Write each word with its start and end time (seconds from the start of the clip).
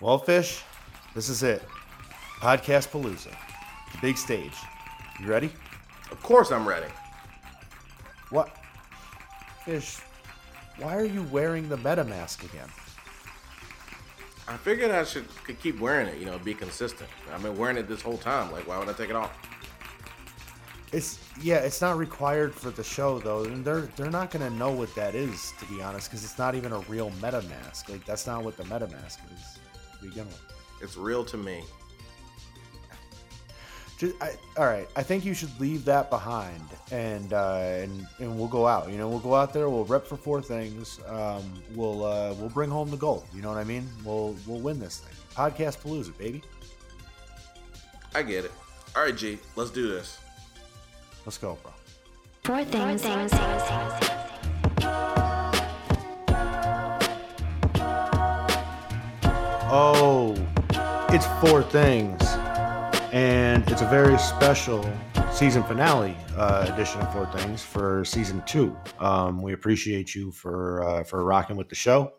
Well, 0.00 0.18
Fish, 0.18 0.62
this 1.12 1.28
is 1.28 1.42
it. 1.42 1.60
Podcast 2.38 2.90
Palooza. 2.90 3.34
The 3.92 3.98
big 4.00 4.16
stage. 4.16 4.54
You 5.20 5.26
ready? 5.26 5.50
Of 6.12 6.22
course 6.22 6.52
I'm 6.52 6.68
ready. 6.68 6.86
What? 8.30 8.56
Fish, 9.64 9.98
why 10.78 10.94
are 10.94 11.04
you 11.04 11.24
wearing 11.24 11.68
the 11.68 11.76
MetaMask 11.76 12.44
again? 12.44 12.68
I 14.46 14.56
figured 14.56 14.92
I 14.92 15.02
should 15.02 15.26
could 15.42 15.58
keep 15.58 15.80
wearing 15.80 16.06
it, 16.06 16.18
you 16.18 16.26
know, 16.26 16.38
be 16.38 16.54
consistent. 16.54 17.10
I've 17.34 17.42
been 17.42 17.58
wearing 17.58 17.76
it 17.76 17.88
this 17.88 18.00
whole 18.00 18.18
time. 18.18 18.52
Like, 18.52 18.68
why 18.68 18.78
would 18.78 18.88
I 18.88 18.92
take 18.92 19.10
it 19.10 19.16
off? 19.16 19.36
It's 20.92 21.18
yeah, 21.42 21.56
it's 21.56 21.80
not 21.80 21.98
required 21.98 22.54
for 22.54 22.70
the 22.70 22.84
show 22.84 23.18
though, 23.18 23.44
and 23.44 23.64
they're 23.64 23.88
they're 23.96 24.10
not 24.10 24.30
gonna 24.30 24.50
know 24.50 24.70
what 24.70 24.94
that 24.94 25.16
is 25.16 25.52
to 25.58 25.66
be 25.66 25.82
honest, 25.82 26.08
because 26.08 26.22
it's 26.22 26.38
not 26.38 26.54
even 26.54 26.72
a 26.72 26.78
real 26.80 27.10
MetaMask. 27.20 27.88
Like 27.88 28.06
that's 28.06 28.28
not 28.28 28.44
what 28.44 28.56
the 28.56 28.62
MetaMask 28.62 29.18
is 29.34 29.57
to 29.98 30.08
begin 30.08 30.26
with. 30.26 30.42
It's 30.80 30.96
real 30.96 31.24
to 31.24 31.36
me. 31.36 31.62
Just, 33.98 34.14
I, 34.22 34.34
all 34.56 34.66
right, 34.66 34.88
I 34.94 35.02
think 35.02 35.24
you 35.24 35.34
should 35.34 35.58
leave 35.58 35.84
that 35.86 36.08
behind, 36.08 36.62
and 36.92 37.32
uh, 37.32 37.80
and 37.82 38.06
and 38.20 38.38
we'll 38.38 38.46
go 38.46 38.64
out. 38.64 38.90
You 38.90 38.96
know, 38.96 39.08
we'll 39.08 39.18
go 39.18 39.34
out 39.34 39.52
there. 39.52 39.68
We'll 39.68 39.86
rep 39.86 40.06
for 40.06 40.16
four 40.16 40.40
things. 40.40 41.00
Um, 41.08 41.52
we'll 41.74 42.04
uh, 42.04 42.32
we'll 42.34 42.48
bring 42.50 42.70
home 42.70 42.90
the 42.90 42.96
gold. 42.96 43.24
You 43.34 43.42
know 43.42 43.48
what 43.48 43.58
I 43.58 43.64
mean? 43.64 43.88
We'll 44.04 44.36
we'll 44.46 44.60
win 44.60 44.78
this 44.78 45.00
thing. 45.00 45.16
Podcast 45.34 45.78
Palooza, 45.78 46.16
baby. 46.16 46.42
I 48.14 48.22
get 48.22 48.44
it. 48.44 48.52
All 48.94 49.02
right, 49.02 49.16
G, 49.16 49.38
let's 49.56 49.70
do 49.70 49.88
this. 49.88 50.18
Let's 51.26 51.38
go, 51.38 51.58
bro. 51.62 51.72
Four 52.44 52.64
things. 52.64 53.02
things. 53.02 53.32
Oh, 59.70 60.34
it's 61.10 61.26
four 61.46 61.62
things, 61.62 62.22
and 63.12 63.70
it's 63.70 63.82
a 63.82 63.88
very 63.88 64.16
special 64.16 64.82
season 65.30 65.62
finale 65.62 66.16
uh, 66.38 66.70
edition 66.72 67.02
of 67.02 67.12
Four 67.12 67.26
Things 67.26 67.62
for 67.62 68.02
season 68.02 68.42
two. 68.46 68.74
Um, 68.98 69.42
we 69.42 69.52
appreciate 69.52 70.14
you 70.14 70.32
for 70.32 70.82
uh, 70.82 71.04
for 71.04 71.22
rocking 71.22 71.58
with 71.58 71.68
the 71.68 71.74
show. 71.74 72.14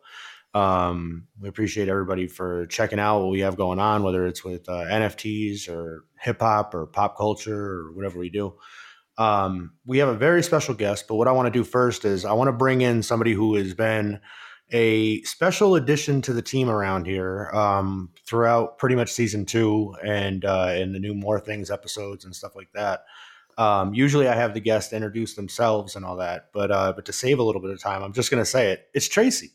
Um, 0.53 1.25
we 1.39 1.49
appreciate 1.49 1.89
everybody 1.89 2.27
for 2.27 2.67
checking 2.67 2.99
out 2.99 3.21
what 3.21 3.31
we 3.31 3.39
have 3.39 3.57
going 3.57 3.79
on, 3.79 4.03
whether 4.03 4.27
it's 4.27 4.43
with 4.43 4.69
uh, 4.69 4.83
NFTs 4.83 5.69
or 5.69 6.05
hip 6.19 6.41
hop 6.41 6.75
or 6.75 6.85
pop 6.85 7.17
culture 7.17 7.59
or 7.59 7.93
whatever 7.93 8.19
we 8.19 8.29
do. 8.29 8.53
Um, 9.17 9.73
we 9.87 9.97
have 9.97 10.09
a 10.09 10.15
very 10.15 10.43
special 10.43 10.75
guest, 10.75 11.05
but 11.07 11.15
what 11.15 11.27
I 11.27 11.31
want 11.31 11.47
to 11.47 11.59
do 11.59 11.63
first 11.63 12.05
is 12.05 12.25
I 12.25 12.33
want 12.33 12.49
to 12.49 12.53
bring 12.53 12.81
in 12.81 13.02
somebody 13.02 13.33
who 13.33 13.55
has 13.55 13.73
been 13.73 14.19
a 14.71 15.21
special 15.23 15.75
addition 15.75 16.21
to 16.23 16.33
the 16.33 16.41
team 16.41 16.69
around 16.69 17.05
here 17.05 17.49
um, 17.53 18.09
throughout 18.25 18.77
pretty 18.77 18.95
much 18.95 19.11
season 19.11 19.45
two 19.45 19.95
and 20.03 20.45
uh, 20.45 20.73
in 20.75 20.93
the 20.93 20.99
new 20.99 21.13
More 21.13 21.39
Things 21.39 21.71
episodes 21.71 22.25
and 22.25 22.35
stuff 22.35 22.55
like 22.55 22.71
that. 22.73 23.05
Um, 23.57 23.93
usually, 23.93 24.27
I 24.27 24.35
have 24.35 24.53
the 24.53 24.61
guests 24.61 24.93
introduce 24.93 25.33
themselves 25.33 25.95
and 25.95 26.05
all 26.05 26.15
that, 26.17 26.49
but 26.53 26.71
uh, 26.71 26.93
but 26.95 27.05
to 27.05 27.13
save 27.13 27.39
a 27.39 27.43
little 27.43 27.61
bit 27.61 27.71
of 27.71 27.81
time, 27.81 28.03
I'm 28.03 28.13
just 28.13 28.31
going 28.31 28.41
to 28.41 28.49
say 28.49 28.71
it. 28.71 28.87
It's 28.93 29.07
Tracy. 29.07 29.51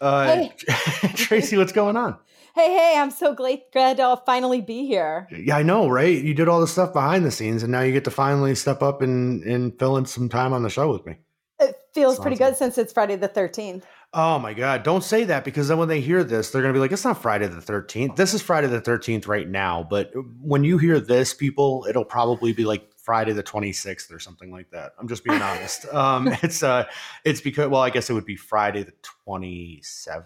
Uh, 0.00 0.26
Hey. 0.26 0.52
Tracy, 1.14 1.56
what's 1.56 1.72
going 1.72 1.96
on? 1.96 2.16
Hey, 2.56 2.72
hey, 2.72 2.94
I'm 2.98 3.10
so 3.10 3.34
glad, 3.34 3.62
glad 3.72 3.96
to 3.96 4.20
finally 4.24 4.60
be 4.60 4.86
here. 4.86 5.26
Yeah, 5.30 5.56
I 5.56 5.62
know, 5.64 5.88
right? 5.88 6.16
You 6.22 6.34
did 6.34 6.48
all 6.48 6.60
the 6.60 6.68
stuff 6.68 6.92
behind 6.92 7.24
the 7.24 7.30
scenes, 7.32 7.62
and 7.64 7.72
now 7.72 7.80
you 7.80 7.92
get 7.92 8.04
to 8.04 8.10
finally 8.12 8.54
step 8.54 8.80
up 8.82 9.02
and 9.02 9.42
and 9.44 9.76
fill 9.78 9.96
in 9.96 10.06
some 10.06 10.28
time 10.28 10.52
on 10.52 10.62
the 10.62 10.70
show 10.70 10.90
with 10.92 11.04
me. 11.06 11.16
It 11.60 11.76
feels 11.92 12.16
Sounds 12.16 12.22
pretty 12.22 12.36
good. 12.36 12.50
good 12.50 12.56
since 12.56 12.78
it's 12.78 12.92
Friday 12.92 13.16
the 13.16 13.28
13th. 13.28 13.82
Oh 14.16 14.38
my 14.38 14.54
God. 14.54 14.84
Don't 14.84 15.02
say 15.02 15.24
that 15.24 15.44
because 15.44 15.66
then 15.66 15.76
when 15.76 15.88
they 15.88 16.00
hear 16.00 16.22
this, 16.22 16.50
they're 16.50 16.62
going 16.62 16.72
to 16.72 16.76
be 16.76 16.80
like, 16.80 16.92
it's 16.92 17.04
not 17.04 17.20
Friday 17.20 17.48
the 17.48 17.60
13th. 17.60 18.14
This 18.14 18.32
is 18.32 18.40
Friday 18.40 18.68
the 18.68 18.80
13th 18.80 19.26
right 19.26 19.48
now. 19.48 19.84
But 19.88 20.12
when 20.40 20.62
you 20.62 20.78
hear 20.78 21.00
this, 21.00 21.34
people, 21.34 21.84
it'll 21.88 22.04
probably 22.04 22.52
be 22.52 22.64
like 22.64 22.88
Friday 22.96 23.32
the 23.32 23.42
26th 23.42 24.12
or 24.12 24.20
something 24.20 24.52
like 24.52 24.70
that. 24.70 24.92
I'm 25.00 25.08
just 25.08 25.24
being 25.24 25.42
honest. 25.42 25.86
Um, 25.94 26.28
it's, 26.42 26.62
uh, 26.62 26.84
it's 27.24 27.40
because, 27.40 27.68
well, 27.68 27.80
I 27.80 27.90
guess 27.90 28.08
it 28.08 28.12
would 28.12 28.24
be 28.24 28.36
Friday 28.36 28.84
the 28.84 28.92
27th, 29.26 30.24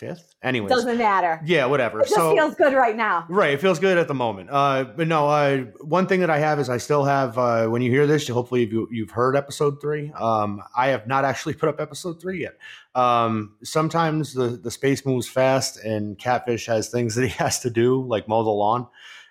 25th. 0.00 0.34
Anyways. 0.42 0.70
Doesn't 0.70 0.98
matter. 0.98 1.40
yeah, 1.44 1.66
whatever. 1.66 2.00
It 2.00 2.04
just 2.04 2.14
so, 2.14 2.34
feels 2.34 2.54
good 2.54 2.72
right 2.72 2.96
now. 2.96 3.26
Right, 3.28 3.52
it 3.52 3.60
feels 3.60 3.78
good 3.78 3.98
at 3.98 4.08
the 4.08 4.14
moment. 4.14 4.48
Uh, 4.50 4.84
but 4.84 5.06
no, 5.06 5.28
uh, 5.28 5.58
one 5.80 6.06
thing 6.06 6.20
that 6.20 6.30
I 6.30 6.38
have 6.38 6.58
is 6.58 6.68
I 6.68 6.78
still 6.78 7.04
have. 7.04 7.36
Uh, 7.38 7.66
when 7.68 7.82
you 7.82 7.90
hear 7.90 8.06
this, 8.06 8.26
hopefully 8.28 8.66
you, 8.66 8.88
you've 8.90 9.10
heard 9.10 9.36
episode 9.36 9.80
three. 9.80 10.10
Um, 10.12 10.62
I 10.76 10.88
have 10.88 11.06
not 11.06 11.24
actually 11.24 11.54
put 11.60 11.68
up 11.68 11.80
episode 11.80 12.20
three 12.20 12.42
yet. 12.42 12.56
Um, 12.94 13.56
sometimes 13.62 14.34
the 14.34 14.48
the 14.48 14.70
space 14.70 15.04
moves 15.04 15.28
fast, 15.28 15.78
and 15.84 16.18
Catfish 16.18 16.66
has 16.66 16.88
things 16.88 17.14
that 17.16 17.26
he 17.26 17.32
has 17.38 17.60
to 17.60 17.70
do, 17.70 18.04
like 18.06 18.28
mow 18.28 18.42
the 18.42 18.50
lawn, 18.50 18.88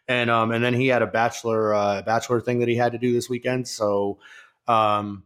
and 0.07 0.29
um, 0.29 0.51
and 0.51 0.63
then 0.63 0.73
he 0.73 0.87
had 0.87 1.01
a 1.01 1.07
bachelor 1.07 1.73
uh, 1.73 2.01
bachelor 2.01 2.41
thing 2.41 2.59
that 2.59 2.67
he 2.67 2.75
had 2.75 2.93
to 2.93 2.97
do 2.97 3.13
this 3.13 3.29
weekend. 3.29 3.67
So, 3.67 4.19
um, 4.67 5.23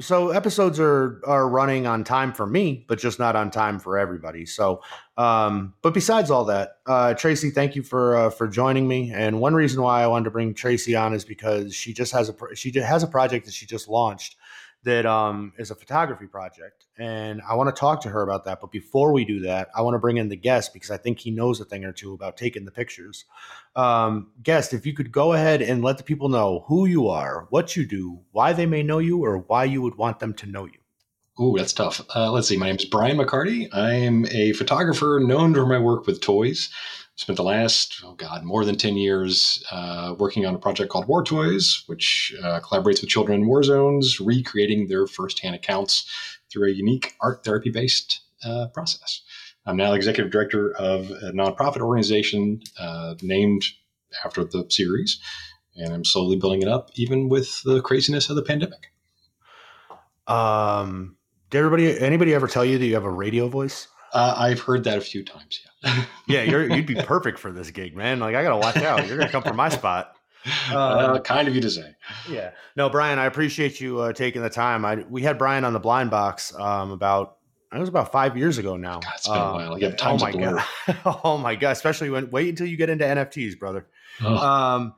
so 0.00 0.30
episodes 0.30 0.80
are 0.80 1.20
are 1.24 1.48
running 1.48 1.86
on 1.86 2.04
time 2.04 2.32
for 2.32 2.46
me, 2.46 2.84
but 2.88 2.98
just 2.98 3.18
not 3.18 3.36
on 3.36 3.50
time 3.50 3.78
for 3.78 3.98
everybody. 3.98 4.46
So, 4.46 4.82
um, 5.16 5.74
but 5.82 5.94
besides 5.94 6.30
all 6.30 6.46
that, 6.46 6.78
uh, 6.86 7.14
Tracy, 7.14 7.50
thank 7.50 7.76
you 7.76 7.82
for 7.82 8.16
uh, 8.16 8.30
for 8.30 8.48
joining 8.48 8.88
me. 8.88 9.12
And 9.14 9.40
one 9.40 9.54
reason 9.54 9.82
why 9.82 10.02
I 10.02 10.06
wanted 10.06 10.24
to 10.24 10.30
bring 10.30 10.54
Tracy 10.54 10.96
on 10.96 11.12
is 11.14 11.24
because 11.24 11.74
she 11.74 11.92
just 11.92 12.12
has 12.12 12.28
a 12.28 12.32
pro- 12.32 12.54
she 12.54 12.72
has 12.72 13.02
a 13.02 13.06
project 13.06 13.44
that 13.46 13.54
she 13.54 13.66
just 13.66 13.88
launched 13.88 14.36
that 14.84 15.04
um, 15.04 15.52
is 15.58 15.70
a 15.70 15.74
photography 15.74 16.26
project, 16.26 16.86
and 16.98 17.42
I 17.48 17.54
want 17.54 17.74
to 17.74 17.78
talk 17.78 18.00
to 18.02 18.08
her 18.08 18.22
about 18.22 18.44
that. 18.46 18.60
But 18.60 18.70
before 18.72 19.12
we 19.12 19.24
do 19.24 19.40
that, 19.40 19.68
I 19.74 19.82
want 19.82 19.94
to 19.94 19.98
bring 19.98 20.16
in 20.16 20.28
the 20.28 20.36
guest 20.36 20.72
because 20.72 20.90
I 20.90 20.96
think 20.96 21.18
he 21.18 21.30
knows 21.30 21.60
a 21.60 21.64
thing 21.64 21.84
or 21.84 21.92
two 21.92 22.14
about 22.14 22.36
taking 22.36 22.64
the 22.64 22.70
pictures. 22.70 23.24
Um, 23.76 24.32
guest, 24.42 24.72
if 24.72 24.86
you 24.86 24.94
could 24.94 25.12
go 25.12 25.32
ahead 25.34 25.60
and 25.62 25.82
let 25.82 25.98
the 25.98 26.04
people 26.04 26.28
know 26.28 26.64
who 26.66 26.86
you 26.86 27.08
are, 27.08 27.46
what 27.50 27.76
you 27.76 27.86
do, 27.86 28.20
why 28.32 28.52
they 28.52 28.66
may 28.66 28.82
know 28.82 28.98
you, 28.98 29.24
or 29.24 29.38
why 29.38 29.64
you 29.64 29.82
would 29.82 29.96
want 29.96 30.18
them 30.18 30.34
to 30.34 30.46
know 30.46 30.64
you. 30.64 30.80
Ooh, 31.40 31.54
that's 31.56 31.72
tough. 31.72 32.02
Uh, 32.14 32.30
let's 32.30 32.48
see. 32.48 32.56
My 32.58 32.66
name 32.66 32.76
is 32.76 32.84
Brian 32.84 33.16
McCarty. 33.16 33.68
I 33.72 33.92
am 33.92 34.26
a 34.30 34.52
photographer 34.52 35.20
known 35.22 35.54
for 35.54 35.64
my 35.64 35.78
work 35.78 36.06
with 36.06 36.20
toys. 36.20 36.68
Spent 37.20 37.36
the 37.36 37.42
last, 37.42 38.00
oh 38.02 38.14
God, 38.14 38.44
more 38.44 38.64
than 38.64 38.76
10 38.76 38.96
years 38.96 39.62
uh, 39.70 40.14
working 40.18 40.46
on 40.46 40.54
a 40.54 40.58
project 40.58 40.90
called 40.90 41.06
War 41.06 41.22
Toys, 41.22 41.84
which 41.86 42.34
uh, 42.42 42.60
collaborates 42.60 43.02
with 43.02 43.10
children 43.10 43.42
in 43.42 43.46
war 43.46 43.62
zones, 43.62 44.18
recreating 44.20 44.86
their 44.86 45.06
firsthand 45.06 45.54
accounts 45.54 46.08
through 46.50 46.68
a 46.68 46.72
unique 46.72 47.12
art 47.20 47.44
therapy 47.44 47.68
based 47.68 48.22
uh, 48.42 48.68
process. 48.68 49.20
I'm 49.66 49.76
now 49.76 49.92
executive 49.92 50.32
director 50.32 50.74
of 50.76 51.10
a 51.10 51.30
nonprofit 51.32 51.82
organization 51.82 52.62
uh, 52.78 53.16
named 53.20 53.66
after 54.24 54.42
the 54.42 54.64
series, 54.70 55.20
and 55.76 55.92
I'm 55.92 56.06
slowly 56.06 56.36
building 56.36 56.62
it 56.62 56.68
up, 56.68 56.88
even 56.94 57.28
with 57.28 57.62
the 57.64 57.82
craziness 57.82 58.30
of 58.30 58.36
the 58.36 58.42
pandemic. 58.42 58.94
Um, 60.26 61.18
did 61.50 61.58
everybody, 61.58 62.00
anybody 62.00 62.32
ever 62.32 62.48
tell 62.48 62.64
you 62.64 62.78
that 62.78 62.86
you 62.86 62.94
have 62.94 63.04
a 63.04 63.10
radio 63.10 63.46
voice? 63.48 63.88
Uh, 64.12 64.34
I've 64.36 64.60
heard 64.60 64.84
that 64.84 64.98
a 64.98 65.00
few 65.00 65.24
times. 65.24 65.60
Yeah. 65.84 66.04
Yeah, 66.28 66.42
you're, 66.50 66.74
you'd 66.74 66.86
be 66.86 66.94
perfect 66.96 67.38
for 67.38 67.52
this 67.52 67.70
gig, 67.70 67.96
man. 67.96 68.20
Like, 68.20 68.34
I 68.34 68.42
gotta 68.42 68.56
watch 68.56 68.76
out. 68.78 69.06
You're 69.06 69.18
gonna 69.18 69.30
come 69.30 69.42
from 69.42 69.56
my 69.56 69.68
spot. 69.68 70.14
uh, 70.72 71.18
kind 71.20 71.48
of 71.48 71.54
you 71.54 71.60
to 71.60 71.70
say. 71.70 71.94
Yeah. 72.28 72.52
No, 72.76 72.88
Brian, 72.88 73.18
I 73.18 73.26
appreciate 73.26 73.80
you 73.80 74.00
uh, 74.00 74.12
taking 74.12 74.40
the 74.42 74.48
time. 74.50 74.84
I 74.84 75.04
we 75.08 75.22
had 75.22 75.36
Brian 75.38 75.64
on 75.64 75.72
the 75.74 75.80
blind 75.80 76.10
box 76.10 76.54
um, 76.58 76.90
about 76.92 77.36
it 77.72 77.78
was 77.78 77.88
about 77.88 78.10
five 78.10 78.36
years 78.36 78.58
ago 78.58 78.76
now. 78.76 78.98
God, 79.00 79.12
it's 79.16 79.28
been 79.28 79.36
a 79.36 79.40
Um, 79.40 79.54
while. 79.54 79.78
Yeah, 79.78 79.90
time's 79.92 80.22
oh 80.22 80.26
my 80.26 80.32
god. 80.32 80.64
oh 81.24 81.38
my 81.38 81.54
god. 81.54 81.72
Especially 81.72 82.10
when 82.10 82.30
wait 82.30 82.48
until 82.48 82.66
you 82.66 82.76
get 82.76 82.88
into 82.90 83.04
NFTs, 83.04 83.58
brother. 83.58 83.86
Oh, 84.22 84.36
Um, 84.36 84.94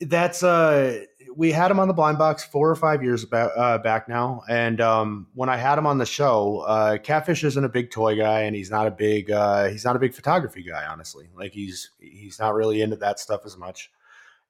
that's 0.00 0.42
uh, 0.44 1.04
we 1.38 1.52
had 1.52 1.70
him 1.70 1.78
on 1.78 1.86
the 1.86 1.94
blind 1.94 2.18
box 2.18 2.42
four 2.42 2.68
or 2.68 2.74
five 2.74 3.00
years 3.00 3.24
back, 3.24 3.52
uh, 3.56 3.78
back 3.78 4.08
now, 4.08 4.42
and 4.48 4.80
um, 4.80 5.28
when 5.34 5.48
I 5.48 5.56
had 5.56 5.78
him 5.78 5.86
on 5.86 5.96
the 5.96 6.04
show, 6.04 6.64
uh, 6.66 6.98
Catfish 6.98 7.44
isn't 7.44 7.64
a 7.64 7.68
big 7.68 7.92
toy 7.92 8.16
guy, 8.16 8.40
and 8.40 8.56
he's 8.56 8.72
not 8.72 8.88
a 8.88 8.90
big 8.90 9.30
uh, 9.30 9.68
he's 9.68 9.84
not 9.84 9.94
a 9.94 10.00
big 10.00 10.12
photography 10.12 10.64
guy. 10.64 10.84
Honestly, 10.84 11.28
like 11.36 11.52
he's 11.52 11.90
he's 12.00 12.40
not 12.40 12.54
really 12.54 12.82
into 12.82 12.96
that 12.96 13.20
stuff 13.20 13.42
as 13.46 13.56
much. 13.56 13.92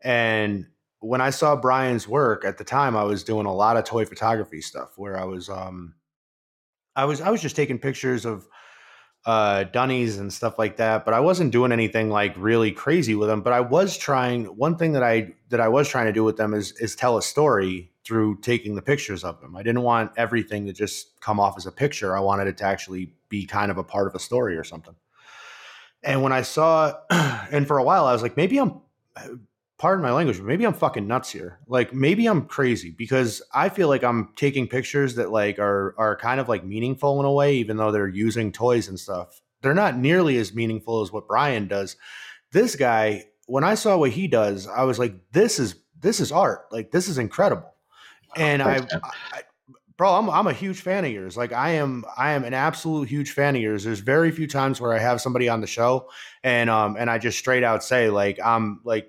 And 0.00 0.66
when 1.00 1.20
I 1.20 1.28
saw 1.28 1.56
Brian's 1.56 2.08
work 2.08 2.46
at 2.46 2.56
the 2.56 2.64
time, 2.64 2.96
I 2.96 3.04
was 3.04 3.22
doing 3.22 3.44
a 3.44 3.54
lot 3.54 3.76
of 3.76 3.84
toy 3.84 4.06
photography 4.06 4.62
stuff 4.62 4.96
where 4.96 5.18
I 5.18 5.24
was 5.24 5.50
um, 5.50 5.94
I 6.96 7.04
was 7.04 7.20
I 7.20 7.28
was 7.28 7.42
just 7.42 7.54
taking 7.54 7.78
pictures 7.78 8.24
of 8.24 8.48
uh 9.28 9.64
dunnies 9.64 10.16
and 10.16 10.32
stuff 10.32 10.58
like 10.58 10.78
that 10.78 11.04
but 11.04 11.12
i 11.12 11.20
wasn't 11.20 11.52
doing 11.52 11.70
anything 11.70 12.08
like 12.08 12.34
really 12.38 12.72
crazy 12.72 13.14
with 13.14 13.28
them 13.28 13.42
but 13.42 13.52
i 13.52 13.60
was 13.60 13.98
trying 13.98 14.46
one 14.56 14.74
thing 14.74 14.92
that 14.92 15.02
i 15.02 15.30
that 15.50 15.60
i 15.60 15.68
was 15.68 15.86
trying 15.86 16.06
to 16.06 16.12
do 16.14 16.24
with 16.24 16.38
them 16.38 16.54
is 16.54 16.72
is 16.80 16.96
tell 16.96 17.18
a 17.18 17.22
story 17.22 17.90
through 18.08 18.40
taking 18.40 18.74
the 18.74 18.80
pictures 18.80 19.22
of 19.22 19.38
them. 19.42 19.54
I 19.54 19.62
didn't 19.62 19.82
want 19.82 20.12
everything 20.16 20.64
to 20.64 20.72
just 20.72 21.20
come 21.20 21.38
off 21.38 21.58
as 21.58 21.66
a 21.66 21.70
picture. 21.70 22.16
I 22.16 22.20
wanted 22.20 22.46
it 22.46 22.56
to 22.56 22.64
actually 22.64 23.12
be 23.28 23.44
kind 23.44 23.70
of 23.70 23.76
a 23.76 23.84
part 23.84 24.06
of 24.06 24.14
a 24.14 24.18
story 24.18 24.56
or 24.56 24.64
something. 24.64 24.94
And 26.02 26.22
when 26.22 26.32
i 26.32 26.40
saw 26.40 26.94
and 27.10 27.66
for 27.66 27.76
a 27.76 27.82
while 27.82 28.06
i 28.06 28.12
was 28.12 28.22
like 28.22 28.36
maybe 28.36 28.56
i'm 28.58 28.80
pardon 29.78 30.02
my 30.02 30.12
language, 30.12 30.38
but 30.38 30.46
maybe 30.46 30.64
I'm 30.64 30.74
fucking 30.74 31.06
nuts 31.06 31.30
here. 31.30 31.60
Like 31.68 31.94
maybe 31.94 32.26
I'm 32.26 32.46
crazy 32.46 32.90
because 32.90 33.40
I 33.54 33.68
feel 33.68 33.88
like 33.88 34.02
I'm 34.02 34.30
taking 34.36 34.66
pictures 34.66 35.14
that 35.14 35.30
like 35.30 35.58
are 35.58 35.94
are 35.98 36.16
kind 36.16 36.40
of 36.40 36.48
like 36.48 36.64
meaningful 36.64 37.18
in 37.20 37.26
a 37.26 37.32
way, 37.32 37.54
even 37.56 37.76
though 37.76 37.92
they're 37.92 38.08
using 38.08 38.52
toys 38.52 38.88
and 38.88 38.98
stuff. 38.98 39.40
they're 39.62 39.74
not 39.74 39.96
nearly 39.96 40.36
as 40.38 40.54
meaningful 40.54 41.00
as 41.02 41.12
what 41.12 41.26
Brian 41.26 41.66
does. 41.66 41.96
This 42.52 42.76
guy, 42.76 43.24
when 43.46 43.64
I 43.64 43.74
saw 43.74 43.96
what 43.96 44.10
he 44.10 44.28
does, 44.28 44.66
I 44.66 44.84
was 44.84 44.98
like, 44.98 45.14
this 45.32 45.58
is 45.58 45.76
this 46.00 46.20
is 46.20 46.32
art. 46.32 46.66
Like 46.70 46.90
this 46.90 47.08
is 47.08 47.18
incredible. 47.18 47.72
And 48.36 48.62
I, 48.62 48.86
I 49.32 49.42
bro, 49.96 50.14
I'm 50.14 50.30
I'm 50.30 50.46
a 50.46 50.52
huge 50.52 50.80
fan 50.80 51.04
of 51.04 51.10
yours. 51.12 51.36
Like 51.36 51.52
I 51.52 51.70
am 51.70 52.04
I 52.16 52.32
am 52.32 52.44
an 52.44 52.54
absolute 52.54 53.08
huge 53.08 53.32
fan 53.32 53.56
of 53.56 53.62
yours. 53.62 53.84
There's 53.84 54.00
very 54.00 54.30
few 54.30 54.46
times 54.46 54.80
where 54.80 54.92
I 54.92 54.98
have 54.98 55.20
somebody 55.20 55.48
on 55.48 55.60
the 55.60 55.66
show 55.66 56.08
and 56.42 56.70
um 56.70 56.96
and 56.98 57.10
I 57.10 57.18
just 57.18 57.38
straight 57.38 57.64
out 57.64 57.82
say 57.84 58.10
like 58.10 58.38
I'm 58.44 58.80
like 58.84 59.08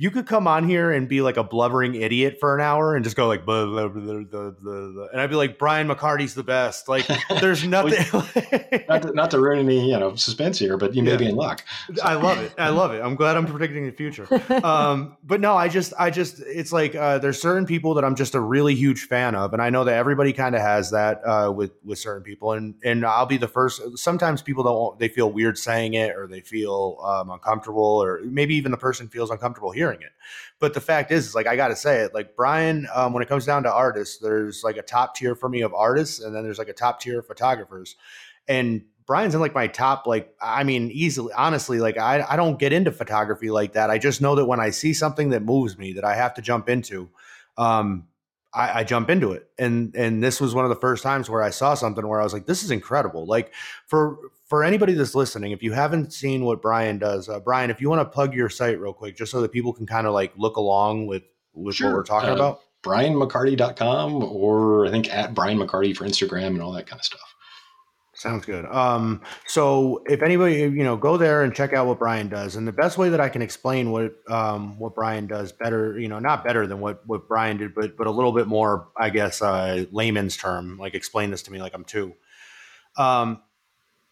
you 0.00 0.10
could 0.10 0.26
come 0.26 0.48
on 0.48 0.66
here 0.66 0.90
and 0.90 1.06
be 1.10 1.20
like 1.20 1.36
a 1.36 1.44
blubbering 1.44 1.94
idiot 1.94 2.38
for 2.40 2.54
an 2.54 2.62
hour 2.62 2.94
and 2.96 3.04
just 3.04 3.16
go 3.16 3.28
like 3.28 3.44
blah, 3.44 3.66
blah, 3.66 3.88
blah, 3.88 5.06
and 5.12 5.20
I'd 5.20 5.28
be 5.28 5.36
like 5.36 5.58
Brian 5.58 5.88
McCarty's 5.88 6.32
the 6.32 6.42
best. 6.42 6.88
Like 6.88 7.06
there's 7.38 7.62
nothing 7.68 7.92
not, 8.88 9.02
to, 9.02 9.12
not 9.12 9.30
to 9.32 9.38
ruin 9.38 9.58
any 9.58 9.90
you 9.90 9.98
know 9.98 10.14
suspense 10.14 10.58
here, 10.58 10.78
but 10.78 10.94
you 10.94 11.02
may 11.02 11.10
Yeah. 11.10 11.16
be 11.18 11.26
in 11.26 11.36
luck. 11.36 11.62
I 12.02 12.14
love 12.14 12.38
it. 12.38 12.50
I 12.56 12.70
love 12.70 12.94
it. 12.94 13.02
I'm 13.02 13.14
glad 13.14 13.36
I'm 13.36 13.44
predicting 13.46 13.84
the 13.84 13.92
future. 13.92 14.26
Um, 14.64 15.18
but 15.22 15.38
no, 15.42 15.54
I 15.54 15.68
just, 15.68 15.92
I 15.98 16.08
just, 16.08 16.40
it's 16.46 16.72
like 16.72 16.94
uh, 16.94 17.18
there's 17.18 17.38
certain 17.40 17.66
people 17.66 17.92
that 17.94 18.04
I'm 18.04 18.14
just 18.14 18.34
a 18.34 18.40
really 18.40 18.74
huge 18.74 19.02
fan 19.02 19.34
of, 19.34 19.52
and 19.52 19.60
I 19.60 19.68
know 19.68 19.84
that 19.84 19.94
everybody 19.96 20.32
kind 20.32 20.54
of 20.54 20.62
has 20.62 20.92
that 20.92 21.20
uh, 21.26 21.52
with 21.52 21.72
with 21.84 21.98
certain 21.98 22.22
people, 22.22 22.52
and 22.52 22.74
and 22.84 23.04
I'll 23.04 23.26
be 23.26 23.36
the 23.36 23.48
first. 23.48 23.82
Sometimes 23.98 24.40
people 24.40 24.64
don't, 24.64 24.98
they 24.98 25.08
feel 25.08 25.30
weird 25.30 25.58
saying 25.58 25.92
it, 25.92 26.16
or 26.16 26.26
they 26.26 26.40
feel 26.40 26.98
um, 27.04 27.28
uncomfortable, 27.30 28.02
or 28.02 28.20
maybe 28.24 28.54
even 28.54 28.70
the 28.70 28.78
person 28.78 29.06
feels 29.08 29.30
uncomfortable 29.30 29.70
hearing 29.90 30.02
it. 30.06 30.12
But 30.58 30.74
the 30.74 30.80
fact 30.80 31.10
is, 31.10 31.28
is 31.28 31.34
like 31.34 31.46
I 31.46 31.56
got 31.56 31.68
to 31.68 31.76
say 31.76 32.00
it. 32.00 32.14
Like 32.14 32.36
Brian, 32.36 32.86
um, 32.94 33.12
when 33.12 33.22
it 33.22 33.28
comes 33.28 33.46
down 33.46 33.62
to 33.64 33.72
artists, 33.72 34.18
there's 34.18 34.62
like 34.62 34.76
a 34.76 34.82
top 34.82 35.14
tier 35.14 35.34
for 35.34 35.48
me 35.48 35.62
of 35.62 35.74
artists, 35.74 36.20
and 36.20 36.34
then 36.34 36.42
there's 36.42 36.58
like 36.58 36.68
a 36.68 36.74
top 36.74 37.00
tier 37.00 37.20
of 37.20 37.26
photographers, 37.26 37.96
and 38.48 38.82
Brian's 39.06 39.34
in 39.34 39.40
like 39.40 39.56
my 39.56 39.66
top, 39.66 40.06
like, 40.06 40.32
I 40.40 40.62
mean, 40.62 40.88
easily, 40.92 41.32
honestly, 41.32 41.80
like, 41.80 41.98
I, 41.98 42.24
I 42.28 42.36
don't 42.36 42.60
get 42.60 42.72
into 42.72 42.92
photography 42.92 43.50
like 43.50 43.72
that. 43.72 43.90
I 43.90 43.98
just 43.98 44.22
know 44.22 44.36
that 44.36 44.44
when 44.44 44.60
I 44.60 44.70
see 44.70 44.92
something 44.92 45.30
that 45.30 45.42
moves 45.42 45.76
me 45.76 45.94
that 45.94 46.04
I 46.04 46.14
have 46.14 46.34
to 46.34 46.42
jump 46.42 46.68
into, 46.68 47.10
um, 47.58 48.06
I, 48.54 48.80
I 48.80 48.84
jump 48.84 49.10
into 49.10 49.32
it. 49.32 49.48
And, 49.58 49.96
and 49.96 50.22
this 50.22 50.40
was 50.40 50.54
one 50.54 50.64
of 50.64 50.68
the 50.68 50.76
first 50.76 51.02
times 51.02 51.28
where 51.28 51.42
I 51.42 51.50
saw 51.50 51.74
something 51.74 52.06
where 52.06 52.20
I 52.20 52.22
was 52.22 52.32
like, 52.32 52.46
this 52.46 52.62
is 52.62 52.70
incredible. 52.70 53.26
Like, 53.26 53.52
for, 53.88 54.16
for 54.50 54.64
anybody 54.64 54.94
that's 54.94 55.14
listening, 55.14 55.52
if 55.52 55.62
you 55.62 55.70
haven't 55.72 56.12
seen 56.12 56.44
what 56.44 56.60
Brian 56.60 56.98
does, 56.98 57.28
uh, 57.28 57.38
Brian, 57.38 57.70
if 57.70 57.80
you 57.80 57.88
want 57.88 58.00
to 58.00 58.04
plug 58.04 58.34
your 58.34 58.48
site 58.50 58.80
real 58.80 58.92
quick, 58.92 59.16
just 59.16 59.30
so 59.30 59.40
that 59.42 59.52
people 59.52 59.72
can 59.72 59.86
kind 59.86 60.08
of 60.08 60.12
like 60.12 60.32
look 60.36 60.56
along 60.56 61.06
with, 61.06 61.22
with 61.54 61.76
Sure. 61.76 61.90
what 61.90 61.96
we're 61.96 62.02
talking 62.02 62.30
Uh, 62.30 62.34
about. 62.34 62.60
BrianMcCarty.com 62.82 64.22
or 64.24 64.86
I 64.86 64.90
think 64.90 65.12
at 65.12 65.34
Brian 65.34 65.56
McCarty 65.58 65.96
for 65.96 66.04
Instagram 66.04 66.48
and 66.48 66.62
all 66.62 66.72
that 66.72 66.86
kind 66.86 66.98
of 66.98 67.04
stuff. 67.04 67.34
Sounds 68.14 68.44
good. 68.44 68.66
Um, 68.66 69.22
so 69.46 70.02
if 70.06 70.20
anybody, 70.22 70.56
you 70.56 70.82
know, 70.84 70.96
go 70.96 71.16
there 71.16 71.42
and 71.42 71.54
check 71.54 71.72
out 71.72 71.86
what 71.86 71.98
Brian 71.98 72.28
does. 72.28 72.56
And 72.56 72.66
the 72.68 72.72
best 72.72 72.98
way 72.98 73.08
that 73.10 73.20
I 73.20 73.28
can 73.30 73.40
explain 73.40 73.92
what 73.92 74.12
um, 74.28 74.78
what 74.78 74.94
Brian 74.94 75.26
does 75.26 75.52
better, 75.52 75.98
you 75.98 76.08
know, 76.08 76.18
not 76.18 76.44
better 76.44 76.66
than 76.66 76.80
what 76.80 77.06
what 77.06 77.26
Brian 77.28 77.56
did, 77.56 77.74
but 77.74 77.96
but 77.96 78.06
a 78.06 78.10
little 78.10 78.32
bit 78.32 78.46
more, 78.46 78.88
I 78.98 79.08
guess, 79.10 79.40
uh, 79.40 79.84
layman's 79.92 80.36
term. 80.36 80.76
Like 80.76 80.94
explain 80.94 81.30
this 81.30 81.42
to 81.44 81.52
me 81.52 81.60
like 81.62 81.72
I'm 81.72 81.84
two. 81.84 82.14
Um, 82.98 83.40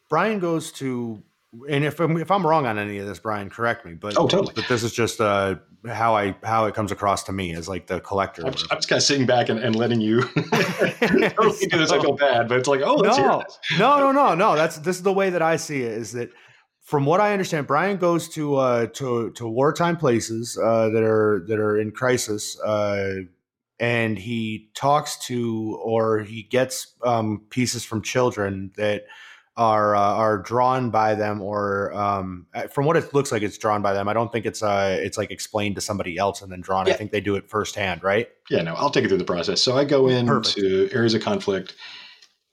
Brian 0.08 0.38
goes 0.38 0.72
to, 0.72 1.22
and 1.69 1.84
if 1.84 2.00
I'm, 2.00 2.16
if 2.16 2.31
I'm 2.31 2.46
wrong 2.46 2.66
on 2.66 2.78
any 2.78 2.99
of 2.99 3.06
this, 3.06 3.19
Brian, 3.19 3.50
correct 3.50 3.84
me. 3.84 3.94
But 3.94 4.16
Oh, 4.16 4.26
totally. 4.26 4.52
But 4.55 4.69
this 4.69 4.82
is 4.82 4.93
just 4.93 5.20
uh, 5.20 5.56
how 5.87 6.16
I 6.16 6.34
how 6.43 6.66
it 6.66 6.75
comes 6.75 6.93
across 6.93 7.25
to 7.25 7.32
me 7.32 7.55
as 7.55 7.69
like 7.69 7.87
the 7.87 8.00
collector. 8.00 8.46
I'm 8.46 8.52
just, 8.52 8.66
I'm 8.70 8.78
just 8.78 8.88
kind 8.88 8.99
of 8.99 9.02
sitting 9.02 9.26
back 9.26 9.49
and, 9.49 9.58
and 9.60 9.76
letting 9.76 10.00
you 10.00 10.22
totally 10.22 11.66
do 11.66 11.78
this. 11.78 11.93
I 11.93 12.00
feel 12.00 12.16
bad, 12.16 12.49
but 12.49 12.58
it's 12.58 12.69
like, 12.69 12.81
oh, 12.82 12.96
no, 12.96 13.43
this. 13.46 13.78
no, 13.78 13.99
no, 13.99 14.12
no, 14.12 14.34
no. 14.34 14.56
That's 14.56 14.78
this 14.78 14.96
is 14.96 15.02
the 15.02 15.12
way 15.12 15.31
that 15.31 15.43
I 15.43 15.56
see 15.56 15.82
it. 15.82 15.93
Is 15.93 16.12
that 16.12 16.31
from 16.82 17.04
what 17.04 17.20
I 17.20 17.32
understand, 17.32 17.66
Brian 17.66 17.99
goes 17.99 18.28
to 18.31 18.56
uh, 18.56 18.87
to 18.94 19.31
to 19.32 19.46
wartime 19.46 19.96
places 19.96 20.58
uh, 20.58 20.88
that 20.88 21.02
are 21.02 21.44
that 21.46 21.58
are 21.58 21.78
in 21.78 21.93
crisis, 21.93 22.58
uh, 22.61 23.14
and 23.78 24.19
he 24.19 24.70
talks 24.75 25.19
to 25.26 25.78
or 25.82 26.20
he 26.20 26.43
gets 26.43 26.94
um, 27.04 27.46
pieces 27.50 27.84
from 27.84 28.02
children 28.02 28.72
that 28.76 29.04
are 29.58 29.96
uh, 29.96 30.00
are 30.00 30.38
drawn 30.38 30.88
by 30.88 31.16
them 31.16 31.43
or 31.43 31.93
um, 31.93 32.46
uh, 32.55 32.69
from 32.69 32.87
what 32.87 32.96
it 32.96 33.12
looks 33.12 33.32
like 33.32 33.43
it's 33.43 33.58
drawn 33.58 33.82
by 33.82 33.93
them. 33.93 34.08
I 34.08 34.14
don't 34.14 34.31
think 34.31 34.46
it's 34.46 34.62
uh 34.62 34.96
it's 35.00 35.19
like 35.19 35.31
explained 35.31 35.75
to 35.75 35.81
somebody 35.81 36.16
else 36.16 36.40
and 36.40 36.50
then 36.50 36.60
drawn. 36.60 36.88
I 36.88 36.94
think 36.94 37.10
they 37.10 37.20
do 37.20 37.34
it 37.34 37.50
firsthand, 37.50 38.02
right? 38.05 38.28
Yeah, 38.49 38.62
no, 38.62 38.75
I'll 38.75 38.90
take 38.90 39.02
you 39.02 39.08
through 39.08 39.19
the 39.19 39.25
process. 39.25 39.60
So 39.60 39.76
I 39.76 39.84
go 39.84 40.08
into 40.08 40.88
areas 40.93 41.12
of 41.12 41.22
conflict. 41.22 41.75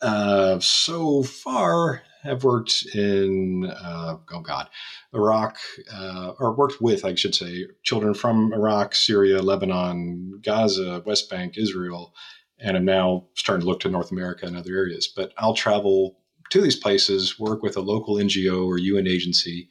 Uh, 0.02 0.60
so 0.60 1.24
far, 1.24 2.02
have 2.24 2.44
worked 2.44 2.86
in 2.94 3.66
uh, 3.66 4.18
oh 4.34 4.40
god, 4.42 4.68
Iraq, 5.13 5.58
uh, 5.94 6.34
or 6.40 6.56
worked 6.56 6.81
with, 6.81 7.06
I 7.06 7.13
should 7.16 7.36
say, 7.36 7.66
children 7.84 8.13
from 8.16 8.51
Iraq, 8.51 8.96
Syria, 8.96 9.42
Lebanon, 9.42 10.42
Gaza, 10.44 11.04
West 11.06 11.30
Bank, 11.30 11.54
Israel, 11.56 12.13
and 12.60 12.75
I'm 12.75 12.86
now 12.86 13.28
starting 13.36 13.62
to 13.62 13.68
look 13.68 13.80
to 13.81 13.90
North 13.90 14.12
America 14.12 14.48
and 14.48 14.58
other 14.58 14.75
areas. 14.75 15.08
But 15.08 15.34
I'll 15.38 15.54
travel 15.54 16.18
to 16.51 16.62
these 16.62 16.75
places, 16.75 17.39
work 17.39 17.63
with 17.63 17.77
a 17.77 17.81
local 17.81 18.15
NGO 18.15 18.65
or 18.65 18.77
UN 18.77 19.07
agency, 19.07 19.69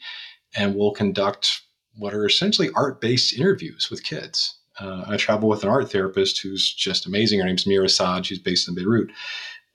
and 0.56 0.75
we'll 0.75 0.93
conduct 0.93 1.62
what 1.97 2.15
are 2.15 2.26
essentially 2.26 2.71
art-based 2.75 3.38
interviews 3.38 3.88
with 3.91 4.05
kids. 4.05 4.59
Uh, 4.81 5.05
I 5.06 5.17
travel 5.17 5.49
with 5.49 5.62
an 5.62 5.69
art 5.69 5.91
therapist 5.91 6.41
who's 6.43 6.73
just 6.73 7.06
amazing. 7.06 7.38
Her 7.38 7.47
name's 7.47 7.67
Mira 7.67 7.88
Saad. 7.88 8.26
She's 8.26 8.41
based 8.41 8.69
in 8.69 8.75
Beirut. 8.75 9.11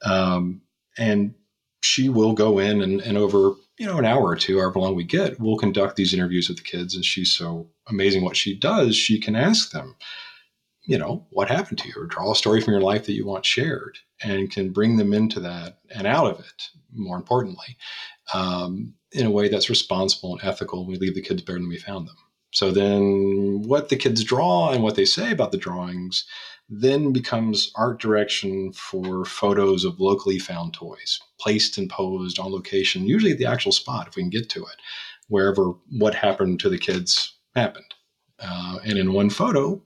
Um, 0.04 0.62
and 0.98 1.34
she 1.82 2.10
will 2.10 2.34
go 2.34 2.60
in 2.60 2.82
and, 2.82 3.00
and 3.02 3.18
over, 3.18 3.54
you 3.78 3.86
know, 3.86 3.98
an 3.98 4.06
hour 4.06 4.28
or 4.28 4.36
two, 4.36 4.60
however 4.60 4.80
long 4.80 4.96
we 4.96 5.06
get, 5.06 5.40
we'll 5.40 5.58
conduct 5.58 5.96
these 5.96 6.14
interviews 6.14 6.50
with 6.50 6.58
the 6.58 6.64
kids. 6.64 6.96
And 6.96 7.06
she's 7.06 7.32
so 7.32 7.70
amazing 7.88 8.24
what 8.24 8.36
she 8.36 8.54
does. 8.54 8.96
She 8.98 9.20
can 9.20 9.36
ask 9.36 9.72
them, 9.72 9.96
you 10.90 10.98
know, 10.98 11.24
what 11.30 11.50
happened 11.50 11.78
to 11.78 11.88
you 11.88 11.94
or 11.96 12.08
draw 12.08 12.32
a 12.32 12.36
story 12.36 12.62
from 12.62 12.74
your 12.74 12.82
life 12.82 13.06
that 13.06 13.14
you 13.14 13.24
want 13.24 13.46
shared 13.46 14.00
and 14.24 14.50
can 14.50 14.72
bring 14.72 14.98
them 14.98 15.14
into 15.14 15.40
that 15.40 15.78
and 15.94 16.08
out 16.08 16.26
of 16.26 16.40
it, 16.40 16.64
more 16.92 17.16
importantly, 17.16 17.78
um, 18.34 18.96
in 19.12 19.28
a 19.28 19.30
way 19.30 19.50
that's 19.50 19.70
responsible 19.70 20.32
and 20.34 20.44
ethical. 20.44 20.88
We 20.88 20.98
leave 20.98 21.14
the 21.14 21.22
kids 21.22 21.44
better 21.44 21.60
than 21.60 21.70
we 21.70 21.78
found 21.78 22.08
them. 22.08 22.16
So 22.50 22.72
then 22.72 23.62
what 23.68 23.90
the 23.90 23.98
kids 23.98 24.24
draw 24.24 24.72
and 24.72 24.82
what 24.82 24.96
they 24.96 25.06
say 25.06 25.32
about 25.32 25.52
the 25.52 25.60
drawings 25.60 26.26
then 26.70 27.14
becomes 27.14 27.72
art 27.76 28.02
direction 28.02 28.74
for 28.74 29.26
photos 29.26 29.86
of 29.86 30.00
locally 30.00 30.40
found 30.40 30.74
toys, 30.74 31.20
placed 31.40 31.78
and 31.78 31.88
posed 31.88 32.40
on 32.40 32.52
location, 32.52 33.06
usually 33.06 33.34
at 33.34 33.38
the 33.38 33.46
actual 33.46 33.72
spot 33.72 34.08
if 34.08 34.16
we 34.16 34.24
can 34.24 34.32
get 34.32 34.50
to 34.50 34.62
it, 34.62 34.78
wherever 35.28 35.74
what 36.00 36.16
happened 36.16 36.60
to 36.62 36.70
the 36.70 36.80
kids 36.80 37.38
happened. 37.56 37.94
Uh, 38.40 38.80
and 38.84 38.98
in 38.98 39.14
one 39.14 39.30
photo, 39.30 39.80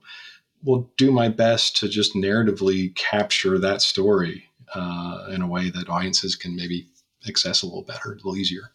will 0.64 0.90
do 0.96 1.12
my 1.12 1.28
best 1.28 1.76
to 1.76 1.88
just 1.88 2.14
narratively 2.14 2.94
capture 2.96 3.58
that 3.58 3.82
story 3.82 4.44
uh, 4.74 5.26
in 5.30 5.42
a 5.42 5.46
way 5.46 5.70
that 5.70 5.88
audiences 5.88 6.34
can 6.34 6.56
maybe 6.56 6.88
access 7.28 7.62
a 7.62 7.66
little 7.66 7.82
better, 7.82 8.12
a 8.12 8.16
little 8.16 8.36
easier. 8.36 8.70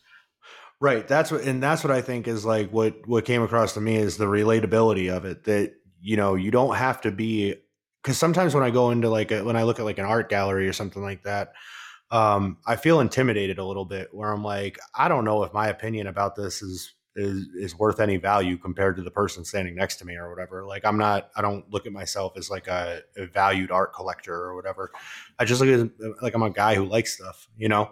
Right. 0.82 1.08
That's 1.08 1.32
what, 1.32 1.42
and 1.42 1.62
that's 1.62 1.84
what 1.84 1.92
I 1.92 2.02
think 2.02 2.28
is 2.28 2.46
like 2.46 2.72
what 2.72 3.06
what 3.06 3.26
came 3.26 3.42
across 3.42 3.74
to 3.74 3.82
me 3.82 3.98
is 3.98 4.16
the 4.16 4.26
relatability 4.26 5.14
of 5.14 5.26
it. 5.26 5.44
That 5.44 5.74
you 6.02 6.16
know 6.16 6.36
you 6.36 6.52
don't 6.52 6.76
have 6.76 7.02
to 7.02 7.12
be 7.12 7.56
because 8.02 8.18
sometimes 8.18 8.54
when 8.54 8.64
I 8.64 8.70
go 8.70 8.92
into 8.92 9.10
like 9.10 9.32
a, 9.32 9.44
when 9.44 9.58
I 9.58 9.64
look 9.64 9.80
at 9.80 9.86
like 9.86 9.98
an 9.98 10.06
art 10.06 10.30
gallery 10.30 10.70
or 10.70 10.74
something 10.74 11.02
like 11.02 11.24
that, 11.24 11.52
um, 12.12 12.58
I 12.66 12.78
feel 12.78 13.02
intimidated 13.02 13.58
a 13.60 13.66
little 13.66 13.84
bit. 13.84 14.14
Where 14.14 14.32
I'm 14.32 14.44
like, 14.44 14.80
I 14.96 15.10
don't 15.10 15.26
know 15.26 15.44
if 15.44 15.54
my 15.54 15.68
opinion 15.68 16.08
about 16.08 16.38
this 16.38 16.62
is 16.62 16.94
is 17.16 17.48
is 17.56 17.78
worth 17.78 18.00
any 18.00 18.18
value 18.18 18.58
compared 18.58 18.96
to 18.98 19.04
the 19.04 19.12
person 19.12 19.44
standing 19.44 19.76
next 19.76 19.98
to 19.98 20.06
me 20.06 20.16
or 20.16 20.30
whatever. 20.30 20.66
Like 20.66 20.86
I'm 20.86 20.98
not. 20.98 21.30
I 21.36 21.42
don't 21.42 21.70
look 21.72 21.86
at 21.86 21.92
myself 21.92 22.38
as 22.38 22.50
like 22.50 22.68
a, 22.68 23.02
a 23.18 23.26
valued 23.28 23.72
art 23.72 23.94
collector 23.94 24.34
or 24.36 24.56
whatever. 24.56 24.92
I 25.38 25.46
just 25.46 25.62
look 25.62 25.70
at 25.70 26.22
like 26.22 26.34
I'm 26.36 26.44
a 26.44 26.50
guy 26.50 26.76
who 26.76 26.86
likes 26.86 27.16
stuff, 27.16 27.48
you 27.58 27.70
know, 27.70 27.92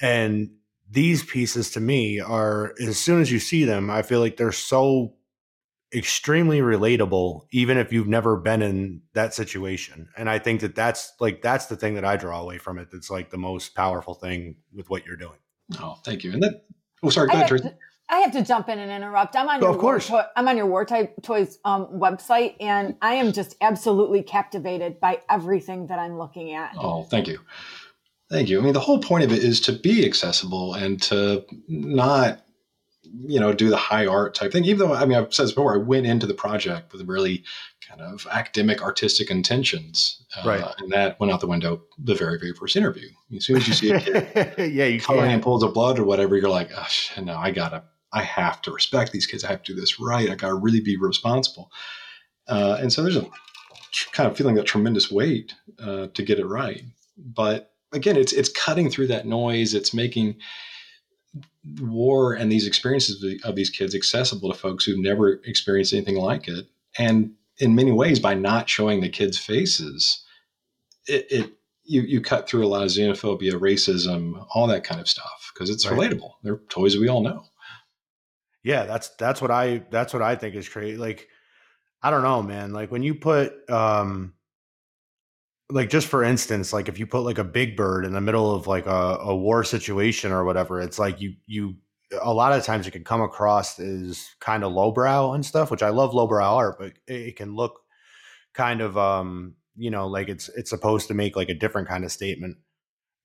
and 0.00 0.50
these 0.90 1.22
pieces 1.22 1.70
to 1.72 1.80
me 1.80 2.20
are 2.20 2.74
as 2.80 2.98
soon 2.98 3.20
as 3.20 3.30
you 3.30 3.38
see 3.38 3.62
them 3.62 3.88
i 3.90 4.02
feel 4.02 4.18
like 4.18 4.36
they're 4.36 4.50
so 4.50 5.14
extremely 5.94 6.60
relatable 6.60 7.42
even 7.52 7.78
if 7.78 7.92
you've 7.92 8.08
never 8.08 8.36
been 8.36 8.60
in 8.60 9.00
that 9.12 9.32
situation 9.32 10.08
and 10.16 10.28
i 10.28 10.36
think 10.36 10.60
that 10.60 10.74
that's 10.74 11.12
like 11.20 11.42
that's 11.42 11.66
the 11.66 11.76
thing 11.76 11.94
that 11.94 12.04
i 12.04 12.16
draw 12.16 12.40
away 12.40 12.58
from 12.58 12.76
it 12.76 12.88
that's 12.90 13.08
like 13.08 13.30
the 13.30 13.38
most 13.38 13.76
powerful 13.76 14.14
thing 14.14 14.56
with 14.74 14.90
what 14.90 15.06
you're 15.06 15.16
doing 15.16 15.38
Oh, 15.78 15.96
thank 16.04 16.24
you. 16.24 16.32
And 16.32 16.42
that, 16.42 16.64
oh, 17.02 17.10
sorry, 17.10 17.28
go 17.28 17.34
I 17.34 17.42
ahead, 17.42 17.50
have, 17.50 17.60
Tracy. 17.60 17.68
to, 17.68 17.74
I 18.10 18.18
have 18.18 18.32
to 18.32 18.42
jump 18.42 18.68
in 18.68 18.78
and 18.78 18.90
interrupt. 18.90 19.36
I'm 19.36 19.48
on 19.48 19.60
your 19.60 19.70
of 19.70 19.78
course. 19.78 20.10
War 20.10 20.22
Toy, 20.22 20.28
I'm 20.36 20.48
on 20.48 20.56
your 20.56 20.66
War 20.66 20.84
Toy, 20.84 21.10
Toys 21.22 21.58
um, 21.64 21.86
website, 21.86 22.56
and 22.60 22.96
I 23.00 23.14
am 23.14 23.32
just 23.32 23.56
absolutely 23.60 24.22
captivated 24.22 25.00
by 25.00 25.20
everything 25.30 25.86
that 25.86 25.98
I'm 25.98 26.18
looking 26.18 26.52
at. 26.52 26.74
Oh, 26.76 27.04
thank 27.04 27.28
you. 27.28 27.38
Thank 28.30 28.48
you. 28.48 28.60
I 28.60 28.62
mean, 28.62 28.72
the 28.74 28.80
whole 28.80 29.00
point 29.00 29.24
of 29.24 29.32
it 29.32 29.42
is 29.42 29.60
to 29.62 29.72
be 29.72 30.04
accessible 30.04 30.74
and 30.74 31.00
to 31.02 31.44
not 31.68 32.42
you 33.12 33.40
know, 33.40 33.52
do 33.52 33.68
the 33.68 33.76
high 33.76 34.06
art 34.06 34.34
type 34.34 34.52
thing. 34.52 34.64
Even 34.64 34.88
though, 34.88 34.94
I 34.94 35.04
mean, 35.04 35.18
I've 35.18 35.34
said 35.34 35.44
this 35.44 35.52
before, 35.52 35.74
I 35.74 35.78
went 35.78 36.06
into 36.06 36.26
the 36.26 36.34
project 36.34 36.92
with 36.92 37.06
really 37.08 37.44
kind 37.88 38.00
of 38.00 38.26
academic, 38.30 38.82
artistic 38.82 39.30
intentions. 39.30 40.24
Uh, 40.36 40.48
Right. 40.48 40.64
And 40.78 40.92
that 40.92 41.18
went 41.18 41.32
out 41.32 41.40
the 41.40 41.46
window 41.46 41.82
the 41.98 42.14
very, 42.14 42.38
very 42.38 42.52
first 42.52 42.76
interview. 42.76 43.08
As 43.36 43.44
soon 43.44 43.56
as 43.56 43.66
you 43.66 43.74
see 43.74 43.90
a 43.90 44.00
kid 44.00 44.54
yeah, 44.72 44.84
you 44.86 45.00
coloring 45.00 45.26
in 45.26 45.30
can't. 45.32 45.44
pools 45.44 45.62
of 45.62 45.74
blood 45.74 45.98
or 45.98 46.04
whatever, 46.04 46.36
you're 46.36 46.48
like, 46.48 46.70
oh, 46.76 47.20
no, 47.20 47.36
I 47.36 47.50
gotta, 47.50 47.84
I 48.12 48.22
have 48.22 48.60
to 48.62 48.72
respect 48.72 49.12
these 49.12 49.26
kids. 49.26 49.44
I 49.44 49.48
have 49.48 49.62
to 49.64 49.74
do 49.74 49.80
this 49.80 50.00
right. 50.00 50.30
I 50.30 50.34
gotta 50.34 50.54
really 50.54 50.80
be 50.80 50.96
responsible. 50.96 51.70
Uh, 52.48 52.76
and 52.80 52.92
so 52.92 53.02
there's 53.02 53.16
a 53.16 53.28
tr- 53.92 54.10
kind 54.12 54.30
of 54.30 54.36
feeling 54.36 54.56
that 54.56 54.66
tremendous 54.66 55.10
weight 55.10 55.54
uh, 55.78 56.08
to 56.14 56.22
get 56.22 56.38
it 56.40 56.46
right. 56.46 56.82
But 57.16 57.72
again, 57.92 58.16
it's 58.16 58.32
it's 58.32 58.48
cutting 58.50 58.90
through 58.90 59.08
that 59.08 59.26
noise. 59.26 59.74
It's 59.74 59.94
making 59.94 60.36
war 61.80 62.32
and 62.34 62.50
these 62.50 62.66
experiences 62.66 63.16
of, 63.22 63.30
the- 63.30 63.40
of 63.48 63.54
these 63.54 63.70
kids 63.70 63.94
accessible 63.94 64.50
to 64.52 64.58
folks 64.58 64.84
who've 64.84 64.98
never 64.98 65.40
experienced 65.44 65.92
anything 65.92 66.16
like 66.16 66.48
it. 66.48 66.66
And 66.98 67.32
in 67.58 67.74
many 67.74 67.92
ways, 67.92 68.18
by 68.18 68.34
not 68.34 68.68
showing 68.68 69.00
the 69.00 69.08
kids' 69.08 69.38
faces, 69.38 70.24
it, 71.06 71.26
it 71.30 71.52
you 71.84 72.02
you 72.02 72.20
cut 72.20 72.48
through 72.48 72.64
a 72.64 72.68
lot 72.68 72.82
of 72.82 72.88
xenophobia, 72.88 73.52
racism, 73.52 74.44
all 74.54 74.66
that 74.68 74.84
kind 74.84 75.00
of 75.00 75.08
stuff 75.08 75.50
because 75.54 75.70
it's 75.70 75.86
Right. 75.88 76.10
relatable. 76.10 76.32
They're 76.42 76.60
toys 76.68 76.96
we 76.96 77.08
all 77.08 77.22
know. 77.22 77.44
Yeah, 78.62 78.84
that's 78.84 79.08
that's 79.16 79.40
what 79.40 79.50
I 79.50 79.78
that's 79.90 80.12
what 80.12 80.22
I 80.22 80.36
think 80.36 80.54
is 80.54 80.68
crazy. 80.68 80.96
Like, 80.96 81.28
I 82.02 82.10
don't 82.10 82.22
know, 82.22 82.42
man. 82.42 82.72
Like 82.72 82.90
when 82.90 83.02
you 83.02 83.14
put 83.14 83.68
um 83.70 84.34
like 85.70 85.88
just 85.88 86.08
for 86.08 86.24
instance, 86.24 86.72
like 86.72 86.88
if 86.88 86.98
you 86.98 87.06
put 87.06 87.20
like 87.20 87.38
a 87.38 87.44
big 87.44 87.76
bird 87.76 88.04
in 88.04 88.12
the 88.12 88.20
middle 88.20 88.52
of 88.54 88.66
like 88.66 88.86
a, 88.86 89.18
a 89.20 89.36
war 89.36 89.62
situation 89.62 90.32
or 90.32 90.44
whatever, 90.44 90.80
it's 90.80 90.98
like 90.98 91.20
you 91.20 91.34
you 91.46 91.76
a 92.20 92.32
lot 92.34 92.52
of 92.52 92.64
times 92.64 92.86
it 92.86 92.90
can 92.90 93.04
come 93.04 93.20
across 93.20 93.78
as 93.78 94.26
kind 94.40 94.64
of 94.64 94.72
lowbrow 94.72 95.32
and 95.32 95.46
stuff, 95.46 95.70
which 95.70 95.82
I 95.82 95.90
love 95.90 96.12
lowbrow 96.12 96.56
art, 96.56 96.76
but 96.78 96.86
it, 97.06 97.14
it 97.28 97.36
can 97.36 97.54
look 97.54 97.78
kind 98.54 98.80
of 98.82 98.98
um, 98.98 99.56
you 99.76 99.90
know, 99.90 100.08
like 100.08 100.28
it's 100.28 100.48
it's 100.50 100.70
supposed 100.70 101.08
to 101.08 101.14
make 101.14 101.36
like 101.36 101.50
a 101.50 101.54
different 101.54 101.88
kind 101.88 102.04
of 102.04 102.12
statement 102.12 102.58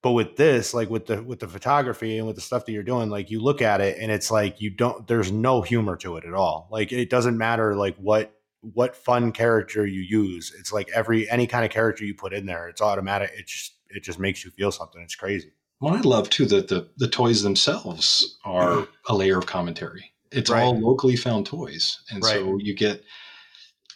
but 0.06 0.12
with 0.12 0.36
this 0.36 0.72
like 0.76 0.88
with 0.88 1.08
the 1.08 1.24
with 1.24 1.40
the 1.40 1.48
photography 1.48 2.20
and 2.20 2.28
with 2.28 2.36
the 2.36 2.42
stuff 2.42 2.64
that 2.68 2.72
you're 2.72 2.84
doing 2.84 3.10
like 3.10 3.32
you 3.32 3.42
look 3.42 3.60
at 3.60 3.82
it 3.82 3.98
and 4.00 4.12
it's 4.12 4.30
like 4.30 4.62
you 4.62 4.70
don't 4.70 5.08
there's 5.08 5.32
no 5.32 5.64
humor 5.64 5.96
to 5.96 6.16
it 6.18 6.26
at 6.26 6.36
all. 6.36 6.68
Like 6.70 6.92
it 6.92 7.10
doesn't 7.10 7.36
matter 7.40 7.76
like 7.76 7.96
what 7.96 8.32
what 8.62 8.96
fun 8.96 9.32
character 9.32 9.84
you 9.84 10.02
use. 10.02 10.54
It's 10.60 10.72
like 10.72 10.92
every 10.94 11.28
any 11.28 11.48
kind 11.48 11.66
of 11.66 11.72
character 11.72 12.06
you 12.06 12.14
put 12.14 12.34
in 12.34 12.46
there 12.46 12.68
it's 12.68 12.82
automatic 12.82 13.32
it 13.36 13.48
just 13.48 13.74
it 13.90 14.04
just 14.04 14.20
makes 14.20 14.46
you 14.46 14.52
feel 14.52 14.72
something. 14.72 15.02
It's 15.02 15.16
crazy. 15.16 15.54
Well, 15.82 15.96
I 15.96 16.02
love 16.02 16.30
too 16.30 16.46
that 16.46 16.68
the 16.68 16.88
the 16.98 17.08
toys 17.08 17.42
themselves 17.42 18.38
are 18.46 18.74
mm-hmm. 18.74 19.12
a 19.12 19.16
layer 19.16 19.40
of 19.40 19.48
commentary. 19.48 20.12
It's 20.32 20.52
Right. 20.52 20.62
all 20.62 20.80
locally 20.80 21.16
found 21.16 21.48
toys, 21.48 22.00
and 22.12 22.24
so 22.24 22.60
you 22.60 22.76
get 22.76 23.04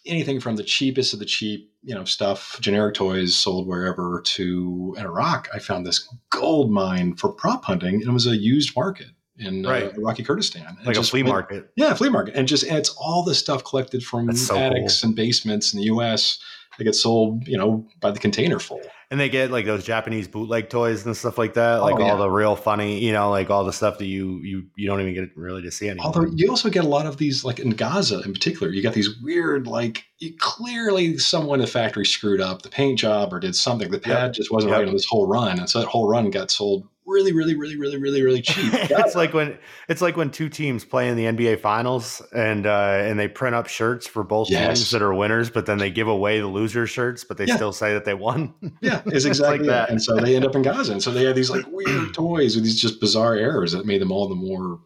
anything 0.06 0.40
from 0.40 0.56
the 0.56 0.64
cheapest 0.64 1.14
of 1.14 1.20
the 1.20 1.26
cheap, 1.26 1.72
you 1.84 1.96
know, 1.96 2.04
stuff, 2.04 2.58
generic 2.62 2.96
toys 2.96 3.36
sold 3.36 3.68
wherever, 3.68 4.22
to 4.26 4.96
in 4.98 5.06
Iraq. 5.06 5.48
I 5.54 5.60
found 5.60 5.86
this 5.86 6.08
gold 6.30 6.72
mine 6.72 7.16
for 7.16 7.32
prop 7.32 7.66
hunting, 7.66 7.96
and 7.96 8.04
it 8.04 8.12
was 8.12 8.28
a 8.28 8.36
used 8.36 8.76
market 8.76 9.08
in 9.38 9.64
Right. 9.64 9.86
uh, 9.86 9.92
Iraqi 9.98 10.24
Kurdistan. 10.24 10.66
And 10.78 10.86
like 10.86 10.98
a 10.98 11.04
flea 11.04 11.24
market 11.24 11.72
Yeah, 11.76 11.94
flea 11.94 12.10
market, 12.10 12.36
and 12.36 12.48
just 12.48 12.64
and 12.64 12.78
it's 12.78 12.90
all 12.90 13.24
the 13.24 13.36
stuff 13.36 13.64
collected 13.64 14.04
from 14.04 14.34
so 14.36 14.58
attics 14.58 15.04
and 15.04 15.16
basements 15.16 15.74
in 15.74 15.80
the 15.80 15.86
U.S. 15.86 16.40
that 16.78 16.84
gets 16.84 17.02
sold, 17.02 17.48
you 17.48 17.58
know, 17.58 17.88
by 18.00 18.12
the 18.12 18.20
container 18.20 18.60
full. 18.60 18.82
And 19.12 19.20
they 19.20 19.30
get 19.30 19.50
like 19.52 19.66
those 19.66 19.84
japanese 19.84 20.28
bootleg 20.28 20.70
toys 20.70 21.06
and 21.06 21.16
stuff 21.18 21.38
like 21.38 21.54
that 21.56 21.80
Oh, 21.80 21.84
like 21.86 22.00
yeah. 22.00 22.06
all 22.12 22.18
the 22.18 22.30
real 22.30 22.56
funny 22.56 23.00
you 23.00 23.12
know 23.12 23.30
like 23.32 23.50
all 23.50 23.64
the 23.66 23.74
stuff 23.74 23.98
that 24.00 24.06
you 24.06 24.40
you 24.44 24.66
you 24.76 24.88
don't 24.88 25.02
even 25.02 25.14
get 25.14 25.36
really 25.36 25.62
to 25.64 25.72
see 25.72 25.90
anymore 25.90 26.06
Although 26.08 26.32
you 26.36 26.50
also 26.50 26.70
get 26.70 26.84
a 26.84 26.88
lot 26.88 27.06
of 27.06 27.18
these, 27.18 27.44
like 27.44 27.60
in 27.60 27.72
Gaza 27.72 28.22
in 28.22 28.34
particular, 28.34 28.72
you 28.72 28.82
got 28.84 28.94
these 28.94 29.20
weird, 29.22 29.68
like 29.68 30.04
you, 30.20 30.34
clearly 30.38 31.18
someone 31.18 31.60
in 31.60 31.66
the 31.66 31.72
factory 31.72 32.06
screwed 32.06 32.42
up 32.42 32.62
the 32.62 32.70
paint 32.70 33.00
job 33.00 33.34
or 33.34 33.40
did 33.40 33.56
something. 33.56 33.90
The 33.92 34.00
pad 34.00 34.34
just 34.34 34.52
wasn't 34.52 34.72
Yep. 34.72 34.80
right 34.80 34.88
on 34.88 34.94
this 34.94 35.06
whole 35.06 35.28
run, 35.28 35.60
and 35.60 35.70
so 35.70 35.80
that 35.80 35.88
whole 35.88 36.08
run 36.08 36.30
got 36.30 36.52
sold 36.52 36.88
really, 37.10 37.34
really, 37.34 37.56
really, 37.56 37.76
really, 37.78 37.98
really, 37.98 38.22
really 38.22 38.42
cheap. 38.44 38.72
it's 38.74 39.16
like 39.16 39.34
when 39.34 39.58
it's 39.90 40.02
like 40.02 40.16
when 40.16 40.30
two 40.32 40.48
teams 40.50 40.86
play 40.86 41.10
in 41.10 41.18
the 41.18 41.26
NBA 41.26 41.60
finals 41.60 42.22
and 42.34 42.66
uh, 42.66 43.00
and 43.02 43.20
they 43.20 43.28
print 43.28 43.56
up 43.56 43.68
shirts 43.68 44.08
for 44.08 44.24
both 44.24 44.50
Yes. 44.50 44.78
teams 44.78 44.92
that 44.92 45.02
are 45.02 45.14
winners, 45.14 45.50
but 45.50 45.66
then 45.66 45.78
they 45.80 45.90
give 45.92 46.08
away 46.08 46.40
the 46.40 46.48
loser 46.48 46.86
shirts, 46.88 47.24
but 47.24 47.38
they 47.38 47.46
Yeah. 47.46 47.56
still 47.56 47.74
say 47.74 47.94
that 47.94 48.06
they 48.06 48.14
won. 48.14 48.54
yeah, 48.82 49.02
it's 49.08 49.16
It's 49.16 49.26
exactly 49.26 49.60
like 49.60 49.68
that. 49.68 49.88
that. 49.88 49.90
And 49.90 50.02
so 50.02 50.16
they 50.18 50.36
end 50.36 50.46
up 50.46 50.56
in 50.56 50.62
Gaza, 50.62 50.92
and 50.94 51.02
so 51.04 51.12
they 51.12 51.24
have 51.26 51.36
these 51.36 51.50
like 51.50 51.66
weird 51.68 52.14
toys 52.14 52.56
with 52.56 52.64
these 52.64 52.80
just 52.80 53.00
bizarre 53.00 53.36
errors 53.36 53.72
that 53.72 53.86
made 53.86 54.02
them 54.02 54.12
all 54.12 54.28
the 54.30 54.36
more, 54.36 54.80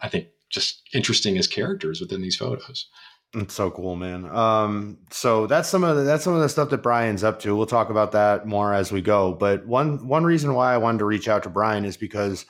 I 0.00 0.08
think, 0.08 0.26
just 0.50 0.82
interesting 0.92 1.38
as 1.38 1.46
characters 1.46 2.00
within 2.00 2.20
these 2.20 2.36
photos. 2.36 2.86
It's 3.34 3.54
so 3.54 3.70
cool, 3.70 3.96
man. 3.96 4.26
Um, 4.26 4.98
so 5.10 5.46
that's 5.46 5.68
some 5.68 5.84
of 5.84 5.96
the, 5.96 6.02
that's 6.02 6.22
some 6.22 6.34
of 6.34 6.42
the 6.42 6.50
stuff 6.50 6.68
that 6.68 6.82
Brian's 6.82 7.24
up 7.24 7.40
to. 7.40 7.56
We'll 7.56 7.64
talk 7.64 7.88
about 7.88 8.12
that 8.12 8.46
more 8.46 8.74
as 8.74 8.92
we 8.92 9.00
go. 9.00 9.32
But 9.32 9.66
one 9.66 10.06
one 10.06 10.24
reason 10.24 10.52
why 10.54 10.74
I 10.74 10.76
wanted 10.76 10.98
to 10.98 11.06
reach 11.06 11.28
out 11.28 11.44
to 11.44 11.48
Brian 11.48 11.86
is 11.86 11.96
because 11.96 12.44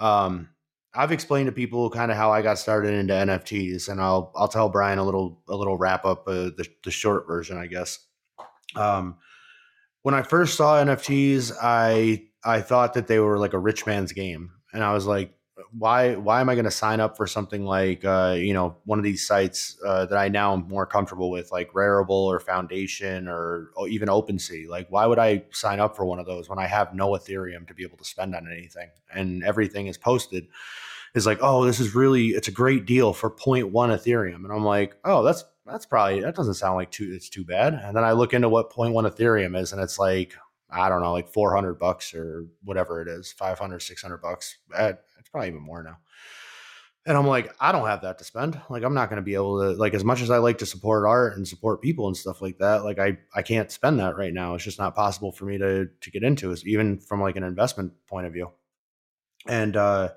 um, 0.00 0.48
I've 0.92 1.12
explained 1.12 1.46
to 1.46 1.52
people 1.52 1.88
kind 1.88 2.10
of 2.10 2.16
how 2.16 2.32
I 2.32 2.42
got 2.42 2.58
started 2.58 2.94
into 2.94 3.14
NFTs, 3.14 3.88
and 3.88 4.00
I'll 4.00 4.32
I'll 4.34 4.48
tell 4.48 4.68
Brian 4.68 4.98
a 4.98 5.04
little 5.04 5.40
a 5.48 5.54
little 5.54 5.76
wrap 5.76 6.04
up 6.04 6.26
uh, 6.26 6.50
the 6.56 6.66
the 6.82 6.90
short 6.90 7.28
version, 7.28 7.56
I 7.56 7.68
guess. 7.68 8.00
Um, 8.74 9.18
when 10.02 10.16
I 10.16 10.22
first 10.22 10.56
saw 10.56 10.82
NFTs, 10.82 11.52
I 11.62 12.24
I 12.44 12.60
thought 12.60 12.94
that 12.94 13.06
they 13.06 13.20
were 13.20 13.38
like 13.38 13.52
a 13.52 13.58
rich 13.58 13.86
man's 13.86 14.10
game, 14.10 14.50
and 14.72 14.82
I 14.82 14.92
was 14.92 15.06
like, 15.06 15.32
why 15.70 16.16
why 16.16 16.40
am 16.40 16.48
I 16.48 16.54
going 16.54 16.64
to 16.64 16.70
sign 16.70 17.00
up 17.00 17.16
for 17.16 17.26
something 17.26 17.64
like 17.64 18.04
uh, 18.04 18.34
you 18.36 18.54
know 18.54 18.76
one 18.84 18.98
of 18.98 19.04
these 19.04 19.26
sites 19.26 19.76
uh, 19.86 20.06
that 20.06 20.18
I 20.18 20.28
now 20.28 20.52
am 20.52 20.68
more 20.68 20.86
comfortable 20.86 21.30
with, 21.30 21.52
like 21.52 21.72
Rarible 21.72 22.10
or 22.10 22.40
Foundation 22.40 23.28
or, 23.28 23.70
even 23.88 24.08
OpenSea? 24.08 24.68
Like, 24.68 24.88
why 24.90 25.06
would 25.06 25.18
I 25.18 25.44
sign 25.52 25.80
up 25.80 25.96
for 25.96 26.04
one 26.04 26.18
of 26.18 26.26
those 26.26 26.48
when 26.48 26.58
I 26.58 26.66
have 26.66 26.94
no 26.94 27.10
Ethereum 27.10 27.66
to 27.68 27.74
be 27.74 27.82
able 27.82 27.98
to 27.98 28.04
spend 28.04 28.34
on 28.34 28.46
anything, 28.50 28.90
and 29.12 29.42
everything 29.44 29.86
is 29.86 29.98
posted? 29.98 30.48
Is 31.14 31.26
like, 31.26 31.38
oh, 31.42 31.64
this 31.64 31.78
is 31.78 31.94
really 31.94 32.28
it's 32.28 32.48
a 32.48 32.52
great 32.52 32.86
deal 32.86 33.12
for 33.12 33.30
0.1 33.30 33.70
Ethereum, 33.70 34.44
and 34.44 34.52
I'm 34.52 34.64
like, 34.64 34.96
oh, 35.04 35.22
that's 35.22 35.44
that's 35.66 35.86
probably 35.86 36.20
that 36.20 36.34
doesn't 36.34 36.54
sound 36.54 36.76
like 36.76 36.90
too 36.90 37.12
it's 37.14 37.28
too 37.28 37.44
bad. 37.44 37.74
And 37.74 37.96
then 37.96 38.04
I 38.04 38.12
look 38.12 38.32
into 38.34 38.48
what 38.48 38.70
0.1 38.70 39.10
Ethereum 39.10 39.60
is, 39.60 39.72
and 39.72 39.80
it's 39.80 39.98
like 39.98 40.34
I 40.72 40.88
don't 40.88 41.02
know, 41.02 41.12
like 41.12 41.28
400 41.28 41.74
bucks 41.74 42.14
or 42.14 42.46
whatever 42.64 43.02
it 43.02 43.08
is, 43.08 43.30
500, 43.32 43.80
600 43.80 44.16
bucks. 44.18 44.56
It's 44.74 45.11
probably 45.32 45.48
even 45.48 45.62
more 45.62 45.82
now. 45.82 45.98
And 47.04 47.16
I'm 47.16 47.26
like, 47.26 47.52
I 47.58 47.72
don't 47.72 47.88
have 47.88 48.02
that 48.02 48.18
to 48.18 48.24
spend. 48.24 48.60
Like, 48.70 48.84
I'm 48.84 48.94
not 48.94 49.08
going 49.08 49.16
to 49.16 49.24
be 49.24 49.34
able 49.34 49.60
to, 49.60 49.70
like, 49.70 49.92
as 49.92 50.04
much 50.04 50.22
as 50.22 50.30
I 50.30 50.38
like 50.38 50.58
to 50.58 50.66
support 50.66 51.04
art 51.04 51.36
and 51.36 51.48
support 51.48 51.82
people 51.82 52.06
and 52.06 52.16
stuff 52.16 52.40
like 52.40 52.58
that, 52.58 52.84
like, 52.84 53.00
I, 53.00 53.18
I 53.34 53.42
can't 53.42 53.72
spend 53.72 53.98
that 53.98 54.16
right 54.16 54.32
now. 54.32 54.54
It's 54.54 54.62
just 54.62 54.78
not 54.78 54.94
possible 54.94 55.32
for 55.32 55.44
me 55.44 55.58
to, 55.58 55.88
to 56.00 56.10
get 56.12 56.22
into 56.22 56.52
it, 56.52 56.64
even 56.64 57.00
from 57.00 57.20
like 57.20 57.34
an 57.34 57.42
investment 57.42 57.92
point 58.06 58.28
of 58.28 58.32
view. 58.32 58.52
And, 59.48 59.76
uh, 59.76 60.10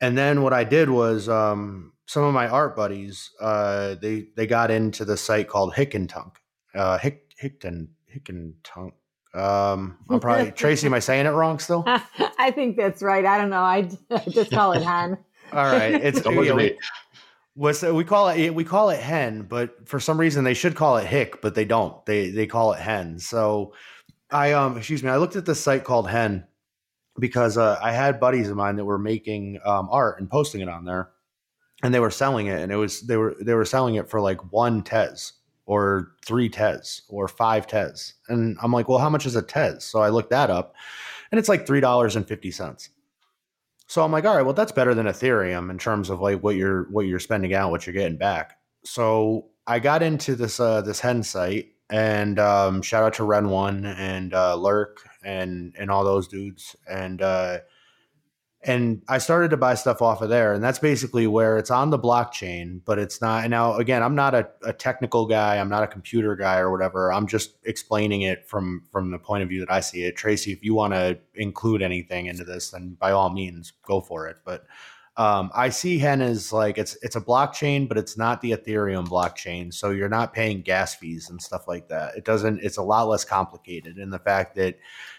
and 0.00 0.18
then 0.18 0.42
what 0.42 0.52
I 0.52 0.64
did 0.64 0.90
was, 0.90 1.28
um, 1.28 1.92
some 2.06 2.24
of 2.24 2.34
my 2.34 2.48
art 2.48 2.74
buddies, 2.74 3.30
uh, 3.40 3.94
they, 4.02 4.28
they 4.34 4.48
got 4.48 4.72
into 4.72 5.04
the 5.04 5.16
site 5.16 5.46
called 5.46 5.74
Hick 5.74 5.94
and 5.94 6.08
Hickentunk, 6.08 6.32
uh, 6.74 6.98
Hick, 6.98 7.32
Hickton, 7.40 7.90
Hickentunk. 8.12 8.92
Um, 9.38 9.98
I'm 10.10 10.20
probably 10.20 10.50
Tracy. 10.56 10.86
Am 10.86 10.94
I 10.94 10.98
saying 10.98 11.26
it 11.26 11.30
wrong 11.30 11.58
still? 11.58 11.84
I 12.38 12.50
think 12.50 12.76
that's 12.76 13.02
right. 13.02 13.24
I 13.24 13.38
don't 13.38 13.50
know. 13.50 13.60
I, 13.60 13.88
I 14.10 14.24
just 14.28 14.50
call 14.50 14.72
it 14.72 14.82
hen. 14.82 15.18
All 15.52 15.64
right, 15.64 15.94
it's 15.94 16.20
Don't 16.20 16.36
look 16.36 16.44
yeah, 16.44 16.50
at 16.50 16.56
we, 16.56 16.78
what's 17.54 17.82
we 17.82 18.04
call 18.04 18.28
it 18.28 18.50
we 18.50 18.64
call 18.64 18.90
it 18.90 19.00
hen, 19.00 19.42
but 19.42 19.88
for 19.88 19.98
some 19.98 20.20
reason 20.20 20.44
they 20.44 20.52
should 20.52 20.74
call 20.74 20.98
it 20.98 21.06
hick, 21.06 21.40
but 21.40 21.54
they 21.54 21.64
don't. 21.64 22.04
They 22.04 22.30
they 22.30 22.46
call 22.46 22.74
it 22.74 22.80
hen. 22.80 23.18
So 23.18 23.72
I 24.30 24.52
um 24.52 24.76
excuse 24.76 25.02
me, 25.02 25.08
I 25.08 25.16
looked 25.16 25.36
at 25.36 25.46
this 25.46 25.60
site 25.60 25.84
called 25.84 26.10
hen 26.10 26.46
because 27.18 27.56
uh, 27.56 27.78
I 27.82 27.92
had 27.92 28.20
buddies 28.20 28.50
of 28.50 28.56
mine 28.56 28.76
that 28.76 28.84
were 28.84 28.98
making 28.98 29.58
um, 29.64 29.88
art 29.90 30.20
and 30.20 30.30
posting 30.30 30.60
it 30.60 30.68
on 30.68 30.84
there, 30.84 31.10
and 31.82 31.92
they 31.92 32.00
were 32.00 32.10
selling 32.10 32.46
it, 32.46 32.60
and 32.60 32.70
it 32.70 32.76
was 32.76 33.02
they 33.02 33.16
were 33.16 33.36
they 33.40 33.54
were 33.54 33.64
selling 33.64 33.94
it 33.94 34.10
for 34.10 34.20
like 34.20 34.52
one 34.52 34.82
Tez 34.82 35.32
or 35.68 36.12
three 36.24 36.48
Tez 36.48 37.02
or 37.10 37.28
five 37.28 37.66
Tez, 37.66 38.14
and 38.28 38.56
I'm 38.62 38.72
like, 38.72 38.88
well, 38.88 38.98
how 38.98 39.10
much 39.10 39.26
is 39.26 39.36
a 39.36 39.42
Tez? 39.42 39.84
So 39.84 40.00
I 40.00 40.08
looked 40.08 40.30
that 40.30 40.48
up, 40.48 40.74
and 41.30 41.38
it's 41.38 41.48
like 41.48 41.66
three 41.66 41.80
dollars 41.80 42.16
and 42.16 42.26
fifty 42.26 42.50
cents. 42.50 42.88
So 43.86 44.02
I'm 44.02 44.10
like, 44.10 44.24
all 44.24 44.34
right, 44.34 44.42
well, 44.42 44.54
that's 44.54 44.72
better 44.72 44.94
than 44.94 45.06
Ethereum 45.06 45.70
in 45.70 45.78
terms 45.78 46.08
of 46.08 46.20
like 46.20 46.42
what 46.42 46.56
you're 46.56 46.84
what 46.90 47.02
you're 47.02 47.18
spending 47.18 47.52
out, 47.52 47.70
what 47.70 47.86
you're 47.86 47.92
getting 47.92 48.16
back. 48.16 48.58
So 48.84 49.50
I 49.66 49.78
got 49.78 50.02
into 50.02 50.34
this 50.34 50.58
uh, 50.58 50.80
this 50.80 51.00
hen 51.00 51.22
site, 51.22 51.68
and 51.90 52.38
um, 52.38 52.80
shout 52.80 53.04
out 53.04 53.12
to 53.14 53.24
Ren 53.24 53.50
One 53.50 53.84
and 53.84 54.32
uh, 54.32 54.56
Lurk 54.56 55.06
and 55.22 55.74
and 55.78 55.90
all 55.90 56.02
those 56.02 56.28
dudes, 56.28 56.76
and 56.90 57.20
uh, 57.20 57.58
and 58.62 59.02
I 59.08 59.18
started 59.18 59.50
to 59.50 59.56
buy 59.56 59.74
stuff 59.74 60.02
off 60.02 60.20
of 60.20 60.30
there, 60.30 60.52
and 60.52 60.62
that's 60.62 60.80
basically 60.80 61.28
where 61.28 61.58
it's 61.58 61.70
on 61.70 61.90
the 61.90 61.98
blockchain, 61.98 62.80
but 62.84 62.98
it's 62.98 63.20
not. 63.20 63.48
Now 63.48 63.76
again, 63.76 64.02
I'm 64.02 64.16
not 64.16 64.34
a, 64.34 64.48
a 64.64 64.72
technical 64.72 65.26
guy, 65.26 65.58
I'm 65.58 65.68
not 65.68 65.84
a 65.84 65.86
computer 65.86 66.34
guy 66.34 66.58
or 66.58 66.70
whatever. 66.70 67.12
I'm 67.12 67.28
just 67.28 67.54
explaining 67.64 68.22
it 68.22 68.48
from 68.48 68.82
from 68.90 69.10
the 69.10 69.18
point 69.18 69.44
of 69.44 69.48
view 69.48 69.60
that 69.60 69.70
I 69.70 69.80
see 69.80 70.04
it. 70.04 70.16
Tracy, 70.16 70.52
if 70.52 70.64
you 70.64 70.74
want 70.74 70.92
to 70.94 71.18
include 71.34 71.82
anything 71.82 72.26
into 72.26 72.44
this, 72.44 72.70
then 72.70 72.96
by 72.98 73.12
all 73.12 73.30
means, 73.30 73.72
go 73.84 74.00
for 74.00 74.26
it. 74.26 74.38
But 74.44 74.66
Um, 75.18 75.50
I 75.52 75.70
see 75.70 75.98
Hen 75.98 76.22
as 76.22 76.52
like 76.52 76.78
it's 76.78 76.96
it's 77.02 77.16
a 77.16 77.20
blockchain, 77.20 77.88
but 77.88 77.98
it's 77.98 78.16
not 78.16 78.40
the 78.40 78.52
Ethereum 78.52 79.08
blockchain. 79.08 79.74
So 79.74 79.90
you're 79.90 80.08
not 80.08 80.32
paying 80.32 80.62
gas 80.62 80.94
fees 80.94 81.28
and 81.28 81.42
stuff 81.42 81.66
like 81.66 81.88
that. 81.88 82.16
It 82.16 82.24
doesn't. 82.24 82.60
It's 82.62 82.76
a 82.76 82.82
lot 82.82 83.08
less 83.08 83.24
complicated 83.24 83.98
in 83.98 84.10
the 84.10 84.20
fact 84.20 84.54
that 84.54 84.78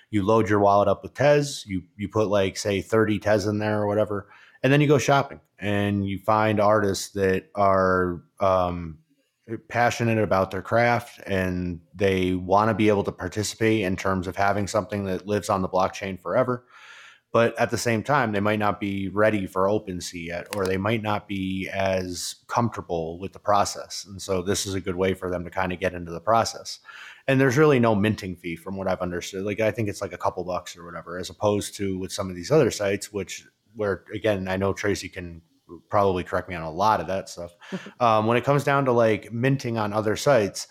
you 0.09 0.25
load 0.25 0.49
your 0.49 0.59
wallet 0.59 0.87
up 0.87 1.03
with 1.03 1.15
Tez. 1.15 1.65
You 1.67 1.83
you 1.97 2.07
put 2.07 2.29
like 2.29 2.55
say 2.55 2.81
30 2.81 3.19
Tez 3.19 3.45
in 3.45 3.59
there 3.59 3.81
or 3.81 3.87
whatever, 3.87 4.29
and 4.63 4.71
then 4.71 4.79
you 4.79 4.87
go 4.87 4.97
shopping 4.97 5.41
and 5.59 6.07
you 6.07 6.17
find 6.19 6.61
artists 6.61 7.09
that 7.11 7.49
are 7.55 8.21
um, 8.39 8.99
passionate 9.67 10.17
about 10.17 10.49
their 10.51 10.61
craft 10.61 11.19
and 11.25 11.81
they 11.93 12.35
want 12.35 12.69
to 12.69 12.73
be 12.73 12.87
able 12.87 13.03
to 13.03 13.11
participate 13.11 13.81
in 13.81 13.97
terms 13.97 14.27
of 14.27 14.37
having 14.37 14.65
something 14.65 15.03
that 15.03 15.27
lives 15.27 15.49
on 15.49 15.61
the 15.61 15.67
blockchain 15.67 16.21
forever 16.21 16.65
but 17.31 17.57
at 17.59 17.69
the 17.69 17.77
same 17.77 18.01
time 18.01 18.31
they 18.31 18.39
might 18.39 18.59
not 18.59 18.79
be 18.79 19.09
ready 19.09 19.45
for 19.45 19.65
OpenSea 19.65 20.25
yet, 20.25 20.55
or 20.55 20.65
they 20.65 20.77
might 20.77 21.03
not 21.03 21.27
be 21.27 21.69
as 21.71 22.35
comfortable 22.47 23.19
with 23.19 23.33
the 23.33 23.39
process. 23.39 24.05
And 24.07 24.21
so 24.21 24.41
this 24.41 24.65
is 24.65 24.73
a 24.73 24.81
good 24.81 24.95
way 24.95 25.13
for 25.13 25.29
them 25.29 25.43
to 25.43 25.49
kind 25.49 25.71
of 25.71 25.79
get 25.79 25.93
into 25.93 26.11
the 26.11 26.19
process. 26.19 26.79
And 27.27 27.39
there's 27.39 27.57
really 27.57 27.79
no 27.79 27.93
minting 27.93 28.35
fee 28.35 28.55
from 28.55 28.75
what 28.75 28.87
I've 28.87 29.01
understood. 29.01 29.43
Like 29.43 29.59
I 29.59 29.71
think 29.71 29.89
it's 29.89 30.01
like 30.01 30.13
a 30.13 30.17
couple 30.17 30.43
bucks 30.43 30.75
or 30.75 30.85
whatever, 30.85 31.19
as 31.19 31.29
opposed 31.29 31.75
to 31.75 31.99
with 31.99 32.11
some 32.11 32.29
of 32.29 32.35
these 32.35 32.51
other 32.51 32.71
sites, 32.71 33.13
which 33.13 33.45
where 33.75 34.03
again 34.13 34.47
I 34.47 34.57
know 34.57 34.73
Tracy 34.73 35.09
can 35.09 35.41
probably 35.87 36.23
correct 36.23 36.49
me 36.49 36.55
on 36.55 36.63
a 36.63 36.71
lot 36.71 36.99
of 36.99 37.07
that 37.07 37.29
stuff. 37.29 37.51
um, 37.99 38.25
when 38.25 38.37
it 38.37 38.43
comes 38.43 38.63
down 38.63 38.85
to 38.85 38.91
like 38.91 39.31
minting 39.31 39.77
on 39.77 39.93
other 39.93 40.15
sites, 40.15 40.67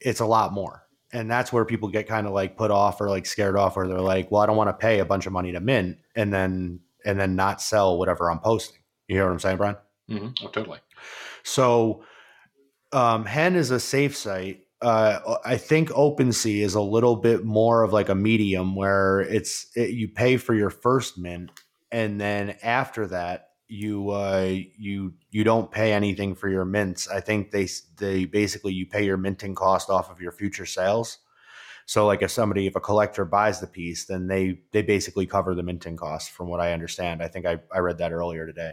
it's 0.00 0.20
a 0.20 0.26
lot 0.26 0.54
more 0.54 0.86
and 1.12 1.30
that's 1.30 1.52
where 1.52 1.64
people 1.64 1.88
get 1.88 2.06
kind 2.06 2.26
of 2.26 2.32
like 2.32 2.56
put 2.56 2.70
off 2.70 3.00
or 3.00 3.08
like 3.08 3.26
scared 3.26 3.56
off 3.56 3.76
or 3.76 3.88
they're 3.88 4.00
like 4.00 4.30
well 4.30 4.42
i 4.42 4.46
don't 4.46 4.56
want 4.56 4.68
to 4.68 4.74
pay 4.74 5.00
a 5.00 5.04
bunch 5.04 5.26
of 5.26 5.32
money 5.32 5.52
to 5.52 5.60
mint 5.60 5.98
and 6.16 6.32
then 6.32 6.80
and 7.04 7.18
then 7.18 7.34
not 7.34 7.60
sell 7.60 7.98
whatever 7.98 8.30
i'm 8.30 8.40
posting. 8.40 8.78
You 9.08 9.16
hear 9.16 9.24
what 9.24 9.32
i'm 9.32 9.38
saying 9.38 9.56
brian? 9.56 9.76
Mm-hmm. 10.10 10.44
oh 10.44 10.48
totally. 10.48 10.78
So 11.42 12.02
um, 12.92 13.24
hen 13.24 13.54
is 13.54 13.70
a 13.70 13.80
safe 13.80 14.16
site. 14.16 14.62
Uh, 14.82 15.36
I 15.44 15.56
think 15.56 15.90
OpenSea 15.90 16.62
is 16.62 16.74
a 16.74 16.80
little 16.80 17.16
bit 17.16 17.44
more 17.44 17.82
of 17.82 17.92
like 17.92 18.08
a 18.08 18.14
medium 18.14 18.74
where 18.74 19.20
it's 19.20 19.66
it, 19.76 19.90
you 19.90 20.08
pay 20.08 20.36
for 20.38 20.54
your 20.54 20.70
first 20.70 21.18
mint, 21.18 21.50
and 21.92 22.20
then 22.20 22.56
after 22.62 23.06
that 23.08 23.49
you 23.70 24.10
uh, 24.10 24.56
you 24.76 25.14
you 25.30 25.44
don't 25.44 25.70
pay 25.70 25.92
anything 25.92 26.34
for 26.34 26.48
your 26.48 26.64
mints. 26.64 27.08
I 27.08 27.20
think 27.20 27.50
they 27.50 27.68
they 27.96 28.24
basically 28.24 28.72
you 28.72 28.86
pay 28.86 29.04
your 29.04 29.16
minting 29.16 29.54
cost 29.54 29.90
off 29.90 30.10
of 30.10 30.20
your 30.20 30.32
future 30.32 30.66
sales. 30.66 31.18
So 31.86 32.06
like 32.06 32.22
if 32.22 32.30
somebody 32.30 32.66
if 32.66 32.76
a 32.76 32.80
collector 32.80 33.24
buys 33.24 33.60
the 33.60 33.66
piece, 33.66 34.06
then 34.06 34.26
they 34.26 34.60
they 34.72 34.82
basically 34.82 35.26
cover 35.26 35.54
the 35.54 35.62
minting 35.62 35.96
cost 35.96 36.30
from 36.30 36.48
what 36.48 36.60
I 36.60 36.72
understand. 36.72 37.22
I 37.22 37.28
think 37.28 37.46
I, 37.46 37.60
I 37.72 37.78
read 37.78 37.98
that 37.98 38.12
earlier 38.12 38.46
today. 38.46 38.72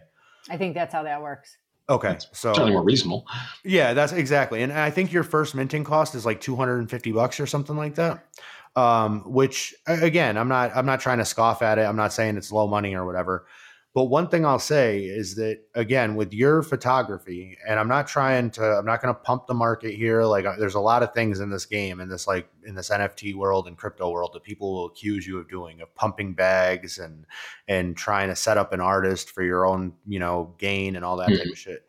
I 0.50 0.58
think 0.58 0.74
that's 0.74 0.94
how 0.94 1.04
that 1.04 1.22
works. 1.22 1.58
Okay, 1.90 2.18
so 2.34 2.54
certainly 2.54 2.74
more 2.74 2.84
reasonable. 2.84 3.26
Yeah, 3.64 3.94
that's 3.94 4.12
exactly. 4.12 4.62
And 4.62 4.74
I 4.74 4.90
think 4.90 5.14
your 5.14 5.24
first 5.24 5.56
minting 5.56 5.86
cost 5.86 6.16
is 6.16 6.26
like 6.26 6.42
250 6.42 7.12
bucks 7.14 7.40
or 7.40 7.46
something 7.46 7.78
like 7.78 7.96
that. 7.96 8.26
Um, 8.76 9.22
which 9.32 9.74
again, 9.88 10.38
I'm 10.38 10.48
not 10.48 10.76
I'm 10.76 10.86
not 10.86 11.00
trying 11.00 11.20
to 11.20 11.26
scoff 11.26 11.62
at 11.62 11.78
it. 11.78 11.84
I'm 11.84 11.96
not 11.96 12.14
saying 12.14 12.36
it's 12.36 12.52
low 12.52 12.68
money 12.68 12.94
or 12.96 13.06
whatever 13.06 13.46
but 13.94 14.06
one 14.06 14.28
thing 14.28 14.46
I'll 14.46 14.60
say 14.60 15.06
is 15.06 15.36
that 15.36 15.60
again, 15.74 16.16
with 16.16 16.34
your 16.34 16.62
photography, 16.62 17.58
and 17.68 17.80
I'm 17.80 17.88
not 17.88 18.08
trying 18.08 18.52
to, 18.52 18.64
I'm 18.64 18.86
not 18.86 19.02
going 19.02 19.14
to 19.14 19.20
pump 19.20 19.48
the 19.48 19.54
market 19.54 19.96
here. 19.96 20.24
Like, 20.24 20.46
uh, 20.46 20.56
there's 20.60 20.76
a 20.76 20.80
lot 20.80 21.02
of 21.02 21.14
things 21.14 21.40
in 21.40 21.50
this 21.50 21.66
game, 21.66 22.00
in 22.00 22.08
this 22.08 22.28
like 22.28 22.48
in 22.66 22.76
this 22.76 22.90
NFT 22.90 23.36
world 23.36 23.68
and 23.68 23.76
crypto 23.76 24.12
world 24.12 24.32
that 24.34 24.44
people 24.44 24.74
will 24.74 24.86
accuse 24.86 25.26
you 25.26 25.40
of 25.40 25.50
doing, 25.50 25.82
of 25.82 25.94
pumping 25.96 26.34
bags 26.34 27.00
and 27.00 27.26
and 27.68 27.98
trying 27.98 28.30
to 28.30 28.36
set 28.36 28.58
up 28.58 28.72
an 28.72 28.82
artist 28.82 29.32
for 29.32 29.42
your 29.42 29.66
own, 29.66 29.94
you 30.06 30.20
know, 30.20 30.54
gain 30.60 30.96
and 30.96 31.04
all 31.04 31.18
that 31.18 31.30
mm-hmm. 31.30 31.38
type 31.38 31.52
of 31.52 31.58
shit. 31.58 31.88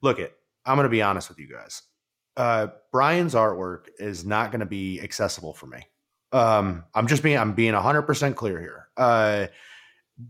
Look, 0.00 0.18
it. 0.20 0.34
I'm 0.64 0.76
going 0.76 0.84
to 0.84 0.90
be 0.90 1.02
honest 1.02 1.28
with 1.28 1.38
you 1.38 1.48
guys. 1.48 1.82
Uh, 2.36 2.68
Brian's 2.92 3.34
artwork 3.34 3.86
is 3.98 4.24
not 4.24 4.52
going 4.52 4.60
to 4.60 4.66
be 4.66 5.00
accessible 5.00 5.54
for 5.54 5.66
me. 5.66 5.80
Um, 6.30 6.84
I'm 6.94 7.08
just 7.08 7.22
being, 7.22 7.38
I'm 7.38 7.52
being 7.52 7.72
100% 7.74 8.36
clear 8.36 8.60
here. 8.60 8.88
Uh, 8.96 9.46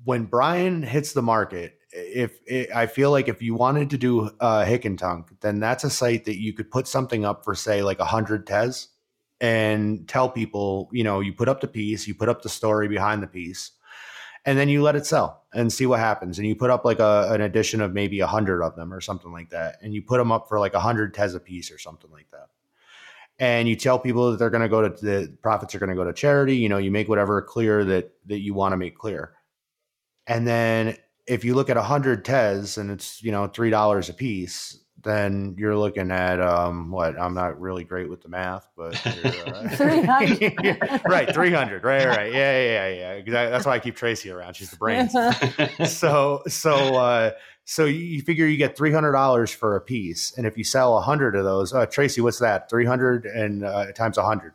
when 0.05 0.25
Brian 0.25 0.83
hits 0.83 1.13
the 1.13 1.23
market, 1.23 1.79
if 1.93 2.39
it, 2.47 2.71
I 2.75 2.87
feel 2.87 3.11
like 3.11 3.29
if 3.29 3.43
you 3.43 3.55
wanted 3.55 3.91
to 3.91 3.99
do 3.99 4.31
uh, 4.41 4.65
Hickentunk, 4.65 5.41
then 5.41 5.61
that's 5.61 5.85
a 5.85 5.91
site 5.91 6.27
that 6.27 6.41
you 6.41 6.53
could 6.53 6.71
put 6.71 6.87
something 6.87 7.25
up 7.25 7.45
for, 7.45 7.55
say, 7.55 7.83
like 7.83 7.99
a 7.99 8.05
hundred 8.05 8.47
Tez, 8.47 8.89
and 9.41 10.07
tell 10.09 10.29
people, 10.29 10.89
you 10.93 11.05
know, 11.05 11.21
you 11.21 11.33
put 11.33 11.49
up 11.49 11.61
the 11.61 11.69
piece, 11.69 12.07
you 12.07 12.15
put 12.15 12.29
up 12.29 12.43
the 12.43 12.49
story 12.49 12.89
behind 12.89 13.23
the 13.23 13.27
piece, 13.27 13.73
and 14.45 14.59
then 14.59 14.69
you 14.69 14.83
let 14.83 14.97
it 14.97 15.07
sell 15.07 15.45
and 15.55 15.73
see 15.73 15.87
what 15.87 16.01
happens. 16.01 16.39
And 16.39 16.47
you 16.47 16.55
put 16.55 16.71
up 16.71 16.85
like 16.85 16.99
a, 16.99 17.29
an 17.33 17.41
edition 17.41 17.81
of 17.81 17.95
maybe 17.95 18.21
a 18.21 18.27
hundred 18.27 18.63
of 18.63 18.77
them 18.77 18.93
or 18.93 19.01
something 19.01 19.33
like 19.33 19.51
that, 19.51 19.77
and 19.83 19.95
you 19.95 20.03
put 20.03 20.19
them 20.19 20.33
up 20.33 20.49
for 20.49 20.61
like 20.61 20.75
a 20.75 20.81
hundred 20.81 21.15
Tez 21.15 21.35
a 21.35 21.41
piece 21.41 21.71
or 21.71 21.79
something 21.79 22.11
like 22.11 22.31
that. 22.33 22.49
And 23.41 23.69
you 23.69 23.77
tell 23.77 24.01
people 24.01 24.33
that 24.33 24.39
they're 24.39 24.51
going 24.51 24.63
to 24.63 24.69
go 24.69 24.89
to 24.89 25.05
the 25.05 25.35
profits 25.43 25.75
are 25.75 25.79
going 25.79 25.91
to 25.91 25.95
go 25.95 26.05
to 26.05 26.13
charity. 26.13 26.57
You 26.57 26.69
know, 26.69 26.79
you 26.79 26.91
make 26.91 27.09
whatever 27.09 27.41
clear 27.41 27.85
that 27.85 28.13
that 28.27 28.41
you 28.41 28.53
want 28.53 28.73
to 28.73 28.77
make 28.77 28.99
clear 28.99 29.35
and 30.29 30.47
then 30.47 30.97
if 31.27 31.45
you 31.45 31.55
look 31.55 31.71
at 31.71 31.77
100 31.77 32.25
Tez 32.25 32.79
and 32.79 32.91
it's, 32.91 33.23
you 33.23 33.33
know, 33.33 33.49
$3 33.49 34.09
a 34.09 34.13
piece, 34.13 34.79
then 35.05 35.55
you're 35.57 35.77
looking 35.77 36.11
at 36.11 36.41
um 36.41 36.91
what 36.91 37.19
I'm 37.19 37.33
not 37.33 37.61
really 37.61 37.85
great 37.85 38.11
with 38.11 38.21
the 38.21 38.29
math, 38.29 38.69
but 38.77 38.95
uh, 39.07 39.69
300. 39.69 41.01
right, 41.07 41.33
300. 41.33 41.85
Right, 41.85 42.07
right. 42.07 42.33
Yeah, 42.33 42.63
yeah, 42.63 42.89
yeah. 42.89 43.23
yeah. 43.25 43.51
That's 43.51 43.65
why 43.65 43.75
I 43.75 43.79
keep 43.79 43.97
Tracy 43.97 44.31
around. 44.31 44.55
She's 44.55 44.71
the 44.71 44.77
brains. 44.77 45.13
so, 45.91 46.43
so, 46.49 46.97
uh, 46.97 47.31
so 47.65 47.85
you 47.85 48.23
figure 48.23 48.47
you 48.47 48.57
get 48.57 48.77
$300 48.77 49.55
for 49.55 49.77
a 49.77 49.81
piece. 49.81 50.33
And 50.37 50.47
if 50.47 50.59
you 50.59 50.65
sell 50.65 50.95
100 50.95 51.37
of 51.37 51.45
those, 51.45 51.73
uh, 51.73 51.87
Tracy, 51.87 52.21
what's 52.21 52.39
that? 52.41 52.69
300 52.69 53.27
and 53.27 53.65
uh, 53.65 53.93
times 53.93 54.17
100. 54.17 54.53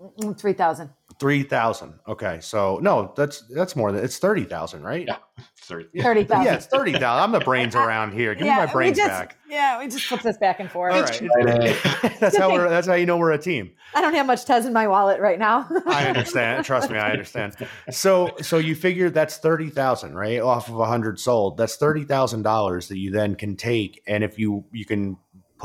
Mm, 0.00 0.38
3,000. 0.38 0.90
Three 1.18 1.42
thousand. 1.42 1.94
Okay, 2.06 2.40
so 2.42 2.78
no, 2.82 3.14
that's 3.16 3.40
that's 3.48 3.74
more 3.74 3.90
than 3.90 4.04
it's 4.04 4.18
thirty 4.18 4.44
thousand, 4.44 4.82
right? 4.82 5.06
Yeah, 5.06 5.16
thirty. 5.60 5.88
Thirty 6.02 6.24
thousand. 6.24 6.44
Yeah, 6.44 6.54
it's 6.56 6.66
thirty 6.66 6.92
thousand. 6.92 7.24
I'm 7.24 7.32
the 7.32 7.40
brains 7.40 7.74
around 7.74 8.12
here. 8.12 8.34
Give 8.34 8.46
yeah, 8.46 8.60
me 8.60 8.66
my 8.66 8.72
brains 8.72 8.98
just, 8.98 9.08
back. 9.08 9.38
Yeah, 9.48 9.78
we 9.78 9.88
just 9.88 10.04
flip 10.04 10.20
this 10.20 10.36
back 10.36 10.60
and 10.60 10.70
forth. 10.70 10.92
All 10.92 11.00
right. 11.00 11.76
that's 12.20 12.36
how 12.36 12.52
we're. 12.52 12.68
That's 12.68 12.86
how 12.86 12.94
you 12.94 13.06
know 13.06 13.16
we're 13.16 13.32
a 13.32 13.38
team. 13.38 13.72
I 13.94 14.02
don't 14.02 14.12
have 14.12 14.26
much 14.26 14.44
Tez 14.44 14.66
in 14.66 14.74
my 14.74 14.88
wallet 14.88 15.18
right 15.18 15.38
now. 15.38 15.66
I 15.86 16.06
understand. 16.06 16.66
Trust 16.66 16.90
me, 16.90 16.98
I 16.98 17.12
understand. 17.12 17.56
So, 17.90 18.36
so 18.42 18.58
you 18.58 18.74
figure 18.74 19.08
that's 19.08 19.38
thirty 19.38 19.70
thousand, 19.70 20.14
right, 20.14 20.40
off 20.40 20.68
of 20.68 20.78
a 20.78 20.86
hundred 20.86 21.18
sold. 21.18 21.56
That's 21.56 21.76
thirty 21.76 22.04
thousand 22.04 22.42
dollars 22.42 22.88
that 22.88 22.98
you 22.98 23.10
then 23.10 23.36
can 23.36 23.56
take, 23.56 24.02
and 24.06 24.22
if 24.22 24.38
you 24.38 24.66
you 24.70 24.84
can 24.84 25.16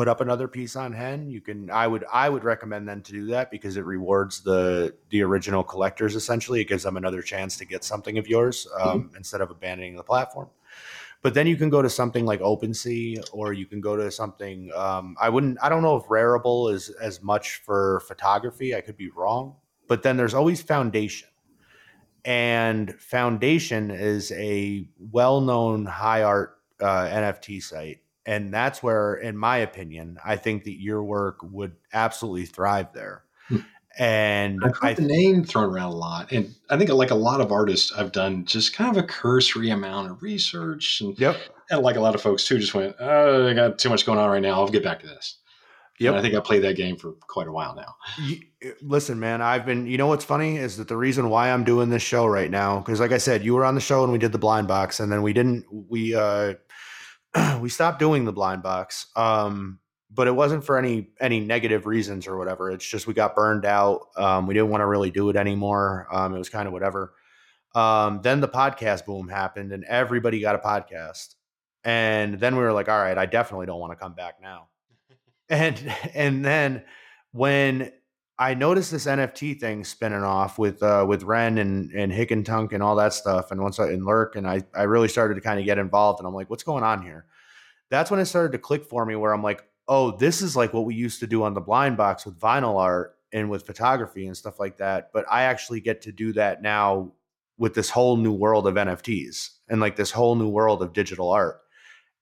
put 0.01 0.07
up 0.07 0.19
another 0.19 0.47
piece 0.47 0.75
on 0.75 0.91
hen 0.91 1.29
you 1.29 1.39
can 1.39 1.69
i 1.69 1.85
would 1.85 2.03
i 2.11 2.27
would 2.27 2.43
recommend 2.43 2.89
them 2.89 3.03
to 3.03 3.11
do 3.11 3.27
that 3.27 3.51
because 3.51 3.77
it 3.77 3.85
rewards 3.85 4.41
the 4.41 4.91
the 5.11 5.21
original 5.21 5.63
collectors 5.63 6.15
essentially 6.15 6.59
it 6.59 6.67
gives 6.67 6.81
them 6.81 6.97
another 6.97 7.21
chance 7.21 7.55
to 7.55 7.65
get 7.65 7.83
something 7.83 8.17
of 8.17 8.27
yours 8.27 8.67
um, 8.79 9.03
mm-hmm. 9.03 9.15
instead 9.15 9.41
of 9.41 9.51
abandoning 9.51 9.95
the 9.95 10.01
platform 10.01 10.49
but 11.21 11.35
then 11.35 11.45
you 11.45 11.55
can 11.55 11.69
go 11.69 11.83
to 11.83 11.89
something 11.89 12.25
like 12.25 12.39
OpenSea, 12.39 13.29
or 13.31 13.53
you 13.53 13.67
can 13.67 13.79
go 13.79 13.95
to 13.95 14.09
something. 14.09 14.71
Um, 14.75 15.15
I 15.21 15.29
wouldn't. 15.29 15.59
I 15.61 15.69
don't 15.69 15.83
know 15.83 15.95
if 15.95 16.05
Rarible 16.05 16.73
is 16.73 16.89
as 16.89 17.21
much 17.21 17.57
for 17.57 17.99
photography. 18.07 18.75
I 18.75 18.81
could 18.81 18.97
be 18.97 19.11
wrong. 19.11 19.55
But 19.87 20.01
then 20.01 20.17
there's 20.17 20.33
always 20.33 20.63
Foundation, 20.63 21.29
and 22.25 22.91
Foundation 22.95 23.91
is 23.91 24.31
a 24.31 24.89
well-known 25.11 25.85
high 25.85 26.23
art 26.23 26.57
uh, 26.79 27.05
NFT 27.05 27.61
site 27.61 28.00
and 28.25 28.53
that's 28.53 28.83
where 28.83 29.15
in 29.15 29.35
my 29.35 29.57
opinion 29.57 30.17
i 30.23 30.35
think 30.35 30.63
that 30.63 30.79
your 30.79 31.03
work 31.03 31.37
would 31.43 31.75
absolutely 31.93 32.45
thrive 32.45 32.93
there. 32.93 33.23
Hmm. 33.47 33.57
and 33.97 34.59
i've 34.63 34.77
heard 34.77 34.91
I, 34.91 34.93
the 34.93 35.01
name 35.01 35.43
thrown 35.43 35.73
around 35.73 35.91
a 35.91 35.95
lot 35.95 36.31
and 36.31 36.53
i 36.69 36.77
think 36.77 36.89
like 36.91 37.11
a 37.11 37.15
lot 37.15 37.41
of 37.41 37.51
artists 37.51 37.91
i've 37.93 38.11
done 38.11 38.45
just 38.45 38.73
kind 38.73 38.95
of 38.95 39.03
a 39.03 39.07
cursory 39.07 39.69
amount 39.69 40.11
of 40.11 40.21
research 40.21 41.01
and, 41.01 41.17
yep. 41.19 41.37
and 41.69 41.81
like 41.81 41.95
a 41.95 42.01
lot 42.01 42.15
of 42.15 42.21
folks 42.21 42.45
too 42.45 42.59
just 42.59 42.73
went 42.73 42.95
oh 42.99 43.47
i 43.47 43.53
got 43.53 43.79
too 43.79 43.89
much 43.89 44.05
going 44.05 44.19
on 44.19 44.29
right 44.29 44.41
now. 44.41 44.51
I'll 44.51 44.69
get 44.69 44.83
back 44.83 44.99
to 45.01 45.07
this. 45.07 45.37
Yeah 45.99 46.13
i 46.13 46.21
think 46.21 46.33
i 46.33 46.39
played 46.39 46.63
that 46.63 46.75
game 46.75 46.97
for 46.97 47.13
quite 47.27 47.47
a 47.47 47.51
while 47.51 47.75
now. 47.75 47.95
You, 48.19 48.39
listen 48.81 49.19
man 49.19 49.41
i've 49.41 49.65
been 49.65 49.85
you 49.85 49.97
know 49.97 50.07
what's 50.07 50.25
funny 50.25 50.57
is 50.57 50.77
that 50.77 50.87
the 50.87 50.97
reason 50.97 51.29
why 51.29 51.51
i'm 51.51 51.63
doing 51.63 51.89
this 51.89 52.01
show 52.01 52.25
right 52.25 52.49
now 52.49 52.79
because 52.79 52.99
like 52.99 53.11
i 53.11 53.17
said 53.17 53.43
you 53.43 53.53
were 53.53 53.65
on 53.65 53.75
the 53.75 53.81
show 53.81 54.03
and 54.03 54.11
we 54.11 54.17
did 54.17 54.31
the 54.31 54.39
blind 54.39 54.67
box 54.67 54.99
and 54.99 55.11
then 55.11 55.21
we 55.21 55.33
didn't 55.33 55.65
we 55.89 56.15
uh 56.15 56.53
we 57.61 57.69
stopped 57.69 57.99
doing 57.99 58.25
the 58.25 58.33
blind 58.33 58.63
box. 58.63 59.07
Um, 59.15 59.79
but 60.13 60.27
it 60.27 60.35
wasn't 60.35 60.63
for 60.63 60.77
any 60.77 61.09
any 61.19 61.39
negative 61.39 61.85
reasons 61.85 62.27
or 62.27 62.37
whatever. 62.37 62.69
It's 62.71 62.85
just 62.85 63.07
we 63.07 63.13
got 63.13 63.35
burned 63.35 63.65
out. 63.65 64.07
Um, 64.17 64.45
we 64.45 64.53
didn't 64.53 64.69
want 64.69 64.81
to 64.81 64.85
really 64.85 65.09
do 65.09 65.29
it 65.29 65.35
anymore. 65.35 66.07
Um, 66.11 66.35
it 66.35 66.37
was 66.37 66.49
kind 66.49 66.67
of 66.67 66.73
whatever. 66.73 67.13
Um, 67.73 68.19
then 68.21 68.41
the 68.41 68.49
podcast 68.49 69.05
boom 69.05 69.29
happened, 69.29 69.71
and 69.71 69.85
everybody 69.85 70.41
got 70.41 70.55
a 70.55 70.59
podcast. 70.59 71.35
And 71.83 72.39
then 72.39 72.55
we 72.55 72.61
were 72.61 72.73
like, 72.73 72.89
all 72.89 72.99
right, 72.99 73.17
I 73.17 73.25
definitely 73.25 73.65
don't 73.65 73.79
want 73.79 73.93
to 73.93 73.95
come 73.95 74.13
back 74.13 74.41
now. 74.41 74.67
and 75.49 75.81
and 76.13 76.43
then 76.43 76.83
when 77.31 77.91
I 78.39 78.53
noticed 78.53 78.91
this 78.91 79.05
NFT 79.05 79.59
thing 79.59 79.83
spinning 79.83 80.23
off 80.23 80.57
with 80.57 80.81
uh, 80.81 81.05
with 81.07 81.23
Ren 81.23 81.57
and 81.57 81.91
and 81.91 82.11
Hick 82.11 82.31
and 82.31 82.45
Tunk 82.45 82.73
and 82.73 82.81
all 82.81 82.95
that 82.95 83.13
stuff, 83.13 83.51
and 83.51 83.61
once 83.61 83.79
I 83.79 83.93
Lurk, 83.95 84.35
and 84.35 84.47
I 84.47 84.63
I 84.73 84.83
really 84.83 85.07
started 85.07 85.35
to 85.35 85.41
kind 85.41 85.59
of 85.59 85.65
get 85.65 85.77
involved, 85.77 86.19
and 86.19 86.27
I'm 86.27 86.33
like, 86.33 86.49
what's 86.49 86.63
going 86.63 86.83
on 86.83 87.03
here? 87.03 87.25
That's 87.89 88.09
when 88.09 88.19
it 88.19 88.25
started 88.25 88.53
to 88.53 88.57
click 88.57 88.85
for 88.85 89.05
me, 89.05 89.15
where 89.15 89.33
I'm 89.33 89.43
like, 89.43 89.63
oh, 89.87 90.17
this 90.17 90.41
is 90.41 90.55
like 90.55 90.73
what 90.73 90.85
we 90.85 90.95
used 90.95 91.19
to 91.19 91.27
do 91.27 91.43
on 91.43 91.53
the 91.53 91.61
blind 91.61 91.97
box 91.97 92.25
with 92.25 92.39
vinyl 92.39 92.79
art 92.79 93.17
and 93.33 93.49
with 93.49 93.65
photography 93.65 94.25
and 94.25 94.35
stuff 94.35 94.59
like 94.59 94.77
that. 94.77 95.11
But 95.13 95.25
I 95.29 95.43
actually 95.43 95.81
get 95.81 96.01
to 96.03 96.11
do 96.11 96.33
that 96.33 96.61
now 96.61 97.11
with 97.57 97.73
this 97.73 97.89
whole 97.89 98.17
new 98.17 98.33
world 98.33 98.65
of 98.65 98.75
NFTs 98.75 99.49
and 99.69 99.79
like 99.79 99.95
this 99.95 100.11
whole 100.11 100.35
new 100.35 100.49
world 100.49 100.81
of 100.81 100.93
digital 100.93 101.29
art, 101.29 101.61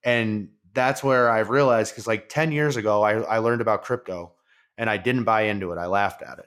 and 0.04 0.50
that's 0.74 1.04
where 1.04 1.30
I've 1.30 1.50
realized 1.50 1.94
because 1.94 2.08
like 2.08 2.30
10 2.30 2.52
years 2.52 2.76
ago, 2.76 3.04
I, 3.04 3.22
I 3.22 3.38
learned 3.38 3.62
about 3.62 3.84
crypto 3.84 4.34
and 4.80 4.90
I 4.90 4.98
didn't 4.98 5.26
buy 5.26 5.42
into 5.44 5.72
it. 5.74 5.78
I 5.78 5.86
laughed 5.86 6.24
at 6.24 6.40
it. 6.40 6.46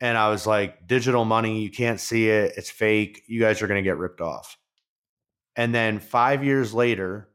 And 0.00 0.16
I 0.16 0.28
was 0.28 0.46
like, 0.46 0.86
digital 0.86 1.24
money, 1.24 1.62
you 1.62 1.70
can't 1.70 1.98
see 1.98 2.28
it. 2.28 2.52
It's 2.56 2.70
fake. 2.70 3.22
You 3.26 3.40
guys 3.40 3.62
are 3.62 3.66
going 3.66 3.82
to 3.82 3.88
get 3.88 3.96
ripped 3.96 4.20
off. 4.20 4.56
And 5.56 5.74
then 5.74 5.98
five 5.98 6.44
years 6.44 6.72
later, 6.72 7.30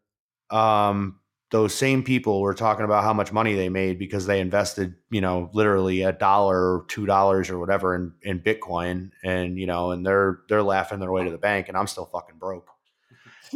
um, 0.49 1.19
those 1.49 1.73
same 1.73 2.03
people 2.03 2.41
were 2.41 2.53
talking 2.53 2.85
about 2.85 3.03
how 3.03 3.11
much 3.11 3.33
money 3.33 3.55
they 3.55 3.69
made 3.69 3.99
because 3.99 4.27
they 4.27 4.39
invested, 4.39 4.95
you 5.09 5.19
know, 5.19 5.49
literally 5.53 6.03
a 6.03 6.13
dollar 6.13 6.57
or 6.57 6.85
two 6.87 7.05
dollars 7.05 7.49
or 7.49 7.59
whatever 7.59 7.95
in, 7.95 8.13
in 8.21 8.39
Bitcoin. 8.39 9.11
And, 9.23 9.57
you 9.57 9.65
know, 9.65 9.91
and 9.91 10.05
they're 10.05 10.39
they're 10.47 10.63
laughing 10.63 10.99
their 10.99 11.11
way 11.11 11.25
to 11.25 11.31
the 11.31 11.37
bank 11.37 11.67
and 11.67 11.77
I'm 11.77 11.87
still 11.87 12.05
fucking 12.05 12.37
broke. 12.37 12.69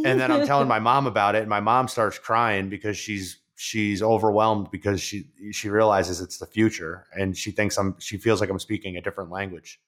And 0.04 0.20
then 0.20 0.32
I'm 0.32 0.46
telling 0.46 0.68
my 0.76 0.80
mom 0.80 1.08
about 1.08 1.36
it, 1.36 1.40
and 1.40 1.50
my 1.50 1.60
mom 1.60 1.88
starts 1.88 2.20
crying 2.20 2.70
because 2.70 2.98
she's 2.98 3.38
she's 3.60 4.04
overwhelmed 4.04 4.70
because 4.72 5.02
she 5.02 5.26
she 5.52 5.68
realizes 5.68 6.22
it's 6.22 6.38
the 6.38 6.46
future 6.46 7.08
and 7.14 7.36
she 7.36 7.50
thinks 7.50 7.76
I'm 7.78 7.96
she 8.00 8.18
feels 8.18 8.40
like 8.40 8.52
I'm 8.52 8.60
speaking 8.60 8.98
a 8.98 9.02
different 9.02 9.32
language. 9.32 9.80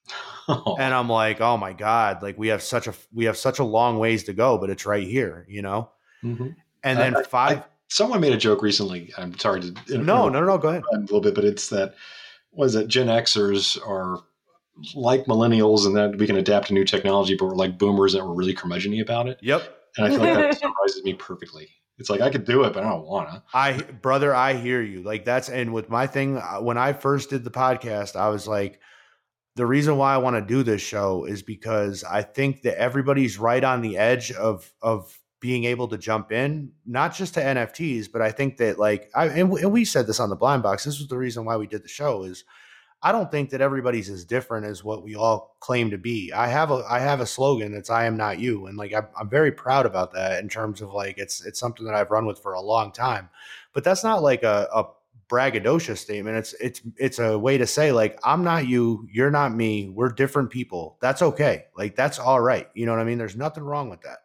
Oh. 0.48 0.76
And 0.80 0.92
I'm 0.94 1.08
like, 1.08 1.40
"Oh 1.40 1.56
my 1.56 1.74
god, 1.74 2.24
like 2.24 2.36
we 2.38 2.48
have 2.48 2.64
such 2.64 2.88
a 2.88 2.94
we 3.14 3.26
have 3.26 3.38
such 3.38 3.60
a 3.60 3.64
long 3.64 4.00
ways 4.00 4.24
to 4.26 4.34
go, 4.34 4.58
but 4.58 4.70
it's 4.72 4.86
right 4.88 5.08
here, 5.08 5.46
you 5.48 5.62
know?" 5.62 5.92
Mhm. 6.24 6.56
And 6.84 7.00
then 7.00 7.16
I- 7.16 7.20
I- 7.20 7.24
five 7.24 7.64
Someone 7.92 8.22
made 8.22 8.34
a 8.34 8.38
joke 8.38 8.62
recently. 8.62 9.12
I'm 9.18 9.38
sorry 9.40 9.62
to 9.62 9.98
No, 9.98 10.30
no, 10.30 10.30
no, 10.30 10.46
no, 10.46 10.58
go 10.60 10.70
ahead. 10.70 10.84
a 10.94 10.98
little 11.00 11.22
bit, 11.22 11.34
but 11.36 11.44
it's 11.46 11.70
that 11.70 11.96
was 12.52 12.76
it 12.76 12.88
Gen 12.88 13.08
Xers 13.08 13.80
are 13.88 14.20
like 14.96 15.26
millennials 15.26 15.86
and 15.86 15.96
that 15.96 16.16
we 16.18 16.26
can 16.28 16.38
adapt 16.38 16.68
to 16.68 16.74
new 16.74 16.86
technology, 16.86 17.36
but 17.36 17.46
we're 17.46 17.56
like 17.56 17.78
boomers 17.78 18.14
that 18.14 18.24
were 18.26 18.34
really 18.34 18.54
curmudgeony 18.56 19.02
about 19.02 19.28
it. 19.28 19.38
Yep. 19.42 19.62
And 19.98 20.06
I 20.06 20.10
feel 20.10 20.20
like 20.20 20.34
that 20.36 20.60
summarizes 20.62 21.04
me 21.04 21.14
perfectly. 21.16 21.68
It's 22.00 22.10
like 22.10 22.22
I 22.22 22.30
could 22.30 22.46
do 22.46 22.64
it, 22.64 22.74
but 22.74 22.84
I 22.84 22.90
don't 22.90 23.06
wanna. 23.06 23.44
I 23.54 23.74
brother, 23.74 24.34
I 24.34 24.54
hear 24.54 24.82
you. 24.82 25.04
Like 25.04 25.26
that's 25.26 25.50
and 25.50 25.74
with 25.74 25.90
my 25.90 26.08
thing 26.08 26.38
uh, 26.38 26.60
when 26.62 26.78
I 26.78 26.94
first 26.94 27.30
did 27.30 27.44
the 27.44 27.52
podcast, 27.52 28.16
I 28.16 28.30
was 28.30 28.48
like 28.48 28.80
the 29.56 29.66
reason 29.66 29.98
why 29.98 30.14
I 30.14 30.18
want 30.18 30.36
to 30.38 30.42
do 30.42 30.64
this 30.64 30.82
show 30.82 31.26
is 31.26 31.42
because 31.44 32.04
I 32.06 32.22
think 32.22 32.62
that 32.62 32.80
everybody's 32.80 33.38
right 33.38 33.64
on 33.64 33.82
the 33.82 33.98
edge 33.98 34.32
of 34.32 34.72
of 34.82 35.20
being 35.42 35.64
able 35.66 35.88
to 35.90 35.98
jump 35.98 36.32
in, 36.32 36.72
not 36.86 37.14
just 37.16 37.34
to 37.36 37.42
NFTs, 37.42 38.12
but 38.12 38.22
I 38.22 38.32
think 38.32 38.58
that 38.58 38.80
like 38.80 39.10
I 39.14 39.28
and, 39.28 39.50
we- 39.52 39.62
and 39.62 39.72
we 39.72 39.84
said 39.86 40.08
this 40.08 40.20
on 40.20 40.30
the 40.30 40.36
blind 40.36 40.64
box. 40.64 40.86
This 40.86 41.00
was 41.00 41.08
the 41.10 41.18
reason 41.18 41.46
why 41.46 41.58
we 41.58 41.68
did 41.68 41.84
the 41.84 41.88
show 41.90 42.24
is 42.24 42.44
I 43.02 43.14
don't 43.14 43.32
think 43.32 43.50
that 43.52 43.62
everybody's 43.62 44.10
as 44.10 44.26
different 44.26 44.66
as 44.66 44.84
what 44.84 45.04
we 45.04 45.16
all 45.16 45.56
claim 45.62 45.90
to 45.92 45.98
be. 45.98 46.34
I 46.34 46.48
have 46.48 46.70
a 46.70 46.84
I 46.90 47.00
have 47.00 47.22
a 47.22 47.26
slogan 47.26 47.72
that's 47.72 47.90
I 47.90 48.06
am 48.06 48.18
not 48.18 48.40
you, 48.40 48.66
and 48.66 48.78
like 48.78 48.94
I'm, 48.94 49.08
I'm 49.18 49.30
very 49.30 49.52
proud 49.52 49.86
about 49.86 50.12
that 50.14 50.42
in 50.44 50.50
terms 50.50 50.82
of 50.82 50.94
like 50.94 51.18
it's 51.18 51.46
it's 51.46 51.60
something 51.60 51.86
that 51.86 51.96
I've 51.96 52.12
run 52.12 52.26
with 52.26 52.40
for 52.40 52.54
a 52.54 52.62
long 52.62 52.92
time. 52.92 53.30
But 53.74 53.86
that's 53.86 54.04
not 54.04 54.22
like 54.22 54.44
a, 54.44 54.68
a 54.74 54.86
braggadocious 55.30 56.00
statement. 56.00 56.38
It's 56.38 56.54
it's 56.60 56.82
it's 56.98 57.20
a 57.20 57.40
way 57.40 57.58
to 57.58 57.66
say 57.66 57.94
like 57.94 58.20
I'm 58.24 58.44
not 58.44 58.68
you, 58.68 59.08
you're 59.10 59.32
not 59.32 59.56
me. 59.56 59.90
We're 59.90 60.10
different 60.10 60.50
people. 60.50 60.98
That's 61.00 61.22
okay. 61.22 61.66
Like 61.78 61.96
that's 61.96 62.20
all 62.20 62.42
right. 62.42 62.68
You 62.74 62.86
know 62.86 62.92
what 62.92 63.02
I 63.02 63.06
mean? 63.06 63.18
There's 63.18 63.38
nothing 63.38 63.64
wrong 63.64 63.90
with 63.90 64.02
that. 64.02 64.20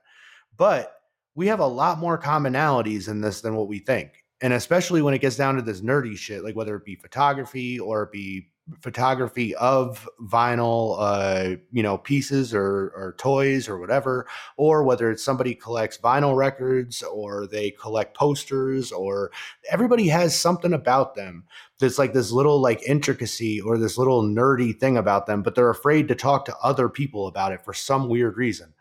But 0.56 1.00
we 1.36 1.46
have 1.46 1.60
a 1.60 1.66
lot 1.66 1.98
more 1.98 2.18
commonalities 2.18 3.08
in 3.08 3.20
this 3.20 3.40
than 3.40 3.54
what 3.54 3.68
we 3.68 3.78
think. 3.78 4.24
And 4.40 4.52
especially 4.52 5.00
when 5.00 5.14
it 5.14 5.20
gets 5.20 5.36
down 5.36 5.56
to 5.56 5.62
this 5.62 5.80
nerdy 5.80 6.16
shit, 6.16 6.44
like 6.44 6.56
whether 6.56 6.76
it 6.76 6.84
be 6.84 6.96
photography 6.96 7.78
or 7.78 8.02
it 8.04 8.12
be 8.12 8.50
photography 8.80 9.54
of 9.56 10.08
vinyl, 10.22 10.96
uh, 10.98 11.56
you 11.70 11.82
know, 11.82 11.98
pieces 11.98 12.54
or, 12.54 12.92
or 12.96 13.14
toys 13.18 13.68
or 13.68 13.78
whatever, 13.78 14.26
or 14.56 14.82
whether 14.82 15.10
it's 15.10 15.22
somebody 15.22 15.54
collects 15.54 15.98
vinyl 15.98 16.36
records 16.36 17.02
or 17.02 17.46
they 17.46 17.70
collect 17.70 18.16
posters 18.16 18.90
or 18.90 19.30
everybody 19.70 20.08
has 20.08 20.38
something 20.38 20.72
about 20.72 21.14
them. 21.14 21.44
That's 21.78 21.98
like 21.98 22.14
this 22.14 22.32
little 22.32 22.60
like 22.60 22.82
intricacy 22.82 23.60
or 23.60 23.76
this 23.76 23.98
little 23.98 24.22
nerdy 24.22 24.78
thing 24.78 24.96
about 24.96 25.26
them, 25.26 25.42
but 25.42 25.54
they're 25.54 25.70
afraid 25.70 26.08
to 26.08 26.14
talk 26.14 26.46
to 26.46 26.56
other 26.62 26.88
people 26.88 27.26
about 27.26 27.52
it 27.52 27.64
for 27.64 27.74
some 27.74 28.08
weird 28.08 28.36
reason 28.36 28.72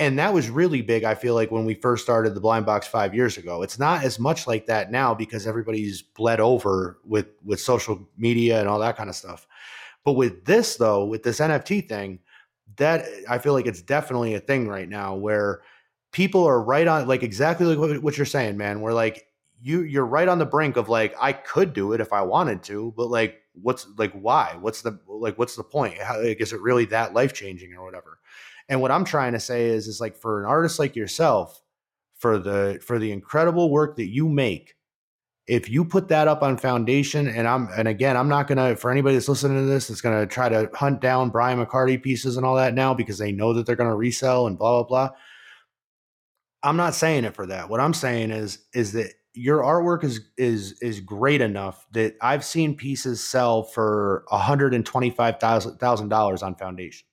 and 0.00 0.18
that 0.18 0.32
was 0.32 0.50
really 0.50 0.80
big 0.82 1.04
i 1.04 1.14
feel 1.14 1.34
like 1.34 1.50
when 1.52 1.64
we 1.64 1.74
first 1.74 2.02
started 2.02 2.34
the 2.34 2.40
blind 2.40 2.66
box 2.66 2.86
five 2.88 3.14
years 3.14 3.36
ago. 3.36 3.62
It's 3.62 3.78
not 3.78 4.02
as 4.02 4.18
much 4.18 4.46
like 4.46 4.66
that 4.66 4.90
now 4.90 5.14
because 5.14 5.46
everybody's 5.46 6.02
bled 6.02 6.40
over 6.40 6.98
with 7.04 7.26
with 7.44 7.60
social 7.60 8.08
media 8.16 8.58
and 8.58 8.68
all 8.68 8.80
that 8.80 8.96
kind 8.96 9.10
of 9.10 9.14
stuff. 9.14 9.46
But 10.04 10.14
with 10.14 10.44
this 10.46 10.76
though 10.76 11.04
with 11.04 11.22
this 11.22 11.38
nft 11.38 11.88
thing 11.88 12.18
that 12.76 13.04
i 13.28 13.38
feel 13.38 13.52
like 13.52 13.66
it's 13.66 13.82
definitely 13.82 14.34
a 14.34 14.40
thing 14.40 14.66
right 14.66 14.88
now 14.88 15.14
where 15.14 15.60
people 16.10 16.44
are 16.44 16.62
right 16.62 16.88
on 16.88 17.06
like 17.06 17.22
exactly 17.22 17.66
like 17.66 17.78
what, 17.78 18.02
what 18.02 18.16
you're 18.16 18.26
saying 18.26 18.56
man 18.56 18.80
we're 18.80 18.94
like 18.94 19.26
you 19.60 19.82
you're 19.82 20.06
right 20.06 20.28
on 20.28 20.38
the 20.38 20.46
brink 20.46 20.76
of 20.76 20.88
like 20.88 21.14
i 21.20 21.32
could 21.32 21.74
do 21.74 21.92
it 21.92 22.00
if 22.00 22.12
i 22.12 22.22
wanted 22.22 22.62
to 22.62 22.94
but 22.96 23.08
like 23.08 23.40
what's 23.54 23.86
like 23.98 24.12
why? 24.12 24.56
What's 24.60 24.82
the 24.82 24.98
like 25.06 25.38
what's 25.38 25.56
the 25.56 25.64
point? 25.64 25.98
How, 25.98 26.22
like 26.22 26.40
is 26.40 26.52
it 26.52 26.60
really 26.60 26.84
that 26.86 27.14
life 27.14 27.32
changing 27.32 27.74
or 27.74 27.84
whatever 27.84 28.18
and 28.70 28.80
what 28.80 28.92
I'm 28.92 29.04
trying 29.04 29.32
to 29.32 29.40
say 29.40 29.66
is, 29.66 29.88
is 29.88 30.00
like 30.00 30.16
for 30.16 30.40
an 30.40 30.46
artist 30.48 30.78
like 30.78 30.94
yourself, 30.94 31.60
for 32.16 32.38
the 32.38 32.80
for 32.86 32.98
the 33.00 33.10
incredible 33.10 33.68
work 33.68 33.96
that 33.96 34.08
you 34.08 34.28
make, 34.28 34.76
if 35.48 35.68
you 35.68 35.84
put 35.84 36.06
that 36.08 36.28
up 36.28 36.42
on 36.44 36.56
foundation, 36.56 37.26
and 37.26 37.48
I'm 37.48 37.68
and 37.76 37.88
again, 37.88 38.16
I'm 38.16 38.28
not 38.28 38.46
gonna 38.46 38.76
for 38.76 38.92
anybody 38.92 39.16
that's 39.16 39.28
listening 39.28 39.58
to 39.58 39.66
this 39.66 39.88
that's 39.88 40.00
gonna 40.00 40.24
try 40.24 40.48
to 40.48 40.70
hunt 40.72 41.00
down 41.00 41.30
Brian 41.30 41.64
McCarty 41.64 42.00
pieces 42.00 42.36
and 42.36 42.46
all 42.46 42.54
that 42.56 42.72
now 42.72 42.94
because 42.94 43.18
they 43.18 43.32
know 43.32 43.52
that 43.54 43.66
they're 43.66 43.74
gonna 43.74 43.96
resell 43.96 44.46
and 44.46 44.56
blah 44.56 44.84
blah 44.84 45.08
blah. 45.08 45.16
I'm 46.62 46.76
not 46.76 46.94
saying 46.94 47.24
it 47.24 47.34
for 47.34 47.46
that. 47.46 47.68
What 47.68 47.80
I'm 47.80 47.94
saying 47.94 48.30
is 48.30 48.58
is 48.72 48.92
that 48.92 49.12
your 49.34 49.62
artwork 49.62 50.04
is 50.04 50.20
is 50.38 50.80
is 50.80 51.00
great 51.00 51.40
enough 51.40 51.86
that 51.92 52.14
I've 52.22 52.44
seen 52.44 52.76
pieces 52.76 53.20
sell 53.20 53.64
for 53.64 54.24
hundred 54.30 54.74
and 54.74 54.86
twenty 54.86 55.10
five 55.10 55.40
thousand 55.40 56.08
dollars 56.08 56.44
on 56.44 56.54
foundation 56.54 57.08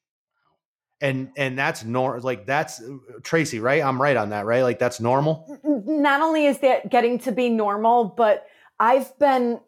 and 1.01 1.29
and 1.37 1.57
that's 1.57 1.83
nor 1.83 2.19
like 2.19 2.45
that's 2.45 2.81
Tracy, 3.23 3.59
right? 3.59 3.83
I'm 3.83 4.01
right 4.01 4.17
on 4.17 4.29
that, 4.29 4.45
right? 4.45 4.63
Like 4.63 4.79
that's 4.79 4.99
normal. 4.99 5.59
Not 5.63 6.21
only 6.21 6.45
is 6.45 6.59
that 6.59 6.89
getting 6.89 7.19
to 7.19 7.31
be 7.31 7.49
normal, 7.49 8.05
but 8.05 8.47
I've 8.79 9.17
been 9.19 9.59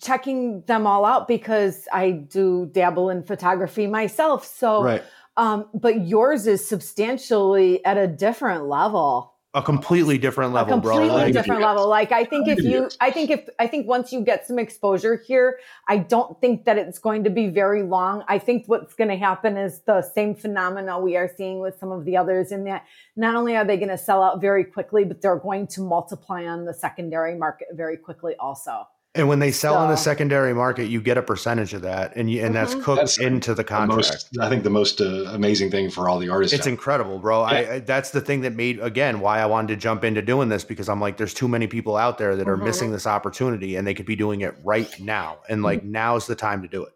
checking 0.00 0.62
them 0.62 0.86
all 0.86 1.04
out 1.04 1.28
because 1.28 1.86
I 1.92 2.10
do 2.10 2.70
dabble 2.72 3.10
in 3.10 3.22
photography 3.22 3.86
myself. 3.86 4.46
So, 4.46 4.82
Right. 4.82 5.02
um, 5.36 5.68
but 5.74 6.06
yours 6.06 6.46
is 6.46 6.66
substantially 6.66 7.84
at 7.84 7.98
a 7.98 8.06
different 8.06 8.66
level. 8.66 9.31
A 9.54 9.62
completely 9.62 10.16
different 10.16 10.54
level, 10.54 10.72
a 10.72 10.80
completely 10.80 11.08
bro. 11.08 11.16
Like, 11.16 11.32
different 11.34 11.60
level. 11.60 11.86
Like 11.86 12.10
I 12.10 12.24
think 12.24 12.48
if 12.48 12.60
you, 12.60 12.88
I 13.00 13.10
think 13.10 13.28
if, 13.28 13.50
I 13.58 13.66
think 13.66 13.86
once 13.86 14.10
you 14.10 14.22
get 14.22 14.46
some 14.46 14.58
exposure 14.58 15.16
here, 15.16 15.58
I 15.88 15.98
don't 15.98 16.40
think 16.40 16.64
that 16.64 16.78
it's 16.78 16.98
going 16.98 17.22
to 17.24 17.30
be 17.30 17.48
very 17.48 17.82
long. 17.82 18.24
I 18.28 18.38
think 18.38 18.64
what's 18.66 18.94
going 18.94 19.10
to 19.10 19.16
happen 19.16 19.58
is 19.58 19.80
the 19.80 20.00
same 20.00 20.34
phenomena 20.34 20.98
we 20.98 21.18
are 21.18 21.30
seeing 21.36 21.60
with 21.60 21.78
some 21.78 21.92
of 21.92 22.06
the 22.06 22.16
others 22.16 22.50
in 22.50 22.64
that 22.64 22.86
not 23.14 23.34
only 23.34 23.54
are 23.54 23.64
they 23.64 23.76
going 23.76 23.90
to 23.90 23.98
sell 23.98 24.22
out 24.22 24.40
very 24.40 24.64
quickly, 24.64 25.04
but 25.04 25.20
they're 25.20 25.36
going 25.36 25.66
to 25.66 25.82
multiply 25.82 26.46
on 26.46 26.64
the 26.64 26.72
secondary 26.72 27.36
market 27.36 27.68
very 27.74 27.98
quickly 27.98 28.34
also. 28.40 28.88
And 29.14 29.28
when 29.28 29.40
they 29.40 29.50
sell 29.52 29.82
in 29.84 29.90
the 29.90 29.96
secondary 29.96 30.54
market, 30.54 30.86
you 30.86 31.00
get 31.02 31.18
a 31.18 31.22
percentage 31.22 31.74
of 31.74 31.82
that, 31.82 32.16
and 32.16 32.30
you, 32.30 32.42
and 32.44 32.54
that's 32.54 32.74
Mhm. 32.74 32.82
cooked 32.82 32.96
That's 33.00 33.18
into 33.18 33.50
the 33.50 33.56
The 33.62 33.64
contract. 33.64 34.08
most, 34.08 34.38
I 34.40 34.48
think 34.48 34.62
the 34.62 34.70
most 34.70 35.00
uh, 35.02 35.04
amazing 35.32 35.70
thing 35.70 35.90
for 35.90 36.08
all 36.08 36.18
the 36.18 36.30
artists. 36.30 36.56
It's 36.56 36.66
incredible, 36.66 37.18
bro. 37.18 37.42
I, 37.42 37.74
I 37.74 37.78
that's 37.80 38.10
the 38.10 38.22
thing 38.22 38.40
that 38.42 38.54
made 38.54 38.80
again 38.80 39.20
why 39.20 39.40
I 39.40 39.46
wanted 39.46 39.68
to 39.68 39.76
jump 39.76 40.02
into 40.02 40.22
doing 40.22 40.48
this 40.48 40.64
because 40.64 40.88
I'm 40.88 41.00
like, 41.00 41.18
there's 41.18 41.34
too 41.34 41.48
many 41.48 41.66
people 41.66 41.96
out 41.96 42.16
there 42.16 42.36
that 42.36 42.48
are 42.48 42.56
Mhm. 42.56 42.64
missing 42.64 42.92
this 42.92 43.06
opportunity, 43.06 43.76
and 43.76 43.86
they 43.86 43.92
could 43.94 44.06
be 44.06 44.16
doing 44.16 44.40
it 44.40 44.54
right 44.64 44.88
now, 44.98 45.38
and 45.48 45.62
like 45.62 45.84
now's 45.84 46.26
the 46.26 46.34
time 46.34 46.62
to 46.62 46.68
do 46.68 46.82
it. 46.84 46.92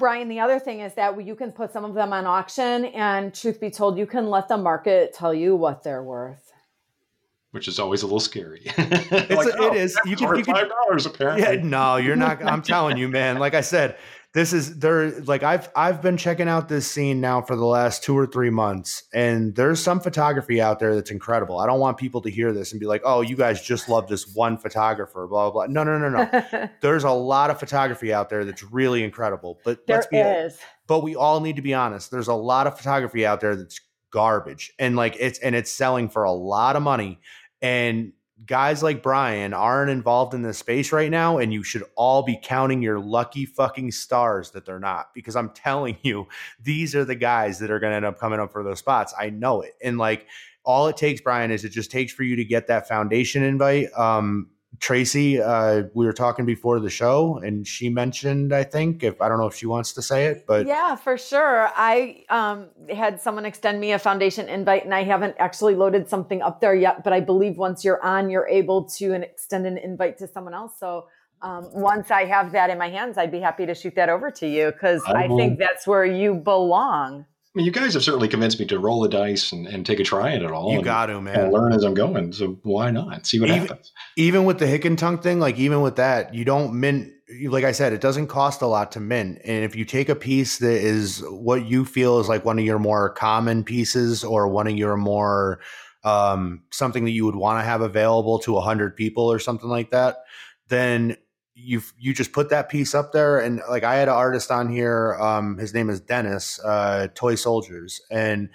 Brian, 0.00 0.28
the 0.28 0.40
other 0.40 0.58
thing 0.58 0.80
is 0.80 0.94
that 0.94 1.22
you 1.24 1.36
can 1.36 1.52
put 1.52 1.72
some 1.72 1.84
of 1.84 1.94
them 1.94 2.12
on 2.12 2.26
auction, 2.26 2.86
and 2.86 3.32
truth 3.32 3.60
be 3.60 3.70
told, 3.70 3.96
you 3.96 4.06
can 4.06 4.28
let 4.28 4.48
the 4.48 4.56
market 4.56 5.12
tell 5.12 5.32
you 5.34 5.54
what 5.54 5.84
they're 5.84 6.02
worth. 6.02 6.49
Which 7.52 7.68
is 7.68 7.78
always 7.78 8.02
a 8.02 8.06
little 8.06 8.20
scary. 8.20 8.62
It's- 8.76 9.46
it 9.46 9.54
oh, 9.58 9.72
is. 9.72 9.98
You 10.04 10.16
can- 10.16 10.36
you 10.36 10.44
can- 10.44 10.54
five 10.54 10.68
dollars 10.68 11.06
apparently. 11.06 11.42
Yeah, 11.42 11.62
no, 11.62 11.96
you're 11.96 12.16
not. 12.16 12.42
I'm 12.44 12.62
telling 12.62 12.96
you, 12.96 13.08
man. 13.08 13.38
Like 13.38 13.54
I 13.54 13.60
said, 13.60 13.96
this 14.32 14.52
is 14.52 14.78
there 14.78 15.10
like 15.22 15.42
I've 15.42 15.68
I've 15.74 16.00
been 16.00 16.16
checking 16.16 16.48
out 16.48 16.68
this 16.68 16.88
scene 16.88 17.20
now 17.20 17.42
for 17.42 17.56
the 17.56 17.64
last 17.64 18.04
two 18.04 18.16
or 18.16 18.26
three 18.26 18.50
months, 18.50 19.02
and 19.12 19.56
there's 19.56 19.82
some 19.82 19.98
photography 19.98 20.60
out 20.60 20.78
there 20.78 20.94
that's 20.94 21.10
incredible. 21.10 21.58
I 21.58 21.66
don't 21.66 21.80
want 21.80 21.98
people 21.98 22.20
to 22.22 22.30
hear 22.30 22.52
this 22.52 22.70
and 22.70 22.78
be 22.78 22.86
like, 22.86 23.02
"Oh, 23.04 23.22
you 23.22 23.34
guys 23.36 23.60
just 23.60 23.88
love 23.88 24.06
this 24.06 24.32
one 24.32 24.56
photographer." 24.56 25.26
Blah 25.26 25.50
blah. 25.50 25.66
blah. 25.66 25.72
No 25.72 25.82
no 25.82 25.98
no 25.98 26.08
no. 26.08 26.68
there's 26.80 27.02
a 27.02 27.10
lot 27.10 27.50
of 27.50 27.58
photography 27.58 28.12
out 28.12 28.30
there 28.30 28.44
that's 28.44 28.62
really 28.62 29.02
incredible. 29.02 29.58
But 29.64 29.84
there 29.88 29.96
let's 29.96 30.06
be 30.06 30.18
is. 30.18 30.58
but 30.86 31.02
we 31.02 31.16
all 31.16 31.40
need 31.40 31.56
to 31.56 31.62
be 31.62 31.74
honest. 31.74 32.12
There's 32.12 32.28
a 32.28 32.34
lot 32.34 32.68
of 32.68 32.76
photography 32.76 33.26
out 33.26 33.40
there 33.40 33.56
that's 33.56 33.80
garbage, 34.12 34.72
and 34.78 34.94
like 34.94 35.16
it's 35.18 35.40
and 35.40 35.56
it's 35.56 35.72
selling 35.72 36.08
for 36.08 36.22
a 36.22 36.32
lot 36.32 36.76
of 36.76 36.82
money, 36.82 37.18
and 37.62 38.12
guys 38.46 38.82
like 38.82 39.02
Brian 39.02 39.52
aren't 39.52 39.90
involved 39.90 40.34
in 40.34 40.42
this 40.42 40.58
space 40.58 40.92
right 40.92 41.10
now, 41.10 41.38
and 41.38 41.52
you 41.52 41.62
should 41.62 41.84
all 41.94 42.22
be 42.22 42.38
counting 42.42 42.82
your 42.82 42.98
lucky 42.98 43.44
fucking 43.46 43.90
stars 43.90 44.50
that 44.52 44.64
they're 44.64 44.80
not. 44.80 45.12
Because 45.14 45.36
I'm 45.36 45.50
telling 45.50 45.98
you, 46.02 46.26
these 46.62 46.94
are 46.94 47.04
the 47.04 47.14
guys 47.14 47.58
that 47.58 47.70
are 47.70 47.78
going 47.78 47.92
to 47.92 47.96
end 47.96 48.04
up 48.04 48.18
coming 48.18 48.40
up 48.40 48.52
for 48.52 48.62
those 48.62 48.78
spots. 48.78 49.14
I 49.18 49.30
know 49.30 49.60
it. 49.62 49.72
And 49.82 49.98
like 49.98 50.26
all 50.64 50.88
it 50.88 50.96
takes, 50.96 51.20
Brian, 51.20 51.50
is 51.50 51.64
it 51.64 51.70
just 51.70 51.90
takes 51.90 52.12
for 52.12 52.22
you 52.22 52.36
to 52.36 52.44
get 52.44 52.66
that 52.68 52.88
foundation 52.88 53.42
invite. 53.42 53.92
Um, 53.96 54.50
Tracy, 54.80 55.40
uh, 55.40 55.82
we 55.92 56.06
were 56.06 56.12
talking 56.12 56.46
before 56.46 56.80
the 56.80 56.88
show, 56.88 57.36
and 57.36 57.68
she 57.68 57.90
mentioned, 57.90 58.54
I 58.54 58.64
think, 58.64 59.02
if 59.02 59.20
I 59.20 59.28
don't 59.28 59.38
know 59.38 59.46
if 59.46 59.54
she 59.54 59.66
wants 59.66 59.92
to 59.92 60.02
say 60.02 60.26
it, 60.26 60.46
but 60.46 60.66
yeah, 60.66 60.96
for 60.96 61.18
sure. 61.18 61.70
I 61.76 62.24
um, 62.30 62.70
had 62.90 63.20
someone 63.20 63.44
extend 63.44 63.78
me 63.78 63.92
a 63.92 63.98
foundation 63.98 64.48
invite, 64.48 64.84
and 64.84 64.94
I 64.94 65.02
haven't 65.02 65.36
actually 65.38 65.74
loaded 65.74 66.08
something 66.08 66.40
up 66.40 66.62
there 66.62 66.74
yet. 66.74 67.04
But 67.04 67.12
I 67.12 67.20
believe 67.20 67.58
once 67.58 67.84
you're 67.84 68.02
on, 68.02 68.30
you're 68.30 68.48
able 68.48 68.84
to 68.96 69.12
extend 69.12 69.66
an 69.66 69.76
invite 69.76 70.16
to 70.18 70.26
someone 70.26 70.54
else. 70.54 70.78
So 70.80 71.08
um, 71.42 71.68
once 71.74 72.10
I 72.10 72.24
have 72.24 72.52
that 72.52 72.70
in 72.70 72.78
my 72.78 72.88
hands, 72.88 73.18
I'd 73.18 73.30
be 73.30 73.40
happy 73.40 73.66
to 73.66 73.74
shoot 73.74 73.94
that 73.96 74.08
over 74.08 74.30
to 74.30 74.48
you 74.48 74.72
because 74.72 75.02
I, 75.06 75.24
I 75.24 75.28
think 75.28 75.58
that's 75.58 75.86
where 75.86 76.06
you 76.06 76.34
belong. 76.34 77.26
I 77.52 77.58
mean, 77.58 77.66
you 77.66 77.72
guys 77.72 77.94
have 77.94 78.04
certainly 78.04 78.28
convinced 78.28 78.60
me 78.60 78.66
to 78.66 78.78
roll 78.78 79.00
the 79.00 79.08
dice 79.08 79.50
and, 79.50 79.66
and 79.66 79.84
take 79.84 79.98
a 79.98 80.04
try 80.04 80.34
at 80.34 80.42
it 80.42 80.52
all. 80.52 80.70
you 80.70 80.76
and, 80.76 80.84
got 80.84 81.06
to, 81.06 81.16
and 81.16 81.24
man. 81.24 81.50
learn 81.50 81.72
as 81.72 81.82
I'm 81.82 81.94
going. 81.94 82.32
So 82.32 82.58
why 82.62 82.92
not? 82.92 83.26
See 83.26 83.40
what 83.40 83.48
Even- 83.50 83.62
happens. 83.66 83.92
even 84.16 84.44
with 84.44 84.60
the 84.60 84.68
hick 84.68 84.84
and 84.84 84.96
tongue 84.96 85.18
thing, 85.18 85.40
like 85.40 85.58
even 85.58 85.80
with 85.80 85.96
that, 85.96 86.32
you 86.32 86.44
don't 86.44 86.78
mint. 86.78 87.12
Like 87.48 87.64
I 87.64 87.72
said, 87.72 87.92
it 87.92 88.00
doesn't 88.00 88.26
cost 88.28 88.60
a 88.62 88.66
lot 88.66 88.92
to 88.92 89.00
mint, 89.00 89.40
and 89.44 89.64
if 89.64 89.76
you 89.76 89.84
take 89.84 90.08
a 90.08 90.16
piece 90.16 90.58
that 90.58 90.72
is 90.80 91.22
what 91.28 91.64
you 91.64 91.84
feel 91.84 92.18
is 92.18 92.28
like 92.28 92.44
one 92.44 92.58
of 92.58 92.64
your 92.64 92.80
more 92.80 93.08
common 93.10 93.62
pieces, 93.62 94.24
or 94.24 94.48
one 94.48 94.66
of 94.66 94.76
your 94.76 94.96
more 94.96 95.60
um, 96.02 96.62
something 96.70 97.04
that 97.04 97.12
you 97.12 97.24
would 97.24 97.36
want 97.36 97.60
to 97.60 97.64
have 97.64 97.82
available 97.82 98.40
to 98.40 98.56
a 98.56 98.60
hundred 98.60 98.96
people, 98.96 99.30
or 99.30 99.38
something 99.38 99.68
like 99.68 99.90
that, 99.92 100.18
then 100.68 101.16
you 101.62 101.82
you 101.98 102.14
just 102.14 102.32
put 102.32 102.50
that 102.50 102.68
piece 102.68 102.94
up 102.94 103.12
there. 103.12 103.38
And 103.38 103.60
like 103.68 103.84
I 103.84 103.96
had 103.96 104.08
an 104.08 104.14
artist 104.14 104.50
on 104.50 104.68
here, 104.68 105.16
um, 105.20 105.58
his 105.58 105.74
name 105.74 105.90
is 105.90 106.00
Dennis, 106.00 106.60
uh, 106.64 107.08
Toy 107.14 107.34
Soldiers, 107.34 108.00
and 108.10 108.48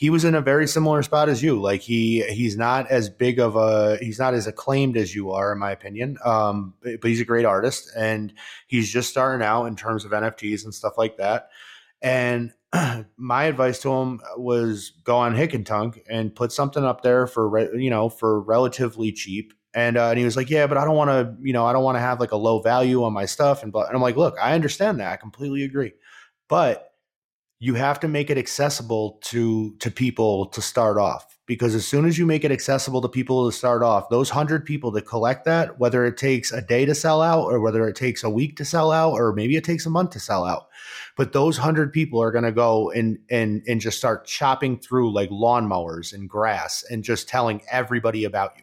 he 0.00 0.08
was 0.08 0.24
in 0.24 0.34
a 0.34 0.40
very 0.40 0.66
similar 0.66 1.02
spot 1.02 1.28
as 1.28 1.42
you. 1.42 1.60
Like 1.60 1.82
he 1.82 2.22
he's 2.30 2.56
not 2.56 2.90
as 2.90 3.10
big 3.10 3.38
of 3.38 3.56
a 3.56 3.98
he's 3.98 4.18
not 4.18 4.32
as 4.34 4.46
acclaimed 4.46 4.96
as 4.96 5.14
you 5.14 5.30
are, 5.32 5.52
in 5.52 5.58
my 5.58 5.70
opinion. 5.70 6.16
Um, 6.24 6.74
but, 6.82 7.00
but 7.00 7.10
he's 7.10 7.20
a 7.20 7.26
great 7.26 7.44
artist, 7.44 7.90
and 7.96 8.32
he's 8.66 8.90
just 8.90 9.10
starting 9.10 9.44
out 9.44 9.66
in 9.66 9.76
terms 9.76 10.04
of 10.04 10.12
NFTs 10.12 10.64
and 10.64 10.74
stuff 10.74 10.94
like 10.96 11.18
that. 11.18 11.50
And 12.00 12.52
my 13.16 13.44
advice 13.44 13.80
to 13.80 13.92
him 13.92 14.20
was 14.36 14.92
go 15.04 15.18
on 15.18 15.34
Hick 15.34 15.54
and 15.54 15.66
Tunk 15.66 16.00
and 16.08 16.34
put 16.34 16.52
something 16.52 16.84
up 16.84 17.02
there 17.02 17.26
for 17.26 17.76
you 17.76 17.90
know 17.90 18.08
for 18.08 18.40
relatively 18.40 19.12
cheap. 19.12 19.52
And 19.74 19.96
uh, 19.96 20.08
and 20.08 20.18
he 20.18 20.24
was 20.24 20.36
like, 20.36 20.50
yeah, 20.50 20.66
but 20.66 20.76
I 20.76 20.84
don't 20.84 20.96
want 20.96 21.10
to 21.10 21.36
you 21.40 21.52
know 21.52 21.64
I 21.64 21.72
don't 21.72 21.84
want 21.84 21.96
to 21.96 22.00
have 22.00 22.20
like 22.20 22.32
a 22.32 22.36
low 22.36 22.60
value 22.60 23.04
on 23.04 23.12
my 23.12 23.26
stuff. 23.26 23.62
And, 23.62 23.72
and 23.74 23.94
I'm 23.94 24.02
like, 24.02 24.16
look, 24.16 24.36
I 24.40 24.54
understand 24.54 25.00
that, 25.00 25.12
I 25.12 25.16
completely 25.16 25.62
agree, 25.64 25.92
but 26.48 26.90
you 27.62 27.74
have 27.74 28.00
to 28.00 28.08
make 28.08 28.30
it 28.30 28.38
accessible 28.38 29.18
to 29.22 29.76
to 29.76 29.90
people 29.90 30.46
to 30.46 30.60
start 30.60 30.98
off. 30.98 31.38
Because 31.46 31.74
as 31.74 31.86
soon 31.86 32.06
as 32.06 32.16
you 32.16 32.26
make 32.26 32.44
it 32.44 32.52
accessible 32.52 33.02
to 33.02 33.08
people 33.08 33.50
to 33.50 33.56
start 33.56 33.82
off 33.82 34.08
those 34.08 34.30
100 34.30 34.64
people 34.64 34.92
that 34.92 35.02
collect 35.02 35.44
that 35.46 35.78
whether 35.80 36.04
it 36.04 36.16
takes 36.16 36.52
a 36.52 36.62
day 36.62 36.84
to 36.84 36.94
sell 36.94 37.20
out 37.20 37.44
or 37.44 37.60
whether 37.60 37.88
it 37.88 37.96
takes 37.96 38.22
a 38.22 38.30
week 38.30 38.56
to 38.56 38.64
sell 38.64 38.92
out 38.92 39.14
or 39.14 39.32
maybe 39.32 39.56
it 39.56 39.64
takes 39.64 39.84
a 39.84 39.90
month 39.90 40.10
to 40.10 40.20
sell 40.20 40.44
out 40.44 40.68
but 41.16 41.32
those 41.32 41.58
100 41.58 41.92
people 41.92 42.22
are 42.22 42.30
going 42.30 42.44
to 42.44 42.52
go 42.52 42.90
and 42.92 43.18
and 43.30 43.62
and 43.66 43.80
just 43.80 43.98
start 43.98 44.26
chopping 44.26 44.78
through 44.78 45.12
like 45.12 45.28
lawnmowers 45.30 46.12
and 46.12 46.30
grass 46.30 46.84
and 46.88 47.02
just 47.02 47.28
telling 47.28 47.60
everybody 47.68 48.24
about 48.24 48.52
you 48.56 48.62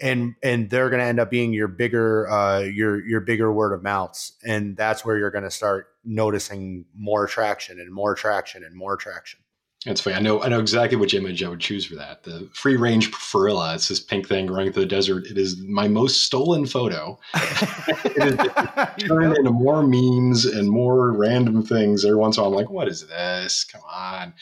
and 0.00 0.34
and 0.42 0.68
they're 0.70 0.90
going 0.90 1.00
to 1.00 1.06
end 1.06 1.20
up 1.20 1.30
being 1.30 1.52
your 1.52 1.68
bigger 1.68 2.28
uh 2.30 2.60
your 2.60 3.04
your 3.06 3.20
bigger 3.20 3.52
word 3.52 3.72
of 3.72 3.82
mouths 3.82 4.32
and 4.44 4.76
that's 4.76 5.04
where 5.04 5.16
you're 5.18 5.30
going 5.30 5.44
to 5.44 5.50
start 5.50 5.88
noticing 6.04 6.84
more 6.94 7.26
traction 7.26 7.80
and 7.80 7.92
more 7.92 8.14
traction 8.14 8.62
and 8.62 8.74
more 8.74 8.96
traction 8.96 9.40
That's 9.84 10.00
funny. 10.00 10.16
I 10.16 10.20
know. 10.20 10.42
I 10.42 10.48
know 10.48 10.58
exactly 10.58 10.96
which 10.96 11.14
image 11.14 11.44
I 11.44 11.48
would 11.48 11.60
choose 11.60 11.86
for 11.86 11.94
that. 11.94 12.24
The 12.24 12.50
free 12.52 12.76
range 12.76 13.12
Farilla. 13.12 13.76
It's 13.76 13.88
this 13.88 14.00
pink 14.00 14.26
thing 14.26 14.48
running 14.48 14.72
through 14.72 14.82
the 14.82 14.88
desert. 14.88 15.26
It 15.26 15.38
is 15.38 15.58
my 15.58 15.86
most 15.86 16.24
stolen 16.24 16.66
photo. 16.66 17.18
it 17.34 18.98
is 18.98 19.06
turned 19.06 19.36
into 19.36 19.50
more 19.50 19.86
memes 19.86 20.44
and 20.44 20.68
more 20.68 21.12
random 21.12 21.62
things 21.62 22.04
every 22.04 22.16
once 22.16 22.36
in 22.36 22.40
a 22.40 22.44
while. 22.44 22.52
I'm 22.52 22.56
like, 22.56 22.70
what 22.70 22.88
is 22.88 23.06
this? 23.06 23.64
Come 23.64 23.82
on. 23.88 24.34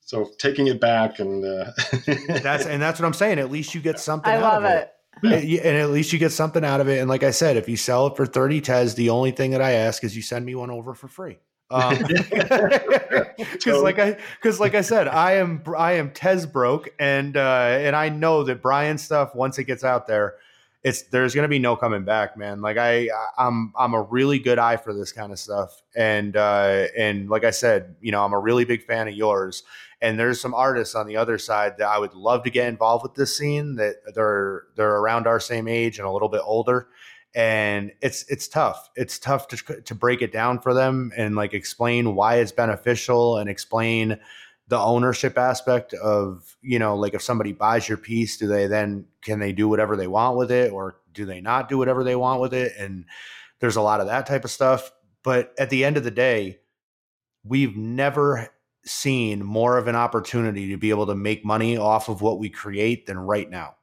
So 0.00 0.30
taking 0.38 0.68
it 0.68 0.80
back 0.80 1.18
and 1.18 1.44
uh, 1.44 1.72
that's 2.42 2.64
and 2.64 2.80
that's 2.80 3.00
what 3.00 3.06
I'm 3.06 3.12
saying. 3.12 3.40
At 3.40 3.50
least 3.50 3.74
you 3.74 3.80
get 3.80 3.98
something. 3.98 4.32
I 4.32 4.36
out 4.36 4.42
love 4.42 4.64
of 4.64 4.70
it. 4.70 4.92
And 5.22 5.32
and 5.32 5.76
at 5.76 5.90
least 5.90 6.12
you 6.12 6.18
get 6.18 6.32
something 6.32 6.64
out 6.64 6.80
of 6.80 6.88
it. 6.88 7.00
And 7.00 7.08
like 7.08 7.22
I 7.22 7.30
said, 7.30 7.56
if 7.56 7.68
you 7.68 7.76
sell 7.76 8.06
it 8.08 8.16
for 8.16 8.26
30 8.26 8.60
Tez, 8.60 8.94
the 8.94 9.10
only 9.10 9.30
thing 9.30 9.52
that 9.52 9.62
I 9.62 9.72
ask 9.72 10.04
is 10.04 10.14
you 10.14 10.22
send 10.22 10.44
me 10.44 10.54
one 10.54 10.70
over 10.70 10.94
for 10.94 11.08
free. 11.08 11.38
Um, 11.70 11.96
because 13.36 13.82
like 13.82 13.98
I, 13.98 14.16
because 14.36 14.60
like 14.60 14.74
I 14.74 14.82
said, 14.82 15.08
I 15.08 15.32
am, 15.34 15.62
I 15.76 15.92
am 15.92 16.10
Tez 16.10 16.46
broke, 16.46 16.88
and 16.98 17.36
uh, 17.36 17.78
and 17.80 17.96
I 17.96 18.08
know 18.08 18.44
that 18.44 18.62
Brian 18.62 18.98
stuff 18.98 19.34
once 19.34 19.58
it 19.58 19.64
gets 19.64 19.84
out 19.84 20.06
there, 20.06 20.36
it's 20.84 21.02
there's 21.02 21.34
gonna 21.34 21.48
be 21.48 21.58
no 21.58 21.74
coming 21.74 22.04
back, 22.04 22.36
man. 22.36 22.60
Like 22.60 22.76
I, 22.76 23.08
I'm, 23.36 23.72
I'm 23.76 23.94
a 23.94 24.02
really 24.02 24.38
good 24.38 24.58
eye 24.58 24.76
for 24.76 24.94
this 24.94 25.10
kind 25.12 25.32
of 25.32 25.38
stuff, 25.38 25.82
and 25.96 26.36
uh, 26.36 26.86
and 26.96 27.28
like 27.28 27.44
I 27.44 27.50
said, 27.50 27.96
you 28.00 28.12
know, 28.12 28.24
I'm 28.24 28.32
a 28.32 28.38
really 28.38 28.64
big 28.64 28.84
fan 28.84 29.08
of 29.08 29.14
yours. 29.14 29.64
And 30.00 30.18
there's 30.18 30.40
some 30.40 30.54
artists 30.54 30.94
on 30.94 31.06
the 31.06 31.16
other 31.16 31.38
side 31.38 31.78
that 31.78 31.88
I 31.88 31.98
would 31.98 32.14
love 32.14 32.44
to 32.44 32.50
get 32.50 32.68
involved 32.68 33.02
with 33.02 33.14
this 33.14 33.36
scene. 33.36 33.76
That 33.76 33.96
they're 34.14 34.64
they're 34.76 34.96
around 34.96 35.26
our 35.26 35.40
same 35.40 35.68
age 35.68 35.98
and 35.98 36.06
a 36.06 36.10
little 36.10 36.28
bit 36.28 36.42
older, 36.44 36.88
and 37.34 37.92
it's 38.02 38.24
it's 38.28 38.46
tough. 38.46 38.90
It's 38.94 39.18
tough 39.18 39.48
to 39.48 39.80
to 39.82 39.94
break 39.94 40.20
it 40.20 40.32
down 40.32 40.60
for 40.60 40.74
them 40.74 41.12
and 41.16 41.34
like 41.34 41.54
explain 41.54 42.14
why 42.14 42.36
it's 42.36 42.52
beneficial 42.52 43.38
and 43.38 43.48
explain 43.48 44.18
the 44.68 44.78
ownership 44.78 45.38
aspect 45.38 45.94
of 45.94 46.56
you 46.60 46.78
know 46.78 46.96
like 46.96 47.14
if 47.14 47.22
somebody 47.22 47.52
buys 47.52 47.88
your 47.88 47.98
piece, 47.98 48.36
do 48.36 48.46
they 48.46 48.66
then 48.66 49.06
can 49.22 49.38
they 49.38 49.52
do 49.52 49.68
whatever 49.68 49.96
they 49.96 50.06
want 50.06 50.36
with 50.36 50.50
it 50.50 50.72
or 50.72 50.98
do 51.12 51.24
they 51.24 51.40
not 51.40 51.68
do 51.68 51.78
whatever 51.78 52.04
they 52.04 52.16
want 52.16 52.40
with 52.40 52.52
it? 52.52 52.72
And 52.78 53.06
there's 53.60 53.76
a 53.76 53.82
lot 53.82 54.00
of 54.00 54.06
that 54.06 54.26
type 54.26 54.44
of 54.44 54.50
stuff. 54.50 54.92
But 55.22 55.52
at 55.58 55.70
the 55.70 55.84
end 55.84 55.96
of 55.96 56.04
the 56.04 56.10
day, 56.10 56.60
we've 57.42 57.76
never 57.76 58.48
seen 58.86 59.44
more 59.44 59.78
of 59.78 59.88
an 59.88 59.96
opportunity 59.96 60.68
to 60.70 60.76
be 60.76 60.90
able 60.90 61.06
to 61.06 61.14
make 61.14 61.44
money 61.44 61.76
off 61.76 62.08
of 62.08 62.22
what 62.22 62.38
we 62.38 62.48
create 62.50 63.06
than 63.06 63.18
right 63.18 63.50
now. 63.50 63.74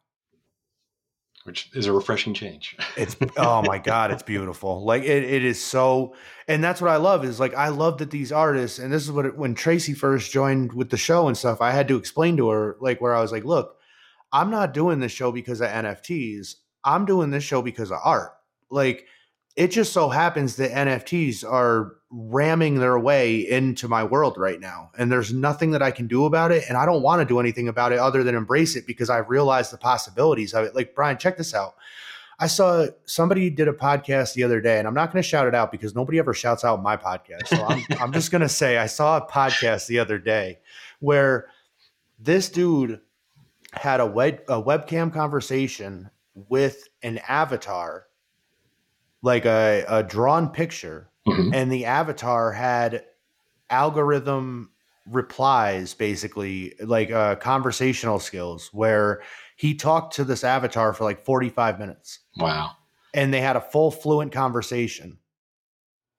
which 1.43 1.69
is 1.73 1.87
a 1.87 1.93
refreshing 1.93 2.33
change. 2.33 2.77
It's 2.95 3.15
oh 3.37 3.61
my 3.63 3.77
god, 3.77 4.11
it's 4.11 4.23
beautiful. 4.23 4.85
Like 4.85 5.03
it, 5.03 5.23
it 5.23 5.43
is 5.43 5.61
so, 5.61 6.15
and 6.47 6.63
that's 6.63 6.79
what 6.81 6.91
I 6.91 6.95
love 6.97 7.25
is 7.25 7.39
like 7.39 7.53
I 7.53 7.67
love 7.69 7.97
that 7.97 8.11
these 8.11 8.31
artists, 8.31 8.79
and 8.79 8.93
this 8.93 9.03
is 9.03 9.11
what 9.11 9.25
it, 9.25 9.37
when 9.37 9.53
Tracy 9.55 9.93
first 9.93 10.31
joined 10.31 10.73
with 10.73 10.89
the 10.89 10.97
show 10.97 11.27
and 11.27 11.37
stuff, 11.37 11.59
I 11.61 11.71
had 11.71 11.87
to 11.89 11.97
explain 11.97 12.37
to 12.37 12.49
her 12.49 12.77
like 12.79 13.01
where 13.01 13.13
I 13.15 13.21
was 13.21 13.31
like, 13.31 13.43
look, 13.43 13.77
I'm 14.31 14.51
not 14.51 14.73
doing 14.73 14.99
this 14.99 15.11
show 15.11 15.31
because 15.31 15.59
of 15.59 15.67
NFTs. 15.69 16.55
I'm 16.85 17.05
doing 17.05 17.31
this 17.31 17.43
show 17.43 17.61
because 17.61 17.91
of 17.91 17.99
art. 18.03 18.31
Like 18.69 19.05
it 19.55 19.69
just 19.69 19.93
so 19.93 20.09
happens 20.09 20.55
that 20.55 20.71
NFTs 20.71 21.43
are 21.43 21.95
ramming 22.09 22.79
their 22.79 22.97
way 22.97 23.39
into 23.39 23.87
my 23.87 24.03
world 24.03 24.37
right 24.37 24.59
now. 24.59 24.91
And 24.97 25.11
there's 25.11 25.33
nothing 25.33 25.71
that 25.71 25.81
I 25.81 25.91
can 25.91 26.07
do 26.07 26.25
about 26.25 26.51
it. 26.51 26.63
And 26.67 26.77
I 26.77 26.85
don't 26.85 27.03
want 27.03 27.21
to 27.21 27.25
do 27.25 27.39
anything 27.39 27.67
about 27.67 27.91
it 27.91 27.99
other 27.99 28.23
than 28.23 28.35
embrace 28.35 28.75
it 28.75 28.87
because 28.87 29.09
I've 29.09 29.29
realized 29.29 29.71
the 29.71 29.77
possibilities 29.77 30.53
of 30.53 30.65
it. 30.65 30.75
Like, 30.75 30.95
Brian, 30.95 31.17
check 31.17 31.37
this 31.37 31.53
out. 31.53 31.75
I 32.39 32.47
saw 32.47 32.87
somebody 33.05 33.49
did 33.49 33.67
a 33.67 33.73
podcast 33.73 34.33
the 34.33 34.43
other 34.43 34.59
day, 34.59 34.79
and 34.79 34.87
I'm 34.87 34.93
not 34.93 35.11
going 35.11 35.21
to 35.21 35.27
shout 35.27 35.47
it 35.47 35.55
out 35.55 35.71
because 35.71 35.95
nobody 35.95 36.19
ever 36.19 36.33
shouts 36.33 36.63
out 36.63 36.81
my 36.81 36.97
podcast. 36.97 37.47
So 37.47 37.63
I'm, 37.63 37.83
I'm 37.99 38.11
just 38.11 38.31
going 38.31 38.41
to 38.41 38.49
say 38.49 38.77
I 38.77 38.87
saw 38.87 39.17
a 39.17 39.27
podcast 39.27 39.87
the 39.87 39.99
other 39.99 40.17
day 40.17 40.59
where 40.99 41.47
this 42.19 42.49
dude 42.49 42.99
had 43.73 43.99
a, 43.99 44.05
web, 44.05 44.41
a 44.47 44.61
webcam 44.61 45.13
conversation 45.13 46.09
with 46.33 46.87
an 47.01 47.19
avatar, 47.27 48.07
like 49.23 49.45
a, 49.45 49.83
a 49.87 50.03
drawn 50.03 50.49
picture, 50.49 51.09
Mhm. 51.27 51.49
and 51.53 51.71
the 51.71 51.85
avatar 51.85 52.51
had 52.51 53.05
algorithm 53.71 54.69
replies 55.05 55.93
basically 55.93 56.73
like 56.79 57.11
uh 57.11 57.35
conversational 57.37 58.19
skills 58.19 58.69
where 58.71 59.21
he 59.57 59.73
talked 59.75 60.15
to 60.15 60.23
this 60.23 60.43
avatar 60.45 60.93
for 60.93 61.03
like 61.03 61.25
45 61.25 61.77
minutes 61.79 62.19
Wow. 62.37 62.71
and 63.13 63.33
they 63.33 63.41
had 63.41 63.55
a 63.57 63.61
full 63.61 63.91
fluent 63.91 64.31
conversation 64.31 65.17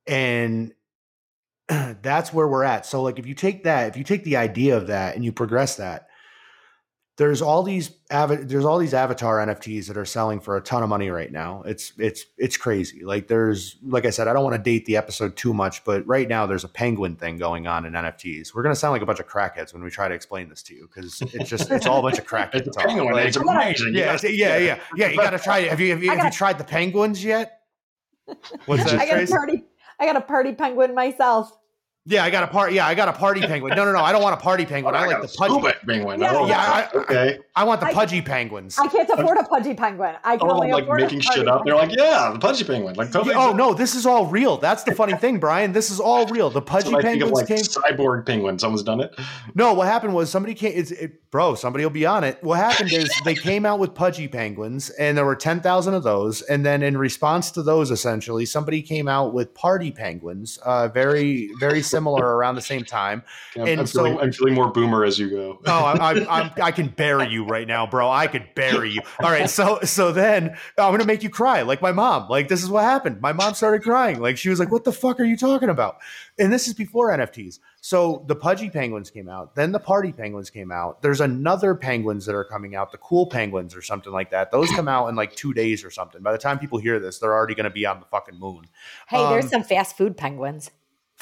and 0.06 0.72
that's 1.68 2.32
where 2.32 2.46
we're 2.46 2.64
at. 2.64 2.84
So 2.84 3.02
like 3.02 3.18
if 3.18 3.26
you 3.26 3.34
take 3.34 3.64
that, 3.64 3.88
if 3.88 3.96
you 3.96 4.04
take 4.04 4.24
the 4.24 4.36
idea 4.36 4.76
of 4.76 4.88
that 4.88 5.14
and 5.14 5.24
you 5.24 5.32
progress 5.32 5.76
that, 5.76 6.08
there's 7.16 7.40
all 7.40 7.62
these 7.62 7.92
ava- 8.10 8.44
there's 8.44 8.64
all 8.64 8.76
these 8.78 8.92
avatar 8.92 9.38
NFTs 9.38 9.86
that 9.86 9.96
are 9.96 10.04
selling 10.04 10.40
for 10.40 10.56
a 10.56 10.60
ton 10.60 10.82
of 10.82 10.88
money 10.88 11.10
right 11.10 11.30
now. 11.30 11.62
It's 11.64 11.92
it's 11.96 12.24
it's 12.38 12.56
crazy. 12.56 13.04
Like 13.04 13.28
there's 13.28 13.76
like 13.86 14.04
I 14.04 14.10
said, 14.10 14.26
I 14.26 14.32
don't 14.32 14.42
want 14.42 14.56
to 14.56 14.62
date 14.62 14.84
the 14.86 14.96
episode 14.96 15.36
too 15.36 15.54
much, 15.54 15.84
but 15.84 16.04
right 16.08 16.26
now 16.28 16.44
there's 16.46 16.64
a 16.64 16.68
penguin 16.68 17.14
thing 17.14 17.36
going 17.36 17.66
on 17.68 17.86
in 17.86 17.92
NFTs. 17.92 18.52
We're 18.54 18.64
gonna 18.64 18.74
sound 18.74 18.92
like 18.92 19.02
a 19.02 19.06
bunch 19.06 19.20
of 19.20 19.28
crackheads 19.28 19.72
when 19.72 19.84
we 19.84 19.90
try 19.90 20.08
to 20.08 20.14
explain 20.14 20.48
this 20.48 20.62
to 20.64 20.74
you 20.74 20.88
because 20.92 21.22
it's 21.32 21.48
just 21.48 21.70
it's 21.70 21.86
all 21.86 22.00
a 22.00 22.02
bunch 22.02 22.18
of 22.18 22.26
crackheads. 22.26 22.54
It's 22.66 22.68
a 22.68 22.70
talk. 22.72 22.86
penguin. 22.88 23.12
Like, 23.12 23.26
It's 23.28 23.36
amazing. 23.36 23.94
You 23.94 24.00
yeah, 24.00 24.18
yeah, 24.24 24.56
yeah, 24.58 24.80
yeah. 24.96 25.08
You 25.10 25.16
got 25.16 25.30
to 25.30 25.38
try 25.38 25.58
it. 25.60 25.70
Have 25.70 25.80
you 25.80 25.90
have 25.90 26.02
you, 26.02 26.08
have 26.10 26.18
you 26.18 26.24
gotta- 26.24 26.36
tried 26.36 26.58
the 26.58 26.64
penguins 26.64 27.22
yet? 27.24 27.60
What's 28.66 28.84
that? 28.84 28.94
I 29.00 29.06
got 29.06 29.14
a 29.14 29.16
Trace? 29.18 29.30
party. 29.30 29.64
I 30.00 30.06
got 30.06 30.16
a 30.16 30.20
party 30.20 30.52
penguin 30.52 30.94
myself. 30.94 31.56
Yeah, 32.06 32.22
I 32.22 32.28
got 32.28 32.44
a 32.44 32.48
part. 32.48 32.74
Yeah, 32.74 32.86
I 32.86 32.94
got 32.94 33.08
a 33.08 33.14
party 33.14 33.40
penguin. 33.40 33.74
No, 33.74 33.86
no, 33.86 33.92
no. 33.92 34.00
I 34.00 34.12
don't 34.12 34.22
want 34.22 34.34
a 34.34 34.42
party 34.42 34.66
penguin. 34.66 34.94
I 34.94 35.06
like 35.06 35.22
the 35.22 35.28
pudgy. 35.38 35.54
Scuba 35.54 35.72
penguin. 35.86 36.20
Yeah, 36.20 36.32
Oh, 36.34 36.46
yeah, 36.46 36.58
I- 36.92 36.96
okay. 36.98 37.38
I 37.56 37.64
want 37.64 37.80
the 37.80 37.86
I- 37.86 37.94
pudgy 37.94 38.20
penguins. 38.20 38.78
I 38.78 38.88
can't 38.88 39.08
afford 39.08 39.38
a 39.38 39.44
pudgy 39.44 39.72
penguin. 39.72 40.16
I 40.22 40.36
can 40.36 40.46
Oh, 40.50 40.52
only 40.56 40.66
I'm 40.66 40.72
like 40.74 40.82
afford 40.82 41.00
a 41.00 41.04
making 41.04 41.20
shit 41.20 41.48
up. 41.48 41.62
They're 41.64 41.74
like, 41.74 41.96
yeah, 41.96 42.28
the 42.34 42.38
pudgy 42.40 42.64
penguin. 42.64 42.94
Like, 42.94 43.10
totally. 43.10 43.34
Yeah, 43.34 43.46
oh 43.46 43.52
no, 43.54 43.72
this 43.72 43.94
is 43.94 44.04
all 44.04 44.26
real. 44.26 44.58
That's 44.58 44.82
the 44.82 44.94
funny 44.94 45.14
thing, 45.16 45.38
Brian. 45.38 45.72
This 45.72 45.90
is 45.90 45.98
all 45.98 46.26
real. 46.26 46.50
The 46.50 46.60
That's 46.60 46.70
pudgy 46.70 46.92
what 46.92 47.02
I 47.06 47.08
think 47.08 47.22
of 47.22 47.28
penguins 47.32 47.48
like 47.50 47.86
came. 47.96 47.96
cyborg 47.96 48.26
penguin. 48.26 48.58
Someone's 48.58 48.82
done 48.82 49.00
it. 49.00 49.18
No, 49.54 49.72
what 49.72 49.86
happened 49.86 50.14
was 50.14 50.28
somebody 50.30 50.52
came. 50.52 50.72
It's, 50.76 50.90
it, 50.90 51.30
bro, 51.30 51.54
somebody 51.54 51.84
will 51.86 51.90
be 51.90 52.04
on 52.04 52.22
it. 52.22 52.36
What 52.42 52.58
happened 52.58 52.92
is 52.92 53.10
they 53.24 53.34
came 53.34 53.64
out 53.64 53.78
with 53.78 53.94
pudgy 53.94 54.28
penguins, 54.28 54.90
and 54.90 55.16
there 55.16 55.24
were 55.24 55.36
ten 55.36 55.62
thousand 55.62 55.94
of 55.94 56.02
those. 56.02 56.42
And 56.42 56.66
then 56.66 56.82
in 56.82 56.98
response 56.98 57.50
to 57.52 57.62
those, 57.62 57.90
essentially, 57.90 58.44
somebody 58.44 58.82
came 58.82 59.08
out 59.08 59.32
with 59.32 59.54
party 59.54 59.90
penguins, 59.90 60.58
uh, 60.66 60.88
very 60.88 61.50
very 61.60 61.80
similar 61.94 62.24
around 62.36 62.54
the 62.56 62.60
same 62.62 62.84
time. 62.84 63.22
I'm, 63.56 63.66
And 63.66 63.80
I'm, 63.80 63.86
feeling, 63.86 64.14
so- 64.16 64.20
I'm 64.20 64.32
feeling 64.32 64.54
more 64.54 64.70
boomer 64.70 65.04
as 65.04 65.18
you 65.18 65.30
go. 65.30 65.60
Oh, 65.66 65.70
I, 65.84 65.92
I, 66.12 66.40
I'm, 66.40 66.50
I 66.62 66.70
can 66.72 66.88
bury 66.88 67.28
you 67.28 67.44
right 67.44 67.66
now, 67.66 67.86
bro. 67.86 68.10
I 68.10 68.26
could 68.26 68.46
bury 68.54 68.90
you. 68.90 69.00
All 69.22 69.30
right, 69.30 69.48
so 69.48 69.78
so 69.84 70.12
then 70.12 70.56
I'm 70.78 70.92
gonna 70.92 71.04
make 71.04 71.22
you 71.22 71.30
cry, 71.30 71.62
like 71.62 71.80
my 71.82 71.92
mom. 71.92 72.28
Like 72.28 72.48
this 72.48 72.62
is 72.62 72.68
what 72.70 72.84
happened. 72.84 73.20
My 73.20 73.32
mom 73.32 73.54
started 73.54 73.82
crying. 73.82 74.20
Like 74.20 74.36
she 74.36 74.48
was 74.50 74.58
like, 74.58 74.70
"What 74.72 74.84
the 74.84 74.92
fuck 74.92 75.20
are 75.20 75.24
you 75.24 75.36
talking 75.36 75.68
about?" 75.70 75.98
And 76.38 76.52
this 76.52 76.66
is 76.68 76.74
before 76.74 77.10
NFTs. 77.10 77.60
So 77.80 78.24
the 78.28 78.34
pudgy 78.34 78.70
penguins 78.70 79.10
came 79.10 79.28
out. 79.28 79.54
Then 79.54 79.70
the 79.70 79.78
party 79.78 80.10
penguins 80.10 80.48
came 80.50 80.72
out. 80.72 81.02
There's 81.02 81.20
another 81.20 81.74
penguins 81.74 82.24
that 82.26 82.34
are 82.34 82.44
coming 82.44 82.74
out, 82.74 82.90
the 82.90 82.98
cool 82.98 83.26
penguins 83.26 83.76
or 83.76 83.82
something 83.82 84.10
like 84.12 84.30
that. 84.30 84.50
Those 84.50 84.70
come 84.70 84.88
out 84.88 85.08
in 85.08 85.16
like 85.16 85.36
two 85.36 85.52
days 85.52 85.84
or 85.84 85.90
something. 85.90 86.22
By 86.22 86.32
the 86.32 86.38
time 86.38 86.58
people 86.58 86.78
hear 86.78 86.98
this, 86.98 87.18
they're 87.18 87.34
already 87.34 87.54
gonna 87.54 87.70
be 87.70 87.84
on 87.86 88.00
the 88.00 88.06
fucking 88.06 88.38
moon. 88.38 88.64
Hey, 89.06 89.18
there's 89.28 89.44
Um, 89.44 89.50
some 89.50 89.62
fast 89.64 89.96
food 89.96 90.16
penguins. 90.16 90.70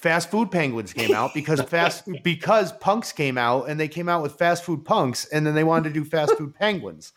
Fast 0.03 0.31
food 0.31 0.51
penguins 0.51 0.93
came 0.93 1.15
out 1.15 1.33
because 1.33 1.61
fast 1.69 2.07
because 2.25 2.73
punks 2.73 3.13
came 3.13 3.39
out 3.39 3.69
and 3.69 3.79
they 3.81 3.89
came 3.89 4.09
out 4.09 4.21
with 4.23 4.35
fast 4.37 4.65
food 4.65 4.85
punks 4.85 5.25
and 5.27 5.47
then 5.47 5.55
they 5.55 5.65
wanted 5.65 5.85
to 5.89 5.95
do 5.95 6.05
fast 6.05 6.37
food 6.37 6.55
penguins 6.55 7.13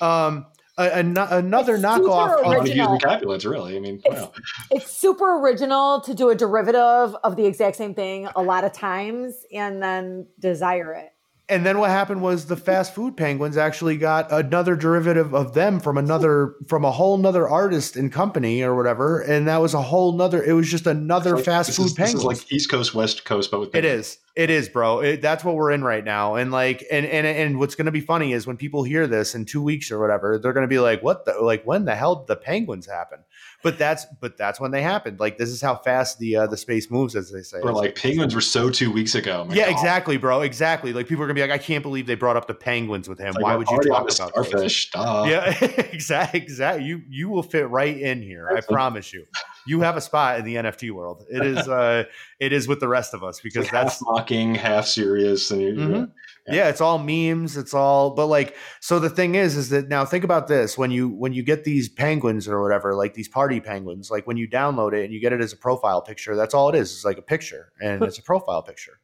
um 0.00 0.46
a, 0.78 0.84
a- 0.84 1.38
another 1.38 1.74
It's 1.74 1.82
knockoff 1.84 2.38
of, 2.38 2.44
Not 2.44 2.56
original. 2.60 2.92
using 2.94 3.00
Capulets, 3.00 3.44
really. 3.44 3.76
I 3.76 3.80
mean, 3.80 4.00
It's- 4.06 4.22
wow. 4.22 4.32
It's 4.70 4.88
super 4.96 5.40
original 5.40 6.00
to 6.02 6.14
do 6.14 6.30
a 6.30 6.36
derivative 6.36 7.16
of 7.24 7.34
the 7.34 7.46
exact 7.46 7.74
same 7.74 7.94
thing 7.94 8.28
a 8.36 8.40
lot 8.42 8.62
of 8.62 8.72
times 8.72 9.34
and 9.52 9.82
then 9.82 10.28
desire 10.38 10.92
it. 10.94 11.10
And 11.50 11.64
then 11.64 11.78
what 11.78 11.90
happened 11.90 12.20
was 12.20 12.46
the 12.46 12.56
fast 12.56 12.94
food 12.94 13.16
penguins 13.16 13.56
actually 13.56 13.96
got 13.96 14.30
another 14.30 14.76
derivative 14.76 15.34
of 15.34 15.54
them 15.54 15.80
from 15.80 15.96
another 15.96 16.54
from 16.66 16.84
a 16.84 16.90
whole 16.90 17.16
nother 17.16 17.48
artist 17.48 17.96
and 17.96 18.12
company 18.12 18.62
or 18.62 18.74
whatever 18.76 19.20
and 19.20 19.48
that 19.48 19.58
was 19.58 19.74
a 19.74 19.82
whole 19.82 20.12
nother 20.12 20.42
it 20.42 20.52
was 20.52 20.68
just 20.70 20.86
another 20.86 21.36
Like, 21.36 21.44
fast 21.44 21.74
food 21.74 21.86
is, 21.86 21.94
this 21.94 22.06
penguin 22.12 22.16
is 22.34 22.42
like 22.42 22.52
East 22.52 22.70
Coast, 22.70 22.94
West 22.94 23.24
Coast, 23.24 23.50
but 23.50 23.60
with 23.60 23.68
It 23.70 23.82
penguins. 23.82 24.06
is. 24.06 24.18
It 24.36 24.50
is, 24.50 24.68
bro. 24.68 25.00
It, 25.00 25.20
that's 25.20 25.42
what 25.42 25.56
we're 25.56 25.72
in 25.72 25.82
right 25.82 26.04
now. 26.04 26.36
And 26.36 26.52
like, 26.52 26.86
and 26.92 27.04
and 27.04 27.26
and 27.26 27.58
what's 27.58 27.74
going 27.74 27.86
to 27.86 27.90
be 27.92 28.00
funny 28.00 28.32
is 28.32 28.46
when 28.46 28.56
people 28.56 28.84
hear 28.84 29.08
this 29.08 29.34
in 29.34 29.44
two 29.46 29.60
weeks 29.60 29.90
or 29.90 29.98
whatever, 29.98 30.38
they're 30.38 30.52
going 30.52 30.62
to 30.62 30.68
be 30.68 30.78
like, 30.78 31.02
"What 31.02 31.24
the? 31.24 31.40
Like, 31.40 31.64
when 31.64 31.86
the 31.86 31.96
hell 31.96 32.14
did 32.14 32.28
the 32.28 32.36
penguins 32.36 32.86
happen?" 32.86 33.18
But 33.62 33.76
that's 33.76 34.06
but 34.20 34.36
that's 34.36 34.60
when 34.60 34.70
they 34.70 34.82
happened. 34.82 35.18
Like, 35.18 35.36
this 35.36 35.48
is 35.48 35.60
how 35.60 35.74
fast 35.74 36.20
the 36.20 36.36
uh, 36.36 36.46
the 36.46 36.56
space 36.56 36.90
moves, 36.92 37.16
as 37.16 37.32
they 37.32 37.42
say. 37.42 37.58
Or 37.60 37.72
like 37.72 37.96
penguins 37.96 38.32
were 38.32 38.40
so 38.40 38.70
two 38.70 38.92
weeks 38.92 39.16
ago. 39.16 39.46
My 39.48 39.54
yeah, 39.54 39.64
God. 39.64 39.72
exactly, 39.72 40.16
bro. 40.16 40.42
Exactly. 40.42 40.92
Like 40.92 41.08
people 41.08 41.24
are 41.24 41.26
gonna 41.26 41.34
be 41.34 41.40
like, 41.40 41.50
"I 41.50 41.58
can't 41.58 41.82
believe 41.82 42.06
they 42.06 42.14
brought 42.14 42.36
up 42.36 42.46
the 42.46 42.54
penguins 42.54 43.08
with 43.08 43.18
him. 43.18 43.34
Like, 43.34 43.42
Why 43.42 43.56
would 43.56 43.68
you 43.68 43.76
talk 43.78 43.86
about 43.86 44.02
those?" 44.04 44.14
starfish? 44.14 44.90
Duh. 44.92 45.24
Yeah, 45.28 45.64
exactly. 45.92 46.40
Exactly. 46.40 46.84
You 46.84 47.02
you 47.08 47.28
will 47.28 47.42
fit 47.42 47.68
right 47.68 47.98
in 47.98 48.22
here. 48.22 48.48
I 48.48 48.60
promise 48.60 49.12
you. 49.12 49.24
You 49.68 49.80
have 49.82 49.96
a 49.96 50.00
spot 50.00 50.38
in 50.38 50.44
the 50.44 50.56
NFT 50.56 50.90
world. 50.90 51.24
It 51.30 51.44
is 51.44 51.68
uh 51.80 52.04
it 52.40 52.52
is 52.52 52.66
with 52.66 52.80
the 52.80 52.88
rest 52.88 53.14
of 53.14 53.22
us 53.22 53.40
because 53.40 53.66
like 53.66 53.72
that's 53.72 53.94
half 53.94 54.02
mocking, 54.02 54.54
half 54.54 54.86
serious, 54.86 55.50
and 55.50 55.78
Mhm. 55.78 56.10
Yeah. 56.46 56.54
yeah. 56.54 56.68
it's 56.68 56.80
all 56.80 56.98
memes 56.98 57.58
it's 57.58 57.74
all 57.74 58.14
but 58.14 58.26
like 58.26 58.56
so 58.80 58.98
the 58.98 59.10
thing 59.10 59.34
is 59.34 59.54
is 59.54 59.68
that 59.68 59.88
now 59.88 60.06
think 60.06 60.24
about 60.24 60.48
this 60.48 60.78
when 60.78 60.90
you 60.90 61.10
when 61.10 61.34
you 61.34 61.42
get 61.42 61.64
these 61.64 61.90
penguins 61.90 62.48
or 62.48 62.62
whatever 62.62 62.94
like 62.94 63.12
these 63.12 63.28
party 63.28 63.60
penguins 63.60 64.10
like 64.10 64.26
when 64.26 64.38
you 64.38 64.48
download 64.48 64.94
it 64.94 65.04
and 65.04 65.12
you 65.12 65.20
get 65.20 65.34
it 65.34 65.42
as 65.42 65.52
a 65.52 65.56
profile 65.58 66.00
picture 66.00 66.34
that's 66.36 66.54
all 66.54 66.70
it 66.70 66.74
is 66.74 66.90
it's 66.90 67.04
like 67.04 67.18
a 67.18 67.22
picture 67.22 67.70
and 67.82 68.02
it's 68.02 68.18
a 68.18 68.22
profile 68.22 68.62
picture 68.62 68.98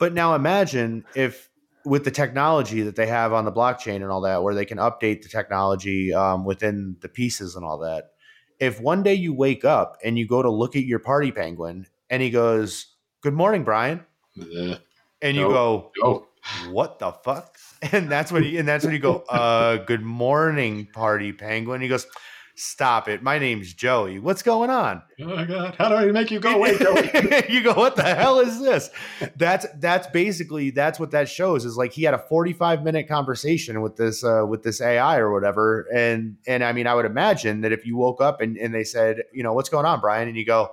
but 0.00 0.12
now 0.12 0.34
imagine 0.34 1.04
if 1.14 1.48
with 1.84 2.04
the 2.04 2.10
technology 2.10 2.82
that 2.82 2.96
they 2.96 3.06
have 3.06 3.32
on 3.32 3.44
the 3.44 3.52
blockchain 3.52 3.96
and 4.02 4.10
all 4.10 4.22
that 4.22 4.42
where 4.42 4.54
they 4.56 4.64
can 4.64 4.78
update 4.78 5.22
the 5.22 5.28
technology 5.28 6.12
um, 6.12 6.44
within 6.44 6.96
the 7.00 7.08
pieces 7.08 7.54
and 7.54 7.64
all 7.64 7.78
that 7.78 8.10
if 8.60 8.80
one 8.80 9.02
day 9.02 9.14
you 9.14 9.32
wake 9.32 9.64
up 9.64 9.98
and 10.04 10.18
you 10.18 10.26
go 10.26 10.42
to 10.42 10.50
look 10.50 10.76
at 10.76 10.84
your 10.84 10.98
party 10.98 11.32
penguin 11.32 11.86
and 12.10 12.22
he 12.22 12.30
goes 12.30 12.94
good 13.20 13.34
morning 13.34 13.64
brian 13.64 14.04
Uh, 14.38 14.76
and 15.22 15.36
you 15.36 15.42
Nope. 15.42 15.52
go 15.52 15.92
oh, 16.04 16.26
what 16.70 16.98
the 16.98 17.12
fuck? 17.12 17.56
And 17.92 18.10
that's 18.10 18.32
when 18.32 18.42
he 18.42 18.56
and 18.56 18.66
that's 18.66 18.84
when 18.84 18.94
you 18.94 18.98
go, 18.98 19.18
uh, 19.28 19.76
good 19.76 20.02
morning, 20.02 20.86
party 20.92 21.32
penguin. 21.32 21.82
He 21.82 21.88
goes, 21.88 22.06
Stop 22.58 23.06
it. 23.06 23.22
My 23.22 23.38
name's 23.38 23.74
Joey. 23.74 24.18
What's 24.18 24.42
going 24.42 24.70
on? 24.70 25.02
oh 25.20 25.26
my 25.26 25.44
God! 25.44 25.74
How 25.76 25.90
do 25.90 25.94
I 25.94 26.06
make 26.06 26.30
you 26.30 26.40
go 26.40 26.54
away, 26.54 26.78
Joey? 26.78 27.10
you 27.50 27.62
go, 27.62 27.74
what 27.74 27.96
the 27.96 28.14
hell 28.14 28.40
is 28.40 28.62
this? 28.62 28.88
That's 29.36 29.66
that's 29.78 30.06
basically 30.06 30.70
that's 30.70 30.98
what 30.98 31.10
that 31.10 31.28
shows 31.28 31.66
is 31.66 31.76
like 31.76 31.92
he 31.92 32.04
had 32.04 32.14
a 32.14 32.18
45 32.18 32.82
minute 32.82 33.08
conversation 33.08 33.82
with 33.82 33.96
this 33.96 34.24
uh 34.24 34.46
with 34.48 34.62
this 34.62 34.80
AI 34.80 35.18
or 35.18 35.32
whatever. 35.32 35.86
And 35.94 36.38
and 36.46 36.64
I 36.64 36.72
mean 36.72 36.86
I 36.86 36.94
would 36.94 37.04
imagine 37.04 37.60
that 37.60 37.72
if 37.72 37.84
you 37.84 37.98
woke 37.98 38.22
up 38.22 38.40
and, 38.40 38.56
and 38.56 38.74
they 38.74 38.84
said, 38.84 39.24
you 39.34 39.42
know, 39.42 39.52
what's 39.52 39.68
going 39.68 39.84
on, 39.84 40.00
Brian? 40.00 40.26
And 40.26 40.36
you 40.36 40.46
go, 40.46 40.70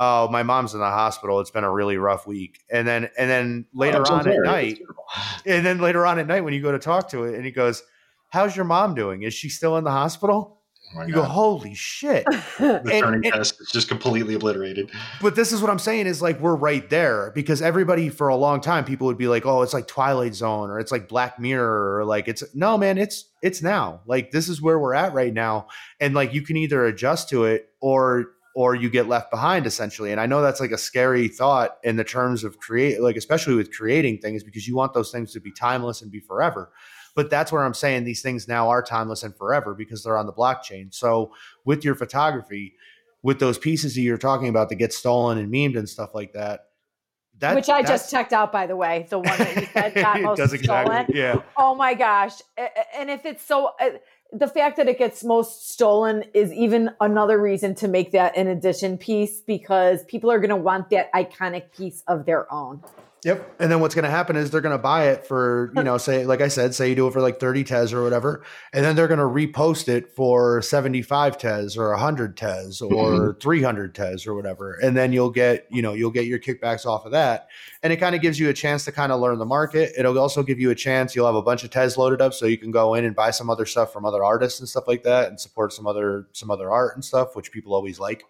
Oh, 0.00 0.26
my 0.26 0.42
mom's 0.42 0.74
in 0.74 0.80
the 0.80 0.86
hospital. 0.86 1.38
It's 1.38 1.52
been 1.52 1.62
a 1.62 1.70
really 1.70 1.98
rough 1.98 2.26
week. 2.26 2.64
And 2.68 2.88
then 2.88 3.10
and 3.16 3.30
then 3.30 3.66
later 3.72 4.04
I'm 4.04 4.18
on 4.20 4.28
at 4.28 4.40
night, 4.42 4.80
and 5.46 5.64
then 5.64 5.78
later 5.78 6.04
on 6.04 6.18
at 6.18 6.26
night, 6.26 6.40
when 6.40 6.52
you 6.52 6.62
go 6.62 6.72
to 6.72 6.80
talk 6.80 7.10
to 7.10 7.22
it, 7.22 7.36
and 7.36 7.44
he 7.44 7.52
goes, 7.52 7.84
"How's 8.30 8.56
your 8.56 8.64
mom 8.64 8.96
doing? 8.96 9.22
Is 9.22 9.34
she 9.34 9.48
still 9.48 9.76
in 9.76 9.84
the 9.84 9.92
hospital?" 9.92 10.61
Oh 10.96 11.06
You 11.06 11.14
go, 11.14 11.22
"Holy 11.22 11.74
shit!" 11.74 12.24
the 12.26 12.82
Turing 12.84 13.30
test 13.30 13.60
is 13.60 13.70
just 13.70 13.88
completely 13.88 14.34
obliterated. 14.34 14.90
but 15.20 15.34
this 15.34 15.52
is 15.52 15.60
what 15.60 15.70
I'm 15.70 15.78
saying 15.78 16.06
is 16.06 16.20
like 16.20 16.40
we're 16.40 16.54
right 16.54 16.88
there 16.90 17.32
because 17.34 17.62
everybody 17.62 18.08
for 18.08 18.28
a 18.28 18.36
long 18.36 18.60
time 18.60 18.84
people 18.84 19.06
would 19.06 19.18
be 19.18 19.28
like, 19.28 19.46
"Oh, 19.46 19.62
it's 19.62 19.74
like 19.74 19.86
Twilight 19.86 20.34
Zone 20.34 20.70
or 20.70 20.78
it's 20.78 20.92
like 20.92 21.08
Black 21.08 21.38
Mirror 21.38 21.98
or 21.98 22.04
like 22.04 22.28
it's 22.28 22.42
no 22.54 22.76
man, 22.76 22.98
it's 22.98 23.30
it's 23.42 23.62
now. 23.62 24.02
Like 24.06 24.30
this 24.30 24.48
is 24.48 24.60
where 24.60 24.78
we're 24.78 24.94
at 24.94 25.12
right 25.12 25.32
now, 25.32 25.68
and 26.00 26.14
like 26.14 26.34
you 26.34 26.42
can 26.42 26.56
either 26.56 26.84
adjust 26.84 27.28
to 27.30 27.44
it 27.44 27.70
or 27.80 28.26
or 28.54 28.74
you 28.74 28.90
get 28.90 29.08
left 29.08 29.30
behind 29.30 29.66
essentially. 29.66 30.12
And 30.12 30.20
I 30.20 30.26
know 30.26 30.42
that's 30.42 30.60
like 30.60 30.72
a 30.72 30.78
scary 30.78 31.28
thought 31.28 31.78
in 31.82 31.96
the 31.96 32.04
terms 32.04 32.44
of 32.44 32.58
create 32.58 33.00
like 33.00 33.16
especially 33.16 33.54
with 33.54 33.72
creating 33.74 34.18
things 34.18 34.44
because 34.44 34.68
you 34.68 34.76
want 34.76 34.94
those 34.94 35.10
things 35.10 35.32
to 35.32 35.40
be 35.40 35.52
timeless 35.52 36.02
and 36.02 36.10
be 36.10 36.20
forever. 36.20 36.70
But 37.14 37.28
that's 37.28 37.52
where 37.52 37.62
I'm 37.62 37.74
saying 37.74 38.04
these 38.04 38.22
things 38.22 38.48
now 38.48 38.68
are 38.70 38.82
timeless 38.82 39.22
and 39.22 39.36
forever 39.36 39.74
because 39.74 40.02
they're 40.02 40.16
on 40.16 40.26
the 40.26 40.32
blockchain. 40.32 40.94
So 40.94 41.32
with 41.64 41.84
your 41.84 41.94
photography, 41.94 42.74
with 43.22 43.38
those 43.38 43.58
pieces 43.58 43.94
that 43.94 44.00
you're 44.00 44.18
talking 44.18 44.48
about 44.48 44.68
that 44.68 44.76
get 44.76 44.92
stolen 44.92 45.38
and 45.38 45.52
memed 45.52 45.78
and 45.78 45.88
stuff 45.88 46.14
like 46.14 46.32
that. 46.32 46.68
That 47.38 47.54
Which 47.54 47.68
I 47.68 47.82
just 47.82 48.10
checked 48.10 48.32
out, 48.32 48.52
by 48.52 48.66
the 48.66 48.76
way. 48.76 49.06
The 49.08 49.18
one 49.18 49.38
that 49.38 49.56
you 49.56 49.66
said 49.72 49.94
got 49.94 50.20
most 50.20 50.36
does 50.36 50.52
exactly. 50.52 50.94
stolen. 50.94 51.06
Yeah. 51.14 51.42
Oh 51.56 51.74
my 51.74 51.94
gosh. 51.94 52.34
And 52.96 53.10
if 53.10 53.24
it's 53.24 53.42
so, 53.42 53.72
uh, 53.80 53.90
the 54.32 54.48
fact 54.48 54.76
that 54.76 54.88
it 54.88 54.98
gets 54.98 55.24
most 55.24 55.70
stolen 55.70 56.24
is 56.34 56.52
even 56.52 56.90
another 57.00 57.40
reason 57.40 57.74
to 57.76 57.88
make 57.88 58.12
that 58.12 58.36
an 58.36 58.48
addition 58.48 58.96
piece 58.96 59.40
because 59.40 60.04
people 60.04 60.30
are 60.30 60.38
going 60.38 60.50
to 60.50 60.56
want 60.56 60.90
that 60.90 61.12
iconic 61.12 61.72
piece 61.72 62.02
of 62.06 62.26
their 62.26 62.52
own. 62.52 62.82
Yep. 63.24 63.54
And 63.60 63.70
then 63.70 63.78
what's 63.78 63.94
going 63.94 64.04
to 64.04 64.10
happen 64.10 64.34
is 64.34 64.50
they're 64.50 64.60
going 64.60 64.76
to 64.76 64.82
buy 64.82 65.10
it 65.10 65.24
for, 65.24 65.72
you 65.76 65.84
know, 65.84 65.96
say, 65.96 66.26
like 66.26 66.40
I 66.40 66.48
said, 66.48 66.74
say 66.74 66.88
you 66.88 66.96
do 66.96 67.06
it 67.06 67.12
for 67.12 67.20
like 67.20 67.38
30 67.38 67.62
Tez 67.62 67.92
or 67.92 68.02
whatever. 68.02 68.44
And 68.72 68.84
then 68.84 68.96
they're 68.96 69.06
going 69.06 69.20
to 69.20 69.24
repost 69.24 69.88
it 69.88 70.16
for 70.16 70.60
75 70.60 71.38
Tez 71.38 71.76
or 71.76 71.90
100 71.90 72.36
Tez 72.36 72.80
or 72.82 73.36
300 73.40 73.94
Tez 73.94 74.26
or 74.26 74.34
whatever. 74.34 74.74
And 74.82 74.96
then 74.96 75.12
you'll 75.12 75.30
get, 75.30 75.68
you 75.70 75.82
know, 75.82 75.92
you'll 75.92 76.10
get 76.10 76.26
your 76.26 76.40
kickbacks 76.40 76.84
off 76.84 77.06
of 77.06 77.12
that. 77.12 77.46
And 77.84 77.92
it 77.92 77.98
kind 77.98 78.16
of 78.16 78.22
gives 78.22 78.40
you 78.40 78.48
a 78.48 78.52
chance 78.52 78.84
to 78.86 78.92
kind 78.92 79.12
of 79.12 79.20
learn 79.20 79.38
the 79.38 79.46
market. 79.46 79.92
It'll 79.96 80.18
also 80.18 80.42
give 80.42 80.58
you 80.58 80.70
a 80.70 80.74
chance. 80.74 81.14
You'll 81.14 81.26
have 81.26 81.36
a 81.36 81.42
bunch 81.42 81.62
of 81.62 81.70
Tez 81.70 81.96
loaded 81.96 82.20
up 82.20 82.34
so 82.34 82.46
you 82.46 82.58
can 82.58 82.72
go 82.72 82.94
in 82.94 83.04
and 83.04 83.14
buy 83.14 83.30
some 83.30 83.48
other 83.48 83.66
stuff 83.66 83.92
from 83.92 84.04
other 84.04 84.24
artists 84.24 84.58
and 84.58 84.68
stuff 84.68 84.88
like 84.88 85.04
that 85.04 85.28
and 85.28 85.40
support 85.40 85.72
some 85.72 85.86
other, 85.86 86.26
some 86.32 86.50
other 86.50 86.72
art 86.72 86.96
and 86.96 87.04
stuff, 87.04 87.36
which 87.36 87.52
people 87.52 87.72
always 87.72 88.00
like. 88.00 88.24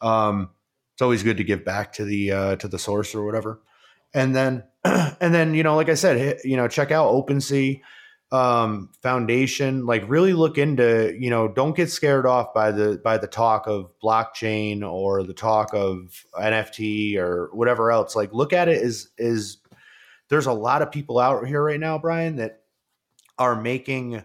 Um, 0.00 0.50
it's 0.92 1.02
always 1.02 1.24
good 1.24 1.38
to 1.38 1.44
give 1.44 1.64
back 1.64 1.92
to 1.94 2.04
the 2.04 2.32
uh, 2.32 2.56
to 2.56 2.68
the 2.68 2.78
source 2.78 3.14
or 3.14 3.24
whatever. 3.24 3.60
And 4.14 4.34
then 4.34 4.64
and 4.84 5.34
then 5.34 5.54
you 5.54 5.62
know, 5.62 5.76
like 5.76 5.88
I 5.88 5.94
said, 5.94 6.40
you 6.44 6.56
know, 6.56 6.68
check 6.68 6.90
out 6.90 7.12
OpenSea 7.12 7.80
um, 8.30 8.90
Foundation. 9.02 9.86
Like 9.86 10.08
really 10.08 10.32
look 10.32 10.58
into 10.58 11.16
you 11.18 11.30
know, 11.30 11.48
don't 11.48 11.76
get 11.76 11.90
scared 11.90 12.26
off 12.26 12.54
by 12.54 12.70
the 12.70 13.00
by 13.02 13.18
the 13.18 13.26
talk 13.26 13.66
of 13.66 13.90
blockchain 14.02 14.82
or 14.82 15.22
the 15.22 15.34
talk 15.34 15.74
of 15.74 16.24
NFT 16.34 17.16
or 17.16 17.50
whatever 17.52 17.90
else. 17.90 18.14
Like 18.16 18.32
look 18.32 18.52
at 18.52 18.68
it 18.68 18.82
as 18.82 19.08
is 19.18 19.58
there's 20.28 20.46
a 20.46 20.52
lot 20.52 20.82
of 20.82 20.92
people 20.92 21.18
out 21.18 21.46
here 21.46 21.62
right 21.62 21.80
now, 21.80 21.98
Brian, 21.98 22.36
that 22.36 22.60
are 23.38 23.60
making 23.60 24.22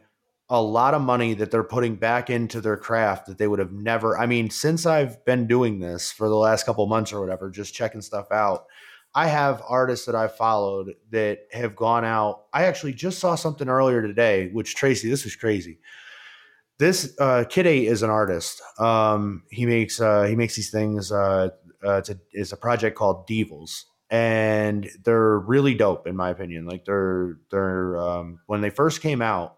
a 0.50 0.62
lot 0.62 0.94
of 0.94 1.02
money 1.02 1.34
that 1.34 1.50
they're 1.50 1.64
putting 1.64 1.96
back 1.96 2.30
into 2.30 2.60
their 2.60 2.78
craft 2.78 3.28
that 3.28 3.38
they 3.38 3.48
would 3.48 3.60
have 3.60 3.72
never. 3.72 4.18
I 4.18 4.26
mean, 4.26 4.50
since 4.50 4.86
I've 4.86 5.24
been 5.26 5.48
doing 5.48 5.80
this 5.80 6.12
for 6.12 6.28
the 6.28 6.36
last 6.36 6.66
couple 6.66 6.86
months 6.88 7.14
or 7.14 7.22
whatever, 7.22 7.50
just 7.50 7.74
checking 7.74 8.02
stuff 8.02 8.32
out, 8.32 8.66
I 9.16 9.28
have 9.28 9.62
artists 9.68 10.08
that 10.08 10.16
I've 10.16 10.36
followed 10.36 10.96
that 11.12 11.40
have 11.52 11.76
gone 11.76 12.04
out. 12.04 12.46
I 12.52 12.66
actually 12.66 12.94
just 12.94 13.20
saw 13.20 13.36
something 13.36 13.70
earlier 13.70 14.02
today, 14.02 14.50
which 14.52 14.76
Tracy, 14.76 15.10
this 15.10 15.24
was 15.24 15.36
crazy. 15.36 15.80
This 16.80 17.16
uh, 17.20 17.44
Kid 17.48 17.68
Eight 17.68 17.88
is 17.88 18.02
an 18.02 18.10
artist. 18.10 18.62
Um, 18.80 19.44
he 19.52 19.66
makes 19.66 20.02
uh, 20.02 20.24
he 20.24 20.36
makes 20.36 20.56
these 20.56 20.72
things. 20.72 21.12
Uh, 21.12 21.50
uh, 21.86 21.98
it's 21.98 22.10
a 22.10 22.20
it's 22.32 22.52
a 22.52 22.58
project 22.58 22.98
called 22.98 23.28
Devils, 23.28 23.86
and 24.10 24.90
they're 25.04 25.40
really 25.40 25.76
dope 25.76 26.08
in 26.08 26.16
my 26.16 26.32
opinion. 26.32 26.66
Like 26.66 26.86
they're 26.86 27.38
they're 27.52 27.98
um, 27.98 28.40
when 28.48 28.62
they 28.62 28.72
first 28.72 29.02
came 29.02 29.22
out, 29.22 29.58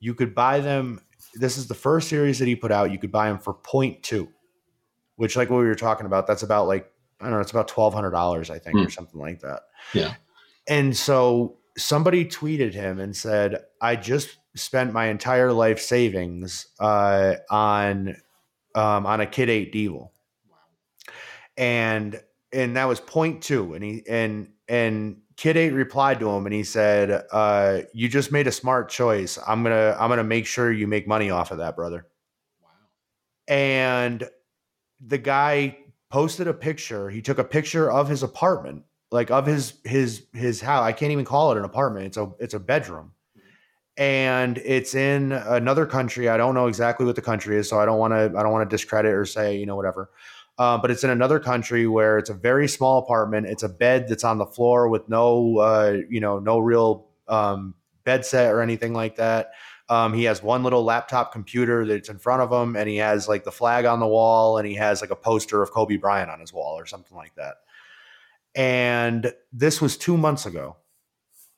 you 0.00 0.14
could 0.14 0.34
buy 0.34 0.58
them. 0.58 1.00
This 1.34 1.56
is 1.56 1.68
the 1.68 1.74
first 1.74 2.08
series 2.08 2.40
that 2.40 2.48
he 2.48 2.56
put 2.56 2.72
out. 2.72 2.90
You 2.90 2.98
could 2.98 3.12
buy 3.12 3.28
them 3.28 3.38
for 3.38 3.54
0.2, 3.54 4.26
which 5.14 5.36
like 5.36 5.48
what 5.48 5.58
we 5.58 5.66
were 5.66 5.76
talking 5.76 6.06
about. 6.06 6.26
That's 6.26 6.42
about 6.42 6.66
like 6.66 6.89
I 7.20 7.24
don't 7.24 7.32
know. 7.34 7.40
It's 7.40 7.50
about 7.50 7.68
twelve 7.68 7.92
hundred 7.94 8.10
dollars, 8.10 8.50
I 8.50 8.58
think, 8.58 8.76
Hmm. 8.78 8.86
or 8.86 8.90
something 8.90 9.20
like 9.20 9.40
that. 9.40 9.62
Yeah. 9.94 10.14
And 10.68 10.96
so 10.96 11.58
somebody 11.76 12.24
tweeted 12.24 12.72
him 12.74 12.98
and 13.00 13.16
said, 13.16 13.64
"I 13.80 13.96
just 13.96 14.36
spent 14.56 14.92
my 14.92 15.06
entire 15.06 15.52
life 15.52 15.80
savings 15.80 16.66
uh, 16.80 17.34
on 17.50 18.16
um, 18.74 19.06
on 19.06 19.20
a 19.20 19.26
Kid 19.26 19.48
Eight 19.50 19.72
Devil." 19.72 20.12
and 21.56 22.20
and 22.52 22.76
that 22.76 22.84
was 22.86 23.00
point 23.00 23.42
two 23.42 23.74
and 23.74 23.84
he 23.84 24.02
and 24.08 24.48
and 24.68 25.20
kid 25.36 25.56
eight 25.56 25.72
replied 25.72 26.20
to 26.20 26.30
him 26.30 26.46
and 26.46 26.54
he 26.54 26.62
said 26.62 27.24
uh 27.32 27.80
you 27.92 28.08
just 28.08 28.30
made 28.32 28.46
a 28.46 28.52
smart 28.52 28.88
choice 28.88 29.38
i'm 29.46 29.62
gonna 29.62 29.96
i'm 29.98 30.08
gonna 30.08 30.22
make 30.24 30.46
sure 30.46 30.70
you 30.72 30.86
make 30.86 31.06
money 31.08 31.28
off 31.30 31.50
of 31.50 31.58
that 31.58 31.74
brother 31.76 32.06
Wow. 32.62 32.68
and 33.48 34.28
the 35.04 35.18
guy 35.18 35.76
posted 36.10 36.48
a 36.48 36.54
picture. 36.54 37.08
He 37.10 37.22
took 37.22 37.38
a 37.38 37.44
picture 37.44 37.90
of 37.90 38.08
his 38.08 38.22
apartment 38.22 38.84
like 39.10 39.30
of 39.30 39.46
his 39.46 39.74
his 39.84 40.26
his 40.32 40.60
house. 40.60 40.84
I 40.84 40.92
can't 40.92 41.12
even 41.12 41.24
call 41.24 41.52
it 41.52 41.58
an 41.58 41.64
apartment. 41.64 42.06
It's 42.06 42.16
a 42.16 42.30
it's 42.38 42.54
a 42.54 42.60
bedroom. 42.60 43.12
And 43.96 44.58
it's 44.58 44.94
in 44.94 45.32
another 45.32 45.84
country. 45.84 46.28
I 46.28 46.36
don't 46.36 46.54
know 46.54 46.68
exactly 46.68 47.04
what 47.04 47.16
the 47.16 47.22
country 47.22 47.56
is 47.56 47.68
so 47.68 47.78
i 47.78 47.84
don't 47.84 47.98
want 47.98 48.12
to 48.12 48.38
i 48.38 48.42
don't 48.42 48.52
want 48.52 48.68
to 48.68 48.74
discredit 48.74 49.12
or 49.12 49.24
say 49.24 49.56
you 49.56 49.66
know 49.66 49.76
whatever. 49.76 50.10
Uh, 50.58 50.76
but 50.76 50.90
it's 50.90 51.04
in 51.04 51.08
another 51.08 51.40
country 51.40 51.86
where 51.86 52.18
it's 52.18 52.28
a 52.28 52.34
very 52.34 52.68
small 52.68 52.98
apartment. 52.98 53.46
It's 53.46 53.62
a 53.62 53.68
bed 53.68 54.08
that's 54.08 54.24
on 54.24 54.36
the 54.36 54.44
floor 54.44 54.90
with 54.90 55.08
no, 55.08 55.56
uh, 55.56 55.96
you 56.10 56.20
know, 56.20 56.38
no 56.38 56.58
real 56.58 57.06
um, 57.28 57.72
bed 58.04 58.26
set 58.26 58.52
or 58.52 58.60
anything 58.60 58.92
like 58.92 59.16
that. 59.16 59.52
Um, 59.90 60.14
he 60.14 60.24
has 60.24 60.42
one 60.42 60.62
little 60.62 60.84
laptop 60.84 61.32
computer 61.32 61.84
that's 61.84 62.08
in 62.08 62.18
front 62.18 62.42
of 62.42 62.52
him, 62.52 62.76
and 62.76 62.88
he 62.88 62.96
has 62.96 63.28
like 63.28 63.44
the 63.44 63.52
flag 63.52 63.84
on 63.84 64.00
the 64.00 64.06
wall, 64.06 64.56
and 64.56 64.66
he 64.66 64.74
has 64.74 65.00
like 65.00 65.10
a 65.10 65.16
poster 65.16 65.62
of 65.62 65.72
Kobe 65.72 65.96
Bryant 65.96 66.30
on 66.30 66.40
his 66.40 66.52
wall 66.52 66.78
or 66.78 66.86
something 66.86 67.16
like 67.16 67.34
that. 67.34 67.56
And 68.54 69.34
this 69.52 69.80
was 69.80 69.96
two 69.96 70.16
months 70.16 70.46
ago. 70.46 70.76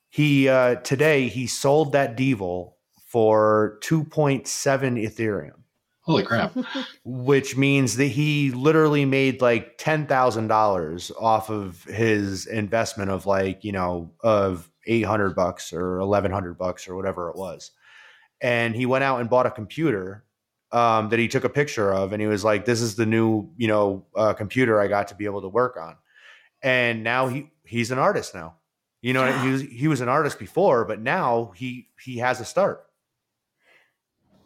He 0.09 0.49
uh, 0.49 0.75
today 0.75 1.27
he 1.27 1.47
sold 1.47 1.93
that 1.93 2.17
Devil 2.17 2.77
for 3.07 3.77
two 3.81 4.03
point 4.03 4.47
seven 4.47 4.95
Ethereum 4.95 5.63
Holy 6.03 6.23
crap. 6.23 6.53
which 7.05 7.55
means 7.55 7.95
that 7.95 8.07
he 8.07 8.51
literally 8.51 9.05
made 9.05 9.41
like 9.41 9.77
ten 9.77 10.05
thousand 10.05 10.47
dollars 10.47 11.11
off 11.19 11.49
of 11.49 11.83
his 11.85 12.45
investment 12.45 13.09
of 13.09 13.25
like 13.25 13.63
you 13.63 13.71
know 13.71 14.11
of 14.19 14.69
eight 14.85 15.05
hundred 15.05 15.33
bucks 15.33 15.71
or 15.71 15.99
eleven 15.99 16.31
hundred 16.31 16.57
bucks 16.57 16.89
or 16.89 16.95
whatever 16.95 17.29
it 17.29 17.37
was, 17.37 17.71
and 18.43 18.75
he 18.75 18.85
went 18.85 19.03
out 19.03 19.21
and 19.21 19.29
bought 19.29 19.47
a 19.47 19.51
computer 19.51 20.25
um, 20.71 21.09
that 21.09 21.17
he 21.17 21.27
took 21.27 21.45
a 21.45 21.49
picture 21.49 21.91
of, 21.91 22.13
and 22.13 22.21
he 22.21 22.27
was 22.27 22.43
like, 22.43 22.65
"This 22.65 22.81
is 22.81 22.95
the 22.95 23.05
new 23.05 23.49
you 23.57 23.67
know 23.67 24.05
uh, 24.15 24.33
computer 24.33 24.79
I 24.79 24.87
got 24.87 25.07
to 25.07 25.15
be 25.15 25.25
able 25.25 25.41
to 25.41 25.49
work 25.49 25.77
on," 25.77 25.95
and 26.61 27.03
now 27.03 27.27
he 27.27 27.51
he's 27.65 27.89
an 27.89 27.97
artist 27.97 28.35
now. 28.35 28.57
You 29.01 29.13
know, 29.13 29.31
he 29.31 29.49
was 29.49 29.61
he 29.61 29.87
was 29.87 30.01
an 30.01 30.09
artist 30.09 30.37
before, 30.37 30.85
but 30.85 31.01
now 31.01 31.53
he 31.55 31.89
he 31.99 32.17
has 32.17 32.39
a 32.39 32.45
start, 32.45 32.85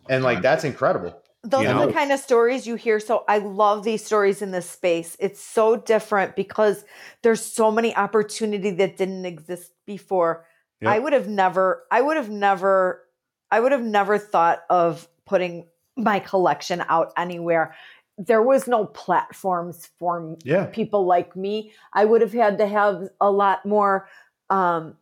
and 0.07 0.23
like 0.23 0.41
that's 0.41 0.63
incredible. 0.63 1.21
Those 1.43 1.63
You 1.63 1.69
are 1.69 1.75
know? 1.75 1.87
the 1.87 1.93
kind 1.93 2.11
of 2.11 2.19
stories 2.19 2.67
you 2.67 2.75
hear. 2.75 2.99
So 2.99 3.23
I 3.27 3.37
love 3.37 3.83
these 3.83 4.03
stories 4.03 4.41
in 4.41 4.51
this 4.51 4.69
space. 4.69 5.15
It's 5.19 5.41
so 5.41 5.77
different 5.77 6.35
because 6.35 6.83
there's 7.21 7.41
so 7.41 7.71
many 7.71 7.95
opportunity 7.95 8.71
that 8.71 8.97
didn't 8.97 9.25
exist 9.25 9.71
before. 9.85 10.45
Yep. 10.81 10.91
I 10.91 10.99
would 10.99 11.13
have 11.13 11.27
never, 11.29 11.85
I 11.89 12.01
would 12.01 12.17
have 12.17 12.29
never, 12.29 13.06
I 13.51 13.59
would 13.59 13.71
have 13.71 13.83
never 13.83 14.17
thought 14.17 14.63
of 14.69 15.07
putting 15.25 15.65
my 15.95 16.19
collection 16.19 16.83
out 16.89 17.11
anywhere. 17.17 17.75
There 18.17 18.41
was 18.41 18.67
no 18.67 18.85
platforms 18.85 19.89
for 19.99 20.37
Yeah. 20.43 20.65
people 20.65 21.05
like 21.05 21.35
me. 21.35 21.71
I 21.93 22.05
would 22.05 22.21
have 22.21 22.33
had 22.33 22.57
to 22.59 22.67
have 22.67 23.09
a 23.21 23.31
lot 23.31 23.65
more, 23.65 24.09
um, 24.49 24.97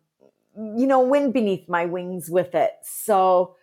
you 0.56 0.88
know, 0.88 1.02
wind 1.02 1.34
beneath 1.34 1.68
my 1.68 1.86
wings 1.86 2.30
with 2.30 2.56
it. 2.56 2.74
So 2.84 3.56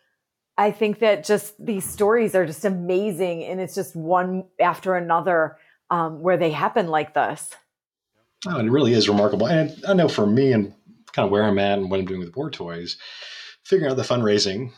I 0.58 0.70
think 0.70 0.98
that 0.98 1.24
just 1.24 1.54
these 1.64 1.84
stories 1.88 2.34
are 2.34 2.44
just 2.44 2.64
amazing, 2.64 3.44
and 3.44 3.60
it's 3.60 3.74
just 3.74 3.96
one 3.96 4.44
after 4.60 4.94
another 4.94 5.56
um, 5.90 6.20
where 6.20 6.36
they 6.36 6.50
happen 6.50 6.88
like 6.88 7.14
this. 7.14 7.50
Oh, 8.46 8.58
it 8.58 8.70
really 8.70 8.92
is 8.92 9.08
remarkable. 9.08 9.46
And 9.46 9.72
I 9.86 9.94
know 9.94 10.08
for 10.08 10.26
me 10.26 10.52
and 10.52 10.74
kind 11.12 11.24
of 11.24 11.30
where 11.30 11.44
I'm 11.44 11.58
at 11.58 11.78
and 11.78 11.90
what 11.90 12.00
I'm 12.00 12.06
doing 12.06 12.20
with 12.20 12.36
War 12.36 12.50
Toys, 12.50 12.96
figuring 13.64 13.90
out 13.90 13.96
the 13.96 14.02
fundraising, 14.02 14.72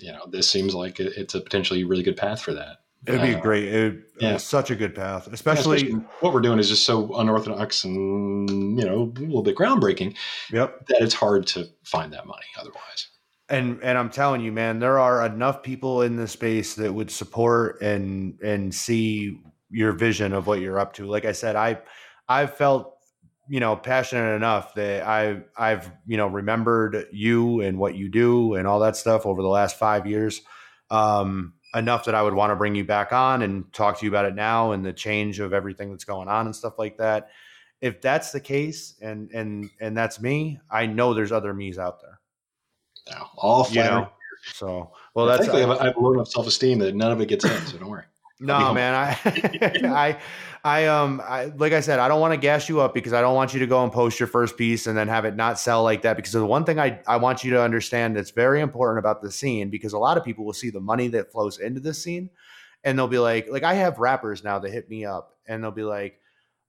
you 0.00 0.12
know, 0.12 0.26
this 0.30 0.48
seems 0.48 0.74
like 0.74 0.98
it's 1.00 1.34
a 1.34 1.40
potentially 1.40 1.84
really 1.84 2.02
good 2.02 2.16
path 2.16 2.40
for 2.42 2.52
that. 2.54 2.78
It'd 3.06 3.20
be 3.20 3.34
Uh, 3.34 3.40
great. 3.40 3.64
It, 3.64 4.00
yeah. 4.18 4.34
It's 4.34 4.44
such 4.44 4.70
a 4.70 4.74
good 4.74 4.94
path, 4.94 5.24
Yeah, 5.26 5.34
especially. 5.34 5.90
what 6.20 6.32
we're 6.32 6.40
doing 6.40 6.58
is 6.58 6.70
just 6.70 6.84
so 6.86 7.14
unorthodox 7.16 7.84
and 7.84 8.48
you 8.80 8.84
know 8.86 9.12
a 9.16 9.20
little 9.20 9.42
bit 9.42 9.56
groundbreaking 9.56 10.16
Yep. 10.50 10.86
that 10.86 11.02
it's 11.02 11.14
hard 11.14 11.46
to 11.48 11.66
find 11.84 12.12
that 12.14 12.26
money 12.26 12.46
otherwise. 12.58 13.08
And 13.50 13.78
and 13.82 13.98
I'm 13.98 14.08
telling 14.08 14.40
you, 14.40 14.52
man, 14.52 14.78
there 14.78 14.98
are 14.98 15.24
enough 15.26 15.62
people 15.62 16.00
in 16.00 16.16
the 16.16 16.26
space 16.26 16.74
that 16.76 16.92
would 16.94 17.10
support 17.10 17.82
and 17.82 18.40
and 18.40 18.74
see 18.74 19.38
your 19.70 19.92
vision 19.92 20.32
of 20.32 20.46
what 20.46 20.60
you're 20.60 20.78
up 20.78 20.94
to. 20.94 21.04
Like 21.04 21.26
I 21.26 21.32
said, 21.32 21.56
I 21.56 21.80
I've 22.26 22.56
felt 22.56 22.93
you 23.48 23.60
know 23.60 23.76
passionate 23.76 24.34
enough 24.34 24.74
that 24.74 25.06
I 25.06 25.42
I've 25.56 25.90
you 26.06 26.16
know 26.16 26.26
remembered 26.26 27.06
you 27.12 27.60
and 27.60 27.78
what 27.78 27.94
you 27.94 28.08
do 28.08 28.54
and 28.54 28.66
all 28.66 28.80
that 28.80 28.96
stuff 28.96 29.26
over 29.26 29.42
the 29.42 29.48
last 29.48 29.78
five 29.78 30.06
years. 30.06 30.40
Um, 30.90 31.54
enough 31.74 32.04
that 32.04 32.14
I 32.14 32.22
would 32.22 32.34
want 32.34 32.52
to 32.52 32.56
bring 32.56 32.74
you 32.74 32.84
back 32.84 33.12
on 33.12 33.42
and 33.42 33.72
talk 33.72 33.98
to 33.98 34.06
you 34.06 34.10
about 34.10 34.26
it 34.26 34.34
now 34.34 34.72
and 34.72 34.84
the 34.84 34.92
change 34.92 35.40
of 35.40 35.52
everything 35.52 35.90
that's 35.90 36.04
going 36.04 36.28
on 36.28 36.46
and 36.46 36.54
stuff 36.54 36.78
like 36.78 36.98
that. 36.98 37.30
If 37.80 38.00
that's 38.00 38.32
the 38.32 38.40
case 38.40 38.94
and 39.02 39.30
and 39.32 39.68
and 39.80 39.96
that's 39.96 40.20
me, 40.20 40.60
I 40.70 40.86
know 40.86 41.14
there's 41.14 41.32
other 41.32 41.52
me's 41.52 41.78
out 41.78 42.00
there. 42.00 42.20
Now, 43.10 43.30
all 43.36 43.66
You 43.70 43.82
know. 43.82 44.08
So 44.52 44.92
well 45.14 45.26
that's 45.26 45.48
I 45.48 45.60
have, 45.60 45.70
a- 45.70 45.80
I 45.80 45.86
have 45.86 45.96
a 45.96 46.00
low 46.00 46.12
enough 46.12 46.28
self 46.28 46.46
esteem 46.46 46.78
that 46.80 46.94
none 46.94 47.12
of 47.12 47.20
it 47.20 47.26
gets 47.26 47.44
in, 47.44 47.66
so 47.66 47.78
don't 47.78 47.88
worry. 47.88 48.04
No, 48.40 48.74
man. 48.74 48.94
I, 48.94 49.18
I, 49.84 50.18
I, 50.64 50.86
um, 50.86 51.22
I, 51.24 51.46
like 51.56 51.72
I 51.72 51.80
said, 51.80 51.98
I 51.98 52.08
don't 52.08 52.20
want 52.20 52.32
to 52.32 52.36
gas 52.38 52.68
you 52.68 52.80
up 52.80 52.94
because 52.94 53.12
I 53.12 53.20
don't 53.20 53.34
want 53.34 53.54
you 53.54 53.60
to 53.60 53.66
go 53.66 53.82
and 53.84 53.92
post 53.92 54.18
your 54.18 54.26
first 54.26 54.56
piece 54.56 54.86
and 54.86 54.96
then 54.96 55.08
have 55.08 55.24
it 55.24 55.36
not 55.36 55.58
sell 55.58 55.82
like 55.82 56.02
that. 56.02 56.16
Because 56.16 56.32
the 56.32 56.44
one 56.44 56.64
thing 56.64 56.78
I, 56.78 57.00
I 57.06 57.16
want 57.16 57.44
you 57.44 57.50
to 57.52 57.62
understand 57.62 58.16
that's 58.16 58.30
very 58.30 58.60
important 58.60 58.98
about 58.98 59.22
the 59.22 59.30
scene 59.30 59.70
because 59.70 59.92
a 59.92 59.98
lot 59.98 60.16
of 60.16 60.24
people 60.24 60.44
will 60.44 60.52
see 60.52 60.70
the 60.70 60.80
money 60.80 61.08
that 61.08 61.30
flows 61.30 61.58
into 61.58 61.80
this 61.80 62.02
scene, 62.02 62.30
and 62.82 62.98
they'll 62.98 63.08
be 63.08 63.18
like, 63.18 63.48
like 63.50 63.62
I 63.62 63.74
have 63.74 63.98
rappers 63.98 64.42
now 64.42 64.58
that 64.58 64.70
hit 64.70 64.88
me 64.88 65.04
up 65.04 65.36
and 65.46 65.62
they'll 65.62 65.70
be 65.70 65.82
like, 65.82 66.18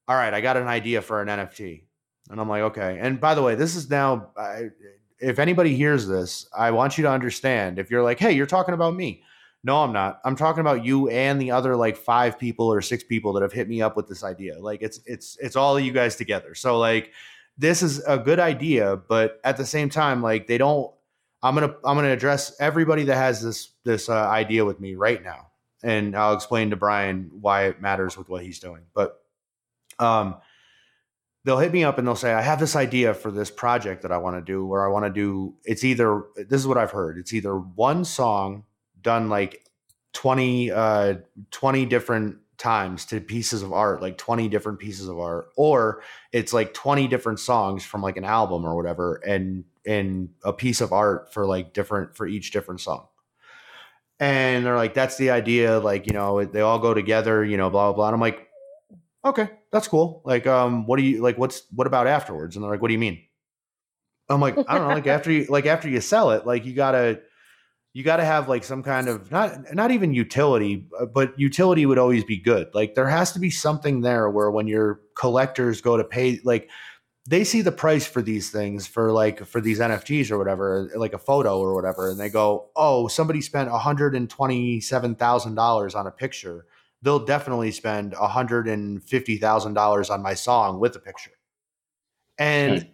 all 0.07 0.15
right, 0.15 0.33
I 0.33 0.41
got 0.41 0.57
an 0.57 0.67
idea 0.67 1.01
for 1.01 1.21
an 1.21 1.27
NFT, 1.27 1.83
and 2.29 2.39
I'm 2.39 2.47
like, 2.47 2.61
okay. 2.63 2.99
And 3.01 3.19
by 3.19 3.33
the 3.33 3.41
way, 3.41 3.55
this 3.55 3.75
is 3.75 3.89
now, 3.89 4.29
I, 4.37 4.69
if 5.19 5.39
anybody 5.39 5.75
hears 5.75 6.07
this, 6.07 6.47
I 6.55 6.71
want 6.71 6.97
you 6.97 7.03
to 7.03 7.09
understand 7.09 7.79
if 7.79 7.89
you're 7.89 8.03
like, 8.03 8.19
hey, 8.19 8.33
you're 8.33 8.45
talking 8.45 8.73
about 8.73 8.93
me. 8.95 9.23
No, 9.65 9.83
I'm 9.83 9.91
not. 9.91 10.21
I'm 10.23 10.35
talking 10.35 10.61
about 10.61 10.85
you 10.85 11.09
and 11.09 11.41
the 11.41 11.49
other 11.51 11.75
like 11.75 11.97
five 11.97 12.37
people 12.37 12.67
or 12.71 12.81
six 12.81 13.03
people 13.03 13.33
that 13.33 13.41
have 13.41 13.51
hit 13.51 13.67
me 13.67 13.81
up 13.81 13.97
with 13.97 14.07
this 14.07 14.23
idea. 14.23 14.59
Like 14.59 14.83
it's 14.83 14.99
it's 15.05 15.37
it's 15.41 15.55
all 15.55 15.75
of 15.75 15.83
you 15.83 15.91
guys 15.91 16.15
together. 16.15 16.53
So 16.53 16.77
like 16.79 17.11
this 17.57 17.81
is 17.81 18.03
a 18.05 18.17
good 18.19 18.39
idea, 18.39 18.95
but 18.95 19.39
at 19.43 19.57
the 19.57 19.65
same 19.65 19.89
time, 19.89 20.21
like 20.21 20.47
they 20.47 20.59
don't. 20.59 20.93
I'm 21.41 21.55
gonna 21.55 21.73
I'm 21.83 21.95
gonna 21.97 22.11
address 22.11 22.55
everybody 22.59 23.05
that 23.05 23.15
has 23.15 23.41
this 23.41 23.71
this 23.83 24.07
uh, 24.07 24.27
idea 24.29 24.65
with 24.65 24.79
me 24.79 24.95
right 24.95 25.23
now, 25.23 25.47
and 25.83 26.15
I'll 26.15 26.35
explain 26.35 26.69
to 26.69 26.75
Brian 26.75 27.31
why 27.41 27.65
it 27.65 27.81
matters 27.81 28.17
with 28.17 28.29
what 28.29 28.43
he's 28.43 28.59
doing. 28.59 28.83
But 28.93 29.19
Um, 29.99 30.35
they'll 31.43 31.59
hit 31.59 31.71
me 31.73 31.83
up 31.83 31.97
and 31.97 32.07
they'll 32.07 32.15
say, 32.15 32.33
I 32.33 32.41
have 32.41 32.59
this 32.59 32.75
idea 32.75 33.13
for 33.13 33.31
this 33.31 33.51
project 33.51 34.01
that 34.01 34.11
I 34.11 34.17
want 34.17 34.35
to 34.35 34.41
do 34.41 34.65
where 34.65 34.85
I 34.85 34.91
want 34.91 35.05
to 35.05 35.11
do 35.11 35.55
it's 35.63 35.83
either 35.83 36.23
this 36.35 36.61
is 36.61 36.67
what 36.67 36.77
I've 36.77 36.91
heard. 36.91 37.17
It's 37.17 37.33
either 37.33 37.57
one 37.57 38.03
song 38.05 38.65
done 39.05 39.29
like 39.29 39.63
20 40.13 40.71
uh 40.71 41.13
20 41.51 41.85
different 41.85 42.37
times 42.57 43.05
to 43.05 43.19
pieces 43.19 43.61
of 43.61 43.73
art, 43.73 44.01
like 44.01 44.17
20 44.17 44.47
different 44.49 44.79
pieces 44.79 45.07
of 45.07 45.19
art, 45.19 45.49
or 45.55 46.01
it's 46.31 46.53
like 46.53 46.73
20 46.73 47.07
different 47.07 47.39
songs 47.39 47.83
from 47.85 48.01
like 48.01 48.17
an 48.17 48.23
album 48.23 48.65
or 48.65 48.75
whatever, 48.75 49.15
and 49.25 49.63
and 49.85 50.29
a 50.43 50.51
piece 50.51 50.81
of 50.81 50.91
art 50.91 51.31
for 51.33 51.45
like 51.45 51.73
different 51.73 52.15
for 52.15 52.27
each 52.27 52.51
different 52.51 52.81
song. 52.81 53.07
And 54.19 54.65
they're 54.65 54.77
like, 54.77 54.93
that's 54.93 55.17
the 55.17 55.29
idea, 55.29 55.77
like, 55.79 56.07
you 56.07 56.13
know, 56.13 56.43
they 56.45 56.61
all 56.61 56.79
go 56.79 56.93
together, 56.93 57.43
you 57.43 57.57
know, 57.57 57.69
blah 57.69 57.91
blah 57.91 57.95
blah. 57.95 58.07
And 58.07 58.15
I'm 58.15 58.21
like, 58.21 58.47
okay, 59.25 59.49
that's 59.71 59.87
cool. 59.87 60.21
Like, 60.25 60.47
um, 60.47 60.85
what 60.87 60.97
do 60.97 61.03
you 61.03 61.21
like 61.21 61.37
what's 61.37 61.63
what 61.71 61.87
about 61.87 62.07
afterwards? 62.07 62.55
And 62.55 62.63
they're 62.63 62.71
like, 62.71 62.81
what 62.81 62.87
do 62.87 62.93
you 62.93 62.99
mean? 62.99 63.21
I'm 64.29 64.41
like, 64.41 64.57
I 64.67 64.77
don't 64.77 64.87
know, 64.87 64.95
like 64.95 65.07
after 65.07 65.31
you 65.31 65.45
like 65.49 65.65
after 65.65 65.89
you 65.89 66.01
sell 66.01 66.31
it, 66.31 66.47
like 66.47 66.65
you 66.65 66.73
gotta 66.73 67.21
you 67.95 68.03
got 68.03 68.17
to 68.17 68.25
have 68.25 68.47
like 68.49 68.65
some 68.65 68.83
kind 68.83 69.07
of 69.07 69.31
not 69.31 69.73
not 69.73 69.89
even 69.89 70.13
utility 70.13 70.85
uh, 70.99 71.05
but 71.05 71.33
utility 71.39 71.85
would 71.85 71.97
always 71.97 72.25
be 72.25 72.35
good. 72.37 72.67
Like 72.75 72.93
there 72.93 73.07
has 73.07 73.31
to 73.31 73.39
be 73.39 73.49
something 73.49 74.01
there 74.01 74.29
where 74.29 74.51
when 74.51 74.67
your 74.67 74.99
collectors 75.15 75.79
go 75.79 75.95
to 75.95 76.03
pay 76.03 76.41
like 76.43 76.69
they 77.25 77.45
see 77.45 77.61
the 77.61 77.71
price 77.71 78.05
for 78.05 78.21
these 78.21 78.51
things 78.51 78.85
for 78.85 79.13
like 79.13 79.45
for 79.45 79.61
these 79.61 79.79
nfts 79.79 80.29
or 80.29 80.37
whatever 80.37 80.91
like 80.97 81.13
a 81.13 81.17
photo 81.17 81.57
or 81.57 81.73
whatever 81.73 82.11
and 82.11 82.19
they 82.19 82.29
go 82.29 82.69
oh 82.75 83.07
somebody 83.07 83.39
spent 83.39 83.69
$127000 83.69 85.95
on 85.95 86.07
a 86.07 86.11
picture. 86.11 86.65
They'll 87.01 87.25
definitely 87.25 87.71
spend 87.71 88.11
$150000 88.13 90.09
on 90.09 90.21
my 90.21 90.33
song 90.33 90.81
with 90.81 90.97
a 90.97 90.99
picture. 90.99 91.31
And 92.37 92.89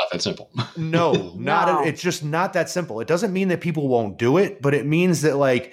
not 0.00 0.10
that 0.12 0.22
simple. 0.22 0.50
no, 0.76 1.34
not 1.36 1.68
no. 1.68 1.80
A, 1.80 1.86
it's 1.86 2.02
just 2.02 2.24
not 2.24 2.52
that 2.54 2.68
simple. 2.68 3.00
It 3.00 3.08
doesn't 3.08 3.32
mean 3.32 3.48
that 3.48 3.60
people 3.60 3.88
won't 3.88 4.18
do 4.18 4.38
it, 4.38 4.62
but 4.62 4.74
it 4.74 4.86
means 4.86 5.22
that 5.22 5.36
like 5.36 5.72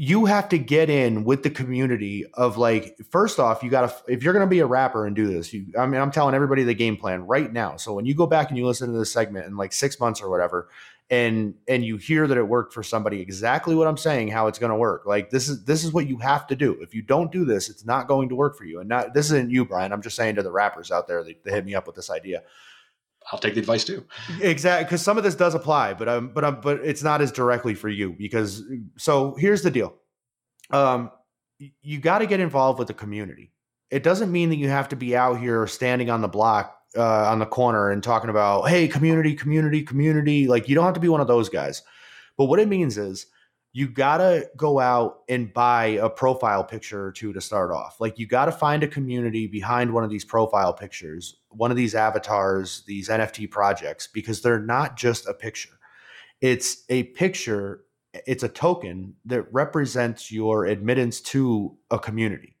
you 0.00 0.26
have 0.26 0.48
to 0.48 0.58
get 0.58 0.88
in 0.88 1.24
with 1.24 1.42
the 1.42 1.50
community 1.50 2.24
of 2.34 2.56
like 2.56 2.96
first 3.10 3.40
off 3.40 3.64
you 3.64 3.68
got 3.68 3.88
to 3.88 4.12
if 4.12 4.22
you're 4.22 4.32
going 4.32 4.46
to 4.46 4.50
be 4.50 4.60
a 4.60 4.66
rapper 4.66 5.06
and 5.06 5.16
do 5.16 5.26
this 5.26 5.52
you 5.52 5.66
i 5.76 5.84
mean 5.86 6.00
i'm 6.00 6.12
telling 6.12 6.36
everybody 6.36 6.62
the 6.62 6.72
game 6.72 6.96
plan 6.96 7.26
right 7.26 7.52
now 7.52 7.76
so 7.76 7.92
when 7.92 8.06
you 8.06 8.14
go 8.14 8.24
back 8.24 8.48
and 8.48 8.56
you 8.56 8.64
listen 8.64 8.92
to 8.92 8.98
this 8.98 9.12
segment 9.12 9.46
in 9.46 9.56
like 9.56 9.72
six 9.72 9.98
months 9.98 10.22
or 10.22 10.30
whatever 10.30 10.68
and 11.10 11.54
and 11.66 11.84
you 11.84 11.96
hear 11.96 12.28
that 12.28 12.38
it 12.38 12.46
worked 12.46 12.72
for 12.72 12.82
somebody 12.82 13.20
exactly 13.20 13.74
what 13.74 13.88
i'm 13.88 13.96
saying 13.96 14.28
how 14.28 14.46
it's 14.46 14.58
going 14.58 14.70
to 14.70 14.76
work 14.76 15.04
like 15.04 15.30
this 15.30 15.48
is 15.48 15.64
this 15.64 15.82
is 15.82 15.92
what 15.92 16.06
you 16.06 16.18
have 16.18 16.46
to 16.46 16.54
do 16.54 16.78
if 16.80 16.94
you 16.94 17.02
don't 17.02 17.32
do 17.32 17.44
this 17.44 17.68
it's 17.68 17.84
not 17.84 18.06
going 18.06 18.28
to 18.28 18.36
work 18.36 18.56
for 18.56 18.64
you 18.64 18.78
and 18.78 18.88
not 18.88 19.14
this 19.14 19.26
isn't 19.26 19.50
you 19.50 19.64
brian 19.64 19.92
i'm 19.92 20.02
just 20.02 20.16
saying 20.16 20.36
to 20.36 20.42
the 20.42 20.52
rappers 20.52 20.92
out 20.92 21.08
there 21.08 21.24
that, 21.24 21.42
that 21.44 21.54
hit 21.54 21.64
me 21.64 21.74
up 21.74 21.86
with 21.86 21.96
this 21.96 22.10
idea 22.10 22.42
I'll 23.32 23.38
take 23.38 23.54
the 23.54 23.60
advice 23.60 23.84
too. 23.84 24.04
Exactly, 24.40 24.84
because 24.84 25.02
some 25.02 25.18
of 25.18 25.24
this 25.24 25.34
does 25.34 25.54
apply, 25.54 25.94
but 25.94 26.08
um, 26.08 26.30
but 26.34 26.44
um, 26.44 26.60
but 26.62 26.80
it's 26.82 27.02
not 27.02 27.20
as 27.20 27.30
directly 27.30 27.74
for 27.74 27.88
you 27.88 28.14
because. 28.18 28.62
So 28.96 29.34
here's 29.34 29.62
the 29.62 29.70
deal, 29.70 29.94
um, 30.70 31.10
you 31.82 31.98
got 31.98 32.18
to 32.18 32.26
get 32.26 32.40
involved 32.40 32.78
with 32.78 32.88
the 32.88 32.94
community. 32.94 33.52
It 33.90 34.02
doesn't 34.02 34.30
mean 34.30 34.50
that 34.50 34.56
you 34.56 34.68
have 34.68 34.88
to 34.90 34.96
be 34.96 35.16
out 35.16 35.40
here 35.40 35.66
standing 35.66 36.10
on 36.10 36.20
the 36.20 36.28
block 36.28 36.78
uh, 36.96 37.30
on 37.30 37.38
the 37.38 37.46
corner 37.46 37.90
and 37.90 38.02
talking 38.02 38.30
about, 38.30 38.68
hey, 38.68 38.88
community, 38.88 39.34
community, 39.34 39.82
community. 39.82 40.46
Like 40.46 40.68
you 40.68 40.74
don't 40.74 40.84
have 40.84 40.94
to 40.94 41.00
be 41.00 41.08
one 41.08 41.20
of 41.20 41.26
those 41.26 41.48
guys. 41.48 41.82
But 42.36 42.46
what 42.46 42.60
it 42.60 42.68
means 42.68 42.96
is 42.96 43.26
you 43.78 43.86
gotta 43.86 44.50
go 44.56 44.80
out 44.80 45.20
and 45.28 45.54
buy 45.54 45.84
a 46.02 46.10
profile 46.10 46.64
picture 46.64 47.06
or 47.06 47.12
two 47.12 47.32
to 47.32 47.40
start 47.40 47.70
off. 47.70 48.00
Like 48.00 48.18
you 48.18 48.26
gotta 48.26 48.50
find 48.50 48.82
a 48.82 48.88
community 48.88 49.46
behind 49.46 49.92
one 49.92 50.02
of 50.02 50.10
these 50.10 50.24
profile 50.24 50.72
pictures, 50.72 51.36
one 51.50 51.70
of 51.70 51.76
these 51.76 51.94
avatars, 51.94 52.82
these 52.88 53.08
NFT 53.08 53.48
projects, 53.48 54.08
because 54.08 54.42
they're 54.42 54.58
not 54.58 54.96
just 54.96 55.28
a 55.28 55.32
picture. 55.32 55.78
It's 56.40 56.82
a 56.88 57.04
picture, 57.04 57.84
it's 58.12 58.42
a 58.42 58.48
token 58.48 59.14
that 59.26 59.46
represents 59.52 60.32
your 60.32 60.66
admittance 60.66 61.20
to 61.20 61.78
a 61.88 62.00
community. 62.00 62.56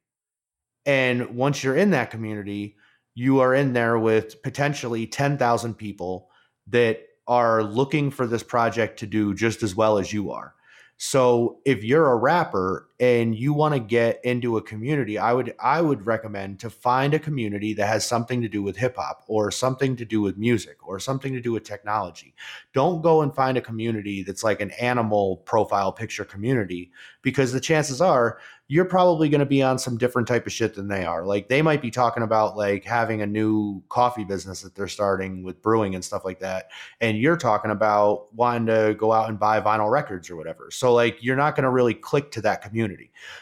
And 0.86 1.34
once 1.34 1.64
you're 1.64 1.74
in 1.74 1.90
that 1.90 2.12
community, 2.12 2.76
you 3.16 3.40
are 3.40 3.56
in 3.56 3.72
there 3.72 3.98
with 3.98 4.40
potentially 4.44 5.08
10,000 5.08 5.74
people 5.74 6.28
that 6.68 7.00
are 7.26 7.64
looking 7.64 8.12
for 8.12 8.28
this 8.28 8.44
project 8.44 9.00
to 9.00 9.06
do 9.08 9.34
just 9.34 9.64
as 9.64 9.74
well 9.74 9.98
as 9.98 10.12
you 10.12 10.30
are 10.30 10.54
so 10.98 11.60
if 11.64 11.84
you're 11.84 12.10
a 12.10 12.16
rapper 12.16 12.87
and 13.00 13.36
you 13.36 13.52
want 13.52 13.74
to 13.74 13.80
get 13.80 14.24
into 14.24 14.56
a 14.56 14.62
community, 14.62 15.18
I 15.18 15.32
would 15.32 15.54
I 15.60 15.80
would 15.80 16.04
recommend 16.04 16.58
to 16.60 16.70
find 16.70 17.14
a 17.14 17.18
community 17.18 17.72
that 17.74 17.86
has 17.86 18.04
something 18.04 18.40
to 18.42 18.48
do 18.48 18.62
with 18.62 18.76
hip 18.76 18.96
hop 18.96 19.24
or 19.28 19.50
something 19.52 19.94
to 19.96 20.04
do 20.04 20.20
with 20.20 20.36
music 20.36 20.86
or 20.86 20.98
something 20.98 21.32
to 21.32 21.40
do 21.40 21.52
with 21.52 21.62
technology. 21.62 22.34
Don't 22.72 23.00
go 23.00 23.22
and 23.22 23.34
find 23.34 23.56
a 23.56 23.62
community 23.62 24.22
that's 24.24 24.42
like 24.42 24.60
an 24.60 24.72
animal 24.72 25.38
profile 25.38 25.92
picture 25.92 26.24
community 26.24 26.90
because 27.22 27.52
the 27.52 27.60
chances 27.60 28.00
are 28.00 28.38
you're 28.70 28.84
probably 28.84 29.30
going 29.30 29.40
to 29.40 29.46
be 29.46 29.62
on 29.62 29.78
some 29.78 29.96
different 29.96 30.28
type 30.28 30.46
of 30.46 30.52
shit 30.52 30.74
than 30.74 30.88
they 30.88 31.04
are. 31.04 31.24
Like 31.24 31.48
they 31.48 31.62
might 31.62 31.80
be 31.80 31.90
talking 31.90 32.22
about 32.22 32.54
like 32.54 32.84
having 32.84 33.22
a 33.22 33.26
new 33.26 33.82
coffee 33.88 34.24
business 34.24 34.60
that 34.60 34.74
they're 34.74 34.88
starting 34.88 35.42
with 35.42 35.62
brewing 35.62 35.94
and 35.94 36.04
stuff 36.04 36.22
like 36.26 36.38
that. 36.40 36.68
And 37.00 37.16
you're 37.16 37.38
talking 37.38 37.70
about 37.70 38.32
wanting 38.34 38.66
to 38.66 38.94
go 38.94 39.10
out 39.10 39.30
and 39.30 39.38
buy 39.38 39.58
vinyl 39.62 39.90
records 39.90 40.28
or 40.28 40.36
whatever. 40.36 40.70
So 40.70 40.92
like 40.92 41.16
you're 41.22 41.36
not 41.36 41.56
going 41.56 41.64
to 41.64 41.70
really 41.70 41.94
click 41.94 42.30
to 42.32 42.42
that 42.42 42.60
community. 42.60 42.87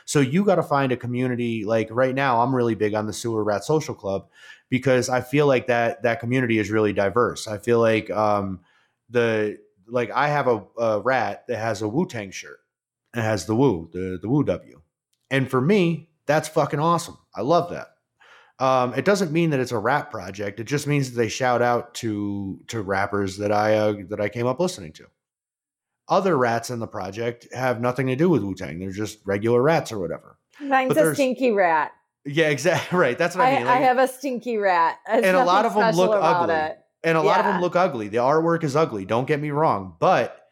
So 0.04 0.20
you 0.20 0.44
got 0.44 0.56
to 0.56 0.62
find 0.62 0.92
a 0.92 0.96
community 0.96 1.64
like 1.64 1.88
right 1.90 2.14
now 2.14 2.40
I'm 2.40 2.54
really 2.54 2.74
big 2.74 2.94
on 2.94 3.06
the 3.06 3.12
Sewer 3.12 3.44
Rat 3.44 3.64
Social 3.64 3.94
Club 3.94 4.28
because 4.68 5.08
I 5.08 5.20
feel 5.20 5.46
like 5.46 5.66
that 5.68 6.02
that 6.02 6.20
community 6.20 6.58
is 6.58 6.70
really 6.70 6.92
diverse. 6.92 7.46
I 7.46 7.58
feel 7.58 7.80
like 7.80 8.10
um 8.10 8.60
the 9.10 9.58
like 9.88 10.10
I 10.10 10.28
have 10.28 10.48
a, 10.48 10.64
a 10.78 11.00
rat 11.00 11.44
that 11.48 11.58
has 11.58 11.82
a 11.82 11.88
Wu 11.88 12.06
Tang 12.06 12.30
shirt. 12.30 12.60
It 13.14 13.22
has 13.22 13.46
the 13.46 13.54
Wu, 13.54 13.88
the 13.92 14.18
the 14.20 14.28
Wu 14.28 14.42
W 14.42 14.80
and 15.30 15.50
for 15.50 15.60
me, 15.60 16.08
that's 16.26 16.48
fucking 16.48 16.80
awesome. 16.80 17.18
I 17.34 17.42
love 17.42 17.70
that. 17.70 17.88
Um, 18.58 18.94
it 18.94 19.04
doesn't 19.04 19.32
mean 19.32 19.50
that 19.50 19.60
it's 19.60 19.72
a 19.72 19.78
rap 19.78 20.10
project. 20.10 20.60
It 20.60 20.64
just 20.64 20.86
means 20.86 21.10
that 21.10 21.16
they 21.16 21.28
shout 21.28 21.60
out 21.60 21.94
to 21.94 22.60
to 22.68 22.80
rappers 22.80 23.36
that 23.38 23.52
I 23.52 23.74
uh, 23.74 23.94
that 24.08 24.20
I 24.20 24.28
came 24.28 24.46
up 24.46 24.60
listening 24.60 24.92
to. 24.94 25.06
Other 26.08 26.36
rats 26.36 26.70
in 26.70 26.78
the 26.78 26.86
project 26.86 27.48
have 27.52 27.80
nothing 27.80 28.06
to 28.06 28.16
do 28.16 28.28
with 28.28 28.42
Wu 28.42 28.54
Tang. 28.54 28.78
They're 28.78 28.90
just 28.90 29.18
regular 29.24 29.60
rats 29.60 29.90
or 29.90 29.98
whatever. 29.98 30.38
Mine's 30.60 30.96
a 30.96 31.14
stinky 31.14 31.50
rat. 31.50 31.92
Yeah, 32.24 32.48
exactly. 32.48 32.98
Right. 32.98 33.18
That's 33.18 33.36
what 33.36 33.46
I, 33.46 33.50
I 33.50 33.56
mean. 33.56 33.66
Like, 33.66 33.76
I 33.76 33.80
have 33.80 33.98
a 33.98 34.08
stinky 34.08 34.56
rat, 34.56 34.98
There's 35.06 35.24
and 35.24 35.36
a 35.36 35.44
lot 35.44 35.64
of 35.64 35.74
them 35.74 35.94
look 35.94 36.12
ugly. 36.12 36.54
It. 36.54 36.78
And 37.04 37.16
a 37.16 37.20
yeah. 37.20 37.26
lot 37.26 37.40
of 37.40 37.46
them 37.46 37.60
look 37.60 37.76
ugly. 37.76 38.08
The 38.08 38.18
artwork 38.18 38.64
is 38.64 38.74
ugly. 38.74 39.04
Don't 39.04 39.28
get 39.28 39.40
me 39.40 39.50
wrong, 39.50 39.94
but 40.00 40.46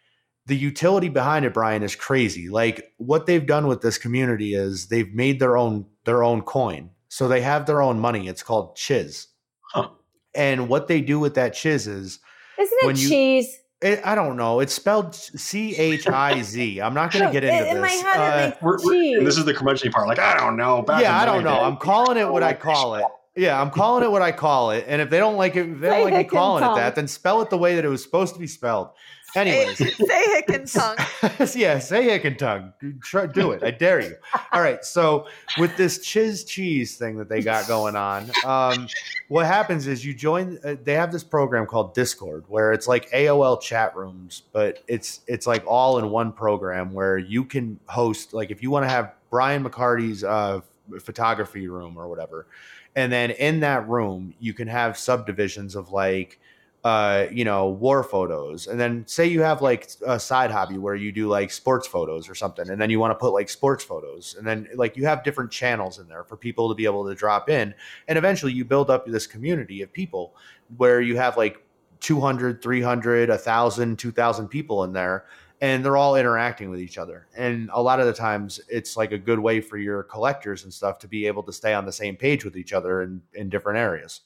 the 0.46 0.56
utility 0.56 1.08
behind 1.08 1.44
it, 1.44 1.54
Brian, 1.54 1.82
is 1.82 1.96
crazy. 1.96 2.48
Like 2.48 2.92
what 2.98 3.26
they've 3.26 3.46
done 3.46 3.66
with 3.66 3.80
this 3.80 3.98
community 3.98 4.54
is 4.54 4.88
they've 4.88 5.12
made 5.12 5.40
their 5.40 5.56
own 5.56 5.86
their 6.04 6.22
own 6.22 6.42
coin. 6.42 6.90
So 7.08 7.28
they 7.28 7.40
have 7.40 7.66
their 7.66 7.80
own 7.80 7.98
money. 7.98 8.28
It's 8.28 8.42
called 8.42 8.76
Chiz. 8.76 9.28
Huh. 9.72 9.88
And 10.34 10.68
what 10.68 10.88
they 10.88 11.00
do 11.00 11.18
with 11.18 11.34
that 11.34 11.54
Chiz 11.54 11.86
is 11.86 12.18
Isn't 12.58 12.78
it 12.82 12.98
you, 12.98 13.08
cheese? 13.08 13.58
It, 13.84 14.00
I 14.02 14.14
don't 14.14 14.38
know. 14.38 14.60
It's 14.60 14.72
spelled 14.72 15.14
C 15.14 15.76
H 15.76 16.08
I 16.08 16.40
Z. 16.40 16.80
I'm 16.80 16.94
not 16.94 17.12
going 17.12 17.26
to 17.26 17.30
get 17.30 17.44
into 17.44 17.68
in 17.68 17.82
this. 17.82 18.02
My 18.02 18.10
head, 18.10 18.52
uh, 18.54 18.56
we're, 18.62 18.78
we're, 18.82 19.22
this 19.22 19.36
is 19.36 19.44
the 19.44 19.52
curmudgeon 19.52 19.92
part. 19.92 20.08
Like 20.08 20.18
I 20.18 20.38
don't 20.38 20.56
know. 20.56 20.82
yeah, 20.88 21.20
I 21.20 21.26
don't 21.26 21.44
know. 21.44 21.54
Day. 21.54 21.60
I'm 21.60 21.76
calling 21.76 22.16
it 22.16 22.26
what 22.26 22.42
I 22.42 22.54
call 22.54 22.94
it. 22.94 23.04
Yeah, 23.36 23.60
I'm 23.60 23.70
calling 23.70 24.02
it 24.02 24.10
what 24.10 24.22
I 24.22 24.32
call 24.32 24.70
it. 24.70 24.86
And 24.88 25.02
if 25.02 25.10
they 25.10 25.18
don't 25.18 25.36
like 25.36 25.56
it, 25.56 25.68
if 25.68 25.80
they 25.80 25.88
don't 25.88 26.10
like 26.10 26.16
me 26.16 26.24
calling 26.24 26.64
it 26.64 26.74
that, 26.76 26.94
then 26.94 27.06
spell 27.06 27.42
it 27.42 27.50
the 27.50 27.58
way 27.58 27.74
that 27.74 27.84
it 27.84 27.88
was 27.88 28.02
supposed 28.02 28.32
to 28.32 28.40
be 28.40 28.46
spelled. 28.46 28.88
Anyways, 29.36 29.78
say, 29.78 29.90
say 29.90 30.24
Hic 30.34 30.50
et 30.50 30.74
Nunc. 30.74 30.98
yeah, 31.54 31.78
say 31.78 32.04
hick 32.04 32.24
and 32.24 32.38
tongue. 32.38 32.72
Try, 33.02 33.26
do 33.26 33.52
it. 33.52 33.62
I 33.62 33.70
dare 33.70 34.00
you. 34.00 34.14
All 34.52 34.60
right. 34.60 34.84
So 34.84 35.26
with 35.58 35.76
this 35.76 35.98
chiz 35.98 36.44
cheese 36.44 36.96
thing 36.96 37.16
that 37.18 37.28
they 37.28 37.42
got 37.42 37.66
going 37.66 37.96
on, 37.96 38.30
um, 38.44 38.88
what 39.28 39.46
happens 39.46 39.86
is 39.86 40.04
you 40.04 40.14
join. 40.14 40.58
Uh, 40.64 40.76
they 40.82 40.94
have 40.94 41.12
this 41.12 41.24
program 41.24 41.66
called 41.66 41.94
Discord 41.94 42.44
where 42.48 42.72
it's 42.72 42.86
like 42.86 43.10
AOL 43.10 43.60
chat 43.60 43.96
rooms, 43.96 44.42
but 44.52 44.82
it's 44.86 45.20
it's 45.26 45.46
like 45.46 45.64
all 45.66 45.98
in 45.98 46.10
one 46.10 46.32
program 46.32 46.92
where 46.92 47.18
you 47.18 47.44
can 47.44 47.78
host. 47.86 48.34
Like 48.34 48.50
if 48.50 48.62
you 48.62 48.70
want 48.70 48.84
to 48.84 48.90
have 48.90 49.12
Brian 49.30 49.64
McCarty's 49.64 50.22
uh, 50.24 50.60
photography 51.00 51.68
room 51.68 51.96
or 51.96 52.08
whatever, 52.08 52.46
and 52.94 53.12
then 53.12 53.30
in 53.30 53.60
that 53.60 53.88
room 53.88 54.34
you 54.38 54.54
can 54.54 54.68
have 54.68 54.96
subdivisions 54.96 55.74
of 55.74 55.90
like 55.90 56.38
uh, 56.84 57.26
you 57.32 57.44
know, 57.46 57.70
war 57.70 58.02
photos. 58.02 58.66
And 58.66 58.78
then 58.78 59.06
say 59.06 59.26
you 59.26 59.40
have 59.40 59.62
like 59.62 59.88
a 60.06 60.20
side 60.20 60.50
hobby 60.50 60.76
where 60.76 60.94
you 60.94 61.12
do 61.12 61.28
like 61.28 61.50
sports 61.50 61.86
photos 61.86 62.28
or 62.28 62.34
something, 62.34 62.68
and 62.68 62.80
then 62.80 62.90
you 62.90 63.00
want 63.00 63.10
to 63.10 63.14
put 63.14 63.32
like 63.32 63.48
sports 63.48 63.82
photos. 63.82 64.34
And 64.38 64.46
then 64.46 64.68
like 64.74 64.96
you 64.96 65.06
have 65.06 65.24
different 65.24 65.50
channels 65.50 65.98
in 65.98 66.06
there 66.08 66.24
for 66.24 66.36
people 66.36 66.68
to 66.68 66.74
be 66.74 66.84
able 66.84 67.08
to 67.08 67.14
drop 67.14 67.48
in. 67.48 67.74
And 68.06 68.18
eventually 68.18 68.52
you 68.52 68.66
build 68.66 68.90
up 68.90 69.06
this 69.06 69.26
community 69.26 69.80
of 69.80 69.92
people 69.92 70.36
where 70.76 71.00
you 71.00 71.16
have 71.16 71.38
like 71.38 71.64
200, 72.00 72.62
300, 72.62 73.30
1,000, 73.30 73.98
2,000 73.98 74.48
people 74.48 74.84
in 74.84 74.92
there 74.92 75.24
and 75.62 75.82
they're 75.82 75.96
all 75.96 76.16
interacting 76.16 76.68
with 76.68 76.80
each 76.80 76.98
other. 76.98 77.26
And 77.34 77.70
a 77.72 77.80
lot 77.80 77.98
of 77.98 78.06
the 78.06 78.12
times, 78.12 78.60
it's 78.68 78.98
like 78.98 79.12
a 79.12 79.18
good 79.18 79.38
way 79.38 79.62
for 79.62 79.78
your 79.78 80.02
collectors 80.02 80.64
and 80.64 80.74
stuff 80.74 80.98
to 80.98 81.08
be 81.08 81.26
able 81.26 81.42
to 81.44 81.52
stay 81.52 81.72
on 81.72 81.86
the 81.86 81.92
same 81.92 82.16
page 82.16 82.44
with 82.44 82.56
each 82.56 82.74
other 82.74 83.02
in, 83.02 83.22
in 83.32 83.48
different 83.48 83.78
areas. 83.78 84.22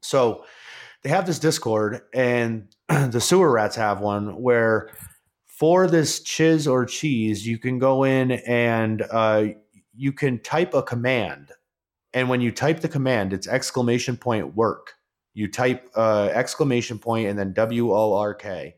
So 0.00 0.44
they 1.04 1.10
have 1.10 1.26
this 1.26 1.38
Discord, 1.38 2.00
and 2.12 2.66
the 2.88 3.20
sewer 3.20 3.52
rats 3.52 3.76
have 3.76 4.00
one 4.00 4.40
where 4.40 4.90
for 5.44 5.86
this 5.86 6.22
chiz 6.22 6.66
or 6.66 6.84
cheese, 6.84 7.46
you 7.46 7.58
can 7.58 7.78
go 7.78 8.04
in 8.04 8.32
and 8.32 9.02
uh, 9.10 9.46
you 9.94 10.12
can 10.12 10.40
type 10.40 10.74
a 10.74 10.82
command. 10.82 11.52
And 12.12 12.28
when 12.28 12.40
you 12.40 12.50
type 12.50 12.80
the 12.80 12.88
command, 12.88 13.32
it's 13.32 13.46
exclamation 13.46 14.16
point 14.16 14.56
work. 14.56 14.94
You 15.34 15.50
type 15.50 15.88
uh, 15.94 16.30
exclamation 16.32 16.98
point 16.98 17.28
and 17.28 17.38
then 17.38 17.52
W 17.52 17.92
O 17.92 18.14
R 18.14 18.34
K 18.34 18.74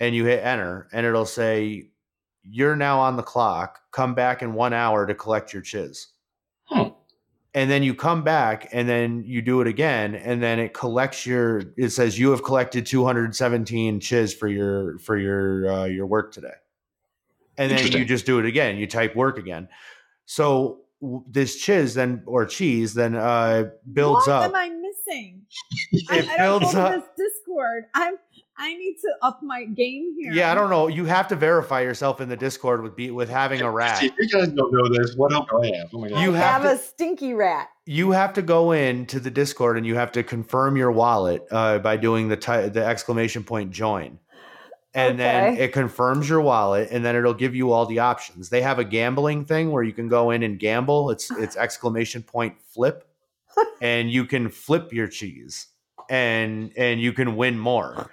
and 0.00 0.14
you 0.14 0.24
hit 0.24 0.44
enter, 0.44 0.88
and 0.92 1.04
it'll 1.04 1.26
say, 1.26 1.90
You're 2.42 2.76
now 2.76 3.00
on 3.00 3.16
the 3.16 3.22
clock. 3.22 3.80
Come 3.90 4.14
back 4.14 4.42
in 4.42 4.54
one 4.54 4.72
hour 4.72 5.06
to 5.06 5.14
collect 5.14 5.52
your 5.52 5.62
chiz. 5.62 6.08
And 7.54 7.70
then 7.70 7.82
you 7.82 7.94
come 7.94 8.22
back 8.22 8.68
and 8.72 8.88
then 8.88 9.24
you 9.24 9.40
do 9.40 9.60
it 9.62 9.66
again, 9.66 10.14
and 10.14 10.42
then 10.42 10.58
it 10.58 10.74
collects 10.74 11.24
your. 11.24 11.62
It 11.76 11.90
says 11.90 12.18
you 12.18 12.30
have 12.30 12.42
collected 12.42 12.84
217 12.84 14.00
chiz 14.00 14.34
for 14.34 14.48
your 14.48 14.98
for 14.98 15.16
your 15.16 15.70
uh, 15.70 15.84
your 15.86 16.06
work 16.06 16.32
today, 16.32 16.54
and 17.56 17.70
then 17.70 17.90
you 17.92 18.04
just 18.04 18.26
do 18.26 18.38
it 18.38 18.44
again. 18.44 18.76
You 18.76 18.86
type 18.86 19.16
work 19.16 19.38
again. 19.38 19.68
So 20.26 20.82
this 21.00 21.56
chiz 21.56 21.94
then 21.94 22.22
or 22.26 22.44
cheese 22.44 22.92
then 22.94 23.14
uh 23.14 23.70
builds 23.92 24.26
up. 24.26 24.40
what 24.40 24.50
up. 24.50 24.50
am 24.50 24.56
I 24.56 24.68
missing? 24.68 25.42
It 25.92 26.10
I, 26.10 26.34
I 26.34 26.36
don't 26.46 26.60
builds 26.60 26.74
know 26.74 26.80
up. 26.82 27.16
this 27.16 27.28
Discord. 27.28 27.84
I'm. 27.94 28.14
I 28.60 28.74
need 28.74 28.96
to 29.02 29.08
up 29.22 29.40
my 29.42 29.64
game 29.64 30.14
here. 30.18 30.32
Yeah, 30.32 30.50
I 30.50 30.54
don't 30.56 30.68
know. 30.68 30.88
You 30.88 31.04
have 31.04 31.28
to 31.28 31.36
verify 31.36 31.80
yourself 31.80 32.20
in 32.20 32.28
the 32.28 32.36
Discord 32.36 32.82
with 32.82 32.96
be 32.96 33.10
with 33.12 33.28
having 33.28 33.62
a 33.62 33.70
rat. 33.80 33.98
See, 33.98 34.10
you 34.18 34.28
guys 34.28 34.48
don't 34.48 34.72
know 34.72 34.88
this. 34.88 35.14
What 35.16 35.32
else 35.32 35.46
do 35.50 35.62
I 35.62 35.76
have? 35.76 35.88
Oh 35.94 36.00
my 36.00 36.08
god. 36.08 36.20
You 36.22 36.32
have 36.32 36.62
have 36.62 36.62
to- 36.62 36.72
a 36.72 36.76
stinky 36.78 37.34
rat. 37.34 37.68
you 37.86 38.10
have 38.10 38.32
to 38.34 38.42
go 38.42 38.72
in 38.72 39.06
to 39.06 39.20
the 39.20 39.30
Discord 39.30 39.76
and 39.76 39.86
you 39.86 39.94
have 39.94 40.10
to 40.12 40.22
confirm 40.24 40.76
your 40.76 40.90
wallet 40.90 41.46
uh, 41.52 41.78
by 41.78 41.96
doing 41.96 42.28
the 42.28 42.36
ty- 42.36 42.68
the 42.68 42.84
exclamation 42.84 43.44
point 43.44 43.70
join, 43.70 44.18
and 44.92 45.18
then 45.20 45.56
it 45.56 45.72
confirms 45.72 46.28
your 46.28 46.40
wallet, 46.40 46.88
and 46.90 47.04
then 47.04 47.14
it'll 47.14 47.34
give 47.34 47.54
you 47.54 47.70
all 47.70 47.86
the 47.86 48.00
options. 48.00 48.48
They 48.48 48.62
have 48.62 48.80
a 48.80 48.84
gambling 48.84 49.44
thing 49.44 49.70
where 49.70 49.84
you 49.84 49.92
can 49.92 50.08
go 50.08 50.30
in 50.32 50.42
and 50.42 50.58
gamble. 50.58 51.10
It's 51.10 51.30
it's 51.30 51.56
exclamation 51.66 52.22
point 52.24 52.56
flip, 52.74 53.06
and 53.80 54.10
you 54.10 54.24
can 54.24 54.48
flip 54.48 54.92
your 54.92 55.06
cheese, 55.06 55.68
and 56.10 56.72
and 56.76 57.00
you 57.00 57.12
can 57.12 57.36
win 57.36 57.56
more. 57.56 58.10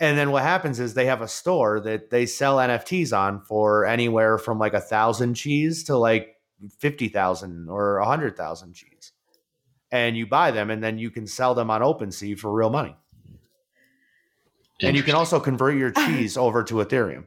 And 0.00 0.16
then 0.16 0.30
what 0.30 0.42
happens 0.42 0.80
is 0.80 0.94
they 0.94 1.06
have 1.06 1.20
a 1.20 1.28
store 1.28 1.78
that 1.80 2.08
they 2.08 2.24
sell 2.24 2.56
NFTs 2.56 3.16
on 3.16 3.42
for 3.42 3.84
anywhere 3.84 4.38
from 4.38 4.58
like 4.58 4.72
a 4.72 4.80
thousand 4.80 5.34
cheese 5.34 5.84
to 5.84 5.96
like 5.96 6.36
fifty 6.78 7.08
thousand 7.08 7.68
or 7.68 7.98
a 7.98 8.06
hundred 8.06 8.34
thousand 8.34 8.72
cheese, 8.72 9.12
and 9.92 10.16
you 10.16 10.26
buy 10.26 10.50
them, 10.50 10.70
and 10.70 10.82
then 10.82 10.98
you 10.98 11.10
can 11.10 11.26
sell 11.26 11.54
them 11.54 11.70
on 11.70 11.82
OpenSea 11.82 12.38
for 12.38 12.50
real 12.50 12.70
money. 12.70 12.96
And 14.82 14.96
you 14.96 15.02
can 15.02 15.14
also 15.14 15.38
convert 15.38 15.76
your 15.76 15.90
cheese 16.06 16.38
over 16.38 16.64
to 16.64 16.76
Ethereum. 16.76 17.26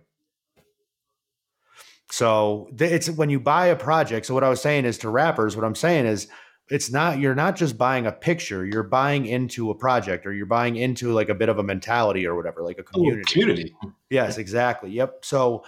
So 2.09 2.69
it's 2.79 3.09
when 3.09 3.29
you 3.29 3.39
buy 3.39 3.67
a 3.67 3.75
project. 3.75 4.25
So 4.25 4.33
what 4.33 4.43
I 4.43 4.49
was 4.49 4.61
saying 4.61 4.85
is 4.85 4.97
to 4.99 5.09
rappers, 5.09 5.55
what 5.55 5.65
I'm 5.65 5.75
saying 5.75 6.05
is 6.05 6.27
it's 6.69 6.91
not 6.91 7.19
you're 7.19 7.35
not 7.35 7.55
just 7.55 7.77
buying 7.77 8.05
a 8.07 8.11
picture, 8.11 8.65
you're 8.65 8.83
buying 8.83 9.25
into 9.25 9.69
a 9.69 9.75
project 9.75 10.25
or 10.25 10.33
you're 10.33 10.45
buying 10.45 10.77
into 10.77 11.11
like 11.11 11.29
a 11.29 11.35
bit 11.35 11.49
of 11.49 11.59
a 11.59 11.63
mentality 11.63 12.25
or 12.25 12.35
whatever, 12.35 12.63
like 12.63 12.77
a 12.77 12.81
Oh, 12.81 12.83
community. 12.93 13.23
community. 13.31 13.75
Yes, 14.09 14.37
exactly. 14.37 14.91
Yep. 14.91 15.25
So 15.25 15.65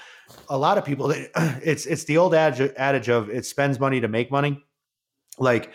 a 0.49 0.57
lot 0.57 0.77
of 0.77 0.85
people, 0.85 1.11
it's 1.35 1.85
it's 1.85 2.05
the 2.05 2.17
old 2.17 2.33
adage, 2.33 2.71
adage 2.77 3.09
of 3.09 3.29
it 3.29 3.45
spends 3.45 3.79
money 3.79 3.99
to 4.01 4.07
make 4.07 4.31
money, 4.31 4.63
like, 5.37 5.71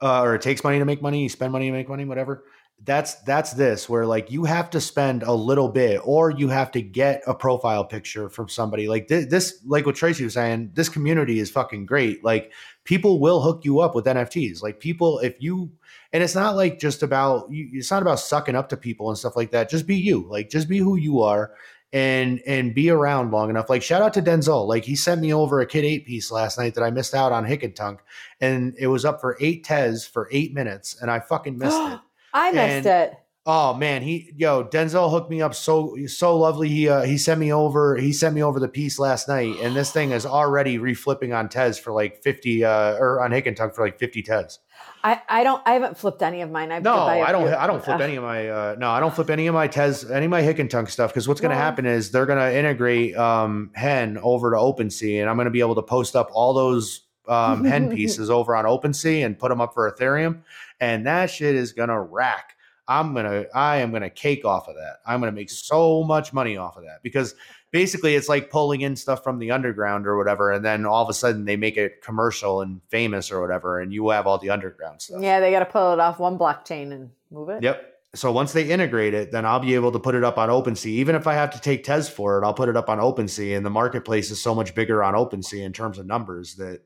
uh, 0.00 0.22
or 0.22 0.34
it 0.34 0.42
takes 0.42 0.62
money 0.62 0.78
to 0.78 0.84
make 0.84 1.02
money. 1.02 1.22
You 1.22 1.28
spend 1.28 1.52
money 1.52 1.66
to 1.66 1.72
make 1.72 1.88
money, 1.88 2.04
whatever. 2.04 2.44
That's 2.84 3.16
that's 3.22 3.52
this 3.52 3.88
where 3.88 4.06
like 4.06 4.30
you 4.30 4.44
have 4.44 4.70
to 4.70 4.80
spend 4.80 5.22
a 5.22 5.32
little 5.32 5.68
bit, 5.68 6.00
or 6.02 6.30
you 6.30 6.48
have 6.48 6.70
to 6.72 6.82
get 6.82 7.22
a 7.26 7.34
profile 7.34 7.84
picture 7.84 8.30
from 8.30 8.48
somebody. 8.48 8.88
Like 8.88 9.08
this, 9.08 9.26
this 9.26 9.62
like 9.66 9.86
what 9.86 9.96
Tracy 9.96 10.24
was 10.24 10.34
saying. 10.34 10.70
This 10.74 10.88
community 10.88 11.40
is 11.40 11.50
fucking 11.50 11.86
great. 11.86 12.24
Like 12.24 12.52
people 12.84 13.20
will 13.20 13.42
hook 13.42 13.64
you 13.64 13.80
up 13.80 13.94
with 13.94 14.06
NFTs. 14.06 14.62
Like 14.62 14.80
people, 14.80 15.18
if 15.18 15.42
you 15.42 15.70
and 16.12 16.22
it's 16.22 16.34
not 16.34 16.56
like 16.56 16.78
just 16.78 17.02
about 17.02 17.50
you 17.50 17.68
it's 17.72 17.90
not 17.90 18.02
about 18.02 18.20
sucking 18.20 18.56
up 18.56 18.68
to 18.68 18.76
people 18.76 19.08
and 19.08 19.18
stuff 19.18 19.36
like 19.36 19.50
that 19.50 19.70
just 19.70 19.86
be 19.86 19.96
you 19.96 20.26
like 20.28 20.50
just 20.50 20.68
be 20.68 20.78
who 20.78 20.96
you 20.96 21.20
are 21.20 21.52
and 21.92 22.40
and 22.46 22.74
be 22.74 22.90
around 22.90 23.30
long 23.30 23.50
enough 23.50 23.68
like 23.68 23.82
shout 23.82 24.02
out 24.02 24.14
to 24.14 24.22
denzel 24.22 24.66
like 24.66 24.84
he 24.84 24.94
sent 24.94 25.20
me 25.20 25.32
over 25.32 25.60
a 25.60 25.66
kid 25.66 25.84
eight 25.84 26.06
piece 26.06 26.30
last 26.30 26.58
night 26.58 26.74
that 26.74 26.84
i 26.84 26.90
missed 26.90 27.14
out 27.14 27.32
on 27.32 27.44
Hic 27.44 27.62
et 27.62 27.66
Nunc 27.66 27.70
and 27.70 27.76
tunk. 27.76 28.00
And 28.40 28.74
it 28.78 28.86
was 28.86 29.04
up 29.04 29.20
for 29.20 29.36
eight 29.40 29.64
Tez 29.64 30.06
for 30.06 30.28
eight 30.30 30.54
minutes 30.54 30.96
and 31.00 31.10
i 31.10 31.20
fucking 31.20 31.58
missed 31.58 31.76
it 31.92 32.00
I 32.32 32.48
And- 32.48 32.56
missed 32.56 32.86
it. 32.86 33.14
Oh 33.46 33.72
man, 33.72 34.02
he 34.02 34.32
yo 34.36 34.62
Denzel 34.64 35.10
hooked 35.10 35.30
me 35.30 35.40
up 35.40 35.54
so 35.54 35.96
so 36.06 36.36
lovely. 36.36 36.68
He 36.68 36.88
uh, 36.90 37.02
he 37.02 37.16
sent 37.16 37.40
me 37.40 37.50
over 37.50 37.96
he 37.96 38.12
sent 38.12 38.34
me 38.34 38.42
over 38.42 38.60
the 38.60 38.68
piece 38.68 38.98
last 38.98 39.28
night, 39.28 39.56
and 39.62 39.74
this 39.74 39.90
thing 39.90 40.10
is 40.12 40.26
already 40.26 40.78
reflipping 40.78 41.34
on 41.36 41.48
Tez 41.48 41.78
for 41.78 41.90
like 41.90 42.22
fifty 42.22 42.62
uh, 42.64 42.96
or 42.98 43.22
on 43.24 43.32
Hic 43.32 43.46
et 43.46 43.58
Nunc 43.58 43.74
for 43.74 43.82
like 43.82 43.98
fifty 43.98 44.22
Tez. 44.22 44.58
I, 45.02 45.22
I 45.26 45.42
don't 45.42 45.62
I 45.66 45.72
haven't 45.72 45.96
flipped 45.96 46.22
any 46.22 46.42
of 46.42 46.50
mine. 46.50 46.70
I've 46.70 46.82
No, 46.82 46.92
to 46.92 46.96
buy 47.00 47.16
a 47.16 47.22
I 47.22 47.32
don't. 47.32 47.48
I 47.48 47.66
don't 47.66 47.82
flip 47.82 48.00
any 48.00 48.16
of 48.16 48.22
my. 48.22 48.46
Uh, 48.48 48.76
no, 48.78 48.90
I 48.90 49.00
don't 49.00 49.14
flip 49.14 49.30
any 49.30 49.46
of 49.46 49.54
my 49.54 49.66
Tez, 49.68 50.08
any 50.10 50.26
of 50.26 50.30
my 50.30 50.42
Hic 50.42 50.60
et 50.60 50.70
Nunc 50.70 50.90
stuff. 50.90 51.10
Because 51.10 51.26
what's 51.26 51.40
going 51.40 51.50
to 51.50 51.56
No. 51.56 51.62
happen 51.62 51.86
is 51.86 52.10
they're 52.10 52.26
going 52.26 52.38
to 52.38 52.54
integrate 52.56 53.16
um, 53.16 53.70
Hen 53.74 54.18
over 54.22 54.50
to 54.50 54.56
OpenSea, 54.58 55.22
and 55.22 55.30
I'm 55.30 55.36
going 55.36 55.46
to 55.46 55.50
be 55.50 55.60
able 55.60 55.76
to 55.76 55.82
post 55.82 56.14
up 56.14 56.28
all 56.32 56.52
those 56.52 57.06
um, 57.26 57.64
Hen 57.64 57.90
pieces 57.96 58.28
over 58.28 58.54
on 58.54 58.66
OpenSea 58.66 59.24
and 59.24 59.38
put 59.38 59.48
them 59.48 59.60
up 59.62 59.72
for 59.72 59.90
Ethereum, 59.90 60.42
and 60.80 61.06
that 61.06 61.30
shit 61.30 61.54
is 61.54 61.72
to 61.72 62.00
rack. 62.00 62.56
I'm 62.88 63.14
gonna. 63.14 63.44
I 63.54 63.76
am 63.76 63.92
gonna 63.92 64.10
cake 64.10 64.44
off 64.44 64.66
of 64.66 64.74
that. 64.74 64.96
I'm 65.06 65.20
gonna 65.20 65.30
make 65.30 65.50
so 65.50 66.02
much 66.02 66.32
money 66.32 66.56
off 66.56 66.76
of 66.76 66.82
that 66.82 67.02
because 67.04 67.36
basically 67.70 68.16
it's 68.16 68.28
like 68.28 68.50
pulling 68.50 68.80
in 68.80 68.96
stuff 68.96 69.22
from 69.22 69.38
the 69.38 69.52
underground 69.52 70.06
or 70.06 70.18
whatever, 70.18 70.50
and 70.50 70.64
then 70.64 70.84
all 70.84 71.02
of 71.02 71.08
a 71.08 71.14
sudden 71.14 71.44
they 71.44 71.56
make 71.56 71.76
it 71.76 72.02
commercial 72.02 72.62
and 72.62 72.80
famous 72.88 73.30
or 73.30 73.40
whatever, 73.40 73.80
and 73.80 73.92
you 73.92 74.08
have 74.08 74.26
all 74.26 74.38
the 74.38 74.50
underground 74.50 75.00
stuff. 75.00 75.22
Yeah, 75.22 75.38
they 75.38 75.52
got 75.52 75.60
to 75.60 75.66
pull 75.66 75.92
it 75.92 76.00
off 76.00 76.18
one 76.18 76.36
blockchain 76.36 76.92
and 76.92 77.10
move 77.30 77.50
it. 77.50 77.62
Yep. 77.62 77.86
So 78.16 78.32
once 78.32 78.52
they 78.52 78.68
integrate 78.68 79.14
it, 79.14 79.30
then 79.30 79.46
I'll 79.46 79.60
be 79.60 79.76
able 79.76 79.92
to 79.92 80.00
put 80.00 80.16
it 80.16 80.24
up 80.24 80.36
on 80.36 80.48
OpenSea. 80.48 80.86
Even 80.86 81.14
if 81.14 81.28
I 81.28 81.34
have 81.34 81.52
to 81.52 81.60
take 81.60 81.84
Tez 81.84 82.08
for 82.08 82.42
it, 82.42 82.44
I'll 82.44 82.54
put 82.54 82.68
it 82.68 82.76
up 82.76 82.88
on 82.88 82.98
OpenSea. 82.98 83.56
And 83.56 83.64
the 83.64 83.70
marketplace 83.70 84.32
is 84.32 84.42
so 84.42 84.52
much 84.52 84.74
bigger 84.74 85.04
on 85.04 85.14
OpenSea 85.14 85.62
in 85.62 85.72
terms 85.72 85.96
of 85.96 86.06
numbers 86.06 86.56
that, 86.56 86.80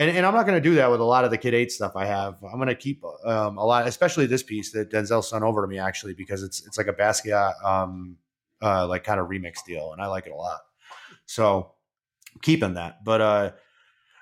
and, 0.00 0.16
and 0.16 0.24
I'm 0.24 0.32
not 0.32 0.46
going 0.46 0.60
to 0.60 0.66
do 0.66 0.76
that 0.76 0.90
with 0.90 1.00
a 1.00 1.04
lot 1.04 1.26
of 1.26 1.30
the 1.30 1.36
Kid 1.36 1.52
8 1.52 1.70
stuff 1.70 1.94
I 1.94 2.06
have. 2.06 2.36
I'm 2.42 2.56
going 2.56 2.68
to 2.68 2.74
keep 2.74 3.04
um, 3.24 3.58
a 3.58 3.64
lot, 3.64 3.86
especially 3.86 4.24
this 4.24 4.42
piece 4.42 4.72
that 4.72 4.90
Denzel 4.90 5.22
sent 5.22 5.44
over 5.44 5.60
to 5.60 5.68
me 5.68 5.78
actually, 5.78 6.14
because 6.14 6.42
it's 6.42 6.66
it's 6.66 6.78
like 6.78 6.86
a 6.86 6.94
Basquiat, 6.94 7.62
um, 7.62 8.16
uh, 8.62 8.86
like 8.86 9.04
kind 9.04 9.20
of 9.20 9.28
remix 9.28 9.62
deal, 9.64 9.92
and 9.92 10.00
I 10.00 10.06
like 10.06 10.26
it 10.26 10.32
a 10.32 10.36
lot. 10.36 10.60
So 11.26 11.72
keeping 12.40 12.74
that, 12.74 13.04
but 13.04 13.20
uh, 13.20 13.50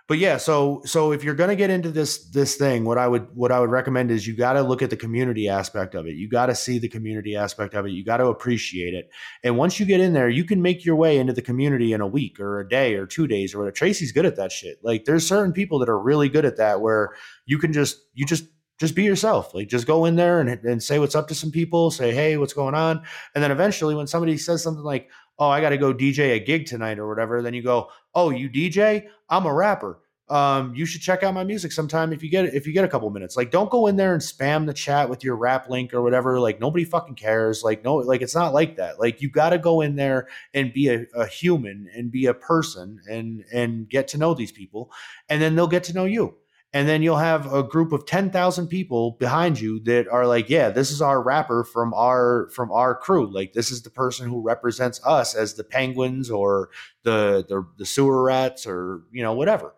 but 0.09 0.17
yeah, 0.17 0.39
so 0.39 0.81
so 0.87 1.13
if 1.13 1.23
you're 1.23 1.35
going 1.35 1.51
to 1.51 1.57
get 1.57 1.69
into 1.69 1.91
this 1.91 2.31
this 2.31 2.57
thing, 2.57 2.87
what 2.87 2.97
I 2.97 3.07
would 3.07 3.29
what 3.37 3.53
I 3.53 3.61
would 3.61 3.69
recommend 3.69 4.11
is 4.11 4.27
you 4.27 4.35
got 4.35 4.55
to 4.55 4.63
look 4.63 4.81
at 4.81 4.89
the 4.89 4.97
community 4.97 5.51
aspect 5.51 5.95
of 5.95 6.07
it. 6.07 6.17
You 6.17 6.31
got 6.31 6.47
to 6.47 6.55
see 6.55 6.79
the 6.79 6.89
community 6.89 7.37
aspect 7.37 7.75
of 7.75 7.85
it. 7.85 7.91
You 7.91 8.03
got 8.03 8.17
to 8.17 8.29
appreciate 8.29 8.95
it. 8.95 9.11
And 9.45 9.59
once 9.59 9.79
you 9.79 9.85
get 9.85 10.01
in 10.01 10.15
there, 10.15 10.31
you 10.31 10.45
can 10.45 10.63
make 10.63 10.83
your 10.83 10.97
way 10.97 11.19
into 11.19 11.35
the 11.35 11.43
community 11.43 11.93
in 11.93 12.01
a 12.01 12.07
week 12.07 12.41
or 12.41 12.59
a 12.59 12.69
day 12.69 12.95
or 12.95 13.05
two 13.07 13.27
days 13.27 13.55
or 13.55 13.59
whatever. 13.59 13.73
Tracy's 13.73 14.13
good 14.13 14.25
at 14.25 14.37
that 14.37 14.51
shit. 14.51 14.79
Like 14.83 15.05
there's 15.05 15.29
certain 15.29 15.53
people 15.53 15.79
that 15.81 15.91
are 15.91 16.01
really 16.01 16.31
good 16.31 16.47
at 16.47 16.57
that 16.57 16.81
where 16.81 17.15
you 17.45 17.59
can 17.59 17.75
just 17.75 17.99
you 18.15 18.25
just 18.25 18.45
just 18.79 18.95
be 18.95 19.03
yourself. 19.03 19.55
Like 19.55 19.69
just 19.69 19.87
go 19.87 20.07
in 20.07 20.17
there 20.17 20.41
and, 20.41 20.49
and 20.49 20.83
say 20.83 20.99
what's 20.99 21.17
up 21.17 21.29
to 21.29 21.35
some 21.35 21.51
people, 21.51 21.91
say, 21.91 22.15
hey, 22.15 22.39
what's 22.39 22.55
going 22.55 22.75
on? 22.75 23.03
And 23.35 23.45
then 23.45 23.51
eventually 23.51 23.95
when 23.95 24.07
somebody 24.07 24.39
says 24.39 24.63
something 24.63 24.85
like, 24.85 25.11
Oh, 25.39 25.49
I 25.49 25.61
gotta 25.61 25.79
go 25.79 25.95
DJ 25.95 26.35
a 26.35 26.41
gig 26.41 26.67
tonight 26.67 26.99
or 26.99 27.09
whatever, 27.09 27.43
then 27.43 27.55
you 27.55 27.63
go, 27.63 27.91
Oh, 28.15 28.31
you 28.31 28.49
DJ? 28.51 29.07
I'm 29.29 29.47
a 29.47 29.55
rapper. 29.55 30.01
Um, 30.31 30.75
you 30.75 30.85
should 30.85 31.01
check 31.01 31.23
out 31.23 31.33
my 31.33 31.45
music 31.45 31.73
sometime 31.73 32.13
if 32.13 32.23
you 32.23 32.29
get 32.31 32.45
if 32.55 32.67
you 32.67 32.73
get 32.73 32.85
a 32.85 32.89
couple 32.89 33.09
minutes. 33.11 33.37
Like, 33.37 33.51
don't 33.51 33.71
go 33.71 33.87
in 33.87 33.97
there 33.97 34.13
and 34.13 34.21
spam 34.21 34.67
the 34.67 34.75
chat 34.75 35.09
with 35.09 35.25
your 35.25 35.37
rap 35.37 35.71
link 35.71 35.95
or 35.95 36.03
whatever. 36.03 36.39
Like, 36.39 36.61
nobody 36.61 36.85
fucking 36.85 37.15
cares. 37.15 37.63
Like, 37.65 37.83
no, 37.83 37.97
like 37.97 38.21
it's 38.21 38.35
not 38.35 38.53
like 38.53 38.77
that. 38.77 39.01
Like, 39.01 39.23
you 39.23 39.31
got 39.31 39.51
to 39.51 39.59
go 39.59 39.81
in 39.81 39.97
there 39.97 40.29
and 40.53 40.73
be 40.73 40.89
a, 40.89 41.07
a 41.15 41.27
human 41.27 41.89
and 41.95 42.11
be 42.11 42.27
a 42.27 42.35
person 42.35 43.01
and 43.09 43.45
and 43.53 43.89
get 43.89 44.09
to 44.09 44.19
know 44.19 44.35
these 44.35 44.53
people, 44.53 44.91
and 45.31 45.41
then 45.41 45.57
they'll 45.57 45.67
get 45.67 45.85
to 45.85 45.95
know 45.95 46.05
you. 46.05 46.37
And 46.75 46.87
then 46.87 47.03
you'll 47.03 47.17
have 47.17 47.53
a 47.53 47.63
group 47.63 47.93
of 47.93 48.05
ten 48.05 48.31
thousand 48.31 48.69
people 48.69 49.13
behind 49.13 49.59
you 49.59 49.81
that 49.85 50.07
are 50.09 50.27
like, 50.27 50.51
yeah, 50.51 50.69
this 50.69 50.91
is 50.91 51.01
our 51.01 51.23
rapper 51.23 51.65
from 51.65 51.95
our 51.95 52.51
from 52.53 52.71
our 52.71 52.95
crew. 52.95 53.33
Like, 53.33 53.55
this 53.55 53.71
is 53.71 53.83
the 53.83 53.91
person 53.91 54.29
who 54.29 54.43
represents 54.43 55.01
us 55.05 55.35
as 55.35 55.55
the 55.55 55.65
penguins 55.65 56.31
or 56.31 56.69
the 57.05 57.45
the, 57.49 57.67
the 57.79 57.87
sewer 57.87 58.23
rats 58.23 58.67
or 58.67 59.03
you 59.13 59.23
know 59.23 59.33
whatever. 59.33 59.75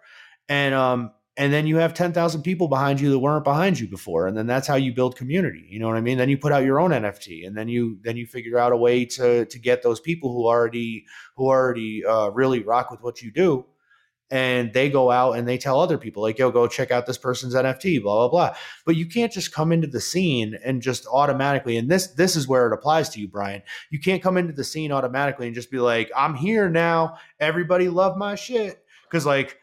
And 0.48 0.74
um 0.74 1.12
and 1.36 1.52
then 1.54 1.66
you 1.66 1.76
have 1.78 1.94
10,000 1.94 2.42
people 2.42 2.68
behind 2.68 3.00
you 3.00 3.08
that 3.10 3.18
weren't 3.18 3.44
behind 3.44 3.80
you 3.80 3.88
before. 3.88 4.26
And 4.26 4.36
then 4.36 4.46
that's 4.46 4.66
how 4.66 4.74
you 4.74 4.92
build 4.92 5.16
community. 5.16 5.66
You 5.70 5.78
know 5.78 5.88
what 5.88 5.96
i 5.96 6.00
mean? 6.02 6.18
Then 6.18 6.28
you 6.28 6.36
put 6.36 6.52
out 6.52 6.64
your 6.64 6.80
own 6.80 6.90
nft 6.90 7.46
and 7.46 7.56
then 7.56 7.68
you 7.68 7.98
then 8.02 8.16
you 8.16 8.26
figure 8.26 8.58
out 8.58 8.72
a 8.72 8.76
way 8.76 9.04
to 9.06 9.46
to 9.46 9.58
get 9.58 9.82
those 9.82 10.00
people 10.00 10.32
who 10.32 10.46
already 10.46 11.06
who 11.36 11.46
already 11.46 12.04
uh, 12.04 12.28
really 12.30 12.62
rock 12.62 12.90
with 12.90 13.00
what 13.00 13.22
you 13.22 13.30
do 13.30 13.64
and 14.30 14.72
they 14.72 14.88
go 14.88 15.10
out 15.10 15.32
and 15.32 15.46
they 15.48 15.58
tell 15.58 15.80
other 15.80 15.98
people 15.98 16.22
like 16.22 16.38
yo 16.38 16.50
go 16.50 16.66
check 16.68 16.90
out 16.90 17.06
this 17.06 17.18
person's 17.18 17.54
nft 17.54 18.02
blah 18.02 18.28
blah 18.28 18.28
blah. 18.28 18.56
But 18.86 18.96
you 18.96 19.06
can't 19.06 19.32
just 19.32 19.52
come 19.52 19.72
into 19.72 19.86
the 19.86 20.00
scene 20.00 20.58
and 20.64 20.80
just 20.82 21.06
automatically 21.06 21.76
and 21.76 21.90
this 21.90 22.08
this 22.08 22.36
is 22.36 22.46
where 22.46 22.66
it 22.66 22.72
applies 22.72 23.08
to 23.10 23.20
you 23.20 23.28
brian. 23.28 23.62
You 23.90 23.98
can't 24.00 24.22
come 24.22 24.36
into 24.36 24.52
the 24.52 24.64
scene 24.64 24.92
automatically 24.92 25.46
and 25.46 25.54
just 25.54 25.70
be 25.70 25.78
like 25.80 26.10
i'm 26.16 26.34
here 26.34 26.68
now. 26.68 27.18
Everybody 27.38 27.88
love 27.88 28.16
my 28.16 28.34
shit. 28.34 28.84
Because 29.08 29.26
like 29.26 29.56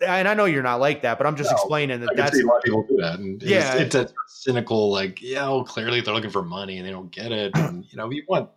and 0.00 0.28
I 0.28 0.34
know 0.34 0.44
you're 0.44 0.62
not 0.62 0.80
like 0.80 1.02
that, 1.02 1.18
but 1.18 1.26
I'm 1.26 1.36
just 1.36 1.50
No, 1.50 1.56
explaining 1.56 2.00
that 2.00 2.14
that's 2.16 2.36
see 2.36 2.42
a 2.42 2.46
lot 2.46 2.58
of 2.58 2.62
people 2.62 2.86
do 2.88 2.96
that, 2.98 3.18
and 3.18 3.42
Yeah. 3.42 3.74
it's, 3.74 3.94
it's 3.96 4.12
a 4.12 4.14
cynical, 4.28 4.92
like, 4.92 5.20
yeah, 5.20 5.48
well, 5.48 5.64
clearly 5.64 6.00
they're 6.00 6.14
looking 6.14 6.30
for 6.30 6.42
money 6.42 6.78
and 6.78 6.86
they 6.86 6.92
don't 6.92 7.10
get 7.10 7.32
it, 7.32 7.56
and 7.56 7.84
you 7.90 7.96
know, 7.96 8.08
you 8.10 8.22
want 8.28 8.48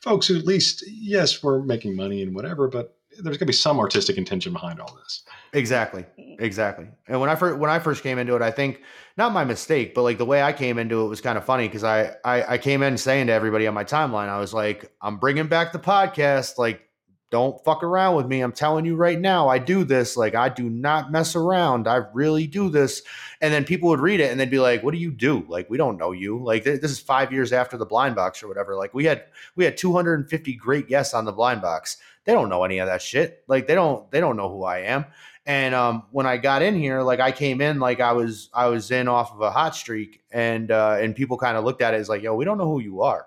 folks 0.00 0.26
who 0.26 0.36
at 0.36 0.44
least, 0.46 0.82
yes, 0.88 1.42
we're 1.42 1.62
making 1.62 1.94
money 1.94 2.22
and 2.22 2.34
whatever, 2.34 2.66
but 2.66 2.96
there's 3.22 3.36
going 3.36 3.46
to 3.46 3.46
be 3.46 3.52
some 3.52 3.78
artistic 3.78 4.16
intention 4.16 4.52
behind 4.52 4.80
all 4.80 4.94
this. 5.02 5.22
exactly, 5.52 6.04
exactly. 6.38 6.86
And 7.08 7.20
when 7.20 7.30
I 7.30 7.34
first 7.34 7.58
when 7.58 7.70
I 7.70 7.78
first 7.78 8.02
came 8.02 8.18
into 8.18 8.34
it, 8.36 8.42
I 8.42 8.50
think 8.50 8.82
not 9.16 9.32
my 9.32 9.44
mistake, 9.44 9.94
but 9.94 10.02
like 10.02 10.18
the 10.18 10.24
way 10.24 10.42
I 10.42 10.52
came 10.52 10.78
into 10.78 11.04
it 11.04 11.08
was 11.08 11.20
kind 11.20 11.36
of 11.38 11.44
funny 11.44 11.66
because 11.68 11.84
I, 11.84 12.12
I 12.24 12.54
I 12.54 12.58
came 12.58 12.82
in 12.82 12.96
saying 12.96 13.26
to 13.28 13.32
everybody 13.32 13.66
on 13.66 13.74
my 13.74 13.84
timeline, 13.84 14.28
I 14.28 14.38
was 14.38 14.54
like, 14.54 14.92
I'm 15.00 15.18
bringing 15.18 15.46
back 15.48 15.72
the 15.72 15.78
podcast, 15.78 16.58
like. 16.58 16.82
Don't 17.30 17.62
fuck 17.64 17.84
around 17.84 18.16
with 18.16 18.26
me. 18.26 18.40
I'm 18.40 18.50
telling 18.50 18.84
you 18.84 18.96
right 18.96 19.16
now, 19.16 19.48
I 19.48 19.60
do 19.60 19.84
this. 19.84 20.16
Like, 20.16 20.34
I 20.34 20.48
do 20.48 20.68
not 20.68 21.12
mess 21.12 21.36
around. 21.36 21.86
I 21.86 22.00
really 22.12 22.48
do 22.48 22.68
this. 22.68 23.02
And 23.40 23.54
then 23.54 23.62
people 23.64 23.88
would 23.90 24.00
read 24.00 24.18
it 24.18 24.32
and 24.32 24.40
they'd 24.40 24.50
be 24.50 24.58
like, 24.58 24.82
What 24.82 24.92
do 24.94 24.98
you 24.98 25.12
do? 25.12 25.46
Like, 25.48 25.70
we 25.70 25.76
don't 25.78 25.96
know 25.96 26.10
you. 26.10 26.42
Like, 26.42 26.64
th- 26.64 26.80
this 26.80 26.90
is 26.90 26.98
five 26.98 27.32
years 27.32 27.52
after 27.52 27.76
the 27.76 27.86
blind 27.86 28.16
box 28.16 28.42
or 28.42 28.48
whatever. 28.48 28.74
Like, 28.74 28.94
we 28.94 29.04
had 29.04 29.26
we 29.54 29.64
had 29.64 29.76
250 29.76 30.54
great 30.54 30.88
guests 30.88 31.14
on 31.14 31.24
the 31.24 31.30
blind 31.30 31.62
box. 31.62 31.98
They 32.24 32.32
don't 32.32 32.48
know 32.48 32.64
any 32.64 32.78
of 32.78 32.86
that 32.86 33.02
shit. 33.02 33.44
Like, 33.48 33.66
they 33.66 33.74
don't 33.74 34.10
they 34.10 34.20
don't 34.20 34.36
know 34.36 34.48
who 34.48 34.64
I 34.64 34.78
am. 34.80 35.06
And 35.46 35.74
um, 35.74 36.04
when 36.10 36.26
I 36.26 36.36
got 36.36 36.62
in 36.62 36.76
here, 36.76 37.02
like 37.02 37.18
I 37.18 37.32
came 37.32 37.60
in 37.60 37.80
like 37.80 38.00
I 38.00 38.12
was 38.12 38.50
I 38.52 38.66
was 38.66 38.90
in 38.90 39.08
off 39.08 39.32
of 39.32 39.40
a 39.40 39.50
hot 39.50 39.74
streak, 39.74 40.22
and 40.30 40.70
uh, 40.70 40.98
and 41.00 41.16
people 41.16 41.38
kind 41.38 41.56
of 41.56 41.64
looked 41.64 41.82
at 41.82 41.94
it 41.94 41.96
as 41.96 42.08
like, 42.08 42.22
yo, 42.22 42.34
we 42.34 42.44
don't 42.44 42.58
know 42.58 42.70
who 42.70 42.80
you 42.80 43.02
are. 43.02 43.26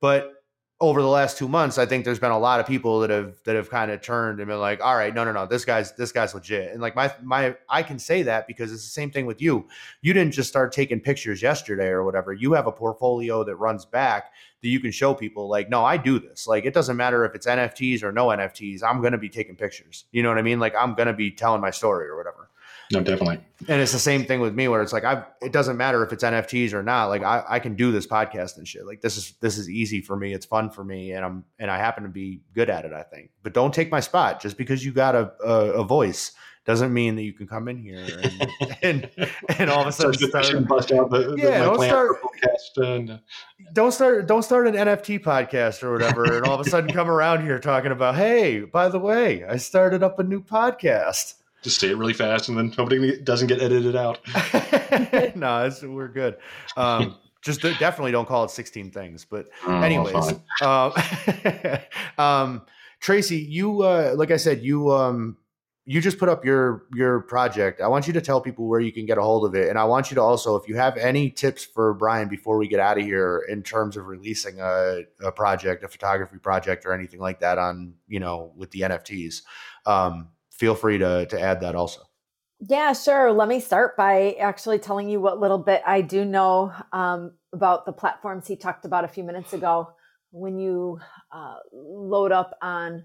But 0.00 0.34
over 0.80 1.02
the 1.02 1.08
last 1.08 1.36
two 1.36 1.48
months, 1.48 1.76
I 1.76 1.86
think 1.86 2.04
there's 2.04 2.20
been 2.20 2.30
a 2.30 2.38
lot 2.38 2.60
of 2.60 2.66
people 2.66 3.00
that 3.00 3.10
have 3.10 3.34
that 3.44 3.56
have 3.56 3.68
kind 3.68 3.90
of 3.90 4.00
turned 4.00 4.38
and 4.38 4.48
been 4.48 4.60
like, 4.60 4.80
all 4.80 4.94
right, 4.94 5.12
no, 5.12 5.24
no, 5.24 5.32
no, 5.32 5.44
this 5.44 5.64
guy's 5.64 5.92
this 5.92 6.12
guy's 6.12 6.34
legit. 6.34 6.72
And 6.72 6.80
like 6.80 6.94
my 6.94 7.12
my 7.22 7.56
I 7.68 7.82
can 7.82 7.98
say 7.98 8.22
that 8.22 8.46
because 8.46 8.72
it's 8.72 8.84
the 8.84 8.90
same 8.90 9.10
thing 9.10 9.26
with 9.26 9.42
you. 9.42 9.66
You 10.00 10.12
didn't 10.12 10.32
just 10.32 10.48
start 10.48 10.70
taking 10.70 11.00
pictures 11.00 11.42
yesterday 11.42 11.88
or 11.88 12.04
whatever. 12.04 12.32
You 12.32 12.52
have 12.52 12.68
a 12.68 12.72
portfolio 12.72 13.42
that 13.42 13.56
runs 13.56 13.84
back 13.84 14.32
that 14.62 14.68
you 14.68 14.80
can 14.80 14.90
show 14.90 15.14
people 15.14 15.48
like, 15.48 15.68
no, 15.68 15.84
I 15.84 15.96
do 15.96 16.18
this. 16.18 16.46
Like 16.46 16.64
it 16.64 16.74
doesn't 16.74 16.96
matter 16.96 17.24
if 17.24 17.34
it's 17.34 17.46
NFTs 17.46 18.02
or 18.02 18.12
no 18.12 18.26
NFTs, 18.26 18.82
I'm 18.82 19.02
gonna 19.02 19.18
be 19.18 19.28
taking 19.28 19.56
pictures. 19.56 20.04
You 20.12 20.22
know 20.22 20.28
what 20.28 20.38
I 20.38 20.42
mean? 20.42 20.60
Like 20.60 20.74
I'm 20.78 20.94
gonna 20.94 21.12
be 21.12 21.30
telling 21.30 21.60
my 21.60 21.70
story 21.70 22.08
or 22.08 22.16
whatever. 22.16 22.48
No, 22.90 23.02
definitely. 23.02 23.40
And 23.68 23.82
it's 23.82 23.92
the 23.92 23.98
same 23.98 24.24
thing 24.24 24.40
with 24.40 24.54
me 24.54 24.66
where 24.66 24.80
it's 24.80 24.92
like 24.92 25.04
I 25.04 25.24
it 25.42 25.52
doesn't 25.52 25.76
matter 25.76 26.02
if 26.04 26.12
it's 26.12 26.24
NFTs 26.24 26.72
or 26.72 26.82
not. 26.82 27.06
Like 27.06 27.22
I, 27.22 27.44
I 27.46 27.58
can 27.58 27.74
do 27.74 27.92
this 27.92 28.06
podcast 28.06 28.56
and 28.56 28.66
shit. 28.66 28.86
Like 28.86 29.02
this 29.02 29.16
is 29.16 29.34
this 29.40 29.58
is 29.58 29.68
easy 29.68 30.00
for 30.00 30.16
me. 30.16 30.32
It's 30.32 30.46
fun 30.46 30.70
for 30.70 30.84
me 30.84 31.12
and 31.12 31.24
I'm 31.24 31.44
and 31.58 31.70
I 31.70 31.76
happen 31.76 32.04
to 32.04 32.08
be 32.08 32.40
good 32.54 32.70
at 32.70 32.86
it, 32.86 32.92
I 32.92 33.02
think. 33.02 33.30
But 33.42 33.52
don't 33.52 33.74
take 33.74 33.90
my 33.90 34.00
spot 34.00 34.40
just 34.40 34.56
because 34.56 34.84
you 34.84 34.92
got 34.92 35.14
a 35.14 35.32
a, 35.44 35.72
a 35.80 35.84
voice 35.84 36.32
doesn't 36.68 36.92
mean 36.92 37.16
that 37.16 37.22
you 37.22 37.32
can 37.32 37.46
come 37.48 37.66
in 37.66 37.78
here 37.78 38.06
and 38.22 38.76
and, 38.82 39.10
and 39.58 39.70
all 39.70 39.80
of 39.80 39.86
a 39.88 39.92
sudden 39.92 40.12
Start 40.28 40.68
bust 40.68 40.92
out 40.92 41.10
the, 41.10 41.34
the 41.34 41.36
Yeah, 41.38 41.58
my 41.60 41.64
don't 41.64 41.82
start- 41.82 42.16
podcast 42.22 42.96
and, 42.96 43.10
uh, 43.10 43.18
don't 43.72 43.90
start 43.92 44.26
don't 44.28 44.42
start 44.42 44.68
an 44.68 44.74
NFT 44.74 45.20
podcast 45.20 45.82
or 45.82 45.92
whatever 45.92 46.24
and 46.36 46.46
all 46.46 46.60
of 46.60 46.66
a 46.66 46.70
sudden 46.74 46.92
come 46.92 47.08
around 47.10 47.42
here 47.42 47.58
talking 47.58 47.90
about, 47.90 48.16
hey, 48.16 48.60
by 48.60 48.88
the 48.90 48.98
way, 48.98 49.44
I 49.46 49.56
started 49.56 50.02
up 50.02 50.18
a 50.18 50.22
new 50.22 50.42
podcast. 50.42 51.34
just 51.62 51.80
say 51.80 51.88
it 51.88 51.96
really 51.96 52.12
fast, 52.12 52.50
and 52.50 52.58
then 52.58 52.72
nobody 52.76 53.18
doesn't 53.22 53.48
get 53.48 53.62
edited 53.62 53.96
out. 53.96 54.18
no, 55.34 55.64
it's, 55.64 55.82
we're 55.82 56.08
good. 56.08 56.36
Um, 56.76 57.16
just 57.40 57.62
definitely 57.62 58.12
don't 58.12 58.28
call 58.28 58.44
it 58.44 58.50
16 58.50 58.90
things. 58.90 59.24
But 59.24 59.48
Oh, 59.66 59.80
anyways, 59.80 60.34
um, 60.62 60.92
um, 62.18 62.62
Tracy, 63.00 63.38
you 63.38 63.82
uh, 63.82 64.12
like 64.16 64.30
I 64.30 64.36
said, 64.36 64.62
you 64.62 64.92
um, 64.92 65.36
you 65.90 66.02
just 66.02 66.18
put 66.18 66.28
up 66.28 66.44
your 66.44 66.84
your 66.94 67.20
project. 67.20 67.80
I 67.80 67.88
want 67.88 68.06
you 68.06 68.12
to 68.12 68.20
tell 68.20 68.42
people 68.42 68.68
where 68.68 68.78
you 68.78 68.92
can 68.92 69.06
get 69.06 69.16
a 69.16 69.22
hold 69.22 69.46
of 69.46 69.54
it, 69.54 69.70
and 69.70 69.78
I 69.78 69.84
want 69.84 70.10
you 70.10 70.16
to 70.16 70.20
also, 70.20 70.54
if 70.54 70.68
you 70.68 70.76
have 70.76 70.98
any 70.98 71.30
tips 71.30 71.64
for 71.64 71.94
Brian 71.94 72.28
before 72.28 72.58
we 72.58 72.68
get 72.68 72.78
out 72.78 72.98
of 72.98 73.04
here 73.04 73.42
in 73.48 73.62
terms 73.62 73.96
of 73.96 74.06
releasing 74.06 74.60
a, 74.60 75.04
a 75.22 75.32
project, 75.32 75.82
a 75.82 75.88
photography 75.88 76.36
project, 76.36 76.84
or 76.84 76.92
anything 76.92 77.20
like 77.20 77.40
that 77.40 77.56
on 77.56 77.94
you 78.06 78.20
know 78.20 78.52
with 78.54 78.70
the 78.70 78.80
NFTs, 78.80 79.40
um, 79.86 80.28
feel 80.50 80.74
free 80.74 80.98
to 80.98 81.24
to 81.24 81.40
add 81.40 81.62
that 81.62 81.74
also. 81.74 82.02
Yeah, 82.60 82.92
sure. 82.92 83.32
Let 83.32 83.48
me 83.48 83.58
start 83.58 83.96
by 83.96 84.36
actually 84.38 84.80
telling 84.80 85.08
you 85.08 85.22
what 85.22 85.40
little 85.40 85.56
bit 85.56 85.80
I 85.86 86.02
do 86.02 86.22
know 86.22 86.70
um, 86.92 87.32
about 87.54 87.86
the 87.86 87.94
platforms 87.94 88.46
he 88.46 88.56
talked 88.56 88.84
about 88.84 89.04
a 89.04 89.08
few 89.08 89.24
minutes 89.24 89.54
ago. 89.54 89.92
When 90.32 90.58
you 90.58 91.00
uh, 91.32 91.56
load 91.72 92.30
up 92.30 92.58
on 92.60 93.04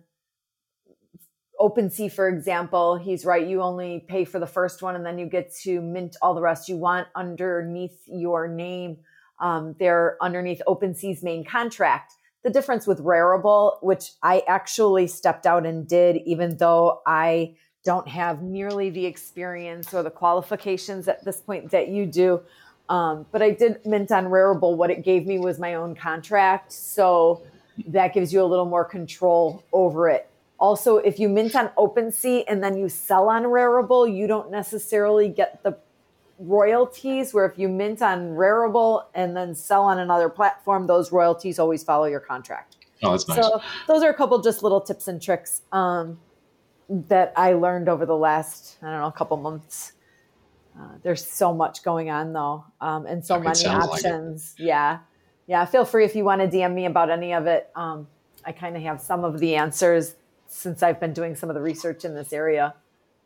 OpenSea, 1.63 2.11
for 2.11 2.27
example, 2.27 2.97
he's 2.97 3.23
right. 3.23 3.47
You 3.47 3.61
only 3.61 4.03
pay 4.09 4.25
for 4.25 4.37
the 4.37 4.45
first 4.45 4.81
one 4.81 4.97
and 4.97 5.05
then 5.05 5.17
you 5.17 5.27
get 5.27 5.55
to 5.63 5.79
mint 5.79 6.17
all 6.21 6.33
the 6.33 6.41
rest 6.41 6.67
you 6.67 6.75
want 6.75 7.07
underneath 7.15 8.03
your 8.05 8.49
name. 8.49 8.97
Um, 9.39 9.73
they're 9.79 10.17
underneath 10.21 10.61
OpenSea's 10.67 11.23
main 11.23 11.45
contract. 11.45 12.15
The 12.43 12.49
difference 12.49 12.85
with 12.85 12.99
Rarible, 12.99 13.81
which 13.81 14.11
I 14.21 14.43
actually 14.45 15.07
stepped 15.07 15.45
out 15.45 15.65
and 15.65 15.87
did, 15.87 16.17
even 16.25 16.57
though 16.57 17.01
I 17.07 17.55
don't 17.85 18.09
have 18.09 18.41
nearly 18.41 18.89
the 18.89 19.05
experience 19.05 19.93
or 19.93 20.03
the 20.03 20.11
qualifications 20.11 21.07
at 21.07 21.23
this 21.23 21.39
point 21.39 21.71
that 21.71 21.87
you 21.87 22.05
do. 22.05 22.41
Um, 22.89 23.25
but 23.31 23.41
I 23.41 23.51
did 23.51 23.85
mint 23.85 24.11
on 24.11 24.25
Rarible. 24.25 24.75
What 24.75 24.91
it 24.91 25.01
gave 25.05 25.25
me 25.25 25.39
was 25.39 25.59
my 25.59 25.75
own 25.75 25.95
contract. 25.95 26.73
So 26.73 27.41
that 27.87 28.13
gives 28.13 28.33
you 28.33 28.41
a 28.41 28.45
little 28.45 28.65
more 28.65 28.83
control 28.83 29.63
over 29.71 30.09
it. 30.09 30.29
Also, 30.59 30.97
if 30.97 31.19
you 31.19 31.27
mint 31.27 31.55
on 31.55 31.69
OpenSea 31.77 32.45
and 32.47 32.63
then 32.63 32.77
you 32.77 32.87
sell 32.87 33.29
on 33.29 33.43
Rarible, 33.43 34.13
you 34.13 34.27
don't 34.27 34.49
necessarily 34.49 35.27
get 35.27 35.61
the 35.63 35.77
royalties. 36.39 37.33
Where 37.33 37.45
if 37.45 37.57
you 37.57 37.67
mint 37.67 38.01
on 38.01 38.29
Rarible 38.29 39.05
and 39.13 39.35
then 39.35 39.55
sell 39.55 39.83
on 39.83 39.99
another 39.99 40.29
platform, 40.29 40.87
those 40.87 41.11
royalties 41.11 41.59
always 41.59 41.83
follow 41.83 42.05
your 42.05 42.19
contract. 42.19 42.77
Oh, 43.01 43.11
that's 43.11 43.27
nice. 43.27 43.37
So 43.37 43.61
those 43.87 44.03
are 44.03 44.09
a 44.09 44.13
couple 44.13 44.41
just 44.41 44.63
little 44.63 44.79
tips 44.79 45.07
and 45.07 45.21
tricks 45.21 45.61
um, 45.71 46.19
that 46.89 47.33
I 47.35 47.53
learned 47.53 47.89
over 47.89 48.05
the 48.05 48.15
last 48.15 48.77
I 48.81 48.89
don't 48.89 49.01
know 49.01 49.07
a 49.07 49.11
couple 49.11 49.37
months. 49.37 49.93
Uh, 50.79 50.93
there's 51.03 51.25
so 51.25 51.53
much 51.53 51.83
going 51.83 52.09
on 52.09 52.33
though, 52.33 52.65
um, 52.81 53.05
and 53.05 53.23
so 53.23 53.39
many 53.39 53.55
sounds 53.55 53.87
like 53.87 54.05
options. 54.05 54.55
yeah, 54.57 54.99
yeah. 55.45 55.65
Feel 55.65 55.85
free 55.85 56.05
if 56.05 56.15
you 56.15 56.23
want 56.23 56.41
to 56.41 56.47
DM 56.47 56.73
me 56.73 56.85
about 56.85 57.11
any 57.11 57.33
of 57.33 57.45
it. 57.45 57.69
Um, 57.75 58.07
I 58.45 58.53
kind 58.53 58.75
of 58.75 58.81
have 58.83 58.99
some 58.99 59.23
of 59.23 59.39
the 59.39 59.55
answers 59.55 60.15
since 60.53 60.83
I've 60.83 60.99
been 60.99 61.13
doing 61.13 61.35
some 61.35 61.49
of 61.49 61.55
the 61.55 61.61
research 61.61 62.05
in 62.05 62.15
this 62.15 62.33
area. 62.33 62.73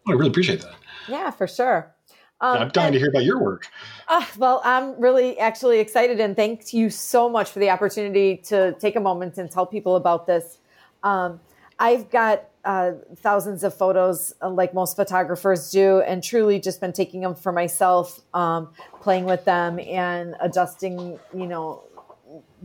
Oh, 0.07 0.11
I 0.11 0.15
really 0.15 0.29
appreciate 0.29 0.61
that. 0.61 0.75
Yeah, 1.07 1.31
for 1.31 1.47
sure. 1.47 1.93
Um, 2.39 2.57
I'm 2.57 2.69
dying 2.69 2.87
and- 2.87 2.93
to 2.93 2.99
hear 2.99 3.09
about 3.09 3.23
your 3.23 3.41
work. 3.41 3.67
Ah, 4.07 4.29
well, 4.37 4.61
I'm 4.63 4.99
really 4.99 5.39
actually 5.39 5.79
excited 5.79 6.19
and 6.19 6.35
thank 6.35 6.73
you 6.73 6.89
so 6.89 7.27
much 7.29 7.49
for 7.49 7.59
the 7.59 7.69
opportunity 7.69 8.37
to 8.45 8.73
take 8.79 8.95
a 8.95 8.99
moment 8.99 9.37
and 9.37 9.49
tell 9.49 9.65
people 9.65 9.95
about 9.95 10.27
this. 10.27 10.59
Um, 11.03 11.39
I've 11.79 12.09
got 12.09 12.45
uh, 12.63 12.93
thousands 13.17 13.63
of 13.63 13.73
photos, 13.73 14.33
uh, 14.41 14.49
like 14.49 14.73
most 14.73 14.95
photographers 14.95 15.71
do, 15.71 16.01
and 16.01 16.21
truly 16.23 16.59
just 16.59 16.81
been 16.81 16.91
taking 16.91 17.21
them 17.21 17.33
for 17.33 17.51
myself, 17.51 18.19
um, 18.33 18.69
playing 19.01 19.25
with 19.25 19.45
them 19.45 19.79
and 19.79 20.35
adjusting, 20.41 21.17
you 21.33 21.47
know, 21.47 21.83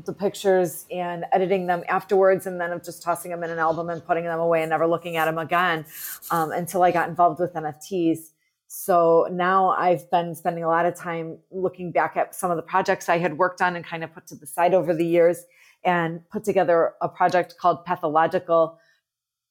the 0.05 0.12
pictures 0.12 0.86
and 0.90 1.24
editing 1.32 1.66
them 1.66 1.82
afterwards, 1.88 2.47
and 2.47 2.61
then 2.61 2.72
of 2.72 2.82
just 2.82 3.03
tossing 3.03 3.30
them 3.30 3.43
in 3.45 3.51
an 3.51 3.59
album 3.59 3.90
and 3.90 4.05
putting 4.05 4.24
them 4.24 4.40
away 4.40 4.62
and 4.62 4.70
never 4.70 4.86
looking 4.86 5.16
at 5.16 5.26
them 5.26 5.38
again 5.38 5.84
um, 6.30 6.53
until 6.53 6.82
I 6.82 6.90
got 6.90 7.09
involved 7.09 7.40
with 7.40 7.53
NFTs. 7.55 8.30
So 8.68 9.28
now 9.30 9.70
I've 9.70 10.11
been 10.11 10.34
spending 10.34 10.64
a 10.64 10.68
lot 10.68 10.86
of 10.86 10.95
time 10.95 11.36
looking 11.51 11.93
back 11.93 12.16
at 12.16 12.34
some 12.34 12.51
of 12.51 12.57
the 12.57 12.62
projects 12.62 13.11
I 13.11 13.18
had 13.18 13.36
worked 13.36 13.61
on 13.61 13.76
and 13.76 13.84
kind 13.84 14.03
of 14.03 14.14
put 14.14 14.26
to 14.28 14.34
the 14.34 14.47
side 14.47 14.72
over 14.72 14.95
the 14.95 15.05
years 15.05 15.45
and 15.84 16.26
put 16.30 16.45
together 16.45 16.95
a 17.03 17.09
project 17.09 17.57
called 17.61 17.84
Pathological 17.84 18.78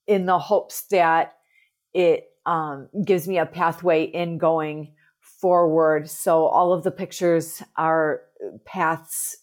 in 0.07 0.25
the 0.25 0.39
hopes 0.39 0.83
that 0.89 1.35
it 1.93 2.29
um, 2.45 2.89
gives 3.05 3.27
me 3.27 3.37
a 3.37 3.45
pathway 3.45 4.05
in 4.05 4.37
going 4.37 4.93
forward. 5.19 6.09
So 6.09 6.45
all 6.45 6.73
of 6.73 6.83
the 6.83 6.91
pictures 6.91 7.61
are 7.75 8.21
paths, 8.65 9.37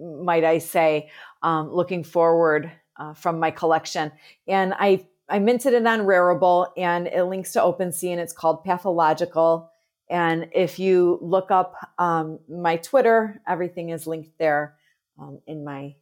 might 0.00 0.44
I 0.44 0.58
say, 0.58 1.10
um, 1.42 1.72
looking 1.72 2.04
forward 2.04 2.70
uh, 2.96 3.14
from 3.14 3.38
my 3.38 3.50
collection. 3.50 4.12
And 4.46 4.74
I 4.78 5.06
I 5.28 5.38
minted 5.38 5.72
it 5.72 5.86
on 5.86 6.00
Rarible 6.00 6.68
and 6.76 7.06
it 7.06 7.24
links 7.24 7.52
to 7.52 7.60
OpenSea 7.60 8.12
and 8.12 8.20
it's 8.20 8.32
called 8.32 8.62
Pathological. 8.62 9.70
And 10.10 10.48
if 10.54 10.78
you 10.78 11.18
look 11.22 11.50
up 11.50 11.74
um, 11.98 12.38
my 12.48 12.76
Twitter, 12.76 13.40
everything 13.48 13.88
is 13.88 14.06
linked 14.06 14.36
there 14.38 14.76
um, 15.18 15.40
in 15.46 15.64
my 15.64 15.94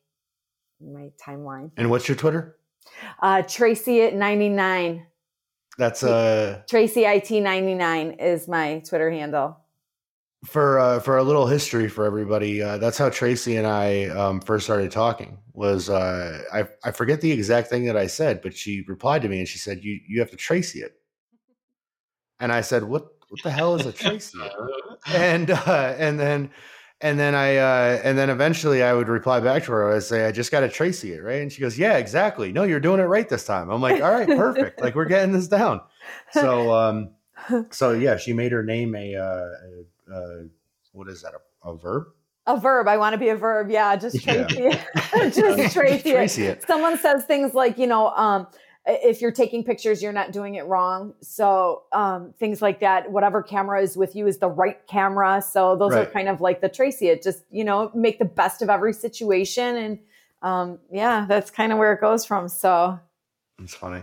in 0.81 0.93
my 0.93 1.13
timeline. 1.25 1.71
And 1.77 1.89
what's 1.89 2.09
your 2.09 2.17
Twitter? 2.17 2.57
Uh, 3.21 3.43
Tracy 3.43 4.03
at 4.03 4.15
ninety 4.15 4.49
nine. 4.49 5.07
That's 5.79 6.03
uh 6.03 6.63
Tracy 6.69 7.05
it 7.05 7.31
ninety 7.31 7.75
nine 7.75 8.13
is 8.13 8.49
my 8.49 8.81
Twitter 8.81 9.11
handle. 9.11 9.62
For 10.45 10.79
uh, 10.81 10.99
for 10.99 11.19
a 11.19 11.23
little 11.23 11.47
history 11.47 11.89
for 11.89 12.05
everybody, 12.05 12.61
uh, 12.61 12.77
that's 12.79 12.99
how 12.99 13.11
Tracy 13.11 13.57
and 13.57 13.67
I 13.67 14.07
um, 14.07 14.41
first 14.41 14.65
started 14.65 14.91
talking. 14.91 15.39
Was 15.53 15.89
uh, 15.89 16.43
I 16.53 16.65
I 16.83 16.91
forget 16.91 17.21
the 17.21 17.31
exact 17.31 17.69
thing 17.69 17.85
that 17.85 17.97
I 17.97 18.09
said, 18.09 18.43
but 18.43 18.57
she 18.57 18.85
replied 18.89 19.23
to 19.23 19.29
me 19.29 19.39
and 19.39 19.47
she 19.47 19.59
said, 19.59 19.85
"You 19.85 20.01
you 20.09 20.19
have 20.19 20.31
to 20.31 20.37
Tracy 20.37 20.81
it." 20.81 20.97
And 22.41 22.53
I 22.53 22.61
said, 22.61 22.83
"What 22.83 23.07
what 23.29 23.41
the 23.45 23.53
hell 23.53 23.77
is 23.77 23.87
a 23.87 23.93
Tracy?" 23.93 24.39
and 25.07 25.51
uh, 25.51 25.95
and 25.97 26.19
then 26.19 26.51
and 27.01 27.21
then 27.21 27.37
I 27.37 27.57
uh, 27.57 28.01
and 28.03 28.19
then 28.19 28.29
eventually 28.29 28.83
I 28.83 28.95
would 28.95 29.09
reply 29.09 29.39
back 29.39 29.63
to 29.65 29.73
her. 29.73 29.95
I 29.95 30.01
say, 30.01 30.27
"I 30.27 30.33
just 30.33 30.51
got 30.51 30.61
to 30.61 30.69
Tracy 30.69 31.13
it, 31.13 31.23
right?" 31.23 31.41
And 31.41 31.53
she 31.53 31.61
goes, 31.61 31.79
"Yeah, 31.79 31.99
exactly. 31.99 32.53
No, 32.53 32.65
you're 32.65 32.81
doing 32.81 32.99
it 32.99 33.05
right 33.05 33.29
this 33.29 33.45
time." 33.45 33.71
I'm 33.71 33.81
like, 33.81 34.03
"All 34.03 34.11
right, 34.11 34.27
perfect. 34.27 34.81
like 34.81 34.97
we're 34.97 35.05
getting 35.05 35.33
this 35.33 35.47
down." 35.47 35.83
So 36.33 36.75
um, 36.75 37.11
so 37.71 37.93
yeah, 37.93 38.17
she 38.17 38.33
made 38.33 38.53
her 38.53 38.63
name 38.63 38.95
a, 38.95 39.17
uh, 39.17 39.23
a, 39.25 39.85
a 40.11 40.47
what 40.93 41.09
is 41.09 41.23
that? 41.23 41.33
A, 41.35 41.71
a 41.71 41.77
verb? 41.77 42.09
A 42.47 42.59
verb. 42.59 42.89
I 42.89 42.97
want 42.97 43.13
to 43.13 43.19
be 43.19 43.29
a 43.29 43.37
verb. 43.37 43.71
Yeah, 43.71 43.95
just 43.97 44.23
Tracy. 44.23 44.57
Yeah. 45.15 45.29
just 45.29 45.75
Tracy. 45.75 46.13
Tracy 46.13 46.45
it. 46.47 46.65
Someone 46.67 46.99
says 46.99 47.25
things 47.25 47.55
like, 47.55 47.79
you 47.79 47.87
know, 47.87 48.09
um, 48.11 48.49
if 48.85 49.21
you're 49.21 49.33
taking 49.33 49.63
pictures, 49.63 50.03
you're 50.03 50.13
not 50.13 50.33
doing 50.33 50.57
it 50.57 50.67
wrong. 50.67 51.15
So 51.21 51.85
um, 51.93 52.35
things 52.39 52.61
like 52.61 52.81
that. 52.81 53.11
Whatever 53.11 53.43
camera 53.43 53.81
is 53.81 53.97
with 53.97 54.17
you 54.17 54.27
is 54.27 54.39
the 54.39 54.49
right 54.49 54.85
camera. 54.89 55.41
So 55.41 55.77
those 55.77 55.93
right. 55.93 56.07
are 56.07 56.11
kind 56.11 56.29
of 56.29 56.41
like 56.41 56.61
the 56.61 56.69
Tracy. 56.69 57.09
It 57.09 57.23
just 57.23 57.45
you 57.51 57.65
know 57.65 57.91
make 57.95 58.19
the 58.19 58.25
best 58.25 58.61
of 58.61 58.69
every 58.69 58.93
situation, 58.93 59.77
and 59.77 59.99
um, 60.43 60.79
yeah, 60.91 61.27
that's 61.29 61.51
kind 61.51 61.73
of 61.73 61.79
where 61.79 61.93
it 61.93 62.01
goes 62.01 62.25
from. 62.25 62.49
So 62.49 62.99
it's 63.63 63.75
funny, 63.75 64.03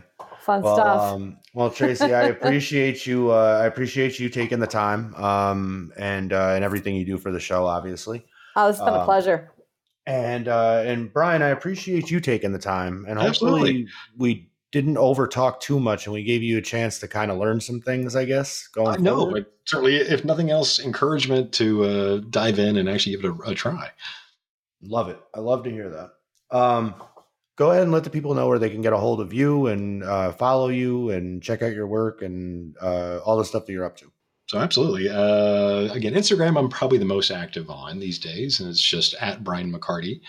fun 0.49 0.61
well, 0.63 0.75
stuff. 0.75 1.13
Um, 1.13 1.37
well, 1.53 1.69
Tracy, 1.69 2.13
I 2.13 2.23
appreciate 2.35 3.05
you. 3.05 3.31
Uh, 3.31 3.59
I 3.61 3.65
appreciate 3.67 4.19
you 4.19 4.29
taking 4.29 4.59
the 4.59 4.67
time 4.67 5.13
um, 5.15 5.91
and 5.97 6.33
uh, 6.33 6.53
and 6.55 6.63
everything 6.63 6.95
you 6.95 7.05
do 7.05 7.17
for 7.17 7.31
the 7.31 7.39
show. 7.39 7.65
Obviously, 7.65 8.25
oh, 8.55 8.69
it's 8.69 8.79
been 8.79 8.89
a 8.89 8.99
um, 8.99 9.05
pleasure. 9.05 9.51
And 10.05 10.47
uh, 10.47 10.83
and 10.85 11.13
Brian, 11.13 11.41
I 11.43 11.49
appreciate 11.49 12.09
you 12.09 12.19
taking 12.19 12.51
the 12.51 12.59
time, 12.59 13.05
and 13.07 13.19
hopefully 13.19 13.61
Absolutely. 13.61 13.87
we 14.17 14.49
didn't 14.71 14.97
over 14.97 15.27
talk 15.27 15.59
too 15.59 15.79
much 15.79 16.05
and 16.05 16.13
we 16.13 16.23
gave 16.23 16.43
you 16.43 16.55
a 16.59 16.61
chance 16.61 16.99
to 16.99 17.07
kind 17.07 17.31
of 17.31 17.39
learn 17.39 17.59
some 17.59 17.81
things, 17.81 18.15
I 18.15 18.25
guess. 18.25 18.67
Going 18.67 18.87
uh, 18.87 18.97
no, 18.97 19.31
but 19.31 19.51
certainly, 19.65 19.95
if 19.95 20.23
nothing 20.23 20.51
else, 20.51 20.79
encouragement 20.79 21.51
to 21.53 21.83
uh, 21.83 22.17
dive 22.29 22.59
in 22.59 22.77
and 22.77 22.87
actually 22.87 23.15
give 23.15 23.25
it 23.25 23.31
a, 23.47 23.49
a, 23.49 23.55
try. 23.55 23.89
Love 24.83 25.09
it. 25.09 25.19
I 25.33 25.39
love 25.39 25.63
to 25.63 25.71
hear 25.71 25.89
that. 25.89 26.55
Um, 26.55 26.95
go 27.59 27.71
ahead 27.71 27.83
and 27.83 27.91
let 27.91 28.05
the 28.05 28.09
people 28.09 28.33
know 28.33 28.47
where 28.47 28.57
they 28.57 28.69
can 28.69 28.81
get 28.81 28.93
a 28.93 28.97
hold 28.97 29.19
of 29.19 29.33
you 29.33 29.67
and 29.67 30.01
uh, 30.03 30.31
follow 30.31 30.69
you 30.69 31.09
and 31.09 31.43
check 31.43 31.61
out 31.61 31.73
your 31.73 31.87
work 31.87 32.21
and 32.21 32.73
uh, 32.81 33.17
all 33.25 33.37
the 33.37 33.43
stuff 33.43 33.65
that 33.65 33.73
you're 33.73 33.83
up 33.83 33.97
to. 33.97 34.09
So 34.47 34.59
absolutely. 34.59 35.09
Uh, 35.09 35.93
again, 35.93 36.13
Instagram, 36.13 36.57
I'm 36.57 36.69
probably 36.69 36.97
the 36.97 37.05
most 37.05 37.29
active 37.31 37.69
on 37.69 37.99
these 37.99 38.17
days, 38.17 38.61
and 38.61 38.69
it's 38.69 38.81
just 38.81 39.13
at 39.15 39.43
Brian 39.43 39.71
McCarty, 39.71 40.21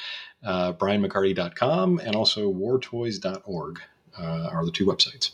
uh, 0.45 0.73
brianmccarty.com, 0.73 2.01
and 2.01 2.17
also 2.17 2.53
wartoys.org 2.53 3.81
uh, 4.19 4.49
are 4.53 4.65
the 4.65 4.73
two 4.73 4.85
websites. 4.85 5.31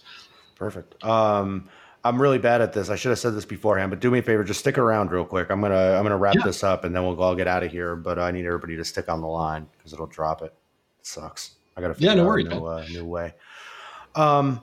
Perfect. 0.54 1.02
Um, 1.02 1.66
I'm 2.04 2.20
really 2.20 2.38
bad 2.38 2.60
at 2.60 2.74
this. 2.74 2.90
I 2.90 2.96
should 2.96 3.08
have 3.08 3.18
said 3.18 3.34
this 3.34 3.46
beforehand, 3.46 3.90
but 3.90 4.00
do 4.00 4.10
me 4.10 4.18
a 4.18 4.22
favor, 4.22 4.44
just 4.44 4.60
stick 4.60 4.76
around 4.76 5.10
real 5.10 5.24
quick. 5.24 5.50
I'm 5.50 5.62
gonna 5.62 5.94
I'm 5.96 6.04
gonna 6.04 6.16
wrap 6.16 6.36
yeah. 6.36 6.44
this 6.44 6.62
up 6.62 6.84
and 6.84 6.94
then 6.94 7.02
we'll 7.02 7.20
all 7.20 7.34
get 7.34 7.48
out 7.48 7.64
of 7.64 7.72
here. 7.72 7.96
But 7.96 8.18
I 8.18 8.30
need 8.30 8.44
everybody 8.44 8.76
to 8.76 8.84
stick 8.84 9.08
on 9.08 9.22
the 9.22 9.26
line 9.26 9.66
because 9.76 9.92
it'll 9.92 10.06
drop 10.06 10.42
it. 10.42 10.54
It 11.00 11.06
sucks. 11.06 11.55
I 11.76 11.80
gotta 11.80 11.94
figure 11.94 12.08
yeah, 12.08 12.14
no 12.14 12.22
out 12.22 12.26
worries, 12.26 12.46
a 12.46 12.50
new, 12.50 12.64
uh, 12.64 12.86
new 12.90 13.04
way. 13.04 13.34
Um, 14.14 14.62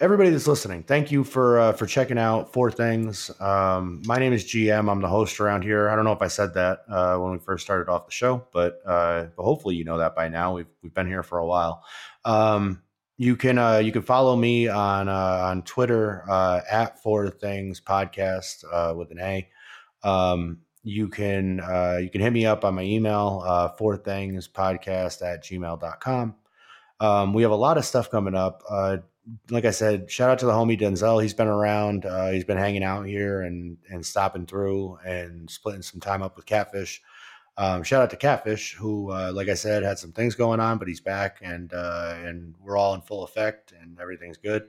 everybody 0.00 0.30
that's 0.30 0.46
listening, 0.46 0.82
thank 0.82 1.10
you 1.10 1.24
for 1.24 1.58
uh, 1.58 1.72
for 1.72 1.86
checking 1.86 2.18
out 2.18 2.52
Four 2.52 2.70
Things. 2.70 3.30
Um, 3.40 4.02
my 4.06 4.18
name 4.18 4.32
is 4.32 4.44
GM. 4.44 4.90
I'm 4.90 5.00
the 5.00 5.08
host 5.08 5.40
around 5.40 5.62
here. 5.62 5.88
I 5.88 5.96
don't 5.96 6.04
know 6.04 6.12
if 6.12 6.22
I 6.22 6.28
said 6.28 6.54
that 6.54 6.84
uh, 6.88 7.16
when 7.16 7.32
we 7.32 7.38
first 7.38 7.64
started 7.64 7.90
off 7.90 8.06
the 8.06 8.12
show, 8.12 8.46
but 8.52 8.80
uh, 8.86 9.26
but 9.36 9.42
hopefully 9.42 9.74
you 9.74 9.84
know 9.84 9.98
that 9.98 10.14
by 10.14 10.28
now. 10.28 10.54
We've 10.54 10.68
we've 10.82 10.94
been 10.94 11.08
here 11.08 11.22
for 11.22 11.38
a 11.38 11.46
while. 11.46 11.84
Um, 12.24 12.82
you 13.18 13.36
can 13.36 13.58
uh, 13.58 13.78
you 13.78 13.92
can 13.92 14.02
follow 14.02 14.36
me 14.36 14.68
on 14.68 15.08
uh, 15.08 15.44
on 15.44 15.62
Twitter 15.62 16.24
uh, 16.28 16.60
at 16.70 17.02
Four 17.02 17.30
Things 17.30 17.80
Podcast 17.80 18.64
uh, 18.72 18.94
with 18.94 19.10
an 19.10 19.20
A. 19.20 19.48
Um, 20.02 20.58
you 20.82 21.08
can 21.08 21.60
uh, 21.60 21.98
you 22.00 22.10
can 22.10 22.20
hit 22.20 22.32
me 22.32 22.46
up 22.46 22.64
on 22.64 22.74
my 22.74 22.82
email 22.82 23.42
uh, 23.46 23.68
Four 23.68 23.96
Things 23.96 24.48
Podcast 24.48 25.22
at 25.22 25.44
gmail.com. 25.44 26.34
Um, 27.02 27.34
we 27.34 27.42
have 27.42 27.50
a 27.50 27.56
lot 27.56 27.78
of 27.78 27.84
stuff 27.84 28.10
coming 28.10 28.36
up. 28.36 28.62
Uh, 28.68 28.98
like 29.50 29.64
I 29.64 29.72
said, 29.72 30.10
shout 30.10 30.30
out 30.30 30.38
to 30.38 30.46
the 30.46 30.52
homie 30.52 30.80
Denzel. 30.80 31.20
He's 31.20 31.34
been 31.34 31.48
around. 31.48 32.06
Uh, 32.06 32.30
he's 32.30 32.44
been 32.44 32.58
hanging 32.58 32.84
out 32.84 33.06
here 33.06 33.42
and 33.42 33.76
and 33.90 34.06
stopping 34.06 34.46
through 34.46 34.98
and 35.04 35.50
splitting 35.50 35.82
some 35.82 36.00
time 36.00 36.22
up 36.22 36.36
with 36.36 36.46
Catfish. 36.46 37.02
Um, 37.58 37.82
shout 37.82 38.02
out 38.02 38.10
to 38.10 38.16
Catfish, 38.16 38.74
who, 38.74 39.10
uh, 39.10 39.30
like 39.34 39.48
I 39.48 39.54
said, 39.54 39.82
had 39.82 39.98
some 39.98 40.12
things 40.12 40.34
going 40.34 40.58
on, 40.58 40.78
but 40.78 40.88
he's 40.88 41.00
back 41.00 41.40
and 41.42 41.72
uh, 41.74 42.14
and 42.24 42.54
we're 42.60 42.76
all 42.76 42.94
in 42.94 43.00
full 43.00 43.24
effect 43.24 43.72
and 43.78 43.98
everything's 44.00 44.38
good. 44.38 44.68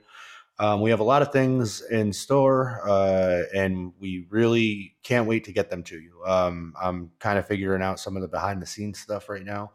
Um, 0.58 0.80
we 0.80 0.90
have 0.90 1.00
a 1.00 1.04
lot 1.04 1.22
of 1.22 1.32
things 1.32 1.82
in 1.90 2.12
store, 2.12 2.80
uh, 2.88 3.42
and 3.56 3.92
we 3.98 4.26
really 4.30 4.94
can't 5.02 5.26
wait 5.26 5.44
to 5.44 5.52
get 5.52 5.68
them 5.68 5.82
to 5.84 5.98
you. 5.98 6.22
Um, 6.24 6.74
I'm 6.80 7.10
kind 7.18 7.38
of 7.38 7.46
figuring 7.46 7.82
out 7.82 7.98
some 7.98 8.14
of 8.14 8.22
the 8.22 8.28
behind 8.28 8.62
the 8.62 8.66
scenes 8.66 9.00
stuff 9.00 9.28
right 9.28 9.44
now, 9.44 9.72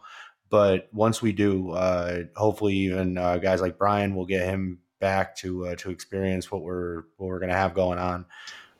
but 0.49 0.89
once 0.91 1.21
we 1.21 1.31
do, 1.31 1.71
uh, 1.71 2.23
hopefully, 2.35 2.75
even 2.75 3.17
uh, 3.17 3.37
guys 3.37 3.61
like 3.61 3.77
Brian 3.77 4.15
will 4.15 4.25
get 4.25 4.45
him 4.45 4.79
back 4.99 5.35
to 5.37 5.67
uh, 5.67 5.75
to 5.75 5.91
experience 5.91 6.51
what 6.51 6.61
we're 6.61 7.03
what 7.17 7.27
we're 7.27 7.39
gonna 7.39 7.53
have 7.53 7.73
going 7.73 7.99
on. 7.99 8.25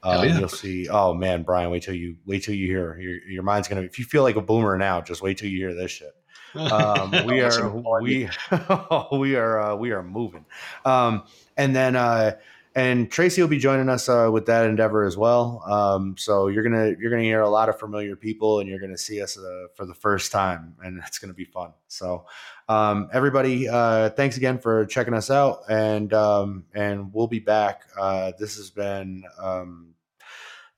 Uh, 0.02 0.24
yeah. 0.26 0.40
You'll 0.40 0.50
see. 0.50 0.88
Oh 0.90 1.14
man, 1.14 1.44
Brian, 1.44 1.70
wait 1.70 1.84
till 1.84 1.94
you 1.94 2.16
wait 2.26 2.44
till 2.44 2.56
you 2.56 2.68
hear. 2.68 2.98
Your, 3.00 3.22
your 3.30 3.44
mind's 3.44 3.68
gonna. 3.68 3.82
If 3.82 4.00
you 4.00 4.06
feel 4.06 4.24
like 4.24 4.36
a 4.36 4.42
boomer 4.42 4.78
now, 4.78 5.02
just 5.02 5.22
wait 5.22 5.38
till 5.38 5.50
you 5.50 5.58
hear 5.58 5.74
this 5.74 5.92
shit. 5.92 6.16
Um, 6.56 7.12
we 7.26 7.42
are 7.42 7.70
we 8.02 8.30
we 9.12 9.36
are 9.36 9.62
uh, 9.62 9.76
we 9.76 9.92
are 9.92 10.04
moving. 10.04 10.46
Um, 10.86 11.24
and 11.58 11.76
then 11.76 11.96
uh, 11.96 12.38
and 12.76 13.10
Tracy 13.12 13.42
will 13.42 13.50
be 13.50 13.58
joining 13.58 13.90
us 13.90 14.08
uh, 14.08 14.30
with 14.32 14.46
that 14.46 14.66
endeavor 14.66 15.04
as 15.04 15.18
well. 15.18 15.64
Um, 15.66 16.16
so 16.18 16.48
you're 16.48 16.64
gonna 16.64 16.94
you're 17.00 17.10
gonna 17.10 17.24
hear 17.24 17.42
a 17.42 17.50
lot 17.50 17.70
of 17.70 17.80
familiar 17.80 18.16
people, 18.16 18.60
and 18.60 18.70
you're 18.70 18.80
gonna 18.80 18.98
see 18.98 19.22
us 19.22 19.38
uh, 19.38 19.68
for 19.76 19.86
the 19.86 19.96
first 19.96 20.32
time, 20.32 20.76
and 20.84 21.02
it's 21.06 21.18
gonna 21.18 21.34
be 21.34 21.46
fun. 21.46 21.74
So 21.88 22.26
um, 22.68 23.10
everybody, 23.12 23.68
uh, 23.68 24.12
thanks 24.12 24.38
again 24.38 24.60
for 24.60 24.86
checking 24.86 25.14
us 25.14 25.32
out, 25.32 25.64
and 25.68 26.14
um, 26.14 26.66
and 26.74 27.12
we'll 27.14 27.28
be 27.28 27.40
back. 27.40 27.84
Uh, 28.00 28.34
this 28.38 28.58
has 28.58 28.70
been 28.70 29.24
um, 29.42 29.96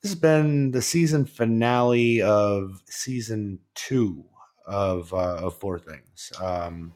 this 0.01 0.11
has 0.11 0.19
been 0.19 0.71
the 0.71 0.81
season 0.81 1.25
finale 1.25 2.21
of 2.21 2.81
season 2.85 3.59
two 3.75 4.23
of 4.65 5.13
uh, 5.13 5.37
of 5.37 5.57
Four 5.57 5.77
Things, 5.77 6.31
um, 6.41 6.93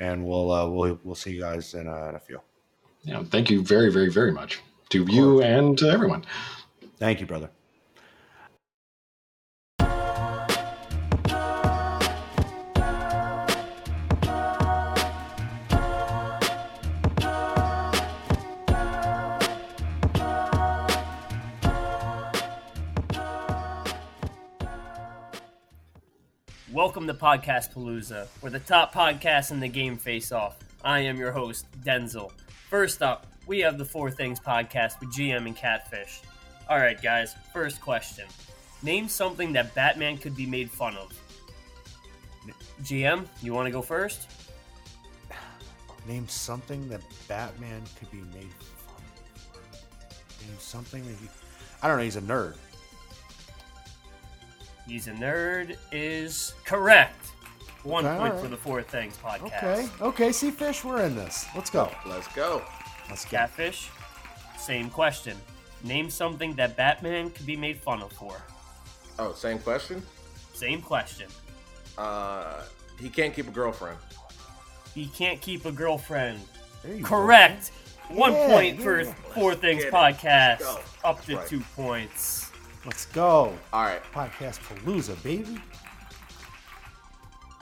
and 0.00 0.24
we'll 0.24 0.50
uh, 0.50 0.66
we'll 0.68 0.98
we'll 1.04 1.14
see 1.14 1.32
you 1.32 1.40
guys 1.40 1.74
in 1.74 1.86
a, 1.86 2.08
in 2.08 2.14
a 2.14 2.20
few. 2.20 2.40
Yeah, 3.04 3.24
thank 3.24 3.50
you 3.50 3.62
very 3.62 3.90
very 3.90 4.10
very 4.10 4.30
much 4.30 4.60
to 4.90 5.04
you 5.08 5.42
and 5.42 5.76
to 5.78 5.88
everyone. 5.88 6.24
Thank 6.98 7.20
you, 7.20 7.26
brother. 7.26 7.50
Welcome 26.72 27.06
to 27.08 27.14
Podcast 27.14 27.74
Palooza, 27.74 28.28
where 28.40 28.50
the 28.50 28.60
top 28.60 28.94
podcasts 28.94 29.50
in 29.50 29.58
the 29.58 29.68
game 29.68 29.96
face 29.96 30.30
off. 30.30 30.56
I 30.84 31.00
am 31.00 31.18
your 31.18 31.32
host, 31.32 31.66
Denzel. 31.82 32.30
First 32.72 33.02
up, 33.02 33.26
we 33.46 33.58
have 33.58 33.76
the 33.76 33.84
Four 33.84 34.10
Things 34.10 34.40
podcast 34.40 34.98
with 34.98 35.12
GM 35.12 35.44
and 35.44 35.54
Catfish. 35.54 36.22
Alright, 36.70 37.02
guys, 37.02 37.34
first 37.52 37.82
question. 37.82 38.24
Name 38.82 39.08
something 39.08 39.52
that 39.52 39.74
Batman 39.74 40.16
could 40.16 40.34
be 40.34 40.46
made 40.46 40.70
fun 40.70 40.96
of. 40.96 41.12
GM, 42.82 43.26
you 43.42 43.52
want 43.52 43.66
to 43.66 43.70
go 43.70 43.82
first? 43.82 44.26
Name 46.08 46.26
something 46.28 46.88
that 46.88 47.02
Batman 47.28 47.82
could 47.98 48.10
be 48.10 48.22
made 48.34 48.50
fun 48.86 49.02
of. 49.04 50.48
Name 50.48 50.56
something 50.58 51.04
that 51.04 51.16
he. 51.18 51.28
I 51.82 51.88
don't 51.88 51.98
know, 51.98 52.04
he's 52.04 52.16
a 52.16 52.22
nerd. 52.22 52.54
He's 54.88 55.08
a 55.08 55.12
nerd 55.12 55.76
is 55.92 56.54
correct. 56.64 57.32
One 57.84 58.06
okay, 58.06 58.16
point 58.18 58.34
right. 58.34 58.42
for 58.42 58.48
the 58.48 58.56
Four 58.56 58.82
Things 58.82 59.18
podcast. 59.18 59.44
Okay, 59.62 59.88
okay. 60.00 60.32
See, 60.32 60.50
fish, 60.50 60.84
we're 60.84 61.02
in 61.02 61.16
this. 61.16 61.46
Let's 61.54 61.68
go. 61.70 61.90
Let's 62.06 62.28
go. 62.28 62.62
Let's 63.08 63.24
go. 63.24 63.30
Catfish, 63.38 63.90
same 64.56 64.88
question. 64.88 65.36
Name 65.82 66.08
something 66.08 66.54
that 66.54 66.76
Batman 66.76 67.30
could 67.30 67.44
be 67.46 67.56
made 67.56 67.78
fun 67.78 68.02
of 68.02 68.12
for. 68.12 68.40
Oh, 69.18 69.32
same 69.32 69.58
question. 69.58 70.00
Same 70.54 70.80
question. 70.80 71.26
Uh, 71.98 72.62
he 73.00 73.08
can't 73.08 73.34
keep 73.34 73.48
a 73.48 73.50
girlfriend. 73.50 73.98
He 74.94 75.06
can't 75.06 75.40
keep 75.40 75.64
a 75.64 75.72
girlfriend. 75.72 76.38
There 76.84 76.94
you 76.94 77.02
go. 77.02 77.08
Correct. 77.08 77.72
One 78.08 78.32
Yeah, 78.32 78.46
point 78.48 78.78
yeah. 78.78 78.84
for 78.84 79.04
Four 79.34 79.54
Things 79.54 79.84
Get 79.84 79.88
it. 79.88 79.94
podcast. 79.94 80.80
Up 81.04 81.24
to 81.26 81.36
Right. 81.36 81.48
two 81.48 81.60
points. 81.74 82.50
Let's 82.84 83.06
go. 83.06 83.56
All 83.72 83.82
right. 83.84 84.02
Podcast 84.12 84.60
Palooza, 84.60 85.20
baby. 85.22 85.58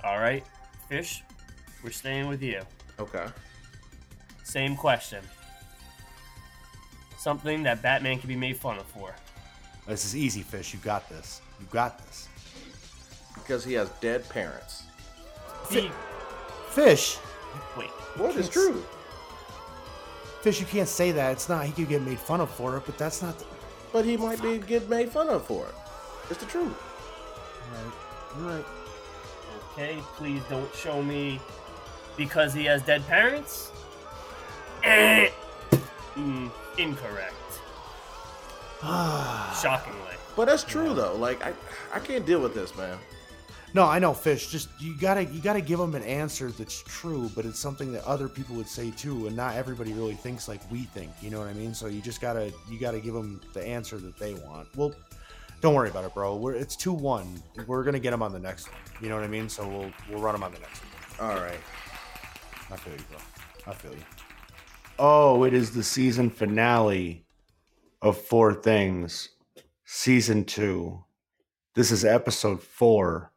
All 0.05 0.19
right, 0.19 0.45
Fish, 0.89 1.23
we're 1.85 1.91
staying 1.91 2.29
with 2.29 2.43
you. 2.43 2.63
Okay. 2.99 3.27
Same 4.45 4.77
question. 4.77 5.23
Something 7.19 7.63
that 7.65 7.83
Batman 7.83 8.19
can 8.19 8.29
be 8.29 8.37
made 8.37 8.57
fun 8.57 8.79
of 8.79 8.87
for. 8.87 9.15
This 9.87 10.05
is 10.05 10.17
easy, 10.17 10.43
Fish. 10.43 10.73
You 10.73 10.81
got 10.81 11.09
this. 11.09 11.43
You 11.61 11.67
got 11.71 11.99
this. 12.07 12.29
Because 13.35 13.65
he 13.65 13.75
has 13.75 13.91
dead 14.01 14.27
parents. 14.29 14.85
He, 15.71 15.91
Fish. 16.71 17.19
wait, 17.77 17.91
What 18.17 18.37
is 18.37 18.49
true? 18.49 18.83
Fish, 20.43 20.61
you 20.61 20.67
can't 20.67 20.89
say 20.89 21.13
that. 21.13 21.33
It's 21.33 21.49
not. 21.49 21.67
He 21.67 21.73
could 21.73 21.89
get 21.89 22.03
made 22.03 22.19
fun 22.19 22.41
of 22.41 22.51
for 22.51 22.77
it, 22.79 22.85
but 22.87 22.97
that's 22.97 23.21
not. 23.23 23.39
The, 23.39 23.45
But 23.93 24.05
he 24.07 24.17
might 24.17 24.41
be 24.41 24.59
get 24.59 24.89
made 24.89 25.11
fun 25.11 25.29
of 25.29 25.45
for 25.47 25.67
it. 25.67 25.75
It's 26.31 26.41
the 26.41 26.47
truth. 26.47 26.75
You're 28.39 28.49
right. 28.49 28.65
Okay, 29.81 29.99
please 30.17 30.43
don't 30.49 30.73
show 30.75 31.03
me 31.03 31.41
because 32.17 32.53
he 32.53 32.65
has 32.65 32.83
dead 32.83 33.07
parents? 33.07 33.73
Eh. 34.85 35.31
Mm, 36.15 36.51
incorrect. 36.79 37.35
Shockingly. 39.61 39.99
But 40.37 40.47
that's 40.47 40.65
true 40.65 40.95
though. 40.95 41.15
Like 41.17 41.45
I, 41.45 41.53
I 41.93 41.99
can't 41.99 42.25
deal 42.27 42.41
with 42.41 42.55
this, 42.55 42.77
man. 42.77 42.99
No, 43.73 43.85
I 43.85 44.01
know, 44.01 44.13
Fish. 44.13 44.49
Just 44.49 44.69
you 44.81 44.97
gotta 44.97 45.25
you 45.25 45.41
gotta 45.41 45.61
give 45.61 45.79
them 45.79 45.95
an 45.95 46.03
answer 46.03 46.51
that's 46.51 46.83
true, 46.83 47.31
but 47.35 47.45
it's 47.45 47.59
something 47.59 47.93
that 47.93 48.05
other 48.05 48.29
people 48.29 48.57
would 48.57 48.69
say 48.69 48.91
too, 48.91 49.27
and 49.27 49.37
not 49.37 49.55
everybody 49.55 49.93
really 49.93 50.15
thinks 50.15 50.49
like 50.49 50.61
we 50.71 50.83
think. 50.85 51.11
You 51.21 51.31
know 51.31 51.39
what 51.39 51.49
I 51.49 51.53
mean? 51.53 51.73
So 51.75 51.87
you 51.87 52.01
just 52.01 52.21
gotta 52.21 52.53
you 52.69 52.81
gotta 52.81 53.01
give 53.01 53.15
them 53.15 53.41
the 53.53 53.65
answer 53.65 53.99
that 53.99 54.19
they 54.19 54.35
want. 54.35 54.69
Well, 54.77 54.93
don't 55.61 55.75
worry 55.75 55.91
about 55.91 56.05
it, 56.05 56.15
bro. 56.15 56.37
We're 56.37 56.55
it's 56.55 56.77
two 56.77 56.93
one. 56.93 57.43
We're 57.67 57.85
gonna 57.85 57.99
get 57.99 58.13
him 58.13 58.23
on 58.23 58.33
the 58.33 58.39
next 58.39 58.69
one. 58.69 58.79
You 59.01 59.09
know 59.09 59.17
what 59.17 59.25
I 59.25 59.29
mean? 59.29 59.49
So 59.49 59.67
we'll 59.69 59.91
we'll 60.11 60.21
run 60.21 60.35
him 60.35 60.43
on 60.43 60.53
the 60.53 60.61
next 60.61 60.81
one. 61.19 61.31
All 61.31 61.41
right. 61.41 61.61
I 62.71 62.77
feel 62.77 62.95
you, 62.95 63.05
bro. 63.11 63.19
I 63.67 63.75
feel 63.75 63.93
you. 63.93 64.05
Oh, 64.99 65.45
it 65.45 65.55
is 65.55 65.73
the 65.73 65.83
season 65.83 66.31
finale 66.31 67.25
of 68.03 68.19
Four 68.19 68.55
Things, 68.55 69.31
season 69.85 70.45
two. 70.45 71.05
This 71.75 71.91
is 71.91 72.05
episode 72.05 72.63
four. 72.63 73.33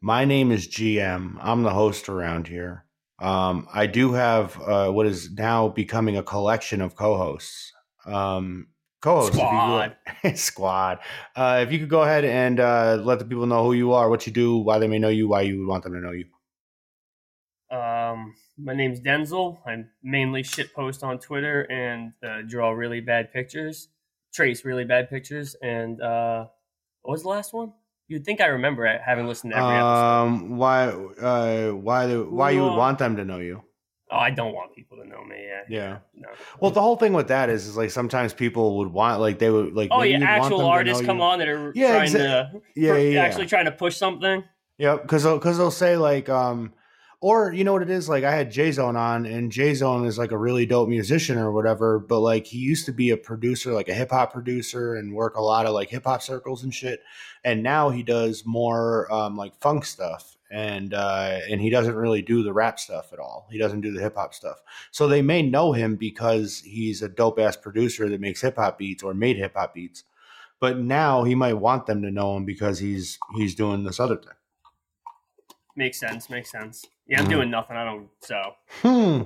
My 0.00 0.24
name 0.24 0.52
is 0.52 0.68
GM. 0.68 1.38
I'm 1.40 1.62
the 1.62 1.70
host 1.70 2.08
around 2.08 2.48
here. 2.48 2.84
Um, 3.18 3.66
I 3.72 3.86
do 3.86 4.12
have 4.12 4.60
uh, 4.60 4.90
what 4.90 5.06
is 5.06 5.32
now 5.32 5.68
becoming 5.68 6.18
a 6.18 6.22
collection 6.22 6.82
of 6.82 6.94
co-hosts. 6.94 7.72
Um, 8.04 8.68
co-hosts, 9.06 9.36
if 9.36 9.42
you 9.42 9.48
could- 10.22 10.38
squad. 10.48 10.98
Uh, 11.34 11.64
if 11.66 11.72
you 11.72 11.78
could 11.78 11.88
go 11.88 12.02
ahead 12.02 12.24
and 12.24 12.60
uh, 12.60 12.98
let 13.02 13.18
the 13.18 13.24
people 13.24 13.46
know 13.46 13.64
who 13.64 13.72
you 13.72 13.92
are, 13.92 14.10
what 14.10 14.26
you 14.26 14.32
do, 14.32 14.56
why 14.58 14.78
they 14.78 14.88
may 14.88 14.98
know 14.98 15.08
you, 15.08 15.28
why 15.28 15.42
you 15.42 15.58
would 15.60 15.68
want 15.68 15.84
them 15.84 15.92
to 15.92 16.00
know 16.00 16.12
you. 16.12 16.26
Um, 17.70 18.34
my 18.58 18.74
name's 18.74 19.00
Denzel. 19.00 19.58
I 19.66 19.84
mainly 20.02 20.42
shitpost 20.42 21.02
on 21.02 21.18
Twitter 21.18 21.62
and 21.70 22.12
uh, 22.26 22.42
draw 22.46 22.70
really 22.70 23.00
bad 23.00 23.32
pictures, 23.32 23.88
trace 24.32 24.64
really 24.64 24.84
bad 24.84 25.10
pictures. 25.10 25.56
And 25.62 26.00
uh, 26.00 26.46
what 27.02 27.12
was 27.12 27.22
the 27.22 27.28
last 27.28 27.52
one? 27.52 27.72
You'd 28.08 28.24
think 28.24 28.40
I 28.40 28.46
remember 28.46 28.86
it, 28.86 29.00
having 29.04 29.26
listened 29.26 29.52
to 29.52 29.58
every 29.58 29.74
episode. 29.74 30.22
Um, 30.22 30.56
why, 30.56 30.86
uh, 30.86 31.72
why, 31.72 32.06
the, 32.06 32.22
why 32.24 32.50
you 32.52 32.62
would 32.62 32.76
want 32.76 32.98
them 33.00 33.16
to 33.16 33.24
know 33.24 33.38
you? 33.38 33.62
Oh, 34.10 34.16
I 34.16 34.30
don't 34.30 34.54
want 34.54 34.74
people 34.74 34.98
to 34.98 35.04
know 35.04 35.24
me. 35.24 35.36
Yeah. 35.44 35.62
Yeah. 35.68 35.98
No. 36.14 36.28
Well, 36.60 36.70
the 36.70 36.80
whole 36.80 36.96
thing 36.96 37.12
with 37.12 37.28
that 37.28 37.48
is, 37.50 37.66
is 37.66 37.76
like 37.76 37.90
sometimes 37.90 38.32
people 38.32 38.78
would 38.78 38.88
want, 38.92 39.20
like 39.20 39.38
they 39.40 39.50
would, 39.50 39.74
like. 39.74 39.88
Oh 39.90 40.02
yeah, 40.02 40.18
actual 40.22 40.64
artists 40.64 41.04
come 41.04 41.18
you. 41.18 41.22
on 41.24 41.38
that 41.40 41.48
are 41.48 41.72
Yeah, 41.74 41.92
trying 41.92 42.10
exa- 42.10 42.12
to 42.52 42.62
Yeah, 42.76 42.94
yeah, 42.94 42.98
yeah. 42.98 43.22
actually 43.22 43.46
trying 43.46 43.64
to 43.64 43.72
push 43.72 43.96
something. 43.96 44.44
Yep, 44.78 45.02
because 45.02 45.24
because 45.24 45.58
they'll 45.58 45.70
say 45.70 45.96
like, 45.96 46.28
um, 46.28 46.72
or 47.20 47.52
you 47.52 47.64
know 47.64 47.72
what 47.72 47.82
it 47.82 47.90
is 47.90 48.08
like. 48.08 48.24
I 48.24 48.32
had 48.32 48.50
J 48.52 48.70
Zone 48.72 48.94
on, 48.94 49.26
and 49.26 49.50
J 49.50 49.74
Zone 49.74 50.06
is 50.06 50.18
like 50.18 50.30
a 50.32 50.38
really 50.38 50.66
dope 50.66 50.88
musician 50.88 51.38
or 51.38 51.50
whatever. 51.50 51.98
But 51.98 52.20
like, 52.20 52.46
he 52.46 52.58
used 52.58 52.86
to 52.86 52.92
be 52.92 53.10
a 53.10 53.16
producer, 53.16 53.72
like 53.72 53.88
a 53.88 53.94
hip 53.94 54.10
hop 54.10 54.32
producer, 54.32 54.94
and 54.94 55.14
work 55.14 55.34
a 55.36 55.40
lot 55.42 55.66
of 55.66 55.72
like 55.72 55.88
hip 55.88 56.04
hop 56.04 56.22
circles 56.22 56.62
and 56.62 56.72
shit. 56.72 57.00
And 57.42 57.62
now 57.62 57.90
he 57.90 58.02
does 58.02 58.44
more 58.44 59.10
um, 59.12 59.36
like 59.36 59.56
funk 59.60 59.84
stuff, 59.86 60.35
and 60.50 60.94
uh, 60.94 61.38
and 61.50 61.60
he 61.60 61.70
doesn't 61.70 61.94
really 61.94 62.22
do 62.22 62.42
the 62.42 62.52
rap 62.52 62.78
stuff 62.78 63.12
at 63.12 63.18
all. 63.18 63.48
He 63.50 63.58
doesn't 63.58 63.80
do 63.80 63.92
the 63.92 64.00
hip 64.00 64.14
hop 64.16 64.34
stuff. 64.34 64.58
So 64.90 65.08
they 65.08 65.22
may 65.22 65.42
know 65.42 65.72
him 65.72 65.96
because 65.96 66.60
he's 66.60 67.02
a 67.02 67.08
dope 67.08 67.38
ass 67.38 67.56
producer 67.56 68.08
that 68.08 68.20
makes 68.20 68.40
hip 68.40 68.56
hop 68.56 68.78
beats 68.78 69.02
or 69.02 69.14
made 69.14 69.36
hip 69.36 69.54
hop 69.56 69.74
beats. 69.74 70.04
But 70.60 70.78
now 70.78 71.24
he 71.24 71.34
might 71.34 71.54
want 71.54 71.86
them 71.86 72.02
to 72.02 72.10
know 72.10 72.36
him 72.36 72.44
because 72.44 72.78
he's 72.78 73.18
he's 73.36 73.54
doing 73.54 73.84
this 73.84 74.00
other 74.00 74.16
thing. 74.16 74.32
Makes 75.74 76.00
sense. 76.00 76.30
Makes 76.30 76.50
sense. 76.50 76.84
Yeah, 77.06 77.20
I'm 77.20 77.26
Mhm. 77.26 77.30
doing 77.30 77.50
nothing. 77.50 77.76
I 77.76 77.84
don't. 77.84 78.08
So 78.20 78.54
Hmm. 78.82 79.22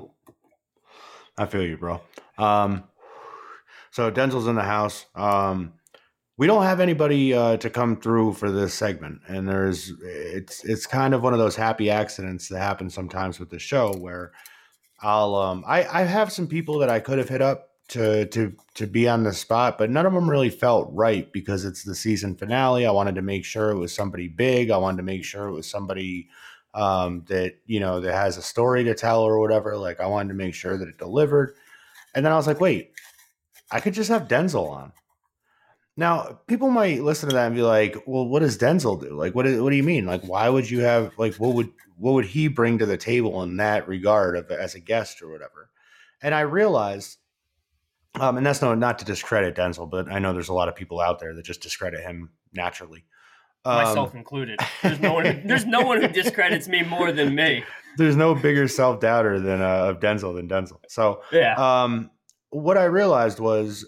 I 1.39 1.47
feel 1.47 1.63
you, 1.63 1.77
bro. 1.77 2.01
Um, 2.37 2.85
so 3.91 4.11
Denzel's 4.11 4.47
in 4.47 4.57
the 4.57 4.63
house. 4.63 5.07
Um, 5.15 5.75
we 6.41 6.47
don't 6.47 6.63
have 6.63 6.81
anybody 6.81 7.35
uh, 7.35 7.59
to 7.59 7.69
come 7.69 8.01
through 8.01 8.33
for 8.33 8.51
this 8.51 8.73
segment, 8.73 9.21
and 9.29 9.47
there's 9.47 9.93
it's 10.03 10.65
it's 10.65 10.87
kind 10.87 11.13
of 11.13 11.23
one 11.23 11.35
of 11.35 11.39
those 11.39 11.55
happy 11.55 11.91
accidents 11.91 12.49
that 12.49 12.61
happen 12.61 12.89
sometimes 12.89 13.39
with 13.39 13.51
the 13.51 13.59
show 13.59 13.93
where 13.99 14.33
I'll 15.03 15.35
um 15.35 15.63
I 15.67 15.85
I 15.85 16.05
have 16.05 16.33
some 16.33 16.47
people 16.47 16.79
that 16.79 16.89
I 16.89 16.99
could 16.99 17.19
have 17.19 17.29
hit 17.29 17.43
up 17.43 17.69
to 17.89 18.25
to 18.25 18.55
to 18.77 18.87
be 18.87 19.07
on 19.07 19.23
the 19.23 19.35
spot, 19.35 19.77
but 19.77 19.91
none 19.91 20.07
of 20.07 20.15
them 20.15 20.31
really 20.31 20.49
felt 20.49 20.89
right 20.95 21.31
because 21.31 21.67
it's 21.67 21.85
the 21.85 21.95
season 21.95 22.35
finale. 22.35 22.87
I 22.87 22.91
wanted 22.91 23.17
to 23.17 23.23
make 23.23 23.45
sure 23.45 23.69
it 23.69 23.79
was 23.79 23.95
somebody 23.95 24.27
big. 24.27 24.71
I 24.71 24.79
wanted 24.79 24.97
to 24.97 25.03
make 25.03 25.27
sure 25.27 25.47
it 25.47 25.53
was 25.53 25.69
somebody 25.69 26.31
um, 26.73 27.23
that 27.29 27.57
you 27.67 27.81
know 27.81 28.01
that 28.01 28.15
has 28.15 28.39
a 28.39 28.43
story 28.43 28.83
to 28.85 28.95
tell 28.95 29.21
or 29.21 29.41
whatever. 29.41 29.77
Like 29.77 30.01
I 30.01 30.07
wanted 30.07 30.29
to 30.29 30.35
make 30.37 30.55
sure 30.55 30.79
that 30.79 30.89
it 30.89 30.97
delivered, 30.97 31.55
and 32.15 32.25
then 32.25 32.33
I 32.33 32.37
was 32.37 32.47
like, 32.47 32.63
wait, 32.63 32.93
I 33.71 33.81
could 33.81 33.93
just 33.93 34.09
have 34.09 34.27
Denzel 34.27 34.71
on. 34.71 34.93
Now, 35.97 36.41
people 36.47 36.71
might 36.71 37.03
listen 37.03 37.29
to 37.29 37.35
that 37.35 37.47
and 37.47 37.55
be 37.55 37.63
like, 37.63 37.97
"Well, 38.07 38.27
what 38.27 38.41
does 38.41 38.57
Denzel 38.57 39.01
do? 39.01 39.11
Like, 39.11 39.35
what? 39.35 39.47
is- 39.47 39.61
What 39.61 39.71
do 39.71 39.77
you 39.77 39.83
mean? 39.83 40.07
Like, 40.07 40.23
why 40.23 40.49
would 40.49 40.71
you 40.71 40.81
have 40.81 41.13
like 41.19 41.35
what 41.37 41.55
would 41.55 41.71
what 41.99 42.13
would 42.13 42.25
he 42.27 42.49
bring 42.49 42.79
to 42.79 42.87
the 42.87 42.97
table 42.97 43.43
in 43.43 43.59
that 43.59 43.87
regard 43.89 44.37
of 44.37 44.51
as 44.51 44.75
a 44.75 44.81
guest 44.81 45.21
or 45.21 45.31
whatever?" 45.31 45.69
And 46.23 46.35
I 46.35 46.41
realized, 46.43 47.19
um, 48.19 48.37
and 48.37 48.47
that's 48.47 48.63
no 48.63 48.75
not 48.75 48.99
to 49.01 49.05
discredit 49.05 49.55
Denzel, 49.57 49.91
but 49.91 50.11
I 50.11 50.19
know 50.19 50.33
there's 50.33 50.49
a 50.49 50.55
lot 50.55 50.69
of 50.69 50.75
people 50.77 51.01
out 51.01 51.19
there 51.19 51.35
that 51.35 51.45
just 51.45 51.61
discredit 51.61 52.01
him 52.01 52.31
naturally, 52.53 53.05
Um, 53.65 53.77
myself 53.77 54.15
included. 54.15 54.59
There's 54.83 55.01
no 55.01 55.13
one. 55.15 55.27
Who, 55.27 55.41
there's 55.49 55.67
no 55.67 55.83
one 55.83 56.01
who 56.01 56.09
discredits 56.09 56.67
me 56.69 56.83
more 56.83 57.13
than 57.13 57.35
me. 57.35 57.65
there's 57.99 58.17
no 58.17 58.35
bigger 58.35 58.69
self 58.69 59.01
doubter 59.01 59.39
than 59.41 59.61
uh, 59.61 59.87
of 59.91 60.01
Denzel 60.01 60.35
than 60.37 60.49
Denzel. 60.49 60.79
So 60.89 61.23
Yeah. 61.33 61.55
um, 61.57 62.11
what 62.51 62.79
I 62.79 62.85
realized 62.85 63.39
was 63.41 63.85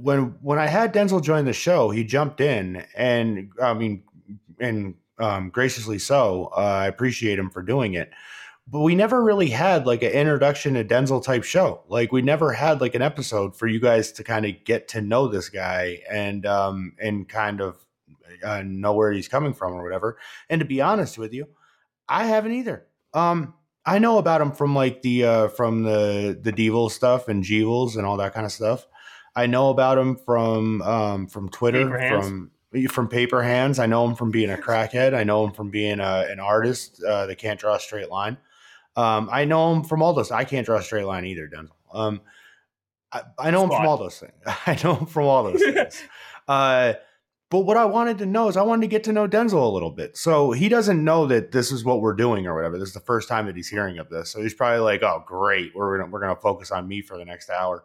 when 0.00 0.36
when 0.40 0.58
I 0.58 0.66
had 0.66 0.94
Denzel 0.94 1.22
join 1.22 1.44
the 1.44 1.52
show, 1.52 1.90
he 1.90 2.04
jumped 2.04 2.40
in, 2.40 2.84
and 2.96 3.50
I 3.60 3.74
mean, 3.74 4.02
and 4.60 4.94
um, 5.18 5.50
graciously 5.50 5.98
so. 5.98 6.50
Uh, 6.56 6.60
I 6.60 6.86
appreciate 6.86 7.38
him 7.38 7.50
for 7.50 7.62
doing 7.62 7.94
it. 7.94 8.10
But 8.70 8.80
we 8.80 8.94
never 8.94 9.22
really 9.22 9.48
had 9.48 9.86
like 9.86 10.02
an 10.02 10.12
introduction 10.12 10.74
to 10.74 10.84
Denzel 10.84 11.24
type 11.24 11.42
show. 11.42 11.82
Like 11.88 12.12
we 12.12 12.20
never 12.20 12.52
had 12.52 12.80
like 12.80 12.94
an 12.94 13.02
episode 13.02 13.56
for 13.56 13.66
you 13.66 13.80
guys 13.80 14.12
to 14.12 14.24
kind 14.24 14.44
of 14.44 14.62
get 14.64 14.88
to 14.88 15.00
know 15.00 15.26
this 15.26 15.48
guy 15.48 16.02
and 16.10 16.44
um 16.44 16.92
and 17.00 17.26
kind 17.26 17.62
of 17.62 17.76
uh, 18.44 18.62
know 18.64 18.92
where 18.92 19.10
he's 19.10 19.26
coming 19.26 19.54
from 19.54 19.72
or 19.72 19.82
whatever. 19.82 20.18
And 20.50 20.60
to 20.60 20.66
be 20.66 20.82
honest 20.82 21.16
with 21.16 21.32
you, 21.32 21.46
I 22.08 22.26
haven't 22.26 22.52
either. 22.52 22.86
Um, 23.14 23.54
I 23.86 23.98
know 23.98 24.18
about 24.18 24.42
him 24.42 24.52
from 24.52 24.74
like 24.74 25.00
the 25.00 25.24
uh 25.24 25.48
from 25.48 25.82
the 25.84 26.38
the 26.40 26.52
Devil 26.52 26.90
stuff 26.90 27.28
and 27.28 27.42
Jevils 27.42 27.96
and 27.96 28.04
all 28.04 28.18
that 28.18 28.34
kind 28.34 28.44
of 28.44 28.52
stuff. 28.52 28.86
I 29.38 29.46
know 29.46 29.70
about 29.70 29.98
him 29.98 30.16
from 30.16 30.82
um 30.82 31.28
from 31.28 31.48
Twitter 31.48 31.88
from 32.08 32.50
from 32.88 33.08
Paper 33.08 33.42
Hands. 33.42 33.78
I 33.78 33.86
know 33.86 34.04
him 34.06 34.14
from 34.14 34.30
being 34.30 34.50
a 34.50 34.56
crackhead. 34.56 35.14
I 35.14 35.24
know 35.24 35.44
him 35.44 35.52
from 35.52 35.70
being 35.70 36.00
a, 36.00 36.26
an 36.28 36.40
artist 36.40 37.02
uh, 37.02 37.26
that 37.26 37.38
can't 37.38 37.58
draw 37.58 37.76
a 37.76 37.80
straight 37.80 38.10
line. 38.10 38.36
Um, 38.96 39.28
I 39.30 39.44
know 39.44 39.72
him 39.72 39.84
from 39.84 40.02
all 40.02 40.12
those. 40.12 40.32
I 40.32 40.44
can't 40.44 40.66
draw 40.66 40.78
a 40.78 40.82
straight 40.82 41.06
line 41.06 41.24
either, 41.24 41.48
Denzel. 41.48 41.70
Um, 41.92 42.20
I, 43.12 43.22
I 43.38 43.50
know 43.50 43.62
him 43.62 43.70
from 43.70 43.86
all 43.86 43.96
those 43.96 44.18
things. 44.18 44.32
I 44.66 44.78
know 44.82 44.96
him 44.96 45.06
from 45.06 45.24
all 45.24 45.44
those 45.44 45.62
things. 45.62 46.02
Uh, 46.48 46.94
but 47.50 47.60
what 47.60 47.76
I 47.76 47.84
wanted 47.84 48.16
to 48.18 48.26
know 48.26 48.48
is 48.48 48.56
I 48.56 48.62
wanted 48.62 48.80
to 48.80 48.88
get 48.88 49.04
to 49.04 49.12
know 49.12 49.28
Denzel 49.28 49.62
a 49.62 49.68
little 49.68 49.90
bit. 49.90 50.16
So 50.16 50.52
he 50.52 50.70
doesn't 50.70 51.04
know 51.04 51.26
that 51.26 51.52
this 51.52 51.70
is 51.70 51.84
what 51.84 52.00
we're 52.00 52.14
doing 52.14 52.46
or 52.46 52.54
whatever. 52.54 52.78
This 52.78 52.88
is 52.88 52.94
the 52.94 53.00
first 53.00 53.28
time 53.28 53.44
that 53.46 53.54
he's 53.54 53.68
hearing 53.68 53.98
of 53.98 54.08
this. 54.08 54.30
So 54.30 54.40
he's 54.40 54.54
probably 54.54 54.80
like, 54.80 55.02
"Oh, 55.02 55.22
great. 55.26 55.72
We're 55.74 55.98
gonna, 55.98 56.10
we're 56.10 56.20
going 56.20 56.34
to 56.34 56.40
focus 56.40 56.70
on 56.70 56.88
me 56.88 57.02
for 57.02 57.18
the 57.18 57.26
next 57.26 57.50
hour." 57.50 57.84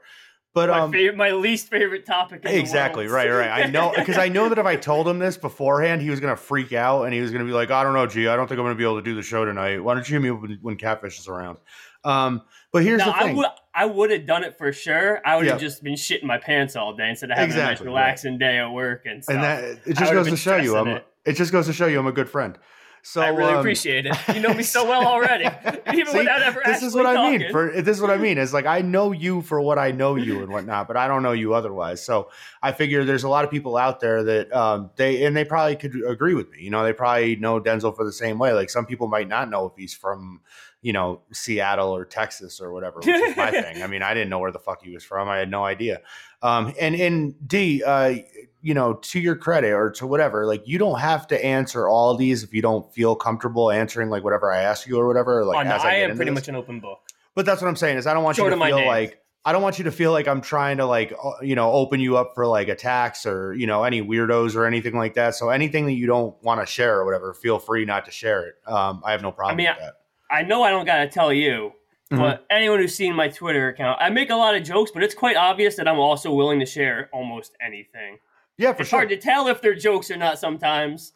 But 0.54 0.70
my, 0.70 0.80
um, 0.82 0.92
favorite, 0.92 1.18
my 1.18 1.32
least 1.32 1.70
favorite 1.70 2.06
topic. 2.06 2.42
Exactly 2.46 3.08
right, 3.08 3.30
right. 3.30 3.50
I 3.66 3.70
know 3.72 3.92
because 3.98 4.18
I 4.20 4.30
know 4.30 4.50
that 4.50 4.60
if 4.60 4.66
I 4.68 4.76
told 4.76 5.08
him 5.08 5.18
this 5.18 5.36
beforehand, 5.36 6.02
he 6.02 6.10
was 6.12 6.20
gonna 6.20 6.36
freak 6.36 6.74
out 6.74 7.04
and 7.06 7.14
he 7.14 7.22
was 7.22 7.32
gonna 7.32 7.46
be 7.46 7.52
like, 7.52 7.72
"I 7.72 7.84
don't 7.84 7.94
know, 7.94 8.06
G, 8.06 8.28
I 8.28 8.36
don't 8.36 8.48
think 8.48 8.60
I'm 8.60 8.66
gonna 8.66 8.76
be 8.76 8.84
able 8.84 8.98
to 8.98 9.02
do 9.02 9.16
the 9.16 9.24
show 9.24 9.46
tonight. 9.46 9.80
Why 9.84 9.96
don't 9.96 10.08
you 10.08 10.14
hit 10.14 10.22
me 10.22 10.30
when, 10.32 10.60
when 10.62 10.76
Catfish 10.78 11.20
is 11.20 11.28
around?" 11.28 11.58
Um, 12.04 12.42
but 12.72 12.84
here's 12.84 13.00
No, 13.00 13.06
the 13.06 13.16
I 13.18 13.24
thing. 13.24 13.38
would 13.38 13.48
I 13.74 13.86
would 13.86 14.12
have 14.12 14.28
done 14.28 14.44
it 14.44 14.58
for 14.58 14.72
sure. 14.72 15.22
I 15.26 15.36
would 15.38 15.48
have 15.48 15.60
Yeah. 15.60 15.68
just 15.68 15.82
been 15.84 15.94
shitting 15.96 16.24
my 16.26 16.38
pants 16.38 16.76
all 16.76 16.94
day 16.96 17.10
instead 17.10 17.32
of 17.32 17.38
having 17.38 17.50
Exactly, 17.50 17.72
a 17.72 17.76
nice 17.76 17.82
relaxing 17.82 18.38
day 18.38 18.60
at 18.60 18.68
work 18.72 19.06
and 19.08 19.24
stuff. 19.24 19.34
and 19.36 19.44
that 19.44 19.64
it 19.88 19.98
just 19.98 20.12
goes 20.14 20.28
to 20.30 20.38
show 20.38 20.58
you, 20.58 20.78
I'm. 20.78 20.88
It. 20.88 21.08
it. 21.26 21.34
just 21.34 21.52
goes 21.52 21.66
to 21.66 21.74
show 21.74 21.88
you, 21.88 21.98
I'm 22.00 22.06
a 22.08 22.12
good 22.12 22.30
friend. 22.30 22.60
So 23.06 23.22
I 23.22 23.28
really 23.28 23.52
um, 23.52 23.60
appreciate 23.60 24.06
it. 24.06 24.16
You 24.34 24.40
know 24.40 24.54
me 24.54 24.64
so 24.64 24.88
well 24.88 25.06
already, 25.14 25.46
even 25.94 26.14
See, 26.14 26.20
without 26.20 26.42
ever 26.42 26.62
this 26.66 26.82
is 26.82 26.96
what 26.96 27.06
I 27.06 27.32
mean. 27.32 27.52
For 27.52 27.70
this 27.82 27.98
is 27.98 28.02
what 28.02 28.10
I 28.10 28.18
mean. 28.18 28.38
Is 28.38 28.54
like 28.54 28.66
I 28.66 28.82
know 28.82 29.12
you 29.12 29.42
for 29.42 29.60
what 29.60 29.78
I 29.78 29.92
know 29.92 30.16
you 30.16 30.42
and 30.42 30.50
whatnot, 30.54 30.88
but 30.88 30.96
I 30.96 31.10
don't 31.10 31.22
know 31.22 31.34
you 31.34 31.54
otherwise. 31.54 32.04
So 32.04 32.30
I 32.62 32.72
figure 32.72 33.04
there's 33.04 33.26
a 33.26 33.30
lot 33.30 33.44
of 33.44 33.52
people 33.52 33.76
out 33.76 34.00
there 34.00 34.24
that 34.24 34.54
um, 34.54 34.90
they 34.96 35.26
and 35.26 35.36
they 35.36 35.44
probably 35.44 35.76
could 35.76 35.94
agree 36.08 36.34
with 36.34 36.50
me. 36.50 36.62
You 36.62 36.70
know, 36.70 36.84
they 36.86 36.94
probably 36.94 37.36
know 37.36 37.60
Denzel 37.60 37.94
for 37.94 38.06
the 38.06 38.14
same 38.14 38.40
way. 38.40 38.54
Like 38.54 38.70
some 38.70 38.86
people 38.86 39.10
might 39.10 39.28
not 39.28 39.50
know 39.50 39.66
if 39.66 39.74
he's 39.76 39.94
from 39.94 40.40
you 40.84 40.94
know 40.94 41.22
Seattle 41.32 41.90
or 41.90 42.06
Texas 42.06 42.62
or 42.62 42.72
whatever, 42.72 42.98
which 42.98 43.08
is 43.08 43.36
my 43.36 43.50
thing. 43.50 43.82
I 43.82 43.88
mean, 43.94 44.04
I 44.04 44.14
didn't 44.14 44.30
know 44.30 44.38
where 44.38 44.52
the 44.52 44.60
fuck 44.60 44.84
he 44.84 44.92
was 44.92 45.04
from. 45.04 45.28
I 45.30 45.38
had 45.38 45.50
no 45.50 45.64
idea. 45.64 46.02
Um, 46.44 46.74
and 46.80 46.94
and 46.94 47.48
D, 47.48 47.82
uh, 47.82 48.16
you 48.62 48.74
know, 48.74 48.96
to 48.96 49.20
your 49.20 49.36
credit 49.36 49.72
or 49.72 49.90
to 49.92 50.06
whatever, 50.06 50.46
like 50.46 50.68
you 50.68 50.78
don't 50.78 51.00
have 51.00 51.26
to 51.28 51.44
answer 51.44 51.88
all 51.88 52.16
these 52.16 52.44
if 52.44 52.54
you 52.54 52.62
don't 52.62 52.94
feel 52.94 53.16
comfortable 53.16 53.72
answering 53.72 54.10
like 54.10 54.24
whatever 54.24 54.52
I 54.52 54.62
ask 54.62 54.86
you 54.86 55.00
or 55.00 55.08
whatever. 55.08 55.44
Like 55.46 55.66
Oh, 55.66 55.70
no, 55.70 55.76
as 55.76 55.84
I, 55.84 55.92
I 55.92 55.94
am 55.96 56.16
pretty 56.18 56.32
this. 56.32 56.42
much 56.42 56.48
an 56.50 56.56
open 56.56 56.82
book. 56.82 57.00
But 57.34 57.46
that's 57.46 57.62
what 57.62 57.70
I'm 57.70 57.76
saying 57.78 57.98
is 57.98 58.06
I 58.06 58.14
don't 58.14 58.24
want 58.24 58.36
Short 58.36 58.52
you 58.52 58.60
to 58.60 58.66
feel 58.66 58.86
like 58.86 59.24
I 59.46 59.52
don't 59.52 59.62
want 59.62 59.78
you 59.78 59.86
to 59.86 59.92
feel 59.92 60.12
like 60.12 60.28
I'm 60.28 60.42
trying 60.42 60.78
to 60.78 60.86
like 60.86 61.14
you 61.42 61.56
know 61.56 61.72
open 61.72 62.02
you 62.02 62.18
up 62.18 62.34
for 62.36 62.46
like 62.46 62.68
attacks 62.68 63.26
or 63.26 63.54
you 63.54 63.68
know 63.68 63.84
any 63.84 64.02
weirdos 64.02 64.56
or 64.56 64.66
anything 64.66 64.98
like 64.98 65.14
that. 65.14 65.36
So 65.36 65.50
anything 65.50 65.86
that 65.86 65.94
you 65.94 66.08
don't 66.08 66.36
want 66.44 66.60
to 66.60 66.66
share 66.66 67.00
or 67.00 67.06
whatever, 67.06 67.34
feel 67.34 67.58
free 67.58 67.86
not 67.86 68.06
to 68.06 68.12
share 68.12 68.48
it. 68.48 68.56
Um, 68.68 69.02
I 69.06 69.12
have 69.12 69.22
no 69.22 69.32
problem 69.32 69.58
mean, 69.58 69.68
with 69.70 69.80
that. 69.80 70.03
I 70.34 70.42
know 70.42 70.64
I 70.64 70.72
don't 70.72 70.86
gotta 70.86 71.08
tell 71.08 71.32
you, 71.32 71.74
Mhm. 72.12 72.18
but 72.18 72.46
anyone 72.50 72.80
who's 72.80 72.96
seen 72.96 73.14
my 73.16 73.28
Twitter 73.28 73.70
account, 73.70 74.00
I 74.02 74.10
make 74.10 74.30
a 74.30 74.36
lot 74.36 74.56
of 74.56 74.64
jokes, 74.64 74.92
but 74.92 75.04
it's 75.04 75.14
quite 75.16 75.36
obvious 75.38 75.76
that 75.76 75.88
I'm 75.88 76.00
also 76.00 76.34
willing 76.34 76.60
to 76.60 76.66
share 76.66 77.10
almost 77.14 77.56
anything. 77.62 78.18
Yeah, 78.58 78.74
for 78.74 78.82
it's 78.82 78.90
sure. 78.90 79.00
hard 79.00 79.10
to 79.10 79.18
tell 79.18 79.48
if 79.48 79.62
they're 79.62 79.76
jokes 79.76 80.10
or 80.12 80.18
not 80.18 80.40
sometimes, 80.40 81.14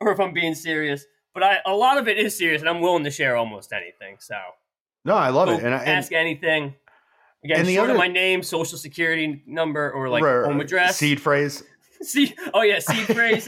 or 0.00 0.12
if 0.12 0.20
I'm 0.20 0.32
being 0.32 0.54
serious. 0.54 1.04
But 1.34 1.42
I, 1.42 1.58
a 1.66 1.74
lot 1.74 1.98
of 1.98 2.06
it 2.08 2.16
is 2.16 2.36
serious, 2.38 2.62
and 2.62 2.68
I'm 2.68 2.80
willing 2.80 3.04
to 3.04 3.10
share 3.10 3.36
almost 3.36 3.72
anything. 3.72 4.16
So 4.20 4.36
no, 5.04 5.14
I 5.14 5.28
love 5.30 5.48
So 5.48 5.54
it. 5.54 5.64
And, 5.64 5.74
I, 5.74 5.78
and 5.80 5.88
ask 5.90 6.12
anything. 6.12 6.74
Again, 7.44 7.58
and 7.60 7.68
the 7.68 7.78
other- 7.78 7.90
of 7.92 7.98
my 7.98 8.08
name, 8.08 8.42
social 8.42 8.78
security 8.78 9.42
number, 9.46 9.90
or 9.92 10.08
like 10.08 10.22
Right, 10.24 10.44
home 10.46 10.60
address. 10.60 10.96
seed 10.96 11.20
phrase. 11.20 11.62
See, 12.08 12.34
oh 12.52 12.62
yeah, 12.62 12.80
seed 12.80 13.06
phrase. 13.06 13.46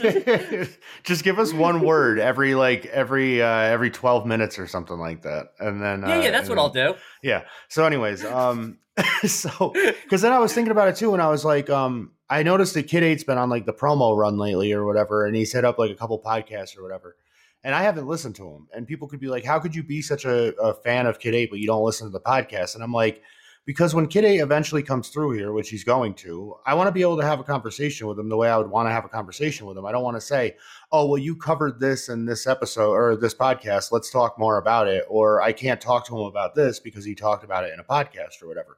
Just 1.03 1.23
give 1.23 1.37
us 1.37 1.53
one 1.53 1.81
word 1.81 2.19
every 2.19 2.55
like 2.55 2.85
every 2.87 3.41
uh 3.41 3.47
every 3.47 3.91
12 3.91 4.25
minutes 4.25 4.57
or 4.57 4.65
something 4.65 4.97
like 4.97 5.21
that. 5.21 5.53
And 5.59 5.81
then 5.81 6.01
yeah, 6.01 6.17
uh, 6.17 6.21
yeah, 6.21 6.31
that's 6.31 6.49
what 6.49 6.57
I'll 6.57 6.69
do. 6.69 6.95
Yeah. 7.21 7.43
So 7.67 7.85
anyways, 7.85 8.25
um 8.25 8.79
so 9.25 9.73
cuz 10.09 10.21
then 10.21 10.33
I 10.33 10.39
was 10.39 10.53
thinking 10.53 10.71
about 10.71 10.87
it 10.87 10.95
too 10.95 11.13
and 11.13 11.21
I 11.21 11.29
was 11.29 11.45
like 11.45 11.69
um 11.69 12.11
I 12.29 12.43
noticed 12.43 12.73
that 12.73 12.83
Kid 12.83 13.03
8's 13.03 13.23
been 13.23 13.37
on 13.37 13.49
like 13.49 13.65
the 13.65 13.73
promo 13.73 14.17
run 14.17 14.37
lately 14.37 14.73
or 14.73 14.85
whatever 14.85 15.25
and 15.25 15.35
he 15.35 15.45
set 15.45 15.63
up 15.63 15.77
like 15.77 15.91
a 15.91 15.95
couple 15.95 16.19
podcasts 16.21 16.77
or 16.77 16.83
whatever. 16.83 17.15
And 17.63 17.75
I 17.75 17.83
haven't 17.83 18.07
listened 18.07 18.35
to 18.35 18.49
him. 18.49 18.67
And 18.73 18.87
people 18.87 19.07
could 19.07 19.19
be 19.19 19.27
like, 19.27 19.43
"How 19.43 19.59
could 19.59 19.75
you 19.75 19.83
be 19.83 20.01
such 20.01 20.25
a, 20.25 20.55
a 20.57 20.73
fan 20.73 21.05
of 21.05 21.19
Kid 21.19 21.35
8 21.35 21.49
but 21.49 21.59
you 21.59 21.67
don't 21.67 21.83
listen 21.83 22.07
to 22.07 22.11
the 22.11 22.19
podcast?" 22.19 22.75
And 22.75 22.83
I'm 22.83 22.93
like, 22.93 23.21
because 23.67 23.93
when 23.93 24.07
Kid 24.07 24.23
8 24.23 24.39
eventually 24.39 24.81
comes 24.81 25.09
through 25.09 25.31
here, 25.31 25.51
which 25.51 25.69
he's 25.69 25.83
going 25.83 26.13
to, 26.13 26.55
I 26.65 26.73
want 26.73 26.87
to 26.87 26.91
be 26.93 27.01
able 27.01 27.17
to 27.17 27.25
have 27.25 27.41
a 27.41 27.43
conversation 27.43 28.07
with 28.07 28.17
him 28.17 28.29
the 28.29 28.37
way 28.37 28.49
I 28.49 28.55
would 28.55 28.69
want 28.69 28.87
to 28.87 28.93
have 28.93 29.03
a 29.03 29.09
conversation 29.09 29.67
with 29.67 29.77
him. 29.77 29.85
I 29.85 29.91
don't 29.91 30.05
want 30.05 30.15
to 30.15 30.21
say, 30.21 30.55
"Oh, 30.89 31.05
well, 31.05 31.17
you 31.17 31.35
covered 31.35 31.81
this 31.81 32.07
in 32.07 32.25
this 32.25 32.47
episode 32.47 32.91
or 32.91 33.17
this 33.17 33.35
podcast. 33.35 33.91
Let's 33.91 34.09
talk 34.09 34.39
more 34.39 34.57
about 34.57 34.87
it." 34.87 35.03
Or 35.09 35.41
I 35.41 35.51
can't 35.51 35.81
talk 35.81 36.07
to 36.07 36.15
him 36.15 36.25
about 36.27 36.55
this 36.55 36.79
because 36.79 37.03
he 37.03 37.13
talked 37.13 37.43
about 37.43 37.65
it 37.65 37.73
in 37.73 37.81
a 37.81 37.83
podcast 37.83 38.41
or 38.41 38.47
whatever. 38.47 38.77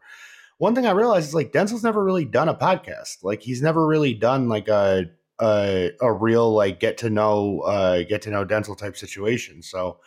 One 0.57 0.73
thing 0.73 0.87
I 0.87 0.91
realized 0.91 1.27
is 1.27 1.35
like 1.35 1.53
Denzel's 1.53 1.83
never 1.83 2.03
really 2.03 2.25
done 2.25 2.49
a 2.49 2.55
podcast. 2.55 3.23
Like 3.23 3.43
he's 3.43 3.61
never 3.61 3.85
really 3.85 4.15
done 4.15 4.49
like 4.49 4.67
a 4.67 5.05
a, 5.39 5.91
a 6.01 6.11
real 6.11 6.51
like 6.51 6.79
get 6.79 6.97
to 6.97 7.11
know 7.11 7.59
uh 7.59 8.01
get 8.03 8.23
to 8.23 8.31
know 8.31 8.43
Denzel 8.43 8.75
type 8.75 8.97
situation. 8.97 9.61
So 9.61 9.99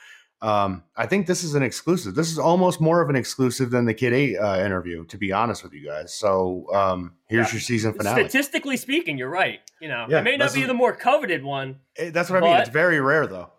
um, 0.42 0.82
I 0.96 1.06
think 1.06 1.26
this 1.26 1.44
is 1.44 1.54
an 1.54 1.62
exclusive. 1.62 2.14
This 2.14 2.30
is 2.30 2.38
almost 2.38 2.80
more 2.80 3.00
of 3.00 3.08
an 3.08 3.16
exclusive 3.16 3.70
than 3.70 3.84
the 3.86 3.94
Kid 3.94 4.12
Eight 4.12 4.36
uh, 4.36 4.58
interview, 4.58 5.04
to 5.06 5.16
be 5.16 5.32
honest 5.32 5.62
with 5.62 5.72
you 5.72 5.86
guys. 5.86 6.12
So 6.12 6.66
um, 6.74 7.14
here's 7.28 7.46
Yeah. 7.48 7.52
your 7.54 7.60
season 7.60 7.92
finale. 7.94 8.22
Statistically 8.28 8.76
speaking, 8.76 9.16
you're 9.16 9.30
right. 9.30 9.60
You 9.80 9.88
know, 9.88 10.06
Yeah, 10.08 10.18
it 10.18 10.24
may 10.24 10.36
not 10.36 10.52
be 10.52 10.62
is- 10.62 10.66
the 10.66 10.74
more 10.74 10.92
coveted 10.92 11.42
one. 11.44 11.76
Eh, 11.96 12.10
That's 12.10 12.28
what 12.28 12.42
I 12.42 12.46
mean. 12.46 12.60
It's 12.60 12.68
very 12.70 13.00
rare, 13.00 13.26
though. 13.26 13.50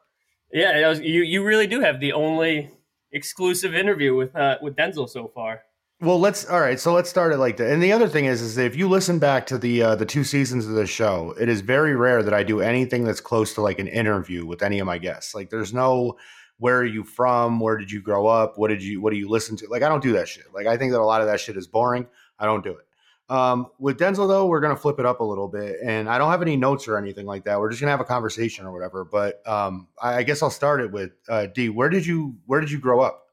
Yeah, 0.51 0.87
was, 0.89 0.99
you 0.99 1.23
you 1.23 1.43
really 1.43 1.65
do 1.65 1.79
have 1.79 1.99
the 1.99 2.13
only 2.13 2.69
exclusive 3.11 3.73
interview 3.73 4.15
with 4.15 4.35
uh, 4.35 4.57
with 4.61 4.75
Denzel 4.75 5.09
so 5.09 5.27
far. 5.33 5.61
Well, 6.01 6.19
let's 6.19 6.45
all 6.49 6.59
right. 6.59 6.79
So 6.79 6.91
let's 6.93 7.09
start 7.09 7.31
it 7.31 7.37
like 7.37 7.57
that. 7.57 7.71
And 7.71 7.81
the 7.81 7.93
other 7.93 8.09
thing 8.09 8.25
is, 8.25 8.41
is 8.41 8.57
if 8.57 8.75
you 8.75 8.89
listen 8.89 9.19
back 9.19 9.47
to 9.47 9.57
the 9.57 9.81
uh, 9.81 9.95
the 9.95 10.05
two 10.05 10.23
seasons 10.23 10.67
of 10.67 10.73
the 10.73 10.85
show, 10.85 11.33
it 11.39 11.47
is 11.49 11.61
very 11.61 11.95
rare 11.95 12.21
that 12.23 12.33
I 12.33 12.43
do 12.43 12.59
anything 12.61 13.03
that's 13.05 13.21
close 13.21 13.53
to 13.53 13.61
like 13.61 13.79
an 13.79 13.87
interview 13.87 14.45
with 14.45 14.61
any 14.61 14.79
of 14.79 14.85
my 14.85 14.97
guests. 14.97 15.33
Like, 15.33 15.49
there's 15.49 15.73
no 15.73 16.17
where 16.57 16.77
are 16.79 16.85
you 16.85 17.03
from? 17.03 17.59
Where 17.59 17.77
did 17.77 17.91
you 17.91 18.01
grow 18.01 18.27
up? 18.27 18.57
What 18.57 18.69
did 18.69 18.81
you 18.83 19.01
what 19.01 19.11
do 19.11 19.17
you 19.17 19.29
listen 19.29 19.57
to? 19.57 19.67
Like, 19.67 19.83
I 19.83 19.89
don't 19.89 20.03
do 20.03 20.13
that 20.13 20.27
shit. 20.27 20.45
Like, 20.53 20.67
I 20.67 20.77
think 20.77 20.91
that 20.91 21.01
a 21.01 21.05
lot 21.05 21.21
of 21.21 21.27
that 21.27 21.39
shit 21.39 21.57
is 21.57 21.67
boring. 21.67 22.07
I 22.39 22.45
don't 22.45 22.63
do 22.63 22.71
it. 22.71 22.85
Um, 23.29 23.67
with 23.79 23.97
Denzel 23.97 24.27
though, 24.27 24.47
we're 24.47 24.59
gonna 24.59 24.75
flip 24.75 24.99
it 24.99 25.05
up 25.05 25.19
a 25.21 25.23
little 25.23 25.47
bit, 25.47 25.77
and 25.83 26.09
I 26.09 26.17
don't 26.17 26.29
have 26.29 26.41
any 26.41 26.57
notes 26.57 26.87
or 26.87 26.97
anything 26.97 27.25
like 27.25 27.45
that. 27.45 27.59
We're 27.59 27.69
just 27.69 27.81
gonna 27.81 27.91
have 27.91 28.01
a 28.01 28.05
conversation 28.05 28.65
or 28.65 28.73
whatever. 28.73 29.05
But 29.05 29.45
um, 29.47 29.87
I, 30.01 30.15
I 30.15 30.23
guess 30.23 30.43
I'll 30.43 30.49
start 30.49 30.81
it 30.81 30.91
with 30.91 31.11
uh, 31.29 31.47
D. 31.47 31.69
Where 31.69 31.89
did 31.89 32.05
you 32.05 32.35
Where 32.45 32.59
did 32.59 32.69
you 32.69 32.79
grow 32.79 33.01
up? 33.01 33.27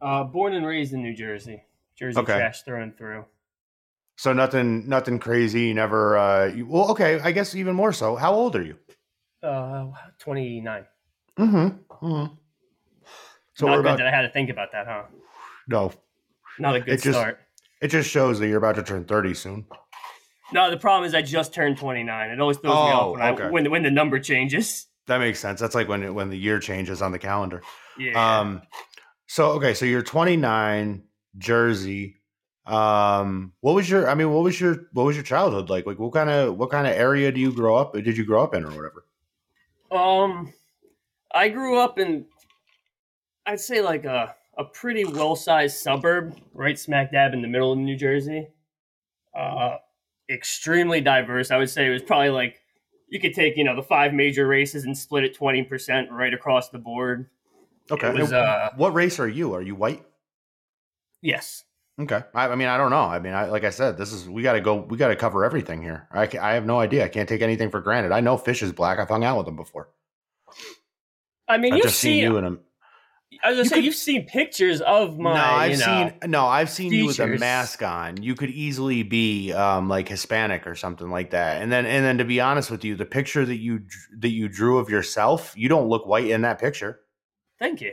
Uh, 0.00 0.24
born 0.24 0.54
and 0.54 0.64
raised 0.66 0.92
in 0.92 1.02
New 1.02 1.14
Jersey, 1.14 1.64
Jersey 1.98 2.18
Okay. 2.20 2.36
trash 2.36 2.62
through 2.62 2.82
and 2.82 2.96
through. 2.96 3.24
So 4.16 4.32
nothing, 4.32 4.88
nothing 4.88 5.18
crazy. 5.18 5.68
You 5.68 5.74
never. 5.74 6.16
Uh, 6.16 6.46
you, 6.46 6.66
well, 6.66 6.90
okay. 6.92 7.20
I 7.20 7.32
guess 7.32 7.54
even 7.54 7.74
more 7.74 7.92
so. 7.92 8.16
How 8.16 8.32
old 8.32 8.56
are 8.56 8.62
you? 8.62 8.76
Uh, 9.42 9.88
twenty 10.18 10.60
nine. 10.60 10.86
Mm-hmm. 11.38 12.06
mm-hmm. 12.06 12.34
So 13.56 13.66
Not 13.66 13.76
good 13.76 13.80
about 13.80 13.98
that 13.98 14.06
I 14.06 14.10
had 14.10 14.22
to 14.22 14.28
think 14.30 14.50
about 14.50 14.70
that, 14.72 14.86
huh? 14.86 15.04
no. 15.66 15.92
Not 16.58 16.76
a 16.76 16.80
good 16.80 16.94
It 16.94 17.02
just- 17.02 17.18
start. 17.18 17.40
It 17.82 17.88
just 17.88 18.08
shows 18.08 18.38
that 18.38 18.48
you're 18.48 18.56
about 18.58 18.76
to 18.76 18.82
turn 18.82 19.04
thirty 19.04 19.34
soon. 19.34 19.66
No, 20.52 20.70
the 20.70 20.78
problem 20.78 21.06
is 21.06 21.14
I 21.14 21.20
just 21.22 21.52
turned 21.52 21.76
twenty 21.76 22.02
nine. 22.02 22.30
It 22.30 22.40
always 22.40 22.56
throws 22.56 22.72
me 22.74 22.78
Oh, 22.78 22.84
off 22.84 23.12
when, 23.18 23.22
okay. 23.34 23.42
I, 23.44 23.50
when 23.50 23.70
when 23.70 23.82
the 23.82 23.90
number 23.90 24.18
changes. 24.18 24.86
That 25.06 25.18
makes 25.18 25.38
sense. 25.40 25.60
That's 25.60 25.74
like 25.74 25.86
when 25.88 26.02
it, 26.02 26.14
when 26.14 26.30
the 26.30 26.38
year 26.38 26.58
changes 26.58 27.02
on 27.02 27.12
the 27.12 27.18
calendar. 27.18 27.62
Yeah. 27.98 28.38
Um. 28.40 28.62
So 29.26 29.50
okay. 29.52 29.74
So 29.74 29.84
you're 29.84 30.02
29, 30.02 31.02
Jersey. 31.36 32.16
Um. 32.64 33.52
What 33.60 33.74
was 33.74 33.88
your? 33.90 34.08
I 34.08 34.14
mean, 34.14 34.32
what 34.32 34.42
was 34.42 34.58
your? 34.58 34.86
What 34.92 35.04
was 35.04 35.14
your 35.16 35.22
childhood 35.24 35.68
like? 35.68 35.84
Like, 35.86 35.98
what 35.98 36.12
kind 36.14 36.30
of 36.30 36.56
what 36.56 36.70
kind 36.70 36.86
of 36.86 36.94
area 36.94 37.30
do 37.30 37.40
you 37.40 37.52
grow 37.52 37.76
up? 37.76 37.92
Did 37.92 38.16
you 38.16 38.24
grow 38.24 38.42
up 38.42 38.54
in 38.54 38.64
or 38.64 38.68
whatever? 38.70 39.04
Um, 39.92 40.52
I 41.34 41.50
grew 41.50 41.78
up 41.78 41.98
in, 41.98 42.24
I'd 43.46 43.60
say 43.60 43.80
like 43.80 44.04
a 44.04 44.34
a 44.58 44.64
pretty 44.64 45.04
well 45.04 45.36
sized 45.36 45.78
suburb, 45.78 46.36
right 46.54 46.78
smack 46.78 47.12
dab 47.12 47.34
in 47.34 47.42
the 47.42 47.48
middle 47.48 47.72
of 47.72 47.78
New 47.78 47.96
Jersey. 47.96 48.48
Uh, 49.34 49.76
extremely 50.30 51.00
diverse. 51.00 51.50
I 51.50 51.58
would 51.58 51.70
say 51.70 51.86
it 51.86 51.90
was 51.90 52.02
probably 52.02 52.30
like 52.30 52.60
you 53.08 53.20
could 53.20 53.34
take 53.34 53.56
you 53.56 53.64
know 53.64 53.76
the 53.76 53.82
five 53.82 54.12
major 54.12 54.46
races 54.46 54.84
and 54.84 54.96
split 54.96 55.24
it 55.24 55.34
twenty 55.34 55.62
percent 55.62 56.10
right 56.10 56.32
across 56.32 56.70
the 56.70 56.78
board. 56.78 57.28
Okay. 57.90 58.12
Was, 58.12 58.32
uh, 58.32 58.70
what 58.76 58.94
race 58.94 59.20
are 59.20 59.28
you? 59.28 59.54
Are 59.54 59.62
you 59.62 59.74
white? 59.74 60.04
Yes. 61.22 61.64
Okay. 61.98 62.22
I, 62.34 62.48
I 62.48 62.54
mean, 62.56 62.68
I 62.68 62.76
don't 62.76 62.90
know. 62.90 63.04
I 63.04 63.18
mean, 63.20 63.32
I, 63.32 63.46
like 63.46 63.64
I 63.64 63.70
said, 63.70 63.96
this 63.96 64.12
is 64.12 64.28
we 64.28 64.42
got 64.42 64.54
to 64.54 64.60
go. 64.60 64.76
We 64.76 64.96
got 64.96 65.08
to 65.08 65.16
cover 65.16 65.44
everything 65.44 65.82
here. 65.82 66.08
I, 66.12 66.28
I 66.40 66.54
have 66.54 66.66
no 66.66 66.80
idea. 66.80 67.04
I 67.04 67.08
can't 67.08 67.28
take 67.28 67.42
anything 67.42 67.70
for 67.70 67.80
granted. 67.80 68.12
I 68.12 68.20
know 68.20 68.36
Fish 68.36 68.62
is 68.62 68.72
black. 68.72 68.98
I've 68.98 69.08
hung 69.08 69.24
out 69.24 69.38
with 69.38 69.48
him 69.48 69.56
before. 69.56 69.88
I 71.48 71.58
mean, 71.58 71.72
I've 71.72 71.78
you've 71.78 71.86
just 71.86 72.00
seen 72.00 72.18
you 72.18 72.36
in 72.38 72.44
him. 72.44 72.60
I 73.42 73.50
was 73.50 73.56
gonna 73.56 73.64
you 73.64 73.68
say 73.68 73.74
could- 73.76 73.84
you've 73.84 73.94
seen 73.94 74.26
pictures 74.26 74.80
of 74.80 75.18
my. 75.18 75.34
no, 75.34 75.40
I've 75.40 75.70
you 75.72 75.76
know, 75.78 76.10
seen 76.20 76.30
no, 76.30 76.46
I've 76.46 76.70
seen 76.70 76.92
you 76.92 77.06
with 77.06 77.18
a 77.18 77.26
mask 77.26 77.82
on. 77.82 78.22
You 78.22 78.34
could 78.34 78.50
easily 78.50 79.02
be 79.02 79.52
um, 79.52 79.88
like 79.88 80.08
Hispanic 80.08 80.66
or 80.66 80.74
something 80.74 81.10
like 81.10 81.30
that. 81.30 81.60
And 81.60 81.70
then, 81.70 81.86
and 81.86 82.04
then 82.04 82.18
to 82.18 82.24
be 82.24 82.40
honest 82.40 82.70
with 82.70 82.84
you, 82.84 82.94
the 82.94 83.04
picture 83.04 83.44
that 83.44 83.56
you 83.56 83.82
that 84.18 84.30
you 84.30 84.48
drew 84.48 84.78
of 84.78 84.88
yourself, 84.88 85.52
you 85.56 85.68
don't 85.68 85.88
look 85.88 86.06
white 86.06 86.28
in 86.28 86.42
that 86.42 86.58
picture. 86.60 87.00
Thank 87.58 87.80
you. 87.80 87.92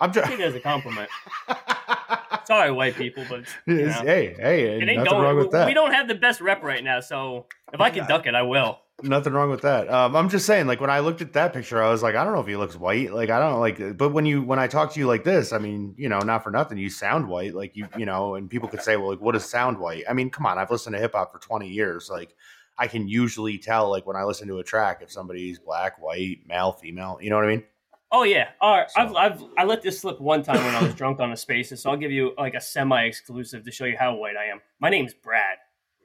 I'm 0.00 0.12
Take 0.12 0.24
just. 0.24 0.32
it 0.34 0.40
as 0.40 0.54
a 0.54 0.60
compliment. 0.60 1.10
Sorry, 2.44 2.72
white 2.72 2.96
people, 2.96 3.24
but 3.28 3.44
you 3.66 3.86
know, 3.86 3.92
hey, 4.02 4.34
hey, 4.38 4.64
it 4.64 4.88
ain't 4.88 4.96
nothing 4.96 5.04
going. 5.04 5.22
wrong 5.22 5.36
with 5.36 5.50
that. 5.52 5.66
We 5.66 5.74
don't 5.74 5.92
have 5.92 6.08
the 6.08 6.14
best 6.14 6.40
rep 6.40 6.62
right 6.62 6.82
now, 6.82 7.00
so 7.00 7.46
if 7.72 7.80
I 7.80 7.90
can 7.90 8.06
duck 8.08 8.26
it, 8.26 8.34
I 8.34 8.42
will. 8.42 8.78
Nothing 9.02 9.32
wrong 9.32 9.50
with 9.50 9.62
that. 9.62 9.88
Um, 9.88 10.14
I'm 10.14 10.28
just 10.28 10.46
saying, 10.46 10.66
like 10.66 10.80
when 10.80 10.90
I 10.90 11.00
looked 11.00 11.22
at 11.22 11.32
that 11.34 11.52
picture, 11.52 11.82
I 11.82 11.90
was 11.90 12.02
like, 12.02 12.14
I 12.14 12.24
don't 12.24 12.34
know 12.34 12.40
if 12.40 12.46
he 12.46 12.56
looks 12.56 12.76
white. 12.76 13.12
Like 13.12 13.30
I 13.30 13.38
don't 13.38 13.60
like, 13.60 13.96
but 13.96 14.10
when 14.10 14.26
you 14.26 14.42
when 14.42 14.58
I 14.58 14.66
talk 14.66 14.92
to 14.92 15.00
you 15.00 15.06
like 15.06 15.24
this, 15.24 15.52
I 15.52 15.58
mean, 15.58 15.94
you 15.96 16.08
know, 16.08 16.18
not 16.20 16.42
for 16.44 16.50
nothing, 16.50 16.78
you 16.78 16.90
sound 16.90 17.28
white. 17.28 17.54
Like 17.54 17.76
you, 17.76 17.86
you 17.96 18.06
know, 18.06 18.34
and 18.34 18.50
people 18.50 18.68
could 18.68 18.82
say, 18.82 18.96
well, 18.96 19.10
like 19.10 19.20
what 19.20 19.32
does 19.32 19.44
sound 19.48 19.78
white? 19.78 20.04
I 20.08 20.12
mean, 20.12 20.30
come 20.30 20.46
on, 20.46 20.58
I've 20.58 20.70
listened 20.70 20.94
to 20.94 21.00
hip 21.00 21.12
hop 21.14 21.32
for 21.32 21.38
20 21.38 21.68
years. 21.68 22.08
Like 22.10 22.34
I 22.78 22.86
can 22.88 23.08
usually 23.08 23.58
tell, 23.58 23.90
like 23.90 24.06
when 24.06 24.16
I 24.16 24.24
listen 24.24 24.48
to 24.48 24.58
a 24.58 24.64
track, 24.64 25.00
if 25.02 25.10
somebody's 25.10 25.58
black, 25.58 26.00
white, 26.00 26.40
male, 26.46 26.72
female. 26.72 27.18
You 27.20 27.30
know 27.30 27.36
what 27.36 27.44
I 27.46 27.48
mean? 27.48 27.64
Oh 28.12 28.24
yeah. 28.24 28.48
All 28.60 28.76
right. 28.76 28.90
So- 28.90 29.00
I've, 29.00 29.14
I've 29.14 29.44
I 29.56 29.64
let 29.64 29.82
this 29.82 30.00
slip 30.00 30.20
one 30.20 30.42
time 30.42 30.62
when 30.64 30.74
I 30.74 30.82
was 30.82 30.94
drunk 30.94 31.20
on 31.20 31.30
a 31.32 31.36
spaces, 31.36 31.80
so 31.82 31.90
I'll 31.90 31.96
give 31.96 32.10
you 32.10 32.32
like 32.36 32.54
a 32.54 32.60
semi-exclusive 32.60 33.64
to 33.64 33.70
show 33.70 33.84
you 33.84 33.96
how 33.98 34.14
white 34.16 34.36
I 34.36 34.46
am. 34.46 34.60
My 34.80 34.90
name's 34.90 35.14
Brad. 35.14 35.58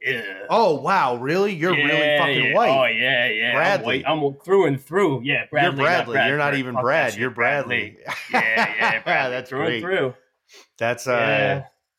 Yeah. 0.06 0.22
Oh 0.52 0.76
wow, 0.82 1.16
really? 1.16 1.54
You're 1.54 1.72
really 1.76 2.18
fucking 2.20 2.44
yeah. 2.44 2.54
white. 2.54 2.70
Oh 2.70 2.86
yeah, 2.86 3.28
yeah. 3.28 3.54
Bradley. 3.54 4.06
I'm. 4.06 4.20
I'm 4.24 4.36
through 4.36 4.68
and 4.68 4.80
through. 4.80 5.24
Yeah, 5.24 5.46
Bradley. 5.50 5.78
you're 5.78 5.86
Bradley. 5.86 6.16
Not 6.16 6.28
You're 6.28 6.38
not 6.38 6.44
Bradford. 6.44 6.60
even 6.60 6.76
Brad. 6.76 7.12
shit, 7.14 7.20
You're 7.22 7.30
Bradley. 7.32 7.98
Yeah, 8.32 8.40
yeah, 8.78 9.00
Bradley. 9.04 9.32
That's 9.36 9.50
through 9.50 9.60
great. 9.66 9.74
and 9.76 9.84
through. 9.84 10.14
That's 10.78 11.08
uh, 11.08 11.12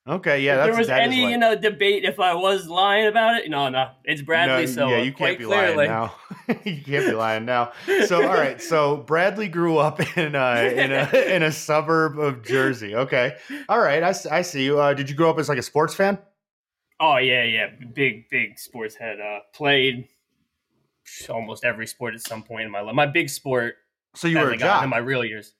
Yeah. 0.07 0.15
okay. 0.15 0.41
Yeah, 0.41 0.53
if 0.53 0.57
that's 0.59 0.71
there 0.71 0.79
was 0.79 0.89
any, 0.89 1.31
you 1.31 1.37
know, 1.37 1.57
debate 1.57 2.05
if 2.05 2.21
I 2.21 2.35
was 2.35 2.69
lying 2.69 3.07
about 3.07 3.41
it, 3.41 3.51
no, 3.51 3.69
no, 3.71 3.89
it's 4.05 4.23
Bradley. 4.23 4.67
No, 4.67 4.73
so 4.73 4.89
yeah, 4.89 4.99
uh, 4.99 5.03
you 5.03 5.13
can't 5.13 5.39
be 5.39 5.45
clearly. 5.45 5.89
lying 5.89 5.91
now. 5.91 6.15
you 6.65 6.83
can't 6.83 7.07
be 7.07 7.13
lying 7.13 7.45
now. 7.45 7.73
So, 8.07 8.23
all 8.23 8.35
right. 8.35 8.63
So, 8.63 8.99
Bradley 8.99 9.49
grew 9.49 9.79
up 9.79 10.01
in 10.17 10.37
a 10.37 10.63
in 10.63 10.93
a 10.93 11.35
in 11.35 11.43
a 11.43 11.51
suburb 11.51 12.19
of 12.21 12.43
Jersey. 12.45 12.95
Okay. 12.95 13.37
All 13.69 13.81
right. 13.81 14.03
I 14.03 14.43
see 14.43 14.65
you. 14.65 14.79
Uh, 14.79 14.95
did 14.95 15.11
you 15.11 15.17
grow 15.17 15.31
up 15.31 15.39
as 15.41 15.49
like 15.49 15.59
a 15.59 15.63
sports 15.63 15.95
fan? 15.95 16.19
Oh 16.99 17.19
yeah, 17.19 17.45
yeah, 17.45 17.67
big, 17.95 18.29
big 18.31 18.59
sports 18.59 18.95
head. 18.97 19.21
Uh, 19.21 19.41
played 19.55 20.09
almost 21.29 21.65
every 21.65 21.87
sport 21.87 22.15
at 22.15 22.21
some 22.21 22.43
point 22.43 22.63
in 22.65 22.71
my 22.71 22.81
life. 22.81 22.95
My 22.95 23.07
big 23.07 23.29
sport 23.29 23.77
So 24.15 24.29
you 24.29 24.39
were 24.39 24.51
a 24.51 24.57
jock. 24.57 24.79
into 24.83 24.89
my 24.89 24.99
real 24.99 25.25
years. 25.25 25.55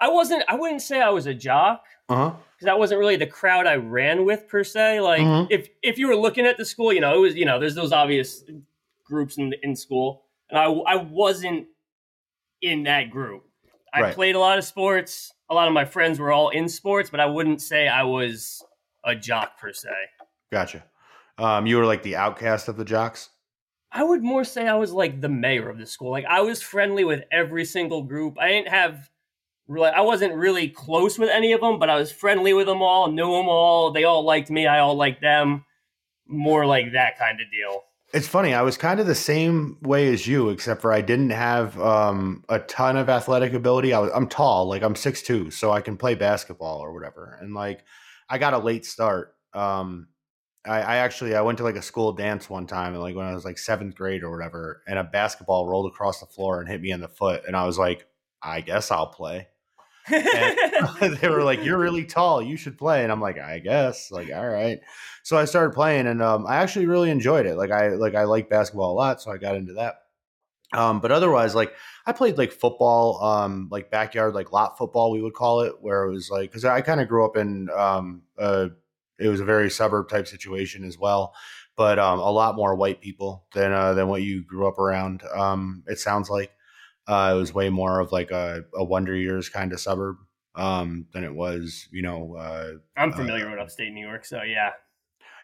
I 0.00 0.08
wasn't. 0.08 0.42
I 0.48 0.54
wouldn't 0.56 0.82
say 0.82 1.00
I 1.00 1.10
was 1.10 1.26
a 1.26 1.34
jock 1.34 1.84
Uh 2.08 2.16
huh. 2.16 2.30
because 2.30 2.64
that 2.64 2.78
wasn't 2.78 2.98
really 2.98 3.16
the 3.16 3.26
crowd 3.26 3.66
I 3.66 3.76
ran 3.76 4.24
with 4.24 4.48
per 4.48 4.64
se. 4.64 5.00
Like 5.00 5.20
Mhm. 5.20 5.46
if 5.50 5.68
if 5.82 5.98
you 5.98 6.08
were 6.08 6.16
looking 6.16 6.46
at 6.46 6.56
the 6.56 6.64
school, 6.64 6.92
you 6.92 7.00
know, 7.00 7.14
it 7.14 7.18
was 7.20 7.36
you 7.36 7.44
know, 7.44 7.60
there's 7.60 7.74
those 7.74 7.92
obvious 7.92 8.42
groups 9.04 9.36
in 9.36 9.52
in 9.62 9.76
school, 9.76 10.24
and 10.48 10.58
I 10.58 10.64
I 10.64 10.96
wasn't 10.96 11.68
in 12.62 12.84
that 12.84 13.10
group. 13.10 13.44
I 13.92 14.00
Right. 14.02 14.14
played 14.14 14.34
a 14.34 14.38
lot 14.38 14.56
of 14.56 14.64
sports. 14.64 15.34
A 15.50 15.54
lot 15.54 15.66
of 15.68 15.74
my 15.74 15.84
friends 15.84 16.18
were 16.18 16.32
all 16.32 16.48
in 16.50 16.68
sports, 16.68 17.10
but 17.10 17.20
I 17.20 17.26
wouldn't 17.26 17.60
say 17.60 17.86
I 17.88 18.04
was 18.04 18.64
a 19.04 19.14
jock 19.16 19.58
per 19.58 19.72
se. 19.72 19.90
Gotcha. 20.50 20.84
Um, 21.38 21.66
you 21.66 21.76
were 21.76 21.86
like 21.86 22.02
the 22.02 22.16
outcast 22.16 22.68
of 22.68 22.76
the 22.76 22.84
jocks. 22.84 23.30
I 23.92 24.04
would 24.04 24.22
more 24.22 24.44
say 24.44 24.68
I 24.68 24.74
was 24.74 24.92
like 24.92 25.20
the 25.20 25.28
mayor 25.28 25.68
of 25.68 25.78
the 25.78 25.86
school. 25.86 26.10
Like 26.10 26.26
I 26.26 26.42
was 26.42 26.62
friendly 26.62 27.04
with 27.04 27.24
every 27.32 27.64
single 27.64 28.02
group. 28.02 28.38
I 28.38 28.48
didn't 28.48 28.68
have 28.68 29.10
really, 29.66 29.88
I 29.88 30.00
wasn't 30.02 30.34
really 30.34 30.68
close 30.68 31.18
with 31.18 31.30
any 31.30 31.52
of 31.52 31.60
them, 31.60 31.78
but 31.78 31.90
I 31.90 31.96
was 31.96 32.12
friendly 32.12 32.52
with 32.52 32.66
them 32.66 32.82
all, 32.82 33.10
knew 33.10 33.32
them 33.32 33.48
all. 33.48 33.90
They 33.90 34.04
all 34.04 34.22
liked 34.22 34.50
me. 34.50 34.66
I 34.66 34.80
all 34.80 34.94
liked 34.94 35.22
them. 35.22 35.64
More 36.26 36.66
like 36.66 36.92
that 36.92 37.18
kind 37.18 37.40
of 37.40 37.50
deal. 37.50 37.82
It's 38.12 38.28
funny. 38.28 38.54
I 38.54 38.62
was 38.62 38.76
kind 38.76 38.98
of 38.98 39.06
the 39.06 39.14
same 39.14 39.78
way 39.82 40.12
as 40.12 40.26
you, 40.26 40.50
except 40.50 40.82
for 40.82 40.92
I 40.92 41.00
didn't 41.00 41.30
have 41.30 41.80
um, 41.80 42.44
a 42.48 42.58
ton 42.58 42.96
of 42.96 43.08
athletic 43.08 43.52
ability. 43.52 43.92
I 43.92 44.00
was, 44.00 44.10
I'm 44.12 44.28
tall, 44.28 44.66
like 44.66 44.82
I'm 44.82 44.94
6'2", 44.94 45.52
so 45.52 45.70
I 45.70 45.80
can 45.80 45.96
play 45.96 46.16
basketball 46.16 46.80
or 46.80 46.92
whatever. 46.92 47.38
And 47.40 47.54
like, 47.54 47.84
I 48.28 48.38
got 48.38 48.52
a 48.52 48.58
late 48.58 48.84
start. 48.84 49.34
Um, 49.54 50.08
I, 50.66 50.80
I 50.80 50.96
actually 50.96 51.34
I 51.34 51.40
went 51.40 51.58
to 51.58 51.64
like 51.64 51.76
a 51.76 51.82
school 51.82 52.12
dance 52.12 52.50
one 52.50 52.66
time, 52.66 52.92
and 52.92 53.02
like 53.02 53.16
when 53.16 53.26
I 53.26 53.34
was 53.34 53.44
like 53.44 53.58
seventh 53.58 53.94
grade 53.94 54.22
or 54.22 54.30
whatever, 54.30 54.82
and 54.86 54.98
a 54.98 55.04
basketball 55.04 55.66
rolled 55.66 55.90
across 55.90 56.20
the 56.20 56.26
floor 56.26 56.60
and 56.60 56.68
hit 56.68 56.80
me 56.80 56.90
in 56.90 57.00
the 57.00 57.08
foot, 57.08 57.42
and 57.46 57.56
I 57.56 57.64
was 57.66 57.78
like, 57.78 58.06
I 58.42 58.60
guess 58.60 58.90
I'll 58.90 59.06
play. 59.06 59.48
And 60.08 60.56
they 61.20 61.28
were 61.28 61.44
like, 61.44 61.64
"You're 61.64 61.78
really 61.78 62.04
tall. 62.04 62.42
You 62.42 62.56
should 62.56 62.76
play." 62.76 63.02
And 63.02 63.12
I'm 63.12 63.20
like, 63.20 63.38
"I 63.38 63.58
guess." 63.58 64.10
Like, 64.10 64.30
all 64.32 64.48
right. 64.48 64.80
So 65.22 65.38
I 65.38 65.44
started 65.44 65.74
playing, 65.74 66.06
and 66.06 66.22
um, 66.22 66.46
I 66.46 66.56
actually 66.56 66.86
really 66.86 67.10
enjoyed 67.10 67.46
it. 67.46 67.56
Like, 67.56 67.70
I 67.70 67.88
like 67.88 68.14
I 68.14 68.24
like 68.24 68.50
basketball 68.50 68.92
a 68.92 68.98
lot, 68.98 69.22
so 69.22 69.30
I 69.30 69.38
got 69.38 69.56
into 69.56 69.74
that. 69.74 69.96
Um, 70.72 71.00
but 71.00 71.10
otherwise, 71.10 71.54
like 71.54 71.72
I 72.06 72.12
played 72.12 72.38
like 72.38 72.52
football, 72.52 73.22
um, 73.24 73.68
like 73.70 73.90
backyard, 73.90 74.34
like 74.34 74.52
lot 74.52 74.78
football, 74.78 75.10
we 75.10 75.20
would 75.22 75.34
call 75.34 75.62
it, 75.62 75.74
where 75.80 76.04
it 76.04 76.12
was 76.12 76.30
like 76.30 76.50
because 76.50 76.64
I 76.64 76.80
kind 76.80 77.00
of 77.00 77.08
grew 77.08 77.24
up 77.24 77.36
in 77.36 77.68
um, 77.76 78.22
uh, 78.38 78.68
it 79.20 79.28
was 79.28 79.40
a 79.40 79.44
very 79.44 79.70
suburb 79.70 80.08
type 80.08 80.26
situation 80.26 80.84
as 80.84 80.98
well, 80.98 81.34
but 81.76 81.98
um, 81.98 82.18
a 82.18 82.30
lot 82.30 82.56
more 82.56 82.74
white 82.74 83.00
people 83.00 83.46
than 83.54 83.72
uh, 83.72 83.94
than 83.94 84.08
what 84.08 84.22
you 84.22 84.44
grew 84.44 84.66
up 84.66 84.78
around. 84.78 85.22
Um, 85.34 85.84
it 85.86 85.98
sounds 85.98 86.30
like 86.30 86.50
uh, 87.06 87.32
it 87.34 87.38
was 87.38 87.54
way 87.54 87.70
more 87.70 88.00
of 88.00 88.12
like 88.12 88.30
a, 88.30 88.62
a 88.74 88.84
Wonder 88.84 89.14
Years 89.14 89.48
kind 89.48 89.72
of 89.72 89.80
suburb 89.80 90.16
um, 90.54 91.06
than 91.12 91.24
it 91.24 91.34
was, 91.34 91.88
you 91.90 92.02
know. 92.02 92.36
Uh, 92.36 92.72
I'm 92.96 93.12
familiar 93.12 93.50
with 93.50 93.58
upstate 93.58 93.92
New 93.92 94.06
York, 94.06 94.24
so 94.24 94.42
yeah. 94.42 94.70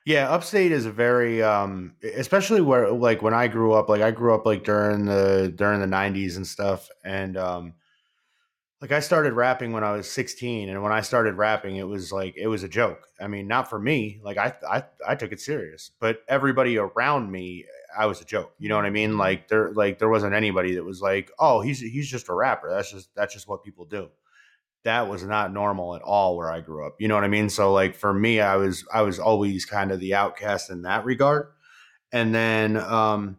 yeah, 0.05 0.31
upstate 0.31 0.73
is 0.73 0.87
a 0.87 0.93
very, 0.93 1.43
um, 1.43 1.95
especially 2.15 2.61
where 2.61 2.91
like 2.91 3.23
when 3.23 3.35
I 3.35 3.49
grew 3.49 3.73
up, 3.73 3.89
like 3.89 4.03
I 4.03 4.11
grew 4.11 4.35
up 4.35 4.47
like 4.47 4.65
during 4.65 5.07
the 5.07 5.53
during 5.55 5.81
the 5.81 5.87
'90s 5.87 6.37
and 6.37 6.47
stuff, 6.47 6.89
and 7.05 7.37
um, 7.37 7.75
like 8.81 8.93
I 8.93 9.01
started 9.01 9.33
rapping 9.33 9.73
when 9.73 9.85
I 9.85 9.93
was 9.93 10.11
16, 10.11 10.69
and 10.69 10.83
when 10.83 10.93
I 10.93 11.01
started 11.01 11.35
rapping, 11.35 11.77
it 11.77 11.87
was 11.87 12.13
like 12.13 12.37
it 12.37 12.47
was 12.47 12.63
a 12.63 12.69
joke. 12.69 13.07
I 13.21 13.27
mean, 13.27 13.49
not 13.49 13.71
for 13.71 13.79
me, 13.79 14.21
like 14.23 14.39
I 14.39 14.55
I 14.69 14.85
I 15.07 15.15
took 15.15 15.33
it 15.33 15.41
serious, 15.41 15.91
but 16.01 16.21
everybody 16.29 16.77
around 16.79 17.31
me, 17.31 17.65
I 17.99 18.07
was 18.07 18.21
a 18.21 18.25
joke. 18.25 18.53
You 18.59 18.69
know 18.69 18.77
what 18.77 18.85
I 18.85 18.91
mean? 18.91 19.17
Like 19.19 19.49
there 19.49 19.73
like 19.73 19.99
there 19.99 20.11
wasn't 20.11 20.35
anybody 20.35 20.75
that 20.75 20.85
was 20.85 21.01
like, 21.01 21.31
oh, 21.39 21.61
he's 21.61 21.81
he's 21.81 22.09
just 22.09 22.29
a 22.29 22.35
rapper. 22.35 22.71
That's 22.71 22.91
just 22.93 23.15
that's 23.15 23.33
just 23.33 23.49
what 23.49 23.65
people 23.65 23.87
do 23.87 24.11
that 24.87 25.09
was 25.09 25.25
not 25.25 25.53
normal 25.53 25.97
at 25.97 26.03
all 26.03 26.37
where 26.37 26.49
I 26.49 26.61
grew 26.61 26.87
up. 26.87 26.95
You 27.01 27.09
know 27.09 27.17
what 27.17 27.25
I 27.25 27.29
mean? 27.29 27.51
So 27.51 27.73
like 27.73 27.97
for 27.97 28.15
me, 28.15 28.41
I 28.41 28.55
was 28.55 28.87
I 28.95 29.03
was 29.03 29.19
always 29.19 29.65
kind 29.67 29.91
of 29.91 29.99
the 29.99 30.15
outcast 30.15 30.71
in 30.71 30.83
that 30.83 31.05
regard. 31.05 31.49
And 32.13 32.33
then 32.33 32.77
um 32.77 33.39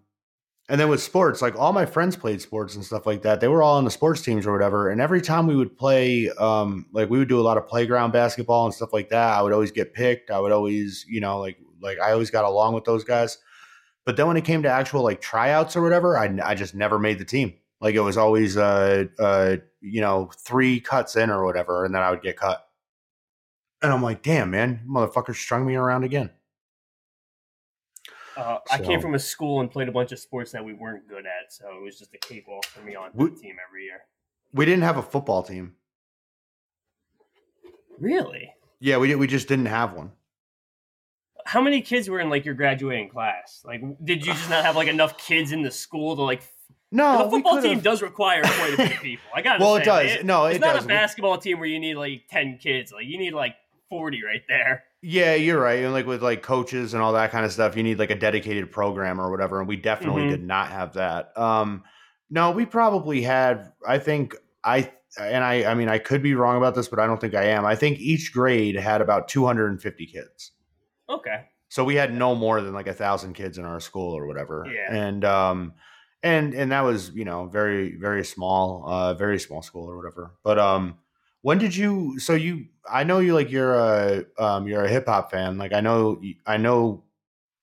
and 0.69 0.79
then 0.79 0.89
with 0.89 1.01
sports, 1.01 1.41
like 1.41 1.55
all 1.55 1.71
my 1.71 1.85
friends 1.85 2.17
played 2.17 2.41
sports 2.41 2.75
and 2.75 2.83
stuff 2.83 3.05
like 3.05 3.21
that. 3.21 3.39
They 3.39 3.47
were 3.47 3.63
all 3.63 3.77
on 3.77 3.85
the 3.85 3.91
sports 3.91 4.21
teams 4.21 4.45
or 4.45 4.51
whatever. 4.51 4.89
And 4.89 4.99
every 4.99 5.21
time 5.21 5.47
we 5.47 5.55
would 5.55 5.77
play, 5.77 6.29
um, 6.39 6.87
like 6.91 7.09
we 7.09 7.17
would 7.17 7.29
do 7.29 7.39
a 7.39 7.41
lot 7.41 7.57
of 7.57 7.67
playground 7.67 8.11
basketball 8.11 8.65
and 8.65 8.73
stuff 8.73 8.91
like 8.91 9.09
that. 9.09 9.37
I 9.37 9.41
would 9.41 9.53
always 9.53 9.71
get 9.71 9.93
picked. 9.93 10.29
I 10.29 10.39
would 10.39 10.51
always, 10.51 11.05
you 11.07 11.21
know, 11.21 11.39
like 11.39 11.57
like 11.81 11.99
I 11.99 12.11
always 12.11 12.29
got 12.29 12.43
along 12.43 12.73
with 12.73 12.83
those 12.83 13.05
guys. 13.05 13.37
But 14.05 14.17
then 14.17 14.27
when 14.27 14.37
it 14.37 14.43
came 14.45 14.63
to 14.63 14.69
actual 14.69 15.03
like 15.03 15.21
tryouts 15.21 15.75
or 15.75 15.81
whatever, 15.81 16.17
I, 16.17 16.37
I 16.43 16.55
just 16.55 16.75
never 16.75 16.99
made 16.99 17.19
the 17.19 17.25
team. 17.25 17.53
Like 17.79 17.95
it 17.95 18.01
was 18.01 18.17
always 18.17 18.57
uh 18.57 19.05
uh 19.19 19.57
you 19.79 20.01
know 20.01 20.31
three 20.37 20.81
cuts 20.81 21.15
in 21.15 21.29
or 21.29 21.45
whatever, 21.45 21.85
and 21.85 21.95
then 21.95 22.01
I 22.01 22.11
would 22.11 22.21
get 22.21 22.35
cut. 22.35 22.67
And 23.81 23.93
I'm 23.93 24.01
like, 24.03 24.21
damn 24.21 24.51
man, 24.51 24.81
motherfucker 24.89 25.35
strung 25.35 25.65
me 25.65 25.75
around 25.75 26.03
again. 26.03 26.31
Uh, 28.37 28.59
I 28.71 28.77
came 28.79 29.01
from 29.01 29.15
a 29.15 29.19
school 29.19 29.61
and 29.61 29.71
played 29.71 29.87
a 29.89 29.91
bunch 29.91 30.11
of 30.11 30.19
sports 30.19 30.51
that 30.51 30.63
we 30.63 30.73
weren't 30.73 31.07
good 31.09 31.25
at, 31.25 31.51
so 31.51 31.75
it 31.75 31.81
was 31.81 31.97
just 31.97 32.13
a 32.13 32.17
cakewalk 32.19 32.65
for 32.65 32.81
me 32.81 32.95
on 32.95 33.09
We- 33.13 33.29
the 33.31 33.35
team 33.35 33.55
every 33.67 33.85
year. 33.85 34.01
We 34.53 34.65
didn't 34.65 34.83
have 34.83 34.97
a 34.97 35.01
football 35.01 35.43
team. 35.43 35.75
Really? 37.99 38.53
Yeah, 38.79 38.97
we 38.97 39.07
did, 39.07 39.15
we 39.15 39.27
just 39.27 39.47
didn't 39.47 39.65
have 39.65 39.93
one. 39.93 40.11
How 41.45 41.61
many 41.61 41.81
kids 41.81 42.09
were 42.09 42.19
in 42.19 42.29
like 42.29 42.45
your 42.45 42.53
graduating 42.53 43.09
class? 43.09 43.61
Like, 43.65 43.81
did 44.03 44.25
you 44.25 44.33
just 44.33 44.49
not 44.49 44.63
have 44.65 44.75
like 44.75 44.87
enough 44.87 45.17
kids 45.17 45.51
in 45.51 45.61
the 45.61 45.71
school 45.71 46.15
to 46.15 46.21
like? 46.21 46.43
No, 46.91 47.23
the 47.25 47.29
football 47.31 47.61
team 47.61 47.79
does 47.79 48.01
require 48.01 48.41
quite 48.43 48.73
a 48.79 48.87
few 48.89 48.97
people. 49.01 49.25
I 49.33 49.41
got. 49.41 49.59
Well, 49.59 49.75
it 49.77 49.83
does. 49.83 50.23
No, 50.23 50.45
it's 50.45 50.57
it 50.57 50.59
not 50.59 50.75
does. 50.75 50.85
a 50.85 50.87
basketball 50.87 51.37
team 51.37 51.59
where 51.59 51.67
you 51.67 51.79
need 51.79 51.95
like 51.95 52.23
ten 52.29 52.57
kids. 52.57 52.91
Like 52.91 53.05
you 53.05 53.17
need 53.17 53.33
like 53.33 53.55
forty 53.89 54.23
right 54.23 54.41
there. 54.47 54.83
Yeah, 55.01 55.35
you're 55.35 55.59
right. 55.61 55.83
And 55.83 55.93
like 55.93 56.05
with 56.07 56.23
like 56.23 56.41
coaches 56.41 56.93
and 56.93 57.03
all 57.03 57.13
that 57.13 57.31
kind 57.31 57.45
of 57.45 57.51
stuff, 57.51 57.77
you 57.77 57.83
need 57.83 57.99
like 57.99 58.09
a 58.09 58.15
dedicated 58.15 58.71
program 58.71 59.21
or 59.21 59.29
whatever. 59.29 59.59
And 59.59 59.67
we 59.67 59.75
definitely 59.77 60.23
Mhm. 60.23 60.29
did 60.29 60.43
not 60.43 60.69
have 60.71 60.93
that. 60.93 61.37
Um, 61.37 61.83
no, 62.29 62.51
we 62.51 62.65
probably 62.65 63.21
had. 63.21 63.71
I 63.87 63.99
think 63.99 64.35
I 64.63 64.91
and 65.19 65.43
I. 65.43 65.65
I 65.71 65.75
mean, 65.75 65.87
I 65.87 65.99
could 65.99 66.21
be 66.23 66.33
wrong 66.35 66.57
about 66.57 66.75
this, 66.75 66.87
but 66.87 66.99
I 66.99 67.05
don't 67.05 67.21
think 67.21 67.35
I 67.35 67.43
am. 67.45 67.65
I 67.65 67.75
think 67.75 67.99
each 67.99 68.33
grade 68.33 68.75
had 68.75 69.01
about 69.01 69.27
250 69.27 70.05
kids. 70.07 70.51
Okay. 71.09 71.45
So 71.69 71.83
we 71.83 71.95
had 71.95 72.13
no 72.13 72.33
more 72.33 72.61
than 72.61 72.73
like 72.73 72.87
a 72.87 72.93
thousand 72.93 73.33
kids 73.33 73.57
in 73.57 73.65
our 73.65 73.79
school 73.79 74.13
or 74.17 74.25
whatever. 74.25 74.65
Yeah. 74.67 74.93
And 74.93 75.23
um 75.23 75.73
and 76.23 76.53
and 76.53 76.71
that 76.71 76.81
was, 76.81 77.11
you 77.11 77.23
know, 77.23 77.45
very, 77.47 77.95
very 77.95 78.25
small, 78.25 78.83
uh 78.89 79.13
very 79.13 79.39
small 79.39 79.61
school 79.61 79.89
or 79.89 79.95
whatever. 79.95 80.33
But 80.43 80.57
um 80.59 80.97
when 81.41 81.57
did 81.57 81.75
you 81.75 82.19
so 82.19 82.33
you 82.33 82.65
I 82.89 83.03
know 83.03 83.19
you 83.19 83.33
like 83.33 83.51
you're 83.51 83.75
a 83.75 84.25
um 84.37 84.67
you're 84.67 84.83
a 84.83 84.89
hip 84.89 85.07
hop 85.07 85.31
fan. 85.31 85.57
Like 85.57 85.73
I 85.73 85.81
know 85.81 86.21
I 86.45 86.57
know 86.57 87.03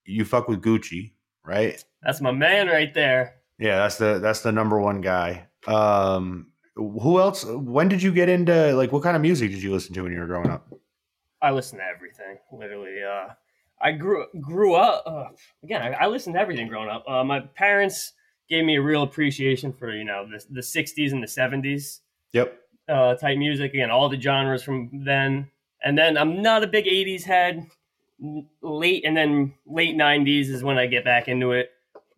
you 0.05 0.25
fuck 0.25 0.49
with 0.49 0.63
Gucci, 0.63 1.13
right? 1.45 1.83
That's 2.03 2.21
my 2.21 2.33
man 2.33 2.69
right 2.69 2.93
there. 2.93 3.37
Yeah, 3.59 3.77
that's 3.77 3.99
the 3.99 4.19
that's 4.19 4.41
the 4.41 4.53
number 4.53 4.81
one 4.81 5.01
guy. 5.01 5.49
Um 5.67 6.49
who 6.77 7.21
else 7.21 7.45
when 7.45 7.89
did 7.89 8.03
you 8.03 8.13
get 8.13 8.29
into 8.29 8.75
like 8.75 8.93
what 8.93 9.03
kind 9.03 9.17
of 9.17 9.23
music 9.23 9.51
did 9.51 9.63
you 9.63 9.73
listen 9.73 9.95
to 9.95 10.03
when 10.03 10.13
you 10.13 10.19
were 10.19 10.27
growing 10.27 10.51
up? 10.51 10.73
I 11.41 11.51
listen 11.51 11.79
to 11.79 11.85
everything, 11.85 12.39
literally. 12.53 13.03
Uh, 13.03 13.35
I 13.81 13.93
grew 13.93 14.27
grew 14.41 14.75
up 14.75 15.05
uh, 15.07 15.27
again. 15.63 15.83
I, 15.83 16.05
I 16.05 16.07
listened 16.07 16.35
to 16.37 16.41
everything 16.41 16.69
growing 16.69 16.89
up. 16.89 17.05
Uh, 17.07 17.23
my 17.23 17.41
parents 17.41 18.13
gave 18.49 18.65
me 18.65 18.77
a 18.77 18.83
real 18.83 19.03
appreciation 19.03 19.73
for 19.73 19.95
you 19.95 20.05
know 20.05 20.27
the 20.27 20.43
the 20.51 20.63
'60s 20.63 21.13
and 21.13 21.23
the 21.23 21.27
'70s 21.27 22.01
Yep. 22.33 22.59
Uh, 22.89 23.15
type 23.15 23.39
music. 23.39 23.73
Again, 23.73 23.91
all 23.91 24.09
the 24.09 24.21
genres 24.21 24.63
from 24.63 25.05
then. 25.05 25.51
And 25.83 25.99
then 25.99 26.17
I'm 26.17 26.43
not 26.43 26.65
a 26.65 26.67
big 26.67 26.87
'80s 26.87 27.25
head. 27.25 27.67
Late 28.63 29.05
and 29.05 29.17
then 29.17 29.55
late 29.67 29.97
'90s 29.97 30.49
is 30.49 30.63
when 30.63 30.79
I 30.79 30.87
get 30.87 31.05
back 31.05 31.29
into 31.29 31.53
it. 31.53 31.71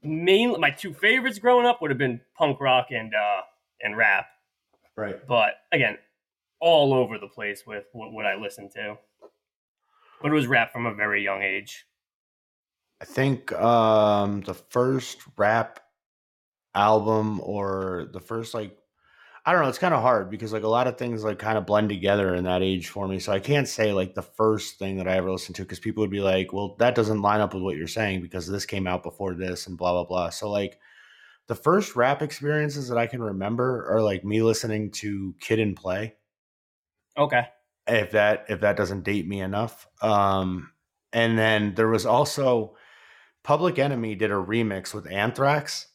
Mainly, 0.02 0.58
my 0.58 0.70
two 0.70 0.92
favorites 0.92 1.38
growing 1.38 1.66
up 1.66 1.80
would 1.82 1.90
have 1.90 1.98
been 1.98 2.20
punk 2.36 2.60
rock 2.60 2.88
and 2.90 3.12
uh, 3.14 3.42
and 3.80 3.96
rap. 3.96 4.26
Right. 4.96 5.26
But 5.26 5.54
again, 5.72 5.98
all 6.60 6.94
over 6.94 7.18
the 7.18 7.28
place 7.28 7.66
with 7.66 7.84
what, 7.92 8.12
what 8.12 8.26
I 8.26 8.36
listened 8.36 8.70
to. 8.72 8.96
But 10.22 10.30
it 10.30 10.34
was 10.34 10.46
rap 10.46 10.72
from 10.72 10.86
a 10.86 10.94
very 10.94 11.22
young 11.22 11.42
age. 11.42 11.86
I 13.00 13.04
think 13.04 13.52
um 13.52 14.40
the 14.42 14.54
first 14.54 15.18
rap 15.36 15.80
album 16.74 17.40
or 17.42 18.08
the 18.12 18.20
first 18.20 18.54
like 18.54 18.76
I 19.46 19.52
don't 19.52 19.62
know, 19.62 19.68
it's 19.68 19.78
kind 19.78 19.94
of 19.94 20.02
hard 20.02 20.28
because 20.28 20.52
like 20.52 20.64
a 20.64 20.68
lot 20.68 20.88
of 20.88 20.98
things 20.98 21.22
like 21.24 21.38
kind 21.38 21.56
of 21.56 21.66
blend 21.66 21.88
together 21.88 22.34
in 22.34 22.44
that 22.44 22.62
age 22.62 22.88
for 22.88 23.06
me. 23.06 23.20
So 23.20 23.32
I 23.32 23.38
can't 23.38 23.68
say 23.68 23.92
like 23.92 24.14
the 24.14 24.22
first 24.22 24.78
thing 24.78 24.96
that 24.96 25.08
I 25.08 25.16
ever 25.16 25.30
listened 25.30 25.56
to 25.56 25.62
because 25.62 25.78
people 25.80 26.02
would 26.02 26.10
be 26.10 26.20
like, 26.20 26.52
"Well, 26.52 26.74
that 26.80 26.96
doesn't 26.96 27.22
line 27.22 27.40
up 27.40 27.54
with 27.54 27.62
what 27.62 27.76
you're 27.76 27.86
saying 27.86 28.22
because 28.22 28.48
this 28.48 28.66
came 28.66 28.88
out 28.88 29.04
before 29.04 29.34
this 29.34 29.68
and 29.68 29.78
blah 29.78 29.92
blah 29.92 30.04
blah." 30.04 30.30
So 30.30 30.50
like 30.50 30.80
the 31.48 31.54
first 31.56 31.96
rap 31.96 32.22
experiences 32.22 32.88
that 32.88 32.98
I 32.98 33.06
can 33.08 33.22
remember 33.22 33.86
are 33.90 34.02
like 34.02 34.24
me 34.24 34.42
listening 34.42 34.90
to 34.92 35.34
Kid 35.40 35.60
and 35.60 35.76
Play 35.76 36.16
Okay. 37.16 37.46
if 37.86 38.10
that 38.12 38.46
if 38.48 38.60
that 38.60 38.76
doesn't 38.76 39.04
date 39.04 39.26
me 39.26 39.40
enough. 39.40 39.86
Um, 40.02 40.72
and 41.12 41.38
then 41.38 41.74
there 41.74 41.88
was 41.88 42.06
also 42.06 42.76
Public 43.44 43.78
Enemy 43.78 44.16
did 44.16 44.32
a 44.32 44.34
remix 44.34 44.94
with 44.94 45.10
Anthrax 45.10 45.88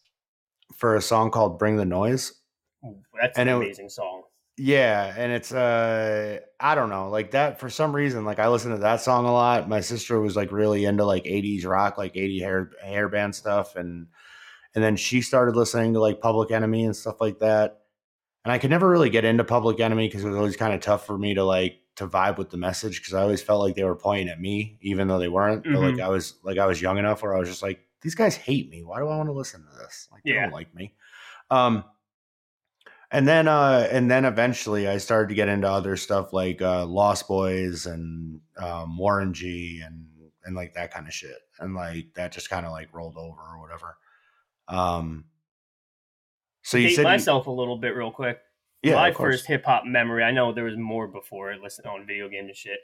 for 0.75 0.95
a 0.95 1.01
song 1.01 1.31
called 1.31 1.59
"Bring 1.59 1.77
the 1.77 1.85
Noise." 1.85 2.40
Ooh, 2.85 2.97
that's 3.19 3.37
And 3.37 3.49
an 3.49 3.55
it- 3.55 3.65
amazing 3.65 3.89
song. 3.89 4.23
Yeah, 4.57 5.13
and 5.17 5.31
it's 5.31 5.51
uh 5.53 6.39
I 6.59 6.75
don't 6.75 6.89
know, 6.89 7.09
like 7.09 7.31
that 7.31 7.59
for 7.59 7.69
some 7.69 7.95
reason 7.95 8.25
like 8.25 8.37
I 8.37 8.47
listen 8.49 8.71
to 8.71 8.77
that 8.79 9.01
song 9.01 9.25
a 9.25 9.31
lot. 9.31 9.67
My 9.69 9.79
sister 9.79 10.19
was 10.19 10.35
like 10.35 10.51
really 10.51 10.85
into 10.85 11.03
like 11.05 11.23
80s 11.23 11.65
rock, 11.65 11.97
like 11.97 12.15
80 12.15 12.39
hair 12.39 12.71
hair 12.83 13.07
band 13.09 13.33
stuff 13.33 13.75
and 13.75 14.07
and 14.75 14.83
then 14.83 14.97
she 14.97 15.21
started 15.21 15.55
listening 15.55 15.93
to 15.93 15.99
like 15.99 16.21
Public 16.21 16.51
Enemy 16.51 16.85
and 16.85 16.95
stuff 16.95 17.19
like 17.21 17.39
that. 17.39 17.79
And 18.45 18.51
I 18.51 18.57
could 18.57 18.69
never 18.69 18.89
really 18.89 19.09
get 19.09 19.25
into 19.25 19.43
Public 19.43 19.79
Enemy 19.79 20.07
because 20.07 20.23
it 20.23 20.27
was 20.27 20.37
always 20.37 20.57
kind 20.57 20.73
of 20.73 20.81
tough 20.81 21.05
for 21.07 21.17
me 21.17 21.33
to 21.35 21.43
like 21.43 21.77
to 21.95 22.07
vibe 22.07 22.37
with 22.37 22.49
the 22.49 22.57
message 22.57 22.99
because 22.99 23.13
I 23.13 23.21
always 23.21 23.41
felt 23.41 23.61
like 23.61 23.75
they 23.75 23.83
were 23.83 23.95
pointing 23.95 24.29
at 24.29 24.39
me 24.39 24.77
even 24.81 25.07
though 25.07 25.19
they 25.19 25.29
weren't. 25.29 25.63
But 25.63 25.79
like 25.81 25.99
I 25.99 26.09
was 26.09 26.35
like 26.43 26.57
I 26.59 26.65
was 26.67 26.81
young 26.81 26.97
enough 26.99 27.23
where 27.23 27.35
I 27.35 27.39
was 27.39 27.49
just 27.49 27.63
like 27.63 27.79
these 28.01 28.15
guys 28.15 28.35
hate 28.35 28.69
me. 28.69 28.83
Why 28.83 28.99
do 28.99 29.07
I 29.07 29.17
want 29.17 29.29
to 29.29 29.33
listen 29.33 29.61
to 29.63 29.77
this? 29.79 30.07
Like 30.11 30.21
they 30.23 30.33
don't 30.33 30.53
like 30.53 30.75
me. 30.75 30.93
Um 31.49 31.83
and 33.11 33.27
then 33.27 33.47
uh 33.47 33.87
and 33.91 34.09
then 34.09 34.25
eventually 34.25 34.87
I 34.87 34.97
started 34.97 35.29
to 35.29 35.35
get 35.35 35.49
into 35.49 35.69
other 35.69 35.97
stuff 35.97 36.33
like 36.33 36.61
uh 36.61 36.85
Lost 36.85 37.27
Boyz 37.27 37.91
and 37.91 38.39
um 38.57 38.97
Warren 38.97 39.33
G 39.33 39.81
and 39.85 40.05
and 40.45 40.55
like 40.55 40.73
that 40.73 40.91
kind 40.93 41.07
of 41.07 41.13
shit. 41.13 41.35
And 41.59 41.75
like 41.75 42.13
that 42.15 42.31
just 42.31 42.49
kind 42.49 42.65
of 42.65 42.71
like 42.71 42.93
rolled 42.93 43.17
over 43.17 43.39
or 43.41 43.61
whatever. 43.61 43.97
Um 44.67 45.25
so 46.63 46.77
you 46.77 46.87
Date 46.89 46.95
said 46.95 47.01
you- 47.03 47.07
myself 47.07 47.47
a 47.47 47.51
little 47.51 47.77
bit 47.77 47.95
real 47.95 48.11
quick. 48.11 48.39
yeah, 48.83 48.95
My 48.95 49.11
first 49.11 49.45
hip 49.47 49.65
hop 49.65 49.85
memory, 49.85 50.23
I 50.23 50.31
know 50.31 50.51
there 50.53 50.63
was 50.63 50.77
more 50.77 51.07
before 51.07 51.51
I 51.51 51.57
listened 51.57 51.87
on 51.87 52.05
video 52.05 52.29
games 52.29 52.47
and 52.49 52.55
shit. 52.55 52.79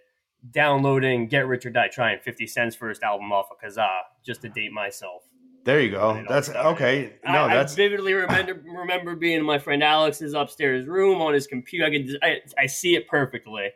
Downloading 0.51 1.27
Get 1.27 1.47
Rich 1.47 1.65
or 1.65 1.69
Die 1.71 1.87
Trying 1.87 2.19
50 2.19 2.47
Cent's 2.47 2.75
first 2.75 3.01
album 3.03 3.31
off 3.31 3.47
of 3.51 3.57
Kazaa 3.59 4.01
just 4.25 4.41
to 4.41 4.49
date 4.49 4.71
myself. 4.71 5.23
There 5.68 5.81
you 5.81 5.91
go. 5.91 6.14
When 6.14 6.19
it 6.19 6.27
all 6.27 6.34
That's 6.34 6.49
okay. 6.49 7.15
No, 7.26 7.44
I, 7.44 7.53
that's 7.53 7.73
I 7.73 7.76
vividly 7.76 8.14
remember 8.14 8.61
remember 8.65 9.18
being 9.18 9.39
in 9.39 9.44
my 9.44 9.60
friend 9.60 9.84
Alex's 9.84 10.34
upstairs 10.34 10.88
room 10.88 11.22
on 11.22 11.34
his 11.34 11.45
computer. 11.45 11.85
I 11.85 11.89
could 11.89 12.18
I, 12.23 12.38
I 12.57 12.65
see 12.68 12.95
it 12.95 13.10
perfectly. 13.10 13.72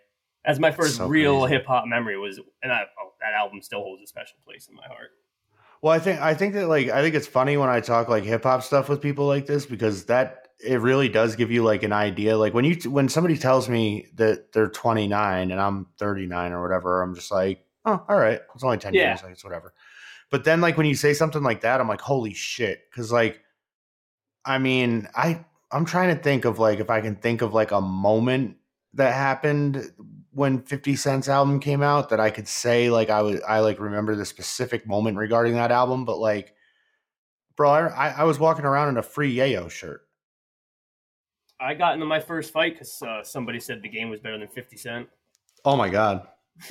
As 0.46 0.58
my 0.58 0.72
first 0.72 0.96
So 0.96 1.08
real 1.08 1.44
hip 1.46 1.66
hop 1.66 1.86
memory 1.86 2.18
was, 2.18 2.40
and 2.64 2.72
I, 2.72 2.84
oh, 2.98 3.12
that 3.20 3.34
album 3.34 3.62
still 3.62 3.82
holds 3.82 4.02
a 4.02 4.08
special 4.08 4.38
place 4.46 4.70
in 4.70 4.76
my 4.76 4.88
heart. 4.88 5.10
Well, 5.82 5.94
I 5.94 6.00
think 6.00 6.22
I 6.22 6.34
think 6.34 6.54
that 6.54 6.70
like 6.70 6.88
I 6.88 7.02
think 7.02 7.14
it's 7.14 7.28
funny 7.28 7.58
when 7.58 7.68
I 7.68 7.82
talk 7.82 8.08
like 8.08 8.24
hip 8.24 8.44
hop 8.44 8.64
stuff 8.64 8.88
with 8.88 9.02
people 9.02 9.28
like 9.28 9.46
this 9.46 9.66
because 9.66 10.06
that 10.06 10.48
it 10.66 10.80
really 10.80 11.10
does 11.10 11.36
give 11.36 11.52
you 11.52 11.62
like 11.62 11.84
an 11.84 11.92
idea. 11.92 12.38
Like 12.38 12.54
when 12.54 12.64
you 12.64 12.76
when 12.90 13.10
somebody 13.10 13.38
tells 13.38 13.68
me 13.68 14.08
that 14.16 14.54
they're 14.54 14.70
29 14.70 15.52
and 15.52 15.60
I'm 15.60 15.88
39 16.00 16.54
or 16.54 16.62
whatever, 16.62 17.02
I'm 17.02 17.16
just 17.16 17.32
like, 17.32 17.66
oh, 17.86 18.02
all 18.08 18.18
right, 18.18 18.40
it's 18.56 18.64
only 18.64 18.78
10 18.78 18.94
Yeah. 18.94 19.10
years, 19.10 19.24
like 19.24 19.34
it's 19.34 19.44
whatever. 19.44 19.74
But 20.32 20.46
then 20.46 20.62
like 20.62 20.78
when 20.78 20.86
you 20.86 20.96
say 20.96 21.14
something 21.14 21.44
like 21.44 21.62
that, 21.62 21.80
I'm 21.80 21.90
like, 21.90 22.02
holy 22.02 22.34
shit, 22.34 22.90
because 22.90 23.12
like, 23.12 23.42
I 24.46 24.58
mean, 24.58 25.08
I 25.14 25.46
I'm 25.72 25.86
trying 25.86 26.16
to 26.16 26.22
think 26.22 26.46
of 26.46 26.58
like 26.58 26.80
if 26.80 26.90
I 26.90 27.02
can 27.02 27.16
think 27.18 27.42
of 27.42 27.54
like 27.54 27.72
a 27.72 27.82
moment 27.82 28.58
that 28.94 29.14
happened 29.14 29.92
when 30.32 30.62
50 30.62 30.96
Cent's 30.96 31.28
album 31.28 31.60
came 31.60 31.84
out 31.84 32.10
that 32.10 32.20
I 32.20 32.30
could 32.30 32.48
say 32.48 32.90
like 32.90 33.10
I 33.10 33.22
was 33.22 33.42
I 33.48 33.60
like 33.60 33.80
remember 33.80 34.16
the 34.16 34.26
specific 34.26 34.88
moment 34.88 35.18
regarding 35.18 35.56
that 35.56 35.72
album, 35.72 36.06
but 36.06 36.18
like 36.18 36.56
bro, 37.58 37.70
I, 37.70 38.10
I 38.10 38.24
was 38.24 38.40
walking 38.40 38.66
around 38.66 38.90
in 38.90 38.98
a 38.98 39.04
free 39.04 39.36
Yayo 39.36 39.70
shirt. 39.70 40.02
I 41.60 41.76
got 41.76 41.94
into 41.94 42.06
my 42.06 42.20
first 42.20 42.52
fight 42.52 42.74
because 42.74 43.02
uh, 43.04 43.24
somebody 43.24 43.60
said 43.60 43.82
the 43.84 43.90
game 43.90 44.10
was 44.10 44.20
better 44.20 44.40
than 44.40 44.48
50 44.48 44.78
Cent. 44.78 45.10
Oh 45.64 45.76
my 45.76 45.90
god. 45.90 46.28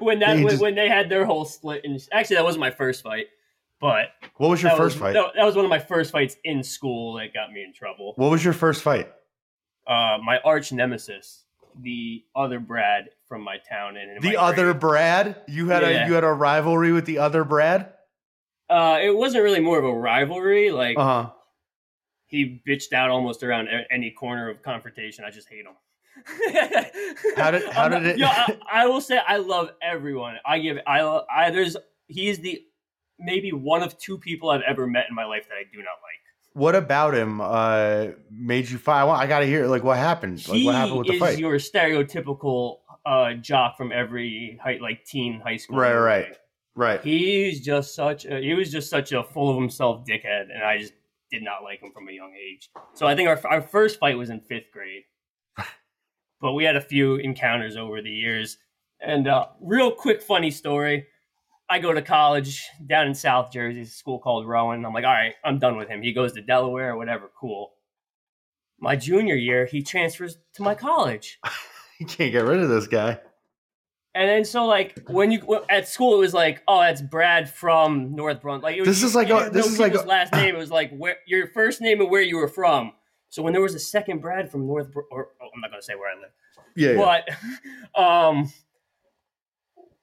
when 0.00 0.18
that 0.20 0.36
when, 0.36 0.48
just- 0.48 0.62
when 0.62 0.74
they 0.74 0.88
had 0.88 1.08
their 1.08 1.24
whole 1.24 1.44
split, 1.44 1.82
and 1.84 2.00
actually 2.12 2.36
that 2.36 2.44
wasn't 2.44 2.60
my 2.60 2.70
first 2.70 3.02
fight, 3.02 3.26
but 3.80 4.08
What 4.36 4.50
was 4.50 4.62
your 4.62 4.72
first 4.76 4.96
was, 4.96 5.02
fight? 5.02 5.12
That, 5.14 5.32
that 5.36 5.44
was 5.44 5.56
one 5.56 5.64
of 5.64 5.70
my 5.70 5.78
first 5.80 6.12
fights 6.12 6.36
in 6.44 6.62
school 6.62 7.14
that 7.14 7.34
got 7.34 7.52
me 7.52 7.64
in 7.64 7.72
trouble. 7.72 8.12
What 8.16 8.30
was 8.30 8.44
your 8.44 8.54
first 8.54 8.82
fight? 8.82 9.10
Uh, 9.86 10.18
my 10.24 10.38
arch 10.44 10.70
nemesis, 10.72 11.44
the 11.80 12.24
other 12.36 12.60
Brad 12.60 13.10
from 13.28 13.42
my 13.42 13.56
town, 13.68 13.96
and 13.96 14.22
The 14.22 14.36
other 14.36 14.66
grade. 14.72 14.80
Brad? 14.80 15.36
You 15.48 15.68
had 15.68 15.82
Yeah. 15.82 16.04
a 16.04 16.06
you 16.06 16.12
had 16.14 16.22
a 16.24 16.32
rivalry 16.32 16.92
with 16.92 17.06
the 17.06 17.18
other 17.18 17.42
Brad? 17.44 17.92
Uh, 18.70 18.98
it 19.02 19.14
wasn't 19.14 19.42
really 19.42 19.60
more 19.60 19.78
of 19.78 19.84
a 19.84 19.92
rivalry. 19.92 20.70
Like 20.70 20.96
Uh-huh. 20.96 21.30
he 22.26 22.62
bitched 22.66 22.92
out 22.92 23.10
almost 23.10 23.42
around 23.42 23.68
any 23.90 24.10
corner 24.12 24.48
of 24.48 24.62
confrontation. 24.62 25.24
I 25.24 25.30
just 25.30 25.48
hate 25.48 25.66
him. 25.66 25.74
How 27.36 27.50
did- 27.50 27.64
how 27.70 27.88
did 27.88 28.06
it- 28.06 28.18
Yo, 28.18 28.26
I, 28.26 28.58
I 28.72 28.86
will 28.86 29.00
say 29.00 29.18
I 29.26 29.38
love 29.38 29.70
everyone. 29.82 30.36
I 30.44 30.58
give 30.58 30.78
I 30.86 31.00
I 31.34 31.50
there's 31.50 31.76
he 32.08 32.28
is 32.28 32.38
the 32.38 32.62
maybe 33.18 33.52
one 33.52 33.82
of 33.82 33.96
two 33.98 34.18
people 34.18 34.50
I've 34.50 34.62
ever 34.62 34.86
met 34.86 35.06
in 35.08 35.14
my 35.14 35.24
life 35.24 35.46
that 35.48 35.54
I 35.54 35.62
do 35.72 35.78
not 35.78 35.84
like. 36.02 36.18
What 36.54 36.74
about 36.74 37.14
him 37.14 37.40
uh 37.40 38.08
made 38.30 38.68
you 38.68 38.78
fight? 38.78 39.00
I, 39.00 39.04
want- 39.04 39.20
I 39.22 39.26
gotta 39.26 39.46
hear 39.46 39.66
like 39.66 39.82
what 39.84 39.96
happened. 39.98 40.46
Like 40.48 40.58
he 40.58 40.66
what 40.66 40.74
happened 40.74 40.98
with 40.98 41.06
the 41.08 41.14
is 41.14 41.20
fight? 41.20 41.38
your 41.38 41.54
stereotypical 41.54 42.78
uh, 43.04 43.34
jock 43.34 43.76
from 43.76 43.90
every 43.90 44.60
high, 44.62 44.78
like 44.80 45.04
teen 45.04 45.40
high 45.40 45.56
school. 45.56 45.76
Right, 45.76 45.88
movie. 45.90 46.04
right. 46.04 46.36
right. 46.76 47.00
He's 47.02 47.60
just 47.60 47.94
such 47.96 48.26
a 48.26 48.38
he 48.40 48.54
was 48.54 48.70
just 48.70 48.90
such 48.90 49.12
a 49.12 49.24
full 49.24 49.50
of 49.50 49.56
himself 49.56 50.04
dickhead, 50.06 50.50
and 50.54 50.62
I 50.62 50.78
just 50.78 50.92
did 51.30 51.42
not 51.42 51.64
like 51.64 51.80
him 51.80 51.90
from 51.92 52.08
a 52.08 52.12
young 52.12 52.32
age. 52.34 52.70
So 52.94 53.06
I 53.06 53.16
think 53.16 53.28
our 53.28 53.40
our 53.46 53.60
first 53.62 53.98
fight 53.98 54.16
was 54.18 54.30
in 54.30 54.40
fifth 54.40 54.70
grade, 54.72 55.02
but 56.42 56.52
we 56.52 56.64
had 56.64 56.76
a 56.76 56.80
few 56.80 57.14
encounters 57.16 57.76
over 57.76 58.02
the 58.02 58.10
years. 58.10 58.58
And 59.00 59.26
uh, 59.28 59.46
real 59.62 59.90
quick, 59.92 60.20
funny 60.22 60.50
story. 60.50 61.06
I 61.70 61.78
go 61.78 61.92
to 61.94 62.02
college 62.02 62.62
down 62.86 63.06
in 63.06 63.14
South 63.14 63.50
Jersey, 63.50 63.80
a 63.80 63.86
school 63.86 64.18
called 64.18 64.46
Rowan. 64.46 64.84
I'm 64.84 64.92
like, 64.92 65.04
all 65.04 65.10
right, 65.12 65.34
I'm 65.42 65.58
done 65.58 65.78
with 65.78 65.88
him. 65.88 66.02
He 66.02 66.12
goes 66.12 66.34
to 66.34 66.42
Delaware 66.42 66.90
or 66.92 66.96
whatever. 66.98 67.30
Cool. 67.40 67.72
My 68.78 68.96
junior 68.96 69.36
year, 69.36 69.64
he 69.64 69.82
transfers 69.82 70.36
to 70.54 70.62
my 70.62 70.74
college. 70.74 71.38
You 72.00 72.06
can't 72.06 72.32
get 72.32 72.42
rid 72.44 72.58
of 72.58 72.68
this 72.68 72.88
guy. 72.88 73.20
And 74.12 74.28
then 74.28 74.44
so 74.44 74.66
like 74.66 75.08
when 75.08 75.30
you 75.30 75.60
at 75.70 75.86
school, 75.86 76.16
it 76.16 76.18
was 76.18 76.34
like, 76.34 76.60
oh, 76.66 76.80
that's 76.80 77.00
Brad 77.00 77.48
from 77.48 78.16
North 78.16 78.40
Brunswick. 78.42 78.64
Like 78.64 78.76
it 78.76 78.80
was, 78.80 78.88
This 78.88 79.02
is 79.04 79.14
like 79.14 79.30
a- 79.30 79.50
this 79.50 79.66
is 79.66 79.78
like 79.78 79.94
a- 79.94 80.02
last 80.02 80.32
name. 80.32 80.52
It 80.56 80.58
was 80.58 80.70
like 80.72 80.90
where 80.96 81.18
your 81.28 81.46
first 81.46 81.80
name 81.80 82.00
and 82.00 82.10
where 82.10 82.20
you 82.20 82.38
were 82.38 82.48
from. 82.48 82.90
So 83.32 83.42
when 83.42 83.54
there 83.54 83.62
was 83.62 83.74
a 83.74 83.78
second 83.78 84.20
Brad 84.20 84.50
from 84.50 84.66
North, 84.66 84.94
or 84.94 85.28
oh, 85.40 85.48
I'm 85.54 85.60
not 85.62 85.70
gonna 85.70 85.80
say 85.80 85.94
where 85.94 86.14
I 86.14 86.20
live, 86.20 86.32
Yeah. 86.76 86.96
but 87.94 87.98
um, 87.98 88.52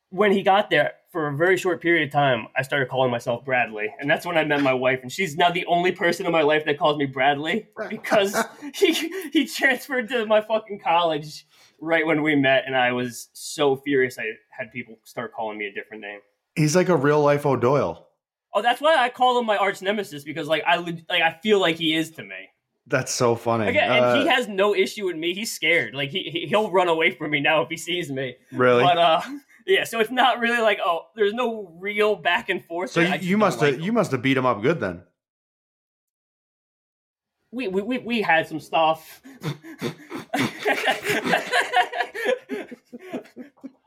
when 0.10 0.32
he 0.32 0.42
got 0.42 0.72
there 0.72 0.94
for 1.12 1.28
a 1.28 1.38
very 1.38 1.56
short 1.56 1.80
period 1.80 2.08
of 2.08 2.12
time, 2.12 2.48
I 2.58 2.64
started 2.64 2.90
calling 2.90 3.12
myself 3.12 3.46
Bradley, 3.46 3.94
and 4.00 4.10
that's 4.10 4.26
when 4.26 4.36
I 4.36 4.46
met 4.46 4.62
my 4.62 4.74
wife, 4.74 5.02
and 5.04 5.12
she's 5.12 5.38
now 5.38 5.52
the 5.52 5.64
only 5.68 5.92
person 5.92 6.26
in 6.26 6.32
my 6.32 6.42
life 6.42 6.66
that 6.66 6.80
calls 6.80 6.98
me 6.98 7.06
Bradley 7.06 7.68
because 7.90 8.36
he 8.74 8.94
he 9.32 9.46
transferred 9.46 10.10
to 10.10 10.26
my 10.26 10.42
fucking 10.42 10.80
college 10.80 11.46
right 11.80 12.08
when 12.08 12.24
we 12.24 12.36
met, 12.36 12.64
and 12.66 12.76
I 12.76 12.94
was 12.94 13.30
so 13.34 13.76
furious 13.76 14.18
I 14.18 14.24
had 14.50 14.72
people 14.72 14.98
start 15.04 15.36
calling 15.36 15.60
me 15.60 15.68
a 15.68 15.72
different 15.72 16.02
name. 16.02 16.22
He's 16.56 16.76
like 16.76 16.90
a 16.90 16.98
real 16.98 17.22
life 17.22 17.46
O'Doyle. 17.46 18.08
Oh, 18.56 18.64
that's 18.64 18.82
why 18.82 18.96
I 18.96 19.10
call 19.10 19.38
him 19.38 19.46
my 19.46 19.58
arch 19.58 19.84
nemesis 19.84 20.24
because 20.24 20.48
like 20.48 20.64
I 20.66 20.78
like 20.78 21.22
I 21.22 21.38
feel 21.44 21.60
like 21.60 21.76
he 21.76 21.94
is 21.94 22.10
to 22.14 22.24
me. 22.24 22.50
That's 22.90 23.14
so 23.14 23.36
funny. 23.36 23.68
Again, 23.68 23.92
and 23.92 24.04
Uh, 24.06 24.22
he 24.22 24.28
has 24.28 24.48
no 24.48 24.74
issue 24.76 25.06
with 25.06 25.16
me. 25.16 25.34
He's 25.34 25.52
scared. 25.52 25.94
Like 25.94 26.10
he 26.10 26.24
he- 26.24 26.48
he'll 26.48 26.72
run 26.72 26.88
away 26.90 27.12
from 27.12 27.32
me 27.32 27.40
now 27.40 27.62
if 27.62 27.70
he 27.70 27.78
sees 27.78 28.12
me. 28.12 28.36
really? 28.52 28.84
But 28.84 28.98
uh, 28.98 29.22
yeah. 29.68 29.84
So 29.84 30.00
it's 30.00 30.10
not 30.12 30.40
really 30.40 30.62
like 30.62 30.80
oh, 30.84 31.08
there's 31.16 31.34
no 31.34 31.72
real 31.80 32.16
back 32.16 32.50
and 32.50 32.66
forth. 32.66 32.90
so 32.92 33.02
you, 33.02 33.16
you 33.22 33.38
must 33.38 33.60
like 33.60 33.72
have 33.72 33.80
him. 33.80 33.86
you 33.86 33.94
must 33.94 34.12
have 34.12 34.22
beat 34.22 34.36
him 34.38 34.46
up 34.48 34.62
good 34.62 34.80
then. 34.80 35.04
we 37.52 37.68
we 37.68 37.82
we, 37.84 37.98
we 38.00 38.22
had 38.22 38.48
some 38.48 38.60
stuff. 38.60 39.22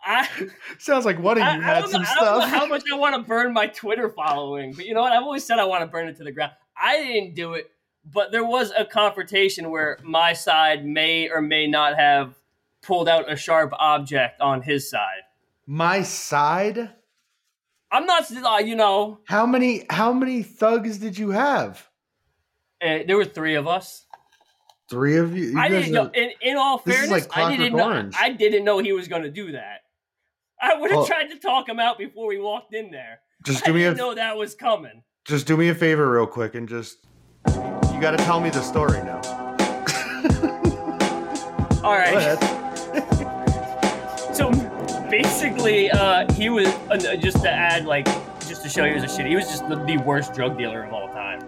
I, 0.04 0.28
Sounds 0.78 1.04
like 1.04 1.18
one 1.20 1.38
of 1.38 1.44
you 1.44 1.44
I, 1.44 1.60
had 1.60 1.88
some 1.88 2.02
I 2.02 2.14
don't 2.14 2.24
know 2.24 2.38
stuff. 2.40 2.50
how 2.50 2.66
much 2.66 2.82
I 2.92 2.96
want 2.96 3.14
to 3.14 3.22
burn 3.22 3.52
my 3.52 3.68
Twitter 3.68 4.08
following, 4.10 4.72
but 4.72 4.84
you 4.84 4.94
know 4.94 5.00
what? 5.02 5.12
I've 5.12 5.22
always 5.22 5.44
said 5.44 5.58
I 5.60 5.64
want 5.64 5.82
to 5.82 5.86
burn 5.86 6.08
it 6.08 6.16
to 6.16 6.24
the 6.24 6.32
ground. 6.32 6.52
I 6.76 6.96
didn't 6.98 7.34
do 7.34 7.52
it, 7.54 7.70
but 8.04 8.32
there 8.32 8.44
was 8.44 8.72
a 8.76 8.84
confrontation 8.84 9.70
where 9.70 9.98
my 10.02 10.32
side 10.32 10.84
may 10.84 11.28
or 11.28 11.40
may 11.40 11.66
not 11.66 11.96
have 11.96 12.34
pulled 12.82 13.08
out 13.08 13.30
a 13.30 13.36
sharp 13.36 13.72
object 13.78 14.40
on 14.40 14.62
his 14.62 14.88
side. 14.90 15.22
My 15.66 16.02
side. 16.02 16.90
I'm 17.90 18.06
not, 18.06 18.24
uh, 18.34 18.56
you 18.58 18.74
know, 18.74 19.18
How 19.26 19.44
many? 19.46 19.84
How 19.90 20.12
many 20.12 20.42
thugs 20.42 20.98
did 20.98 21.16
you 21.18 21.30
have? 21.30 21.88
uh, 22.82 22.98
there 23.06 23.16
were 23.16 23.24
three 23.24 23.54
of 23.54 23.66
us. 23.68 24.06
Three 24.90 25.16
of 25.18 25.36
you. 25.36 25.44
you 25.52 25.58
I 25.60 25.68
didn't 25.68 25.92
know. 25.92 26.06
are- 26.06 26.14
In, 26.14 26.30
in 26.40 26.56
all 26.56 26.78
fairness, 26.78 27.10
like 27.10 27.36
I 27.36 27.54
didn't 27.56 27.76
know. 27.76 27.84
Orange. 27.84 28.14
I 28.18 28.30
didn't 28.30 28.64
know 28.64 28.78
he 28.78 28.92
was 28.92 29.08
going 29.08 29.22
to 29.22 29.30
do 29.30 29.52
that. 29.52 29.82
I 30.60 30.74
would 30.74 30.90
have 30.90 30.98
Well- 30.98 31.06
tried 31.06 31.28
to 31.30 31.38
talk 31.38 31.68
him 31.68 31.78
out 31.78 31.96
before 31.98 32.26
we 32.26 32.38
walked 32.40 32.74
in 32.74 32.90
there. 32.90 33.20
just 33.44 33.62
I 33.62 33.66
do 33.66 33.74
me 33.74 33.84
a 33.84 33.88
didn't 33.90 33.98
know 33.98 34.14
that 34.14 34.36
was 34.36 34.54
coming. 34.54 35.02
just 35.24 35.46
do 35.46 35.56
me 35.56 35.68
a 35.68 35.74
favor 35.74 36.10
real 36.10 36.26
quick 36.26 36.54
and 36.54 36.68
just 36.68 36.98
got 38.02 38.18
to 38.18 38.24
tell 38.24 38.40
me 38.40 38.50
the 38.50 38.60
story 38.60 39.00
now. 39.04 39.18
All 41.84 41.94
right. 41.94 42.12
Go 42.12 42.18
ahead. 42.18 42.38
So 44.32 44.50
basically, 45.10 45.90
uh, 45.90 46.32
he 46.32 46.48
was 46.48 46.66
uh, 46.66 47.16
just 47.16 47.42
to 47.42 47.50
add, 47.50 47.84
like, 47.84 48.06
just 48.48 48.62
to 48.62 48.68
show 48.68 48.84
you 48.84 48.94
he 48.94 49.00
was 49.00 49.12
a 49.12 49.14
shit. 49.14 49.26
He 49.26 49.36
was 49.36 49.44
just 49.44 49.68
the, 49.68 49.76
the 49.84 49.98
worst 49.98 50.32
drug 50.32 50.56
dealer 50.56 50.84
of 50.84 50.92
all 50.94 51.08
time. 51.08 51.40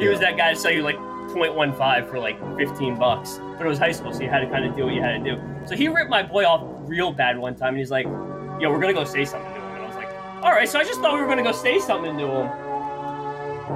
He 0.00 0.08
was 0.08 0.18
that 0.20 0.38
guy 0.38 0.54
to 0.54 0.58
sell 0.58 0.72
you 0.72 0.82
like 0.82 0.96
0.15 0.96 2.08
for 2.08 2.18
like 2.18 2.38
15 2.56 2.98
bucks. 2.98 3.38
But 3.58 3.66
it 3.66 3.68
was 3.68 3.78
high 3.78 3.92
school, 3.92 4.14
so 4.14 4.22
you 4.22 4.30
had 4.30 4.40
to 4.40 4.48
kind 4.48 4.64
of 4.64 4.74
do 4.74 4.86
what 4.86 4.94
you 4.94 5.02
had 5.02 5.22
to 5.22 5.30
do. 5.30 5.38
So 5.66 5.76
he 5.76 5.88
ripped 5.88 6.08
my 6.08 6.22
boy 6.22 6.46
off 6.46 6.62
real 6.88 7.12
bad 7.12 7.36
one 7.36 7.54
time, 7.54 7.68
and 7.68 7.78
he's 7.78 7.90
like, 7.90 8.06
"Yo, 8.06 8.70
we're 8.70 8.80
gonna 8.80 8.94
go 8.94 9.04
say 9.04 9.26
something 9.26 9.52
to 9.52 9.60
him." 9.60 9.74
And 9.74 9.82
I 9.82 9.86
was 9.86 9.96
like, 9.96 10.08
"All 10.42 10.52
right." 10.52 10.68
So 10.68 10.78
I 10.78 10.84
just 10.84 11.00
thought 11.00 11.14
we 11.14 11.20
were 11.20 11.28
gonna 11.28 11.42
go 11.42 11.52
say 11.52 11.78
something 11.78 12.16
to 12.16 12.26
him. 12.26 12.71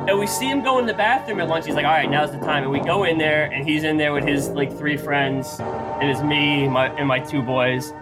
And 0.08 0.18
we 0.20 0.26
see 0.26 0.46
him 0.48 0.62
go 0.62 0.78
in 0.78 0.86
the 0.86 0.94
bathroom 0.94 1.40
at 1.40 1.48
lunch. 1.48 1.66
He's 1.66 1.74
like, 1.74 1.84
"All 1.84 1.90
right, 1.90 2.08
now's 2.08 2.30
the 2.30 2.38
time." 2.38 2.62
And 2.62 2.70
we 2.70 2.78
go 2.80 3.04
in 3.04 3.18
there, 3.18 3.46
and 3.46 3.68
he's 3.68 3.82
in 3.82 3.96
there 3.96 4.12
with 4.12 4.24
his 4.24 4.48
like 4.50 4.76
three 4.78 4.96
friends, 4.96 5.58
and 5.60 6.08
it's 6.08 6.22
me, 6.22 6.68
my 6.68 6.86
and 6.96 7.08
my 7.08 7.18
two 7.18 7.42
boys. 7.42 7.92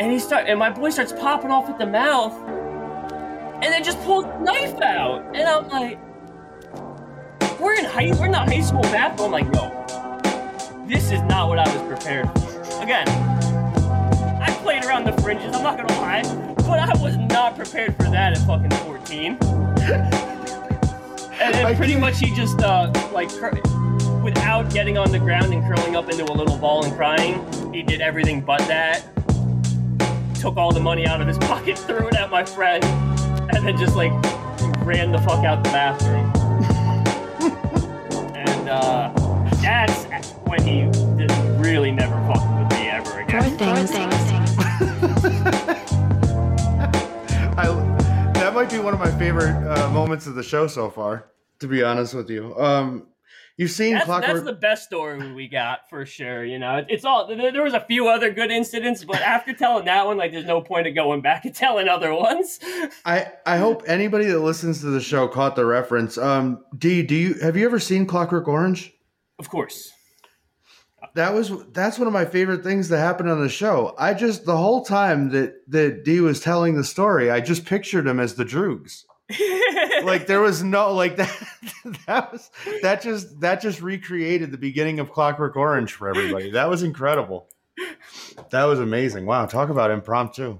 And 0.00 0.10
he 0.10 0.18
start 0.18 0.48
and 0.48 0.58
my 0.58 0.70
boy 0.70 0.90
starts 0.90 1.12
popping 1.12 1.52
off 1.52 1.68
at 1.68 1.78
the 1.78 1.86
mouth, 1.86 2.34
and 3.62 3.64
then 3.64 3.84
just 3.84 4.00
pulls 4.00 4.24
knife 4.40 4.80
out. 4.80 5.22
And 5.34 5.48
I'm 5.48 5.68
like, 5.68 5.98
"We're 7.60 7.74
in 7.74 7.84
high, 7.84 8.10
we're 8.18 8.26
in 8.26 8.32
the 8.32 8.38
high 8.38 8.60
school 8.62 8.82
bathroom." 8.82 9.26
I'm 9.26 9.46
like, 9.46 9.52
"No, 9.52 9.70
this 10.88 11.12
is 11.12 11.22
not 11.22 11.48
what 11.48 11.60
I 11.60 11.76
was 11.76 11.82
prepared 11.86 12.26
for." 12.40 12.82
Again, 12.82 13.08
I 14.42 14.50
played 14.62 14.84
around 14.84 15.04
the 15.04 15.12
fringes. 15.22 15.54
I'm 15.54 15.62
not 15.62 15.76
gonna 15.76 16.00
lie, 16.00 16.22
but 16.56 16.80
I 16.80 16.92
was 17.00 17.16
not 17.16 17.56
prepared 17.56 17.94
for 17.96 18.10
that 18.10 18.36
at 18.36 18.46
fucking 18.46 18.70
14. 18.70 19.38
And 21.40 21.54
then 21.54 21.76
pretty 21.76 21.96
much 21.96 22.18
he 22.20 22.34
just 22.34 22.60
uh 22.60 22.92
like 23.12 23.30
cur- 23.30 23.60
without 24.22 24.70
getting 24.72 24.98
on 24.98 25.10
the 25.10 25.18
ground 25.18 25.52
and 25.54 25.62
curling 25.66 25.96
up 25.96 26.10
into 26.10 26.24
a 26.24 26.32
little 26.34 26.56
ball 26.58 26.84
and 26.84 26.94
crying, 26.94 27.72
he 27.72 27.82
did 27.82 28.00
everything 28.00 28.40
but 28.42 28.60
that. 28.68 29.02
Took 30.38 30.56
all 30.56 30.72
the 30.72 30.80
money 30.80 31.06
out 31.06 31.20
of 31.20 31.26
his 31.28 31.38
pocket, 31.50 31.78
threw 31.78 32.08
it 32.08 32.14
at 32.14 32.30
my 32.30 32.44
friend, 32.44 32.84
and 33.54 33.66
then 33.66 33.76
just 33.78 33.96
like 33.96 34.12
ran 34.84 35.12
the 35.12 35.18
fuck 35.18 35.44
out 35.44 35.62
the 35.64 35.70
bathroom. 35.70 36.30
and 38.34 38.68
uh 38.68 39.10
that's 39.62 40.04
when 40.46 40.62
he 40.62 40.82
just 41.18 41.40
really 41.58 41.90
never 41.90 42.14
fucked 42.26 42.50
with 42.58 42.78
me 42.78 42.88
ever 42.88 43.10
Four 43.10 43.20
again. 43.22 43.56
things. 43.58 43.90
I, 43.92 44.06
that 45.40 45.59
might 48.60 48.70
be 48.70 48.78
one 48.78 48.92
of 48.92 49.00
my 49.00 49.10
favorite 49.18 49.56
uh, 49.68 49.88
moments 49.88 50.26
of 50.26 50.34
the 50.34 50.42
show 50.42 50.66
so 50.66 50.90
far. 50.90 51.30
To 51.60 51.66
be 51.66 51.82
honest 51.82 52.12
with 52.12 52.28
you, 52.28 52.54
um, 52.58 53.06
you've 53.56 53.70
seen 53.70 53.94
That's, 53.94 54.04
Clockwork. 54.04 54.34
that's 54.34 54.44
the 54.44 54.52
best 54.52 54.84
story 54.84 55.32
we 55.32 55.48
got 55.48 55.88
for 55.88 56.04
sure. 56.04 56.44
You 56.44 56.58
know, 56.58 56.84
it's 56.86 57.06
all 57.06 57.26
there, 57.26 57.62
was 57.62 57.72
a 57.72 57.80
few 57.80 58.08
other 58.08 58.30
good 58.30 58.50
incidents, 58.50 59.02
but 59.02 59.22
after 59.22 59.54
telling 59.54 59.86
that 59.86 60.04
one, 60.04 60.18
like, 60.18 60.32
there's 60.32 60.44
no 60.44 60.60
point 60.60 60.86
of 60.86 60.94
going 60.94 61.22
back 61.22 61.46
and 61.46 61.54
telling 61.54 61.88
other 61.88 62.12
ones. 62.12 62.60
I 63.06 63.32
I 63.46 63.56
hope 63.56 63.82
anybody 63.86 64.26
that 64.26 64.40
listens 64.40 64.80
to 64.80 64.88
the 64.88 65.00
show 65.00 65.26
caught 65.26 65.56
the 65.56 65.64
reference. 65.64 66.18
Um, 66.18 66.62
D, 66.76 67.02
do 67.02 67.14
you 67.14 67.34
have 67.40 67.56
you 67.56 67.64
ever 67.64 67.78
seen 67.78 68.04
Clockwork 68.04 68.46
Orange? 68.46 68.92
Of 69.38 69.48
course. 69.48 69.90
That 71.14 71.34
was 71.34 71.52
that's 71.72 71.98
one 71.98 72.06
of 72.06 72.12
my 72.12 72.24
favorite 72.24 72.62
things 72.62 72.88
that 72.88 72.98
happened 72.98 73.28
on 73.30 73.40
the 73.40 73.48
show. 73.48 73.94
I 73.98 74.14
just 74.14 74.44
the 74.44 74.56
whole 74.56 74.84
time 74.84 75.30
that 75.30 75.54
that 75.68 76.04
D 76.04 76.20
was 76.20 76.40
telling 76.40 76.76
the 76.76 76.84
story, 76.84 77.30
I 77.30 77.40
just 77.40 77.64
pictured 77.66 78.06
him 78.06 78.20
as 78.20 78.34
the 78.34 78.44
Droogs. 78.44 79.04
Like 80.02 80.26
there 80.26 80.40
was 80.40 80.62
no 80.62 80.94
like 80.94 81.16
that. 81.16 81.36
That 82.06 82.32
was 82.32 82.50
that 82.82 83.02
just 83.02 83.40
that 83.40 83.60
just 83.60 83.82
recreated 83.82 84.50
the 84.50 84.58
beginning 84.58 84.98
of 84.98 85.12
Clockwork 85.12 85.56
Orange 85.56 85.92
for 85.92 86.08
everybody. 86.08 86.50
That 86.52 86.70
was 86.70 86.82
incredible. 86.82 87.48
That 88.50 88.64
was 88.64 88.80
amazing. 88.80 89.26
Wow, 89.26 89.46
talk 89.46 89.68
about 89.68 89.90
impromptu. 89.90 90.58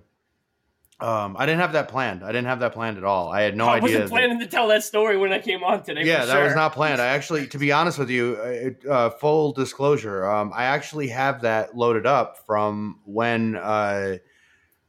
Um, 1.03 1.37
I 1.39 1.47
didn't 1.47 1.61
have 1.61 1.73
that 1.73 1.89
planned. 1.89 2.23
I 2.23 2.29
didn't 2.29 2.47
have 2.47 2.61
that 2.61 2.73
planned 2.73 2.99
at 2.99 3.05
all. 3.05 3.31
I 3.31 3.41
had 3.43 3.57
no 3.57 3.67
I 3.67 3.77
idea. 3.77 3.79
I 3.79 3.83
wasn't 3.83 4.03
that- 4.05 4.11
planning 4.11 4.41
to 4.41 4.47
tell 4.47 4.69
that 4.69 4.85
story 4.85 5.17
when 5.17 5.33
I 5.33 5.39
came 5.39 5.63
on 5.65 5.83
today. 5.83 6.03
yeah, 6.05 6.25
that 6.27 6.43
was 6.43 6.55
not 6.55 6.73
planned. 6.75 7.01
I 7.01 7.07
actually, 7.07 7.47
to 7.49 7.59
be 7.59 7.73
honest 7.73 7.99
with 7.99 8.11
you, 8.11 8.75
uh, 8.87 8.89
uh, 8.91 9.11
full 9.11 9.53
disclosure, 9.53 10.29
um, 10.31 10.53
I 10.55 10.65
actually 10.65 11.09
have 11.09 11.41
that 11.43 11.75
loaded 11.77 12.07
up 12.07 12.45
from 12.47 13.01
when, 13.05 13.57
uh, 13.57 14.17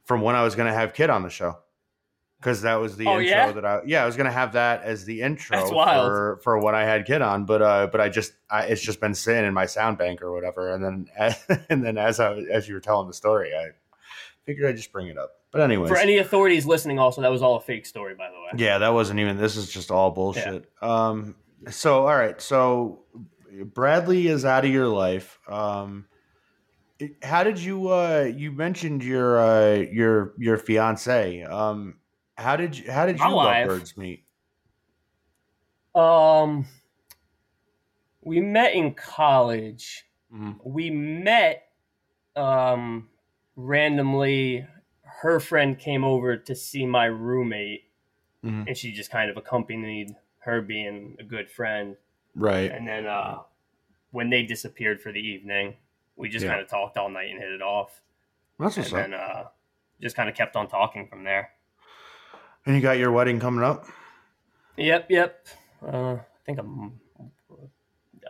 from 0.04 0.20
when 0.20 0.36
I 0.36 0.42
was 0.42 0.54
going 0.54 0.68
to 0.68 0.74
have 0.74 0.92
Kid 0.92 1.08
on 1.08 1.22
the 1.22 1.30
show, 1.30 1.56
because 2.40 2.60
that 2.62 2.74
was 2.74 2.96
the 2.96 3.06
Oh, 3.06 3.12
intro 3.20 3.24
yeah? 3.24 3.52
that 3.52 3.64
I, 3.64 3.80
yeah, 3.86 4.02
I 4.02 4.06
was 4.06 4.16
going 4.16 4.26
to 4.26 4.32
have 4.32 4.52
that 4.52 4.82
as 4.82 5.04
the 5.04 5.22
intro 5.22 5.64
for 5.66 6.40
for 6.42 6.58
when 6.58 6.74
I 6.74 6.82
had 6.82 7.06
Kid 7.06 7.22
on, 7.22 7.46
but 7.46 7.62
uh, 7.62 7.86
but 7.86 8.00
I 8.00 8.08
just, 8.08 8.32
I, 8.50 8.64
it's 8.64 8.82
just 8.82 9.00
been 9.00 9.14
sitting 9.14 9.44
in 9.44 9.54
my 9.54 9.64
sound 9.64 9.96
bank 9.96 10.20
or 10.20 10.32
whatever, 10.32 10.74
and 10.74 10.84
then 10.84 11.36
and 11.70 11.82
then 11.84 11.96
as 11.96 12.20
I 12.20 12.34
as 12.34 12.68
you 12.68 12.74
were 12.74 12.80
telling 12.80 13.06
the 13.06 13.14
story, 13.14 13.54
I 13.54 13.68
figured 14.44 14.68
I'd 14.68 14.76
just 14.76 14.92
bring 14.92 15.06
it 15.06 15.16
up. 15.16 15.30
But 15.52 15.60
anyways, 15.60 15.90
For 15.90 15.98
any 15.98 16.16
authorities 16.18 16.64
listening, 16.64 16.98
also, 16.98 17.20
that 17.20 17.30
was 17.30 17.42
all 17.42 17.56
a 17.56 17.60
fake 17.60 17.84
story, 17.86 18.14
by 18.14 18.28
the 18.30 18.36
way. 18.40 18.64
yeah, 18.64 18.78
that 18.78 18.88
wasn't 18.94 19.20
even. 19.20 19.36
This 19.36 19.56
is 19.56 19.70
just 19.70 19.90
all 19.90 20.10
bullshit. 20.10 20.70
Um. 20.80 21.34
So 21.70 22.00
all 22.06 22.16
right. 22.16 22.40
So 22.40 23.00
Bradley 23.66 24.26
is 24.28 24.44
out 24.46 24.64
of 24.64 24.70
your 24.70 24.88
life. 24.88 25.38
Um. 25.48 26.06
it- 26.98 27.22
How 27.22 27.44
did 27.44 27.58
you? 27.58 27.88
Uh. 27.92 28.30
You 28.34 28.50
mentioned 28.52 29.04
your. 29.04 29.38
Uh. 29.40 29.74
Your. 29.92 30.32
Your 30.38 30.56
fiance. 30.56 31.42
Um. 31.42 31.96
How 32.38 32.56
did 32.56 32.78
you? 32.78 32.90
How 32.90 33.04
did 33.06 33.18
you 33.18 33.24
My 33.26 33.32
wife. 33.34 33.68
lovebirds 33.68 33.96
meet? 33.98 34.24
Um, 35.94 36.64
we 38.22 38.40
met 38.40 38.72
in 38.74 38.94
college. 38.94 40.04
Mhm. 40.34 40.56
We 40.64 40.90
met 40.90 41.68
um 42.34 43.08
randomly. 43.56 44.66
Her 45.22 45.38
friend 45.38 45.78
came 45.78 46.02
over 46.04 46.36
to 46.36 46.54
see 46.54 46.84
my 46.84 47.04
roommate, 47.06 47.84
Mhm. 48.44 48.66
and 48.66 48.76
she 48.76 48.90
just 48.92 49.10
kind 49.10 49.30
of 49.30 49.36
accompanied 49.36 50.16
her, 50.40 50.60
being 50.60 51.16
a 51.20 51.22
good 51.22 51.48
friend. 51.48 51.96
Right. 52.34 52.70
And 52.72 52.86
then 52.88 53.06
uh, 53.06 53.42
when 54.10 54.30
they 54.30 54.42
disappeared 54.42 55.00
for 55.00 55.12
the 55.12 55.20
evening, 55.20 55.76
we 56.16 56.28
just 56.28 56.44
Yeah. 56.44 56.50
kind 56.50 56.60
of 56.60 56.68
talked 56.68 56.96
all 56.96 57.08
night 57.08 57.30
and 57.30 57.38
hit 57.40 57.52
it 57.52 57.62
off, 57.62 58.02
That's 58.58 58.76
and 58.76 58.82
what's 58.84 58.92
then 58.92 59.14
uh, 59.14 59.48
just 60.00 60.16
kind 60.16 60.28
of 60.28 60.34
kept 60.34 60.56
on 60.56 60.66
talking 60.68 61.06
from 61.06 61.22
there. 61.22 61.52
And 62.66 62.74
you 62.74 62.82
got 62.82 62.98
your 62.98 63.12
wedding 63.12 63.38
coming 63.38 63.62
up. 63.64 63.86
Yep, 64.76 65.08
yep. 65.10 65.46
Uh, 65.80 66.14
I 66.14 66.20
think 66.44 66.58
a, 66.58 66.64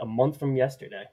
a 0.02 0.06
month 0.06 0.38
from 0.38 0.56
yesterday. 0.56 1.04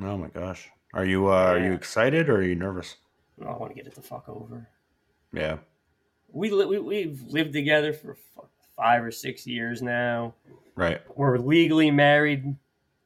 Oh 0.00 0.16
my 0.16 0.28
gosh. 0.28 0.70
Are 0.94 1.04
you? 1.04 1.28
Uh, 1.28 1.52
Are 1.52 1.58
you 1.58 1.72
excited 1.74 2.28
or 2.30 2.36
are 2.36 2.42
you 2.42 2.54
nervous? 2.54 2.96
Oh, 3.42 3.48
I 3.48 3.56
want 3.58 3.70
to 3.72 3.74
get 3.74 3.86
it 3.86 3.94
the 3.94 4.00
fuck 4.02 4.28
over. 4.28 4.66
Yeah. 5.32 5.58
We, 6.32 6.50
li- 6.50 6.66
we 6.66 6.78
we've 6.78 7.22
lived 7.28 7.52
together 7.52 7.92
for 7.92 8.12
f- 8.12 8.44
five 8.76 9.02
or 9.04 9.10
six 9.10 9.46
years 9.46 9.82
now. 9.82 10.34
Right. 10.76 11.00
We're 11.16 11.38
legally 11.38 11.90
married. 11.90 12.56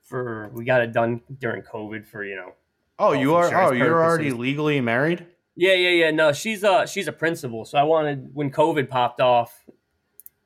For 0.03 0.51
we 0.53 0.65
got 0.67 0.83
it 0.83 0.93
done 0.93 1.23
during 1.41 1.63
COVID 1.63 2.05
for 2.07 2.23
you 2.25 2.37
know. 2.37 2.53
Oh, 2.99 3.13
you 3.13 3.35
are. 3.35 3.53
Oh, 3.55 3.73
you're 3.73 4.05
already 4.05 4.31
legally 4.31 4.81
married. 4.83 5.27
Yeah, 5.57 5.73
yeah, 5.73 5.89
yeah. 5.91 6.11
No, 6.11 6.33
she's 6.33 6.63
a 6.63 6.87
she's 6.87 7.09
a 7.09 7.13
principal. 7.13 7.65
So 7.65 7.79
I 7.79 7.85
wanted 7.85 8.35
when 8.35 8.51
COVID 8.51 8.91
popped 8.91 9.23
off, 9.23 9.65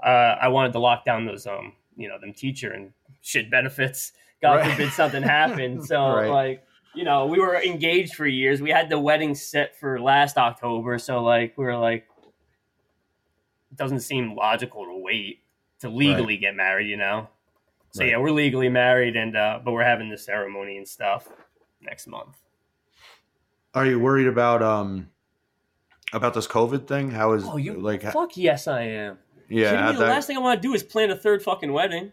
uh, 0.02 0.36
I 0.40 0.48
wanted 0.48 0.72
to 0.74 0.78
lock 0.78 1.04
down 1.04 1.26
those 1.26 1.46
um 1.46 1.72
you 1.96 2.08
know 2.08 2.18
them 2.20 2.32
teacher 2.32 2.70
and 2.70 2.92
shit 3.20 3.50
benefits. 3.50 4.12
God 4.40 4.58
Right. 4.60 4.70
forbid 4.70 4.92
something 4.92 5.22
happened. 5.24 5.84
So 5.86 6.00
Right. 6.00 6.28
like 6.30 6.64
you 6.94 7.04
know 7.04 7.26
we 7.26 7.38
were 7.38 7.56
engaged 7.56 8.14
for 8.14 8.26
years. 8.26 8.60
We 8.60 8.70
had 8.70 8.88
the 8.88 8.98
wedding 8.98 9.34
set 9.34 9.78
for 9.78 10.00
last 10.00 10.36
October. 10.36 10.98
So 10.98 11.22
like 11.22 11.56
we 11.56 11.64
were 11.64 11.76
like, 11.76 12.06
it 13.70 13.76
doesn't 13.76 14.00
seem 14.00 14.34
logical 14.34 14.84
to 14.84 14.96
wait 14.96 15.42
to 15.80 15.88
legally 15.88 16.36
get 16.36 16.54
married. 16.54 16.88
You 16.88 16.96
know. 16.96 17.28
So 17.92 18.02
Right. 18.02 18.10
yeah, 18.10 18.18
we're 18.18 18.30
legally 18.32 18.68
married, 18.68 19.16
and 19.16 19.36
uh, 19.36 19.60
but 19.64 19.72
we're 19.72 19.84
having 19.84 20.10
the 20.10 20.18
ceremony 20.18 20.76
and 20.76 20.86
stuff 20.86 21.28
next 21.80 22.06
month. 22.06 22.36
Are 23.74 23.86
you 23.86 23.98
worried 23.98 24.26
about 24.26 24.62
um 24.62 25.08
about 26.12 26.34
this 26.34 26.46
COVID 26.46 26.86
thing? 26.86 27.10
How 27.10 27.32
is 27.32 27.44
Oh, 27.46 27.56
you 27.56 27.74
like 27.74 28.02
fuck 28.02 28.36
yes, 28.36 28.66
I 28.66 28.82
am. 28.82 29.18
yeah 29.48 29.92
The 29.92 29.98
that- 30.00 30.08
last 30.08 30.26
thing 30.26 30.36
I 30.36 30.40
want 30.40 30.60
to 30.60 30.68
do 30.68 30.74
is 30.74 30.82
plan 30.82 31.10
a 31.10 31.16
third 31.16 31.42
fucking 31.42 31.72
wedding. 31.72 32.12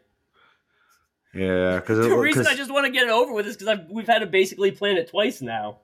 Yeah 1.35 1.75
because 1.75 1.99
The 2.07 2.17
reason 2.17 2.47
I 2.47 2.55
just 2.55 2.71
want 2.71 2.85
to 2.85 2.91
get 2.91 3.03
it 3.03 3.09
over 3.09 3.33
with 3.33 3.45
is 3.45 3.57
because 3.57 3.79
we've 3.89 4.07
had 4.07 4.19
to 4.19 4.25
basically 4.25 4.71
plan 4.71 4.97
it 4.97 5.09
twice 5.09 5.41
now. 5.41 5.79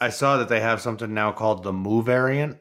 I 0.00 0.10
saw 0.10 0.36
that 0.38 0.48
they 0.48 0.60
have 0.60 0.80
something 0.80 1.14
now 1.14 1.32
called 1.32 1.62
the 1.62 1.72
Mu 1.72 2.02
variant. 2.02 2.58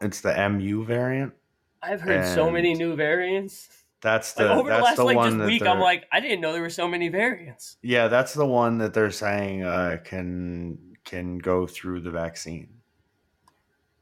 It's 0.00 0.20
the 0.20 0.48
MU 0.48 0.84
variant. 0.84 1.34
I've 1.82 2.00
heard 2.00 2.26
so 2.34 2.50
many 2.50 2.74
new 2.74 2.96
variants. 2.96 3.68
That's 4.00 4.36
Like 4.36 4.48
the 4.48 4.52
over 4.52 4.68
the 4.70 4.78
last 4.78 4.96
the 4.96 5.04
like 5.04 5.16
just 5.16 5.46
week, 5.46 5.62
I'm 5.62 5.78
like, 5.78 6.06
I 6.10 6.18
didn't 6.18 6.40
know 6.40 6.52
there 6.52 6.62
were 6.62 6.70
so 6.70 6.88
many 6.88 7.08
variants. 7.08 7.76
yeah, 7.82 8.08
that's 8.08 8.34
the 8.34 8.46
one 8.46 8.78
that 8.78 8.94
they're 8.94 9.12
saying 9.12 9.62
uh, 9.62 9.98
can 10.02 10.96
can 11.04 11.38
go 11.38 11.66
through 11.66 12.00
the 12.00 12.10
vaccine. 12.10 12.68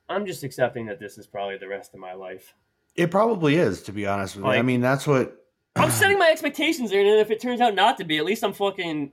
I'm 0.09 0.27
just 0.27 0.43
accepting 0.43 0.87
that 0.87 0.99
this 0.99 1.19
is 1.19 1.27
probably 1.27 1.59
the 1.59 1.69
rest 1.69 1.93
of 1.95 2.01
my 2.01 2.15
life. 2.15 2.55
It 2.97 3.11
probably 3.11 3.57
is, 3.57 3.83
to 3.85 3.93
be 3.93 4.07
honest 4.07 4.37
with 4.37 4.47
you. 4.47 4.51
I 4.51 4.63
mean, 4.63 4.81
that's 4.81 5.07
what 5.07 5.40
I'm 5.81 5.91
setting 5.91 6.19
my 6.19 6.31
expectations 6.31 6.91
there, 6.91 7.01
and 7.01 7.21
if 7.21 7.31
it 7.31 7.41
turns 7.41 7.61
out 7.61 7.75
not 7.75 7.99
to 7.99 8.05
be, 8.05 8.19
at 8.19 8.25
least 8.25 8.45
I'm 8.45 8.53
fucking 8.53 9.13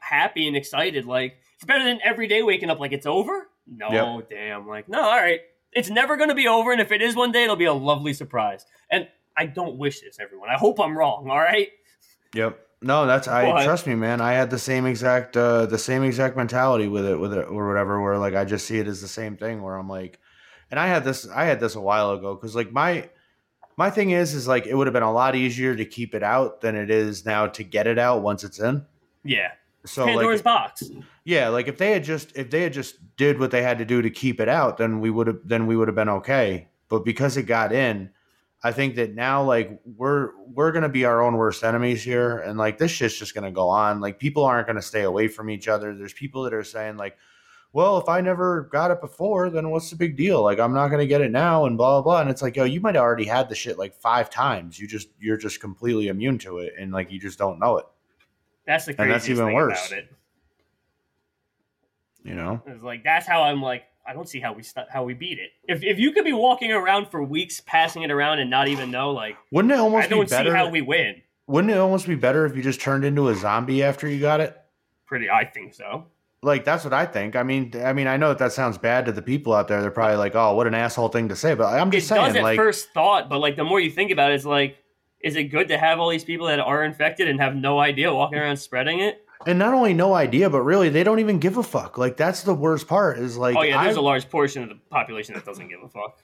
happy 0.00 0.46
and 0.46 0.56
excited. 0.56 1.06
Like 1.06 1.36
it's 1.56 1.64
better 1.64 1.84
than 1.84 2.00
every 2.04 2.26
day 2.26 2.42
waking 2.42 2.70
up 2.70 2.80
like 2.80 2.92
it's 2.92 3.06
over. 3.06 3.48
No, 3.66 3.90
Yep. 4.18 4.30
damn. 4.30 4.68
Like 4.68 4.88
no, 4.88 5.00
all 5.02 5.16
right. 5.16 5.40
It's 5.72 5.88
never 5.88 6.16
going 6.16 6.30
to 6.30 6.34
be 6.34 6.48
over, 6.48 6.72
and 6.72 6.80
if 6.80 6.90
it 6.90 7.00
is 7.00 7.14
one 7.14 7.30
day, 7.32 7.44
it'll 7.44 7.54
be 7.56 7.64
a 7.66 7.72
lovely 7.72 8.12
surprise. 8.12 8.66
And 8.90 9.06
I 9.36 9.46
don't 9.46 9.76
wish 9.78 10.00
this, 10.00 10.18
everyone. 10.18 10.48
I 10.50 10.54
hope 10.58 10.80
I'm 10.80 10.96
wrong. 10.98 11.30
All 11.30 11.38
right. 11.38 11.68
Yep. 12.34 12.58
No, 12.82 13.06
that's 13.06 13.28
I 13.28 13.46
What? 13.46 13.64
trust 13.64 13.86
me, 13.86 13.94
man. 13.94 14.20
I 14.20 14.32
had 14.32 14.50
the 14.50 14.58
same 14.58 14.86
exact 14.86 15.36
uh 15.36 15.66
the 15.66 15.78
same 15.78 16.02
exact 16.02 16.36
mentality 16.36 16.88
with 16.88 17.04
it 17.06 17.18
with 17.20 17.32
it 17.34 17.46
or 17.48 17.68
whatever 17.68 18.00
where 18.02 18.16
like 18.18 18.34
I 18.34 18.44
just 18.44 18.66
see 18.66 18.78
it 18.78 18.86
as 18.88 19.00
the 19.02 19.08
same 19.08 19.36
thing 19.36 19.60
where 19.62 19.76
I'm 19.76 19.88
like 19.88 20.18
and 20.70 20.80
I 20.80 20.86
had 20.86 21.04
this 21.04 21.28
I 21.28 21.44
had 21.44 21.60
this 21.60 21.74
a 21.74 21.80
while 21.80 22.12
ago 22.12 22.34
cuz 22.36 22.56
like 22.56 22.72
my 22.72 23.10
my 23.80 23.88
thing 23.88 24.10
is 24.10 24.34
is 24.34 24.46
like 24.46 24.66
it 24.66 24.74
would 24.74 24.86
have 24.86 24.92
been 24.92 25.02
a 25.02 25.10
lot 25.10 25.34
easier 25.34 25.74
to 25.74 25.86
keep 25.86 26.14
it 26.14 26.22
out 26.22 26.60
than 26.60 26.76
it 26.76 26.90
is 26.90 27.24
now 27.24 27.46
to 27.46 27.64
get 27.64 27.86
it 27.86 27.98
out 27.98 28.20
once 28.20 28.44
it's 28.44 28.60
in. 28.60 28.84
Yeah. 29.24 29.52
So 29.86 30.04
Pandora's 30.04 30.40
like 30.40 30.44
box. 30.44 30.82
yeah, 31.24 31.48
like 31.48 31.66
if 31.66 31.78
they 31.78 31.92
had 31.92 32.04
just 32.04 32.36
if 32.36 32.50
they 32.50 32.60
had 32.60 32.74
just 32.74 32.96
did 33.16 33.40
what 33.40 33.50
they 33.50 33.62
had 33.62 33.78
to 33.78 33.86
do 33.86 34.02
to 34.02 34.10
keep 34.10 34.38
it 34.38 34.50
out, 34.50 34.76
then 34.76 35.00
we 35.00 35.08
would 35.08 35.28
have 35.28 35.38
then 35.46 35.66
we 35.66 35.78
would 35.78 35.88
have 35.88 35.94
been 35.94 36.10
okay. 36.10 36.68
But 36.90 37.06
because 37.06 37.38
it 37.38 37.44
got 37.44 37.72
in, 37.72 38.10
I 38.62 38.70
think 38.70 38.96
that 38.96 39.14
now 39.14 39.42
like 39.42 39.80
we're 39.96 40.32
we're 40.52 40.72
gonna 40.72 40.90
be 40.90 41.06
our 41.06 41.22
own 41.22 41.38
worst 41.38 41.64
enemies 41.64 42.02
here, 42.02 42.36
and 42.40 42.58
like 42.58 42.76
this 42.76 42.90
shit's 42.90 43.18
just 43.18 43.34
gonna 43.34 43.50
go 43.50 43.70
on. 43.70 44.02
Like 44.02 44.18
people 44.18 44.44
aren't 44.44 44.66
gonna 44.66 44.82
stay 44.82 45.04
away 45.04 45.26
from 45.26 45.48
each 45.48 45.68
other. 45.68 45.96
There's 45.96 46.12
people 46.12 46.42
that 46.42 46.52
are 46.52 46.64
saying 46.64 46.98
like, 46.98 47.16
well, 47.72 47.98
if 47.98 48.08
I 48.08 48.20
never 48.20 48.62
got 48.72 48.90
it 48.90 49.00
before, 49.00 49.48
then 49.50 49.70
what's 49.70 49.90
the 49.90 49.96
big 49.96 50.16
deal? 50.16 50.42
Like 50.42 50.58
I'm 50.58 50.72
not 50.74 50.88
gonna 50.88 51.06
get 51.06 51.20
it 51.20 51.30
now, 51.30 51.66
and 51.66 51.76
blah 51.76 52.00
blah 52.00 52.02
blah. 52.02 52.20
And 52.22 52.30
it's 52.30 52.42
like, 52.42 52.56
yo, 52.56 52.64
you 52.64 52.80
might 52.80 52.94
have 52.96 53.02
already 53.04 53.24
had 53.26 53.48
the 53.48 53.54
shit 53.54 53.78
like 53.78 53.94
five 53.94 54.28
times. 54.30 54.78
You 54.78 54.86
just 54.88 55.08
you're 55.20 55.36
just 55.36 55.60
completely 55.60 56.08
immune 56.08 56.38
to 56.38 56.58
it, 56.58 56.74
and 56.78 56.92
like 56.92 57.10
you 57.12 57.20
just 57.20 57.38
don't 57.38 57.58
know 57.58 57.78
it. 57.78 57.86
That's 58.66 58.84
the 58.84 58.90
And 58.92 58.96
craziest 58.98 59.26
that's 59.26 59.30
even 59.30 59.46
thing 59.46 59.54
worse. 59.54 59.86
about 59.88 59.98
it. 59.98 60.12
You 62.24 62.34
know. 62.34 62.62
It's 62.66 62.82
like 62.82 63.02
that's 63.04 63.26
how 63.26 63.42
I'm 63.42 63.62
like. 63.62 63.84
I 64.06 64.12
don't 64.12 64.28
see 64.28 64.40
how 64.40 64.52
we 64.54 64.62
st- 64.62 64.86
how 64.90 65.04
we 65.04 65.14
beat 65.14 65.38
it. 65.38 65.50
If 65.68 65.84
if 65.84 65.98
you 65.98 66.10
could 66.12 66.24
be 66.24 66.32
walking 66.32 66.72
around 66.72 67.06
for 67.08 67.22
weeks, 67.22 67.60
passing 67.60 68.02
it 68.02 68.10
around, 68.10 68.40
and 68.40 68.50
not 68.50 68.66
even 68.66 68.90
know, 68.90 69.12
like 69.12 69.36
Wouldn't 69.52 69.70
it 69.72 69.78
almost 69.78 70.06
I 70.06 70.08
don't 70.08 70.24
be 70.24 70.30
better? 70.30 70.50
see 70.50 70.56
how 70.56 70.68
we 70.68 70.80
win. 70.80 71.22
Wouldn't 71.46 71.72
it 71.72 71.76
almost 71.76 72.06
be 72.08 72.14
better 72.16 72.44
if 72.46 72.56
you 72.56 72.62
just 72.62 72.80
turned 72.80 73.04
into 73.04 73.28
a 73.28 73.34
zombie 73.36 73.82
after 73.84 74.08
you 74.08 74.18
got 74.18 74.40
it? 74.40 74.56
Pretty, 75.06 75.28
I 75.30 75.44
think 75.44 75.74
so. 75.74 76.06
Like 76.42 76.64
that's 76.64 76.84
what 76.84 76.92
I 76.94 77.04
think. 77.04 77.36
I 77.36 77.42
mean, 77.42 77.72
I 77.84 77.92
mean, 77.92 78.06
I 78.06 78.16
know 78.16 78.28
that 78.28 78.38
that 78.38 78.52
sounds 78.52 78.78
bad 78.78 79.04
to 79.06 79.12
the 79.12 79.20
people 79.22 79.52
out 79.52 79.68
there. 79.68 79.82
They're 79.82 79.90
probably 79.90 80.16
like, 80.16 80.34
"Oh, 80.34 80.54
what 80.54 80.66
an 80.66 80.74
asshole 80.74 81.08
thing 81.08 81.28
to 81.28 81.36
say." 81.36 81.54
But 81.54 81.66
I'm 81.66 81.88
It 81.88 81.92
just 81.92 82.08
saying, 82.08 82.24
does 82.24 82.36
at 82.36 82.42
like, 82.42 82.56
first 82.56 82.90
thought, 82.92 83.28
but 83.28 83.40
like 83.40 83.56
the 83.56 83.64
more 83.64 83.78
you 83.78 83.90
think 83.90 84.10
about 84.10 84.30
it, 84.30 84.36
it's 84.36 84.46
like, 84.46 84.78
is 85.20 85.36
it 85.36 85.44
good 85.44 85.68
to 85.68 85.76
have 85.76 86.00
all 86.00 86.08
these 86.08 86.24
people 86.24 86.46
that 86.46 86.58
are 86.58 86.82
infected 86.82 87.28
and 87.28 87.40
have 87.40 87.54
no 87.54 87.78
idea 87.78 88.14
walking 88.14 88.38
around 88.38 88.56
spreading 88.56 89.00
it? 89.00 89.22
and 89.46 89.58
not 89.58 89.72
only 89.72 89.94
no 89.94 90.14
idea, 90.14 90.50
but 90.50 90.62
really 90.62 90.88
they 90.88 91.04
don't 91.04 91.18
even 91.18 91.38
give 91.38 91.56
a 91.56 91.62
fuck. 91.62 91.98
Like 91.98 92.16
that's 92.16 92.42
the 92.42 92.54
worst 92.54 92.86
part. 92.86 93.18
Is 93.18 93.36
like, 93.36 93.56
oh 93.56 93.62
yeah, 93.62 93.82
there's 93.84 93.96
I, 93.96 94.00
a 94.00 94.02
large 94.02 94.28
portion 94.28 94.62
of 94.62 94.68
the 94.68 94.76
population 94.90 95.34
that 95.34 95.44
doesn't 95.44 95.68
give 95.68 95.82
a 95.82 95.88
fuck. 95.88 96.22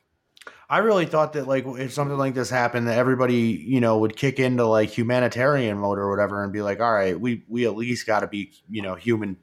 I 0.68 0.78
really 0.78 1.06
thought 1.06 1.32
that 1.34 1.46
like 1.46 1.64
if 1.66 1.92
something 1.92 2.18
like 2.18 2.34
this 2.34 2.50
happened, 2.50 2.88
that 2.88 2.98
everybody 2.98 3.64
you 3.66 3.80
know 3.80 3.98
would 3.98 4.16
kick 4.16 4.38
into 4.38 4.66
like 4.66 4.90
humanitarian 4.90 5.78
mode 5.78 5.98
or 5.98 6.10
whatever, 6.10 6.42
and 6.44 6.52
be 6.52 6.62
like, 6.62 6.80
"All 6.80 6.92
right, 6.92 7.18
we 7.18 7.44
we 7.48 7.66
at 7.66 7.76
least 7.76 8.06
got 8.06 8.20
to 8.20 8.26
be 8.26 8.52
you 8.68 8.82
know 8.82 8.94
human, 8.94 9.38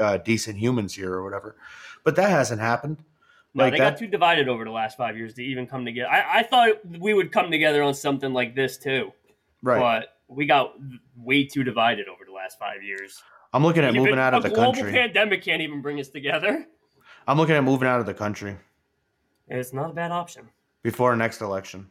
uh, 0.00 0.18
decent 0.18 0.58
humans 0.58 0.94
here 0.94 1.12
or 1.12 1.22
whatever." 1.24 1.56
But 2.04 2.16
that 2.16 2.30
hasn't 2.30 2.60
happened. 2.60 2.98
No, 3.54 3.64
Like 3.64 3.72
they 3.72 3.78
that- 3.78 3.90
got 3.92 3.98
too 3.98 4.06
divided 4.06 4.48
over 4.48 4.64
the 4.64 4.70
last 4.70 4.96
five 4.98 5.16
years 5.16 5.34
to 5.34 5.42
even 5.44 5.66
come 5.66 5.84
together. 5.84 6.10
I, 6.10 6.40
I 6.40 6.42
thought 6.42 6.84
we 6.98 7.14
would 7.14 7.32
come 7.32 7.50
together 7.50 7.82
on 7.82 7.94
something 7.94 8.32
like 8.34 8.54
this 8.54 8.76
too, 8.76 9.12
Right. 9.62 9.80
but 9.80 10.16
we 10.28 10.44
got 10.46 10.74
way 11.16 11.44
too 11.44 11.64
divided 11.64 12.06
over 12.08 12.24
the 12.26 12.32
last 12.32 12.58
five 12.58 12.82
years. 12.82 13.22
I'm 13.54 13.62
looking 13.62 13.82
at 13.84 13.90
Even 13.94 14.02
moving 14.02 14.18
out 14.18 14.34
of 14.34 14.42
the 14.42 14.50
global 14.50 14.74
country. 14.74 14.92
pandemic 14.92 15.42
can't 15.42 15.62
even 15.62 15.80
bring 15.80 15.98
us 16.00 16.08
together. 16.08 16.66
I'm 17.26 17.38
looking 17.38 17.54
at 17.56 17.64
moving 17.64 17.88
out 17.88 18.00
of 18.00 18.06
the 18.06 18.12
country. 18.14 18.56
It's 19.48 19.72
not 19.72 19.90
a 19.90 19.92
bad 19.94 20.10
option. 20.12 20.48
before 20.82 21.16
next 21.16 21.40
election. 21.40 21.88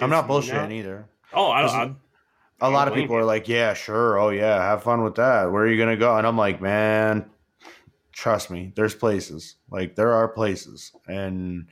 I'm 0.00 0.10
not 0.10 0.28
bullshitting 0.28 0.52
not- 0.54 0.72
either. 0.72 1.06
Oh, 1.32 1.50
I 1.50 1.62
don't. 1.62 1.96
This 2.58 2.62
is- 2.62 2.68
I'm, 2.68 2.72
A 2.72 2.74
lot 2.74 2.88
of 2.88 2.94
people 2.94 3.16
are 3.16 3.24
like, 3.24 3.48
"Yeah, 3.48 3.74
sure. 3.74 4.18
Oh 4.18 4.30
yeah, 4.30 4.56
have 4.62 4.82
fun 4.82 5.02
with 5.02 5.16
that. 5.16 5.50
Where 5.52 5.62
are 5.64 5.66
you 5.70 5.78
gonna 5.78 5.96
go?" 5.96 6.16
And 6.16 6.26
I'm 6.26 6.38
like, 6.38 6.60
"Man, 6.60 7.28
trust 8.12 8.50
me. 8.50 8.72
There's 8.74 8.94
places. 8.94 9.56
Like 9.70 9.94
there 9.94 10.12
are 10.12 10.28
places, 10.28 10.92
and 11.06 11.66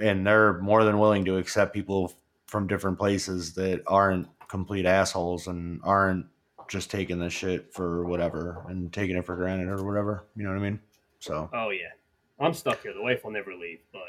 and 0.00 0.26
they're 0.26 0.60
more 0.60 0.84
than 0.84 0.98
willing 0.98 1.24
to 1.26 1.36
accept 1.38 1.74
people 1.74 2.12
from 2.46 2.66
different 2.68 2.98
places 2.98 3.54
that 3.54 3.82
aren't 3.86 4.28
complete 4.48 4.86
assholes 4.86 5.48
and 5.48 5.80
aren't 5.82 6.26
just 6.68 6.90
taking 6.90 7.18
this 7.18 7.32
shit 7.32 7.74
for 7.74 8.04
whatever 8.06 8.64
and 8.68 8.92
taking 8.92 9.16
it 9.16 9.26
for 9.26 9.34
granted 9.36 9.68
or 9.68 9.84
whatever. 9.84 10.24
You 10.36 10.44
know 10.44 10.50
what 10.50 10.58
I 10.58 10.62
mean? 10.62 10.80
So, 11.18 11.50
oh 11.52 11.70
yeah, 11.70 11.90
I'm 12.38 12.54
stuck 12.54 12.80
here. 12.82 12.94
The 12.94 13.02
wife 13.02 13.24
will 13.24 13.32
never 13.32 13.52
leave, 13.54 13.80
but 13.92 14.02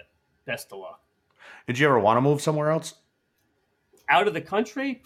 best 0.45 0.71
of 0.71 0.79
luck. 0.79 1.01
did 1.67 1.79
you 1.79 1.87
ever 1.87 1.99
want 1.99 2.17
to 2.17 2.21
move 2.21 2.39
somewhere 2.41 2.69
else? 2.69 2.93
Out 4.07 4.27
of 4.27 4.33
the 4.35 4.41
country? 4.41 5.01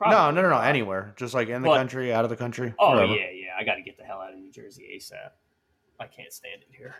No, 0.00 0.30
no, 0.30 0.42
no, 0.42 0.50
no. 0.50 0.58
Anywhere, 0.58 1.12
just 1.16 1.34
like 1.34 1.48
in 1.48 1.62
the 1.62 1.68
But- 1.68 1.76
country, 1.76 2.12
out 2.12 2.24
of 2.24 2.30
the 2.30 2.36
country. 2.36 2.74
Oh 2.78 2.94
wherever. 2.94 3.14
yeah, 3.14 3.30
yeah. 3.30 3.48
I 3.58 3.64
got 3.64 3.74
to 3.76 3.82
get 3.82 3.96
the 3.98 4.04
hell 4.04 4.20
out 4.20 4.32
of 4.32 4.38
New 4.38 4.52
Jersey 4.52 4.88
asap. 4.96 5.30
I 6.00 6.06
can't 6.06 6.32
stand 6.32 6.62
it 6.62 6.68
here. 6.76 6.94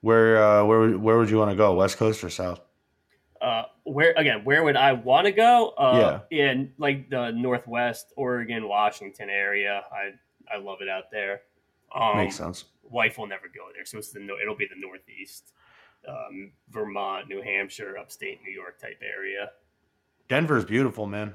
Where 0.00 0.42
uh, 0.44 0.64
where 0.64 0.90
where 0.98 1.18
would 1.18 1.30
you 1.30 1.38
want 1.38 1.50
to 1.50 1.56
go? 1.56 1.74
West 1.74 1.96
Coast 1.96 2.22
or 2.22 2.30
South? 2.30 2.60
Uh, 3.40 3.64
where 3.84 4.12
again? 4.16 4.44
Where 4.44 4.62
would 4.62 4.76
I 4.76 4.92
want 4.92 5.26
to 5.26 5.32
go? 5.32 5.70
Uh, 5.76 6.20
Yeah. 6.30 6.38
in 6.52 6.72
like 6.78 7.10
the 7.10 7.30
Northwest, 7.30 8.12
Oregon, 8.16 8.68
Washington 8.68 9.30
area. 9.30 9.82
I 9.92 10.12
I 10.54 10.58
love 10.58 10.78
it 10.82 10.88
out 10.88 11.04
there. 11.10 11.42
Um, 11.94 12.18
Makes 12.18 12.36
sense. 12.36 12.64
Wife 12.82 13.16
will 13.18 13.26
never 13.26 13.46
go 13.48 13.68
there, 13.74 13.84
so 13.86 13.98
it's 13.98 14.10
the 14.10 14.20
it'll 14.42 14.56
be 14.56 14.66
the 14.66 14.78
Northeast, 14.78 15.52
um, 16.06 16.52
Vermont, 16.68 17.28
New 17.28 17.40
Hampshire, 17.40 17.96
upstate 17.98 18.40
New 18.42 18.52
York 18.52 18.78
type 18.78 19.00
area. 19.02 19.50
Denver's 20.28 20.64
beautiful, 20.64 21.06
man. 21.06 21.34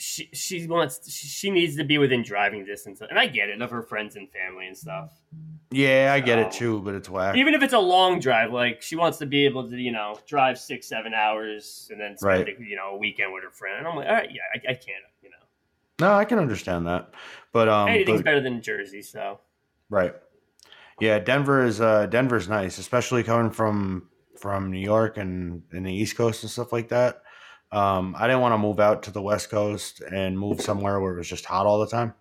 She 0.00 0.28
she 0.32 0.64
wants 0.68 1.10
she, 1.12 1.50
needs 1.50 1.74
to 1.76 1.82
be 1.82 1.98
within 1.98 2.22
driving 2.22 2.64
distance, 2.64 3.00
and 3.00 3.18
I 3.18 3.26
get 3.26 3.48
it 3.48 3.60
of 3.60 3.68
her 3.72 3.82
friends 3.82 4.14
and 4.14 4.28
family 4.30 4.68
and 4.68 4.76
stuff. 4.76 5.10
Yeah, 5.72 6.12
I 6.14 6.20
get 6.20 6.38
it 6.38 6.52
too, 6.52 6.80
but 6.82 6.94
it's 6.94 7.08
whack. 7.10 7.36
even 7.36 7.52
if 7.52 7.64
it's 7.64 7.72
a 7.72 7.78
long 7.80 8.20
drive, 8.20 8.52
like 8.52 8.80
she 8.80 8.94
wants 8.94 9.18
to 9.18 9.26
be 9.26 9.44
able 9.44 9.68
to, 9.68 9.76
you 9.76 9.90
know, 9.90 10.16
drive 10.24 10.56
six, 10.56 10.86
seven 10.88 11.14
hours 11.14 11.88
and 11.90 12.00
then 12.00 12.16
spend, 12.16 12.46
Right. 12.46 12.60
you 12.60 12.76
know, 12.76 12.90
a 12.90 12.96
weekend 12.96 13.32
with 13.34 13.42
her 13.42 13.50
friend. 13.50 13.78
And 13.80 13.88
I'm 13.88 13.96
like, 13.96 14.06
all 14.06 14.14
right, 14.14 14.30
yeah, 14.30 14.42
I, 14.54 14.70
I 14.70 14.74
can't, 14.74 15.02
you 15.20 15.30
know, 15.30 16.06
no, 16.06 16.14
I 16.14 16.24
can 16.24 16.38
understand 16.38 16.86
that, 16.86 17.12
but 17.52 17.68
um, 17.68 17.88
anything's 17.88 18.20
but- 18.20 18.24
better 18.26 18.40
than 18.40 18.62
Jersey. 18.62 19.02
So 19.02 19.40
right. 19.90 20.14
Yeah, 21.00 21.18
Denver 21.18 21.64
is 21.64 21.80
uh, 21.80 22.06
Denver's 22.06 22.48
nice, 22.48 22.78
especially 22.78 23.24
coming 23.24 23.50
from 23.50 24.08
from 24.38 24.70
New 24.70 24.80
York 24.80 25.16
and 25.16 25.62
and 25.72 25.86
the 25.86 25.92
East 25.92 26.16
Coast 26.16 26.42
and 26.42 26.50
stuff 26.50 26.72
like 26.72 26.88
that. 26.88 27.22
Um, 27.70 28.14
I 28.18 28.26
didn't 28.26 28.40
want 28.40 28.54
to 28.54 28.58
move 28.58 28.80
out 28.80 29.02
to 29.04 29.10
the 29.10 29.20
West 29.20 29.50
Coast 29.50 30.00
and 30.00 30.38
move 30.38 30.60
somewhere 30.60 31.00
where 31.00 31.14
it 31.14 31.18
was 31.18 31.28
just 31.28 31.44
hot 31.44 31.66
all 31.66 31.80
the 31.80 31.86
time. 31.86 32.14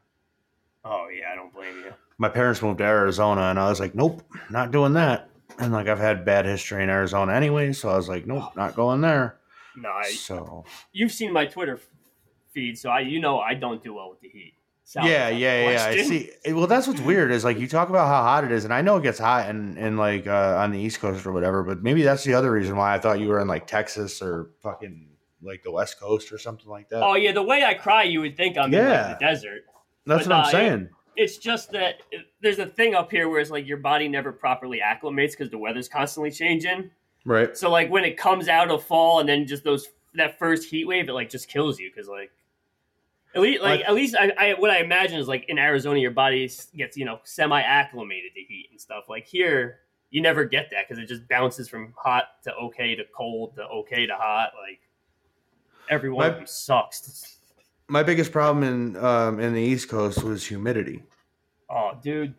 oh 0.84 1.08
yeah, 1.10 1.32
I 1.32 1.36
don't 1.36 1.54
blame 1.54 1.76
you. 1.86 1.94
My 2.18 2.30
parents 2.30 2.62
moved 2.62 2.80
to 2.80 2.84
Arizona, 2.84 3.42
and 3.44 3.60
I 3.60 3.70
was 3.70 3.80
like, 3.80 3.94
nope, 3.96 4.24
not 4.50 4.72
doing 4.72 4.94
that. 4.94 5.30
And 5.60 5.72
like 5.72 5.88
I've 5.88 6.00
had 6.00 6.26
bad 6.26 6.46
history 6.46 6.84
in 6.84 6.90
Arizona 6.90 7.34
anyway, 7.34 7.72
so 7.74 7.90
I 7.90 7.96
was 7.96 8.10
like, 8.10 8.26
nope, 8.28 8.56
not 8.56 8.76
going 8.76 9.02
there. 9.02 9.38
No, 9.78 9.90
I, 9.90 10.10
So 10.12 10.66
you've 10.92 11.12
seen 11.12 11.32
my 11.32 11.46
Twitter 11.46 11.80
feed, 12.52 12.78
so 12.78 12.90
I, 12.90 13.02
you 13.02 13.20
know, 13.20 13.40
I 13.40 13.54
don't 13.54 13.84
do 13.84 13.94
well 13.94 14.10
with 14.10 14.20
the 14.22 14.30
heat. 14.30 14.54
Yeah, 14.96 15.30
yeah, 15.30 15.70
yeah. 15.72 15.86
I 15.86 16.02
see. 16.04 16.32
Eh, 16.46 16.54
Well, 16.54 16.68
that's 16.68 16.88
what's 16.88 17.02
weird 17.02 17.32
is 17.32 17.44
like 17.44 17.60
you 17.60 17.68
talk 17.68 17.90
about 17.90 18.08
how 18.08 18.22
hot 18.24 18.44
it 18.44 18.52
is, 18.52 18.64
and 18.64 18.74
I 18.74 18.82
know 18.82 18.98
it 18.98 19.04
gets 19.04 19.20
hot 19.20 19.50
in, 19.50 19.78
in 19.78 19.98
like 19.98 20.28
uh, 20.28 20.58
on 20.58 20.72
the 20.72 20.80
East 20.80 21.00
Coast 21.00 21.26
or 21.26 21.34
whatever, 21.34 21.64
but 21.64 21.84
maybe 21.84 22.04
that's 22.04 22.24
the 22.24 22.34
other 22.34 22.52
reason 22.52 22.76
why 22.78 22.96
I 22.96 23.00
thought 23.00 23.20
you 23.20 23.28
were 23.28 23.40
in 23.40 23.48
like 23.48 23.68
Texas 23.68 24.22
or 24.22 24.52
fucking 24.62 25.10
like 25.42 25.64
the 25.64 25.72
West 25.72 26.00
Coast 26.00 26.32
or 26.32 26.38
something 26.38 26.70
like 26.70 26.90
that. 26.90 27.04
Oh 27.04 27.16
yeah, 27.16 27.32
the 27.32 27.44
way 27.44 27.64
I 27.64 27.74
cry, 27.74 28.04
you 28.04 28.22
would 28.22 28.38
think 28.38 28.58
I'm 28.58 28.74
in 28.74 28.86
like, 28.86 29.20
the 29.20 29.26
desert. 29.26 29.62
That's 30.06 30.26
but 30.26 30.32
what 30.32 30.36
I'm 30.38 30.44
nah, 30.44 30.50
saying. 30.50 30.90
It's 31.16 31.38
just 31.38 31.72
that 31.72 31.96
it- 32.12 32.28
there's 32.42 32.60
a 32.60 32.66
thing 32.68 32.96
up 32.96 33.12
here 33.12 33.28
where 33.28 33.40
it's 33.40 33.52
like 33.52 33.68
your 33.68 33.78
body 33.78 34.08
never 34.08 34.32
properly 34.32 34.80
acclimates 34.80 35.32
because 35.32 35.50
the 35.50 35.58
weather's 35.58 35.90
constantly 35.90 36.32
changing. 36.32 36.92
Right. 37.26 37.58
So 37.58 37.70
like 37.70 37.90
when 37.90 38.06
it 38.06 38.18
comes 38.18 38.48
out 38.48 38.72
of 38.72 38.84
fall 38.84 39.20
and 39.20 39.28
then 39.28 39.46
just 39.48 39.64
those 39.64 39.88
that 40.14 40.40
first 40.40 40.70
heat 40.70 40.86
wave, 40.88 41.10
it 41.10 41.14
like 41.14 41.30
just 41.30 41.50
kills 41.50 41.78
you 41.80 41.90
because 41.94 42.08
like 42.08 42.32
at 43.38 43.42
least 43.44 43.62
like 43.62 43.82
at 43.82 43.94
least 43.94 44.16
I, 44.20 44.32
I 44.38 44.54
what 44.56 44.72
I 44.72 44.80
imagine 44.80 45.20
is 45.20 45.28
like 45.28 45.46
in 45.48 45.58
Arizona 45.60 46.00
your 46.00 46.12
body 46.12 46.50
gets 46.76 46.98
you 46.98 47.06
know 47.06 47.20
semi 47.24 47.62
acclimated 47.62 48.34
to 48.36 48.42
heat 48.42 48.68
and 48.72 48.82
stuff. 48.82 49.06
Like 49.08 49.26
here 49.26 49.80
you 50.10 50.22
never 50.22 50.44
get 50.44 50.70
that 50.72 50.88
because 50.88 51.02
it 51.02 51.08
just 51.08 51.28
bounces 51.28 51.70
from 51.70 51.94
hot 51.98 52.42
to 52.44 52.54
okay 52.56 52.96
to 52.96 53.04
cold 53.16 53.56
to 53.56 53.64
okay 53.64 54.06
to 54.08 54.16
hot. 54.16 54.52
Like 54.62 54.80
everyone 55.90 56.26
of 56.26 56.32
My- 56.34 56.38
them 56.40 56.48
sucks. 56.48 57.38
My 57.90 58.04
biggest 58.04 58.34
problem 58.34 58.64
in 58.66 58.98
um, 59.04 59.40
in 59.40 59.54
the 59.54 59.62
East 59.62 59.88
Coast 59.88 60.22
was 60.24 60.46
humidity. 60.46 61.04
Oh, 61.70 61.92
dude, 62.02 62.34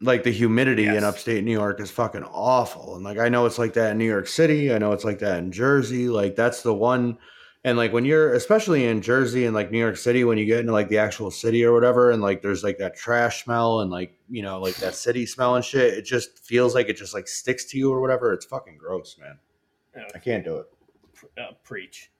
Like 0.00 0.22
the 0.24 0.30
humidity 0.32 0.84
Yes. 0.84 0.96
in 0.96 1.04
upstate 1.04 1.44
New 1.44 1.52
York 1.52 1.80
is 1.80 1.90
fucking 1.90 2.24
awful. 2.24 2.96
And 2.96 3.04
like 3.04 3.18
I 3.18 3.28
know 3.28 3.46
it's 3.46 3.58
like 3.58 3.72
that 3.74 3.92
in 3.92 3.98
New 3.98 4.04
York 4.06 4.26
City. 4.26 4.72
I 4.72 4.78
know 4.78 4.92
it's 4.92 5.04
like 5.04 5.18
that 5.20 5.38
in 5.38 5.52
Jersey. 5.52 6.08
Like 6.08 6.34
that's 6.34 6.62
the 6.62 6.74
one. 6.74 7.18
And 7.66 7.76
like 7.76 7.92
when 7.92 8.04
you're, 8.04 8.32
especially 8.34 8.86
in 8.86 9.02
Jersey 9.02 9.44
and 9.44 9.52
like 9.52 9.72
New 9.72 9.80
York 9.80 9.96
City, 9.96 10.22
when 10.22 10.38
you 10.38 10.44
get 10.46 10.60
into 10.60 10.70
like 10.70 10.88
the 10.88 10.98
actual 10.98 11.32
city 11.32 11.64
or 11.64 11.72
whatever, 11.72 12.12
and 12.12 12.22
like 12.22 12.40
there's 12.40 12.62
like 12.62 12.78
that 12.78 12.94
trash 12.96 13.42
smell 13.42 13.80
and 13.80 13.90
like 13.90 14.16
you 14.30 14.40
know 14.40 14.60
like 14.60 14.76
that 14.76 14.94
city 14.94 15.26
smell 15.26 15.56
and 15.56 15.64
shit, 15.64 15.94
it 15.94 16.02
just 16.02 16.38
feels 16.46 16.76
like 16.76 16.88
it 16.88 16.96
just 16.96 17.12
like 17.12 17.26
sticks 17.26 17.64
to 17.64 17.76
you 17.76 17.90
or 17.92 18.00
whatever. 18.00 18.32
It's 18.32 18.46
fucking 18.46 18.76
gross, 18.78 19.16
man. 19.18 19.36
I 20.14 20.18
can't 20.20 20.44
do 20.44 20.58
it. 20.58 20.66
uh, 21.40 21.54
preach. 21.64 22.12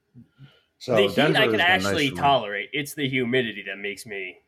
So 0.78 0.96
the 0.96 1.02
heat 1.02 1.14
Denver 1.14 1.38
I 1.38 1.42
can 1.42 1.50
been 1.52 1.58
nice 1.58 1.86
actually 1.86 2.10
tolerate. 2.10 2.70
It's 2.72 2.94
the 2.94 3.08
humidity 3.08 3.62
that 3.68 3.78
makes 3.78 4.04
me 4.04 4.38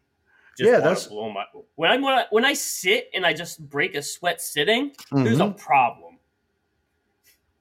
just 0.58 0.68
Yeah, 0.68 0.78
that's- 0.78 1.06
blow 1.06 1.30
my 1.30 1.44
when 1.76 1.90
I 1.92 1.96
when 1.98 2.12
I, 2.14 2.24
when 2.30 2.44
I 2.44 2.54
sit 2.54 3.08
and 3.14 3.24
I 3.24 3.34
just 3.34 3.60
break 3.70 3.94
a 3.94 4.02
sweat 4.02 4.40
sitting. 4.40 4.96
There's 5.12 5.38
a 5.38 5.44
Mhm. 5.44 5.56
problem. 5.58 6.18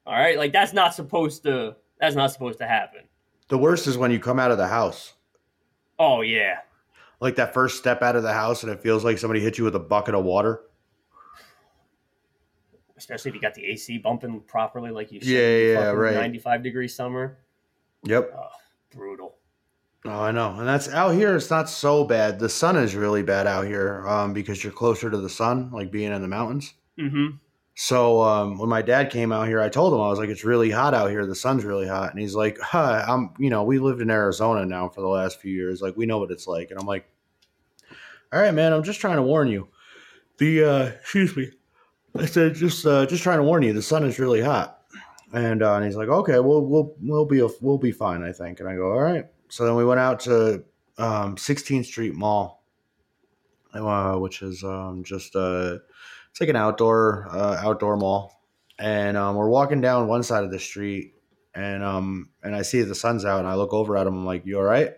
All 0.06 0.14
right, 0.14 0.36
like 0.36 0.52
that's 0.52 0.72
not 0.72 0.92
supposed 0.92 1.44
to. 1.44 1.76
That's 2.00 2.16
not 2.16 2.32
supposed 2.32 2.58
to 2.58 2.66
happen. 2.66 3.02
The 3.48 3.58
worst 3.58 3.86
is 3.86 3.96
when 3.96 4.10
you 4.10 4.20
come 4.20 4.38
out 4.38 4.50
of 4.50 4.58
the 4.58 4.68
house. 4.68 5.14
Oh 5.98 6.20
yeah, 6.20 6.58
like 7.20 7.36
that 7.36 7.54
first 7.54 7.78
step 7.78 8.02
out 8.02 8.14
of 8.16 8.22
the 8.22 8.32
house 8.32 8.62
and 8.62 8.70
it 8.70 8.80
feels 8.80 9.04
like 9.04 9.18
somebody 9.18 9.40
hit 9.40 9.58
you 9.58 9.64
with 9.64 9.74
a 9.74 9.80
bucket 9.80 10.14
of 10.14 10.24
water. 10.24 10.60
especially 12.96 13.30
if 13.30 13.34
you 13.34 13.40
got 13.40 13.54
the 13.54 13.64
AC 13.64 13.98
bumping 13.98 14.40
properly, 14.40 14.90
like 14.90 15.10
you 15.12 15.20
should. 15.20 15.28
Yeah, 15.28 15.40
in 15.40 15.72
yeah, 15.72 15.90
right. 15.90 16.14
Ninety-five 16.14 16.62
degree 16.62 16.88
summer. 16.88 17.38
Yep. 18.04 18.32
Oh, 18.36 18.48
brutal. 18.90 19.36
Oh, 20.04 20.20
I 20.20 20.30
know. 20.30 20.54
And 20.58 20.68
that's 20.68 20.88
out 20.88 21.10
here. 21.10 21.34
It's 21.34 21.50
not 21.50 21.68
so 21.68 22.04
bad. 22.04 22.38
The 22.38 22.48
sun 22.48 22.76
is 22.76 22.94
really 22.94 23.22
bad 23.22 23.46
out 23.46 23.66
here 23.66 24.06
um, 24.06 24.32
because 24.32 24.62
you're 24.62 24.72
closer 24.72 25.10
to 25.10 25.18
the 25.18 25.28
sun, 25.28 25.70
like 25.72 25.90
being 25.90 26.12
in 26.12 26.22
the 26.22 26.28
mountains. 26.28 26.74
Mm-hmm. 26.98 27.36
So 27.80 28.22
um, 28.22 28.58
when 28.58 28.68
my 28.68 28.82
dad 28.82 29.08
came 29.08 29.30
out 29.30 29.46
here, 29.46 29.60
I 29.60 29.68
told 29.68 29.94
him 29.94 30.00
I 30.00 30.08
was 30.08 30.18
like, 30.18 30.30
"It's 30.30 30.42
really 30.42 30.68
hot 30.68 30.94
out 30.94 31.10
here. 31.10 31.24
The 31.24 31.36
sun's 31.36 31.64
really 31.64 31.86
hot." 31.86 32.10
And 32.10 32.18
he's 32.18 32.34
like, 32.34 32.58
"Huh, 32.58 33.04
I'm, 33.06 33.30
you 33.38 33.50
know, 33.50 33.62
we 33.62 33.78
lived 33.78 34.00
in 34.00 34.10
Arizona 34.10 34.66
now 34.66 34.88
for 34.88 35.00
the 35.00 35.06
last 35.06 35.40
few 35.40 35.54
years. 35.54 35.80
Like, 35.80 35.96
we 35.96 36.04
know 36.04 36.18
what 36.18 36.32
it's 36.32 36.48
like." 36.48 36.72
And 36.72 36.80
I'm 36.80 36.88
like, 36.88 37.08
"All 38.32 38.40
right, 38.40 38.52
man. 38.52 38.72
I'm 38.72 38.82
just 38.82 39.00
trying 39.00 39.14
to 39.14 39.22
warn 39.22 39.46
you. 39.46 39.68
The 40.38 40.64
uh, 40.64 40.86
excuse 40.86 41.36
me." 41.36 41.52
I 42.18 42.26
said, 42.26 42.56
"Just, 42.56 42.84
uh, 42.84 43.06
just 43.06 43.22
trying 43.22 43.38
to 43.38 43.44
warn 43.44 43.62
you. 43.62 43.72
The 43.72 43.80
sun 43.80 44.04
is 44.04 44.18
really 44.18 44.42
hot." 44.42 44.82
And, 45.32 45.62
uh, 45.62 45.74
and 45.74 45.84
he's 45.84 45.94
like, 45.94 46.08
"Okay, 46.08 46.40
we'll 46.40 46.66
we'll 46.66 46.96
we'll 47.00 47.26
be 47.26 47.48
we'll 47.60 47.78
be 47.78 47.92
fine, 47.92 48.24
I 48.24 48.32
think." 48.32 48.58
And 48.58 48.68
I 48.68 48.74
go, 48.74 48.90
"All 48.90 48.98
right." 48.98 49.26
So 49.50 49.64
then 49.64 49.76
we 49.76 49.84
went 49.84 50.00
out 50.00 50.18
to 50.20 50.64
um, 50.98 51.36
16th 51.36 51.86
Street 51.86 52.14
Mall, 52.14 52.64
uh, 53.72 54.16
which 54.16 54.42
is 54.42 54.64
um, 54.64 55.04
just 55.04 55.36
uh, 55.36 55.76
it's 56.30 56.40
like 56.40 56.50
an 56.50 56.56
outdoor 56.56 57.28
uh, 57.30 57.60
outdoor 57.62 57.96
mall, 57.96 58.42
and 58.78 59.16
um, 59.16 59.36
we're 59.36 59.48
walking 59.48 59.80
down 59.80 60.08
one 60.08 60.22
side 60.22 60.44
of 60.44 60.50
the 60.50 60.58
street, 60.58 61.14
and 61.54 61.82
um, 61.82 62.30
and 62.42 62.54
I 62.54 62.62
see 62.62 62.82
the 62.82 62.94
sun's 62.94 63.24
out, 63.24 63.40
and 63.40 63.48
I 63.48 63.54
look 63.54 63.72
over 63.72 63.96
at 63.96 64.06
him. 64.06 64.14
I'm 64.14 64.26
like, 64.26 64.46
"You 64.46 64.58
all 64.58 64.64
right?" 64.64 64.92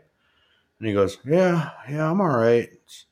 And 0.78 0.89
he 0.89 0.94
goes, 0.94 1.19
"Yeah, 1.24 1.70
yeah, 1.89 2.11
I'm 2.11 2.20
all 2.20 2.28
right. 2.28 2.69
It's, 2.70 3.07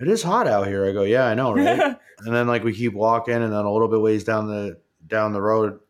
it 0.00 0.08
is 0.08 0.22
hot 0.22 0.46
out 0.46 0.66
here." 0.66 0.86
I 0.86 0.92
go, 0.92 1.02
"Yeah, 1.02 1.24
I 1.26 1.34
know, 1.34 1.52
right?" 1.52 1.96
and 2.18 2.34
then 2.34 2.46
like 2.46 2.64
we 2.64 2.72
keep 2.72 2.94
walking, 2.94 3.34
and 3.34 3.52
then 3.52 3.64
a 3.64 3.72
little 3.72 3.88
bit 3.88 4.00
ways 4.00 4.24
down 4.24 4.46
the 4.46 4.80
down 5.06 5.32
the 5.32 5.42
road, 5.42 5.80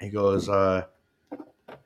he 0.00 0.10
goes, 0.10 0.48
uh, 0.48 0.84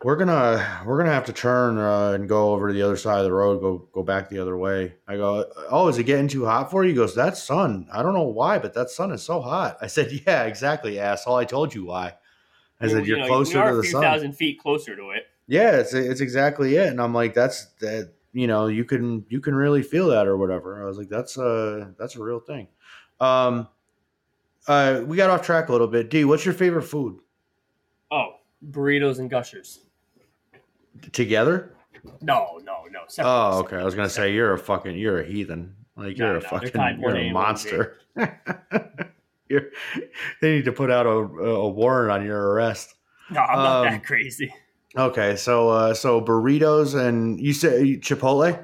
"We're 0.04 0.16
gonna 0.16 0.82
we're 0.86 0.98
gonna 0.98 1.12
have 1.12 1.26
to 1.26 1.32
turn 1.32 1.78
uh, 1.78 2.12
and 2.12 2.28
go 2.28 2.52
over 2.52 2.68
to 2.68 2.74
the 2.74 2.82
other 2.82 2.96
side 2.96 3.18
of 3.18 3.24
the 3.24 3.32
road, 3.32 3.60
go 3.60 3.88
go 3.92 4.02
back 4.02 4.28
the 4.28 4.38
other 4.38 4.56
way." 4.56 4.94
I 5.06 5.16
go, 5.16 5.44
"Oh, 5.70 5.88
is 5.88 5.98
it 5.98 6.04
getting 6.04 6.28
too 6.28 6.44
hot 6.44 6.70
for 6.70 6.84
you?" 6.84 6.90
He 6.90 6.94
goes, 6.96 7.14
"That 7.14 7.36
sun. 7.36 7.88
I 7.92 8.02
don't 8.02 8.14
know 8.14 8.22
why, 8.28 8.58
but 8.58 8.74
that 8.74 8.90
sun 8.90 9.10
is 9.12 9.22
so 9.22 9.40
hot." 9.40 9.76
I 9.80 9.86
said, 9.88 10.10
"Yeah, 10.26 10.44
exactly, 10.44 10.98
asshole. 10.98 11.36
I 11.36 11.44
told 11.44 11.74
you 11.74 11.84
why." 11.86 12.14
I 12.80 12.86
said, 12.86 13.06
You 13.06 13.16
"You're 13.16 13.18
know, 13.18 13.26
closer 13.26 13.58
you 13.58 13.64
are 13.64 13.70
to 13.72 13.76
the 13.78 13.84
sun." 13.84 14.02
thousand 14.02 14.32
feet 14.34 14.60
closer 14.60 14.94
to 14.94 15.10
it. 15.10 15.24
Yeah, 15.48 15.76
it's 15.76 15.94
it's 15.94 16.20
exactly 16.20 16.76
it. 16.76 16.88
And 16.88 17.00
I'm 17.00 17.12
like, 17.14 17.34
that's 17.34 17.66
that. 17.80 18.12
You 18.34 18.46
know, 18.46 18.66
you 18.68 18.84
can 18.84 19.24
you 19.28 19.40
can 19.40 19.54
really 19.54 19.82
feel 19.82 20.08
that 20.08 20.28
or 20.28 20.36
whatever. 20.36 20.80
I 20.82 20.86
was 20.86 20.98
like, 20.98 21.08
that's 21.08 21.36
a 21.38 21.92
that's 21.98 22.14
a 22.14 22.22
real 22.22 22.38
thing. 22.38 22.68
Um, 23.20 23.66
uh, 24.68 25.02
we 25.06 25.16
got 25.16 25.30
off 25.30 25.42
track 25.42 25.70
a 25.70 25.72
little 25.72 25.88
bit. 25.88 26.10
D, 26.10 26.24
what's 26.24 26.44
your 26.44 26.54
favorite 26.54 26.82
food? 26.82 27.18
Oh, 28.10 28.34
burritos 28.70 29.18
and 29.18 29.28
gushers. 29.30 29.80
Together? 31.12 31.74
No, 32.22 32.58
no, 32.64 32.84
no. 32.90 33.00
separate, 33.08 33.30
Oh, 33.30 33.58
okay. 33.58 33.66
separate, 33.68 33.80
I 33.80 33.84
was 33.84 33.94
gonna 33.94 34.08
say 34.08 34.32
you're 34.32 34.52
a 34.54 34.58
fucking 34.58 34.96
you're 34.96 35.20
a 35.20 35.24
heathen. 35.26 35.74
Like 35.96 36.16
No, 36.18 36.24
you're 36.26 36.32
no, 36.34 36.36
a 36.38 36.40
they're 36.40 36.48
fucking 36.50 36.70
you're 36.74 36.82
A 36.82 36.86
a 36.86 36.92
and 36.92 37.02
one 37.02 37.14
B. 37.14 37.30
monster. 37.32 37.96
you're, 39.48 39.62
they 40.40 40.56
need 40.56 40.64
to 40.66 40.72
put 40.72 40.90
out 40.90 41.06
a, 41.06 41.10
a 41.10 41.68
warrant 41.68 42.10
on 42.10 42.24
your 42.24 42.52
arrest. 42.52 42.94
No, 43.30 43.40
I'm 43.40 43.58
not 43.58 43.86
Um, 43.86 43.92
that 43.92 44.04
crazy. 44.04 44.52
Okay, 44.96 45.36
so 45.36 45.68
uh, 45.68 45.94
so 45.94 46.20
burritos 46.20 46.94
and 46.98 47.38
you 47.40 47.52
say 47.52 47.96
Chipotle? 47.98 48.58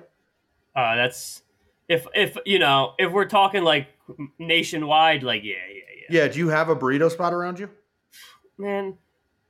Uh, 0.75 0.97
that's 0.97 1.43
if 1.89 2.07
if 2.15 2.37
you 2.47 2.59
know 2.59 2.95
if 2.99 3.13
we're 3.13 3.27
talking 3.27 3.63
like 3.63 3.89
nationwide, 4.39 5.23
like 5.23 5.43
yeah, 5.45 5.55
yeah, 5.69 5.75
yeah. 6.11 6.23
Yeah. 6.25 6.29
Do 6.29 6.39
you 6.39 6.49
have 6.49 6.69
a 6.69 6.77
burrito 6.77 7.11
spot 7.11 7.33
around 7.35 7.59
you? 7.59 7.69
Man, 8.59 8.97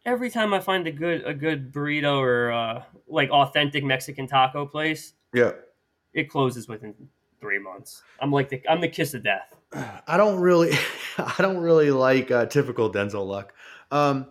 every 0.05 0.31
time 0.31 0.53
I 0.55 0.61
find 0.61 0.87
a 0.87 0.93
good 0.93 1.25
a 1.27 1.35
good 1.35 1.73
burrito 1.73 2.19
or 2.19 2.53
uh, 2.53 2.83
like 3.09 3.31
authentic 3.31 3.85
Mexican 3.85 4.27
taco 4.27 4.67
place, 4.67 5.13
Yeah. 5.33 5.53
it 6.13 6.29
closes 6.31 6.69
within 6.69 6.95
three 7.41 7.59
months. 7.59 8.03
I'm 8.21 8.31
like 8.33 8.49
the 8.49 8.63
I'm 8.69 8.81
the 8.81 8.89
kiss 8.89 9.15
of 9.15 9.23
death. 9.25 9.53
I 10.07 10.17
don't 10.17 10.41
really, 10.41 10.73
I 11.19 11.35
don't 11.39 11.59
really 11.59 11.91
like 11.91 12.31
uh, 12.31 12.47
typical 12.47 12.91
Denzel 12.93 13.27
luck. 13.27 13.53
Um, 13.91 14.27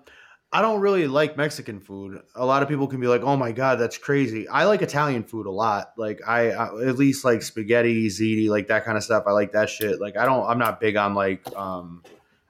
I 0.56 0.62
don't 0.62 0.82
really 0.82 1.08
like 1.08 1.36
Mexican 1.36 1.80
food. 1.80 2.22
A 2.36 2.46
lot 2.46 2.62
of 2.62 2.70
people 2.70 2.86
can 2.88 3.00
be 3.02 3.08
like, 3.08 3.22
"Oh 3.24 3.36
my 3.36 3.52
god, 3.52 3.80
that's 3.80 3.98
crazy." 3.98 4.48
I 4.48 4.66
like 4.66 4.84
Italian 4.84 5.24
food 5.24 5.48
a 5.48 5.52
lot. 5.52 5.94
Like 5.98 6.22
I, 6.28 6.52
I 6.52 6.66
at 6.88 6.96
least 6.98 7.26
like 7.26 7.42
spaghetti, 7.42 8.08
ziti, 8.08 8.50
like 8.50 8.68
that 8.68 8.86
kind 8.86 8.96
of 8.96 9.04
stuff. 9.04 9.24
I 9.26 9.32
like 9.32 9.54
that 9.54 9.68
shit. 9.70 10.00
Like 10.00 10.16
I 10.16 10.26
don't, 10.26 10.48
I'm 10.48 10.60
not 10.60 10.80
big 10.80 10.96
on 10.96 11.16
like, 11.16 11.42
um, 11.56 12.04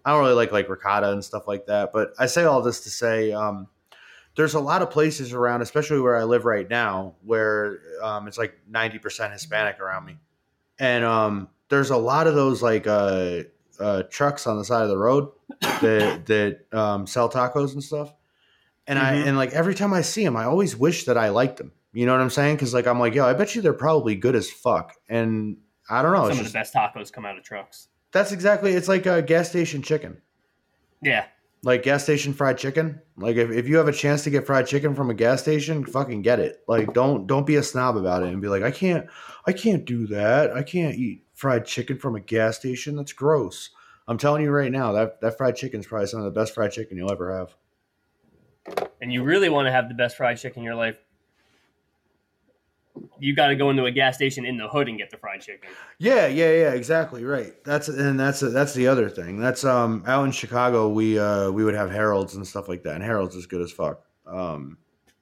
I 0.05 0.11
don't 0.11 0.21
really 0.21 0.33
like 0.33 0.51
like 0.51 0.69
ricotta 0.69 1.11
and 1.11 1.23
stuff 1.23 1.47
like 1.47 1.65
that. 1.67 1.91
But 1.93 2.13
I 2.19 2.25
say 2.25 2.43
all 2.43 2.61
this 2.61 2.81
to 2.81 2.89
say, 2.89 3.31
um, 3.31 3.67
there's 4.35 4.53
a 4.55 4.59
lot 4.59 4.81
of 4.81 4.89
places 4.89 5.31
around, 5.33 5.61
especially 5.61 5.99
where 6.01 6.17
I 6.17 6.23
live 6.23 6.45
right 6.45 6.69
now, 6.69 7.15
where 7.23 7.79
um, 8.01 8.27
it's 8.27 8.37
like 8.37 8.59
90% 8.71 9.31
Hispanic 9.31 9.79
around 9.79 10.05
me, 10.05 10.17
and 10.79 11.05
um, 11.05 11.49
there's 11.69 11.91
a 11.91 11.97
lot 11.97 12.27
of 12.27 12.35
those 12.35 12.61
like 12.61 12.87
uh, 12.87 13.43
uh, 13.79 14.03
trucks 14.09 14.47
on 14.47 14.57
the 14.57 14.65
side 14.65 14.83
of 14.83 14.89
the 14.89 14.97
road 14.97 15.29
that 15.61 16.25
that 16.25 16.59
um, 16.77 17.07
sell 17.07 17.29
tacos 17.29 17.73
and 17.73 17.83
stuff. 17.83 18.13
And 18.85 18.99
I 18.99 19.13
Mhm. 19.13 19.27
and 19.27 19.37
like 19.37 19.53
every 19.53 19.75
time 19.75 19.93
I 19.93 20.01
see 20.01 20.25
them, 20.25 20.35
I 20.35 20.43
always 20.45 20.75
wish 20.75 21.05
that 21.05 21.17
I 21.17 21.29
liked 21.29 21.57
them. 21.57 21.71
You 21.93 22.05
know 22.05 22.11
what 22.11 22.21
I'm 22.21 22.29
saying? 22.29 22.55
Because 22.55 22.73
like 22.73 22.87
I'm 22.87 22.99
like, 22.99 23.13
yo, 23.13 23.25
I 23.25 23.33
bet 23.33 23.55
you 23.55 23.61
they're 23.61 23.71
probably 23.71 24.15
good 24.15 24.35
as 24.35 24.49
fuck. 24.49 24.95
And 25.07 25.57
I 25.89 26.01
don't 26.01 26.11
know. 26.11 26.23
Some 26.23 26.31
of 26.31 26.37
just, 26.39 26.53
the 26.53 26.59
best 26.59 26.73
tacos 26.73 27.13
come 27.13 27.23
out 27.25 27.37
of 27.37 27.43
trucks. 27.43 27.87
That's 28.13 28.31
exactly. 28.31 28.71
It's 28.73 28.87
like 28.87 29.05
a 29.05 29.21
gas 29.21 29.49
station 29.49 29.81
chicken, 29.81 30.21
Yeah, 31.01 31.25
like 31.63 31.83
gas 31.83 32.03
station 32.03 32.33
fried 32.33 32.57
chicken. 32.57 33.01
Like 33.17 33.35
if, 33.35 33.51
if 33.51 33.67
you 33.67 33.77
have 33.77 33.87
a 33.87 33.93
chance 33.93 34.23
to 34.23 34.29
get 34.29 34.45
fried 34.45 34.67
chicken 34.67 34.95
from 34.95 35.09
a 35.09 35.13
gas 35.13 35.41
station, 35.41 35.85
fucking 35.85 36.21
get 36.21 36.39
it. 36.39 36.63
Like 36.67 36.93
don't 36.93 37.27
don't 37.27 37.45
be 37.45 37.55
a 37.55 37.63
snob 37.63 37.97
about 37.97 38.23
it 38.23 38.29
and 38.29 38.41
be 38.41 38.47
like, 38.47 38.63
I 38.63 38.71
can't 38.71 39.07
I 39.45 39.53
can't 39.53 39.85
do 39.85 40.07
that. 40.07 40.51
I 40.51 40.63
can't 40.63 40.95
eat 40.95 41.25
fried 41.33 41.65
chicken 41.65 41.97
from 41.97 42.15
a 42.15 42.19
gas 42.19 42.57
station. 42.57 42.95
That's 42.95 43.13
gross. 43.13 43.71
I'm 44.07 44.17
telling 44.17 44.43
you 44.43 44.51
right 44.51 44.71
now, 44.71 44.91
that 44.93 45.21
that 45.21 45.37
fried 45.37 45.55
chicken 45.55 45.79
is 45.79 45.87
probably 45.87 46.07
some 46.07 46.19
of 46.19 46.25
the 46.25 46.39
best 46.39 46.53
fried 46.53 46.71
chicken 46.71 46.97
you'll 46.97 47.11
ever 47.11 47.37
have. 47.37 47.55
and 49.01 49.11
you 49.11 49.23
really 49.23 49.49
want 49.49 49.65
to 49.67 49.71
have 49.71 49.87
the 49.89 49.95
best 49.95 50.17
fried 50.17 50.37
chicken 50.37 50.59
in 50.59 50.65
your 50.65 50.75
life. 50.75 50.97
You 53.19 53.35
got 53.35 53.47
to 53.47 53.55
go 53.55 53.69
into 53.69 53.85
a 53.85 53.91
gas 53.91 54.15
station 54.15 54.45
in 54.45 54.57
the 54.57 54.67
hood 54.67 54.87
and 54.87 54.97
get 54.97 55.09
the 55.09 55.17
fried 55.17 55.41
chicken. 55.41 55.69
Yeah, 55.97 56.27
yeah, 56.27 56.51
yeah, 56.51 56.73
exactly 56.73 57.23
right. 57.23 57.53
That's 57.63 57.87
and 57.87 58.19
that's 58.19 58.41
that's 58.41 58.73
the 58.73 58.87
other 58.87 59.09
thing. 59.09 59.39
That's 59.39 59.63
um 59.63 60.03
out 60.05 60.25
in 60.25 60.31
Chicago 60.31 60.89
we 60.89 61.17
uh 61.17 61.49
we 61.49 61.63
would 61.63 61.73
have 61.73 61.89
Harold's 61.89 62.35
and 62.35 62.45
stuff 62.45 62.67
like 62.67 62.83
that, 62.83 62.95
and 62.95 63.03
Harold's 63.03 63.35
is 63.35 63.47
good 63.47 63.61
as 63.61 63.71
fuck. 63.71 64.03
Um, 64.27 64.77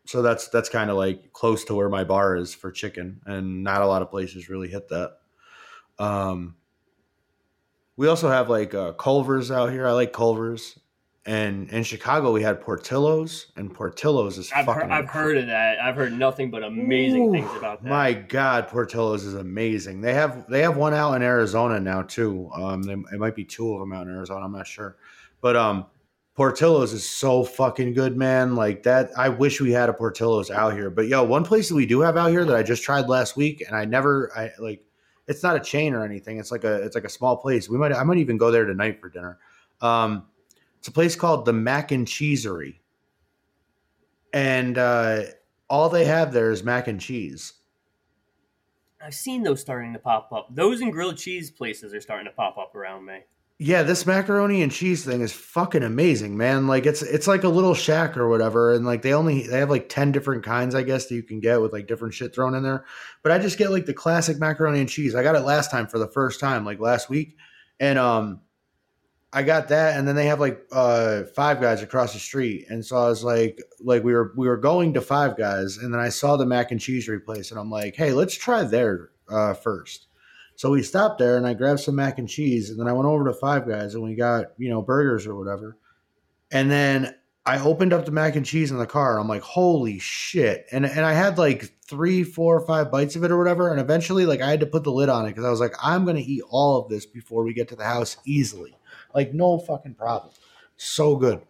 so 0.06 0.22
that's 0.22 0.50
that's 0.50 0.70
kind 0.70 0.90
of 0.90 0.98
like 0.98 1.32
close 1.32 1.64
to 1.66 1.76
where 1.76 1.90
my 1.90 2.04
bar 2.04 2.36
is 2.36 2.54
for 2.54 2.72
chicken, 2.72 3.22
and 3.26 3.64
not 3.64 3.82
a 3.82 3.88
lot 3.88 4.02
of 4.02 4.10
places 4.10 4.50
really 4.50 4.68
hit 4.68 4.90
that. 4.90 5.18
Um, 6.00 6.56
we 7.96 8.08
also 8.08 8.30
have 8.30 8.50
like 8.50 8.74
uh, 8.74 8.94
Culver's 8.94 9.52
out 9.52 9.72
here. 9.72 9.88
I 9.88 9.92
like 9.92 10.12
Culver's, 10.12 10.80
and 11.26 11.70
in 11.70 11.84
Chicago 11.84 12.32
we 12.32 12.42
had 12.42 12.62
Portillo's, 12.62 13.48
and 13.56 13.74
Portillo's 13.74 14.38
is 14.38 14.52
I've, 14.52 14.66
fucking. 14.66 14.90
heard, 14.90 14.92
I've 14.92 15.10
heard 15.10 15.38
of 15.38 15.48
that. 15.48 15.80
I've 15.80 15.96
heard 15.96 16.14
nothing 16.14 16.50
but 16.50 16.64
amazing 16.64 17.30
Ooh, 17.30 17.32
things 17.32 17.50
about 17.56 17.84
that. 17.84 17.90
My 17.90 18.14
God, 18.14 18.68
Portillo's 18.68 19.24
is 19.24 19.36
amazing. 19.36 20.02
They 20.02 20.14
have 20.14 20.50
they 20.50 20.62
have 20.62 20.78
one 20.78 20.94
out 20.94 21.14
in 21.14 21.22
Arizona 21.22 21.80
now 21.80 22.02
too. 22.02 22.50
Um, 22.54 22.82
they, 22.84 22.94
it 22.94 23.20
might 23.20 23.36
be 23.36 23.46
two 23.46 23.74
of 23.74 23.80
them 23.80 23.94
out 23.94 24.08
in 24.08 24.16
Arizona. 24.16 24.46
I'm 24.46 24.52
not 24.52 24.66
sure, 24.66 24.98
but 25.42 25.56
um, 25.56 25.86
Portillo's 26.36 26.92
is 26.92 27.08
so 27.08 27.44
fucking 27.44 27.94
good, 27.94 28.18
man. 28.18 28.56
Like 28.56 28.82
that. 28.84 29.12
I 29.16 29.30
wish 29.30 29.62
we 29.62 29.72
had 29.72 29.90
a 29.90 29.94
Portillo's 29.94 30.50
out 30.50 30.74
here. 30.74 30.90
But 30.90 31.08
yo, 31.08 31.24
one 31.24 31.44
place 31.44 31.70
that 31.70 31.76
we 31.76 31.86
do 31.86 32.00
have 32.02 32.18
out 32.18 32.32
here 32.32 32.46
that 32.46 32.56
I 32.56 32.64
just 32.64 32.84
tried 32.84 33.08
last 33.08 33.38
week, 33.38 33.64
and 33.68 33.76
I 33.76 33.86
never, 33.86 34.32
I 34.36 34.52
like. 34.60 34.84
It's 35.28 35.44
not 35.44 35.56
a 35.56 35.60
chain 35.60 35.94
or 35.94 36.04
anything. 36.04 36.40
It's 36.40 36.52
like 36.52 36.64
a 36.64 36.82
it's 36.82 36.96
like 36.96 37.04
a 37.04 37.10
small 37.10 37.38
place. 37.38 37.70
We 37.70 37.78
might 37.78 37.94
I 37.94 38.02
might 38.04 38.18
even 38.18 38.38
go 38.38 38.50
there 38.50 38.66
tonight 38.66 39.00
for 39.00 39.08
dinner. 39.08 39.38
Um, 39.82 40.26
it's 40.82 40.88
a 40.88 40.92
place 40.92 41.16
called 41.16 41.46
the 41.46 41.54
Mac 41.54 41.92
and 41.92 42.08
Cheesery, 42.08 42.82
and 44.34 44.80
uh, 44.80 45.26
all 45.70 45.90
they 45.90 46.06
have 46.06 46.34
there 46.34 46.50
is 46.50 46.64
mac 46.64 46.88
and 46.88 47.00
cheese. 47.00 47.54
I've 49.00 49.14
seen 49.14 49.44
those 49.44 49.62
starting 49.62 49.94
to 49.94 50.00
pop 50.00 50.32
up. 50.34 50.48
Those 50.50 50.82
and 50.82 50.92
grilled 50.92 51.18
cheese 51.18 51.52
places 51.52 51.94
are 51.94 52.02
starting 52.02 52.26
to 52.26 52.32
pop 52.32 52.58
up 52.58 52.74
around 52.74 53.06
me. 53.06 53.20
Yeah, 53.60 53.84
this 53.84 54.08
macaroni 54.08 54.64
and 54.64 54.72
cheese 54.72 55.06
thing 55.06 55.22
is 55.22 55.32
fucking 55.32 55.84
amazing, 55.84 56.36
man. 56.36 56.66
Like 56.66 56.88
it's 56.88 57.04
it's 57.04 57.28
like 57.28 57.44
a 57.44 57.50
little 57.50 57.76
shack 57.76 58.18
or 58.18 58.28
whatever, 58.28 58.74
and 58.74 58.84
like 58.84 59.04
they 59.04 59.14
only 59.14 59.46
they 59.46 59.60
have 59.60 59.70
like 59.70 59.88
ten 59.88 60.12
different 60.12 60.44
kinds, 60.44 60.74
I 60.74 60.82
guess, 60.82 61.06
that 61.06 61.14
you 61.14 61.22
can 61.22 61.42
get 61.42 61.62
with 61.62 61.74
like 61.74 61.86
different 61.86 62.16
shit 62.16 62.34
thrown 62.34 62.56
in 62.56 62.64
there. 62.64 62.86
But 63.22 63.34
I 63.34 63.38
just 63.38 63.60
get 63.60 63.70
like 63.70 63.86
the 63.86 63.94
classic 63.94 64.40
macaroni 64.40 64.80
and 64.80 64.90
cheese. 64.90 65.14
I 65.14 65.22
got 65.22 65.36
it 65.36 65.42
last 65.42 65.70
time 65.70 65.86
for 65.86 66.00
the 66.00 66.08
first 66.08 66.40
time, 66.40 66.66
like 66.66 66.80
last 66.80 67.08
week, 67.08 67.38
and 67.80 68.00
um, 68.00 68.42
I 69.34 69.44
got 69.44 69.70
that, 69.70 69.98
and 69.98 70.08
then 70.08 70.16
they 70.16 70.26
have 70.26 70.40
like 70.40 70.62
uh 70.72 71.24
Five 71.36 71.62
Guys 71.62 71.82
across 71.82 72.14
the 72.14 72.20
street, 72.20 72.66
and 72.70 72.86
so 72.86 72.98
I 72.98 73.08
was 73.08 73.24
like, 73.24 73.62
like 73.80 74.04
we 74.04 74.14
were 74.14 74.34
we 74.36 74.48
were 74.48 74.58
going 74.58 74.94
to 74.96 75.02
Five 75.02 75.38
Guys, 75.38 75.78
and 75.78 75.94
then 75.94 76.02
I 76.02 76.10
saw 76.10 76.38
the 76.38 76.46
mac 76.46 76.72
and 76.72 76.80
cheese 76.80 77.08
replace, 77.08 77.52
and 77.52 77.60
I'm 77.60 77.72
like, 77.72 77.96
hey, 77.96 78.12
let's 78.14 78.36
try 78.36 78.64
there 78.64 79.12
uh, 79.30 79.54
first. 79.54 80.08
So 80.56 80.70
we 80.70 80.84
stopped 80.84 81.18
there 81.18 81.38
and 81.38 81.48
I 81.48 81.56
grabbed 81.56 81.80
some 81.80 81.96
mac 81.96 82.20
and 82.20 82.30
cheese 82.30 82.70
and 82.70 82.80
then 82.80 82.88
I 82.88 82.94
went 82.94 83.08
over 83.08 83.26
to 83.26 83.34
Five 83.34 83.68
Guys 83.68 83.96
and 83.96 84.04
we 84.04 84.14
got, 84.14 84.52
you 84.60 84.70
know, 84.70 84.84
burgers 84.84 85.26
or 85.26 85.36
whatever. 85.36 85.76
And 86.52 86.70
then 86.70 87.16
I 87.48 87.60
opened 87.60 87.94
up 87.94 88.06
the 88.06 88.12
mac 88.12 88.36
and 88.36 88.46
cheese 88.46 88.70
in 88.70 88.78
the 88.78 88.86
car. 88.86 89.14
And 89.14 89.22
I'm 89.22 89.28
like, 89.28 89.42
holy 89.42 89.98
shit. 89.98 90.68
And 90.72 90.86
and 90.86 91.04
I 91.04 91.14
had 91.14 91.40
like 91.40 91.74
three, 91.88 92.24
four 92.24 92.58
or 92.58 92.68
five 92.68 92.92
bites 92.92 93.16
of 93.16 93.24
it 93.24 93.32
or 93.32 93.40
whatever. 93.40 93.72
And 93.72 93.82
eventually 93.82 94.28
like 94.28 94.42
I 94.42 94.52
had 94.52 94.60
to 94.60 94.68
put 94.68 94.84
the 94.84 94.92
lid 94.92 95.10
on 95.10 95.26
it 95.26 95.30
because 95.30 95.46
I 95.46 95.50
was 95.50 95.60
like, 95.60 95.74
I'm 95.82 96.06
gonna 96.06 96.20
eat 96.20 96.44
all 96.48 96.80
of 96.80 96.90
this 96.90 97.08
before 97.08 97.44
we 97.44 97.56
get 97.56 97.68
to 97.70 97.76
the 97.76 97.84
house 97.84 98.18
easily. 98.26 98.76
Like 99.14 99.34
no 99.34 99.58
fucking 99.60 99.96
problem. 99.96 100.32
So 100.78 101.16
good. 101.16 101.42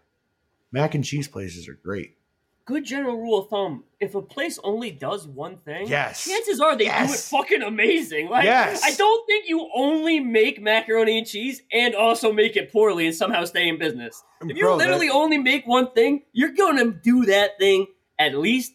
Mac 0.72 0.96
and 0.96 1.04
cheese 1.04 1.28
places 1.28 1.68
are 1.68 1.74
great. 1.74 2.18
Good 2.66 2.86
general 2.86 3.18
rule 3.18 3.40
of 3.40 3.50
thumb: 3.50 3.84
if 4.00 4.14
a 4.16 4.22
place 4.22 4.60
only 4.64 4.92
does 4.92 5.28
one 5.28 5.58
thing, 5.58 5.88
Yes. 5.88 6.24
chances 6.26 6.62
are 6.62 6.76
they 6.78 6.86
do 6.86 6.92
it 6.92 7.10
fucking 7.20 7.62
amazing. 7.64 8.30
Like, 8.30 8.46
Yes. 8.46 8.82
I 8.84 8.92
don't 8.94 9.26
think 9.28 9.50
you 9.50 9.70
only 9.76 10.20
make 10.20 10.62
macaroni 10.62 11.18
and 11.18 11.28
cheese 11.28 11.64
and 11.74 11.96
also 11.96 12.32
make 12.32 12.56
it 12.56 12.72
poorly 12.72 13.08
and 13.08 13.16
somehow 13.16 13.44
stay 13.46 13.68
in 13.68 13.78
business. 13.80 14.24
If 14.42 14.56
you 14.56 14.64
Bro, 14.64 14.78
literally 14.78 15.08
that- 15.08 15.14
only 15.16 15.38
make 15.40 15.66
one 15.68 15.92
thing, 15.92 16.24
you're 16.34 16.52
gonna 16.54 16.86
do 16.92 17.26
that 17.26 17.58
thing 17.60 17.88
at 18.20 18.36
least 18.38 18.74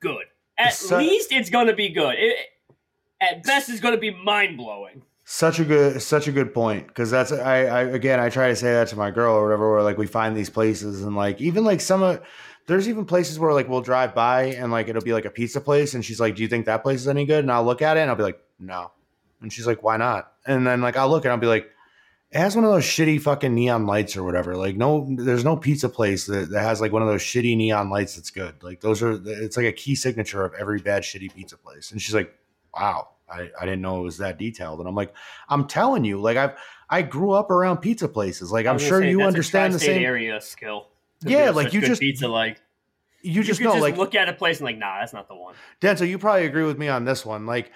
good. 0.00 0.24
At 0.56 0.72
So- 0.74 0.98
least 0.98 1.30
it's 1.30 1.50
gonna 1.50 1.74
be 1.74 1.90
good. 1.90 2.16
It, 2.18 2.36
at 3.20 3.44
best, 3.44 3.68
it's 3.68 3.80
gonna 3.80 3.98
be 3.98 4.10
mind 4.10 4.56
blowing. 4.56 5.02
Such 5.30 5.60
a 5.60 5.64
good, 5.66 6.00
such 6.00 6.26
a 6.26 6.32
good 6.32 6.54
point 6.54 6.86
because 6.86 7.10
that's 7.10 7.32
I, 7.32 7.66
I 7.66 7.80
again 7.82 8.18
I 8.18 8.30
try 8.30 8.48
to 8.48 8.56
say 8.56 8.72
that 8.72 8.88
to 8.88 8.96
my 8.96 9.10
girl 9.10 9.34
or 9.34 9.42
whatever 9.42 9.70
where 9.70 9.82
like 9.82 9.98
we 9.98 10.06
find 10.06 10.34
these 10.34 10.48
places 10.48 11.02
and 11.04 11.14
like 11.14 11.38
even 11.38 11.64
like 11.64 11.82
some 11.82 12.02
of 12.02 12.22
there's 12.66 12.88
even 12.88 13.04
places 13.04 13.38
where 13.38 13.52
like 13.52 13.68
we'll 13.68 13.82
drive 13.82 14.14
by 14.14 14.44
and 14.44 14.72
like 14.72 14.88
it'll 14.88 15.02
be 15.02 15.12
like 15.12 15.26
a 15.26 15.30
pizza 15.30 15.60
place 15.60 15.92
and 15.92 16.02
she's 16.02 16.18
like, 16.18 16.34
"Do 16.34 16.40
you 16.40 16.48
think 16.48 16.64
that 16.64 16.82
place 16.82 17.00
is 17.00 17.08
any 17.08 17.26
good?" 17.26 17.44
And 17.44 17.52
I'll 17.52 17.62
look 17.62 17.82
at 17.82 17.98
it 17.98 18.00
and 18.00 18.08
I'll 18.08 18.16
be 18.16 18.22
like, 18.22 18.40
"No," 18.58 18.90
and 19.42 19.52
she's 19.52 19.66
like, 19.66 19.82
"Why 19.82 19.98
not?" 19.98 20.32
And 20.46 20.66
then 20.66 20.80
like 20.80 20.96
I'll 20.96 21.10
look 21.10 21.26
and 21.26 21.32
I'll 21.32 21.36
be 21.36 21.46
like, 21.46 21.68
"It 22.30 22.38
has 22.38 22.56
one 22.56 22.64
of 22.64 22.70
those 22.70 22.84
shitty 22.84 23.20
fucking 23.20 23.54
neon 23.54 23.84
lights 23.84 24.16
or 24.16 24.24
whatever." 24.24 24.56
Like 24.56 24.76
no, 24.76 25.06
there's 25.14 25.44
no 25.44 25.58
pizza 25.58 25.90
place 25.90 26.24
that, 26.24 26.48
that 26.52 26.62
has 26.62 26.80
like 26.80 26.92
one 26.92 27.02
of 27.02 27.08
those 27.08 27.20
shitty 27.20 27.54
neon 27.54 27.90
lights 27.90 28.16
that's 28.16 28.30
good. 28.30 28.62
Like 28.62 28.80
those 28.80 29.02
are 29.02 29.20
it's 29.26 29.58
like 29.58 29.66
a 29.66 29.72
key 29.72 29.94
signature 29.94 30.42
of 30.42 30.54
every 30.54 30.80
bad 30.80 31.02
shitty 31.02 31.34
pizza 31.34 31.58
place. 31.58 31.92
And 31.92 32.00
she's 32.00 32.14
like, 32.14 32.34
"Wow." 32.72 33.08
I, 33.30 33.50
I 33.60 33.64
didn't 33.64 33.82
know 33.82 34.00
it 34.00 34.02
was 34.02 34.18
that 34.18 34.38
detailed. 34.38 34.80
And 34.80 34.88
I'm 34.88 34.94
like, 34.94 35.14
I'm 35.48 35.66
telling 35.66 36.04
you, 36.04 36.20
like 36.20 36.36
I've 36.36 36.56
I 36.90 37.02
grew 37.02 37.32
up 37.32 37.50
around 37.50 37.78
pizza 37.78 38.08
places. 38.08 38.50
Like 38.50 38.66
I'm 38.66 38.78
sure 38.78 39.00
say, 39.00 39.10
you 39.10 39.22
understand 39.22 39.74
the 39.74 39.78
same. 39.78 40.02
area 40.02 40.40
skill. 40.40 40.88
Yeah, 41.22 41.50
like, 41.50 41.72
you 41.72 41.80
just- 41.80 42.00
pizza 42.00 42.28
like 42.28 42.60
You 43.22 43.42
just 43.42 43.60
you 43.60 43.66
know, 43.66 43.72
just 43.72 43.82
like 43.82 43.96
look 43.96 44.14
at 44.14 44.28
a 44.28 44.32
place 44.32 44.58
and 44.58 44.66
like, 44.66 44.78
nah, 44.78 45.00
that's 45.00 45.12
not 45.12 45.28
the 45.28 45.34
one. 45.34 45.54
Denzel, 45.80 46.08
you 46.08 46.18
probably 46.18 46.46
agree 46.46 46.64
with 46.64 46.78
me 46.78 46.88
on 46.88 47.04
this 47.04 47.26
one. 47.26 47.44
Like 47.44 47.72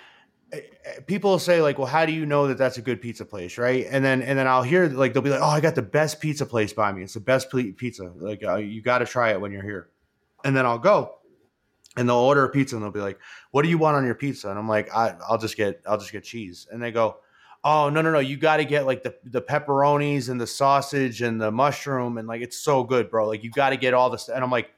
eh, 0.53 0.61
eh, 0.85 1.01
people 1.07 1.39
say, 1.39 1.61
like, 1.61 1.79
well, 1.79 1.89
how 1.89 2.07
do 2.07 2.13
you 2.13 2.25
know 2.25 2.47
that 2.49 2.59
that's 2.59 2.79
a 2.79 2.83
good 2.83 3.03
pizza 3.03 3.25
place, 3.25 3.59
right? 3.59 3.87
And 3.91 4.05
then 4.05 4.23
and 4.23 4.39
then 4.39 4.47
I'll 4.47 4.63
hear 4.63 4.89
like 4.89 5.13
they'll 5.13 5.23
be 5.23 5.31
like, 5.31 5.41
oh, 5.43 5.47
I 5.47 5.61
got 5.61 5.75
the 5.75 5.83
best 5.83 6.21
pizza 6.21 6.47
place 6.47 6.73
by 6.73 6.93
me. 6.93 7.03
It's 7.03 7.15
the 7.15 7.21
best 7.21 7.51
pizza. 7.51 8.13
Like 8.17 8.43
uh, 8.45 8.57
you 8.57 8.81
got 8.81 8.99
to 8.99 9.07
try 9.07 9.33
it 9.33 9.41
when 9.41 9.53
you're 9.53 9.63
here. 9.63 9.89
And 10.45 10.57
then 10.57 10.67
I'll 10.67 10.79
go. 10.79 11.17
And 11.97 12.09
they'll 12.09 12.17
order 12.17 12.45
a 12.45 12.49
pizza 12.49 12.75
and 12.75 12.83
they'll 12.83 12.91
be 12.91 13.01
like, 13.01 13.19
"What 13.51 13.63
do 13.63 13.69
you 13.69 13.77
want 13.77 13.97
on 13.97 14.05
your 14.07 14.15
pizza?" 14.15 14.49
And 14.49 14.59
I'm 14.59 14.69
like, 14.69 14.95
I, 14.95 15.15
"I'll 15.29 15.37
just 15.37 15.57
get, 15.57 15.83
I'll 15.87 15.99
just 15.99 16.13
get 16.13 16.25
cheese." 16.25 16.67
And 16.71 16.83
they 16.83 16.91
go, 16.91 17.19
"Oh 17.65 17.91
no, 17.91 18.01
no, 18.01 18.11
no! 18.11 18.19
You 18.19 18.39
got 18.39 18.57
to 18.59 18.65
get 18.65 18.87
like 18.87 19.03
the 19.03 19.15
the 19.25 19.43
pepperonis 19.43 20.31
and 20.31 20.41
the 20.41 20.47
sausage 20.47 21.21
and 21.21 21.39
the 21.39 21.51
mushroom 21.51 22.17
and 22.17 22.27
like 22.27 22.41
it's 22.41 22.57
so 22.57 22.83
good, 22.83 23.11
bro. 23.11 23.29
Like 23.29 23.45
you 23.45 23.51
got 23.51 23.71
to 23.71 23.77
get 23.77 23.93
all 23.93 24.09
this." 24.09 24.31
And 24.31 24.43
I'm 24.43 24.51
like, 24.51 24.71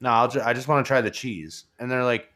"No, 0.00 0.10
I'll 0.10 0.28
just, 0.28 0.46
I 0.46 0.52
just 0.52 0.68
want 0.68 0.84
to 0.84 0.88
try 0.88 1.00
the 1.00 1.10
cheese." 1.10 1.64
And 1.78 1.90
they're 1.90 2.04
like, 2.04 2.28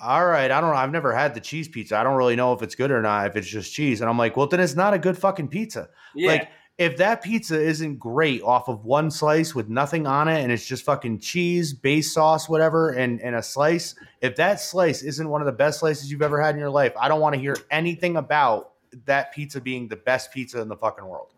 "All 0.00 0.24
right, 0.24 0.50
I 0.50 0.60
don't 0.60 0.70
know. 0.70 0.76
I've 0.76 0.92
never 0.92 1.12
had 1.12 1.34
the 1.34 1.40
cheese 1.40 1.66
pizza. 1.66 1.96
I 1.96 2.04
don't 2.04 2.16
really 2.16 2.36
know 2.36 2.52
if 2.52 2.62
it's 2.62 2.76
good 2.76 2.92
or 2.92 3.02
not. 3.02 3.26
If 3.26 3.34
it's 3.34 3.48
just 3.48 3.74
cheese." 3.74 4.00
And 4.00 4.08
I'm 4.08 4.18
like, 4.18 4.36
"Well, 4.36 4.46
then 4.46 4.60
it's 4.60 4.76
not 4.76 4.94
a 4.94 4.98
good 5.00 5.18
fucking 5.18 5.48
pizza." 5.48 5.88
Yeah. 6.14 6.28
Like 6.30 6.48
if 6.80 6.96
that 6.96 7.22
pizza 7.22 7.60
isn't 7.60 7.98
great 7.98 8.40
off 8.42 8.66
of 8.66 8.86
one 8.86 9.10
slice 9.10 9.54
with 9.54 9.68
nothing 9.68 10.06
on 10.06 10.28
it 10.28 10.42
and 10.42 10.50
it's 10.50 10.64
just 10.64 10.82
fucking 10.82 11.18
cheese, 11.18 11.74
base 11.74 12.10
sauce, 12.10 12.48
whatever, 12.48 12.92
and, 12.92 13.20
and 13.20 13.36
a 13.36 13.42
slice, 13.42 13.94
if 14.22 14.34
that 14.36 14.58
slice 14.58 15.02
isn't 15.02 15.28
one 15.28 15.42
of 15.42 15.46
the 15.46 15.52
best 15.52 15.80
slices 15.80 16.10
you've 16.10 16.22
ever 16.22 16.40
had 16.40 16.54
in 16.54 16.58
your 16.58 16.70
life, 16.70 16.94
I 16.98 17.06
don't 17.08 17.20
want 17.20 17.34
to 17.34 17.40
hear 17.40 17.54
anything 17.70 18.16
about 18.16 18.72
that 19.04 19.30
pizza 19.30 19.60
being 19.60 19.88
the 19.88 19.96
best 19.96 20.32
pizza 20.32 20.58
in 20.62 20.68
the 20.68 20.76
fucking 20.76 21.04
world. 21.04 21.34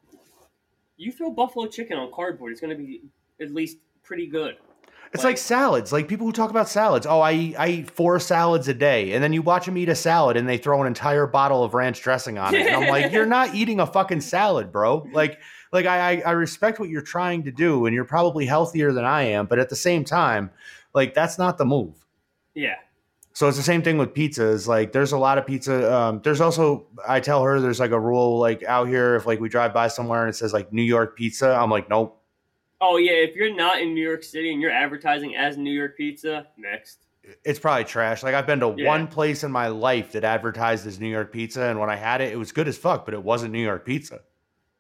you 0.97 1.11
throw 1.11 1.33
buffalo 1.33 1.67
chicken 1.67 1.99
on 1.99 2.13
cardboard, 2.13 2.53
it's 2.53 2.61
going 2.61 2.77
to 2.77 2.81
be 2.81 3.03
at 3.41 3.53
least 3.53 3.79
pretty 4.05 4.29
good. 4.29 4.59
It's 5.15 5.25
like, 5.25 5.39
salads. 5.39 5.93
Like 5.93 6.09
people 6.09 6.27
who 6.27 6.33
talk 6.33 6.51
about 6.51 6.69
salads. 6.69 7.07
Oh, 7.07 7.21
I 7.21 7.33
eat, 7.33 7.57
I 7.57 7.69
eat 7.69 7.91
four 7.91 8.19
salads 8.19 8.67
a 8.69 8.75
day, 8.75 9.13
and 9.13 9.23
then 9.23 9.33
you 9.33 9.43
watch 9.43 9.67
them 9.67 9.77
eat 9.77 9.89
a 9.89 9.95
salad, 9.95 10.37
and 10.37 10.49
they 10.49 10.59
throw 10.59 10.81
an 10.81 10.87
entire 10.87 11.27
bottle 11.27 11.63
of 11.63 11.75
ranch 11.75 12.01
dressing 12.03 12.39
on 12.39 12.55
it. 12.55 12.67
And 12.67 12.77
I'm 12.85 12.89
like, 12.89 13.13
you're 13.13 13.27
not 13.27 13.55
eating 13.55 13.79
a 13.81 13.87
fucking 13.87 14.23
salad, 14.23 14.73
bro. 14.73 15.07
Like, 15.13 15.39
like 15.73 15.87
I, 15.87 16.13
I 16.13 16.23
I 16.27 16.31
respect 16.33 16.81
what 16.81 16.89
you're 16.89 17.03
trying 17.03 17.43
to 17.45 17.51
do, 17.53 17.87
and 17.87 17.95
you're 17.95 18.05
probably 18.05 18.47
healthier 18.47 18.93
than 18.93 19.05
I 19.05 19.23
am, 19.25 19.47
but 19.47 19.59
at 19.59 19.69
the 19.69 19.77
same 19.77 20.05
time, 20.05 20.51
like 20.95 21.15
that's 21.15 21.39
not 21.39 21.59
the 21.59 21.65
move. 21.65 21.95
yeah. 22.55 22.77
So 23.35 23.49
it's 23.49 23.57
the 23.57 23.63
same 23.63 23.81
thing 23.81 23.97
with 23.97 24.13
pizzas. 24.13 24.69
Like 24.69 24.93
there's 24.93 25.13
a 25.13 25.17
lot 25.19 25.39
of 25.39 25.47
pizza. 25.47 25.91
Um, 25.91 26.21
there's 26.23 26.43
also 26.43 26.87
I 27.09 27.19
tell 27.21 27.43
her 27.43 27.61
there's 27.61 27.81
like 27.81 27.91
a 27.91 27.99
rule 27.99 28.39
like 28.39 28.63
out 28.65 28.89
here 28.89 29.15
if 29.17 29.25
like 29.25 29.41
we 29.41 29.49
drive 29.49 29.73
by 29.73 29.89
somewhere 29.89 30.21
and 30.21 30.29
it 30.29 30.37
says 30.37 30.53
like 30.53 30.71
New 30.71 30.83
York 30.83 31.17
pizza, 31.17 31.49
I'm 31.55 31.71
like 31.71 31.89
nope. 31.89 32.22
Oh 32.85 32.97
yeah, 32.97 33.13
if 33.13 33.37
you're 33.37 33.55
not 33.55 33.81
in 33.81 33.95
New 33.95 34.03
York 34.03 34.25
City 34.25 34.53
and 34.53 34.61
you're 34.61 34.73
advertising 34.73 35.37
as 35.37 35.57
New 35.57 35.71
York 35.73 35.97
Pizza, 35.97 36.49
next. 36.59 36.99
it's 37.45 37.61
probably 37.61 37.85
trash. 37.85 38.25
Like 38.25 38.35
I've 38.35 38.47
been 38.47 38.59
to 38.61 38.75
Yeah. 38.77 38.89
one 38.89 39.07
place 39.07 39.45
in 39.45 39.53
my 39.53 39.69
life 39.69 40.11
that 40.13 40.25
advertised 40.25 40.85
as 40.89 40.99
New 40.99 41.09
York 41.09 41.33
pizza, 41.33 41.63
and 41.63 41.79
when 41.79 41.89
I 41.89 41.95
had 41.95 42.21
it, 42.21 42.33
it 42.33 42.37
was 42.37 42.51
good 42.51 42.67
as 42.67 42.77
fuck, 42.77 43.05
but 43.05 43.15
it 43.15 43.23
wasn't 43.23 43.53
New 43.53 43.63
York 43.63 43.87
pizza. 43.87 44.21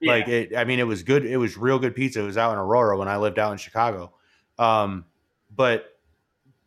Yeah. 0.01 0.13
Like 0.15 0.27
it, 0.29 0.57
I 0.57 0.65
mean, 0.65 0.81
it 0.81 0.87
was 0.87 1.05
good. 1.05 1.25
It 1.25 1.37
was 1.37 1.57
real 1.57 1.79
good 1.79 1.95
pizza. 1.95 2.19
It 2.21 2.25
was 2.25 2.37
out 2.37 2.53
in 2.53 2.59
Aurora 2.59 2.99
when 2.99 3.07
I 3.07 3.19
lived 3.19 3.39
out 3.39 3.53
in 3.53 3.59
Chicago. 3.59 4.13
Um, 4.59 5.05
but 5.55 5.85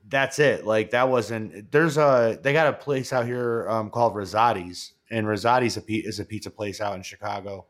that's 0.07 0.40
it. 0.40 0.66
Like 0.66 0.91
that 0.91 1.10
wasn't. 1.10 1.70
There's 1.70 1.98
a 1.98 2.40
they 2.41 2.53
got 2.53 2.68
a 2.68 2.74
place 2.74 3.12
out 3.12 3.26
here 3.26 3.68
um, 3.70 3.90
called 3.90 4.16
Rosati's, 4.16 4.94
and 5.12 5.28
Rosati's 5.28 5.76
a, 5.76 5.84
is 5.86 6.22
a 6.22 6.26
pizza 6.26 6.49
place 6.49 6.80
out 6.80 6.95
in 6.95 7.02
Chicago, 7.02 7.66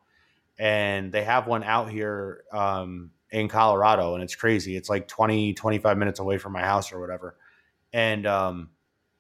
and 0.60 1.12
they 1.12 1.24
have 1.24 1.48
one 1.48 1.64
out 1.64 1.90
here 1.90 2.44
um, 2.52 3.10
in 3.31 3.47
Colorado, 3.47 4.14
and 4.14 4.23
it's 4.23 4.35
crazy. 4.35 4.76
It's 4.77 4.89
like 4.89 5.07
20, 5.07 5.53
25 5.53 5.97
minutes 5.97 6.19
away 6.19 6.38
from 6.38 6.53
my 6.53 6.61
house 6.61 6.91
or 6.93 6.99
whatever, 6.99 7.38
and 7.93 8.26
um, 8.26 8.69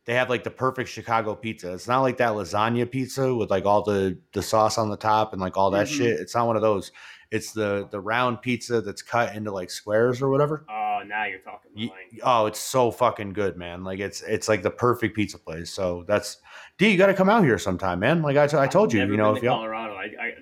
they 0.05 0.13
have 0.13 0.29
like 0.29 0.43
the 0.43 0.51
perfect 0.51 0.89
Chicago 0.89 1.33
pizza. 1.35 1.73
It's 1.73 1.87
not 1.87 2.01
like 2.01 2.17
that 2.17 2.33
lasagna 2.33 2.89
pizza 2.89 3.33
with 3.33 3.49
like 3.49 3.65
all 3.65 3.81
the 3.83 4.17
the 4.33 4.43
sauce 4.43 4.77
on 4.77 4.89
the 4.89 4.97
top 4.97 5.33
and 5.33 5.41
like 5.41 5.57
all 5.57 5.71
that 5.71 5.87
Mhm. 5.87 5.97
shit. 5.97 6.19
It's 6.19 6.35
not 6.35 6.45
one 6.47 6.55
of 6.55 6.61
those. 6.61 6.91
It's 7.31 7.53
the 7.53 7.87
the 7.89 7.99
round 7.99 8.41
pizza 8.43 8.81
that's 8.81 9.01
cut 9.01 9.35
into 9.35 9.51
like 9.51 9.71
squares 9.71 10.21
or 10.21 10.29
whatever. 10.29 10.63
Oh, 10.69 11.01
now 11.07 11.25
you're 11.25 11.39
talking 11.39 11.71
mine. 11.73 11.89
Oh, 12.23 12.45
it's 12.45 12.59
so 12.59 12.91
fucking 12.91 13.33
good, 13.33 13.57
man. 13.57 13.83
Like 13.83 13.99
it's 13.99 14.21
it's 14.21 14.47
like 14.47 14.61
the 14.61 14.69
perfect 14.69 15.15
pizza 15.15 15.39
place. 15.39 15.71
So 15.71 16.05
that's 16.07 16.37
D. 16.77 16.89
You 16.91 16.97
got 16.97 17.07
to 17.07 17.15
come 17.15 17.27
out 17.29 17.43
here 17.43 17.57
sometime, 17.57 17.99
man. 17.99 18.21
Like 18.21 18.37
I, 18.37 18.45
t- 18.45 18.57
I 18.57 18.67
told 18.67 18.93
you, 18.93 18.99
you 19.01 19.17
know, 19.17 19.33
if 19.35 19.41
y'all, 19.41 19.55
Colorado, 19.57 19.95
I, 19.95 20.03
I 20.21 20.33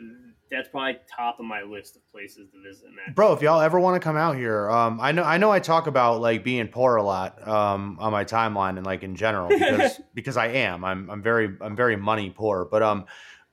that's 0.53 0.69
probably 0.69 0.97
top 1.13 1.39
of 1.39 1.45
my 1.45 1.63
list 1.63 1.95
of 1.95 2.07
places 2.11 2.49
to 2.51 2.61
visit. 2.61 2.85
Man. 2.85 3.13
bro, 3.15 3.33
if 3.33 3.41
y'all 3.41 3.59
ever 3.59 3.79
want 3.79 3.99
to 3.99 3.99
come 3.99 4.15
out 4.15 4.35
here, 4.35 4.69
um, 4.69 4.99
I 5.01 5.11
know 5.11 5.23
I 5.23 5.37
know 5.37 5.51
I 5.51 5.59
talk 5.59 5.87
about 5.87 6.21
like 6.21 6.43
being 6.43 6.67
poor 6.67 6.95
a 6.95 7.03
lot, 7.03 7.45
um, 7.47 7.97
on 7.99 8.11
my 8.11 8.23
timeline 8.23 8.77
and 8.77 8.85
like 8.85 9.03
in 9.03 9.15
general 9.15 9.49
because 9.49 9.99
because 10.13 10.37
I 10.37 10.47
am. 10.47 10.85
I'm 10.85 11.09
I'm 11.09 11.21
very 11.21 11.55
I'm 11.59 11.75
very 11.75 11.95
money 11.95 12.29
poor, 12.29 12.65
but 12.65 12.83
um. 12.83 13.05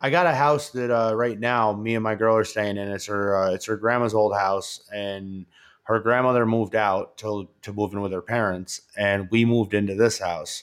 I 0.03 0.09
got 0.09 0.25
a 0.25 0.35
house 0.35 0.71
that 0.71 0.91
uh, 0.91 1.15
right 1.15 1.39
now 1.39 1.75
me 1.75 1.95
and 1.95 2.03
my 2.03 2.15
girl 2.15 2.35
are 2.35 2.45
staying 2.45 2.79
in. 2.79 2.89
It's 2.89 3.05
her 3.05 3.37
uh, 3.37 3.51
it's 3.53 3.67
her 3.67 3.77
grandma's 3.77 4.15
old 4.15 4.35
house, 4.35 4.81
and 4.91 5.45
her 5.83 6.01
grandmother 6.01 6.47
moved 6.47 6.75
out 6.75 7.19
to 7.19 7.51
to 7.61 7.73
move 7.75 7.93
in 7.93 8.01
with 8.01 8.13
her 8.13 8.23
parents, 8.23 8.81
and 8.97 9.29
we 9.31 9.45
moved 9.45 9.75
into 9.75 9.95
this 9.95 10.19
house. 10.19 10.63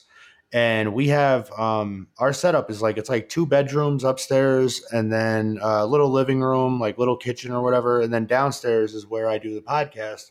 And 0.52 0.94
we 0.94 1.08
have 1.08 1.52
um, 1.52 2.08
our 2.18 2.32
setup 2.32 2.70
is 2.70 2.80
like 2.80 2.96
it's 2.96 3.10
like 3.10 3.28
two 3.28 3.46
bedrooms 3.46 4.02
upstairs, 4.02 4.82
and 4.92 5.12
then 5.12 5.58
a 5.60 5.86
little 5.86 6.10
living 6.10 6.40
room, 6.40 6.80
like 6.80 6.96
little 6.96 7.16
kitchen 7.16 7.52
or 7.52 7.62
whatever, 7.62 8.00
and 8.00 8.12
then 8.12 8.24
downstairs 8.26 8.94
is 8.94 9.06
where 9.06 9.28
I 9.28 9.36
do 9.36 9.54
the 9.54 9.60
podcast, 9.60 10.30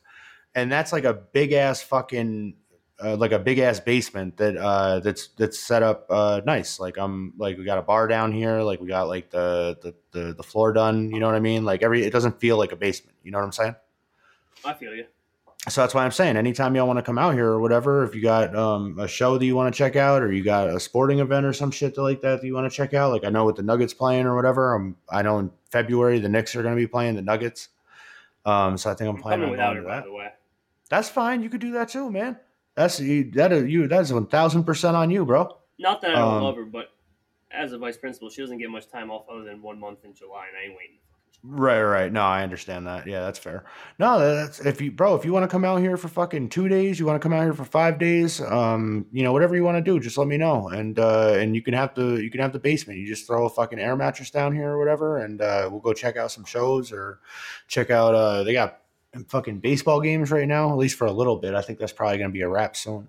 and 0.56 0.72
that's 0.72 0.92
like 0.92 1.04
a 1.04 1.14
big 1.14 1.54
ass 1.54 1.84
fucking 1.84 2.56
uh, 3.04 3.16
like 3.16 3.32
a 3.32 3.40
big 3.40 3.60
ass 3.60 3.80
basement 3.80 4.38
that 4.38 4.58
uh 4.58 5.00
that's 5.00 5.28
that's 5.38 5.60
set 5.60 5.84
up 5.84 6.08
uh 6.10 6.42
nice. 6.46 6.80
Like 6.80 6.98
i'm 6.98 7.34
like 7.38 7.58
we 7.58 7.64
got 7.64 7.78
a 7.78 7.84
bar 7.84 8.08
down 8.08 8.32
here 8.32 8.62
like 8.62 8.82
we 8.82 8.88
got 8.88 9.08
like 9.08 9.30
the 9.30 9.78
the 9.82 9.94
the, 10.12 10.34
the 10.34 10.44
floor 10.44 10.74
done 10.74 11.12
you 11.12 11.20
know 11.20 11.28
what 11.28 11.36
i 11.36 11.40
mean? 11.40 11.64
Like 11.64 11.84
every 11.84 12.04
it 12.04 12.12
doesn't 12.12 12.40
feel 12.40 12.58
like 12.58 12.72
a 12.72 12.76
basement 12.76 13.16
you 13.24 13.32
know 13.32 13.38
what 13.38 13.46
i'm 13.46 13.52
saying? 13.52 13.76
I 14.66 14.74
feel 14.74 14.96
you. 14.96 15.06
So 15.70 15.82
that's 15.82 15.94
why 15.94 16.04
i'm 16.06 16.12
saying 16.12 16.38
anytime 16.38 16.76
y'all 16.76 16.88
want 16.88 16.98
to 16.98 17.04
come 17.04 17.18
out 17.18 17.34
here 17.34 17.48
or 17.48 17.60
whatever 17.60 18.04
if 18.04 18.16
you 18.16 18.22
got 18.22 18.56
um 18.56 18.98
a 19.00 19.08
show 19.08 19.38
that 19.38 19.46
you 19.46 19.56
want 19.56 19.74
to 19.74 19.78
check 19.78 19.96
out 19.96 20.22
or 20.22 20.32
you 20.32 20.44
got 20.44 20.68
a 20.70 20.80
sporting 20.80 21.20
event 21.20 21.46
or 21.46 21.54
some 21.54 21.72
shit 21.72 21.98
like 21.98 22.22
that 22.22 22.42
that 22.42 22.48
you 22.48 22.54
want 22.54 22.70
to 22.70 22.76
check 22.76 22.94
out 22.94 23.12
like 23.12 23.24
i 23.26 23.30
know 23.30 23.46
with 23.46 23.56
the 23.56 23.64
nuggets 23.64 23.94
playing 23.94 24.26
or 24.26 24.36
whatever 24.36 24.76
um 24.76 24.96
i 25.10 25.22
know 25.22 25.40
in 25.40 25.52
february 25.70 26.20
the 26.20 26.30
knicks 26.30 26.56
are 26.56 26.62
going 26.64 26.76
to 26.76 26.80
be 26.82 26.88
playing 26.88 27.16
the 27.16 27.22
nuggets 27.22 27.70
um 28.46 28.78
so 28.78 28.90
i 28.90 28.94
think 28.94 29.10
i'm 29.10 29.24
I'm 29.32 29.44
on 29.44 29.52
without 29.52 29.76
her, 29.76 29.82
to 29.82 29.88
by 29.88 29.96
that 29.96 30.06
the 30.06 30.14
way. 30.14 30.30
that's 30.90 31.10
fine 31.10 31.42
you 31.44 31.50
could 31.50 31.62
do 31.62 31.72
that 31.72 31.90
too 31.90 32.10
man 32.10 32.38
that's 32.76 33.00
you 33.00 33.30
that 33.32 33.52
is 33.52 33.70
you 33.70 33.88
that's 33.88 34.12
one 34.12 34.28
thousand 34.28 34.64
percent 34.64 34.96
on 34.96 35.10
you 35.10 35.26
bro 35.26 35.58
Not 35.80 36.02
that 36.02 36.16
I 36.16 36.20
don't 36.20 36.36
Um, 36.38 36.44
love 36.44 36.56
her, 36.56 36.66
but 36.66 36.92
as 37.52 37.72
a 37.72 37.78
vice 37.78 37.98
principal, 37.98 38.30
she 38.30 38.42
doesn't 38.42 38.58
get 38.60 38.70
much 38.70 38.88
time 38.90 39.10
off 39.10 39.26
other 39.32 39.44
than 39.44 39.62
one 39.62 39.80
month 39.80 40.04
in 40.04 40.14
July, 40.14 40.46
and 40.48 40.58
I 40.58 40.66
ain't 40.66 40.78
waiting. 40.78 40.98
Right, 41.50 41.82
right. 41.82 42.12
No, 42.12 42.24
I 42.24 42.44
understand 42.44 42.88
that. 42.88 43.08
Yeah, 43.08 43.22
that's 43.22 43.40
fair. 43.40 43.64
No, 44.00 44.20
that's 44.20 44.60
if 44.60 44.82
you, 44.82 44.92
bro, 44.92 45.16
if 45.16 45.24
you 45.24 45.32
want 45.32 45.44
to 45.44 45.48
come 45.48 45.64
out 45.64 45.78
here 45.80 45.96
for 45.96 46.10
fucking 46.10 46.50
two 46.50 46.68
days, 46.68 47.00
you 47.00 47.06
want 47.06 47.22
to 47.22 47.26
come 47.26 47.32
out 47.32 47.44
here 47.44 47.54
for 47.54 47.64
five 47.64 47.98
days, 47.98 48.42
um, 48.42 49.06
you 49.14 49.24
know, 49.24 49.32
whatever 49.32 49.56
you 49.56 49.64
want 49.64 49.78
to 49.78 49.82
do, 49.82 49.98
just 49.98 50.18
let 50.18 50.28
me 50.28 50.36
know, 50.38 50.68
and 50.68 51.00
uh, 51.00 51.36
and 51.38 51.56
you 51.56 51.62
can 51.62 51.74
have 51.74 51.96
the 51.96 52.16
you 52.16 52.30
can 52.30 52.42
have 52.42 52.52
the 52.52 52.60
basement. 52.60 53.00
You 53.00 53.08
just 53.08 53.28
throw 53.28 53.46
a 53.46 53.50
fucking 53.50 53.80
air 53.80 53.96
mattress 53.96 54.30
down 54.30 54.54
here 54.54 54.72
or 54.72 54.78
whatever, 54.80 55.20
and 55.20 55.42
uh, 55.42 55.70
we'll 55.72 55.80
go 55.80 55.94
check 55.94 56.18
out 56.18 56.32
some 56.32 56.44
shows 56.44 56.92
or 56.92 57.20
check 57.70 57.92
out. 57.92 58.14
Uh, 58.14 58.44
they 58.44 58.52
got 58.52 58.82
fucking 59.30 59.60
baseball 59.60 60.02
games 60.02 60.32
right 60.32 60.48
now, 60.48 60.70
at 60.70 60.78
least 60.78 60.98
for 60.98 61.06
a 61.06 61.14
little 61.14 61.38
bit. 61.38 61.54
I 61.56 61.62
think 61.62 61.80
that's 61.80 61.94
probably 61.94 62.18
gonna 62.18 62.30
be 62.32 62.42
a 62.42 62.50
wrap 62.50 62.76
soon. 62.76 63.08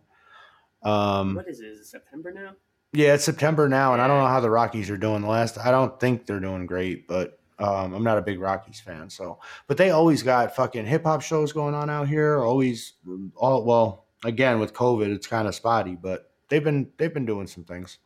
Um, 0.85 1.35
What 1.35 1.48
is 1.48 1.59
it? 1.60 1.66
Is 1.66 1.81
it 1.81 1.86
September 1.86 2.32
now? 2.32 2.52
yeah, 2.93 3.15
it's 3.15 3.24
September 3.24 3.69
now, 3.69 3.94
and 3.94 4.01
I 4.01 4.06
don't 4.06 4.19
know 4.20 4.28
how 4.28 4.40
the 4.40 4.51
Rockies 4.51 4.90
are 4.90 4.97
doing. 4.97 5.23
The 5.23 5.28
last, 5.28 5.59
I 5.59 5.70
don't 5.73 5.98
think 5.98 6.27
they're 6.27 6.40
doing 6.40 6.66
great, 6.66 7.09
but 7.09 7.38
um, 7.59 7.94
I'm 7.94 8.05
not 8.05 8.18
a 8.18 8.22
big 8.22 8.40
Rockies 8.40 8.80
fan. 8.80 9.10
So, 9.10 9.40
but 9.66 9.76
they 9.76 9.90
always 9.90 10.22
got 10.22 10.55
fucking 10.55 10.86
hip 10.86 11.05
hop 11.05 11.22
shows 11.22 11.52
going 11.52 11.74
on 11.74 11.90
out 11.90 12.09
here. 12.09 12.39
Always, 12.39 12.94
all 13.36 13.64
well, 13.64 14.06
again 14.24 14.60
with 14.60 14.74
COVID, 14.74 15.09
it's 15.09 15.26
kind 15.26 15.48
of 15.48 15.55
spotty, 15.55 15.97
but 15.97 16.30
they've 16.48 16.62
been 16.64 16.90
they've 16.97 17.12
been 17.12 17.26
doing 17.26 17.47
some 17.47 17.64
things. 17.64 17.98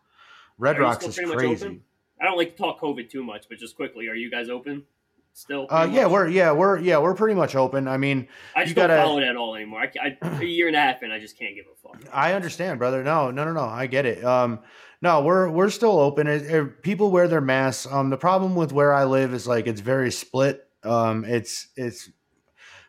Red 0.58 0.78
Are 0.78 0.82
Rocks 0.82 1.06
is 1.06 1.18
crazy. 1.18 1.80
I 2.20 2.24
don't 2.24 2.38
like 2.38 2.56
to 2.56 2.56
talk 2.56 2.80
COVID 2.80 3.10
too 3.10 3.24
much, 3.24 3.48
but 3.48 3.58
just 3.58 3.76
quickly, 3.76 4.08
are 4.08 4.14
you 4.14 4.30
guys 4.30 4.48
open 4.48 4.84
still? 5.32 5.66
Uh, 5.68 5.88
yeah, 5.90 6.04
much? 6.04 6.12
we're 6.12 6.28
yeah 6.28 6.52
we're 6.52 6.78
yeah 6.78 6.98
we're 6.98 7.14
pretty 7.14 7.34
much 7.34 7.56
open. 7.56 7.88
I 7.88 7.96
mean, 7.96 8.28
I 8.54 8.64
just 8.64 8.76
gotta- 8.76 8.94
don't 8.94 9.04
follow 9.04 9.18
it 9.18 9.24
at 9.24 9.36
all 9.36 9.54
anymore. 9.54 9.80
I, 9.80 10.16
I, 10.22 10.40
a 10.40 10.44
year 10.44 10.68
and 10.68 10.76
a 10.76 10.80
half 10.80 11.02
and 11.02 11.12
I 11.12 11.18
just 11.18 11.38
can't 11.38 11.54
give 11.54 11.66
a 11.66 11.88
fuck. 11.88 12.02
I 12.12 12.32
understand, 12.34 12.78
brother. 12.78 13.02
No, 13.02 13.30
no, 13.30 13.44
no, 13.44 13.52
no. 13.52 13.64
I 13.64 13.86
get 13.86 14.06
it. 14.06 14.24
Um, 14.24 14.60
no, 15.02 15.20
we're 15.22 15.50
we're 15.50 15.68
still 15.70 15.98
open. 15.98 16.26
It, 16.26 16.42
it- 16.42 16.82
people 16.82 17.10
wear 17.10 17.28
their 17.28 17.40
masks. 17.42 17.86
Um, 17.92 18.08
the 18.08 18.16
problem 18.16 18.54
with 18.54 18.72
where 18.72 18.94
I 18.94 19.04
live 19.04 19.34
is 19.34 19.46
like 19.46 19.66
it's 19.66 19.80
very 19.82 20.10
split. 20.10 20.66
Um, 20.84 21.24
it's 21.24 21.68
it's 21.76 22.08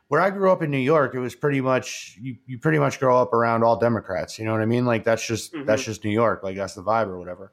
where 0.07 0.21
I 0.21 0.29
grew 0.29 0.51
up 0.51 0.61
in 0.61 0.69
New 0.71 0.77
York. 0.77 1.15
It 1.15 1.19
was 1.19 1.33
pretty 1.35 1.59
much 1.61 2.17
you, 2.21 2.37
you 2.45 2.59
pretty 2.59 2.77
much 2.79 2.99
grow 2.99 3.19
up 3.19 3.33
around 3.33 3.63
all 3.63 3.77
Democrats. 3.79 4.37
You 4.37 4.45
know 4.45 4.51
what 4.51 4.61
I 4.61 4.65
mean? 4.65 4.85
Like 4.85 5.03
that's 5.03 5.25
just 5.25 5.53
Mhm. 5.53 5.65
that's 5.65 5.83
just 5.83 6.03
New 6.03 6.11
York. 6.11 6.43
Like 6.43 6.55
that's 6.55 6.75
the 6.75 6.83
vibe 6.83 7.07
or 7.07 7.17
whatever. 7.19 7.51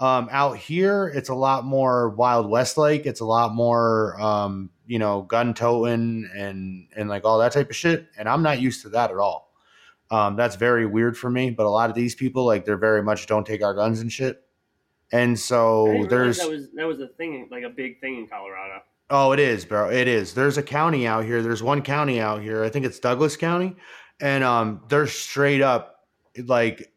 Um, 0.00 0.28
out 0.30 0.56
here, 0.56 1.08
it's 1.12 1.28
a 1.28 1.34
lot 1.34 1.64
more 1.64 2.10
Wild 2.10 2.48
West 2.48 2.78
like. 2.78 3.04
It's 3.04 3.18
a 3.20 3.24
lot 3.24 3.52
more, 3.52 4.14
um, 4.20 4.70
you 4.86 4.98
know, 5.00 5.22
gun 5.22 5.54
toting 5.54 6.30
and 6.36 6.86
and 6.96 7.08
like 7.08 7.24
all 7.24 7.38
that 7.40 7.52
type 7.52 7.68
of 7.68 7.76
shit. 7.76 8.06
And 8.16 8.28
I'm 8.28 8.42
not 8.42 8.60
used 8.60 8.82
to 8.82 8.90
that 8.90 9.10
at 9.10 9.16
all. 9.16 9.47
Um, 10.10 10.36
that's 10.36 10.56
very 10.56 10.86
weird 10.86 11.16
for 11.16 11.30
me. 11.30 11.50
But 11.50 11.66
a 11.66 11.70
lot 11.70 11.90
of 11.90 11.94
these 11.96 12.14
people, 12.14 12.44
like, 12.46 12.64
they're 12.64 12.76
very 12.78 13.02
much 13.02 13.26
don't 13.26 13.46
take 13.46 13.62
our 13.62 13.74
guns 13.74 14.00
and 14.00 14.10
shit. 14.12 14.42
And 15.12 15.38
so 15.38 16.06
there's 16.10 16.38
that 16.38 16.50
was 16.50 16.68
that 16.74 16.86
was 16.86 17.00
a 17.00 17.08
thing, 17.08 17.48
like 17.50 17.64
a 17.64 17.70
big 17.70 18.00
thing 18.00 18.18
in 18.18 18.26
Colorado. 18.28 18.82
Oh, 19.10 19.32
it 19.32 19.38
is, 19.40 19.64
bro. 19.64 19.90
It 19.90 20.06
is. 20.06 20.34
There's 20.34 20.58
a 20.58 20.62
county 20.62 21.06
out 21.06 21.24
here. 21.24 21.40
There's 21.42 21.62
one 21.62 21.80
county 21.80 22.20
out 22.20 22.42
here. 22.42 22.62
I 22.62 22.68
think 22.68 22.84
it's 22.84 22.98
Douglas 22.98 23.34
County, 23.38 23.74
and 24.20 24.44
um, 24.44 24.82
they're 24.90 25.06
straight 25.06 25.62
up 25.62 26.04
like 26.44 26.92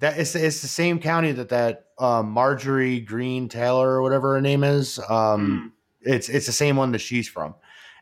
that. 0.00 0.18
It's 0.18 0.34
it's 0.34 0.60
the 0.60 0.68
same 0.68 0.98
county 0.98 1.32
that 1.32 1.48
that 1.48 1.86
um, 1.98 2.30
Marjorie 2.32 3.00
Green 3.00 3.48
Taylor 3.48 3.88
or 3.92 4.02
whatever 4.02 4.34
her 4.34 4.42
name 4.42 4.62
is. 4.62 5.00
Um, 5.08 5.72
it's 6.02 6.28
it's 6.28 6.44
the 6.44 6.52
same 6.52 6.76
one 6.76 6.92
that 6.92 6.98
she's 6.98 7.28
from, 7.28 7.54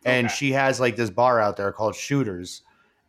and 0.04 0.26
Okay. 0.26 0.34
she 0.34 0.52
has 0.52 0.80
like 0.80 0.96
this 0.96 1.10
bar 1.10 1.38
out 1.38 1.56
there 1.56 1.70
called 1.70 1.94
Shooters, 1.94 2.62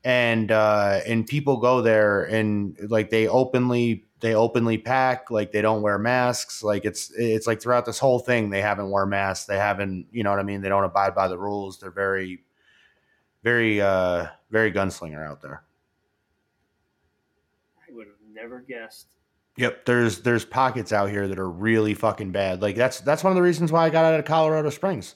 and 0.03 0.51
uh, 0.51 0.99
and 1.05 1.25
people 1.25 1.57
go 1.57 1.81
there 1.81 2.23
and 2.23 2.77
like 2.89 3.09
they 3.09 3.27
openly 3.27 4.05
they 4.19 4.35
openly 4.35 4.77
pack 4.77 5.29
like 5.31 5.51
they 5.51 5.61
don't 5.61 5.81
wear 5.81 5.97
masks 5.99 6.63
like 6.63 6.85
it's 6.85 7.11
it's 7.17 7.47
like 7.47 7.61
throughout 7.61 7.85
this 7.85 7.99
whole 7.99 8.19
thing 8.19 8.49
they 8.49 8.61
haven't 8.61 8.89
worn 8.89 9.09
masks 9.09 9.45
they 9.45 9.57
haven't 9.57 10.07
you 10.11 10.23
know 10.23 10.29
what 10.29 10.39
I 10.39 10.43
mean 10.43 10.61
they 10.61 10.69
don't 10.69 10.83
abide 10.83 11.13
by 11.13 11.27
the 11.27 11.37
rules 11.37 11.77
they're 11.79 11.91
very 11.91 12.43
very 13.43 13.81
uh 13.81 14.27
very 14.49 14.71
gunslinger 14.71 15.27
out 15.27 15.41
there. 15.41 15.63
I 17.77 17.91
would 17.93 18.07
have 18.07 18.15
never 18.33 18.61
guessed. 18.61 19.07
Yep, 19.57 19.85
there's 19.85 20.21
there's 20.21 20.45
pockets 20.45 20.93
out 20.93 21.09
here 21.09 21.27
that 21.27 21.37
are 21.37 21.49
really 21.49 21.93
fucking 21.93 22.31
bad. 22.31 22.61
Like 22.61 22.75
that's 22.75 23.01
that's 23.01 23.23
one 23.23 23.31
of 23.31 23.35
the 23.35 23.41
reasons 23.41 23.71
why 23.71 23.85
I 23.85 23.89
got 23.89 24.05
out 24.05 24.19
of 24.19 24.25
Colorado 24.25 24.69
Springs. 24.69 25.15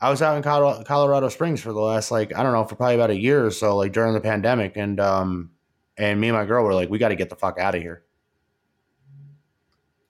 I 0.00 0.08
was 0.10 0.22
out 0.22 0.36
in 0.36 0.42
Colorado, 0.42 0.82
Colorado 0.84 1.28
Springs 1.28 1.60
for 1.60 1.72
the 1.72 1.80
last 1.80 2.10
like 2.10 2.34
I 2.34 2.42
don't 2.42 2.52
know 2.52 2.64
for 2.64 2.74
probably 2.76 2.94
about 2.94 3.10
a 3.10 3.18
year 3.18 3.44
or 3.44 3.50
so, 3.50 3.76
like 3.76 3.92
during 3.92 4.14
the 4.14 4.20
pandemic, 4.20 4.76
and 4.76 4.98
um 4.98 5.50
and 5.96 6.20
me 6.20 6.28
and 6.28 6.36
my 6.36 6.46
girl 6.46 6.64
were 6.64 6.74
like, 6.74 6.88
we 6.88 6.98
got 6.98 7.08
to 7.08 7.16
get 7.16 7.28
the 7.28 7.36
fuck 7.36 7.58
out 7.58 7.74
of 7.74 7.82
here. 7.82 8.04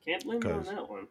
Can't 0.05 0.25
blame 0.25 0.41
you 0.45 0.51
on 0.51 0.63
that 0.65 0.89
one. 0.89 1.09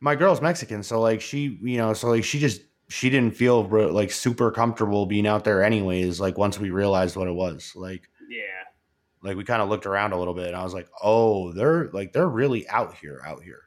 My 0.00 0.14
girl's 0.14 0.42
Mexican, 0.42 0.82
so 0.82 1.00
like 1.00 1.20
she, 1.20 1.58
you 1.62 1.78
know, 1.78 1.94
so 1.94 2.08
like 2.08 2.24
she 2.24 2.38
just 2.38 2.62
she 2.88 3.08
didn't 3.08 3.34
feel 3.34 3.64
re- 3.64 3.86
like 3.86 4.12
super 4.12 4.50
comfortable 4.50 5.06
being 5.06 5.26
out 5.26 5.44
there 5.44 5.62
anyways. 5.64 6.20
Like 6.20 6.36
once 6.36 6.58
we 6.58 6.70
realized 6.70 7.16
what 7.16 7.26
it 7.28 7.32
was, 7.34 7.72
like 7.74 8.08
Yeah. 8.28 8.42
like 9.22 9.36
we 9.38 9.44
kind 9.44 9.62
of 9.62 9.70
looked 9.70 9.86
around 9.86 10.12
a 10.12 10.18
little 10.18 10.34
bit, 10.34 10.48
and 10.48 10.56
I 10.56 10.62
was 10.62 10.74
like, 10.74 10.88
oh, 11.02 11.52
they're 11.52 11.88
like 11.92 12.12
they're 12.12 12.28
really 12.28 12.68
out 12.68 12.94
here, 12.94 13.22
out 13.24 13.42
here. 13.42 13.62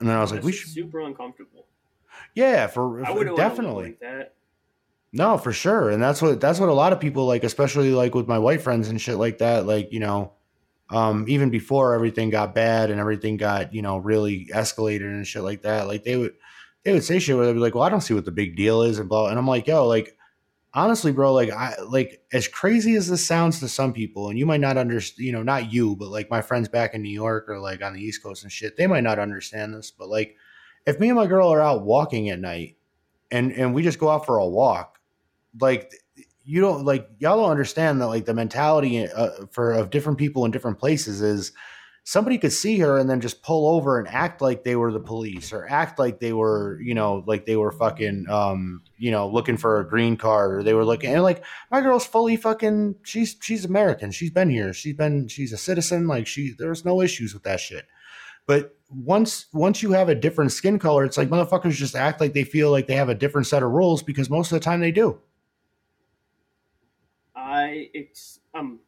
And 0.00 0.08
then 0.08 0.16
I 0.16 0.20
was 0.20 0.30
like, 0.30 0.38
That's 0.38 0.46
we 0.46 0.52
should, 0.52 0.70
super 0.70 1.00
uncomfortable. 1.00 1.59
Yeah, 2.34 2.66
for, 2.66 3.04
for- 3.04 3.36
definitely. 3.36 3.96
like. 4.00 4.32
No, 5.12 5.38
for 5.38 5.52
sure. 5.52 5.90
And 5.90 6.00
that's 6.00 6.22
what 6.22 6.40
that's 6.40 6.60
what 6.60 6.68
a 6.68 6.74
lot 6.74 6.92
of 6.92 7.00
people 7.00 7.26
like, 7.26 7.42
especially 7.42 7.90
like 7.90 8.14
with 8.14 8.28
my 8.28 8.38
white 8.38 8.62
friends 8.62 8.88
and 8.88 9.00
shit 9.00 9.16
like 9.16 9.38
that. 9.38 9.66
Like, 9.66 9.92
you 9.92 9.98
know, 9.98 10.32
um, 10.88 11.24
even 11.28 11.50
before 11.50 11.94
everything 11.94 12.30
got 12.30 12.54
bad 12.54 12.90
and 12.90 13.00
everything 13.00 13.36
got, 13.36 13.74
you 13.74 13.82
know, 13.82 13.98
really 13.98 14.48
escalated 14.54 15.06
and 15.06 15.26
shit 15.26 15.42
like 15.42 15.62
that, 15.62 15.88
like 15.88 16.04
they 16.04 16.16
would 16.16 16.34
they 16.84 16.92
would 16.92 17.04
say 17.04 17.18
shit 17.18 17.36
where 17.36 17.44
they'd 17.44 17.54
be 17.54 17.58
like, 17.58 17.74
Well, 17.74 17.82
I 17.84 17.88
don't 17.88 18.02
see 18.02 18.14
what 18.14 18.24
the 18.24 18.30
big 18.30 18.56
deal 18.56 18.82
is 18.82 19.00
and 19.00 19.08
blah 19.08 19.28
and 19.28 19.38
I'm 19.38 19.48
like, 19.48 19.66
yo, 19.66 19.86
like 19.86 20.16
honestly, 20.72 21.12
bro, 21.12 21.32
like 21.32 21.50
I 21.50 21.74
like 21.82 22.22
as 22.32 22.48
crazy 22.48 22.94
as 22.94 23.08
this 23.08 23.26
sounds 23.26 23.60
to 23.60 23.68
some 23.68 23.92
people, 23.92 24.28
and 24.28 24.38
you 24.38 24.46
might 24.46 24.60
not 24.60 24.76
understand, 24.76 25.26
you 25.26 25.32
know, 25.32 25.42
not 25.42 25.72
you, 25.72 25.96
but 25.96 26.08
like 26.08 26.30
my 26.30 26.42
friends 26.42 26.68
back 26.68 26.94
in 26.94 27.02
New 27.02 27.10
York 27.10 27.48
or 27.48 27.58
like 27.58 27.82
on 27.82 27.94
the 27.94 28.02
East 28.02 28.22
Coast 28.22 28.42
and 28.42 28.52
shit, 28.52 28.76
they 28.76 28.86
might 28.86 29.02
not 29.02 29.18
understand 29.18 29.74
this, 29.74 29.90
but 29.90 30.08
like 30.08 30.36
if 30.86 30.98
me 30.98 31.08
and 31.08 31.16
my 31.16 31.26
girl 31.26 31.52
are 31.52 31.60
out 31.60 31.82
walking 31.82 32.30
at 32.30 32.40
night 32.40 32.76
and 33.30 33.52
and 33.52 33.74
we 33.74 33.82
just 33.82 33.98
go 33.98 34.08
out 34.08 34.26
for 34.26 34.38
a 34.38 34.46
walk 34.46 34.98
like 35.60 35.92
you 36.44 36.60
don't 36.60 36.84
like 36.84 37.08
y'all 37.18 37.40
don't 37.40 37.50
understand 37.50 38.00
that 38.00 38.08
like 38.08 38.24
the 38.24 38.34
mentality 38.34 39.06
uh, 39.06 39.46
for 39.50 39.72
of 39.72 39.90
different 39.90 40.18
people 40.18 40.44
in 40.44 40.50
different 40.50 40.78
places 40.78 41.22
is 41.22 41.52
somebody 42.04 42.38
could 42.38 42.52
see 42.52 42.78
her 42.78 42.98
and 42.98 43.08
then 43.08 43.20
just 43.20 43.42
pull 43.42 43.68
over 43.68 43.98
and 43.98 44.08
act 44.08 44.40
like 44.40 44.64
they 44.64 44.76
were 44.76 44.92
the 44.92 45.00
police 45.00 45.52
or 45.52 45.68
act 45.68 45.98
like 45.98 46.18
they 46.18 46.32
were, 46.32 46.80
you 46.80 46.94
know, 46.94 47.22
like 47.26 47.46
they 47.46 47.56
were 47.56 47.70
fucking, 47.70 48.26
um, 48.28 48.82
you 48.98 49.10
know, 49.10 49.28
looking 49.28 49.56
for 49.56 49.80
a 49.80 49.88
green 49.88 50.16
card 50.16 50.54
or 50.54 50.62
they 50.62 50.74
were 50.74 50.84
looking 50.84 51.12
and 51.12 51.22
like 51.22 51.44
my 51.70 51.80
girl's 51.80 52.06
fully 52.06 52.36
fucking, 52.36 52.96
she's, 53.02 53.36
she's 53.40 53.64
American. 53.64 54.10
She's 54.10 54.30
been 54.30 54.50
here. 54.50 54.72
She's 54.72 54.96
been, 54.96 55.28
she's 55.28 55.52
a 55.52 55.58
citizen. 55.58 56.06
Like 56.06 56.26
she, 56.26 56.54
there's 56.58 56.84
no 56.84 57.00
issues 57.00 57.34
with 57.34 57.42
that 57.44 57.60
shit. 57.60 57.86
But 58.46 58.76
once, 58.90 59.46
once 59.52 59.82
you 59.82 59.92
have 59.92 60.08
a 60.08 60.14
different 60.14 60.52
skin 60.52 60.78
color, 60.78 61.04
it's 61.04 61.16
like 61.16 61.28
motherfuckers 61.28 61.72
just 61.72 61.94
act 61.94 62.20
like 62.20 62.32
they 62.32 62.44
feel 62.44 62.70
like 62.70 62.86
they 62.86 62.96
have 62.96 63.08
a 63.08 63.14
different 63.14 63.46
set 63.46 63.62
of 63.62 63.70
rules 63.70 64.02
because 64.02 64.28
most 64.28 64.52
of 64.52 64.58
the 64.58 64.64
time 64.64 64.80
they 64.80 64.92
do. 64.92 65.18
I, 67.34 67.88
ex- 67.94 68.40
um, 68.54 68.80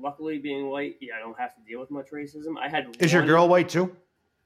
luckily 0.00 0.38
being 0.38 0.68
white, 0.68 0.96
yeah, 1.00 1.14
I 1.16 1.20
don't 1.20 1.38
have 1.38 1.54
to 1.56 1.60
deal 1.62 1.80
with 1.80 1.90
much 1.90 2.10
racism. 2.12 2.58
I 2.58 2.68
had 2.68 2.96
Is 3.00 3.12
your 3.12 3.26
girl 3.26 3.48
white 3.48 3.68
too? 3.68 3.94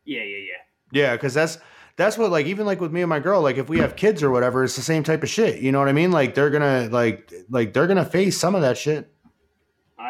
Yeah, 0.04 0.22
yeah, 0.22 0.38
yeah. 0.38 0.62
Yeah, 0.92 1.12
because 1.16 1.32
that's 1.32 1.58
that's 1.96 2.18
what 2.18 2.30
like 2.30 2.46
even 2.46 2.66
like 2.66 2.80
with 2.80 2.92
me 2.92 3.02
and 3.02 3.08
my 3.08 3.20
girl, 3.20 3.40
like 3.42 3.56
if 3.56 3.68
we 3.68 3.78
have 3.78 3.96
kids 3.96 4.22
or 4.22 4.30
whatever, 4.30 4.64
it's 4.64 4.76
the 4.76 4.82
same 4.82 5.02
type 5.02 5.22
of 5.22 5.28
shit. 5.28 5.60
You 5.60 5.72
know 5.72 5.78
what 5.78 5.88
I 5.88 5.92
mean? 5.92 6.10
Like 6.10 6.34
they're 6.34 6.50
gonna 6.50 6.88
like 6.90 7.32
like 7.50 7.72
they're 7.72 7.86
gonna 7.86 8.04
face 8.04 8.38
some 8.38 8.54
of 8.54 8.62
that 8.62 8.76
shit. 8.76 9.12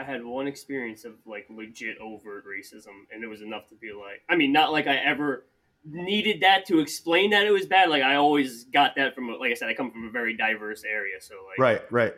I 0.02 0.04
had 0.04 0.24
one 0.24 0.46
experience 0.48 1.04
of 1.04 1.14
like 1.26 1.46
legit 1.48 1.96
overt 1.98 2.44
racism, 2.46 3.04
and 3.12 3.22
it 3.22 3.28
was 3.28 3.40
enough 3.40 3.68
to 3.68 3.74
be 3.76 3.92
like, 3.92 4.22
I 4.28 4.34
mean, 4.36 4.52
not 4.52 4.72
like 4.72 4.86
I 4.88 4.96
ever 4.96 5.46
needed 5.84 6.40
that 6.42 6.66
to 6.66 6.80
explain 6.80 7.30
that 7.30 7.46
it 7.46 7.50
was 7.50 7.66
bad. 7.66 7.88
Like 7.88 8.02
I 8.02 8.16
always 8.16 8.64
got 8.64 8.96
that 8.96 9.14
from, 9.14 9.28
like 9.38 9.52
I 9.52 9.54
said, 9.54 9.68
I 9.68 9.74
come 9.74 9.90
from 9.92 10.08
a 10.08 10.10
very 10.10 10.36
diverse 10.36 10.82
area, 10.84 11.20
so 11.20 11.34
like, 11.48 11.58
Right, 11.58 11.92
right. 11.92 12.14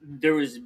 there 0.00 0.34
was 0.34 0.60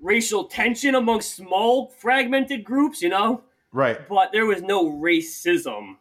racial 0.00 0.44
tension 0.44 0.94
among 0.94 1.20
small 1.20 1.88
fragmented 1.98 2.64
groups, 2.64 3.02
you 3.02 3.08
know, 3.08 3.42
Right. 3.72 4.08
but 4.08 4.32
there 4.32 4.46
was 4.46 4.62
no 4.62 4.90
racism 4.90 5.96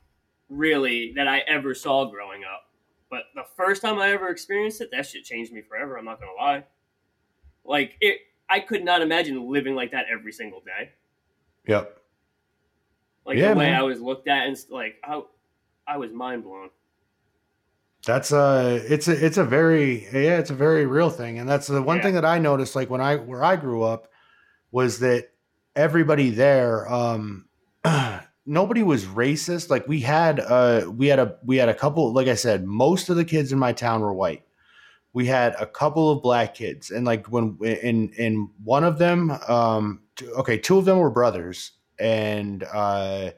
really 0.49 1.13
that 1.15 1.27
I 1.27 1.39
ever 1.39 1.73
saw 1.73 2.05
growing 2.05 2.43
up. 2.43 2.69
But 3.09 3.23
the 3.35 3.43
first 3.55 3.81
time 3.81 3.99
I 3.99 4.11
ever 4.11 4.29
experienced 4.29 4.81
it, 4.81 4.89
that 4.91 5.05
shit 5.05 5.23
changed 5.23 5.51
me 5.51 5.61
forever. 5.61 5.97
I'm 5.97 6.05
not 6.05 6.19
gonna 6.19 6.33
lie. 6.33 6.63
Like 7.65 7.95
it, 8.01 8.19
I 8.49 8.59
could 8.61 8.83
not 8.83 9.01
imagine 9.01 9.49
living 9.51 9.75
like 9.75 9.91
that 9.91 10.05
every 10.11 10.31
single 10.31 10.61
day. 10.61 10.91
Yep. 11.67 11.97
Like 13.25 13.37
Yeah, 13.37 13.49
the 13.49 13.57
way 13.57 13.65
man. 13.65 13.75
I 13.75 13.81
was 13.83 13.99
looked 13.99 14.27
at, 14.27 14.47
and 14.47 14.57
like 14.69 14.95
I, 15.03 15.21
I 15.87 15.97
was 15.97 16.11
mind 16.11 16.43
blown. 16.43 16.69
That's 18.05 18.31
a 18.31 18.81
it's 18.87 19.07
a 19.09 19.25
it's 19.25 19.37
a 19.37 19.43
very 19.43 20.05
yeah, 20.05 20.37
it's 20.37 20.49
a 20.49 20.55
very 20.55 20.85
real 20.85 21.09
thing. 21.09 21.39
And 21.39 21.49
that's 21.49 21.67
the 21.67 21.81
one 21.81 21.97
Yeah. 21.97 22.03
thing 22.03 22.13
that 22.13 22.25
I 22.25 22.39
noticed 22.39 22.75
like 22.75 22.89
when 22.89 23.01
I 23.01 23.17
where 23.17 23.43
I 23.43 23.57
grew 23.57 23.83
up 23.83 24.07
was 24.71 24.99
that 24.99 25.29
everybody 25.75 26.29
there 26.29 26.91
um 26.91 27.47
nobody 28.45 28.83
was 28.83 29.05
racist. 29.05 29.69
Like 29.69 29.87
we 29.89 29.99
had 30.01 30.39
uh 30.39 30.89
we 30.89 31.07
had 31.07 31.19
a 31.19 31.37
we 31.43 31.57
had 31.57 31.69
a 31.69 31.73
couple 31.73 32.13
like 32.13 32.27
I 32.29 32.35
said, 32.35 32.65
most 32.65 33.09
of 33.09 33.17
the 33.17 33.25
kids 33.25 33.51
in 33.51 33.59
my 33.59 33.73
town 33.73 34.01
were 34.01 34.13
white. 34.13 34.45
We 35.17 35.25
had 35.25 35.55
a 35.59 35.65
couple 35.65 36.11
of 36.11 36.21
black 36.21 36.53
kids 36.53 36.91
and 36.91 37.03
like 37.03 37.25
when 37.25 37.57
in 37.63 38.09
in 38.09 38.51
one 38.63 38.83
of 38.83 38.99
them 38.99 39.31
um 39.47 40.03
okay, 40.37 40.59
two 40.59 40.77
of 40.77 40.85
them 40.85 40.99
were 40.99 41.09
brothers 41.09 41.71
and 41.97 42.63
uh 42.63 43.31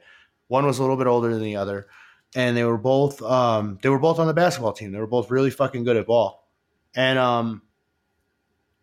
one 0.48 0.66
was 0.66 0.78
a 0.78 0.82
little 0.82 0.98
bit 0.98 1.06
older 1.06 1.32
than 1.32 1.42
the 1.42 1.56
other 1.56 1.86
and 2.34 2.54
they 2.54 2.64
were 2.64 2.76
both 2.76 3.22
um 3.22 3.78
they 3.82 3.88
were 3.88 3.98
both 3.98 4.18
on 4.18 4.26
the 4.26 4.34
basketball 4.34 4.74
team. 4.74 4.92
They 4.92 4.98
were 4.98 5.06
both 5.06 5.30
really 5.30 5.48
fucking 5.50 5.84
good 5.84 5.96
at 5.96 6.06
ball. 6.06 6.46
And 6.94 7.18
um 7.18 7.62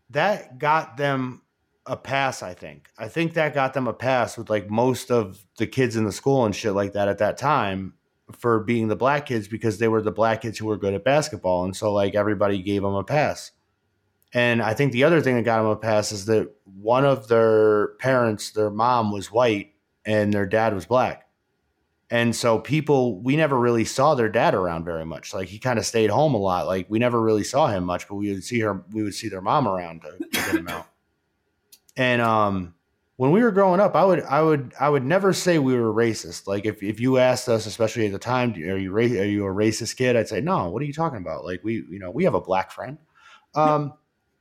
that 0.10 0.57
got 0.57 0.98
them 0.98 1.44
a 1.86 1.98
pass, 1.98 2.41
I 2.41 2.56
think. 2.56 2.90
I 2.98 3.10
think 3.10 3.36
that 3.36 3.53
got 3.53 3.76
them 3.76 3.88
a 3.88 3.94
pass 3.94 4.40
with 4.40 4.49
like 4.49 4.72
most 4.72 5.11
of 5.11 5.45
the 5.57 5.68
kids 5.68 5.95
in 5.95 6.03
the 6.03 6.11
school 6.11 6.45
and 6.45 6.56
shit 6.56 6.74
like 6.74 6.94
that 6.94 7.07
at 7.07 7.19
that 7.19 7.38
time 7.38 7.94
for 8.31 8.59
being 8.59 8.87
the 8.87 8.95
black 8.95 9.25
kids 9.25 9.47
because 9.47 9.77
they 9.77 9.87
were 9.87 10.01
the 10.01 10.11
black 10.11 10.41
kids 10.41 10.57
who 10.57 10.65
were 10.65 10.77
good 10.77 10.93
at 10.93 11.03
basketball. 11.03 11.63
And 11.63 11.75
so 11.75 11.93
like 11.93 12.15
everybody 12.15 12.61
gave 12.61 12.81
them 12.81 12.93
a 12.93 13.03
pass. 13.03 13.51
And 14.33 14.61
I 14.61 14.73
think 14.73 14.91
the 14.91 15.05
other 15.05 15.21
thing 15.21 15.35
that 15.35 15.43
got 15.43 15.57
them 15.61 15.67
a 15.67 15.75
pass 15.75 16.11
is 16.11 16.25
that 16.25 16.53
one 16.65 17.05
of 17.05 17.27
their 17.29 17.89
parents, 17.99 18.51
their 18.51 18.69
mom 18.69 19.11
was 19.11 19.31
white 19.31 19.73
and 20.05 20.33
their 20.33 20.45
dad 20.45 20.73
was 20.73 20.85
black. 20.85 21.23
And 22.09 22.35
so 22.35 22.59
people, 22.59 23.21
we 23.21 23.35
never 23.35 23.57
really 23.57 23.85
saw 23.85 24.15
their 24.15 24.29
dad 24.29 24.53
around 24.53 24.85
very 24.85 25.05
much. 25.05 25.33
Like 25.33 25.47
he 25.49 25.59
kind 25.59 25.79
of 25.79 25.85
stayed 25.85 26.09
home 26.09 26.33
a 26.35 26.37
lot. 26.37 26.67
Like 26.67 26.89
we 26.89 26.99
never 26.99 27.21
really 27.21 27.43
saw 27.43 27.67
him 27.67 27.83
much, 27.83 28.07
but 28.07 28.15
we 28.15 28.31
would 28.31 28.43
see 28.43 28.59
her, 28.61 28.83
we 28.91 29.03
would 29.03 29.15
see 29.15 29.29
their 29.29 29.41
mom 29.41 29.67
around 29.67 30.01
to, 30.01 30.17
to 30.17 30.29
get 30.31 30.55
him 30.55 30.67
out. 30.67 30.87
And 31.97 32.21
um, 32.21 32.75
when 33.18 33.31
we 33.31 33.41
were 33.44 33.52
growing 33.52 33.80
up, 33.80 33.95
I 33.95 34.06
would, 34.06 34.22
I 34.23 34.41
would, 34.41 34.73
I 34.80 34.89
would 34.89 35.03
never 35.03 35.34
say 35.34 35.60
we 35.60 35.76
were 35.76 35.94
racist. 35.94 36.48
Like 36.48 36.65
if, 36.65 36.81
if 36.81 36.99
you 36.99 37.18
asked 37.18 37.49
us, 37.49 37.65
especially 37.65 38.06
at 38.06 38.11
the 38.11 38.19
time, 38.19 38.53
are 38.53 38.77
you 38.77 38.91
ra- 38.91 39.03
are 39.03 39.26
you 39.26 39.45
a 39.45 39.53
racist 39.53 39.98
kid? 39.98 40.15
I'd 40.15 40.30
say 40.30 40.39
no. 40.39 40.69
What 40.69 40.81
are 40.81 40.85
you 40.85 40.94
talking 40.94 41.18
about? 41.18 41.44
Like 41.44 41.64
we, 41.64 41.84
you 41.89 41.99
know, 41.99 42.11
we 42.11 42.23
have 42.23 42.35
a 42.35 42.41
black 42.41 42.72
friend. 42.72 42.98
Um, 43.56 43.94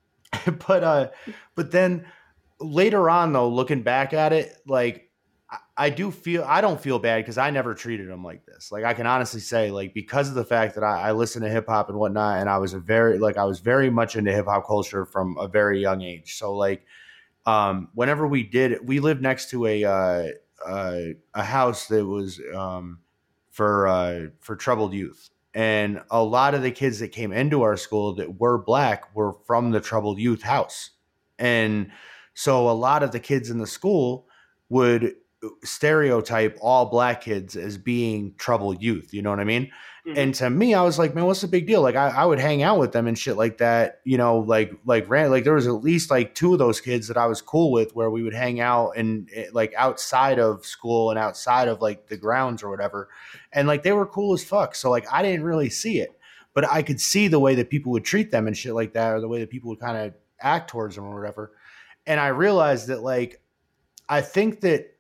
but 0.69 0.85
uh, 0.85 1.09
but 1.55 1.71
then 1.71 2.07
later 2.61 3.09
on 3.11 3.33
though, 3.33 3.49
looking 3.49 3.83
back 3.83 4.13
at 4.13 4.33
it, 4.33 4.53
like 4.67 5.11
I- 5.51 5.59
I 5.79 5.91
do 5.91 6.11
feel 6.11 6.45
I 6.47 6.61
don't 6.61 6.81
feel 6.81 6.99
bad 6.99 7.19
because 7.19 7.39
I 7.39 7.51
never 7.51 7.75
treated 7.75 8.09
him 8.09 8.25
like 8.25 8.45
this. 8.45 8.71
Like 8.73 8.85
I 8.85 8.93
can 8.95 9.07
honestly 9.07 9.41
say, 9.41 9.71
like 9.71 9.95
because 9.95 10.29
of 10.29 10.35
the 10.35 10.45
fact 10.45 10.75
that 10.75 10.85
I, 10.85 11.09
I 11.09 11.13
listen 11.13 11.43
to 11.43 11.49
hip 11.49 11.67
hop 11.69 11.89
and 11.89 11.99
whatnot, 11.99 12.41
and 12.41 12.49
I 12.51 12.59
was 12.59 12.75
a 12.75 12.79
very 12.79 13.19
like 13.19 13.37
I 13.39 13.45
was 13.45 13.61
very 13.61 13.89
much 13.89 14.17
into 14.17 14.33
hip 14.33 14.47
hop 14.47 14.67
culture 14.67 15.07
from 15.07 15.37
a 15.39 15.49
very 15.49 15.81
young 15.81 16.03
age. 16.03 16.37
So 16.37 16.55
like, 16.55 16.85
um, 17.47 17.89
whenever 17.95 18.27
we 18.27 18.43
did, 18.43 18.87
we 18.87 19.01
lived 19.01 19.23
next 19.23 19.51
to 19.51 19.67
a 19.67 19.85
uh, 19.85 20.29
uh, 20.67 21.01
a 21.35 21.43
house 21.43 21.87
that 21.89 22.05
was 22.05 22.41
um, 22.55 22.99
for 23.51 23.87
uh, 23.87 24.27
for 24.41 24.57
troubled 24.57 24.93
youth, 24.93 25.31
and 25.55 26.03
a 26.11 26.23
lot 26.23 26.55
of 26.55 26.63
the 26.63 26.71
kids 26.71 26.99
that 26.99 27.09
came 27.09 27.33
into 27.33 27.63
our 27.63 27.77
school 27.77 28.15
that 28.17 28.41
were 28.41 28.59
black 28.59 29.15
were 29.15 29.33
from 29.47 29.71
the 29.71 29.81
troubled 29.81 30.19
youth 30.19 30.43
house, 30.43 30.91
and 31.39 31.91
so 32.35 32.69
a 32.69 32.73
lot 32.73 33.03
of 33.03 33.13
the 33.13 33.21
kids 33.21 33.49
in 33.49 33.59
the 33.59 33.67
school 33.67 34.27
would 34.69 35.15
stereotype 35.63 36.59
all 36.61 36.87
black 36.87 37.21
kids 37.23 37.57
as 37.57 37.79
being 37.79 38.35
troubled 38.37 38.83
youth. 38.83 39.15
You 39.15 39.23
know 39.23 39.31
what 39.31 39.41
I 39.41 39.45
mean? 39.45 39.71
Mhm. 40.07 40.17
And 40.17 40.35
to 40.37 40.51
me, 40.51 40.73
I 40.73 40.83
was 40.83 40.99
like, 40.99 41.15
man, 41.15 41.25
what's 41.25 41.41
the 41.41 41.49
big 41.49 41.67
deal? 41.67 41.83
Like, 41.83 41.97
I, 41.97 42.09
I 42.11 42.25
would 42.25 42.39
hang 42.39 42.63
out 42.63 42.79
with 42.79 42.93
them 42.93 43.09
and 43.09 43.19
shit 43.19 43.37
like 43.37 43.59
that. 43.59 44.01
You 44.05 44.17
know, 44.19 44.39
like 44.39 44.73
like 44.85 45.09
ran 45.09 45.31
like 45.31 45.43
there 45.45 45.55
was 45.55 45.67
at 45.67 45.83
least 45.83 46.11
like 46.11 46.35
two 46.35 46.53
of 46.53 46.59
those 46.61 46.81
kids 46.81 47.09
that 47.09 47.17
I 47.17 47.27
was 47.27 47.43
cool 47.43 47.73
with, 47.73 47.95
where 47.97 48.11
we 48.11 48.23
would 48.23 48.35
hang 48.35 48.61
out 48.61 48.91
and 48.97 49.29
eh, 49.35 49.47
like 49.53 49.75
outside 49.77 50.39
of 50.39 50.65
school 50.65 51.11
and 51.11 51.19
outside 51.19 51.67
of 51.69 51.81
like 51.83 52.07
the 52.07 52.17
grounds 52.17 52.63
or 52.63 52.71
whatever, 52.71 53.09
and 53.53 53.67
like 53.67 53.83
they 53.83 53.93
were 53.93 54.07
cool 54.07 54.33
as 54.33 54.45
fuck. 54.45 54.75
So 54.77 54.91
like 54.91 55.07
I 55.13 55.23
didn't 55.23 55.43
really 55.45 55.71
see 55.71 55.99
it, 55.99 56.17
but 56.55 56.71
I 56.71 56.83
could 56.83 57.01
see 57.01 57.27
the 57.27 57.41
way 57.41 57.57
that 57.57 57.69
people 57.71 57.91
would 57.93 58.05
treat 58.05 58.31
them 58.31 58.47
and 58.47 58.57
shit 58.57 58.75
like 58.75 58.93
that, 58.93 59.13
or 59.13 59.21
the 59.21 59.29
way 59.29 59.41
that 59.41 59.51
people 59.51 59.71
would 59.71 59.81
kind 59.81 59.97
of 59.97 60.15
act 60.41 60.71
towards 60.71 60.95
them 60.95 61.05
or 61.07 61.19
whatever. 61.19 61.53
And 62.07 62.21
I 62.21 62.29
realized 62.29 62.87
that 62.89 63.03
like 63.03 63.41
I 64.09 64.21
think 64.21 64.61
that 64.61 64.95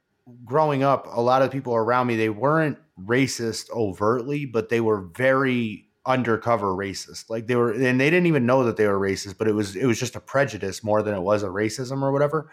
growing 0.44 0.82
up, 0.82 1.06
a 1.08 1.20
lot 1.20 1.42
of 1.42 1.52
people 1.52 1.74
around 1.76 2.08
me, 2.08 2.16
they 2.16 2.28
weren't 2.30 2.78
racist 3.00 3.70
overtly, 3.70 4.46
but 4.46 4.68
they 4.68 4.80
were 4.80 5.02
very 5.02 5.88
undercover 6.04 6.68
racist. 6.68 7.28
Like 7.28 7.46
they 7.46 7.56
were, 7.56 7.72
and 7.72 8.00
they 8.00 8.10
didn't 8.10 8.26
even 8.26 8.46
know 8.46 8.64
that 8.64 8.76
they 8.76 8.86
were 8.86 8.98
racist, 8.98 9.38
but 9.38 9.48
it 9.48 9.54
was, 9.54 9.76
it 9.76 9.86
was 9.86 9.98
just 9.98 10.16
a 10.16 10.20
prejudice 10.20 10.84
more 10.84 11.02
than 11.02 11.14
it 11.14 11.20
was 11.20 11.42
a 11.42 11.48
racism 11.48 12.02
or 12.02 12.12
whatever. 12.12 12.50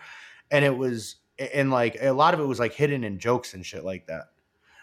And 0.51 0.65
it 0.65 0.75
was, 0.77 1.15
and 1.37 1.71
like 1.71 1.97
a 2.01 2.11
lot 2.11 2.33
of 2.33 2.39
it 2.39 2.45
was 2.45 2.59
like 2.59 2.73
hidden 2.73 3.03
in 3.03 3.19
jokes 3.19 3.53
and 3.53 3.65
shit 3.65 3.83
like 3.83 4.07
that. 4.07 4.29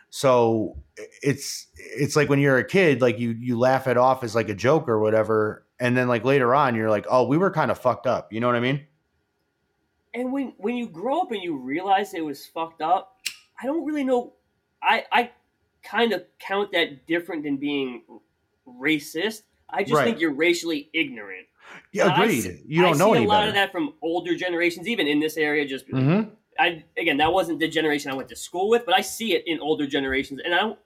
So 0.08 0.76
it's, 1.22 1.68
it's 1.76 2.16
like 2.16 2.28
when 2.28 2.40
you're 2.40 2.58
a 2.58 2.66
kid, 2.66 3.00
like 3.00 3.18
you, 3.18 3.30
you 3.30 3.58
laugh 3.58 3.86
it 3.86 3.96
off 3.96 4.24
as 4.24 4.34
like 4.34 4.48
a 4.48 4.54
joke 4.54 4.88
or 4.88 4.98
whatever. 4.98 5.64
And 5.78 5.96
then 5.96 6.08
like 6.08 6.24
later 6.24 6.54
on, 6.54 6.74
you're 6.74 6.90
like, 6.90 7.06
oh, 7.08 7.26
we 7.26 7.38
were 7.38 7.50
kind 7.50 7.70
of 7.70 7.78
fucked 7.78 8.06
up. 8.06 8.32
You 8.32 8.40
know 8.40 8.46
what 8.46 8.56
I 8.56 8.60
mean? 8.60 8.86
And 10.12 10.32
when 10.32 10.54
when 10.58 10.76
you 10.76 10.88
grow 10.88 11.20
up 11.20 11.30
and 11.30 11.42
you 11.42 11.56
realize 11.56 12.14
it 12.14 12.24
was 12.24 12.44
fucked 12.44 12.82
up, 12.82 13.18
I 13.62 13.66
don't 13.66 13.84
really 13.84 14.02
know. 14.02 14.32
I 14.82 15.04
I 15.12 15.30
kind 15.82 16.12
of 16.12 16.24
count 16.38 16.72
that 16.72 17.06
different 17.06 17.42
than 17.44 17.56
being 17.56 18.02
racist. 18.66 19.42
I 19.68 19.82
just 19.82 19.94
Right. 19.94 20.04
think 20.04 20.20
you're 20.20 20.32
racially 20.32 20.90
ignorant. 20.92 21.46
Yeah, 21.92 22.08
I 22.08 22.22
agreed. 22.24 22.40
see- 22.40 22.62
you 22.66 22.82
don't 22.82 22.94
I 22.96 22.98
know 22.98 23.14
see 23.14 23.24
a 23.24 23.26
lot 23.28 23.40
better. 23.40 23.48
of 23.48 23.54
that 23.54 23.72
from 23.72 23.94
older 24.02 24.34
generations, 24.34 24.88
even 24.88 25.06
in 25.06 25.20
this 25.20 25.36
area. 25.36 25.64
Just 25.64 25.86
Mhm. 25.88 26.30
I 26.58 26.84
again, 26.96 27.16
that 27.18 27.32
wasn't 27.32 27.60
the 27.60 27.68
generation 27.68 28.10
I 28.10 28.14
went 28.14 28.28
to 28.30 28.36
school 28.36 28.68
with, 28.68 28.84
but 28.84 28.94
I 28.94 29.00
see 29.00 29.34
it 29.34 29.44
in 29.46 29.60
older 29.60 29.86
generations, 29.86 30.40
and 30.44 30.54
I 30.54 30.58
don't 30.58 30.78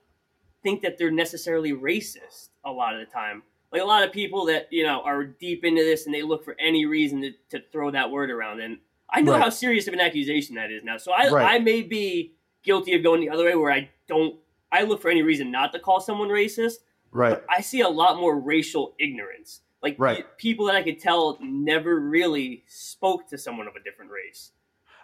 think 0.63 0.81
that 0.83 0.97
they're 0.97 1.11
necessarily 1.11 1.71
racist 1.73 2.49
a 2.63 2.71
lot 2.71 2.93
of 2.93 2.99
the 2.99 3.11
time. 3.11 3.43
Like 3.71 3.81
a 3.81 3.85
lot 3.85 4.03
of 4.03 4.11
people 4.11 4.45
that 4.45 4.71
you 4.71 4.83
know 4.83 5.01
are 5.01 5.23
deep 5.23 5.65
into 5.65 5.83
this, 5.83 6.05
and 6.05 6.13
they 6.13 6.21
look 6.21 6.43
for 6.45 6.55
any 6.59 6.85
reason 6.85 7.21
to, 7.21 7.31
to 7.49 7.59
throw 7.71 7.89
that 7.91 8.11
word 8.11 8.29
around. 8.29 8.61
And 8.61 8.79
I 9.09 9.21
know 9.21 9.33
Right. 9.33 9.41
how 9.41 9.49
serious 9.49 9.87
of 9.87 9.93
an 9.93 9.99
accusation 9.99 10.55
that 10.55 10.71
is 10.71 10.83
now, 10.83 10.97
so 10.97 11.11
I 11.11 11.29
Right. 11.29 11.55
I 11.55 11.59
may 11.59 11.81
be 11.81 12.35
guilty 12.63 12.93
of 12.93 13.03
going 13.03 13.21
the 13.21 13.29
other 13.29 13.45
way, 13.45 13.55
where 13.55 13.71
I 13.71 13.89
don't. 14.07 14.39
I 14.71 14.83
look 14.83 15.01
for 15.01 15.09
any 15.09 15.21
reason 15.21 15.51
not 15.51 15.71
to 15.73 15.79
call 15.79 15.99
someone 15.99 16.29
racist. 16.29 16.75
Right. 17.11 17.41
I 17.49 17.61
see 17.61 17.81
a 17.81 17.89
lot 17.89 18.17
more 18.19 18.37
racial 18.39 18.95
ignorance. 18.99 19.61
Like 19.81 19.95
Right. 19.97 20.25
people 20.37 20.65
that 20.65 20.75
I 20.75 20.83
could 20.83 20.99
tell 20.99 21.37
never 21.41 21.99
really 21.99 22.63
spoke 22.67 23.27
to 23.29 23.37
someone 23.37 23.67
of 23.67 23.75
a 23.75 23.79
different 23.83 24.11
race. 24.11 24.51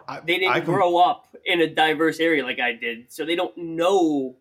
I- 0.08 0.20
they 0.20 0.38
didn't 0.38 0.52
com- 0.54 0.64
grow 0.64 0.96
up 0.98 1.36
in 1.44 1.60
a 1.60 1.66
diverse 1.68 2.18
area 2.20 2.42
like 2.42 2.58
I 2.58 2.72
did, 2.72 3.10
so 3.12 3.24
they 3.24 3.36
don't 3.36 3.56
know. 3.56 4.36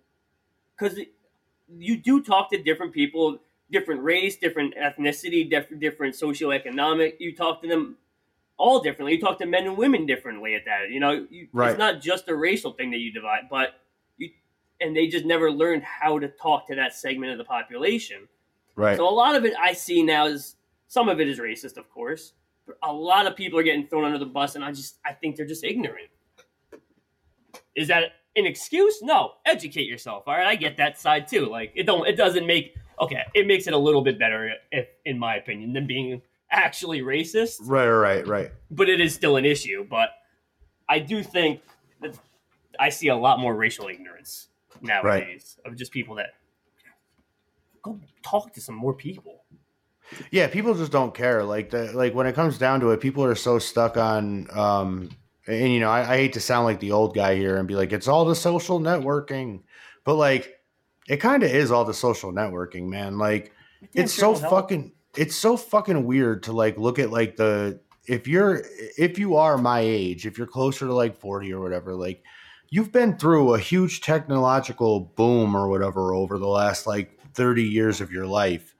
Because 0.75 0.99
you 1.77 1.97
do 1.97 2.21
talk 2.23 2.49
to 2.51 2.61
different 2.61 2.91
people, 2.93 3.39
different 3.69 4.01
race, 4.01 4.35
different 4.37 4.73
ethnicity, 4.75 5.47
different 5.47 5.79
different 5.79 6.15
socioeconomic. 6.15 7.19
You 7.19 7.35
talk 7.35 7.61
to 7.61 7.67
them 7.67 7.97
all 8.57 8.79
differently. 8.79 9.13
You 9.13 9.21
talk 9.21 9.37
to 9.39 9.45
men 9.45 9.65
and 9.65 9.77
women 9.77 10.05
differently 10.07 10.55
at 10.55 10.65
that. 10.65 10.89
You 10.89 10.99
know, 10.99 11.27
you, 11.29 11.47
Right. 11.53 11.69
it's 11.69 11.79
not 11.79 12.01
just 12.01 12.27
a 12.27 12.35
racial 12.35 12.71
thing 12.73 12.89
that 12.91 12.97
you 12.97 13.11
divide, 13.11 13.47
but 13.49 13.75
and 14.81 14.95
they 14.95 15.07
just 15.07 15.25
never 15.25 15.51
learned 15.51 15.83
how 15.83 16.19
to 16.19 16.27
talk 16.27 16.67
to 16.67 16.75
that 16.75 16.93
segment 16.93 17.31
of 17.31 17.37
the 17.37 17.43
population. 17.43 18.27
right. 18.75 18.97
So 18.97 19.07
a 19.07 19.09
lot 19.09 19.35
of 19.35 19.45
it 19.45 19.53
I 19.59 19.73
see 19.73 20.03
now 20.03 20.25
is 20.25 20.55
some 20.87 21.07
of 21.07 21.21
it 21.21 21.27
is 21.29 21.39
racist, 21.39 21.77
of 21.77 21.89
course. 21.89 22.33
But 22.65 22.77
a 22.83 22.91
lot 22.91 23.27
of 23.27 23.35
people 23.35 23.57
are 23.59 23.63
getting 23.63 23.87
thrown 23.87 24.03
under 24.03 24.17
the 24.17 24.25
bus, 24.25 24.55
and 24.55 24.63
I 24.63 24.71
just 24.71 24.97
I 25.05 25.13
think 25.13 25.35
they're 25.35 25.45
just 25.45 25.63
ignorant. 25.63 26.09
Is 27.75 27.87
that 27.87 28.03
an 28.35 28.45
excuse? 28.45 29.01
No. 29.01 29.33
Educate 29.45 29.87
yourself. 29.87 30.23
All 30.27 30.35
right, 30.35 30.47
I 30.47 30.55
get 30.55 30.77
that 30.77 30.99
side 30.99 31.27
too. 31.27 31.45
Like 31.45 31.71
it 31.75 31.85
don't 31.85 32.07
it 32.07 32.17
doesn't 32.17 32.45
make 32.45 32.75
okay. 32.99 33.23
It 33.33 33.47
makes 33.47 33.67
it 33.67 33.73
a 33.73 33.77
little 33.77 34.01
bit 34.01 34.19
better, 34.19 34.53
if 34.71 34.87
in 35.05 35.17
my 35.17 35.35
opinion, 35.35 35.73
than 35.73 35.87
being 35.87 36.21
actually 36.49 37.01
racist. 37.01 37.59
right, 37.61 37.87
right, 37.87 38.27
right. 38.27 38.51
But 38.69 38.89
it 38.89 38.99
is 38.99 39.13
still 39.15 39.37
an 39.37 39.45
issue. 39.45 39.87
But 39.89 40.09
I 40.89 40.99
do 40.99 41.23
think 41.23 41.61
that 42.01 42.19
I 42.79 42.89
see 42.89 43.07
a 43.07 43.15
lot 43.15 43.39
more 43.39 43.55
racial 43.55 43.87
ignorance 43.87 44.49
nowadays 44.81 45.57
of 45.65 45.75
just 45.75 45.91
people 45.91 46.15
that 46.15 46.29
go 47.81 47.99
talk 48.23 48.53
to 48.53 48.61
some 48.61 48.75
more 48.75 48.93
people. 48.93 49.43
Yeah, 50.29 50.47
people 50.47 50.73
just 50.73 50.91
don't 50.91 51.13
care. 51.13 51.43
Like 51.43 51.69
the 51.69 51.91
like 51.93 52.13
when 52.13 52.27
it 52.27 52.35
comes 52.35 52.57
down 52.57 52.79
to 52.81 52.91
it, 52.91 52.99
people 52.99 53.23
are 53.23 53.35
so 53.35 53.59
stuck 53.59 53.97
on 53.97 54.47
um 54.57 55.09
and 55.47 55.73
you 55.73 55.79
know, 55.79 55.89
I, 55.89 56.01
I 56.01 56.17
hate 56.17 56.33
to 56.33 56.39
sound 56.39 56.65
like 56.65 56.79
the 56.79 56.91
old 56.91 57.15
guy 57.15 57.35
here 57.35 57.57
and 57.57 57.67
be 57.67 57.75
like, 57.75 57.91
it's 57.91 58.07
all 58.07 58.25
the 58.25 58.35
social 58.35 58.79
networking. 58.79 59.61
But 60.03 60.15
like 60.15 60.59
it 61.07 61.17
kind 61.17 61.43
of 61.43 61.51
is 61.51 61.71
all 61.71 61.85
the 61.85 61.93
social 61.93 62.31
networking, 62.31 62.87
man. 62.87 63.17
Like 63.17 63.53
Yeah, 63.93 64.03
it's 64.03 64.13
sure, 64.13 64.35
so 64.35 64.41
help. 64.41 64.63
fucking 64.63 64.91
it's 65.15 65.35
so 65.35 65.57
fucking 65.57 66.05
weird 66.05 66.43
to 66.43 66.53
like 66.53 66.77
look 66.77 66.99
at 66.99 67.09
like 67.11 67.35
the 67.35 67.79
if 68.05 68.27
you're 68.27 68.63
if 68.97 69.17
you 69.19 69.35
are 69.35 69.57
my 69.57 69.79
age, 69.79 70.25
if 70.25 70.37
you're 70.37 70.47
closer 70.47 70.87
to 70.87 70.93
like 70.93 71.15
40 71.15 71.53
or 71.53 71.61
whatever, 71.61 71.93
like 71.95 72.23
you've 72.71 72.91
been 72.91 73.17
through 73.17 73.53
a 73.53 73.59
huge 73.59 74.01
technological 74.01 75.01
boom 75.01 75.55
or 75.55 75.67
whatever 75.67 76.15
over 76.15 76.39
the 76.39 76.47
last 76.47 76.87
like 76.87 77.19
30 77.33 77.63
years 77.63 78.01
of 78.01 78.11
your 78.11 78.25
life 78.25 78.73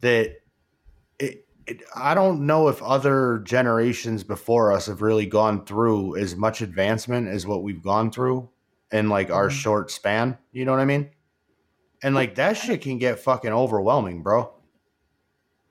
that 0.00 0.42
it, 1.18 1.46
it, 1.66 1.82
I 1.94 2.14
don't 2.14 2.46
know 2.46 2.68
if 2.68 2.82
other 2.82 3.38
generations 3.44 4.24
before 4.24 4.72
us 4.72 4.86
have 4.86 5.00
really 5.00 5.26
gone 5.26 5.64
through 5.64 6.16
as 6.16 6.36
much 6.36 6.60
advancement 6.60 7.28
as 7.28 7.46
what 7.46 7.62
we've 7.62 7.82
gone 7.82 8.10
through 8.10 8.50
in 8.92 9.08
like 9.08 9.30
our 9.30 9.48
mm-hmm. 9.48 9.56
short 9.56 9.90
span. 9.90 10.36
You 10.52 10.64
know 10.64 10.72
what 10.72 10.80
I 10.80 10.84
mean? 10.84 11.10
And 12.02 12.14
like 12.14 12.34
that 12.34 12.56
shit 12.56 12.82
can 12.82 12.98
get 12.98 13.20
fucking 13.20 13.52
overwhelming, 13.52 14.22
bro. 14.22 14.52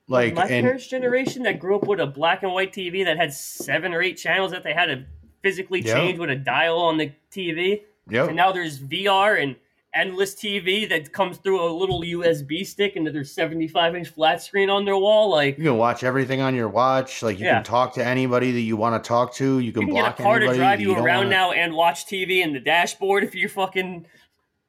Like, 0.09 0.35
my 0.35 0.43
and 0.43 0.63
parents' 0.63 0.87
generation 0.87 1.43
that 1.43 1.59
grew 1.59 1.75
up 1.75 1.85
with 1.85 1.99
a 1.99 2.07
black 2.07 2.41
and 2.41 2.53
white 2.53 2.71
TV 2.71 3.03
that 3.03 3.17
had 3.17 3.33
seven 3.33 3.93
or 3.93 4.01
eight 4.01 4.15
channels 4.15 4.51
that 4.51 4.63
they 4.63 4.71
had 4.71 4.85
to 4.85 5.05
physically 5.41 5.81
Yeah. 5.81 5.93
change 5.95 6.19
with 6.19 6.29
a 6.29 6.35
dial 6.35 6.77
on 6.79 6.97
the 6.97 7.11
TV. 7.31 7.83
yep. 8.09 8.27
And 8.27 8.35
now 8.35 8.51
there's 8.51 8.79
VR 8.79 9.41
and 9.41 9.55
endless 9.93 10.35
TV 10.35 10.87
that 10.89 11.11
comes 11.11 11.37
through 11.37 11.59
a 11.65 11.71
little 11.71 12.01
USB 12.03 12.63
stick 12.65 12.95
into 12.95 13.11
their 13.11 13.23
75 13.23 13.95
inch 13.95 14.09
flat 14.09 14.41
screen 14.41 14.69
on 14.69 14.85
their 14.85 14.97
wall. 14.97 15.29
Like 15.31 15.57
you 15.57 15.63
can 15.65 15.77
watch 15.77 16.03
everything 16.03 16.39
on 16.41 16.53
your 16.53 16.67
watch. 16.69 17.23
Like 17.23 17.39
you 17.39 17.45
Yeah. 17.45 17.55
can 17.55 17.63
talk 17.63 17.93
to 17.95 18.05
anybody 18.05 18.51
that 18.51 18.61
you 18.61 18.77
want 18.77 19.01
to 19.01 19.07
talk 19.07 19.33
to. 19.35 19.59
You 19.59 19.71
can, 19.71 19.81
you 19.83 19.87
can 19.87 19.95
get 19.95 20.01
block 20.01 20.19
a 20.19 20.23
car 20.23 20.39
to 20.39 20.45
drive 20.47 20.59
that 20.59 20.79
you 20.81 20.93
around 20.93 21.17
wanna- 21.25 21.29
now 21.29 21.51
and 21.51 21.73
watch 21.73 22.05
TV 22.05 22.41
in 22.41 22.53
the 22.53 22.59
dashboard 22.59 23.23
if 23.23 23.33
you're 23.33 23.49
fucking 23.49 24.05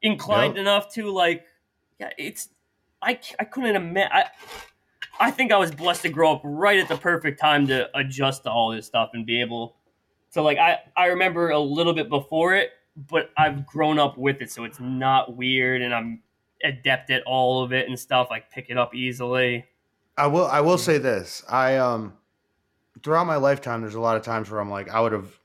inclined 0.01 0.55
Yep. 0.55 0.61
enough 0.61 0.93
to. 0.93 1.09
Like, 1.11 1.45
yeah, 1.99 2.09
it's 2.17 2.49
I 3.01 3.19
I 3.39 3.43
couldn't 3.45 3.75
imagine. 3.75 4.11
I, 4.11 4.25
I 5.19 5.31
think 5.31 5.51
I 5.51 5.57
was 5.57 5.71
blessed 5.71 6.01
to 6.03 6.09
grow 6.09 6.33
up 6.33 6.41
right 6.43 6.79
at 6.79 6.87
the 6.87 6.97
perfect 6.97 7.39
time 7.39 7.67
to 7.67 7.89
adjust 7.97 8.43
to 8.43 8.51
all 8.51 8.71
this 8.71 8.85
stuff 8.87 9.09
and 9.13 9.25
be 9.25 9.41
able 9.41 9.75
to 10.33 10.41
like 10.41 10.57
I 10.57 10.79
I 10.95 11.07
remember 11.07 11.49
a 11.49 11.59
little 11.59 11.93
bit 11.93 12.09
before 12.09 12.55
it, 12.55 12.71
but 12.95 13.31
I've 13.37 13.65
grown 13.65 13.99
up 13.99 14.17
with 14.17 14.41
it, 14.41 14.51
so 14.51 14.63
it's 14.63 14.79
not 14.79 15.35
weird, 15.35 15.81
and 15.81 15.93
I'm 15.93 16.21
adept 16.63 17.09
at 17.09 17.23
all 17.23 17.63
of 17.63 17.73
it 17.73 17.87
and 17.87 17.97
stuff. 17.99 18.27
Like 18.29 18.51
pick 18.51 18.69
it 18.69 18.77
up 18.77 18.93
easily. 18.93 19.65
I 20.17 20.27
will 20.27 20.45
I 20.45 20.61
will 20.61 20.77
say 20.77 20.97
this. 20.97 21.43
I 21.49 21.77
um 21.77 22.13
throughout 23.03 23.25
my 23.25 23.37
lifetime 23.37 23.81
there's 23.81 23.95
a 23.95 23.99
lot 23.99 24.17
of 24.17 24.23
times 24.23 24.49
where 24.49 24.59
I'm 24.59 24.69
like 24.69 24.89
I 24.89 24.99
would 24.99 25.13
have 25.13 25.39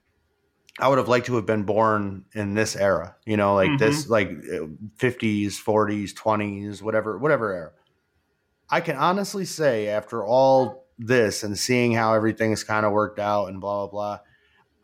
I 0.79 0.89
would 0.89 0.99
have 0.99 1.09
liked 1.09 1.27
to 1.27 1.37
have 1.37 1.47
been 1.47 1.63
born 1.63 2.25
in 2.35 2.55
this 2.55 2.75
era, 2.75 3.15
you 3.25 3.37
know, 3.37 3.55
like 3.55 3.79
this 3.79 4.09
like 4.09 4.29
uh, 4.29 4.67
50s, 4.99 5.53
40s, 5.63 6.13
20s, 6.13 6.83
whatever 6.83 7.17
whatever 7.17 7.53
era. 7.53 7.73
I 8.69 8.81
can 8.81 8.97
honestly 8.97 9.45
say 9.45 9.89
after 9.89 10.25
all 10.25 10.87
this 10.99 11.45
and 11.45 11.57
seeing 11.57 11.93
how 11.93 12.15
everything's 12.15 12.65
kind 12.65 12.85
of 12.85 12.93
worked 12.93 13.21
out 13.21 13.47
and 13.47 13.61
blah 13.61 13.87
blah 13.87 13.91
blah 13.91 14.21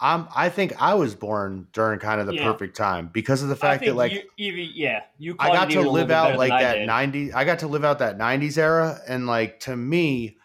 I'm 0.01 0.27
I 0.35 0.49
think 0.49 0.81
I 0.81 0.95
was 0.95 1.15
born 1.15 1.69
during 1.73 1.99
kind 1.99 2.21
of 2.21 2.27
the 2.27 2.33
Yeah. 2.35 2.53
perfect 2.53 2.77
time 2.77 3.11
because 3.13 3.43
of 3.43 3.49
the 3.49 3.57
fact 3.57 3.85
that 3.85 3.95
like 3.95 4.13
you, 4.13 4.23
even 4.39 4.71
yeah, 4.75 5.03
you 5.19 5.37
I 5.39 5.51
got 5.51 5.67
to 5.67 5.73
even 5.73 5.87
a 5.87 5.91
little 5.91 5.93
live 5.93 6.11
out 6.11 6.39
like 6.39 6.51
that 6.51 6.79
did. 6.79 6.87
90 6.87 7.33
I 7.33 7.45
got 7.45 7.59
to 7.61 7.69
live 7.69 7.85
out 7.85 7.99
that 7.99 8.17
90s 8.17 8.57
era 8.59 9.01
and 9.07 9.27
like 9.27 9.61
to 9.61 9.77
me 9.77 10.39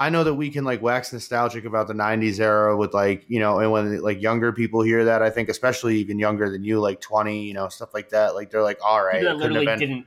I 0.00 0.08
know 0.08 0.24
that 0.24 0.34
we 0.34 0.48
can 0.48 0.64
like 0.64 0.80
wax 0.80 1.12
nostalgic 1.12 1.66
about 1.66 1.86
the 1.86 1.92
90s 1.92 2.40
era 2.40 2.74
with 2.74 2.94
like, 2.94 3.22
you 3.28 3.38
know, 3.38 3.58
and 3.58 3.70
when 3.70 4.00
like 4.00 4.22
younger 4.22 4.50
people 4.50 4.80
hear 4.80 5.04
that, 5.04 5.20
I 5.20 5.28
think 5.28 5.50
especially 5.50 5.98
even 5.98 6.18
younger 6.18 6.50
than 6.50 6.64
you 6.64 6.80
like 6.80 7.02
20, 7.02 7.44
you 7.44 7.52
know, 7.52 7.68
stuff 7.68 7.92
like 7.92 8.08
that, 8.08 8.34
like 8.34 8.50
they're 8.50 8.62
like, 8.62 8.78
all 8.82 9.04
right, 9.04 9.22
it 9.22 9.36
literally 9.36 9.66
have 9.66 9.78
been 9.78 9.88
didn't 9.88 10.06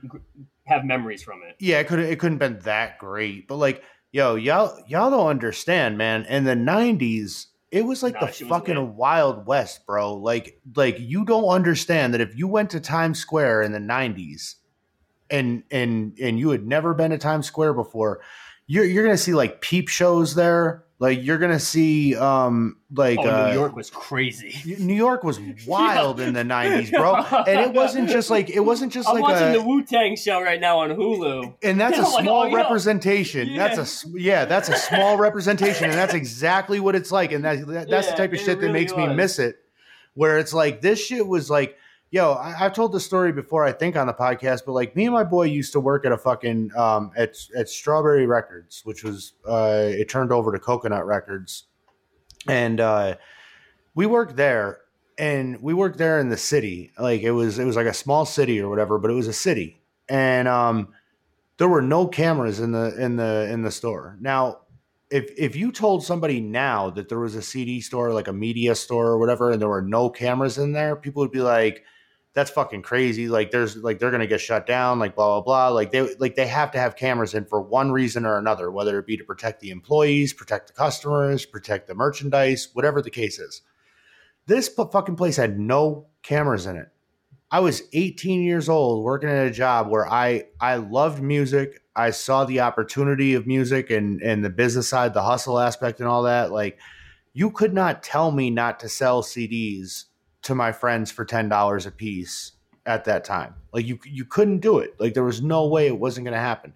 have 0.66 0.84
memories 0.84 1.22
from 1.22 1.42
it. 1.48 1.56
yeah, 1.60 1.80
it 1.80 1.88
could 1.88 2.00
it 2.00 2.18
couldn't 2.20 2.40
been 2.40 2.58
that 2.62 2.98
great, 2.98 3.48
but 3.48 3.58
like, 3.58 3.84
yo, 4.12 4.34
y'all 4.34 4.76
y'all 4.88 5.12
don't 5.12 5.28
understand, 5.28 5.96
man. 5.96 6.26
In 6.26 6.44
the 6.44 6.56
'90s, 6.56 7.46
it 7.74 7.84
was 7.84 8.04
like 8.04 8.14
Nah, 8.14 8.28
the 8.28 8.32
fucking. 8.46 8.96
Wild 8.96 9.48
West, 9.48 9.88
bro. 9.88 10.14
Like, 10.14 10.60
like 10.76 11.00
you 11.00 11.26
don't 11.26 11.50
understand 11.50 12.14
that 12.14 12.22
if 12.22 12.38
you 12.38 12.48
went 12.48 12.70
to 12.70 12.80
Times 12.80 13.18
Square 13.18 13.64
in 13.64 13.72
the 13.72 13.80
'90s, 13.80 14.56
and 15.32 15.64
and 15.72 16.16
and 16.22 16.38
you 16.38 16.52
had 16.52 16.68
never 16.68 16.94
been 16.94 17.10
to 17.10 17.18
Times 17.18 17.48
Square 17.48 17.74
before, 17.74 18.22
you're 18.68 18.86
you're 18.86 19.04
gonna 19.04 19.18
see 19.18 19.34
like 19.34 19.62
peep 19.62 19.90
shows 19.90 20.36
there. 20.36 20.83
Like 21.00 21.24
you're 21.24 21.38
gonna 21.40 21.60
see 21.60 22.16
um 22.16 22.78
like 22.94 23.20
oh, 23.20 23.28
uh, 23.30 23.48
New 23.50 23.54
York 23.56 23.76
was 23.76 23.90
crazy. 23.90 24.78
New 24.80 24.94
York 24.94 25.24
was 25.24 25.40
wild 25.68 26.20
in 26.20 26.34
the 26.34 26.44
'90s, 26.44 26.92
bro. 26.92 27.16
And 27.16 27.60
it 27.60 27.74
wasn't 27.74 28.10
just 28.10 28.30
like 28.30 28.50
it 28.50 28.62
wasn't 28.62 28.94
just 28.94 29.10
I'm 29.10 29.16
like 29.16 29.24
watching 29.24 29.50
a, 29.50 29.54
the 29.58 29.64
Wu 29.64 29.84
Tang 29.84 30.16
show 30.16 30.42
right 30.42 30.62
now 30.62 30.80
on 30.80 30.92
Hulu. 30.92 31.56
and 31.64 31.82
that's 31.82 31.98
a 32.00 32.02
I'm 32.04 32.12
like, 32.12 32.24
small 32.24 32.42
oh, 32.44 32.46
yeah. 32.46 32.56
representation. 32.56 33.56
That's 33.56 34.06
a 34.06 34.10
Yeah. 34.12 34.46
that's 34.46 34.70
a 34.70 34.76
small 34.78 35.18
representation, 35.18 35.86
and 35.86 35.94
that's 35.94 36.14
exactly 36.14 36.80
what 36.80 36.96
it's 36.96 37.12
like. 37.12 37.32
And 37.32 37.44
that, 37.44 37.66
that- 37.68 37.90
that's 37.90 38.08
the 38.10 38.16
type 38.16 38.30
of 38.32 38.36
it 38.36 38.46
shit 38.46 38.60
that 38.60 38.68
really 38.68 38.74
makes 38.80 38.96
me 38.96 39.08
miss 39.08 39.40
it. 39.40 39.58
Where 40.14 40.38
it's 40.38 40.54
like 40.54 40.80
this 40.82 41.04
shit 41.04 41.28
was 41.28 41.50
like, 41.50 41.76
yo, 42.14 42.34
I, 42.34 42.66
I've 42.66 42.74
told 42.74 42.92
the 42.92 43.00
story 43.00 43.32
before, 43.32 43.66
I 43.66 43.72
think 43.72 43.96
on 43.96 44.06
the 44.06 44.14
podcast, 44.14 44.62
but 44.68 44.74
like 44.74 44.96
me 44.96 45.06
and 45.06 45.14
my 45.14 45.24
boy 45.24 45.46
used 45.46 45.74
to 45.74 45.80
work 45.80 46.06
at 46.06 46.12
a 46.12 46.18
fucking 46.18 46.70
um 46.78 47.12
at 47.18 47.36
at 47.58 47.68
Strawberry 47.68 48.28
Records, 48.28 48.82
which 48.86 49.04
was 49.04 49.34
uh 49.50 49.90
it 49.90 50.10
turned 50.10 50.32
over 50.32 50.52
to 50.52 50.60
Coconut 50.60 51.06
Records, 51.08 51.66
and 52.48 52.80
uh 52.80 53.16
we 53.96 54.06
worked 54.06 54.38
there. 54.38 54.80
And 55.16 55.62
we 55.62 55.76
worked 55.76 56.00
there 56.00 56.20
in 56.20 56.30
the 56.30 56.38
city, 56.38 56.92
like 56.98 57.22
it 57.22 57.32
was 57.32 57.60
it 57.60 57.66
was 57.66 57.76
like 57.76 57.86
a 57.86 57.94
small 57.94 58.26
city 58.26 58.60
or 58.60 58.68
whatever, 58.68 58.98
but 58.98 59.12
it 59.12 59.14
was 59.14 59.28
a 59.28 59.34
city, 59.34 59.80
and 60.10 60.48
um, 60.48 60.88
there 61.58 61.68
were 61.68 61.84
no 61.84 62.08
cameras 62.08 62.60
in 62.60 62.72
the 62.72 63.00
in 63.00 63.16
the 63.16 63.48
in 63.52 63.62
the 63.62 63.70
store. 63.70 64.18
Now, 64.20 64.62
if 65.12 65.30
if 65.38 65.56
you 65.56 65.72
told 65.72 66.04
somebody 66.04 66.42
now 66.42 66.90
that 66.90 67.10
there 67.10 67.20
was 67.20 67.36
a 67.36 67.44
CD 67.44 67.80
store, 67.80 68.12
like 68.12 68.28
a 68.28 68.34
media 68.34 68.74
store 68.74 69.06
or 69.06 69.20
whatever, 69.20 69.52
and 69.52 69.62
there 69.62 69.70
were 69.70 69.84
no 69.84 70.10
cameras 70.10 70.58
in 70.58 70.72
there, 70.72 70.96
people 70.96 71.22
would 71.22 71.32
be 71.32 71.42
like, 71.42 71.84
"That's 72.34 72.52
fucking 72.52 72.82
crazy!" 72.82 73.28
Like 73.28 73.52
there's 73.52 73.78
like 73.78 74.00
they're 74.00 74.12
gonna 74.12 74.28
get 74.28 74.42
shut 74.42 74.66
down, 74.66 75.00
like 75.00 75.16
blah 75.16 75.42
blah 75.42 75.42
blah. 75.42 75.76
Like 75.76 75.92
they 75.92 76.16
like 76.16 76.36
they 76.36 76.48
have 76.48 76.72
to 76.72 76.80
have 76.80 76.96
cameras 76.96 77.34
in 77.34 77.46
for 77.46 77.62
one 77.62 77.92
reason 77.92 78.26
or 78.26 78.38
another, 78.38 78.72
whether 78.72 79.00
it 79.00 79.08
be 79.08 79.18
to 79.18 79.24
protect 79.24 79.60
the 79.60 79.72
employees, 79.72 80.34
protect 80.34 80.68
the 80.68 80.74
customers, 80.74 81.46
protect 81.46 81.88
the 81.88 81.96
merchandise, 81.96 82.70
whatever 82.74 83.02
the 83.02 83.12
case 83.12 83.40
is. 83.40 83.62
This 84.46 84.68
fucking 84.68 85.16
place 85.16 85.38
had 85.38 85.60
no 85.60 86.08
cameras 86.22 86.66
in 86.66 86.76
it. 86.76 86.90
I 87.54 87.60
was 87.60 87.84
18 87.94 88.42
years 88.42 88.68
old 88.68 89.04
working 89.04 89.30
at 89.30 89.46
a 89.46 89.52
job 89.52 89.88
where 89.88 90.08
I 90.12 90.46
I 90.60 90.78
loved 90.78 91.22
music. 91.22 91.84
I 91.96 92.10
saw 92.10 92.46
the 92.46 92.62
opportunity 92.62 93.36
of 93.36 93.46
music 93.46 93.92
and 93.92 94.22
and 94.24 94.44
the 94.44 94.50
business 94.50 94.90
side, 94.90 95.14
the 95.14 95.22
hustle 95.22 95.60
aspect 95.60 96.00
and 96.00 96.10
all 96.10 96.24
that. 96.24 96.52
Like 96.52 96.80
you 97.32 97.52
could 97.52 97.74
not 97.74 98.02
tell 98.02 98.32
me 98.32 98.50
not 98.50 98.80
to 98.80 98.90
sell 98.90 99.22
CDs 99.22 100.06
to 100.44 100.56
my 100.56 100.72
friends 100.72 101.12
for 101.12 101.26
$10 101.26 101.86
a 101.88 101.92
piece 101.92 102.54
at 102.86 103.06
that 103.06 103.24
time. 103.24 103.56
Like 103.74 103.86
you 103.86 104.00
you 104.06 104.26
couldn't 104.26 104.60
do 104.60 104.80
it. 104.80 104.94
Like 105.00 105.14
there 105.14 105.24
was 105.24 105.42
no 105.42 105.68
way 105.68 105.88
it 105.88 105.98
wasn't 105.98 106.26
going 106.26 106.34
to 106.34 106.40
happen. 106.40 106.74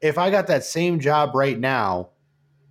If 0.00 0.18
I 0.18 0.30
got 0.30 0.46
that 0.46 0.64
same 0.64 1.00
job 1.00 1.34
right 1.34 1.58
now, 1.58 2.10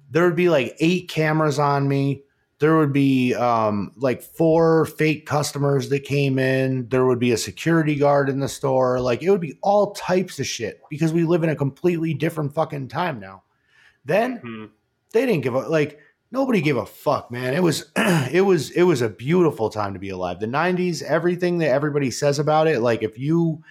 there 0.10 0.24
would 0.26 0.36
be 0.36 0.50
like 0.50 0.76
eight 0.80 1.10
cameras 1.10 1.60
on 1.60 1.88
me 1.88 2.24
there 2.60 2.76
would 2.78 2.92
be 2.94 3.36
um, 3.36 3.92
like 3.98 4.22
four 4.22 4.86
fake 4.86 5.28
customers 5.28 5.90
that 5.90 6.04
came 6.04 6.40
in. 6.40 6.90
There 6.90 7.06
would 7.06 7.20
be 7.20 7.32
a 7.32 7.38
security 7.38 7.96
guard 7.96 8.30
in 8.30 8.40
the 8.40 8.48
store. 8.48 9.00
Like 9.00 9.22
it 9.22 9.30
would 9.30 9.42
be 9.42 9.60
all 9.62 9.92
types 9.92 10.40
of 10.40 10.48
shit 10.48 10.82
because 10.90 11.14
we 11.14 11.24
live 11.24 11.44
in 11.44 11.50
a 11.50 11.56
completely 11.56 12.16
different 12.16 12.54
fucking 12.56 12.88
time 12.88 13.20
now. 13.20 13.44
Then 14.06 14.38
Hmm. 14.38 14.66
they 15.14 15.26
didn't 15.28 15.44
give 15.44 15.56
up. 15.56 15.70
like 15.70 16.00
nobody 16.32 16.62
gave 16.62 16.78
a 16.78 16.86
fuck, 16.86 17.32
man. 17.32 17.54
It 17.54 17.64
was 17.64 17.92
it 17.96 18.46
was 18.46 18.72
it 18.72 18.84
was 18.84 19.02
a 19.02 19.10
beautiful 19.10 19.70
time 19.70 19.94
to 19.94 20.00
be 20.00 20.10
alive. 20.10 20.40
The 20.40 20.48
90s, 20.48 21.02
everything 21.04 21.60
that 21.60 21.70
everybody 21.70 22.12
says 22.12 22.40
about 22.40 22.68
it, 22.68 22.82
like 22.82 23.04
if 23.04 23.18
you 23.18 23.64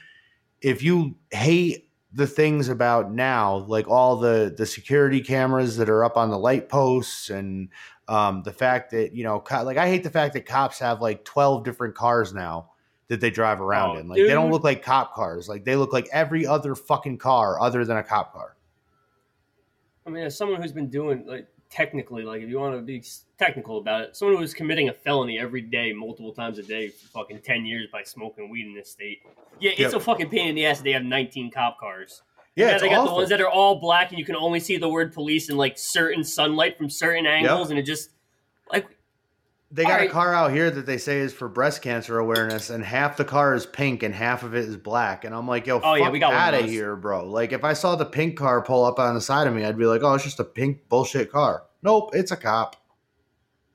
if 0.60 0.82
you 0.82 1.16
hate 1.30 1.90
the 2.12 2.26
things 2.26 2.68
about 2.68 3.12
now, 3.12 3.56
like 3.68 3.88
all 3.88 4.16
the 4.16 4.54
the 4.56 4.66
security 4.66 5.20
cameras 5.20 5.76
that 5.76 5.88
are 5.88 6.04
up 6.04 6.16
on 6.16 6.30
the 6.30 6.38
light 6.38 6.68
posts 6.68 7.30
and 7.30 7.68
um, 8.08 8.42
the 8.44 8.52
fact 8.52 8.92
that 8.92 9.14
you 9.14 9.24
know, 9.24 9.40
co- 9.40 9.64
like 9.64 9.76
I 9.76 9.88
hate 9.88 10.02
the 10.02 10.10
fact 10.10 10.34
that 10.34 10.46
cops 10.46 10.78
have 10.78 11.00
like 11.00 11.24
twelve 11.24 11.64
different 11.64 11.94
cars 11.94 12.32
now 12.32 12.70
that 13.08 13.20
they 13.20 13.30
drive 13.30 13.60
around 13.60 13.96
Oh, 13.96 14.00
in. 14.00 14.08
Like 14.08 14.18
they 14.18 14.28
don't 14.28 14.50
look 14.50 14.64
like 14.64 14.82
cop 14.82 15.14
cars. 15.14 15.48
Like 15.48 15.64
they 15.64 15.76
look 15.76 15.92
like 15.92 16.08
every 16.12 16.46
other 16.46 16.74
fucking 16.74 17.18
car 17.18 17.60
other 17.60 17.84
than 17.84 17.96
a 17.96 18.02
cop 18.02 18.32
car. 18.32 18.56
I 20.06 20.10
mean, 20.10 20.24
as 20.24 20.36
someone 20.36 20.60
who's 20.62 20.72
been 20.72 20.88
doing 20.88 21.24
like 21.26 21.46
technically, 21.70 22.22
like 22.24 22.42
if 22.42 22.48
you 22.48 22.58
want 22.58 22.76
to 22.76 22.82
be 22.82 23.02
technical 23.38 23.78
about 23.78 24.02
it, 24.02 24.16
someone 24.16 24.36
who's 24.38 24.54
committing 24.54 24.88
a 24.88 24.92
felony 24.92 25.38
every 25.38 25.60
day, 25.62 25.92
multiple 25.92 26.32
times 26.32 26.58
a 26.58 26.62
day 26.62 26.88
for 26.88 27.06
fucking 27.08 27.40
ten 27.40 27.64
years 27.64 27.88
by 27.92 28.02
smoking 28.02 28.48
weed 28.50 28.66
in 28.66 28.74
this 28.74 28.90
state. 28.90 29.20
Yeah, 29.60 29.70
it's 29.72 29.80
Yep. 29.80 29.94
a 29.94 30.00
fucking 30.00 30.30
pain 30.30 30.48
in 30.48 30.54
the 30.54 30.66
ass. 30.66 30.78
that 30.78 30.84
They 30.84 30.92
have 30.92 31.04
19 31.04 31.50
cop 31.50 31.78
cars. 31.78 32.22
Yeah, 32.54 32.78
they 32.78 32.88
got 32.88 33.00
awful. 33.00 33.08
the 33.08 33.14
ones 33.16 33.28
that 33.28 33.40
are 33.42 33.48
all 33.50 33.80
black, 33.80 34.10
and 34.10 34.18
you 34.18 34.24
can 34.24 34.34
only 34.36 34.60
see 34.60 34.78
the 34.78 34.88
word 34.88 35.12
police 35.12 35.50
in 35.50 35.56
like 35.58 35.76
certain 35.76 36.24
sunlight 36.24 36.78
from 36.78 36.88
certain 36.88 37.26
angles, 37.26 37.68
and 37.70 37.78
it 37.78 37.82
just 37.82 38.10
They 39.76 39.84
got 39.84 40.00
a 40.00 40.08
car 40.08 40.32
out 40.34 40.52
here 40.52 40.70
that 40.70 40.86
they 40.86 40.96
say 40.98 41.18
is 41.20 41.32
for 41.32 41.48
breast 41.48 41.82
cancer 41.82 42.18
awareness, 42.18 42.70
and 42.70 42.82
half 42.82 43.16
the 43.16 43.24
car 43.24 43.54
is 43.54 43.66
pink 43.66 44.02
and 44.02 44.14
half 44.14 44.42
of 44.42 44.54
it 44.54 44.64
is 44.64 44.76
black. 44.76 45.24
And 45.24 45.34
I'm 45.34 45.46
like, 45.46 45.66
yo, 45.66 45.76
Oh, 45.76 45.80
fuck 45.80 45.98
yeah, 45.98 46.10
we 46.10 46.18
got 46.18 46.32
of 46.32 46.38
out 46.38 46.54
of 46.54 46.64
here, 46.70 46.96
bro. 46.96 47.26
Like, 47.26 47.52
if 47.52 47.62
I 47.62 47.74
saw 47.74 47.94
the 47.94 48.06
pink 48.06 48.38
car 48.38 48.62
pull 48.62 48.84
up 48.84 48.98
on 48.98 49.14
the 49.14 49.20
side 49.20 49.46
of 49.46 49.54
me, 49.54 49.64
I'd 49.64 49.76
be 49.78 49.84
like, 49.86 50.02
oh, 50.02 50.14
it's 50.14 50.24
just 50.24 50.40
a 50.40 50.44
pink 50.44 50.88
bullshit 50.88 51.30
car. 51.30 51.64
Nope, 51.82 52.10
it's 52.14 52.30
a 52.32 52.36
cop. 52.36 52.76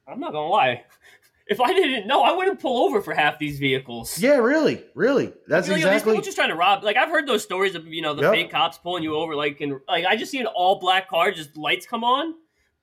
I'm 0.07 0.19
not 0.19 0.33
gonna 0.33 0.47
lie. 0.49 0.83
If 1.47 1.59
I 1.59 1.73
didn't 1.73 2.07
know, 2.07 2.23
I 2.23 2.31
wouldn't 2.31 2.59
pull 2.61 2.85
over 2.85 3.01
for 3.01 3.13
half 3.13 3.37
these 3.37 3.59
vehicles. 3.59 4.17
Yeah, 4.19 4.37
really, 4.37 4.83
really. 4.95 5.33
That's 5.47 5.67
Like, 5.67 5.75
are 5.75 5.79
these 5.79 5.85
exactly. 5.85 6.11
people 6.13 6.23
just 6.23 6.37
trying 6.37 6.49
to 6.49 6.55
rob. 6.55 6.83
Like 6.83 6.95
I've 6.95 7.09
heard 7.09 7.27
those 7.27 7.43
stories 7.43 7.75
of 7.75 7.85
you 7.87 8.01
know 8.01 8.13
the 8.13 8.21
Yep. 8.21 8.31
fake 8.33 8.51
cops 8.51 8.77
pulling 8.77 9.03
you 9.03 9.15
over. 9.15 9.35
Like 9.35 9.59
and 9.59 9.79
like 9.87 10.05
I 10.05 10.15
just 10.15 10.31
see 10.31 10.39
an 10.39 10.45
all 10.47 10.79
black 10.79 11.09
car, 11.09 11.31
just 11.31 11.57
lights 11.57 11.85
come 11.85 12.03
on, 12.05 12.35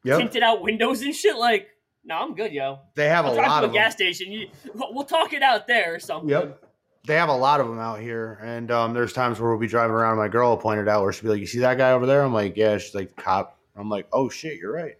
Yep, 0.04 0.18
tinted 0.18 0.42
out 0.42 0.60
windows 0.60 1.00
and 1.02 1.14
shit. 1.14 1.36
Like 1.36 1.68
no, 2.08 2.16
I'm 2.16 2.34
good, 2.34 2.52
yo. 2.52 2.80
they 2.94 3.08
have 3.08 3.24
a 3.24 3.28
I'll 3.28 3.34
drive 3.34 3.48
lot 3.48 3.60
to 3.60 3.66
a 3.66 3.68
of 3.68 3.72
them. 3.72 3.82
gas 3.82 3.92
station. 3.92 4.32
You, 4.32 4.48
we'll 4.74 5.04
talk 5.04 5.32
it 5.32 5.42
out 5.42 5.66
there 5.68 5.94
or 5.94 6.00
something. 6.00 6.28
Yep. 6.30 6.64
They 7.06 7.14
have 7.14 7.28
a 7.28 7.36
lot 7.36 7.60
of 7.60 7.68
them 7.68 7.78
out 7.78 8.00
here, 8.00 8.38
and 8.42 8.70
um, 8.70 8.92
there's 8.92 9.12
times 9.12 9.38
where 9.40 9.48
we'll 9.50 9.58
be 9.60 9.66
driving 9.68 9.94
around. 9.94 10.16
My 10.18 10.28
girl 10.28 10.50
will 10.50 10.56
point 10.58 10.80
it 10.80 10.88
out, 10.88 11.02
where 11.02 11.12
she'll 11.12 11.22
be 11.22 11.28
like, 11.30 11.40
"You 11.40 11.46
see 11.46 11.60
that 11.60 11.78
guy 11.78 11.92
over 11.92 12.04
there?" 12.04 12.22
I'm 12.22 12.34
like, 12.34 12.56
"Yeah." 12.56 12.76
She's 12.76 12.94
like, 12.94 13.14
"Cop." 13.16 13.56
I'm 13.76 13.88
like, 13.88 14.06
"Oh 14.12 14.28
shit, 14.28 14.58
you're 14.58 14.72
right." 14.72 14.96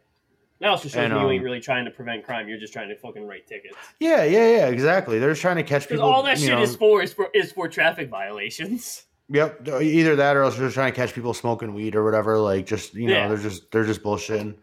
That 0.61 0.69
also 0.71 0.89
shows 0.89 0.97
And, 0.97 1.13
me 1.13 1.19
you 1.21 1.27
um, 1.27 1.33
ain't 1.33 1.45
really 1.45 1.61
trying 1.61 1.85
to 1.85 1.91
prevent 1.91 2.25
crime. 2.25 2.49
You're 2.49 2.59
just 2.59 2.73
trying 2.73 2.89
to 2.89 2.97
fucking 2.97 3.27
write 3.27 3.47
tickets. 3.47 3.77
Yeah, 4.01 4.25
yeah, 4.25 4.49
yeah, 4.57 4.67
exactly. 4.69 5.19
They're 5.19 5.31
just 5.33 5.43
trying 5.43 5.57
to 5.57 5.63
catch 5.63 5.87
people. 5.89 6.05
all 6.05 6.23
that 6.23 6.39
shit 6.39 6.49
know- 6.51 6.63
is 6.63 6.77
for 6.77 7.03
is 7.03 7.13
for 7.13 7.29
is 7.35 7.53
for 7.53 7.69
traffic 7.69 8.09
violations. 8.09 9.05
Yep, 9.31 9.69
either 9.83 10.17
that 10.17 10.35
or 10.37 10.43
else 10.45 10.57
they're 10.57 10.67
just 10.69 10.75
trying 10.75 10.91
to 10.91 10.97
catch 10.97 11.13
people 11.15 11.35
smoking 11.35 11.75
weed 11.75 11.95
or 11.95 12.03
whatever. 12.03 12.39
Like, 12.39 12.65
just 12.65 12.95
you 12.95 13.09
know, 13.09 13.13
Yeah. 13.15 13.29
they're 13.29 13.37
just 13.37 13.71
they're 13.71 13.85
just 13.85 14.03
bullshitting. 14.03 14.55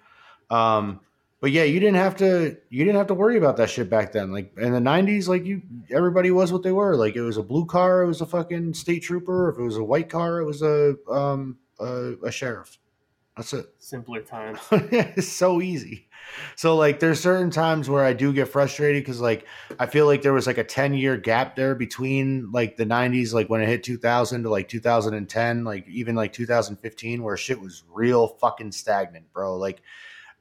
Um, 0.50 1.02
but 1.42 1.52
yeah, 1.52 1.64
you 1.64 1.80
didn't 1.80 1.98
have 1.98 2.16
to 2.18 2.58
you 2.70 2.86
didn't 2.86 2.98
have 2.98 3.08
to 3.08 3.14
worry 3.14 3.38
about 3.38 3.58
that 3.58 3.70
shit 3.70 3.90
back 3.90 4.12
then. 4.12 4.32
Like 4.32 4.54
in 4.58 4.72
the 4.72 4.80
'90s, 4.80 5.28
like 5.28 5.46
you 5.46 5.62
everybody 5.92 6.32
was 6.32 6.52
what 6.52 6.64
they 6.64 6.72
were. 6.72 6.96
Like 6.96 7.16
it 7.16 7.22
was 7.22 7.38
a 7.38 7.44
blue 7.44 7.66
car, 7.66 8.04
it 8.04 8.08
was 8.08 8.22
a 8.22 8.26
fucking 8.26 8.74
state 8.74 9.04
trooper. 9.04 9.50
If 9.50 9.58
it 9.60 9.64
was 9.64 9.78
a 9.78 9.84
white 9.84 10.10
car, 10.10 10.40
it 10.40 10.46
was 10.46 10.62
a 10.62 10.96
um 11.10 11.58
a, 11.80 12.14
a 12.24 12.32
sheriff. 12.32 12.78
That's 13.36 13.52
it. 13.54 13.66
Simpler 13.80 14.22
times. 14.22 14.60
it's 14.72 15.28
so 15.28 15.62
easy. 15.62 16.08
So 16.56 16.76
like 16.78 17.00
there's 17.00 17.20
certain 17.20 17.52
times 17.52 17.90
where 17.90 18.04
I 18.04 18.14
do 18.14 18.32
get 18.32 18.48
frustrated 18.48 19.04
because 19.04 19.20
like 19.20 19.46
I 19.78 19.86
feel 19.88 20.06
like 20.06 20.22
there 20.22 20.34
was 20.34 20.48
like 20.48 20.58
a 20.58 20.64
10 20.64 20.94
year 20.94 21.18
gap 21.18 21.56
there 21.56 21.76
between 21.76 22.52
like 22.52 22.78
the 22.78 22.86
90s, 22.86 23.34
like 23.34 23.50
when 23.50 23.62
it 23.62 23.68
hit 23.68 23.84
2000 23.84 24.44
to 24.44 24.50
like 24.50 24.70
2010, 24.70 25.64
like 25.66 25.86
even 25.88 26.16
like 26.16 26.32
2015, 26.32 27.24
where 27.24 27.36
shit 27.36 27.60
was 27.60 27.84
real 27.90 28.30
fucking 28.40 28.72
stagnant, 28.72 29.32
bro. 29.34 29.58
Like 29.58 29.82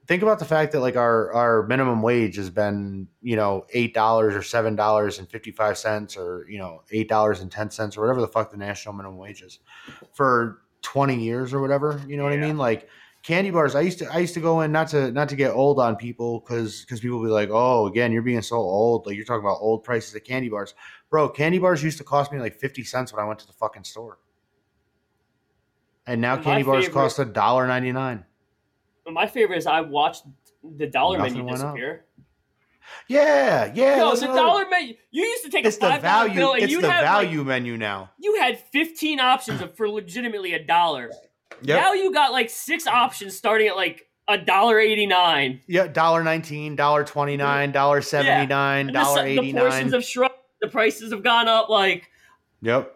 think 0.07 0.23
about 0.23 0.39
the 0.39 0.45
fact 0.45 0.73
that 0.73 0.81
like 0.81 0.97
our 0.97 1.33
our 1.33 1.67
minimum 1.67 2.03
wage 2.03 2.37
has 2.37 2.51
been 2.51 3.09
you 3.23 3.37
know 3.37 3.65
eight 3.73 3.95
dollars 3.95 4.35
or 4.35 4.43
seven 4.43 4.77
dollars 4.77 5.19
and 5.19 5.29
55 5.29 5.79
cents 5.79 6.17
or 6.17 6.47
you 6.49 6.59
know 6.59 6.83
eight 6.91 7.09
dollars 7.09 7.41
and 7.41 7.51
10 7.51 7.71
cents 7.71 7.97
or 7.97 8.01
whatever 8.03 8.21
the 8.21 8.29
fuck 8.29 8.51
the 8.51 8.57
national 8.57 8.95
minimum 8.95 9.17
wage 9.19 9.43
is 9.43 9.61
for 10.13 10.63
20 10.83 11.17
years 11.23 11.55
or 11.55 11.61
whatever 11.61 12.01
you 12.07 12.17
know 12.17 12.25
what 12.25 12.33
i 12.33 12.37
mean? 12.37 12.59
Like 12.59 12.89
candy 13.23 13.51
bars 13.51 13.75
i 13.75 13.81
used 13.81 13.99
to 14.01 14.13
i 14.13 14.19
used 14.19 14.35
to 14.35 14.41
go 14.41 14.61
in 14.61 14.71
not 14.71 14.89
to 14.89 15.11
not 15.11 15.31
to 15.31 15.37
get 15.37 15.51
old 15.51 15.81
on 15.81 15.97
people 15.97 16.41
because 16.41 16.83
because 16.83 17.01
people 17.01 17.23
be 17.23 17.29
like 17.31 17.49
oh 17.51 17.87
again 17.87 18.13
you're 18.13 18.21
being 18.21 18.43
so 18.43 18.57
old 18.57 19.07
like 19.07 19.17
you're 19.17 19.25
talking 19.25 19.41
about 19.45 19.57
old 19.61 19.83
prices 19.83 20.15
at 20.15 20.25
candy 20.25 20.51
bars. 20.51 20.75
Bro 21.09 21.31
candy 21.31 21.59
bars 21.59 21.83
used 21.83 21.97
to 21.99 22.05
cost 22.05 22.31
me 22.33 22.39
like 22.39 22.57
50 22.61 22.85
cents 22.85 23.13
when 23.13 23.25
i 23.25 23.27
went 23.27 23.39
to 23.39 23.47
the 23.47 23.53
fucking 23.55 23.85
store. 23.85 24.19
And 26.07 26.21
now 26.21 26.37
My 26.37 26.43
candy 26.43 26.63
bars 26.65 26.85
favorite- 26.85 27.01
cost 27.01 27.19
a 27.19 27.25
dollar 27.25 27.67
99 27.67 28.25
My 29.11 29.27
favorite 29.27 29.59
is 29.59 29.67
I 29.67 29.81
watched 29.83 30.25
the 30.63 30.87
dollar 30.87 31.19
Nothing 31.19 31.35
menu 31.47 31.49
up. 31.51 31.57
disappear. 31.57 32.05
yeah 33.09 33.71
yeah 33.75 33.97
that's 33.99 34.21
the 34.21 34.27
dollar 34.29 34.67
menu. 34.69 34.95
You 35.11 35.25
used 35.25 35.45
to 35.45 35.51
take 35.51 35.65
it's 35.65 35.77
a 35.77 35.81
the 35.81 35.87
five 35.87 36.03
dollar 36.03 36.27
value 36.29 36.35
bill 36.35 36.53
and 36.55 36.63
it's 36.63 36.73
you'd 36.73 36.83
the 36.85 36.91
have 36.91 37.05
like, 37.05 37.29
value 37.29 37.45
menu 37.45 37.77
now 37.77 38.11
you 38.19 38.37
had 38.37 38.59
15 38.59 39.21
options 39.21 39.63
for 39.77 39.89
legitimately 39.89 40.55
a 40.55 40.65
dollar. 40.65 41.11
yep 41.63 41.81
Now 41.83 41.93
you 41.93 42.13
got 42.13 42.33
like 42.33 42.49
six 42.51 42.87
options 42.87 43.37
starting 43.37 43.69
at 43.69 43.77
like 43.77 44.09
a 44.27 44.39
dollar 44.39 44.79
89. 44.79 45.61
yeah 45.67 45.87
dollar 45.87 46.23
19 46.25 46.77
dollar 46.77 47.05
29 47.05 47.73
dollar 47.73 48.01
79 48.01 48.81
And 48.81 48.89
the, 48.89 48.93
dollar 48.93 49.23
the 49.29 49.37
portions 49.37 49.75
89 49.75 49.93
have 49.93 50.05
shrunk. 50.05 50.33
The 50.63 50.69
prices 50.69 51.13
have 51.13 51.23
gone 51.23 51.47
up. 51.47 51.69
Like 51.69 52.11
yep 52.63 52.95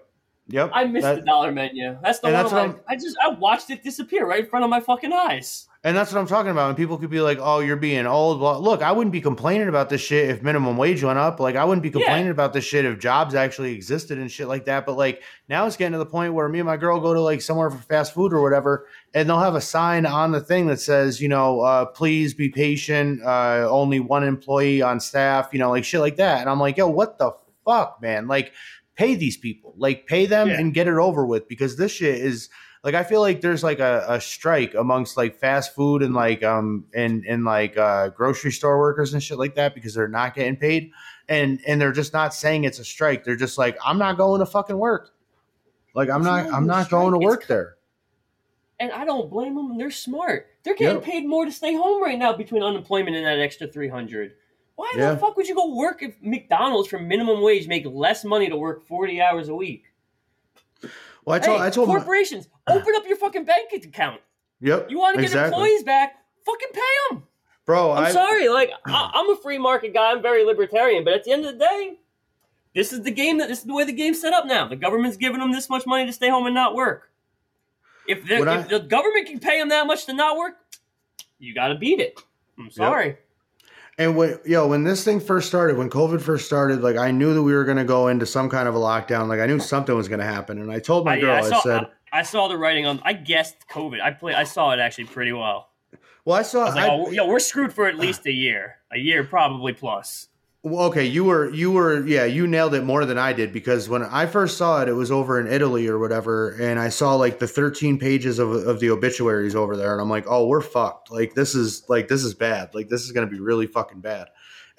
yep 0.48 0.70
I 0.72 0.84
missed 0.84 1.02
That- 1.04 1.16
the 1.16 1.22
dollar 1.26 1.52
menu. 1.52 1.98
That's 2.02 2.20
the 2.20 2.28
one. 2.28 2.32
that's 2.32 2.52
I'm 2.54 2.80
I 2.88 2.96
just 2.96 3.16
I 3.22 3.28
watched 3.28 3.68
it 3.70 3.82
disappear 3.84 4.26
right 4.26 4.40
in 4.40 4.46
front 4.46 4.64
of 4.64 4.70
my 4.70 4.80
fucking 4.80 5.12
eyes. 5.12 5.67
And 5.88 5.96
that's 5.96 6.12
what 6.12 6.20
I'm 6.20 6.26
talking 6.26 6.50
about. 6.50 6.68
And 6.68 6.76
people 6.76 6.98
could 6.98 7.08
be 7.08 7.22
like, 7.22 7.38
"Oh, 7.40 7.60
you're 7.60 7.74
being 7.76 8.06
old." 8.06 8.42
Well, 8.42 8.60
look, 8.60 8.82
I 8.82 8.92
wouldn't 8.92 9.10
be 9.12 9.22
complaining 9.22 9.68
about 9.68 9.88
this 9.88 10.02
shit 10.02 10.28
if 10.28 10.42
minimum 10.42 10.76
wage 10.76 11.02
went 11.02 11.18
up. 11.18 11.40
Like, 11.40 11.56
I 11.56 11.64
wouldn't 11.64 11.82
be 11.82 11.90
complaining 11.90 12.30
about 12.30 12.52
this 12.52 12.64
shit 12.64 12.84
if 12.84 12.98
jobs 12.98 13.34
actually 13.34 13.72
existed 13.74 14.18
and 14.18 14.30
shit 14.30 14.48
like 14.48 14.66
that. 14.66 14.84
But 14.84 14.98
like, 14.98 15.22
now 15.48 15.66
it's 15.66 15.76
getting 15.78 15.92
to 15.92 15.98
the 15.98 16.04
point 16.04 16.34
where 16.34 16.46
me 16.46 16.58
and 16.58 16.66
my 16.66 16.76
girl 16.76 17.00
go 17.00 17.14
to 17.14 17.20
like 17.22 17.40
somewhere 17.40 17.70
for 17.70 17.78
fast 17.78 18.12
food 18.12 18.34
or 18.34 18.42
whatever, 18.42 18.86
and 19.14 19.26
they'll 19.28 19.38
have 19.40 19.54
a 19.54 19.62
sign 19.62 20.04
on 20.04 20.30
the 20.32 20.40
thing 20.42 20.66
that 20.66 20.78
says, 20.80 21.22
you 21.22 21.28
know, 21.28 21.60
uh, 21.62 21.86
please 21.86 22.34
be 22.34 22.50
patient. 22.50 23.22
Uh, 23.22 23.66
only 23.70 23.98
one 23.98 24.24
employee 24.24 24.82
on 24.82 25.00
staff. 25.00 25.48
You 25.52 25.58
know, 25.58 25.70
like 25.70 25.84
shit 25.84 26.00
like 26.00 26.16
that. 26.16 26.42
And 26.42 26.50
I'm 26.50 26.60
like, 26.60 26.76
yo, 26.76 26.86
what 26.88 27.16
the 27.18 27.32
fuck, 27.64 28.02
man? 28.02 28.28
Like, 28.28 28.52
pay 28.94 29.14
these 29.14 29.38
people. 29.38 29.72
Like, 29.78 30.06
pay 30.06 30.26
them 30.26 30.48
Yeah. 30.48 30.58
and 30.60 30.74
get 30.74 30.86
it 30.86 30.94
over 30.96 31.24
with 31.24 31.48
because 31.48 31.76
this 31.76 31.92
shit 31.92 32.16
is 32.16 32.50
like 32.84 32.94
I 32.94 33.02
feel 33.04 33.20
like 33.20 33.40
there's 33.40 33.62
like 33.62 33.78
a, 33.80 34.04
a 34.08 34.20
strike 34.20 34.74
amongst 34.74 35.16
like 35.16 35.36
fast 35.38 35.74
food 35.74 36.02
and 36.02 36.14
like 36.14 36.42
um 36.44 36.84
and 36.94 37.24
and 37.26 37.44
like 37.44 37.76
uh 37.76 38.08
grocery 38.10 38.52
store 38.52 38.78
workers 38.78 39.12
and 39.14 39.22
shit 39.22 39.38
like 39.38 39.54
that 39.56 39.74
because 39.74 39.94
they're 39.94 40.08
not 40.08 40.34
getting 40.34 40.56
paid 40.56 40.90
and 41.28 41.60
and 41.66 41.80
they're 41.80 41.92
just 41.92 42.12
not 42.12 42.32
saying 42.34 42.64
it's 42.64 42.78
a 42.78 42.84
strike. 42.84 43.24
They're 43.24 43.36
just 43.36 43.58
like 43.58 43.76
I'm 43.84 43.98
not 43.98 44.16
going 44.16 44.40
to 44.40 44.46
fucking 44.46 44.78
work. 44.78 45.10
Like 45.94 46.08
I'm 46.10 46.20
It's 46.20 46.26
not 46.26 46.44
not 46.46 46.54
I'm 46.54 46.66
not 46.66 46.90
going 46.90 47.12
to 47.12 47.18
work 47.18 47.40
it's- 47.42 47.48
there. 47.48 47.74
And 48.80 48.92
I 48.92 49.04
don't 49.04 49.28
blame 49.28 49.56
them. 49.56 49.76
They're 49.76 49.90
smart. 49.90 50.46
They're 50.62 50.76
getting 50.76 50.98
Yep. 50.98 51.04
paid 51.04 51.26
more 51.26 51.44
to 51.44 51.50
stay 51.50 51.74
home 51.74 52.00
right 52.00 52.16
now 52.16 52.32
between 52.32 52.62
unemployment 52.62 53.16
and 53.16 53.26
that 53.26 53.40
extra 53.40 53.66
three 53.66 53.88
hundred. 53.88 54.34
Why 54.76 54.92
Yeah. 54.94 55.14
the 55.14 55.18
fuck 55.18 55.36
would 55.36 55.48
you 55.48 55.56
go 55.56 55.74
work 55.74 56.00
if 56.04 56.14
McDonald's 56.22 56.88
for 56.88 57.00
minimum 57.00 57.40
wage 57.42 57.66
make 57.66 57.84
less 57.86 58.24
money 58.24 58.48
to 58.48 58.56
work 58.56 58.86
forty 58.86 59.20
hours 59.20 59.48
a 59.48 59.54
week? 59.56 59.86
Well, 61.28 61.36
I 61.36 61.40
told 61.40 61.60
hey, 61.60 61.66
I 61.66 61.70
told 61.70 61.88
my, 61.88 61.96
corporations 61.96 62.48
open 62.66 62.94
up 62.96 63.06
your 63.06 63.18
fucking 63.18 63.44
bank 63.44 63.70
account. 63.74 64.22
Yep. 64.62 64.90
You 64.90 64.98
want 64.98 65.16
to 65.16 65.20
get 65.20 65.26
exactly. 65.30 65.54
employees 65.54 65.82
back? 65.82 66.24
Fucking 66.46 66.68
pay 66.72 66.80
them. 67.10 67.24
Bro, 67.66 67.92
I'm 67.92 68.04
I, 68.04 68.10
sorry, 68.12 68.48
like 68.48 68.70
I, 68.86 69.10
I'm 69.12 69.28
a 69.28 69.36
free 69.36 69.58
market 69.58 69.92
guy. 69.92 70.10
I'm 70.10 70.22
very 70.22 70.42
libertarian, 70.42 71.04
but 71.04 71.12
at 71.12 71.24
the 71.24 71.32
end 71.32 71.44
of 71.44 71.52
the 71.52 71.58
day, 71.58 71.98
this 72.74 72.94
is 72.94 73.02
the 73.02 73.10
game. 73.10 73.36
That 73.36 73.48
this 73.48 73.58
is 73.58 73.64
the 73.64 73.74
way 73.74 73.84
the 73.84 73.92
game's 73.92 74.18
set 74.18 74.32
up 74.32 74.46
now. 74.46 74.66
The 74.66 74.76
government's 74.76 75.18
giving 75.18 75.40
them 75.40 75.52
this 75.52 75.68
much 75.68 75.84
money 75.86 76.06
to 76.06 76.14
stay 76.14 76.30
home 76.30 76.46
and 76.46 76.54
not 76.54 76.74
work. 76.74 77.10
If, 78.06 78.30
if 78.30 78.48
I- 78.48 78.62
the 78.62 78.80
government 78.80 79.26
can 79.26 79.38
pay 79.38 79.58
them 79.58 79.68
that 79.68 79.86
much 79.86 80.06
to 80.06 80.14
not 80.14 80.38
work, 80.38 80.54
you 81.38 81.54
got 81.54 81.68
to 81.68 81.74
beat 81.74 82.00
it. 82.00 82.18
I'm 82.58 82.70
sorry. 82.70 83.18
And 83.98 84.16
when 84.16 84.38
yo, 84.46 84.68
when 84.68 84.84
this 84.84 85.04
thing 85.04 85.18
first 85.18 85.48
started, 85.48 85.76
when 85.76 85.90
COVID 85.90 86.22
first 86.22 86.46
started, 86.46 86.82
like 86.82 86.96
I 86.96 87.10
knew 87.10 87.34
that 87.34 87.42
we 87.42 87.52
were 87.52 87.64
gonna 87.64 87.84
go 87.84 88.06
into 88.06 88.26
some 88.26 88.48
kind 88.48 88.68
of 88.68 88.76
a 88.76 88.78
lockdown. 88.78 89.26
Like 89.26 89.40
I 89.40 89.46
knew 89.46 89.58
something 89.58 89.94
was 89.94 90.06
gonna 90.08 90.24
happen. 90.24 90.58
And 90.58 90.70
I 90.70 90.78
told 90.78 91.04
my 91.04 91.16
I, 91.16 91.20
girl, 91.20 91.30
yeah, 91.30 91.42
I, 91.42 91.46
I 91.46 91.48
saw, 91.48 91.60
said, 91.62 91.80
I, 92.12 92.20
I 92.20 92.22
saw 92.22 92.46
the 92.46 92.56
writing 92.56 92.86
on. 92.86 93.00
I 93.04 93.12
guessed 93.12 93.56
COVID. 93.68 94.00
I 94.00 94.12
play. 94.12 94.34
I 94.34 94.44
saw 94.44 94.70
it 94.70 94.78
actually 94.78 95.06
pretty 95.06 95.32
well. 95.32 95.70
Well, 96.24 96.36
I 96.36 96.42
saw. 96.42 96.66
I 96.66 96.74
like, 96.74 96.90
oh, 96.90 97.10
yo, 97.10 97.26
we're 97.26 97.40
screwed 97.40 97.72
for 97.72 97.88
at 97.88 97.96
least 97.96 98.24
a 98.26 98.32
year, 98.32 98.76
a 98.92 98.98
year 98.98 99.24
probably 99.24 99.72
plus. 99.72 100.27
Well, 100.64 100.86
okay, 100.86 101.04
you 101.04 101.22
were 101.22 101.50
you 101.54 101.70
were 101.70 102.04
yeah, 102.04 102.24
you 102.24 102.48
nailed 102.48 102.74
it 102.74 102.82
more 102.82 103.04
than 103.04 103.16
I 103.16 103.32
did 103.32 103.52
because 103.52 103.88
when 103.88 104.02
I 104.02 104.26
first 104.26 104.58
saw 104.58 104.82
it, 104.82 104.88
it 104.88 104.92
was 104.92 105.12
over 105.12 105.40
in 105.40 105.46
Italy 105.46 105.86
or 105.86 106.00
whatever, 106.00 106.50
and 106.60 106.80
I 106.80 106.88
saw 106.88 107.14
like 107.14 107.38
the 107.38 107.46
13 107.46 107.96
pages 107.98 108.40
of 108.40 108.50
of 108.50 108.80
the 108.80 108.90
obituaries 108.90 109.54
over 109.54 109.76
there, 109.76 109.92
and 109.92 110.00
I'm 110.00 110.10
like, 110.10 110.26
oh, 110.26 110.48
we're 110.48 110.60
fucked. 110.60 111.12
Like 111.12 111.34
this 111.34 111.54
is 111.54 111.84
like 111.88 112.08
this 112.08 112.24
is 112.24 112.34
bad. 112.34 112.74
Like 112.74 112.88
this 112.88 113.04
is 113.04 113.12
gonna 113.12 113.28
be 113.28 113.38
really 113.38 113.68
fucking 113.68 114.00
bad. 114.00 114.28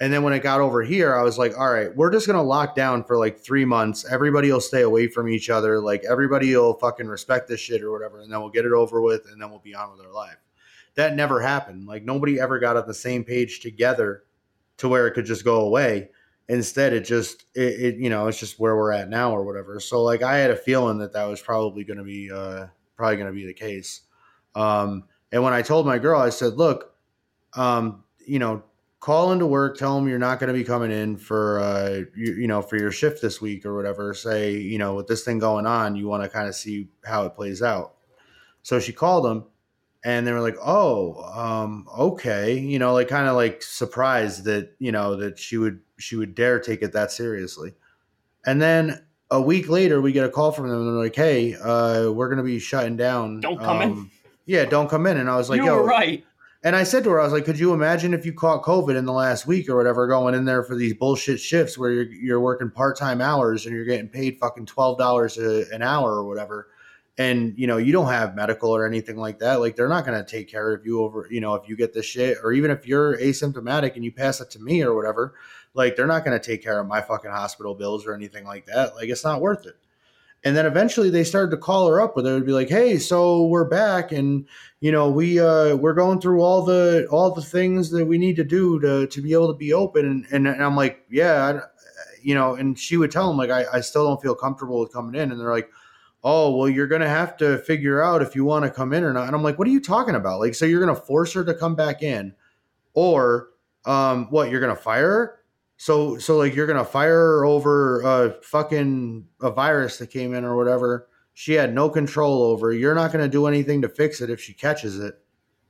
And 0.00 0.12
then 0.12 0.22
when 0.22 0.34
it 0.34 0.42
got 0.42 0.60
over 0.60 0.82
here, 0.82 1.14
I 1.14 1.22
was 1.22 1.38
like, 1.38 1.58
all 1.58 1.72
right, 1.72 1.94
we're 1.96 2.12
just 2.12 2.26
gonna 2.26 2.42
lock 2.42 2.74
down 2.74 3.02
for 3.04 3.16
like 3.16 3.40
three 3.40 3.64
months. 3.64 4.04
Everybody 4.04 4.52
will 4.52 4.60
stay 4.60 4.82
away 4.82 5.08
from 5.08 5.28
each 5.30 5.48
other. 5.48 5.80
Like 5.80 6.04
everybody 6.04 6.54
will 6.54 6.74
fucking 6.74 7.08
respect 7.08 7.48
this 7.48 7.60
shit 7.60 7.82
or 7.82 7.90
whatever, 7.90 8.20
and 8.20 8.30
then 8.30 8.40
we'll 8.40 8.50
get 8.50 8.66
it 8.66 8.72
over 8.72 9.00
with, 9.00 9.22
and 9.32 9.40
then 9.40 9.48
we'll 9.48 9.60
be 9.60 9.74
on 9.74 9.90
with 9.92 10.04
our 10.04 10.12
life. 10.12 10.36
That 10.96 11.16
never 11.16 11.40
happened. 11.40 11.86
Like 11.86 12.04
nobody 12.04 12.38
ever 12.38 12.58
got 12.58 12.76
on 12.76 12.86
the 12.86 12.92
same 12.92 13.24
page 13.24 13.60
together 13.60 14.24
to 14.80 14.88
where 14.88 15.06
it 15.06 15.12
could 15.12 15.26
just 15.26 15.44
go 15.44 15.60
away. 15.60 16.08
Instead, 16.48 16.92
it 16.92 17.04
just 17.04 17.44
it, 17.54 17.60
it 17.80 17.96
you 17.96 18.10
know 18.10 18.26
it's 18.26 18.40
just 18.40 18.58
where 18.58 18.76
we're 18.76 18.92
at 18.92 19.08
now 19.08 19.30
or 19.30 19.44
whatever. 19.44 19.78
So 19.78 20.02
like 20.02 20.22
I 20.22 20.38
had 20.38 20.50
a 20.50 20.56
feeling 20.56 20.98
that 20.98 21.12
that 21.12 21.24
was 21.24 21.40
probably 21.40 21.84
going 21.84 21.98
to 21.98 22.04
be 22.04 22.30
uh, 22.30 22.66
probably 22.96 23.16
going 23.16 23.28
to 23.28 23.32
be 23.32 23.46
the 23.46 23.54
case. 23.54 24.00
Um, 24.54 25.04
and 25.30 25.42
when 25.44 25.52
I 25.52 25.62
told 25.62 25.86
my 25.86 25.98
girl, 25.98 26.20
I 26.20 26.30
said, 26.30 26.54
"Look, 26.54 26.94
um, 27.54 28.02
you 28.26 28.40
know, 28.40 28.64
call 28.98 29.32
into 29.32 29.46
work, 29.46 29.78
tell 29.78 29.94
them 29.94 30.08
you're 30.08 30.18
not 30.18 30.40
going 30.40 30.52
to 30.52 30.58
be 30.58 30.64
coming 30.64 30.90
in 30.90 31.16
for 31.18 31.60
uh, 31.60 32.00
you, 32.16 32.32
you 32.32 32.48
know 32.48 32.62
for 32.62 32.76
your 32.76 32.90
shift 32.90 33.22
this 33.22 33.40
week 33.40 33.64
or 33.64 33.76
whatever. 33.76 34.12
Say 34.12 34.56
you 34.56 34.78
know 34.78 34.94
with 34.94 35.06
this 35.06 35.24
thing 35.24 35.38
going 35.38 35.66
on, 35.66 35.94
you 35.94 36.08
want 36.08 36.24
to 36.24 36.28
kind 36.28 36.48
of 36.48 36.56
see 36.56 36.88
how 37.04 37.26
it 37.26 37.36
plays 37.36 37.62
out." 37.62 37.94
So 38.62 38.80
she 38.80 38.92
called 38.92 39.24
them 39.24 39.44
and 40.04 40.26
they 40.26 40.32
were 40.32 40.40
like, 40.40 40.56
"Oh, 40.62 41.22
um, 41.34 41.86
okay," 41.98 42.58
you 42.58 42.78
know, 42.78 42.92
like 42.92 43.08
kind 43.08 43.28
of 43.28 43.36
like 43.36 43.62
surprised 43.62 44.44
that 44.44 44.74
you 44.78 44.92
know 44.92 45.16
that 45.16 45.38
she 45.38 45.58
would 45.58 45.80
she 45.98 46.16
would 46.16 46.34
dare 46.34 46.58
take 46.58 46.82
it 46.82 46.92
that 46.92 47.12
seriously. 47.12 47.74
And 48.46 48.60
then 48.60 49.04
a 49.30 49.40
week 49.40 49.68
later, 49.68 50.00
we 50.00 50.12
get 50.12 50.24
a 50.24 50.30
call 50.30 50.52
from 50.52 50.68
them, 50.68 50.78
and 50.78 50.86
they're 50.88 51.04
like, 51.04 51.14
"Hey, 51.14 51.54
uh, 51.54 52.10
we're 52.10 52.28
gonna 52.28 52.42
be 52.42 52.58
shutting 52.58 52.96
down. 52.96 53.40
Don't 53.40 53.58
come 53.58 53.82
in. 53.82 53.90
um, 53.92 54.10
Yeah, 54.46 54.64
don't 54.64 54.88
come 54.88 55.06
in." 55.06 55.18
And 55.18 55.28
I 55.28 55.36
was 55.36 55.50
like, 55.50 55.58
you 55.60 55.66
"Yo, 55.66 55.84
right. 55.84 56.24
and 56.64 56.74
I 56.74 56.82
said 56.84 57.04
to 57.04 57.10
her, 57.10 57.20
I 57.20 57.24
was 57.24 57.32
like, 57.32 57.44
"Could 57.44 57.58
you 57.58 57.74
imagine 57.74 58.14
if 58.14 58.24
you 58.24 58.32
caught 58.32 58.62
COVID 58.62 58.96
in 58.96 59.04
the 59.04 59.12
last 59.12 59.46
week 59.46 59.68
or 59.68 59.76
whatever, 59.76 60.06
going 60.06 60.34
in 60.34 60.46
there 60.46 60.62
for 60.62 60.74
these 60.74 60.94
bullshit 60.94 61.38
shifts 61.40 61.76
where 61.76 61.92
you're 61.92 62.10
you're 62.10 62.40
working 62.40 62.70
part 62.70 62.96
time 62.96 63.20
hours 63.20 63.66
and 63.66 63.74
you're 63.74 63.84
getting 63.84 64.08
paid 64.08 64.38
fucking 64.38 64.66
twelve 64.66 64.98
dollars 64.98 65.36
an 65.36 65.82
hour 65.82 66.12
or 66.12 66.24
whatever, 66.24 66.68
and 67.18 67.54
you 67.56 67.66
know 67.66 67.76
you 67.76 67.92
don't 67.92 68.08
have 68.08 68.34
medical 68.34 68.70
or 68.70 68.86
anything 68.86 69.16
like 69.16 69.38
that. 69.40 69.60
Like 69.60 69.76
they're 69.76 69.88
not 69.88 70.06
going 70.06 70.22
to 70.22 70.30
take 70.30 70.48
care 70.48 70.72
of 70.72 70.86
you 70.86 71.02
over, 71.02 71.26
you 71.30 71.40
know, 71.40 71.54
if 71.54 71.68
you 71.68 71.76
get 71.76 71.92
this 71.92 72.06
shit 72.06 72.38
or 72.42 72.52
even 72.52 72.70
if 72.70 72.86
you're 72.86 73.16
asymptomatic 73.18 73.94
and 73.94 74.04
you 74.04 74.12
pass 74.12 74.40
it 74.40 74.50
to 74.50 74.58
me 74.58 74.82
or 74.82 74.94
whatever, 74.94 75.34
like 75.74 75.96
they're 75.96 76.06
not 76.06 76.24
going 76.24 76.38
to 76.38 76.44
take 76.44 76.62
care 76.62 76.80
of 76.80 76.86
my 76.86 77.00
fucking 77.00 77.30
hospital 77.30 77.74
bills 77.74 78.06
or 78.06 78.14
anything 78.14 78.44
like 78.44 78.66
that. 78.66 78.94
Like 78.94 79.08
it's 79.08 79.24
not 79.24 79.40
worth 79.40 79.66
it." 79.66 79.76
And 80.42 80.56
then 80.56 80.64
eventually 80.64 81.10
they 81.10 81.24
started 81.24 81.50
to 81.50 81.58
call 81.58 81.86
her 81.88 82.00
up 82.00 82.16
where 82.16 82.22
they 82.22 82.32
would 82.32 82.46
be 82.46 82.52
like, 82.52 82.70
"Hey, 82.70 82.96
so 82.98 83.44
we're 83.44 83.68
back, 83.68 84.10
and 84.10 84.46
you 84.80 84.90
know 84.90 85.10
we 85.10 85.38
uh, 85.38 85.76
we're 85.76 85.92
going 85.92 86.20
through 86.20 86.40
all 86.40 86.64
the 86.64 87.06
all 87.10 87.34
the 87.34 87.42
things 87.42 87.90
that 87.90 88.06
we 88.06 88.16
need 88.16 88.36
to 88.36 88.44
do 88.44 88.80
to 88.80 89.06
to 89.06 89.20
be 89.20 89.34
able 89.34 89.48
to 89.48 89.58
be 89.58 89.74
open." 89.74 90.06
And, 90.06 90.26
and, 90.30 90.48
and 90.48 90.64
I'm 90.64 90.76
like, 90.76 91.04
"Yeah, 91.10 91.60
I, 91.60 91.60
you 92.22 92.34
know." 92.34 92.54
And 92.54 92.78
she 92.78 92.96
would 92.96 93.10
tell 93.10 93.28
them 93.28 93.36
like, 93.36 93.50
I, 93.50 93.66
"I 93.70 93.80
still 93.80 94.06
don't 94.06 94.22
feel 94.22 94.34
comfortable 94.34 94.80
with 94.80 94.92
coming 94.92 95.20
in," 95.20 95.30
and 95.30 95.38
they're 95.38 95.52
like, 95.52 95.68
"Oh, 96.22 96.56
well, 96.56 96.68
you're 96.68 96.86
gonna 96.86 97.08
have 97.08 97.36
to 97.38 97.58
figure 97.58 98.02
out 98.02 98.22
if 98.22 98.34
you 98.34 98.44
want 98.44 98.64
to 98.64 98.70
come 98.70 98.92
in 98.92 99.04
or 99.04 99.12
not." 99.12 99.26
And 99.26 99.34
I'm 99.36 99.42
like, 99.42 99.58
"What 99.58 99.68
are 99.68 99.72
you 99.72 99.80
talking 99.80 100.14
about? 100.14 100.40
Like, 100.40 100.54
so 100.54 100.66
you're 100.66 100.80
gonna 100.80 100.94
force 100.94 101.32
her 101.34 101.44
to 101.44 101.54
come 101.54 101.74
back 101.74 102.02
in, 102.02 102.34
or 102.94 103.50
um, 103.84 104.26
what? 104.30 104.50
You're 104.50 104.60
gonna 104.60 104.76
fire 104.76 105.08
her?" 105.08 105.40
So 105.80 106.18
so 106.18 106.36
like 106.36 106.54
you're 106.54 106.66
gonna 106.66 106.84
fire 106.84 107.16
her 107.16 107.44
over 107.46 108.02
a 108.02 108.42
fucking 108.42 109.26
a 109.40 109.50
virus 109.50 109.96
that 109.96 110.08
came 110.08 110.34
in 110.34 110.44
or 110.44 110.54
whatever. 110.54 111.08
She 111.32 111.54
had 111.54 111.74
no 111.74 111.88
control 111.88 112.42
over. 112.42 112.70
You're 112.70 112.94
not 112.94 113.12
gonna 113.12 113.28
do 113.28 113.46
anything 113.46 113.80
to 113.80 113.88
fix 113.88 114.20
it 114.20 114.28
if 114.28 114.42
she 114.42 114.52
catches 114.52 114.98
it. 114.98 115.14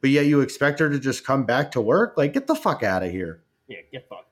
But 0.00 0.10
yet 0.10 0.26
you 0.26 0.40
expect 0.40 0.80
her 0.80 0.90
to 0.90 0.98
just 0.98 1.24
come 1.24 1.44
back 1.46 1.70
to 1.72 1.80
work? 1.80 2.14
Like 2.16 2.32
get 2.32 2.48
the 2.48 2.56
fuck 2.56 2.82
out 2.82 3.04
of 3.04 3.12
here. 3.12 3.44
Yeah, 3.68 3.82
get 3.92 4.08
fucked. 4.08 4.29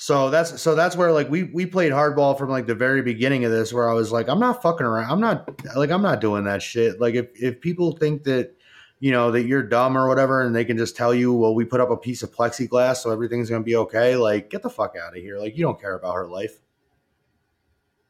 So 0.00 0.30
that's 0.30 0.62
so 0.62 0.76
that's 0.76 0.96
where 0.96 1.10
like 1.10 1.28
we 1.28 1.42
we 1.42 1.66
played 1.66 1.90
hardball 1.90 2.38
from 2.38 2.50
like 2.50 2.66
the 2.66 2.74
very 2.74 3.02
beginning 3.02 3.44
of 3.44 3.50
this 3.50 3.72
where 3.72 3.90
I 3.90 3.94
was 3.94 4.12
like 4.12 4.28
I'm 4.28 4.38
not 4.38 4.62
fucking 4.62 4.86
around. 4.86 5.10
I'm 5.10 5.20
not 5.20 5.50
like 5.74 5.90
I'm 5.90 6.02
not 6.02 6.20
doing 6.20 6.44
that 6.44 6.62
shit. 6.62 7.00
Like 7.00 7.16
if 7.16 7.30
if 7.34 7.60
people 7.60 7.90
think 7.90 8.22
that 8.22 8.54
you 9.00 9.10
know 9.10 9.32
that 9.32 9.46
you're 9.46 9.64
dumb 9.64 9.98
or 9.98 10.06
whatever 10.06 10.42
and 10.42 10.54
they 10.54 10.64
can 10.64 10.76
just 10.76 10.94
tell 10.96 11.12
you 11.12 11.32
well 11.34 11.52
we 11.52 11.64
put 11.64 11.80
up 11.80 11.90
a 11.90 11.96
piece 11.96 12.22
of 12.22 12.32
plexiglass 12.32 12.98
so 12.98 13.10
everything's 13.10 13.48
to 13.48 13.60
be 13.60 13.74
okay 13.74 14.14
like 14.14 14.50
get 14.50 14.62
the 14.62 14.70
fuck 14.70 14.94
out 14.96 15.16
of 15.16 15.22
here 15.22 15.36
like 15.36 15.56
you 15.56 15.64
don't 15.64 15.80
care 15.80 15.94
about 15.94 16.14
her 16.14 16.26
life 16.28 16.60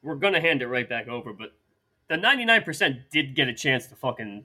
We're 0.02 0.16
gonna 0.16 0.40
hand 0.40 0.60
it 0.60 0.68
right 0.68 0.88
back 0.88 1.08
over, 1.08 1.32
but 1.32 1.52
the 2.08 2.18
ninety 2.18 2.44
nine 2.44 2.64
percent 2.64 2.98
did 3.10 3.34
get 3.34 3.48
a 3.48 3.54
chance 3.54 3.86
to 3.86 3.94
fucking 3.94 4.44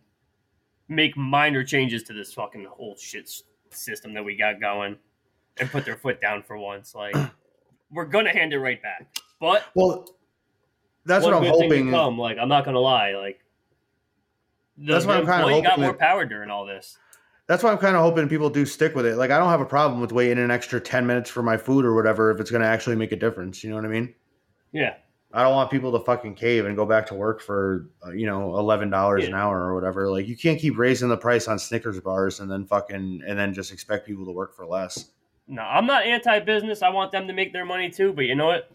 make 0.88 1.18
minor 1.18 1.64
changes 1.64 2.04
to 2.04 2.14
this 2.14 2.34
fucking 2.34 2.66
whole 2.66 2.96
shit 2.96 3.30
system 3.70 4.14
that 4.14 4.24
we 4.24 4.38
got 4.38 4.62
going 4.62 4.98
and 5.60 5.70
put 5.70 5.86
their 5.86 5.98
foot 5.98 6.20
down 6.22 6.44
for 6.44 6.58
once. 6.58 6.96
Like 6.96 7.16
we're 7.92 8.06
gonna 8.06 8.32
hand 8.32 8.54
it 8.54 8.60
right 8.60 8.82
back. 8.82 9.08
But 9.40 9.66
well 9.76 10.08
that's 11.06 11.26
what 11.26 11.34
I'm 11.34 11.44
good 11.44 11.56
thing 11.56 11.70
to 11.70 11.76
hoping 11.76 11.92
come. 11.92 12.18
Like 12.18 12.38
I'm 12.38 12.50
not 12.50 12.66
gonna 12.66 12.80
lie, 12.80 13.12
like 13.14 13.40
the, 14.78 14.94
That's 14.94 15.06
what 15.06 15.18
I'm 15.18 15.26
kinda 15.26 15.44
employee 15.44 15.62
got 15.62 15.80
more 15.80 15.94
power 15.94 16.26
during 16.26 16.50
all 16.50 16.66
this. 16.66 16.98
that's 17.48 17.62
why 17.62 17.72
I'm 17.72 17.78
kind 17.78 17.96
of 17.96 18.02
hoping 18.02 18.28
people 18.30 18.50
do 18.50 18.66
stick 18.66 18.96
with 18.96 19.06
it 19.06 19.18
like 19.18 19.30
I 19.32 19.38
don't 19.38 19.50
have 19.50 19.62
a 19.62 19.66
problem 19.66 20.02
with 20.02 20.12
waiting 20.12 20.40
an 20.40 20.50
extra 20.50 20.80
10 20.80 21.06
minutes 21.06 21.30
for 21.30 21.44
my 21.44 21.58
food 21.58 21.86
or 21.86 21.94
whatever 21.94 22.32
if 22.32 22.40
it's 22.40 22.50
going 22.50 22.62
to 22.62 22.68
actually 22.68 22.96
make 22.96 23.12
a 23.12 23.16
difference 23.18 23.64
you 23.64 23.70
know 23.70 23.76
what 23.76 23.86
I 23.86 23.90
mean 23.90 24.16
Yeah, 24.72 24.96
I 25.34 25.44
don't 25.44 25.54
want 25.54 25.70
people 25.70 25.92
to 25.92 26.00
fucking 26.06 26.36
cave 26.36 26.66
and 26.66 26.76
go 26.76 26.86
back 26.86 27.06
to 27.08 27.14
work 27.16 27.42
for 27.42 27.90
uh, 28.06 28.12
you 28.12 28.26
know 28.26 28.58
eleven 28.58 28.90
dollars 28.90 29.26
an 29.28 29.36
hour 29.36 29.60
or 29.62 29.76
whatever. 29.76 30.10
Like 30.10 30.28
you 30.28 30.38
can't 30.38 30.60
keep 30.60 30.78
raising 30.78 31.10
the 31.10 31.18
price 31.18 31.48
on 31.48 31.60
Snickers 31.60 32.00
bars 32.00 32.40
and 32.40 32.50
then 32.50 32.66
fucking 32.66 33.22
and 33.28 33.38
then 33.38 33.54
just 33.54 33.72
expect 33.74 34.08
people 34.08 34.26
to 34.26 34.32
work 34.32 34.56
for 34.56 34.66
less. 34.66 35.12
No, 35.48 35.62
I'm 35.62 35.86
not 35.86 36.06
anti-business. 36.06 36.82
I 36.82 36.90
want 36.90 37.12
them 37.12 37.28
to 37.28 37.34
make 37.34 37.54
their 37.54 37.66
money 37.66 37.90
too. 37.90 38.14
But 38.14 38.26
you 38.26 38.36
know 38.36 38.48
what? 38.48 38.72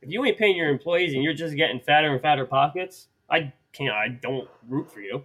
If 0.00 0.10
you 0.10 0.24
ain't 0.24 0.38
paying 0.38 0.56
your 0.56 0.68
employees 0.68 1.14
and 1.14 1.22
you're 1.22 1.34
just 1.34 1.54
getting 1.56 1.80
fatter 1.80 2.12
and 2.12 2.20
fatter 2.20 2.44
pockets, 2.44 3.08
I 3.30 3.52
can't. 3.72 3.94
I 3.94 4.08
don't 4.08 4.48
root 4.68 4.90
for 4.90 5.00
you. 5.00 5.24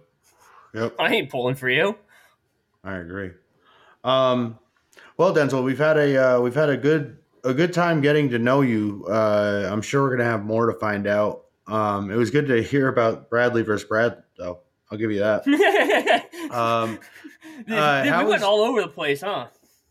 Yep, 0.74 0.94
I 0.98 1.14
ain't 1.14 1.30
pulling 1.30 1.54
for 1.54 1.68
you. 1.68 1.96
I 2.84 2.96
agree. 2.96 3.30
Um, 4.04 4.58
well, 5.16 5.34
Denzel, 5.34 5.64
we've 5.64 5.78
had 5.78 5.96
a 5.96 6.36
uh, 6.36 6.40
we've 6.40 6.54
had 6.54 6.68
a 6.68 6.76
good 6.76 7.18
a 7.44 7.54
good 7.54 7.72
time 7.72 8.00
getting 8.00 8.28
to 8.30 8.38
know 8.38 8.60
you. 8.60 9.06
Uh, 9.08 9.68
I'm 9.70 9.82
sure 9.82 10.02
we're 10.02 10.16
gonna 10.16 10.28
have 10.28 10.44
more 10.44 10.66
to 10.66 10.78
find 10.78 11.06
out. 11.06 11.44
Um, 11.66 12.10
it 12.10 12.16
was 12.16 12.30
good 12.30 12.46
to 12.48 12.62
hear 12.62 12.88
about 12.88 13.28
Bradley 13.28 13.62
versus 13.62 13.86
Brad, 13.86 14.22
though. 14.38 14.60
I'll 14.90 14.98
give 14.98 15.10
you 15.10 15.20
that. 15.20 16.24
Um, 16.48 16.98
Dude, 17.66 17.78
uh, 17.78 18.22
we 18.24 18.30
went 18.30 18.42
all 18.42 18.60
over 18.60 18.80
the 18.80 18.88
place, 18.88 19.20
huh? 19.20 19.48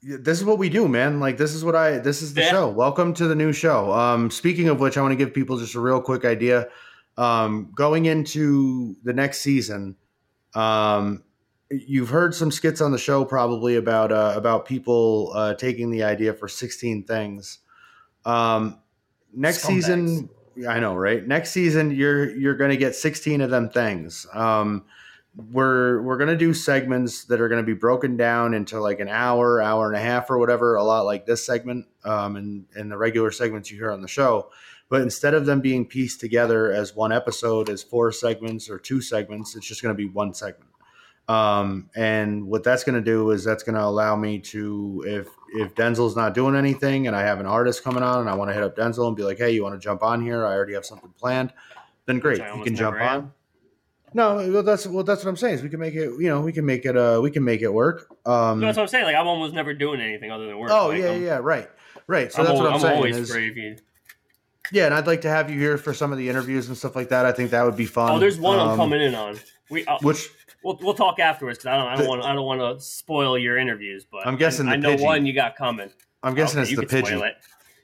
This 0.07 0.37
is 0.39 0.45
what 0.45 0.57
we 0.57 0.69
do, 0.69 0.87
man. 0.87 1.19
Like 1.19 1.37
this 1.37 1.53
is 1.53 1.65
what 1.65 1.75
I 1.75 1.97
this 1.97 2.21
is 2.21 2.33
the 2.33 2.41
Yeah. 2.41 2.49
show. 2.51 2.69
Welcome 2.69 3.13
to 3.15 3.27
the 3.27 3.35
new 3.35 3.51
show. 3.51 3.91
Um 3.91 4.31
speaking 4.31 4.69
of 4.69 4.79
which 4.79 4.97
I 4.97 5.01
want 5.01 5.11
to 5.11 5.15
give 5.17 5.33
people 5.33 5.57
just 5.57 5.75
a 5.75 5.79
real 5.81 6.01
quick 6.01 6.23
idea. 6.23 6.69
Um 7.17 7.71
going 7.75 8.05
into 8.05 8.95
the 9.03 9.13
next 9.13 9.41
season, 9.41 9.97
um 10.55 11.23
you've 11.69 12.09
heard 12.09 12.33
some 12.33 12.51
skits 12.51 12.79
on 12.79 12.91
the 12.91 12.97
show 12.97 13.25
probably 13.25 13.75
about 13.75 14.11
uh 14.11 14.33
about 14.35 14.65
people 14.65 15.31
uh 15.35 15.53
taking 15.55 15.89
the 15.91 16.03
idea 16.03 16.33
for 16.33 16.47
16 16.47 17.03
things. 17.03 17.59
Um 18.23 18.79
next 19.33 19.63
Scumbags. 19.63 19.67
season 19.67 20.29
I 20.67 20.79
know, 20.79 20.95
right? 20.95 21.27
Next 21.27 21.51
season 21.51 21.91
you're 21.91 22.35
you're 22.35 22.55
going 22.55 22.71
to 22.71 22.77
get 22.77 22.95
16 22.95 23.41
of 23.41 23.49
them 23.49 23.69
things. 23.69 24.25
Um 24.33 24.85
we're 25.37 26.01
we're 26.01 26.17
gonna 26.17 26.35
do 26.35 26.53
segments 26.53 27.25
that 27.25 27.39
are 27.39 27.47
gonna 27.47 27.61
be 27.63 27.73
broken 27.73 28.17
down 28.17 28.53
into 28.53 28.79
like 28.79 28.99
an 28.99 29.07
hour, 29.07 29.61
hour 29.61 29.87
and 29.87 29.95
a 29.95 29.99
half, 29.99 30.29
or 30.31 30.39
whatever, 30.39 30.75
a 30.75 30.83
lot 30.83 31.01
like 31.05 31.25
this 31.25 31.45
segment, 31.45 31.85
um, 32.03 32.35
and 32.35 32.65
and 32.75 32.91
the 32.91 32.97
regular 32.97 33.31
segments 33.31 33.69
you 33.69 33.77
hear 33.77 33.91
on 33.91 34.01
the 34.01 34.07
show. 34.07 34.49
But 34.89 35.01
instead 35.01 35.33
of 35.33 35.45
them 35.45 35.61
being 35.61 35.85
pieced 35.85 36.19
together 36.21 36.71
as 36.71 36.95
one 36.95 37.11
episode, 37.11 37.69
as 37.69 37.83
four 37.83 38.11
segments 38.11 38.69
or 38.69 38.79
two 38.79 38.99
segments, 38.99 39.55
it's 39.55 39.67
just 39.67 39.81
gonna 39.81 39.93
be 39.93 40.07
one 40.07 40.33
segment. 40.33 40.71
Um, 41.27 41.89
and 41.95 42.47
what 42.47 42.63
that's 42.63 42.83
gonna 42.83 43.01
do 43.01 43.29
is 43.29 43.43
that's 43.43 43.63
gonna 43.63 43.83
allow 43.83 44.15
me 44.15 44.39
to, 44.39 45.03
if 45.05 45.27
if 45.53 45.75
Denzel's 45.75 46.15
not 46.15 46.33
doing 46.33 46.55
anything, 46.55 47.05
and 47.05 47.15
I 47.15 47.21
have 47.21 47.39
an 47.39 47.45
artist 47.45 47.83
coming 47.83 48.01
on, 48.01 48.21
and 48.21 48.29
I 48.29 48.33
want 48.33 48.49
to 48.49 48.55
hit 48.55 48.63
up 48.63 48.75
Denzel 48.75 49.07
and 49.07 49.15
be 49.15 49.23
like, 49.23 49.37
hey, 49.37 49.51
you 49.51 49.61
want 49.61 49.75
to 49.75 49.79
jump 49.79 50.01
on 50.01 50.19
here? 50.21 50.45
I 50.47 50.53
already 50.55 50.73
have 50.73 50.85
something 50.85 51.13
planned. 51.19 51.53
Then 52.07 52.19
great, 52.19 52.39
you 52.39 52.63
can 52.63 52.75
jump 52.75 52.95
on. 52.95 53.01
am. 53.01 53.33
No, 54.13 54.35
well, 54.35 54.63
that's 54.63 54.87
well, 54.87 55.03
that's 55.03 55.23
what 55.23 55.29
I'm 55.29 55.35
saying. 55.37 55.55
Is 55.55 55.63
we 55.63 55.69
can 55.69 55.79
make 55.79 55.93
it, 55.93 56.11
you 56.19 56.29
know, 56.29 56.41
we 56.41 56.51
can 56.53 56.65
make 56.65 56.85
it, 56.85 56.95
uh, 56.97 57.19
we 57.21 57.29
can 57.29 57.43
make 57.43 57.61
it 57.61 57.71
work. 57.71 58.07
Um, 58.25 58.59
That's 58.61 58.77
what 58.77 58.83
I'm 58.83 58.87
saying. 58.87 59.05
Like 59.05 59.15
I'm 59.15 59.27
almost 59.27 59.53
never 59.53 59.73
doing 59.73 59.99
anything 60.01 60.31
other 60.31 60.47
than 60.47 60.57
work. 60.57 60.71
oh 60.71 60.87
Like, 60.87 60.99
yeah, 61.01 61.09
I'm, 61.11 61.23
yeah, 61.23 61.37
right, 61.37 61.69
right. 62.07 62.31
So 62.31 62.39
I'm, 62.39 62.45
that's 62.47 62.57
what 62.57 62.67
I'm, 62.67 62.73
I'm 62.75 62.79
saying. 62.79 62.95
always 62.95 63.17
is- 63.17 63.29
brave. 63.29 63.57
You. 63.57 63.75
yeah, 64.71 64.85
and 64.85 64.93
I'd 64.93 65.07
like 65.07 65.21
to 65.21 65.29
have 65.29 65.49
you 65.51 65.59
here 65.59 65.77
for 65.77 65.93
some 65.93 66.11
of 66.11 66.17
the 66.17 66.29
interviews 66.29 66.67
and 66.69 66.77
stuff 66.77 66.95
like 66.95 67.09
that. 67.09 67.25
I 67.25 67.31
think 67.33 67.51
that 67.51 67.63
would 67.65 67.75
be 67.75 67.85
fun. 67.85 68.11
Oh, 68.13 68.19
there's 68.19 68.39
one 68.39 68.57
I'm 68.59 68.69
Um, 68.69 68.77
coming 68.77 69.01
in 69.01 69.13
on. 69.13 69.37
We 69.69 69.85
uh, 69.85 69.97
Which 70.01 70.29
We'll, 70.63 70.77
we'll 70.81 70.93
talk 70.95 71.19
afterwards 71.19 71.59
because 71.59 71.67
I 71.69 71.77
don't 71.77 71.87
I 71.87 71.95
don't 71.97 72.07
want 72.07 72.23
I 72.23 72.33
don't 72.33 72.45
want 72.45 72.59
to 72.79 72.83
spoil 72.83 73.37
your 73.37 73.57
interviews, 73.57 74.05
but 74.09 74.25
I'm 74.25 74.37
guessing 74.37 74.67
I, 74.67 74.73
I 74.73 74.75
know 74.77 74.95
Pidgey. 74.95 75.03
one 75.03 75.25
you 75.25 75.33
got 75.33 75.55
coming. 75.55 75.89
I'm 76.23 76.33
guessing 76.33 76.59
Okay, 76.61 76.71
it's 76.73 76.91
the 76.91 77.05
spoil 77.05 77.23
it. 77.23 77.35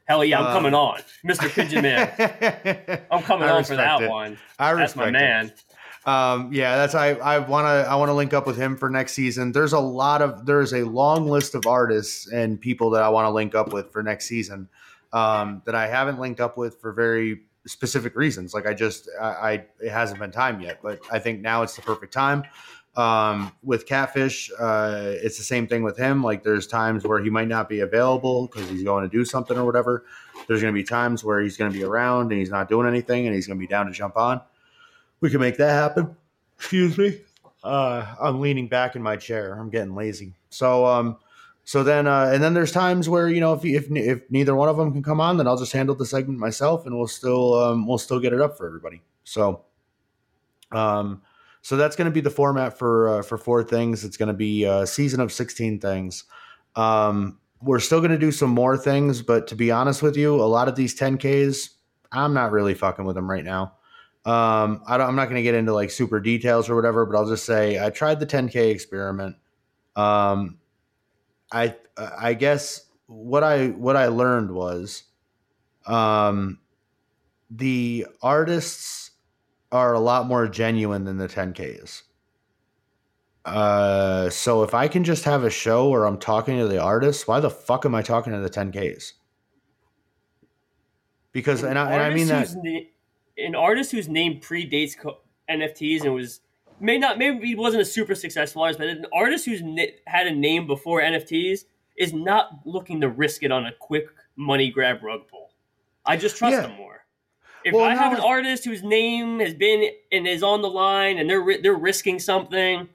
Hell 0.06 0.26
yeah, 0.26 0.40
I'm 0.40 0.48
Uh, 0.48 0.54
coming 0.54 0.74
on, 0.74 1.00
Mr. 1.26 1.50
Pigeon 1.50 1.84
Man. 1.84 3.06
I'm 3.12 3.22
coming 3.24 3.48
on 3.48 3.64
for 3.64 3.76
that 3.76 4.02
it. 4.02 4.10
one. 4.10 4.38
I 4.60 4.74
That's 4.74 4.96
my 4.96 5.12
man. 5.12 5.46
it. 5.48 5.64
Um, 6.06 6.52
yeah, 6.52 6.76
that's 6.76 6.96
I 6.96 7.12
I 7.12 7.40
want 7.40 7.66
to 7.66 7.90
I 7.90 7.96
want 7.96 8.10
to 8.10 8.14
link 8.14 8.34
up 8.34 8.46
with 8.46 8.58
him 8.58 8.76
for 8.76 8.90
next 8.90 9.14
season. 9.14 9.54
There's 9.54 9.74
a 9.74 9.80
lot 9.80 10.22
of 10.22 10.46
there's 10.46 10.74
a 10.74 10.84
long 10.84 11.28
list 11.28 11.56
of 11.56 11.66
artists 11.66 12.28
and 12.32 12.60
people 12.60 12.90
that 12.92 13.04
I 13.04 13.10
want 13.10 13.26
to 13.26 13.30
link 13.30 13.56
up 13.56 13.72
with 13.72 13.92
for 13.92 14.04
next 14.04 14.26
season 14.26 14.68
um, 15.14 15.62
that 15.66 15.76
I 15.76 15.88
haven't 15.88 16.20
linked 16.20 16.42
up 16.42 16.58
with 16.58 16.82
for 16.82 16.92
very 16.92 17.44
specific 17.66 18.18
reasons. 18.18 18.54
Like 18.54 18.68
I 18.68 18.74
just 18.74 19.08
I, 19.20 19.28
I 19.28 19.52
it 19.80 19.92
hasn't 19.92 20.20
been 20.20 20.32
time 20.32 20.60
yet, 20.60 20.80
but 20.84 21.00
I 21.10 21.20
think 21.20 21.40
now 21.40 21.64
it's 21.64 21.76
the 21.76 21.82
perfect 21.82 22.12
time. 22.12 22.44
Um, 22.96 23.52
with 23.64 23.88
Catfish, 23.88 24.52
uh, 24.60 25.14
it's 25.16 25.38
the 25.38 25.44
same 25.44 25.68
thing 25.68 25.84
with 25.84 25.98
him. 25.98 26.22
Like 26.22 26.44
there's 26.44 26.68
times 26.68 27.06
where 27.06 27.24
he 27.24 27.30
might 27.30 27.48
not 27.48 27.68
be 27.70 27.80
available 27.80 28.48
because 28.48 28.70
he's 28.70 28.84
going 28.84 29.04
to 29.04 29.10
do 29.10 29.26
something 29.26 29.58
or 29.58 29.66
whatever. 29.66 30.06
There's 30.48 30.62
going 30.62 30.74
to 30.74 30.80
be 30.80 30.84
times 30.84 31.24
where 31.24 31.40
he's 31.40 31.58
going 31.58 31.72
to 31.72 31.78
be 31.78 31.84
around 31.84 32.32
and 32.32 32.40
he's 32.40 32.52
not 32.52 32.68
doing 32.68 32.88
anything 32.88 33.26
and 33.26 33.34
he's 33.34 33.48
going 33.48 33.58
to 33.58 33.60
be 33.60 33.68
down 33.68 33.88
to 33.88 33.94
jump 33.94 34.18
on 34.18 34.42
we 35.24 35.30
can 35.30 35.40
make 35.40 35.56
that 35.56 35.72
happen. 35.72 36.16
Excuse 36.58 36.98
me. 36.98 37.22
Uh, 37.64 38.14
I'm 38.22 38.42
leaning 38.42 38.68
back 38.68 38.98
in 38.98 39.02
my 39.02 39.16
chair. 39.16 39.58
I'm 39.58 39.70
getting 39.70 39.96
lazy. 39.96 40.34
So, 40.50 40.86
um, 40.86 41.16
so 41.64 41.82
then, 41.82 42.08
uh, 42.08 42.30
and 42.34 42.44
then 42.44 42.54
there's 42.54 42.74
times 42.74 43.08
where 43.08 43.30
you 43.30 43.40
know 43.40 43.54
if 43.54 43.64
if 43.64 43.90
if 43.90 44.30
neither 44.30 44.54
one 44.54 44.68
of 44.68 44.76
them 44.76 44.92
can 44.92 45.02
come 45.02 45.22
on, 45.22 45.38
then 45.38 45.48
I'll 45.48 45.58
just 45.58 45.72
handle 45.72 45.96
the 45.96 46.06
segment 46.06 46.40
myself, 46.40 46.86
and 46.86 46.98
we'll 46.98 47.08
still 47.08 47.54
um, 47.54 47.88
we'll 47.88 47.98
still 47.98 48.20
get 48.20 48.34
it 48.34 48.42
up 48.42 48.58
for 48.58 48.68
everybody. 48.68 49.02
So, 49.24 49.62
um, 50.74 51.22
so 51.62 51.78
that's 51.78 51.96
going 51.96 52.06
to 52.06 52.12
be 52.12 52.20
the 52.20 52.30
format 52.30 52.78
for 52.78 53.20
uh, 53.20 53.22
for 53.22 53.38
four 53.38 53.64
things. 53.64 54.04
It's 54.04 54.18
going 54.18 54.28
to 54.28 54.34
be 54.34 54.66
a 54.66 54.86
season 54.86 55.22
of 55.22 55.32
16 55.32 55.80
things. 55.80 56.26
Um, 56.76 57.40
we're 57.62 57.80
still 57.80 58.02
going 58.02 58.12
to 58.12 58.18
do 58.18 58.34
some 58.34 58.50
more 58.50 58.76
things, 58.76 59.22
but 59.22 59.48
to 59.48 59.56
be 59.56 59.72
honest 59.72 60.04
with 60.04 60.18
you, 60.18 60.36
a 60.36 60.44
lot 60.44 60.68
of 60.68 60.76
these 60.76 61.00
10ks, 61.00 61.70
I'm 62.12 62.34
not 62.34 62.52
really 62.52 62.74
fucking 62.74 63.06
with 63.06 63.16
them 63.16 63.30
right 63.30 63.46
now. 63.46 63.76
Um, 64.26 64.84
I 64.88 64.98
don't, 64.98 65.10
I'm 65.10 65.16
not 65.16 65.26
going 65.26 65.36
to 65.36 65.44
get 65.44 65.56
into 65.56 65.74
like 65.74 65.92
super 65.92 66.20
details 66.20 66.70
or 66.70 66.76
whatever, 66.76 67.06
but 67.06 67.18
I'll 67.18 67.28
just 67.28 67.46
say 67.46 67.84
I 67.84 67.90
tried 67.90 68.20
the 68.20 68.26
10k 68.26 68.72
experiment. 68.72 69.36
Um, 69.96 70.60
I 71.52 71.76
I 71.98 72.34
guess 72.34 72.86
what 73.08 73.44
I 73.44 73.68
what 73.68 73.96
I 73.98 74.08
learned 74.08 74.52
was, 74.52 75.04
um, 75.86 76.60
the 77.52 78.08
artists 78.22 79.12
are 79.72 79.94
a 79.94 80.00
lot 80.00 80.28
more 80.28 80.48
genuine 80.48 81.04
than 81.04 81.18
the 81.18 81.28
10ks. 81.28 82.04
Uh, 83.46 84.30
so 84.30 84.64
if 84.64 84.74
I 84.74 84.88
can 84.88 85.04
just 85.04 85.26
have 85.26 85.44
a 85.44 85.50
show 85.50 85.90
where 85.90 86.06
I'm 86.06 86.18
talking 86.18 86.58
to 86.60 86.68
the 86.68 86.82
artists, 86.82 87.28
why 87.28 87.40
the 87.40 87.50
fuck 87.50 87.86
am 87.86 87.94
I 87.94 88.02
talking 88.02 88.32
to 88.32 88.40
the 88.40 88.50
10ks? 88.50 89.14
Because 91.34 91.64
and 91.64 91.78
I, 91.78 91.92
and 91.92 92.02
I 92.02 92.14
mean 92.14 92.28
that 92.28 92.48
an 93.38 93.56
artist 93.56 93.92
whose 93.92 94.08
name 94.08 94.40
predates 94.40 94.98
co- 94.98 95.20
NFTs 95.50 96.04
and 96.04 96.14
was 96.14 96.42
may 96.80 96.98
not 96.98 97.18
maybe 97.18 97.48
he 97.48 97.56
wasn't 97.56 97.82
a 97.82 97.86
super 97.86 98.16
successful 98.16 98.62
artist, 98.62 98.80
but 98.80 98.88
an 98.88 99.06
artist 99.14 99.46
who's 99.46 99.62
had 100.06 100.28
a 100.28 100.32
name 100.34 100.68
before 100.68 101.02
NFTs 101.02 101.66
is 101.98 102.14
not 102.14 102.50
looking 102.66 103.02
to 103.02 103.10
risk 103.10 103.44
it 103.44 103.52
on 103.52 103.66
a 103.68 103.72
quick 103.80 104.08
money 104.36 104.70
grab 104.72 105.04
rug 105.04 105.28
pull. 105.28 105.52
I 106.06 106.18
just 106.18 106.38
trust 106.38 106.54
Yeah. 106.54 106.62
them 106.62 106.72
more. 106.76 107.06
If 107.64 107.74
Well, 107.74 107.84
I 107.86 107.96
have 107.96 108.12
an 108.14 108.20
artist 108.20 108.66
whose 108.66 108.84
name 108.84 109.40
has 109.40 109.54
been 109.54 109.90
and 110.12 110.28
is 110.28 110.44
on 110.44 110.62
the 110.62 110.70
line 110.70 111.18
and 111.18 111.30
they're 111.30 111.40
ri- 111.42 111.62
they're 111.62 111.76
risking 111.76 112.20
something, 112.20 112.90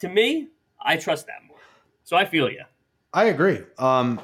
to 0.00 0.08
me, 0.08 0.48
I 0.80 0.96
trust 0.98 1.26
that 1.26 1.42
more. 1.48 1.56
So 2.04 2.16
I 2.16 2.24
feel 2.26 2.50
you. 2.50 2.62
I 3.14 3.26
agree. 3.26 3.60
Um, 3.78 4.20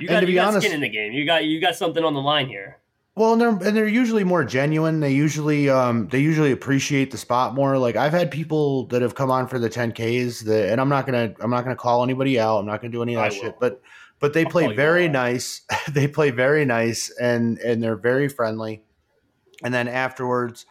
You 0.00 0.08
got, 0.08 0.20
to 0.20 0.26
you 0.26 0.32
be 0.32 0.34
got 0.34 0.48
honest- 0.48 0.66
skin 0.66 0.74
in 0.74 0.80
the 0.80 0.88
game. 0.88 1.12
You 1.12 1.24
got 1.26 1.44
you 1.44 1.60
got 1.60 1.76
something 1.76 2.02
on 2.04 2.14
the 2.14 2.20
line 2.20 2.48
here. 2.48 2.78
Well, 3.18 3.32
and 3.32 3.40
they're 3.40 3.48
and 3.48 3.76
they're 3.76 3.88
usually 3.88 4.22
more 4.22 4.44
genuine. 4.44 5.00
They 5.00 5.10
usually 5.10 5.68
um 5.68 6.06
they 6.06 6.20
usually 6.20 6.52
appreciate 6.52 7.10
the 7.10 7.18
spot 7.18 7.52
more. 7.52 7.76
Like 7.76 7.96
I've 7.96 8.12
had 8.12 8.30
people 8.30 8.86
that 8.86 9.02
have 9.02 9.16
come 9.16 9.28
on 9.28 9.48
for 9.48 9.58
the 9.58 9.68
10Ks 9.68 10.44
that 10.44 10.70
and 10.70 10.80
I'm 10.80 10.88
not 10.88 11.04
gonna 11.04 11.34
I'm 11.40 11.50
not 11.50 11.64
gonna 11.64 11.74
call 11.74 12.04
anybody 12.04 12.38
out. 12.38 12.58
I'm 12.58 12.66
not 12.66 12.80
gonna 12.80 12.92
do 12.92 13.02
any 13.02 13.16
of 13.16 13.22
that 13.22 13.32
shit. 13.32 13.56
But 13.58 13.82
but 14.20 14.34
they 14.34 14.44
I'll 14.44 14.50
play 14.52 14.72
very 14.72 15.08
nice. 15.08 15.62
they 15.90 16.06
play 16.06 16.30
very 16.30 16.64
nice 16.64 17.10
and 17.20 17.58
and 17.58 17.82
they're 17.82 17.96
very 17.96 18.28
friendly. 18.28 18.84
And 19.64 19.74
then 19.74 19.88
afterwards, 19.88 20.64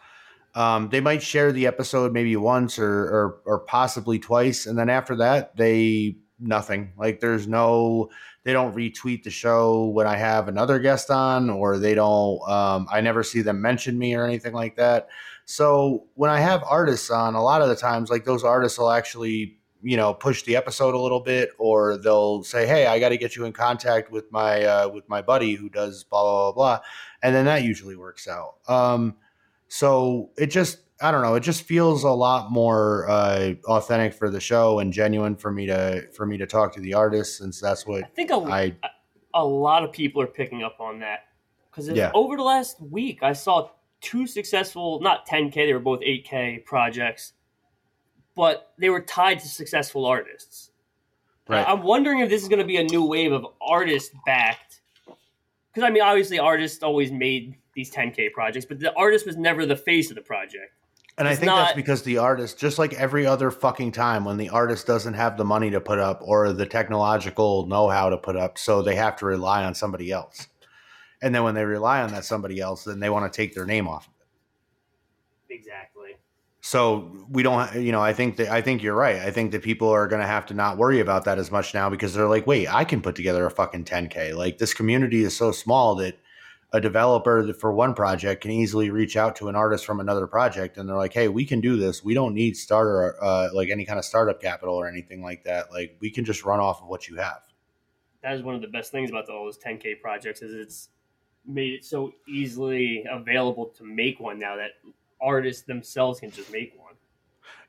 um, 0.56 0.88
they 0.88 1.02
might 1.02 1.22
share 1.22 1.52
the 1.52 1.68
episode 1.68 2.14
maybe 2.14 2.38
once 2.38 2.80
or, 2.80 2.88
or 2.88 3.42
or 3.44 3.60
possibly 3.60 4.20
twice, 4.20 4.68
and 4.68 4.80
then 4.80 4.90
after 4.90 5.18
that, 5.18 5.58
they 5.58 6.16
nothing. 6.40 6.94
Like 6.98 7.20
there's 7.20 7.46
no 7.46 8.10
they 8.48 8.54
don't 8.54 8.74
retweet 8.74 9.24
the 9.24 9.30
show 9.30 9.88
when 9.88 10.08
I 10.08 10.16
have 10.16 10.48
another 10.48 10.80
guest 10.80 11.12
on, 11.12 11.50
or 11.50 11.78
they 11.78 11.94
don't. 11.94 12.42
Um, 12.50 12.88
I 12.90 13.02
never 13.02 13.22
see 13.22 13.42
them 13.42 13.62
mention 13.62 14.00
me 14.00 14.16
or 14.16 14.24
anything 14.24 14.54
like 14.54 14.78
that. 14.78 15.10
So 15.44 16.06
when 16.14 16.30
I 16.30 16.40
have 16.40 16.64
artists 16.66 17.10
on, 17.10 17.36
a 17.36 17.44
lot 17.44 17.62
of 17.62 17.68
the 17.68 17.76
times, 17.76 18.10
like 18.10 18.24
those 18.24 18.46
artists 18.46 18.80
will 18.80 18.90
actually, 18.90 19.58
you 19.84 19.98
know, 19.98 20.14
push 20.14 20.44
the 20.44 20.56
episode 20.56 20.96
a 20.96 20.98
little 20.98 21.20
bit, 21.20 21.50
or 21.58 21.98
they'll 21.98 22.42
say, 22.42 22.66
"Hey, 22.66 22.86
I 22.86 23.02
got 23.02 23.10
to 23.10 23.18
get 23.18 23.36
you 23.36 23.44
in 23.44 23.52
contact 23.52 24.14
with 24.14 24.32
my 24.32 24.64
uh, 24.64 24.88
with 24.88 25.10
my 25.10 25.22
buddy 25.22 25.56
who 25.56 25.68
does 25.68 26.06
blah 26.06 26.24
blah 26.24 26.52
blah 26.54 26.78
blah," 26.78 26.86
and 27.24 27.36
then 27.36 27.44
that 27.48 27.64
usually 27.64 27.98
works 27.98 28.30
out. 28.30 28.60
Um, 28.70 29.18
so 29.68 30.30
it 30.38 30.52
just 30.52 30.80
I 31.02 31.12
don't 31.12 31.22
know. 31.22 31.36
It 31.36 31.42
just 31.42 31.64
feels 31.64 32.04
a 32.04 32.10
lot 32.10 32.52
more 32.52 33.08
uh, 33.10 33.54
authentic 33.66 34.14
for 34.14 34.30
the 34.30 34.40
show 34.40 34.80
and 34.80 34.92
genuine 34.92 35.36
for 35.36 35.52
me 35.52 35.68
to 35.68 36.08
for 36.12 36.26
me 36.26 36.38
to 36.38 36.48
talk 36.48 36.74
to 36.74 36.82
the 36.82 36.94
artists, 36.94 37.38
since 37.38 37.62
that's 37.62 37.86
what 37.86 38.04
I 38.04 38.08
think 38.08 38.32
a, 38.32 38.36
I 38.36 38.76
a 39.34 39.46
lot 39.46 39.84
of 39.84 39.92
people 39.92 40.22
are 40.22 40.28
picking 40.28 40.64
up 40.64 40.80
on 40.80 41.00
that 41.00 41.28
because 41.70 41.88
Yeah. 41.90 42.12
over 42.16 42.36
the 42.36 42.44
last 42.44 42.82
week 42.82 43.22
I 43.22 43.34
saw 43.34 43.70
two 44.02 44.26
successful, 44.26 45.00
not 45.02 45.28
10k, 45.28 45.54
they 45.54 45.74
were 45.74 45.80
both 45.80 46.00
8k 46.02 46.66
projects, 46.66 47.34
but 48.36 48.74
they 48.78 48.90
were 48.90 49.02
tied 49.02 49.40
to 49.40 49.48
successful 49.48 50.06
artists. 50.06 50.72
Right. 51.48 51.68
I'm 51.68 51.84
wondering 51.84 52.20
if 52.20 52.30
this 52.30 52.42
is 52.42 52.50
going 52.50 52.60
to 52.60 52.66
be 52.66 52.78
a 52.78 52.84
new 52.84 53.06
wave 53.06 53.32
of 53.32 53.46
artist 53.62 54.12
backed. 54.26 54.82
Because 55.06 55.88
I 55.88 55.92
mean, 55.92 56.02
obviously, 56.04 56.40
artists 56.40 56.84
always 56.84 57.12
made 57.12 57.56
these 57.74 57.92
10k 57.92 58.34
projects, 58.34 58.66
but 58.66 58.80
the 58.80 58.94
artist 58.96 59.26
was 59.26 59.38
never 59.38 59.66
the 59.66 59.76
face 59.76 60.10
of 60.10 60.16
the 60.16 60.22
project. 60.22 60.74
And 61.18 61.28
I 61.28 61.32
It's 61.32 61.40
think 61.40 61.52
that's 61.52 61.74
because 61.74 62.04
the 62.04 62.20
artist, 62.20 62.60
just 62.60 62.78
like 62.78 62.94
every 62.94 63.26
other 63.26 63.50
fucking 63.50 63.92
time, 63.92 64.24
when 64.24 64.38
the 64.38 64.50
artist 64.50 64.86
doesn't 64.86 65.16
have 65.16 65.36
the 65.36 65.44
money 65.44 65.72
to 65.72 65.82
put 65.82 65.98
up 65.98 66.22
or 66.24 66.54
the 66.54 66.66
technological 66.66 67.66
know 67.66 67.90
how 67.90 68.10
to 68.10 68.18
put 68.18 68.36
up, 68.36 68.60
so 68.60 68.84
they 68.84 68.96
have 68.96 69.16
to 69.18 69.26
rely 69.26 69.64
on 69.64 69.74
somebody 69.74 70.12
else. 70.12 70.48
And 71.22 71.34
then 71.34 71.44
when 71.44 71.56
they 71.56 71.66
rely 71.66 72.02
on 72.02 72.12
that 72.12 72.24
somebody 72.24 72.60
else, 72.60 72.84
then 72.84 73.00
they 73.00 73.10
want 73.10 73.32
to 73.32 73.36
take 73.36 73.56
their 73.56 73.66
name 73.66 73.88
off. 73.88 74.08
Of 74.08 74.14
it. 75.50 75.56
Exactly. 75.56 76.18
So 76.62 77.26
we 77.30 77.42
don't, 77.42 77.74
you 77.82 77.92
know, 77.92 78.02
I 78.02 78.14
think 78.14 78.36
that 78.38 78.50
I 78.50 78.62
think 78.62 78.84
you're 78.84 78.94
right. 78.94 79.16
I 79.16 79.32
think 79.32 79.52
that 79.54 79.64
people 79.64 79.90
are 79.90 80.08
going 80.08 80.22
to 80.22 80.28
have 80.28 80.46
to 80.48 80.54
not 80.54 80.78
worry 80.78 81.00
about 81.00 81.24
that 81.26 81.40
as 81.40 81.50
much 81.50 81.74
now 81.74 81.90
because 81.90 82.14
they're 82.14 82.28
like, 82.28 82.46
wait, 82.46 82.68
I 82.72 82.84
can 82.84 83.02
put 83.02 83.16
together 83.16 83.46
a 83.46 83.50
fucking 83.50 83.86
10k. 83.86 84.36
Like 84.36 84.60
this 84.60 84.74
community 84.74 85.24
is 85.24 85.36
so 85.36 85.52
small 85.52 85.96
that 85.96 86.20
a 86.74 86.82
developer 86.82 87.54
for 87.54 87.72
one 87.72 87.94
project 87.94 88.42
can 88.42 88.52
easily 88.52 88.90
reach 88.90 89.16
out 89.16 89.36
to 89.38 89.48
an 89.48 89.56
artist 89.56 89.86
from 89.86 90.00
another 90.02 90.28
project 90.28 90.78
and 90.78 90.88
they're 90.88 90.98
like, 90.98 91.14
hey, 91.14 91.30
we 91.30 91.46
can 91.46 91.62
do 91.62 91.78
this. 91.78 92.04
We 92.04 92.14
don't 92.14 92.34
need 92.34 92.58
starter 92.58 93.16
uh, 93.24 93.50
like 93.54 93.70
any 93.70 93.86
kind 93.86 93.98
of 93.98 94.04
startup 94.06 94.42
capital 94.42 94.76
or 94.76 94.88
anything 94.88 95.22
like 95.24 95.44
that. 95.46 95.72
Like 95.72 95.96
we 96.02 96.10
can 96.10 96.26
just 96.26 96.44
run 96.44 96.60
off 96.60 96.82
of 96.82 96.88
what 96.90 97.08
you 97.08 97.16
have. 97.16 97.40
that 98.22 98.34
is 98.36 98.44
one 98.44 98.54
of 98.54 98.62
the 98.62 98.68
best 98.68 98.92
things 98.92 99.10
about 99.10 99.30
all 99.30 99.46
those 99.46 99.58
10k 99.58 100.02
projects 100.02 100.42
is 100.42 100.54
it's 100.54 100.90
made 101.46 101.72
it 101.74 101.86
so 101.86 102.12
easily 102.28 103.06
available 103.10 103.68
to 103.68 103.86
make 103.86 104.20
one 104.20 104.38
now 104.38 104.58
that 104.58 104.72
artists 105.22 105.64
themselves 105.64 106.20
can 106.20 106.30
just 106.30 106.52
make 106.52 106.74
one. 106.78 106.94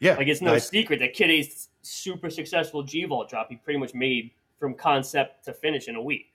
Yeah, 0.01 0.17
Like 0.17 0.27
it's 0.27 0.41
no 0.43 0.55
I- 0.55 0.59
secret 0.59 0.99
that 0.99 1.13
Kid 1.13 1.31
Eight's 1.31 1.69
super 1.83 2.31
successful 2.31 2.83
G 2.83 3.05
Vault 3.05 3.31
drop 3.31 3.49
he 3.49 3.57
pretty 3.57 3.79
much 3.79 3.95
made 3.95 4.33
from 4.59 4.75
concept 4.75 5.45
to 5.45 5.53
finish 5.53 5.87
in 5.87 5.95
a 5.95 6.03
week. 6.03 6.33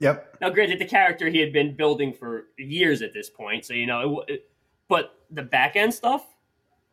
Yep. 0.00 0.38
Now, 0.40 0.50
granted, 0.50 0.78
the 0.78 0.86
character 0.86 1.28
he 1.28 1.38
had 1.38 1.52
been 1.52 1.74
building 1.74 2.12
for 2.12 2.46
years 2.58 3.02
at 3.02 3.12
this 3.12 3.30
point, 3.30 3.64
so 3.64 3.74
you 3.74 3.86
know, 3.86 4.20
it, 4.20 4.32
it, 4.32 4.50
but 4.88 5.18
the 5.30 5.42
back 5.42 5.76
end 5.76 5.94
stuff, 5.94 6.26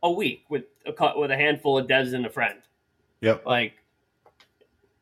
a 0.03 0.11
week 0.11 0.45
with 0.49 0.63
a 0.85 0.93
cut 0.93 1.17
with 1.17 1.31
a 1.31 1.37
handful 1.37 1.77
of 1.77 1.87
devs 1.87 2.13
and 2.13 2.25
a 2.25 2.29
friend. 2.29 2.59
Yep. 3.21 3.45
Like 3.45 3.73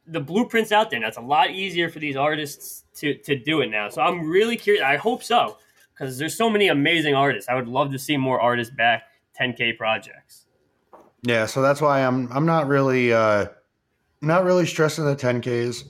the 0.07 0.19
blueprints 0.19 0.71
out 0.71 0.89
there. 0.89 0.99
Now 0.99 1.07
it's 1.07 1.17
a 1.17 1.21
lot 1.21 1.51
easier 1.51 1.89
for 1.89 1.99
these 1.99 2.15
artists 2.15 2.84
to 2.95 3.15
to 3.15 3.38
do 3.38 3.61
it 3.61 3.67
now. 3.67 3.89
So 3.89 4.01
I'm 4.01 4.27
really 4.27 4.57
curious. 4.57 4.84
I 4.84 4.97
hope 4.97 5.23
so 5.23 5.57
because 5.93 6.17
there's 6.17 6.35
so 6.35 6.49
many 6.49 6.67
amazing 6.67 7.15
artists. 7.15 7.49
I 7.49 7.55
would 7.55 7.67
love 7.67 7.91
to 7.91 7.99
see 7.99 8.17
more 8.17 8.41
artists 8.41 8.73
back 8.73 9.03
10k 9.39 9.77
projects. 9.77 10.45
Yeah, 11.21 11.45
so 11.45 11.61
that's 11.61 11.81
why 11.81 12.03
I'm 12.05 12.31
I'm 12.31 12.45
not 12.45 12.67
really 12.67 13.13
uh 13.13 13.47
not 14.21 14.43
really 14.43 14.65
stressing 14.65 15.05
the 15.05 15.15
10Ks. 15.15 15.88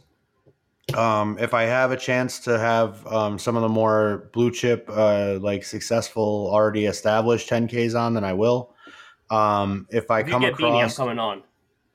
Um 0.96 1.38
if 1.40 1.54
I 1.54 1.64
have 1.64 1.92
a 1.92 1.98
chance 1.98 2.40
to 2.42 2.58
have 2.60 3.06
um 3.08 3.38
some 3.40 3.56
of 3.56 3.62
the 3.62 3.70
more 3.70 4.30
blue 4.34 4.52
chip 4.52 4.90
uh 4.90 5.38
like 5.42 5.64
successful 5.64 6.50
already 6.52 6.86
established 6.86 7.50
10Ks 7.50 8.00
on 8.00 8.14
then 8.14 8.24
I 8.24 8.34
will. 8.34 8.74
Um, 9.30 9.88
if 9.92 10.10
I 10.10 10.22
If 10.22 10.28
you 10.28 10.34
come 10.34 10.42
get 10.42 10.56
Beanie, 10.56 10.70
I'm 10.70 10.76
across, 10.76 10.98
coming 10.98 11.20
on. 11.20 11.44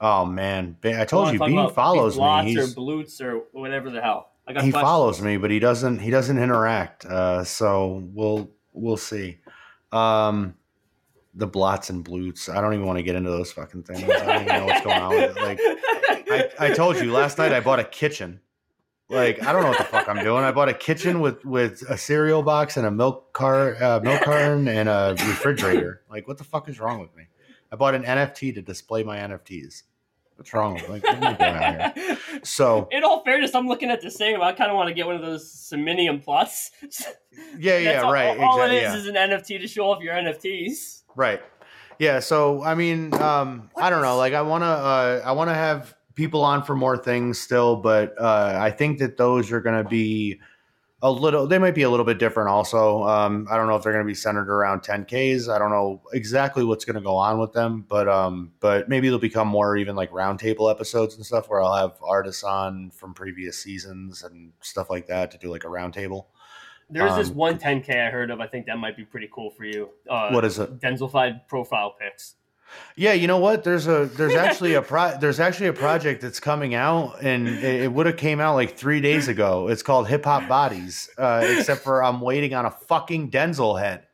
oh 0.01 0.25
man, 0.25 0.77
I 0.85 1.05
told 1.05 1.33
you, 1.33 1.39
talk 1.39 1.49
Bean 1.49 1.59
about 1.59 1.75
follows 1.75 2.17
me. 2.17 2.45
He's, 2.45 2.73
or 2.73 2.75
blutes 2.75 3.21
or 3.21 3.43
whatever 3.53 3.91
the 3.91 4.01
hell. 4.01 4.31
I 4.47 4.53
got 4.53 4.63
he 4.63 4.71
questions. 4.71 4.89
follows 4.89 5.21
me, 5.23 5.37
but 5.37 5.51
he 5.51 5.59
doesn't. 5.59 5.99
He 5.99 6.11
doesn't 6.11 6.39
interact. 6.39 7.05
Uh, 7.07 7.43
so 7.43 8.05
we'll 8.13 8.51
we'll 8.73 8.97
see. 8.97 9.39
Um, 9.91 10.55
the 11.35 11.47
blots 11.47 11.91
and 11.91 12.05
blutes. 12.05 12.49
I 12.49 12.61
don't 12.61 12.75
even 12.75 12.87
want 12.87 12.99
to 12.99 13.03
get 13.03 13.17
into 13.17 13.31
those 13.31 13.51
fucking 13.51 13.83
things. 13.83 14.05
I 14.05 14.07
don't 14.07 14.43
even 14.43 14.47
know 14.47 14.67
what's 14.67 14.85
going 14.85 15.01
on 15.03 15.11
with 15.11 15.37
it. 15.37 15.43
Like 15.43 15.59
I, 16.61 16.69
I 16.69 16.71
told 16.73 16.97
you 16.99 17.11
last 17.13 17.39
night, 17.39 17.53
I 17.53 17.59
bought 17.61 17.81
a 17.81 17.85
kitchen. 17.85 18.41
Like 19.15 19.43
I 19.43 19.53
don't 19.53 19.63
know 19.63 19.69
what 19.69 19.79
the 19.79 19.85
fuck 19.85 20.09
I'm 20.09 20.23
doing. 20.23 20.45
I 20.45 20.53
bought 20.53 20.69
a 20.69 20.75
kitchen 20.75 21.21
with 21.21 21.45
with 21.45 21.83
a 21.89 21.97
cereal 21.97 22.43
box 22.43 22.77
and 22.77 22.87
a 22.87 22.91
milk 22.91 23.33
car 23.33 23.77
uh, 23.83 24.01
milk 24.01 24.23
carton 24.23 24.69
and 24.69 24.89
a 24.89 25.15
refrigerator. 25.19 26.03
Like 26.11 26.27
what 26.29 26.39
the 26.39 26.45
fuck 26.45 26.69
is 26.69 26.81
wrong 26.81 27.01
with 27.01 27.15
me? 27.17 27.25
I 27.73 27.77
bought 27.77 27.95
an 27.95 28.05
NFT 28.05 28.55
to 28.55 28.63
display 28.63 29.03
my 29.03 29.19
NFTs. 29.19 29.83
What's 30.37 30.53
wrong 30.53 30.75
with 30.75 30.89
like 30.89 31.05
what 31.05 31.15
am 31.15 31.25
I 31.25 31.33
doing 31.35 31.55
out 31.55 31.99
here? 31.99 32.19
So 32.45 32.89
In 32.91 33.05
all 33.05 33.23
fairness, 33.25 33.55
I'm 33.55 33.69
looking 33.69 33.91
at 33.91 34.03
the 34.03 34.11
same. 34.11 34.43
I 34.43 34.53
kind 34.53 34.71
of 34.71 34.77
want 34.77 34.89
to 34.89 34.95
get 34.95 35.07
one 35.07 35.15
of 35.15 35.23
those 35.23 35.45
Seminium 35.51 36.23
plots. 36.23 36.73
yeah, 37.59 37.79
yeah, 37.79 37.93
That's 37.93 38.05
all- 38.05 38.13
right. 38.13 38.39
All, 38.39 38.57
exactly, 38.57 38.77
it 38.79 38.83
yeah. 38.83 38.95
is 38.95 39.03
is 39.03 39.09
an 39.09 39.15
NFT 39.15 39.61
to 39.61 39.69
show 39.69 39.91
off 39.91 40.03
your 40.03 40.15
NFTs. 40.15 41.03
Right. 41.15 41.41
Yeah. 41.99 42.19
So 42.19 42.63
I 42.63 42.75
mean, 42.75 43.15
um, 43.15 43.71
I 43.77 43.89
don't 43.91 44.03
know. 44.03 44.17
Like, 44.17 44.35
I 44.35 44.43
want 44.43 44.63
to, 44.63 44.67
uh, 44.67 45.23
I 45.25 45.33
want 45.33 45.51
to 45.51 45.55
have 45.55 45.95
people 46.15 46.43
on 46.43 46.63
for 46.63 46.75
more 46.75 46.97
things 46.97 47.41
still, 47.41 47.77
but 47.77 48.15
uh, 48.21 48.57
I 48.61 48.71
think 48.71 48.99
that 48.99 49.17
those 49.17 49.51
are 49.53 49.61
going 49.61 49.83
to 49.83 49.89
be 49.89 50.41
a 51.03 51.11
little. 51.11 51.47
They 51.47 51.59
might 51.59 51.75
be 51.75 51.83
a 51.83 51.91
little 51.91 52.07
bit 52.07 52.19
different. 52.19 52.49
Also, 52.49 53.03
um, 53.05 53.47
I 53.51 53.57
don't 53.57 53.67
know 53.67 53.77
if 53.77 53.83
they're 53.83 53.93
going 53.93 54.05
to 54.05 54.11
be 54.11 54.15
centered 54.15 54.49
around 54.49 54.81
10ks. 54.81 55.55
I 55.55 55.59
don't 55.59 55.71
know 55.71 56.01
exactly 56.15 56.65
what's 56.65 56.85
going 56.85 56.95
to 56.95 57.03
go 57.03 57.17
on 57.17 57.39
with 57.39 57.53
them, 57.53 57.85
but 57.89 58.09
um, 58.09 58.53
but 58.61 58.89
maybe 58.89 59.09
they'll 59.09 59.19
become 59.19 59.49
more 59.49 59.77
even 59.77 59.97
like 59.97 60.11
roundtable 60.13 60.71
episodes 60.71 61.17
and 61.17 61.27
stuff 61.27 61.49
where 61.51 61.61
I'll 61.63 61.77
have 61.77 61.97
artists 62.03 62.43
on 62.43 62.91
from 62.91 63.13
previous 63.13 63.59
seasons 63.59 64.23
and 64.23 64.53
stuff 64.61 64.89
like 64.89 65.07
that 65.09 65.31
to 65.33 65.39
do 65.39 65.51
like 65.51 65.65
a 65.65 65.69
roundtable. 65.69 66.27
There's 66.91 67.17
this 67.17 67.31
Um, 67.31 67.37
one 67.37 67.59
10K 67.59 68.07
I 68.07 68.11
heard 68.11 68.31
of. 68.31 68.41
I 68.41 68.47
think 68.47 68.67
that 68.67 68.79
might 68.79 68.97
be 68.97 69.05
pretty 69.05 69.29
cool 69.33 69.51
for 69.51 69.65
you. 69.65 69.91
Uh, 70.09 70.31
What 70.31 70.45
is 70.45 70.59
it? 70.59 70.81
Denzelfied 70.81 71.49
profile 71.49 71.97
pics. 71.99 72.37
Yeah, 72.97 73.13
you 73.13 73.27
know 73.27 73.39
what? 73.39 73.65
There's 73.65 73.87
a 73.87 74.07
there's 74.17 74.35
actually 74.35 74.75
a 74.75 74.83
pro 74.83 75.17
there's 75.19 75.41
actually 75.41 75.69
a 75.69 75.73
project 75.73 76.21
that's 76.21 76.41
coming 76.41 76.75
out, 76.75 77.23
and 77.23 77.49
it, 77.49 77.83
it 77.83 77.93
would 77.93 78.07
have 78.07 78.17
came 78.17 78.41
out 78.41 78.55
like 78.55 78.77
three 78.77 79.01
days 79.01 79.29
ago. 79.29 79.69
It's 79.69 79.83
called 79.83 80.09
Hip 80.09 80.25
Hop 80.25 80.49
Bodies, 80.49 81.11
uh, 81.19 81.45
except 81.45 81.83
for 81.83 82.03
I'm 82.03 82.21
waiting 82.21 82.55
on 82.55 82.67
a 82.67 82.71
fucking 82.71 83.31
Denzel 83.31 83.81
head. 83.81 84.07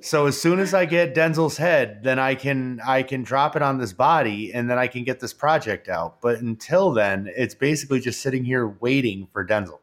So 0.00 0.26
as 0.26 0.40
soon 0.40 0.60
as 0.60 0.74
I 0.74 0.84
get 0.84 1.14
Denzel's 1.14 1.56
head, 1.56 2.04
then 2.04 2.20
I 2.20 2.36
can 2.36 2.80
I 2.86 3.02
can 3.02 3.24
drop 3.24 3.56
it 3.56 3.62
on 3.62 3.78
this 3.78 3.92
body, 3.92 4.52
and 4.52 4.70
then 4.70 4.78
I 4.78 4.86
can 4.86 5.02
get 5.04 5.18
this 5.20 5.32
project 5.32 5.88
out. 5.88 6.20
But 6.20 6.40
until 6.40 6.92
then, 6.92 7.28
it's 7.36 7.54
basically 7.54 8.00
just 8.00 8.20
sitting 8.20 8.44
here 8.44 8.68
waiting 8.68 9.28
for 9.32 9.44
Denzel. 9.44 9.80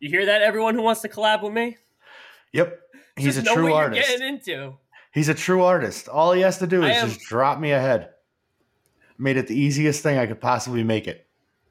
You 0.00 0.10
hear 0.10 0.26
that, 0.26 0.42
everyone 0.42 0.74
who 0.74 0.82
wants 0.82 1.02
to 1.02 1.08
collab 1.08 1.42
with 1.42 1.52
me? 1.52 1.76
Yep, 2.52 2.78
he's 3.16 3.36
Just 3.36 3.38
a 3.38 3.42
know 3.42 3.54
true 3.54 3.70
what 3.70 3.84
artist. 3.84 4.08
You're 4.08 4.18
getting 4.18 4.34
into. 4.34 4.76
He's 5.14 5.28
a 5.28 5.34
true 5.34 5.62
artist. 5.62 6.08
All 6.08 6.32
he 6.32 6.40
has 6.42 6.58
to 6.58 6.66
do 6.66 6.82
is 6.82 6.96
am- 6.96 7.08
just 7.08 7.20
drop 7.20 7.60
me 7.60 7.70
a 7.70 7.80
head. 7.80 8.10
Made 9.16 9.36
it 9.36 9.46
the 9.46 9.56
easiest 9.56 10.02
thing 10.02 10.18
I 10.18 10.26
could 10.26 10.40
possibly 10.40 10.82
make 10.82 11.06
it. 11.06 11.28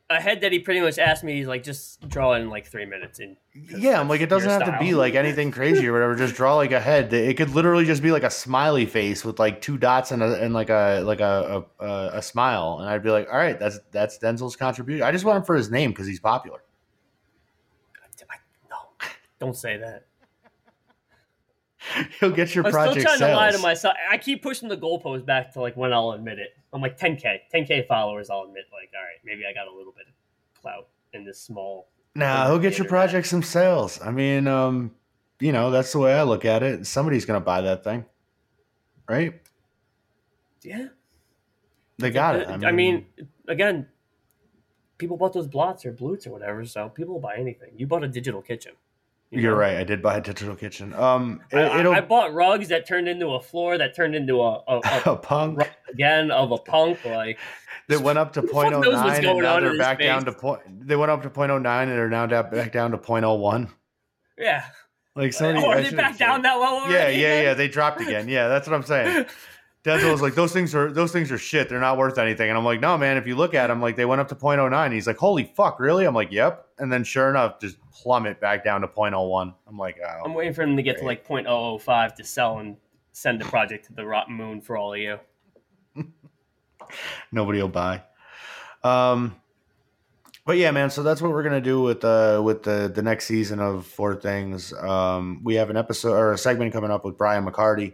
A 0.10 0.22
head 0.22 0.40
that 0.42 0.54
he 0.54 0.60
pretty 0.60 0.80
much 0.80 0.98
asked 0.98 1.26
me, 1.26 1.34
he's 1.34 1.48
like, 1.48 1.62
just 1.64 2.08
draw 2.08 2.34
in 2.34 2.50
like 2.50 2.68
three 2.68 2.86
minutes. 2.86 3.20
And 3.20 3.36
Yeah, 3.54 4.00
I'm 4.00 4.08
like, 4.08 4.22
it 4.22 4.30
doesn't 4.30 4.50
have 4.50 4.64
to 4.66 4.78
be 4.80 4.94
like 4.94 5.16
anything 5.16 5.52
crazy 5.52 5.86
or 5.88 5.92
whatever. 5.92 6.16
Just 6.16 6.36
draw 6.36 6.56
like 6.56 6.72
a 6.72 6.80
head. 6.80 7.12
It 7.12 7.36
could 7.36 7.50
literally 7.50 7.84
just 7.84 8.02
be 8.02 8.12
like 8.12 8.24
a 8.24 8.30
smiley 8.30 8.86
face 8.86 9.26
with 9.26 9.40
like 9.40 9.62
two 9.62 9.78
dots 9.78 10.12
and, 10.12 10.24
a, 10.24 10.42
and 10.42 10.54
like 10.54 10.70
a 10.70 11.02
like 11.04 11.20
a, 11.20 11.66
a 11.82 11.86
a 11.86 12.10
a 12.18 12.22
smile, 12.22 12.78
and 12.80 12.90
I'd 12.90 13.04
be 13.04 13.10
like, 13.10 13.28
all 13.30 13.38
right, 13.38 13.60
that's 13.60 13.80
that's 13.92 14.20
Denzel's 14.20 14.56
contribution. 14.56 15.04
I 15.04 15.12
just 15.12 15.26
want 15.26 15.38
him 15.38 15.44
for 15.44 15.56
his 15.56 15.70
name 15.72 15.92
because 15.92 16.08
he's 16.08 16.20
popular. 16.20 16.64
no, 18.70 18.78
don't 19.40 19.56
say 19.58 19.78
that. 19.78 20.06
He'll 22.20 22.32
get 22.32 22.56
your 22.56 22.66
I'm 22.66 22.72
project 22.72 23.02
still 23.02 23.04
trying 23.04 23.20
sales. 23.20 23.32
to 23.32 23.36
lie 23.36 23.52
to 23.52 23.58
myself. 23.60 23.96
I 24.10 24.18
keep 24.18 24.42
pushing 24.42 24.70
the 24.70 24.78
goalpost 24.78 25.26
back 25.26 25.52
to 25.54 25.62
like 25.62 25.76
when 25.76 25.92
I'll 25.94 26.12
admit 26.12 26.40
it. 26.40 26.50
I'm 26.72 26.82
like 26.82 26.98
10k, 26.98 27.40
10k 27.54 27.88
followers. 27.88 28.30
I'll 28.30 28.44
admit 28.44 28.66
like, 28.72 28.90
all 28.96 29.02
right, 29.04 29.20
maybe 29.26 29.44
I 29.50 29.54
got 29.54 29.68
a 29.68 29.76
little 29.76 29.94
bit 29.94 30.06
of 30.08 30.62
clout 30.62 30.88
in 31.14 31.26
this 31.26 31.40
small. 31.40 31.90
Nah, 32.16 32.48
he'll 32.48 32.60
get 32.60 32.78
your 32.78 32.88
project 32.88 33.28
some 33.28 33.44
sales. 33.44 34.00
I 34.02 34.12
mean, 34.12 34.48
um, 34.48 34.92
you 35.40 35.52
know, 35.52 35.72
that's 35.72 35.92
the 35.92 36.00
way 36.00 36.14
I 36.14 36.24
look 36.24 36.46
at 36.46 36.64
it. 36.64 36.86
Somebody's 36.88 37.26
gonna 37.26 37.40
buy 37.42 37.62
that 37.62 37.84
thing, 37.84 38.06
right? 39.10 39.42
Yeah, 40.62 40.88
They 41.98 42.10
got 42.10 42.38
it. 42.38 42.48
I 42.48 42.72
mean, 42.72 43.06
again, 43.50 43.88
people 44.98 45.18
bought 45.18 45.34
those 45.34 45.48
blots 45.48 45.86
or 45.86 45.92
blutes 45.92 46.26
or 46.26 46.32
whatever, 46.32 46.64
so 46.66 46.88
people 46.88 47.16
will 47.16 47.22
buy 47.22 47.36
anything. 47.36 47.72
You 47.76 47.86
bought 47.88 48.04
a 48.06 48.08
digital 48.08 48.42
kitchen. 48.42 48.72
You 49.34 49.42
you're 49.42 49.52
know? 49.52 49.58
right. 49.58 49.78
I 49.78 49.84
did 49.84 50.02
buy 50.02 50.18
a 50.18 50.22
digital 50.22 50.56
kitchen. 50.56 50.94
Um, 50.94 51.42
it, 51.52 51.58
I, 51.58 51.98
I- 51.98 52.02
bought 52.02 52.34
rugs 52.34 52.68
that 52.70 52.88
turned 52.88 53.08
into 53.08 53.28
a 53.30 53.42
floor 53.42 53.78
that 53.78 53.96
turned 53.96 54.16
into 54.16 54.42
a, 54.42 54.62
a, 54.68 54.82
a 54.84 55.02
a 55.14 55.18
punk. 55.18 55.60
again 55.92 56.32
of 56.32 56.52
a 56.52 56.58
punk. 56.58 57.04
Like 57.06 57.40
They 57.90 57.98
went 57.98 58.18
up 58.18 58.32
to 58.34 58.42
Who 58.42 58.48
the 58.48 58.54
fuck 58.54 58.66
0.09 58.66 59.30
and 59.30 59.40
now 59.40 59.60
they're 59.60 59.78
back 59.78 60.00
down 60.00 60.24
to 60.26 60.32
point. 60.32 60.62
They 60.88 60.96
went 60.96 61.12
up 61.12 61.22
to 61.24 61.30
0.09 61.30 61.56
and 61.58 61.92
are 61.92 62.10
now 62.10 62.26
down, 62.26 62.50
back 62.50 62.72
down 62.72 62.92
to 62.92 62.98
0.01. 62.98 63.70
yeah, 64.38 64.64
Like 65.16 65.34
somebody, 65.34 65.66
oh, 65.66 65.70
I 65.70 65.80
are 65.80 65.82
they 65.84 65.92
back 65.92 66.18
down 66.18 66.44
that 66.44 66.54
low? 66.54 66.62
Yeah, 66.88 66.96
already 66.96 66.96
yeah, 66.96 67.28
again? 67.28 67.44
yeah. 67.44 67.54
They 67.56 67.68
dropped 67.68 68.00
again. 68.02 68.30
Yeah, 68.30 68.48
that's 68.48 68.68
what 68.68 68.76
I'm 68.76 68.84
saying. 68.84 69.26
Denzel 69.84 70.14
was 70.14 70.22
like, 70.22 70.34
those 70.34 70.54
things 70.54 70.74
are 70.74 70.94
those 70.94 71.12
things 71.12 71.30
are 71.30 71.38
shit. 71.38 71.68
They're 71.68 71.82
not 71.82 71.98
worth 71.98 72.18
anything. 72.18 72.48
And 72.48 72.58
I'm 72.58 72.64
like, 72.64 72.80
no, 72.80 72.98
man. 72.98 73.18
If 73.18 73.28
you 73.28 73.36
look 73.36 73.54
at 73.54 73.68
them, 73.68 73.82
like 73.82 73.98
they 73.98 74.06
went 74.06 74.22
up 74.22 74.30
to 74.30 74.36
0.09. 74.36 74.94
He's 74.94 75.08
like, 75.08 75.18
holy 75.18 75.52
fuck, 75.58 75.78
really? 75.78 76.06
I'm 76.06 76.16
like, 76.16 76.32
yep. 76.32 76.68
And 76.80 76.90
then 76.92 77.04
sure 77.04 77.30
enough, 77.30 77.60
just 77.60 77.76
plummet 78.04 78.42
back 78.42 78.66
down 78.66 78.82
to 78.82 78.88
0.01. 78.88 79.54
I'm 79.66 79.78
like, 79.78 79.98
oh, 80.06 80.22
I'm 80.26 80.34
waiting 80.34 80.54
for 80.54 80.62
him 80.62 80.76
to 80.76 80.84
get 80.84 80.98
to 81.00 81.06
like 81.06 81.26
0.005 81.26 82.16
to 82.16 82.24
sell 82.24 82.60
and 82.60 82.76
send 83.14 83.40
the 83.40 83.46
project 83.46 83.86
to 83.86 83.94
the 83.94 84.06
rotten 84.06 84.36
moon 84.36 84.60
for 84.60 84.76
all 84.76 84.94
of 84.94 85.00
you. 85.00 85.20
nobody 87.32 87.62
will 87.62 87.70
buy. 87.70 88.04
Um, 88.84 89.36
but 90.46 90.58
yeah, 90.58 90.72
man. 90.72 90.90
So 90.90 91.04
that's 91.04 91.22
what 91.22 91.32
we're 91.32 91.44
gonna 91.44 91.62
do 91.62 91.82
with 91.82 92.04
uh 92.04 92.42
with 92.44 92.64
the 92.64 92.92
the 92.94 93.02
next 93.02 93.26
season 93.28 93.60
of 93.60 93.86
Four 93.86 94.16
Things. 94.16 94.74
Um, 94.74 95.40
we 95.42 95.56
have 95.56 95.70
an 95.70 95.78
episode 95.78 96.12
or 96.12 96.34
a 96.34 96.38
segment 96.38 96.74
coming 96.74 96.92
up 96.92 97.06
with 97.06 97.18
Brian 97.18 97.46
McCarty. 97.46 97.94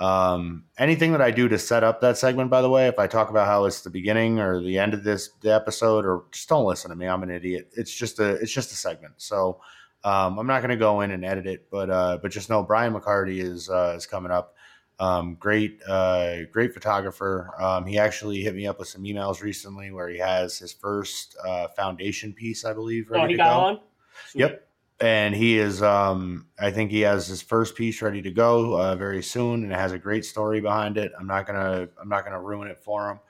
Um, 0.00 0.64
anything 0.78 1.12
that 1.12 1.20
I 1.20 1.30
do 1.30 1.48
to 1.48 1.58
set 1.58 1.82
up 1.82 2.00
that 2.00 2.16
segment, 2.16 2.50
by 2.50 2.62
the 2.62 2.70
way, 2.70 2.86
if 2.86 2.98
I 2.98 3.06
talk 3.08 3.30
about 3.30 3.46
how 3.46 3.64
it's 3.64 3.80
the 3.80 3.90
beginning 3.90 4.38
or 4.38 4.62
the 4.62 4.78
end 4.78 4.94
of 4.94 5.02
this 5.02 5.30
the 5.40 5.52
episode, 5.52 6.04
or 6.04 6.24
just 6.30 6.48
don't 6.48 6.64
listen 6.64 6.90
to 6.90 6.96
me, 6.96 7.06
I'm 7.06 7.22
an 7.22 7.30
idiot. 7.30 7.72
It's 7.76 7.92
just 7.92 8.20
a 8.20 8.34
it's 8.34 8.52
just 8.52 8.70
a 8.70 8.76
segment. 8.76 9.14
So 9.16 9.60
um, 10.04 10.38
I'm 10.38 10.46
not 10.46 10.60
going 10.60 10.70
to 10.70 10.76
go 10.76 11.00
in 11.00 11.10
and 11.10 11.24
edit 11.24 11.46
it, 11.46 11.68
but 11.70 11.90
uh, 11.90 12.18
but 12.22 12.30
just 12.30 12.48
know 12.48 12.62
Brian 12.62 12.94
McCarty 12.94 13.42
is 13.42 13.68
uh, 13.68 13.94
is 13.96 14.06
coming 14.06 14.30
up. 14.30 14.54
Um, 15.00 15.36
great, 15.38 15.80
uh, 15.88 16.38
great 16.50 16.74
photographer. 16.74 17.54
Um, 17.60 17.86
he 17.86 17.98
actually 17.98 18.40
hit 18.42 18.54
me 18.54 18.66
up 18.66 18.80
with 18.80 18.88
some 18.88 19.04
emails 19.04 19.42
recently 19.42 19.92
where 19.92 20.08
he 20.08 20.18
has 20.18 20.58
his 20.58 20.72
first 20.72 21.36
uh, 21.44 21.68
foundation 21.68 22.32
piece, 22.32 22.64
I 22.64 22.72
believe, 22.72 23.08
ready 23.10 23.24
oh, 23.24 23.26
he 23.28 23.32
to 23.34 23.36
got 23.36 23.54
go. 23.54 23.66
on? 23.66 23.80
Sweet. 24.26 24.40
Yep. 24.40 24.67
And 25.00 25.34
he 25.34 25.58
is, 25.58 25.80
um, 25.80 26.46
I 26.58 26.72
think 26.72 26.90
he 26.90 27.02
has 27.02 27.28
his 27.28 27.40
first 27.40 27.76
piece 27.76 28.02
ready 28.02 28.20
to 28.22 28.30
go 28.32 28.80
uh, 28.80 28.96
very 28.96 29.22
soon, 29.22 29.62
and 29.62 29.72
it 29.72 29.76
has 29.76 29.92
a 29.92 29.98
great 29.98 30.24
story 30.24 30.60
behind 30.60 30.96
it. 30.96 31.12
I'm 31.18 31.26
not 31.28 31.46
gonna, 31.46 31.88
I'm 32.00 32.08
not 32.08 32.24
gonna 32.24 32.40
ruin 32.40 32.68
it 32.68 32.78
for 32.78 33.10
him. 33.10 33.20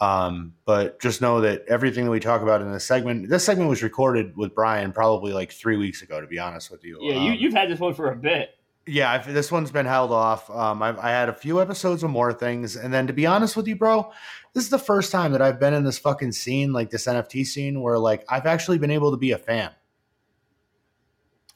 Um, 0.00 0.54
but 0.64 1.00
just 1.00 1.20
know 1.20 1.40
that 1.42 1.64
everything 1.68 2.04
that 2.04 2.10
we 2.10 2.18
talk 2.18 2.42
about 2.42 2.60
in 2.60 2.72
this 2.72 2.84
segment, 2.84 3.28
this 3.28 3.44
segment 3.44 3.70
was 3.70 3.80
recorded 3.80 4.36
with 4.36 4.52
Brian 4.52 4.90
probably 4.92 5.32
like 5.32 5.52
three 5.52 5.76
weeks 5.76 6.02
ago, 6.02 6.20
to 6.20 6.26
be 6.26 6.40
honest 6.40 6.68
with 6.68 6.84
you. 6.84 6.98
Yeah, 7.00 7.14
you, 7.14 7.30
Um, 7.30 7.36
you've 7.38 7.54
had 7.54 7.70
this 7.70 7.78
one 7.78 7.94
for 7.94 8.10
a 8.10 8.16
bit. 8.16 8.50
yeah, 8.86 9.12
I've, 9.12 9.32
this 9.32 9.52
one's 9.52 9.70
been 9.70 9.86
held 9.86 10.10
off. 10.10 10.50
Um, 10.50 10.82
I've, 10.82 10.98
I 10.98 11.10
had 11.10 11.28
a 11.28 11.32
few 11.32 11.60
episodes 11.62 12.02
of 12.02 12.10
more 12.10 12.32
things, 12.32 12.74
and 12.74 12.92
then 12.92 13.06
to 13.06 13.12
be 13.12 13.24
honest 13.24 13.56
with 13.56 13.68
you, 13.68 13.76
bro, 13.76 14.10
this 14.52 14.64
is 14.64 14.70
the 14.70 14.80
first 14.80 15.12
time 15.12 15.30
that 15.30 15.40
I've 15.40 15.60
been 15.60 15.74
in 15.74 15.84
this 15.84 15.98
fucking 15.98 16.32
scene, 16.32 16.72
like 16.72 16.90
this 16.90 17.06
NFT 17.06 17.46
scene, 17.46 17.80
where 17.80 17.96
like 17.98 18.24
I've 18.28 18.46
actually 18.46 18.78
been 18.78 18.90
able 18.90 19.12
to 19.12 19.16
be 19.16 19.30
a 19.30 19.38
fan. 19.38 19.70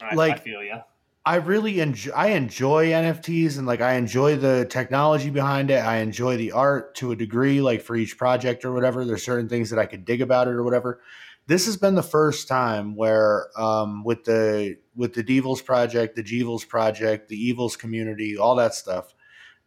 I, 0.01 0.15
like- 0.15 0.35
I 0.35 0.39
feel 0.39 0.63
ya. 0.63 0.83
I 1.27 1.37
really 1.37 1.81
enjoy. 1.81 2.13
I 2.13 2.29
enjoy 2.29 2.87
NFTs, 2.87 3.59
and 3.59 3.67
like 3.67 3.83
I 3.83 3.95
enjoy 3.95 4.37
the 4.37 4.65
technology 4.65 5.29
behind 5.29 5.71
it. 5.71 5.85
I 5.85 5.99
enjoy 5.99 6.39
the 6.39 6.53
art 6.53 6.95
to 6.97 7.13
a 7.13 7.17
degree, 7.17 7.61
like 7.61 7.83
for 7.83 7.97
each 7.97 8.17
project 8.17 8.65
or 8.65 8.73
whatever. 8.73 9.05
There's 9.05 9.25
certain 9.25 9.47
things 9.47 9.69
that 9.69 9.79
I 9.79 9.85
could 9.85 10.07
dig 10.07 10.23
about 10.23 10.49
it 10.49 10.53
or 10.53 10.63
whatever. 10.63 11.03
This 11.47 11.67
has 11.67 11.77
been 11.77 11.97
the 11.97 12.03
first 12.03 12.49
time 12.49 12.97
where, 12.97 13.49
um, 13.61 14.05
with 14.05 14.25
the 14.25 14.79
with 14.97 15.13
the 15.13 15.23
Devils 15.23 15.61
project, 15.61 16.17
the 16.17 16.23
Jevils 16.23 16.67
project, 16.67 17.29
the 17.29 17.37
Evils 17.37 17.77
community, 17.77 18.39
all 18.39 18.57
that 18.57 18.75
stuff, 18.75 19.15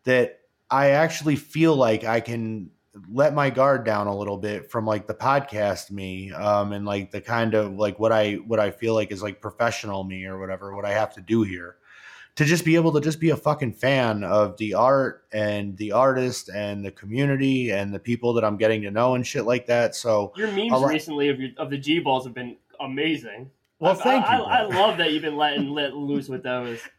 that 0.05 0.39
I 0.71 0.91
actually 0.91 1.35
feel 1.35 1.75
like 1.75 2.03
I 2.03 2.21
can 2.21 2.71
let 3.09 3.33
my 3.33 3.49
guard 3.49 3.85
down 3.85 4.07
a 4.07 4.15
little 4.15 4.37
bit 4.37 4.69
from 4.69 4.85
like 4.85 5.07
the 5.07 5.13
podcast 5.13 5.91
me 5.91 6.31
um 6.33 6.73
and 6.73 6.85
like 6.85 7.09
the 7.11 7.21
kind 7.21 7.53
of 7.53 7.73
like 7.75 7.97
what 7.99 8.11
I 8.11 8.33
what 8.47 8.59
I 8.59 8.69
feel 8.71 8.93
like 8.93 9.11
is 9.11 9.23
like 9.23 9.39
professional 9.39 10.03
me 10.03 10.25
or 10.25 10.39
whatever 10.39 10.75
what 10.75 10.83
I 10.85 10.91
have 10.91 11.13
to 11.15 11.21
do 11.21 11.43
here 11.43 11.77
to 12.35 12.45
just 12.45 12.65
be 12.65 12.75
able 12.75 12.91
to 12.93 12.99
just 13.01 13.19
be 13.19 13.29
a 13.29 13.35
fucking 13.37 13.73
fan 13.73 14.23
of 14.25 14.57
the 14.57 14.73
art 14.73 15.25
and 15.33 15.75
the 15.77 15.91
artist 15.91 16.49
and 16.53 16.83
the 16.83 16.91
community 16.91 17.71
and 17.71 17.93
the 17.93 17.99
people 17.99 18.33
that 18.33 18.43
I'm 18.43 18.55
getting 18.57 18.81
to 18.83 18.91
know 18.91 19.15
and 19.15 19.27
shit 19.27 19.43
like 19.45 19.65
that. 19.67 19.95
So 19.95 20.31
Your 20.37 20.49
memes 20.51 20.71
I'll- 20.71 20.85
recently 20.85 21.27
of 21.29 21.39
your, 21.41 21.49
of 21.57 21.69
the 21.69 21.77
G 21.77 21.99
balls 21.99 22.23
have 22.25 22.33
been 22.33 22.55
amazing. 22.79 23.49
well, 23.79 23.95
thank 23.95 24.25
I, 24.25 24.37
you. 24.37 24.43
I, 24.43 24.57
I 24.59 24.61
love 24.63 24.97
that 24.97 25.11
you've 25.11 25.23
been 25.23 25.35
letting 25.37 25.69
let 25.71 25.93
loose 25.95 26.29
with 26.29 26.43
those. 26.43 26.79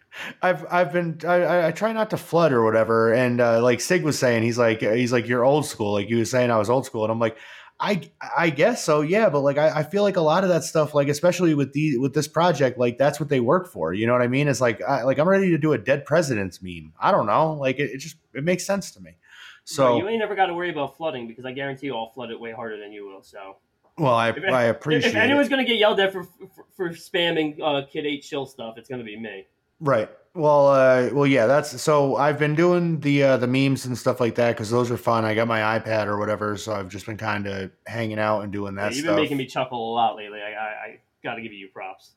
I've 0.43 0.65
I've 0.71 0.93
been 0.93 1.19
I, 1.27 1.69
I- 1.69 1.73
try 1.73 1.93
not 1.93 2.11
to 2.11 2.17
flood 2.17 2.53
or 2.53 2.65
whatever, 2.65 3.13
and 3.13 3.41
uh, 3.41 3.63
like 3.63 3.81
Sig 3.81 4.03
was 4.05 4.19
saying, 4.19 4.43
he's 4.43 4.59
like 4.59 4.81
he's 4.81 5.13
like 5.13 5.27
you're 5.29 5.45
old 5.45 5.67
school, 5.67 5.93
like 5.95 6.07
he 6.09 6.15
was 6.15 6.31
saying 6.31 6.51
I 6.51 6.59
was 6.59 6.71
old 6.71 6.87
school, 6.87 7.05
and 7.05 7.13
I'm 7.13 7.19
like. 7.21 7.37
I, 7.81 8.01
I 8.39 8.51
guess 8.51 8.85
so, 8.85 9.01
yeah, 9.01 9.29
but 9.29 9.41
like 9.41 9.59
I, 9.59 9.81
I 9.81 9.83
feel 9.83 10.05
like 10.05 10.15
a 10.15 10.21
lot 10.21 10.45
of 10.45 10.51
that 10.51 10.63
stuff, 10.63 10.95
like 10.95 11.09
especially 11.09 11.53
with 11.55 11.73
the 11.73 11.99
with 11.99 12.15
this 12.15 12.29
project, 12.29 12.79
like 12.79 12.97
that's 12.97 13.19
what 13.19 13.29
they 13.29 13.41
work 13.41 13.73
for. 13.73 13.93
You 13.93 14.07
know 14.07 14.13
what 14.13 14.23
I 14.23 14.29
mean? 14.29 14.47
It's 14.47 14.61
like 14.61 14.81
I, 14.83 15.03
like 15.03 15.19
I'm 15.19 15.27
ready 15.29 15.51
to 15.51 15.59
do 15.59 15.73
a 15.73 15.79
dead 15.79 16.05
president's 16.05 16.63
meme. 16.63 16.93
I 17.01 17.11
don't 17.11 17.27
know, 17.27 17.55
like 17.55 17.81
it, 17.81 17.91
it 17.91 17.99
just 17.99 18.15
it 18.35 18.45
makes 18.45 18.65
sense 18.65 18.93
to 18.93 19.01
me. 19.01 19.17
So 19.65 19.75
So 19.75 19.97
you 19.97 20.07
ain't 20.09 20.21
never 20.21 20.37
got 20.37 20.47
to 20.47 20.55
worry 20.55 20.71
about 20.71 20.97
flooding 20.97 21.27
because 21.27 21.45
I 21.45 21.51
guarantee 21.51 21.87
you 21.87 21.97
I'll 21.97 22.11
flood 22.11 22.31
it 22.31 22.39
way 22.39 22.53
harder 22.53 22.79
than 22.79 22.93
you 22.93 23.09
will. 23.09 23.23
So 23.25 23.57
well, 23.99 24.15
I 24.15 24.29
If- 24.29 24.45
I 24.45 24.65
appreciate 24.65 25.11
if 25.11 25.17
anyone's 25.17 25.49
it. 25.49 25.51
gonna 25.51 25.65
get 25.65 25.79
yelled 25.79 25.99
at 25.99 26.13
for 26.13 26.23
for, 26.23 26.67
for 26.77 26.91
spamming 26.91 27.59
uh, 27.61 27.85
Kid 27.87 28.07
Eight 28.07 28.23
chill 28.23 28.47
stuff, 28.47 28.75
it's 28.79 28.89
gonna 28.89 29.03
be 29.03 29.19
me. 29.19 29.47
Right. 29.83 30.09
Well, 30.35 30.69
uh, 30.69 31.11
well, 31.13 31.27
yeah. 31.27 31.47
That's 31.47 31.79
so. 31.83 32.17
I've 32.17 32.39
been 32.39 32.55
doing 32.55 33.01
the 33.01 33.23
uh, 33.23 33.37
the 33.37 33.47
memes 33.47 33.85
and 33.85 33.99
stuff 33.99 34.19
like 34.21 34.37
that 34.37 34.53
because 34.53 34.71
those 34.71 34.91
are 34.91 34.97
fun. 34.97 35.27
I 35.27 35.35
got 35.35 35.47
my 35.47 35.79
iPad 35.79 36.07
or 36.07 36.19
whatever, 36.19 36.57
so 36.57 36.73
I've 36.73 36.89
just 36.89 37.05
been 37.05 37.19
kind 37.19 37.47
of 37.47 37.71
hanging 37.87 38.19
out 38.19 38.41
and 38.41 38.51
doing 38.51 38.75
Yeah, 38.75 38.83
that 38.89 38.95
you've 38.95 39.05
stuff. 39.05 39.17
been 39.17 39.25
making 39.25 39.37
me 39.37 39.47
chuckle 39.47 39.93
a 39.93 39.95
lot 39.95 40.17
lately. 40.17 40.41
I 40.41 40.53
I, 40.53 40.65
I 40.65 40.99
got 41.23 41.35
to 41.35 41.43
give 41.43 41.53
you 41.53 41.69
props. 41.69 42.13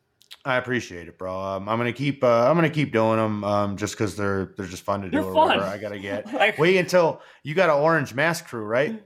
I 0.46 0.58
appreciate 0.58 1.08
it, 1.10 1.18
bro. 1.18 1.38
Um, 1.38 1.68
I'm 1.68 1.78
gonna 1.78 1.92
keep. 1.92 2.24
Uh, 2.24 2.48
I'm 2.50 2.56
gonna 2.56 2.70
keep 2.70 2.94
doing 2.94 3.18
them. 3.18 3.44
Um, 3.44 3.76
just 3.78 3.96
because 3.96 4.16
they're 4.16 4.54
they're 4.56 4.68
just 4.68 4.84
fun 4.84 5.02
to 5.02 5.10
do 5.10 5.18
They're 5.18 5.26
or 5.26 5.34
fun. 5.34 5.48
whatever. 5.50 5.66
I 5.66 5.78
gotta 5.78 6.00
get. 6.00 6.32
Like, 6.34 6.58
Wait 6.58 6.78
until 6.78 7.20
you 7.44 7.54
got 7.56 7.70
an 7.70 7.76
orange 7.84 8.14
mask 8.14 8.48
crew, 8.48 8.64
right? 8.64 9.04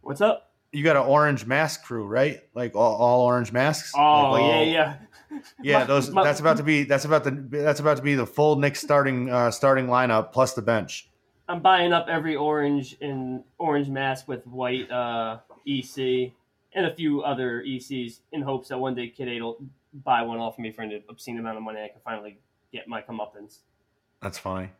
what's 0.00 0.20
up? 0.22 0.52
You 0.72 0.84
got 0.84 0.96
an 0.96 1.02
orange 1.02 1.44
mask 1.46 1.82
crew, 1.84 2.06
right? 2.06 2.40
Like 2.54 2.74
all, 2.74 2.96
all 2.96 3.26
orange 3.26 3.52
masks. 3.52 3.92
Oh 3.96 4.30
Like, 4.32 4.40
yeah, 4.42 4.46
all- 4.46 4.64
yeah. 4.66 4.94
Yeah, 5.62 5.80
My- 5.80 5.84
those. 5.84 6.10
my- 6.10 6.24
that's 6.24 6.40
about 6.40 6.56
to 6.58 6.62
be. 6.62 6.84
That's 6.84 7.04
about 7.04 7.24
to. 7.24 7.30
That's 7.30 7.80
about 7.80 7.96
to 7.98 8.02
be 8.02 8.14
the 8.14 8.26
full 8.26 8.56
Knicks 8.56 8.80
starting 8.80 9.30
uh, 9.30 9.50
starting 9.50 9.86
lineup 9.86 10.32
plus 10.32 10.54
the 10.54 10.62
bench. 10.62 11.08
I'm 11.48 11.60
buying 11.60 11.92
up 11.92 12.08
every 12.08 12.36
orange 12.36 12.96
and 13.00 13.42
orange 13.58 13.88
mask 13.88 14.28
with 14.28 14.46
white 14.46 14.90
uh, 14.90 15.38
EC 15.66 16.32
and 16.74 16.86
a 16.86 16.94
few 16.94 17.22
other 17.22 17.62
ECs 17.66 18.20
in 18.32 18.42
hopes 18.42 18.68
that 18.68 18.78
one 18.78 18.94
day 18.94 19.08
Kid 19.08 19.28
Eight 19.28 19.40
will 19.42 19.58
buy 20.04 20.22
one 20.22 20.38
off 20.38 20.54
of 20.54 20.58
me 20.60 20.70
for 20.72 20.82
an 20.82 21.02
obscene 21.08 21.38
amount 21.38 21.56
of 21.56 21.62
money. 21.62 21.80
I 21.82 21.88
can 21.88 22.00
finally 22.04 22.38
get 22.72 22.86
my 22.86 23.00
comeuppance. 23.00 23.60
That's 24.20 24.36
funny. 24.38 24.70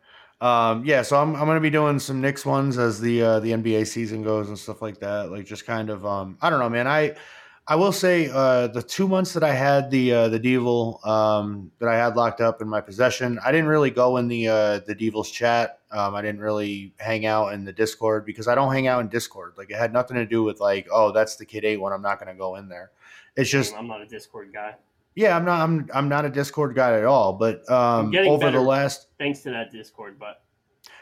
Um, 0.41 0.85
yeah, 0.85 1.01
so 1.01 1.17
I'm 1.17 1.35
I'm 1.35 1.45
gonna 1.47 1.59
be 1.59 1.69
doing 1.69 1.99
some 1.99 2.21
Knicks 2.21 2.45
ones 2.45 2.77
as 2.77 3.01
the 3.01 3.21
uh, 3.21 3.39
the 3.39 3.51
NBA 3.51 3.87
season 3.87 4.23
goes 4.23 4.47
and 4.47 4.57
stuff 4.57 4.81
like 4.81 4.99
that. 4.99 5.31
Like 5.31 5.45
just 5.45 5.65
kind 5.65 5.89
of 5.89 6.05
um, 6.05 6.37
I 6.41 6.49
don't 6.49 6.59
know, 6.59 6.69
man. 6.69 6.87
I 6.87 7.15
I 7.69 7.75
will 7.75 7.91
say 7.91 8.31
uh, 8.33 8.65
the 8.65 8.81
two 8.81 9.07
months 9.07 9.31
that 9.33 9.43
I 9.43 9.53
had 9.53 9.91
the 9.91 10.11
uh, 10.11 10.27
the 10.27 10.39
Devil 10.39 10.99
um, 11.03 11.71
that 11.77 11.87
I 11.87 11.95
had 11.95 12.15
locked 12.15 12.41
up 12.41 12.63
in 12.63 12.67
my 12.67 12.81
possession, 12.81 13.37
I 13.45 13.51
didn't 13.51 13.67
really 13.67 13.91
go 13.91 14.17
in 14.17 14.27
the 14.27 14.47
uh, 14.47 14.79
the 14.79 14.95
Devil's 14.95 15.29
chat. 15.29 15.77
Um, 15.91 16.15
I 16.15 16.23
didn't 16.23 16.41
really 16.41 16.91
hang 16.97 17.27
out 17.27 17.53
in 17.53 17.63
the 17.63 17.71
Discord 17.71 18.25
because 18.25 18.47
I 18.47 18.55
don't 18.55 18.73
hang 18.73 18.87
out 18.87 19.01
in 19.01 19.07
Discord. 19.07 19.53
Like 19.55 19.69
it 19.69 19.77
had 19.77 19.93
nothing 19.93 20.17
to 20.17 20.25
do 20.25 20.43
with 20.43 20.59
like, 20.59 20.87
oh, 20.91 21.11
that's 21.11 21.35
the 21.35 21.45
Kid 21.45 21.63
Eight 21.63 21.77
one. 21.77 21.93
I'm 21.93 22.01
not 22.01 22.17
gonna 22.17 22.33
go 22.33 22.55
in 22.55 22.67
there. 22.67 22.89
It's 23.35 23.51
just 23.51 23.75
I'm 23.75 23.87
not 23.87 24.01
a 24.01 24.07
Discord 24.07 24.51
guy. 24.51 24.73
yeah, 25.13 25.37
I'm 25.37 25.45
not 25.45 25.61
I'm 25.61 25.87
I'm 25.93 26.09
not 26.09 26.25
a 26.25 26.29
Discord 26.31 26.73
guy 26.73 26.97
at 26.97 27.05
all. 27.05 27.33
But 27.33 27.69
um, 27.69 28.11
over 28.17 28.49
the 28.49 28.59
last 28.59 29.09
Thanks 29.19 29.41
to 29.41 29.51
that 29.51 29.71
Discord, 29.71 30.17
but 30.17 30.41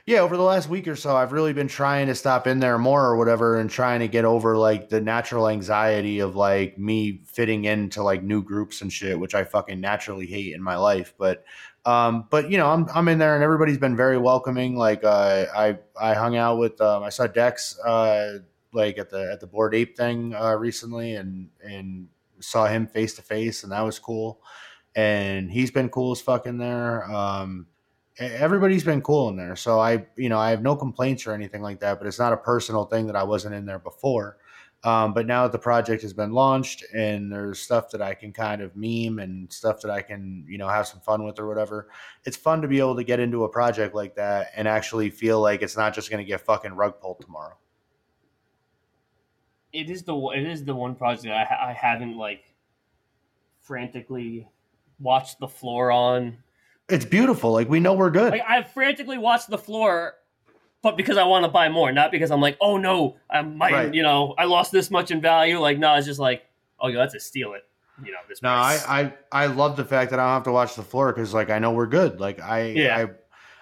yeah, 0.07 0.19
over 0.19 0.37
the 0.37 0.43
last 0.43 0.69
week 0.69 0.87
or 0.87 0.95
so, 0.95 1.17
I've 1.17 1.33
really 1.33 1.51
been 1.51 1.67
trying 1.67 2.07
to 2.07 2.15
stop 2.15 2.47
in 2.47 2.61
there 2.61 2.77
more 2.77 3.05
or 3.05 3.17
whatever 3.17 3.59
and 3.59 3.69
trying 3.69 3.99
to 3.99 4.07
get 4.07 4.23
over 4.23 4.55
like 4.55 4.87
the 4.87 5.01
natural 5.01 5.49
anxiety 5.49 6.19
of 6.19 6.33
like 6.33 6.79
me 6.79 7.19
fitting 7.25 7.65
into 7.65 8.01
like 8.01 8.23
new 8.23 8.41
groups 8.41 8.81
and 8.81 8.91
shit, 8.91 9.19
which 9.19 9.35
I 9.35 9.43
fucking 9.43 9.81
naturally 9.81 10.25
hate 10.25 10.55
in 10.55 10.63
my 10.63 10.77
life. 10.77 11.13
But 11.17 11.43
um, 11.85 12.25
but 12.29 12.49
you 12.49 12.57
know, 12.57 12.67
I'm 12.69 12.87
I'm 12.95 13.09
in 13.09 13.17
there 13.17 13.35
and 13.35 13.43
everybody's 13.43 13.79
been 13.79 13.97
very 13.97 14.17
welcoming. 14.17 14.77
Like 14.77 15.03
uh, 15.03 15.47
I 15.53 15.77
I 15.99 16.13
hung 16.13 16.37
out 16.37 16.57
with 16.57 16.79
um, 16.79 17.03
I 17.03 17.09
saw 17.09 17.27
Dex 17.27 17.77
uh, 17.79 18.37
like 18.71 18.97
at 18.97 19.09
the 19.09 19.29
at 19.33 19.41
the 19.41 19.47
Bored 19.47 19.75
Ape 19.75 19.97
thing 19.97 20.33
uh, 20.33 20.55
recently 20.55 21.15
and 21.15 21.49
and 21.61 22.07
saw 22.39 22.65
him 22.65 22.87
face 22.87 23.13
to 23.15 23.21
face 23.21 23.63
and 23.63 23.73
that 23.73 23.81
was 23.81 23.99
cool. 23.99 24.39
And 24.95 25.51
he's 25.51 25.69
been 25.69 25.89
cool 25.89 26.13
as 26.13 26.21
fucking 26.21 26.59
there. 26.59 27.03
Um, 27.11 27.67
everybody's 28.19 28.83
been 28.83 29.01
cool 29.01 29.29
in 29.29 29.35
there. 29.35 29.55
So 29.55 29.79
I, 29.79 30.05
you 30.15 30.29
know, 30.29 30.39
I 30.39 30.49
have 30.49 30.61
no 30.61 30.75
complaints 30.75 31.27
or 31.27 31.33
anything 31.33 31.61
like 31.61 31.79
that, 31.81 31.99
but 31.99 32.07
it's 32.07 32.19
not 32.19 32.33
a 32.33 32.37
personal 32.37 32.85
thing 32.85 33.07
that 33.07 33.15
I 33.15 33.23
wasn't 33.23 33.55
in 33.55 33.65
there 33.65 33.79
before. 33.79 34.37
Um, 34.83 35.13
but 35.13 35.25
now 35.25 35.43
that 35.43 35.51
the 35.51 35.59
project 35.59 36.03
has 36.03 36.13
been 36.13 36.31
launched 36.31 36.83
and 36.93 37.31
there's 37.31 37.59
stuff 37.59 37.89
that 37.91 38.01
I 38.01 38.13
can 38.13 38.31
kind 38.31 38.61
of 38.61 38.75
meme 38.75 39.19
and 39.19 39.51
stuff 39.51 39.81
that 39.81 39.91
I 39.91 40.01
can, 40.01 40.45
you 40.47 40.57
know, 40.59 40.67
have 40.67 40.87
some 40.87 40.99
fun 40.99 41.25
with 41.25 41.39
or 41.39 41.47
whatever, 41.47 41.89
it's 42.25 42.37
fun 42.37 42.61
to 42.61 42.67
be 42.67 42.79
able 42.79 42.95
to 42.95 43.03
get 43.03 43.19
into 43.19 43.43
a 43.43 43.49
project 43.49 43.95
like 43.95 44.15
that 44.15 44.51
and 44.55 44.67
actually 44.67 45.09
feel 45.09 45.41
like 45.41 45.63
it's 45.63 45.75
not 45.75 45.95
just 45.95 46.11
going 46.11 46.23
to 46.23 46.27
get 46.27 46.41
fucking 46.41 46.73
rug 46.73 46.99
pulled 47.01 47.19
tomorrow. 47.21 47.57
it 49.73 49.89
is 49.89 50.03
the 50.03 50.15
it 50.35 50.45
is 50.45 50.63
the 50.65 50.73
one 50.73 50.95
project 50.95 51.27
I, 51.27 51.69
I 51.69 51.73
haven't 51.73 52.17
like 52.17 52.53
frantically 53.61 54.47
watched 54.99 55.39
the 55.39 55.47
floor 55.47 55.91
on. 55.91 56.37
It's 56.89 57.05
beautiful. 57.05 57.51
Like 57.51 57.69
we 57.69 57.79
know 57.79 57.93
we're 57.93 58.09
good. 58.11 58.31
Like 58.31 58.43
I've 58.47 58.71
frantically 58.71 59.17
watched 59.17 59.49
the 59.49 59.57
floor, 59.57 60.13
but 60.81 60.95
because 60.95 61.17
I 61.17 61.23
want 61.23 61.43
to 61.45 61.51
buy 61.51 61.69
more, 61.69 61.91
not 61.91 62.11
because 62.11 62.31
I'm 62.31 62.41
like, 62.41 62.57
oh 62.61 62.77
no, 62.77 63.17
I 63.29 63.41
might, 63.41 63.73
Right. 63.73 63.93
you 63.93 64.03
know, 64.03 64.33
I 64.37 64.45
lost 64.45 64.71
this 64.71 64.89
much 64.89 65.11
in 65.11 65.19
value. 65.21 65.59
Like 65.59 65.77
no, 65.79 65.95
it's 65.95 66.07
just 66.07 66.19
like, 66.19 66.43
oh, 66.79 66.87
you 66.87 66.97
have 66.97 67.11
to 67.11 67.19
steal 67.19 67.53
it. 67.53 67.63
You 68.03 68.11
know, 68.11 68.19
this. 68.29 68.41
No, 68.43 68.49
I. 68.49 68.79
I 68.87 69.13
I 69.31 69.45
love 69.47 69.75
the 69.75 69.83
fact 69.83 70.11
that 70.11 70.19
I 70.19 70.23
don't 70.23 70.33
have 70.33 70.43
to 70.43 70.51
watch 70.51 70.75
the 70.75 70.83
floor 70.83 71.11
because 71.11 71.33
like 71.33 71.49
I 71.49 71.59
know 71.59 71.71
we're 71.71 71.87
good. 71.87 72.19
Like 72.19 72.39
I 72.41 72.65
Yeah. 72.67 72.97
I 72.97 73.09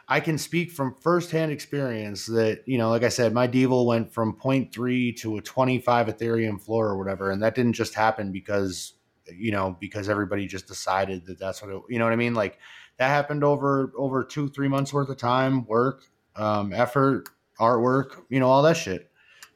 I 0.07 0.19
can 0.19 0.37
speak 0.37 0.71
from 0.71 0.93
firsthand 1.01 1.51
experience 1.51 2.27
that 2.27 2.61
you 2.67 2.77
know, 2.77 2.89
like 2.89 3.03
I 3.03 3.09
said, 3.09 3.33
my 3.33 3.47
Devil 3.47 3.87
went 3.87 4.13
from 4.13 4.33
0.3 4.33 5.17
to 5.21 5.37
a 5.37 5.41
25 5.41 6.07
Ethereum 6.07 6.61
floor 6.61 6.89
or 6.89 6.97
whatever, 6.97 7.31
and 7.31 7.41
that 7.41 7.55
didn't 7.55 7.73
just 7.73 7.95
happen 7.95 8.31
because 8.31 8.93
you 9.33 9.51
know 9.51 9.75
because 9.79 10.09
everybody 10.09 10.45
just 10.45 10.67
decided 10.67 11.25
that 11.25 11.39
that's 11.39 11.61
what 11.63 11.71
it, 11.71 11.81
you 11.89 11.97
know 11.97 12.05
what 12.05 12.13
I 12.13 12.17
mean. 12.17 12.33
Like 12.35 12.59
that 12.97 13.07
happened 13.07 13.43
over 13.43 13.91
over 13.97 14.23
two 14.23 14.49
three 14.49 14.67
months 14.67 14.93
worth 14.93 15.09
of 15.09 15.17
time, 15.17 15.65
work, 15.65 16.03
um, 16.35 16.73
effort, 16.73 17.29
artwork, 17.59 18.23
you 18.29 18.39
know, 18.39 18.49
all 18.49 18.63
that 18.63 18.77
shit. 18.77 19.09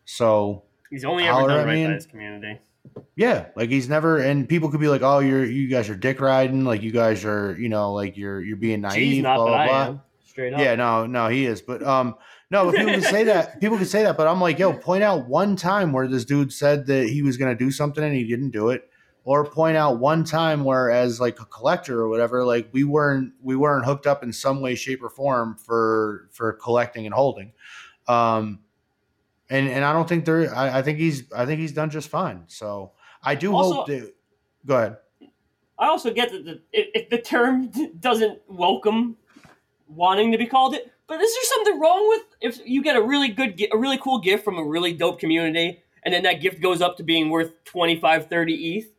So 0.05 0.63
He's 0.89 1.05
only 1.05 1.27
ever 1.27 1.47
done 1.47 1.67
right 1.67 1.75
me 1.75 1.85
by 1.85 1.93
his 1.93 2.05
community. 2.07 2.59
yeah, 3.15 3.47
like 3.55 3.69
he's 3.69 3.87
never, 3.87 4.17
and 4.17 4.49
people 4.49 4.69
could 4.69 4.79
be 4.79 4.87
like, 4.87 5.03
"Oh, 5.03 5.19
you're 5.19 5.45
you 5.45 5.67
guys 5.67 5.89
are 5.89 5.95
dick 5.95 6.19
riding, 6.19 6.65
like 6.65 6.81
you 6.81 6.91
guys 6.91 7.23
are, 7.25 7.55
you 7.59 7.69
know, 7.69 7.93
like 7.93 8.17
you're 8.17 8.41
you're 8.41 8.57
being 8.57 8.81
naive." 8.81 9.13
He's 9.13 9.23
not, 9.23 9.35
blah 9.35 9.45
blah 9.45 9.65
blah. 9.67 9.85
am 9.85 10.01
straight 10.25 10.53
up. 10.53 10.59
Yeah, 10.59 10.75
no, 10.75 11.05
no, 11.05 11.27
he 11.27 11.45
is, 11.45 11.61
but 11.61 11.83
um, 11.83 12.15
no, 12.49 12.65
but 12.65 12.75
people 12.75 12.93
can 12.93 13.01
say 13.03 13.23
that. 13.25 13.59
People 13.61 13.77
can 13.77 13.85
say 13.85 14.03
that, 14.03 14.17
but 14.17 14.27
I'm 14.27 14.41
like, 14.41 14.57
yo, 14.57 14.73
point 14.79 15.03
out 15.03 15.27
one 15.27 15.55
time 15.55 15.91
where 15.91 16.07
this 16.07 16.25
dude 16.25 16.51
said 16.51 16.87
that 16.87 17.07
he 17.07 17.21
was 17.21 17.37
gonna 17.37 17.55
do 17.55 17.69
something 17.69 18.03
and 18.03 18.15
he 18.15 18.23
didn't 18.23 18.49
do 18.49 18.69
it, 18.69 18.89
or 19.23 19.45
point 19.45 19.77
out 19.77 19.99
one 19.99 20.23
time 20.23 20.63
where, 20.63 20.89
as 20.89 21.19
like 21.19 21.39
a 21.39 21.45
collector 21.45 21.99
or 22.01 22.09
whatever, 22.09 22.43
like 22.45 22.69
we 22.71 22.83
weren't 22.83 23.33
we 23.41 23.55
weren't 23.55 23.85
hooked 23.85 24.07
up 24.07 24.23
in 24.23 24.33
some 24.33 24.61
way, 24.61 24.75
shape, 24.75 25.03
or 25.03 25.09
form 25.09 25.55
for 25.55 26.29
for 26.31 26.53
collecting 26.53 27.05
and 27.05 27.13
holding. 27.13 27.51
Um, 28.07 28.59
and 29.49 29.67
and 29.67 29.83
I 29.85 29.93
don't 29.93 30.07
think 30.07 30.25
there. 30.25 30.53
I, 30.55 30.79
I 30.79 30.81
think 30.81 30.99
he's 30.99 31.31
I 31.33 31.45
think 31.45 31.59
he's 31.59 31.73
done 31.73 31.89
just 31.89 32.09
fine. 32.09 32.43
So 32.47 32.93
I 33.23 33.35
do 33.35 33.53
Also- 33.55 33.73
hope 33.73 33.87
that. 33.87 34.13
Go 34.65 34.77
ahead. 34.77 34.97
I 35.77 35.87
also 35.87 36.11
get 36.11 36.31
that 36.31 36.43
the, 36.43 36.61
if, 36.73 36.87
if 36.93 37.09
the 37.09 37.17
term 37.19 37.71
doesn't 37.99 38.41
welcome 38.47 39.15
wanting 39.87 40.31
to 40.33 40.37
be 40.37 40.45
called 40.45 40.75
it, 40.75 40.91
but 41.07 41.21
is 41.21 41.33
there 41.33 41.43
something 41.45 41.79
wrong 41.79 42.07
with 42.09 42.21
if 42.41 42.59
you 42.65 42.83
get 42.83 42.95
a 42.97 43.01
really 43.01 43.29
good, 43.29 43.61
a 43.71 43.77
really 43.77 43.97
cool 43.97 44.19
gift 44.19 44.43
from 44.43 44.57
a 44.57 44.63
really 44.63 44.91
dope 44.93 45.19
community, 45.19 45.81
and 46.03 46.13
then 46.13 46.23
that 46.23 46.41
gift 46.41 46.61
goes 46.61 46.81
up 46.81 46.97
to 46.97 47.03
being 47.03 47.29
worth 47.29 47.63
25, 47.63 48.27
30 48.27 48.53
ETH, 48.77 48.91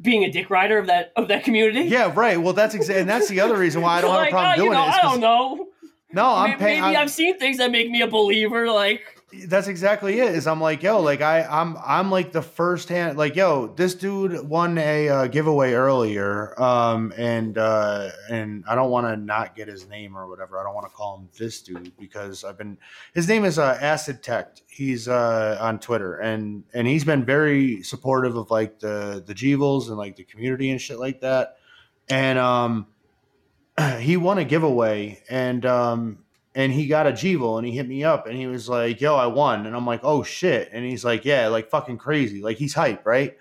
being 0.00 0.24
a 0.24 0.30
dick 0.30 0.50
rider 0.50 0.78
of 0.78 0.86
that 0.86 1.12
of 1.16 1.28
that 1.28 1.44
community? 1.44 1.82
Yeah, 1.88 2.12
right. 2.14 2.40
Well, 2.40 2.52
that's 2.52 2.74
exactly, 2.74 3.00
and 3.00 3.08
that's 3.10 3.28
the 3.28 3.40
other 3.40 3.56
reason 3.56 3.82
why 3.82 3.98
I 3.98 4.00
don't 4.00 4.14
have 4.14 4.26
a 4.26 4.30
problem 4.30 4.52
oh, 4.52 4.56
doing 4.56 4.68
you 4.68 4.74
know, 4.74 4.84
it. 4.84 4.94
I 4.94 5.02
don't 5.02 5.20
know. 5.20 5.66
No, 6.12 6.24
I'm 6.26 6.50
maybe 6.50 6.58
paying. 6.58 6.80
maybe 6.80 6.96
I'm- 6.96 7.04
I've 7.04 7.10
seen 7.10 7.38
things 7.38 7.58
that 7.58 7.70
make 7.70 7.90
me 7.90 8.02
a 8.02 8.06
believer. 8.08 8.70
Like, 8.70 9.02
that's 9.46 9.68
exactly 9.68 10.18
it. 10.18 10.34
Is 10.34 10.46
I'm 10.46 10.60
like, 10.60 10.82
yo, 10.82 11.00
like 11.00 11.20
I, 11.20 11.42
I'm, 11.42 11.76
I'm 11.84 12.10
like 12.10 12.32
the 12.32 12.42
first 12.42 12.88
hand, 12.88 13.16
like, 13.16 13.36
yo, 13.36 13.68
this 13.68 13.94
dude 13.94 14.46
won 14.48 14.76
a 14.78 15.08
uh, 15.08 15.26
giveaway 15.28 15.72
earlier, 15.72 16.60
um, 16.60 17.12
and 17.16 17.56
uh, 17.56 18.10
and 18.28 18.64
I 18.68 18.74
don't 18.74 18.90
want 18.90 19.06
to 19.06 19.16
not 19.16 19.54
get 19.54 19.68
his 19.68 19.88
name 19.88 20.16
or 20.16 20.28
whatever. 20.28 20.58
I 20.58 20.64
don't 20.64 20.74
want 20.74 20.86
to 20.86 20.92
call 20.92 21.18
him 21.18 21.28
this 21.38 21.62
dude 21.62 21.96
because 21.98 22.44
I've 22.44 22.58
been. 22.58 22.78
His 23.14 23.28
name 23.28 23.44
is 23.44 23.58
uh, 23.58 23.78
Acid 23.80 24.22
Tech. 24.22 24.56
He's 24.68 25.06
uh, 25.06 25.58
on 25.60 25.78
Twitter, 25.78 26.16
and 26.16 26.64
and 26.74 26.86
he's 26.86 27.04
been 27.04 27.24
very 27.24 27.82
supportive 27.82 28.36
of 28.36 28.50
like 28.50 28.80
the 28.80 29.22
the 29.24 29.34
Jevils 29.34 29.88
and 29.88 29.96
like 29.96 30.16
the 30.16 30.24
community 30.24 30.70
and 30.70 30.80
shit 30.80 30.98
like 30.98 31.20
that, 31.20 31.56
and 32.08 32.38
um. 32.38 32.86
he 34.00 34.16
won 34.16 34.36
a 34.36 34.44
giveaway 34.44 35.22
and 35.30 35.64
um 35.64 36.18
and 36.54 36.72
he 36.72 36.86
got 36.86 37.06
a 37.06 37.12
Jeevil 37.12 37.58
and 37.58 37.66
he 37.66 37.72
hit 37.74 37.86
me 37.88 38.02
up 38.04 38.26
and 38.26 38.36
he 38.36 38.46
was 38.46 38.68
like, 38.68 39.00
"Yo, 39.00 39.14
I 39.16 39.26
won." 39.26 39.66
And 39.66 39.76
I'm 39.76 39.86
like, 39.86 40.00
"Oh 40.02 40.22
shit." 40.22 40.68
And 40.72 40.84
he's 40.84 41.04
like, 41.04 41.24
"Yeah, 41.24 41.48
like 41.48 41.70
fucking 41.70 41.98
crazy." 41.98 42.42
Like 42.42 42.56
he's 42.56 42.74
hype, 42.74 43.06
right? 43.06 43.36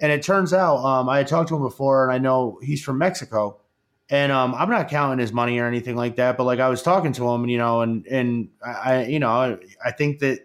And 0.00 0.10
it 0.12 0.22
turns 0.22 0.52
out 0.52 0.76
um 0.78 1.08
I 1.08 1.18
had 1.18 1.26
talked 1.28 1.48
to 1.50 1.56
him 1.56 1.62
before 1.62 2.04
and 2.04 2.12
I 2.12 2.18
know 2.18 2.58
he's 2.62 2.82
from 2.82 2.98
Mexico. 2.98 3.58
And 4.10 4.30
um 4.32 4.54
I'm 4.54 4.70
not 4.70 4.88
counting 4.88 5.18
his 5.18 5.32
money 5.32 5.58
or 5.58 5.66
anything 5.66 5.96
like 5.96 6.16
that, 6.16 6.36
but 6.36 6.44
like 6.44 6.60
I 6.60 6.68
was 6.68 6.82
talking 6.82 7.12
to 7.14 7.28
him 7.28 7.42
and 7.42 7.50
you 7.50 7.58
know 7.58 7.80
and 7.82 8.06
and 8.06 8.48
I, 8.64 8.70
I 8.70 9.04
you 9.06 9.18
know, 9.18 9.28
I, 9.30 9.58
I 9.84 9.90
think 9.92 10.18
that 10.20 10.40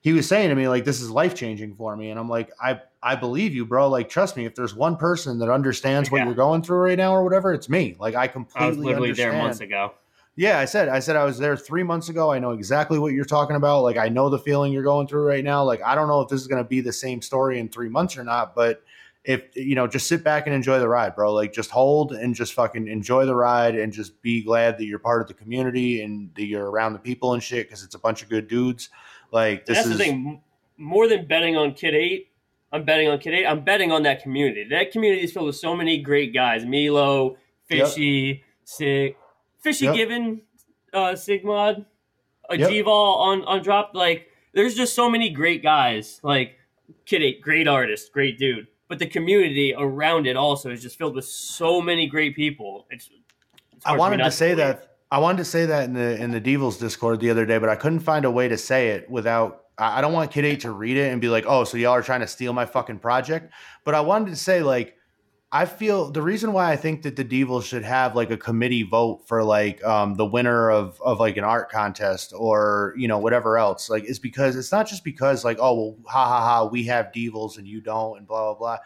he 0.00 0.12
was 0.12 0.26
saying 0.26 0.48
to 0.48 0.54
me 0.56 0.66
like 0.66 0.84
this 0.84 1.00
is 1.00 1.10
life 1.10 1.32
changing 1.36 1.76
for 1.76 1.94
me 1.96 2.10
and 2.10 2.18
i'm 2.18 2.28
like 2.28 2.50
i 2.60 2.80
i 3.04 3.14
believe 3.14 3.54
you 3.54 3.64
bro 3.64 3.88
like 3.88 4.08
trust 4.08 4.36
me 4.36 4.44
if 4.44 4.52
there's 4.56 4.74
one 4.74 4.96
person 4.96 5.38
that 5.38 5.48
understands 5.48 6.10
what 6.10 6.18
Yeah. 6.18 6.24
you're 6.24 6.34
going 6.34 6.60
through 6.64 6.78
right 6.78 6.98
now 6.98 7.14
or 7.14 7.22
whatever 7.22 7.52
it's 7.52 7.68
me 7.68 7.94
like 8.00 8.16
i 8.16 8.24
I 8.24 8.26
completely 8.26 8.66
was 8.68 8.76
literally 8.78 9.08
understand. 9.10 9.32
there 9.32 9.42
months 9.42 9.60
ago. 9.60 9.92
Yeah 10.36 10.58
i 10.58 10.64
said 10.64 10.88
i 10.88 10.98
said 10.98 11.16
i 11.16 11.24
was 11.24 11.38
there 11.38 11.56
three 11.56 11.82
months 11.82 12.08
ago 12.08 12.32
i 12.32 12.38
know 12.38 12.52
exactly 12.52 12.98
what 12.98 13.12
you're 13.12 13.24
talking 13.24 13.56
about 13.56 13.82
like 13.82 13.96
i 13.96 14.08
know 14.08 14.28
the 14.28 14.38
feeling 14.38 14.72
you're 14.72 14.82
going 14.82 15.06
through 15.06 15.22
right 15.22 15.44
now 15.44 15.62
like 15.62 15.82
i 15.82 15.94
don't 15.94 16.08
know 16.08 16.20
if 16.20 16.28
this 16.28 16.40
is 16.40 16.46
going 16.46 16.62
to 16.62 16.68
be 16.68 16.80
the 16.80 16.92
same 16.92 17.20
story 17.20 17.58
in 17.58 17.68
three 17.68 17.88
months 17.88 18.16
or 18.16 18.24
not 18.24 18.54
but 18.54 18.82
if 19.24 19.54
you 19.54 19.74
know 19.74 19.86
just 19.86 20.08
sit 20.08 20.24
back 20.24 20.46
and 20.46 20.56
enjoy 20.56 20.78
the 20.78 20.88
ride 20.88 21.14
bro 21.14 21.32
like 21.32 21.52
just 21.52 21.70
hold 21.70 22.12
and 22.12 22.34
just 22.34 22.54
fucking 22.54 22.88
enjoy 22.88 23.24
the 23.24 23.34
ride 23.34 23.76
and 23.76 23.92
just 23.92 24.20
be 24.22 24.42
glad 24.42 24.78
that 24.78 24.84
you're 24.84 24.98
part 24.98 25.20
of 25.20 25.28
the 25.28 25.34
community 25.34 26.02
and 26.02 26.34
that 26.34 26.46
you're 26.46 26.70
around 26.70 26.92
the 26.92 26.98
people 26.98 27.34
and 27.34 27.42
shit 27.42 27.68
because 27.68 27.84
it's 27.84 27.94
a 27.94 27.98
bunch 27.98 28.22
of 28.22 28.28
good 28.28 28.48
dudes 28.48 28.88
like 29.32 29.64
this 29.66 29.78
That's 29.78 29.88
is 29.88 29.98
the 29.98 30.04
thing. 30.04 30.42
More 30.76 31.08
than 31.08 31.26
betting 31.26 31.56
on 31.56 31.74
Kid 31.74 31.94
Eight, 31.94 32.28
I'm 32.70 32.84
betting 32.84 33.08
on 33.08 33.18
Kid 33.18 33.34
Eight. 33.34 33.46
I'm 33.46 33.64
betting 33.64 33.90
on 33.90 34.02
that 34.04 34.22
community. 34.22 34.66
That 34.70 34.92
community 34.92 35.24
is 35.24 35.32
filled 35.32 35.46
with 35.46 35.56
so 35.56 35.74
many 35.74 36.00
great 36.00 36.32
guys: 36.34 36.64
Milo, 36.64 37.36
Fishy, 37.66 38.44
Sig, 38.64 39.16
Fishy 39.62 39.86
Yep. 39.86 39.94
Given, 39.94 40.42
uh, 40.92 41.12
Sigmod, 41.12 41.86
a 42.50 42.58
Yep. 42.58 42.70
G-Vol 42.70 43.14
on 43.18 43.44
on 43.44 43.62
drop. 43.62 43.92
Like, 43.94 44.28
there's 44.52 44.74
just 44.74 44.94
so 44.94 45.08
many 45.08 45.30
great 45.30 45.62
guys. 45.62 46.20
Like 46.22 46.56
Kid 47.06 47.22
Eight, 47.22 47.40
great 47.40 47.68
artist, 47.68 48.12
great 48.12 48.38
dude. 48.38 48.66
But 48.88 48.98
the 48.98 49.06
community 49.06 49.74
around 49.76 50.26
it 50.26 50.36
also 50.36 50.70
is 50.70 50.82
just 50.82 50.98
filled 50.98 51.14
with 51.14 51.24
so 51.24 51.80
many 51.80 52.06
great 52.06 52.36
people. 52.36 52.86
It's, 52.90 53.08
it's 53.74 53.86
I 53.86 53.90
hard 53.90 53.98
for 53.98 54.04
me 54.04 54.10
wanted 54.10 54.24
to 54.24 54.30
say 54.30 54.54
that. 54.54 54.96
I 55.10 55.18
wanted 55.18 55.38
to 55.38 55.44
say 55.44 55.66
that 55.66 55.84
in 55.84 55.94
the 55.94 56.22
in 56.22 56.30
the 56.30 56.40
Devils 56.40 56.78
Discord 56.78 57.20
the 57.20 57.30
other 57.30 57.46
day, 57.46 57.58
but 57.58 57.68
I 57.68 57.76
couldn't 57.76 58.00
find 58.00 58.24
a 58.24 58.30
way 58.30 58.48
to 58.48 58.58
say 58.58 58.88
it 58.88 59.08
without. 59.10 59.64
I 59.78 59.98
I 59.98 60.00
don't 60.02 60.12
want 60.12 60.30
Kid 60.30 60.44
Eight 60.44 60.60
to 60.60 60.72
read 60.72 60.96
it 60.96 61.10
and 61.12 61.20
be 61.20 61.28
like, 61.28 61.44
"Oh, 61.46 61.64
so 61.64 61.76
y'all 61.78 61.92
are 61.92 62.02
trying 62.02 62.20
to 62.20 62.26
steal 62.26 62.52
my 62.52 62.66
fucking 62.66 62.98
project." 62.98 63.52
But 63.84 63.94
I 63.94 64.00
wanted 64.00 64.30
to 64.30 64.36
say 64.36 64.62
like, 64.62 64.96
I 65.54 65.66
feel 65.66 66.10
the 66.10 66.22
reason 66.22 66.54
why 66.54 66.72
I 66.72 66.76
think 66.76 67.02
that 67.02 67.16
the 67.16 67.24
Devils 67.24 67.66
should 67.66 67.84
have 67.84 68.16
like 68.16 68.30
a 68.30 68.38
committee 68.38 68.84
vote 68.84 69.20
for 69.26 69.44
like 69.44 69.84
um, 69.84 70.14
the 70.14 70.24
winner 70.24 70.70
of 70.70 70.98
of 71.02 71.20
like 71.20 71.36
an 71.36 71.44
art 71.44 71.70
contest 71.70 72.32
or 72.34 72.94
you 72.96 73.06
know 73.06 73.18
whatever 73.18 73.58
else 73.58 73.90
like 73.90 74.04
is 74.04 74.18
because 74.18 74.56
it's 74.56 74.72
not 74.72 74.88
just 74.88 75.04
because 75.04 75.44
like 75.44 75.58
oh 75.60 75.74
well 75.74 75.96
ha 76.06 76.26
ha 76.26 76.40
ha 76.40 76.64
we 76.64 76.84
have 76.84 77.12
Devils 77.12 77.58
and 77.58 77.68
you 77.68 77.82
don't 77.82 78.16
and 78.16 78.26
blah 78.26 78.54
blah 78.54 78.58
blah. 78.58 78.78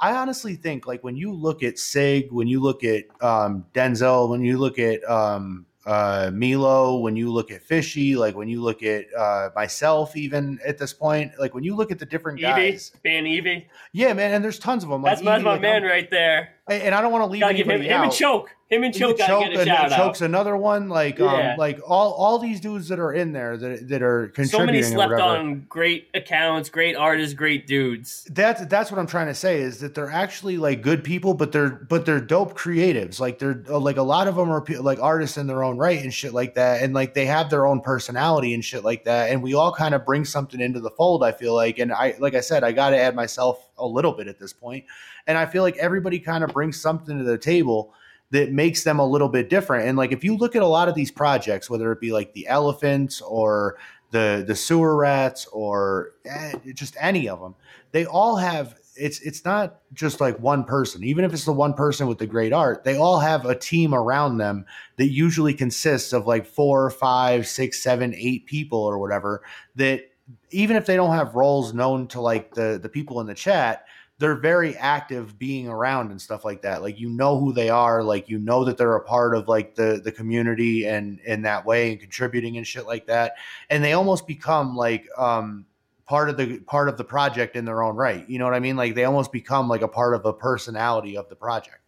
I 0.00 0.12
honestly 0.16 0.56
think 0.56 0.86
like 0.86 1.04
when 1.04 1.16
you 1.16 1.34
look 1.34 1.62
at 1.62 1.78
Sig, 1.78 2.32
when 2.32 2.48
you 2.48 2.60
look 2.60 2.82
at 2.82 3.04
um, 3.22 3.66
Denzel, 3.74 4.30
when 4.30 4.42
you 4.42 4.56
look 4.56 4.78
at 4.78 5.04
um, 5.08 5.65
uh, 5.86 6.30
Milo, 6.34 6.98
when 6.98 7.14
you 7.16 7.32
look 7.32 7.50
at 7.52 7.62
Fishy, 7.62 8.16
like 8.16 8.34
when 8.34 8.48
you 8.48 8.60
look 8.60 8.82
at 8.82 9.04
uh, 9.16 9.50
myself, 9.54 10.16
even 10.16 10.58
at 10.66 10.78
this 10.78 10.92
point, 10.92 11.32
like 11.38 11.54
when 11.54 11.62
you 11.64 11.76
look 11.76 11.90
at 11.92 11.98
the 12.00 12.06
different 12.06 12.40
guys, 12.40 12.90
Evie, 12.92 13.00
Ban 13.04 13.26
Evie. 13.26 13.68
yeah, 13.92 14.12
man, 14.12 14.34
and 14.34 14.44
there's 14.44 14.58
tons 14.58 14.82
of 14.82 14.90
them. 14.90 15.02
That's, 15.02 15.20
like, 15.20 15.26
that's 15.26 15.36
Evie, 15.40 15.44
my 15.44 15.52
like, 15.52 15.60
man 15.62 15.82
I'm- 15.84 15.90
right 15.92 16.10
there. 16.10 16.54
and 16.68 16.94
I 16.94 17.00
don't 17.00 17.12
want 17.12 17.22
to 17.22 17.26
leave 17.30 17.40
Gotta 17.40 17.54
give 17.54 17.66
him, 17.66 17.70
anybody 17.72 17.88
him 17.90 18.00
out. 18.00 18.04
and 18.04 18.12
Choke. 18.12 18.50
Him 18.68 18.82
and 18.82 18.92
Choke 18.92 19.16
gotta 19.16 19.48
get 19.48 19.60
a 19.60 19.64
shout 19.64 19.92
out. 19.92 19.96
Choke's 19.96 20.20
another 20.22 20.56
one. 20.56 20.88
Like, 20.88 21.20
Yeah. 21.20 21.52
um, 21.52 21.56
like 21.56 21.78
all 21.86 22.12
all 22.14 22.40
these 22.40 22.60
dudes 22.60 22.88
that 22.88 22.98
are 22.98 23.12
in 23.12 23.32
there 23.32 23.56
that 23.56 23.88
that 23.88 24.02
are 24.02 24.26
contributing. 24.28 24.58
So 24.58 24.66
many 24.66 24.82
slept 24.82 25.20
on 25.20 25.66
great 25.68 26.08
accounts, 26.14 26.68
great 26.68 26.96
artists, 26.96 27.32
great 27.32 27.68
dudes. 27.68 28.26
that's 28.32 28.66
that's 28.66 28.90
what 28.90 28.98
I'm 28.98 29.06
trying 29.06 29.28
to 29.28 29.34
say 29.34 29.60
is 29.60 29.78
that 29.80 29.94
they're 29.94 30.10
actually 30.10 30.56
like 30.56 30.82
good 30.82 31.04
people, 31.04 31.32
but 31.32 31.52
they're 31.52 31.70
but 31.70 32.06
they're 32.06 32.20
dope 32.20 32.58
creatives. 32.58 33.20
Like 33.20 33.38
they're 33.38 33.62
uh, 33.68 33.78
like 33.78 33.98
a 33.98 34.02
lot 34.02 34.26
of 34.26 34.34
them 34.34 34.50
are 34.50 34.64
like 34.80 34.98
artists 35.00 35.36
in 35.36 35.46
their 35.46 35.62
own 35.62 35.78
right 35.78 36.02
and 36.02 36.12
shit 36.12 36.34
like 36.34 36.56
that, 36.56 36.82
and 36.82 36.92
like 36.92 37.14
they 37.14 37.26
have 37.26 37.50
their 37.50 37.66
own 37.66 37.80
personality 37.80 38.52
and 38.52 38.64
shit 38.64 38.82
like 38.82 39.04
that. 39.04 39.30
And 39.30 39.44
we 39.44 39.54
all 39.54 39.72
kind 39.72 39.94
of 39.94 40.04
bring 40.04 40.24
something 40.24 40.60
into 40.60 40.80
the 40.80 40.90
fold. 40.90 41.22
I 41.22 41.30
feel 41.30 41.54
like, 41.54 41.78
and 41.78 41.92
I 41.92 42.16
like 42.18 42.34
I 42.34 42.40
said, 42.40 42.64
I 42.64 42.72
got 42.72 42.90
to 42.90 42.98
add 42.98 43.14
myself 43.14 43.68
a 43.78 43.86
little 43.86 44.10
bit 44.12 44.26
at 44.26 44.40
this 44.40 44.52
point, 44.52 44.86
and 45.28 45.38
I 45.38 45.46
feel 45.46 45.62
like 45.62 45.76
everybody 45.76 46.18
kind 46.18 46.42
of 46.42 46.50
brings 46.50 46.80
something 46.80 47.16
to 47.16 47.22
the 47.22 47.38
table 47.38 47.94
that 48.30 48.52
makes 48.52 48.84
them 48.84 48.98
a 48.98 49.06
little 49.06 49.28
bit 49.28 49.48
different. 49.48 49.88
And 49.88 49.96
like 49.96 50.12
if 50.12 50.24
you 50.24 50.36
look 50.36 50.56
at 50.56 50.62
a 50.62 50.66
lot 50.66 50.88
of 50.88 50.94
these 50.94 51.10
projects, 51.10 51.70
whether 51.70 51.92
it 51.92 52.00
be 52.00 52.12
like 52.12 52.32
the 52.32 52.46
elephants 52.48 53.20
or 53.20 53.76
the 54.10 54.44
the 54.46 54.54
sewer 54.54 54.96
rats 54.96 55.46
or 55.46 56.12
eh, 56.24 56.52
just 56.74 56.96
any 57.00 57.28
of 57.28 57.40
them, 57.40 57.54
they 57.92 58.06
all 58.06 58.36
have 58.36 58.76
it's 58.96 59.20
it's 59.20 59.44
not 59.44 59.80
just 59.92 60.20
like 60.20 60.38
one 60.40 60.64
person. 60.64 61.04
Even 61.04 61.24
if 61.24 61.32
it's 61.32 61.44
the 61.44 61.52
one 61.52 61.74
person 61.74 62.06
with 62.06 62.18
the 62.18 62.26
great 62.26 62.52
art, 62.52 62.84
they 62.84 62.96
all 62.96 63.20
have 63.20 63.44
a 63.44 63.54
team 63.54 63.94
around 63.94 64.38
them 64.38 64.64
that 64.96 65.08
usually 65.08 65.54
consists 65.54 66.12
of 66.12 66.26
like 66.26 66.46
four, 66.46 66.90
five, 66.90 67.46
six, 67.46 67.82
seven, 67.82 68.14
eight 68.16 68.46
people 68.46 68.80
or 68.80 68.98
whatever. 68.98 69.42
That 69.76 70.10
even 70.50 70.76
if 70.76 70.86
they 70.86 70.96
don't 70.96 71.14
have 71.14 71.34
roles 71.34 71.74
known 71.74 72.08
to 72.08 72.20
like 72.20 72.54
the 72.54 72.78
the 72.82 72.88
people 72.88 73.20
in 73.20 73.26
the 73.26 73.34
chat, 73.34 73.86
they're 74.18 74.36
very 74.36 74.74
active 74.76 75.38
being 75.38 75.68
around 75.68 76.10
and 76.10 76.20
stuff 76.20 76.44
like 76.44 76.62
that. 76.62 76.82
Like 76.82 76.98
you 76.98 77.08
know 77.08 77.38
who 77.38 77.52
they 77.52 77.68
are, 77.68 78.02
like 78.02 78.28
you 78.28 78.38
know 78.38 78.64
that 78.64 78.78
they're 78.78 78.96
a 78.96 79.04
part 79.04 79.34
of 79.34 79.48
like 79.48 79.74
the 79.74 80.00
the 80.02 80.12
community 80.12 80.86
and 80.86 81.20
in 81.20 81.42
that 81.42 81.66
way 81.66 81.92
and 81.92 82.00
contributing 82.00 82.56
and 82.56 82.66
shit 82.66 82.86
like 82.86 83.06
that. 83.06 83.34
And 83.68 83.84
they 83.84 83.92
almost 83.92 84.26
become 84.26 84.74
like 84.76 85.06
um 85.18 85.66
part 86.06 86.30
of 86.30 86.36
the 86.36 86.60
part 86.60 86.88
of 86.88 86.96
the 86.96 87.04
project 87.04 87.56
in 87.56 87.64
their 87.64 87.82
own 87.82 87.96
right. 87.96 88.26
You 88.28 88.38
know 88.38 88.44
what 88.46 88.54
I 88.54 88.60
mean? 88.60 88.76
Like 88.76 88.94
they 88.94 89.04
almost 89.04 89.32
become 89.32 89.68
like 89.68 89.82
a 89.82 89.88
part 89.88 90.14
of 90.14 90.24
a 90.24 90.32
personality 90.32 91.16
of 91.16 91.28
the 91.28 91.36
project. 91.36 91.80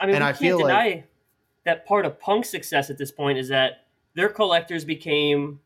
I 0.00 0.06
mean, 0.06 0.16
And 0.16 0.24
I 0.24 0.32
feel 0.32 0.60
like- 0.60 1.06
that 1.64 1.84
part 1.84 2.06
of 2.06 2.18
Punk's 2.18 2.48
success 2.48 2.88
at 2.88 2.96
this 2.96 3.12
point 3.12 3.36
is 3.38 3.48
that 3.48 3.84
their 4.14 4.30
collectors 4.30 4.84
became 4.84 5.60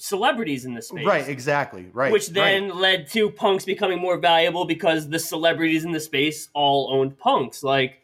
celebrities 0.00 0.64
in 0.64 0.74
the 0.74 0.82
space. 0.82 1.06
Right, 1.06 1.28
exactly. 1.28 1.86
Right. 1.92 2.10
Which 2.12 2.28
then 2.28 2.68
right. 2.70 2.74
led 2.76 3.06
to 3.08 3.30
punks 3.30 3.64
becoming 3.64 3.98
more 3.98 4.16
valuable 4.18 4.64
because 4.64 5.08
the 5.08 5.18
celebrities 5.18 5.84
in 5.84 5.92
the 5.92 6.00
space 6.00 6.48
all 6.54 6.90
owned 6.92 7.18
punks. 7.18 7.62
Like, 7.62 7.98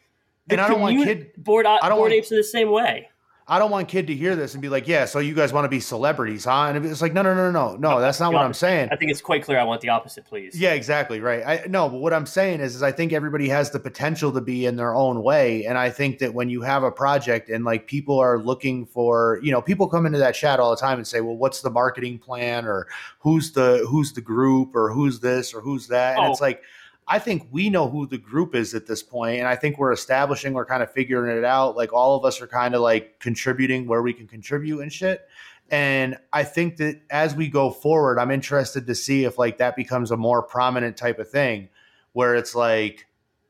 the 0.47 0.53
And 0.53 0.61
I 0.61 0.67
don't 0.69 0.79
want 0.81 1.03
kid- 1.03 1.31
board, 1.37 1.65
uh, 1.65 1.77
I 1.81 1.89
don't 1.89 1.97
board 1.97 2.11
want- 2.11 2.13
apes 2.13 2.31
are 2.31 2.35
the 2.35 2.43
same 2.43 2.69
way. 2.71 3.09
I 3.49 3.59
don't 3.59 3.71
want 3.71 3.87
kid 3.87 4.07
to 4.07 4.15
hear 4.15 4.35
this 4.35 4.55
and 4.55 4.61
be 4.61 4.67
like, 4.67 4.89
"Yeah, 4.89 5.05
so 5.05 5.19
you 5.19 5.33
guys 5.33 5.53
want 5.53 5.63
to 5.63 5.69
be 5.69 5.79
celebrities, 5.79 6.43
huh?" 6.43 6.65
And 6.69 6.85
it's 6.85 7.01
like, 7.01 7.13
"No, 7.13 7.21
no, 7.21 7.33
no, 7.33 7.49
no, 7.49 7.77
no. 7.77 8.01
That's 8.01 8.19
not 8.19 8.33
what 8.33 8.41
I'm 8.41 8.53
saying." 8.53 8.89
I 8.91 8.97
think 8.97 9.09
it's 9.09 9.21
quite 9.21 9.43
clear. 9.43 9.57
I 9.57 9.63
want 9.63 9.79
the 9.79 9.87
opposite, 9.87 10.25
please. 10.25 10.59
Yeah, 10.59 10.73
exactly. 10.73 11.21
Right. 11.21 11.45
I 11.45 11.65
no, 11.67 11.87
but 11.87 11.99
what 11.99 12.13
I'm 12.13 12.25
saying 12.25 12.59
is, 12.59 12.75
is 12.75 12.83
I 12.83 12.91
think 12.91 13.13
everybody 13.13 13.47
has 13.47 13.71
the 13.71 13.79
potential 13.79 14.33
to 14.33 14.41
be 14.41 14.65
in 14.65 14.75
their 14.75 14.93
own 14.93 15.23
way, 15.23 15.65
and 15.65 15.77
I 15.77 15.89
think 15.89 16.19
that 16.19 16.33
when 16.33 16.49
you 16.49 16.61
have 16.61 16.83
a 16.83 16.91
project 16.91 17.49
and 17.49 17.63
like 17.63 17.87
people 17.87 18.19
are 18.19 18.37
looking 18.37 18.85
for, 18.85 19.39
you 19.41 19.53
know, 19.53 19.61
people 19.61 19.87
come 19.87 20.05
into 20.05 20.19
that 20.19 20.35
chat 20.35 20.59
all 20.59 20.71
the 20.71 20.77
time 20.77 20.97
and 20.97 21.07
say, 21.07 21.21
"Well, 21.21 21.37
what's 21.37 21.61
the 21.61 21.69
marketing 21.69 22.19
plan?" 22.19 22.65
or 22.65 22.87
"Who's 23.19 23.53
the 23.53 23.85
who's 23.89 24.11
the 24.11 24.21
group?" 24.21 24.75
or 24.75 24.91
"Who's 24.91 25.21
this?" 25.21 25.53
or 25.53 25.61
"Who's 25.61 25.87
that?" 25.87 26.17
And 26.17 26.27
Oh. 26.27 26.31
it's 26.31 26.41
like. 26.41 26.63
I 27.09 27.19
think 27.19 27.47
we 27.51 27.69
know 27.69 27.87
who 27.89 28.05
the 28.05 28.17
group 28.17 28.53
is 28.53 28.73
at 28.73 28.85
this 28.85 29.01
point, 29.01 29.39
and 29.39 29.47
I 29.47 29.55
think 29.55 29.77
we're 29.77 29.93
establishing, 29.93 30.53
we're 30.53 30.65
kind 30.65 30.83
of 30.83 30.91
figuring 30.91 31.37
it 31.37 31.45
out. 31.45 31.77
Like 31.77 31.93
all 31.93 32.17
of 32.17 32.25
us 32.25 32.41
are 32.41 32.47
kind 32.47 32.75
of 32.75 32.81
like 32.81 33.19
contributing 33.19 33.87
where 33.87 34.01
we 34.01 34.13
can 34.13 34.27
contribute 34.27 34.81
and 34.81 34.91
shit. 34.91 35.25
And 35.69 36.17
I 36.33 36.43
think 36.43 36.77
that 36.77 37.01
as 37.09 37.35
we 37.35 37.47
go 37.49 37.71
forward, 37.71 38.19
I'm 38.19 38.31
interested 38.31 38.87
to 38.87 38.95
see 38.95 39.25
if 39.25 39.37
like 39.37 39.57
that 39.57 39.75
becomes 39.75 40.11
a 40.11 40.17
more 40.17 40.41
prominent 40.41 40.97
type 40.97 41.19
of 41.19 41.29
thing 41.29 41.69
where 42.13 42.35
it's 42.35 42.55
like 42.55 43.05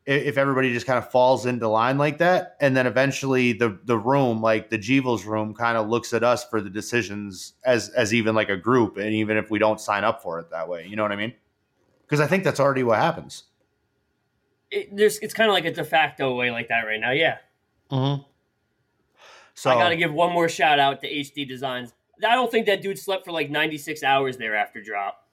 if 0.06 0.38
everybody 0.38 0.72
just 0.74 0.86
kind 0.86 0.98
of 0.98 1.12
falls 1.12 1.46
into 1.46 1.68
line 1.68 1.98
like 1.98 2.20
that, 2.20 2.56
and 2.62 2.78
then 2.78 2.88
eventually 2.88 3.54
the 3.54 3.78
the 3.84 3.98
room, 3.98 4.42
like 4.42 4.70
the 4.70 4.78
Jeevils 4.78 5.26
room, 5.26 5.54
kind 5.54 5.78
of 5.78 5.90
looks 5.90 6.14
at 6.14 6.24
us 6.24 6.46
for 6.46 6.62
the 6.62 6.70
decisions 6.70 7.54
as 7.66 7.90
as 7.90 8.14
even 8.14 8.34
like 8.34 8.50
a 8.50 8.58
group, 8.58 8.98
and 8.98 9.14
even 9.14 9.36
if 9.36 9.52
we 9.52 9.60
don't 9.60 9.82
sign 9.82 10.04
up 10.04 10.24
for 10.24 10.40
it 10.40 10.50
that 10.52 10.70
way, 10.70 10.88
you 10.88 10.96
know 10.96 11.04
what 11.04 11.12
I 11.12 11.18
mean? 11.18 11.34
Because 12.08 12.22
I 12.22 12.28
think 12.28 12.44
that's 12.44 12.60
already 12.60 12.84
what 12.84 13.00
happens. 13.00 13.44
It, 14.72 14.96
there's, 14.96 15.18
it's 15.20 15.34
kind 15.34 15.50
of 15.50 15.54
like 15.54 15.66
a 15.66 15.72
de 15.72 15.84
facto 15.84 16.36
way 16.36 16.52
like 16.52 16.70
that 16.70 16.82
right 16.82 17.00
now. 17.00 17.12
Yeah. 17.12 17.38
Mm-hmm. 17.92 18.24
So 19.54 19.72
I 19.72 19.76
got 19.76 19.90
to 19.90 19.96
give 19.96 20.14
one 20.14 20.32
more 20.34 20.48
shout 20.48 20.80
out 20.80 21.02
to 21.02 21.12
HD 21.12 21.48
Designs. 21.48 21.94
I 22.28 22.36
don't 22.36 22.52
think 22.52 22.68
that 22.68 22.82
dude 22.82 23.00
slept 23.00 23.26
for 23.26 23.32
like 23.32 23.50
96 23.50 24.04
hours 24.04 24.38
there 24.38 24.56
after 24.56 24.82
drop. 24.82 25.28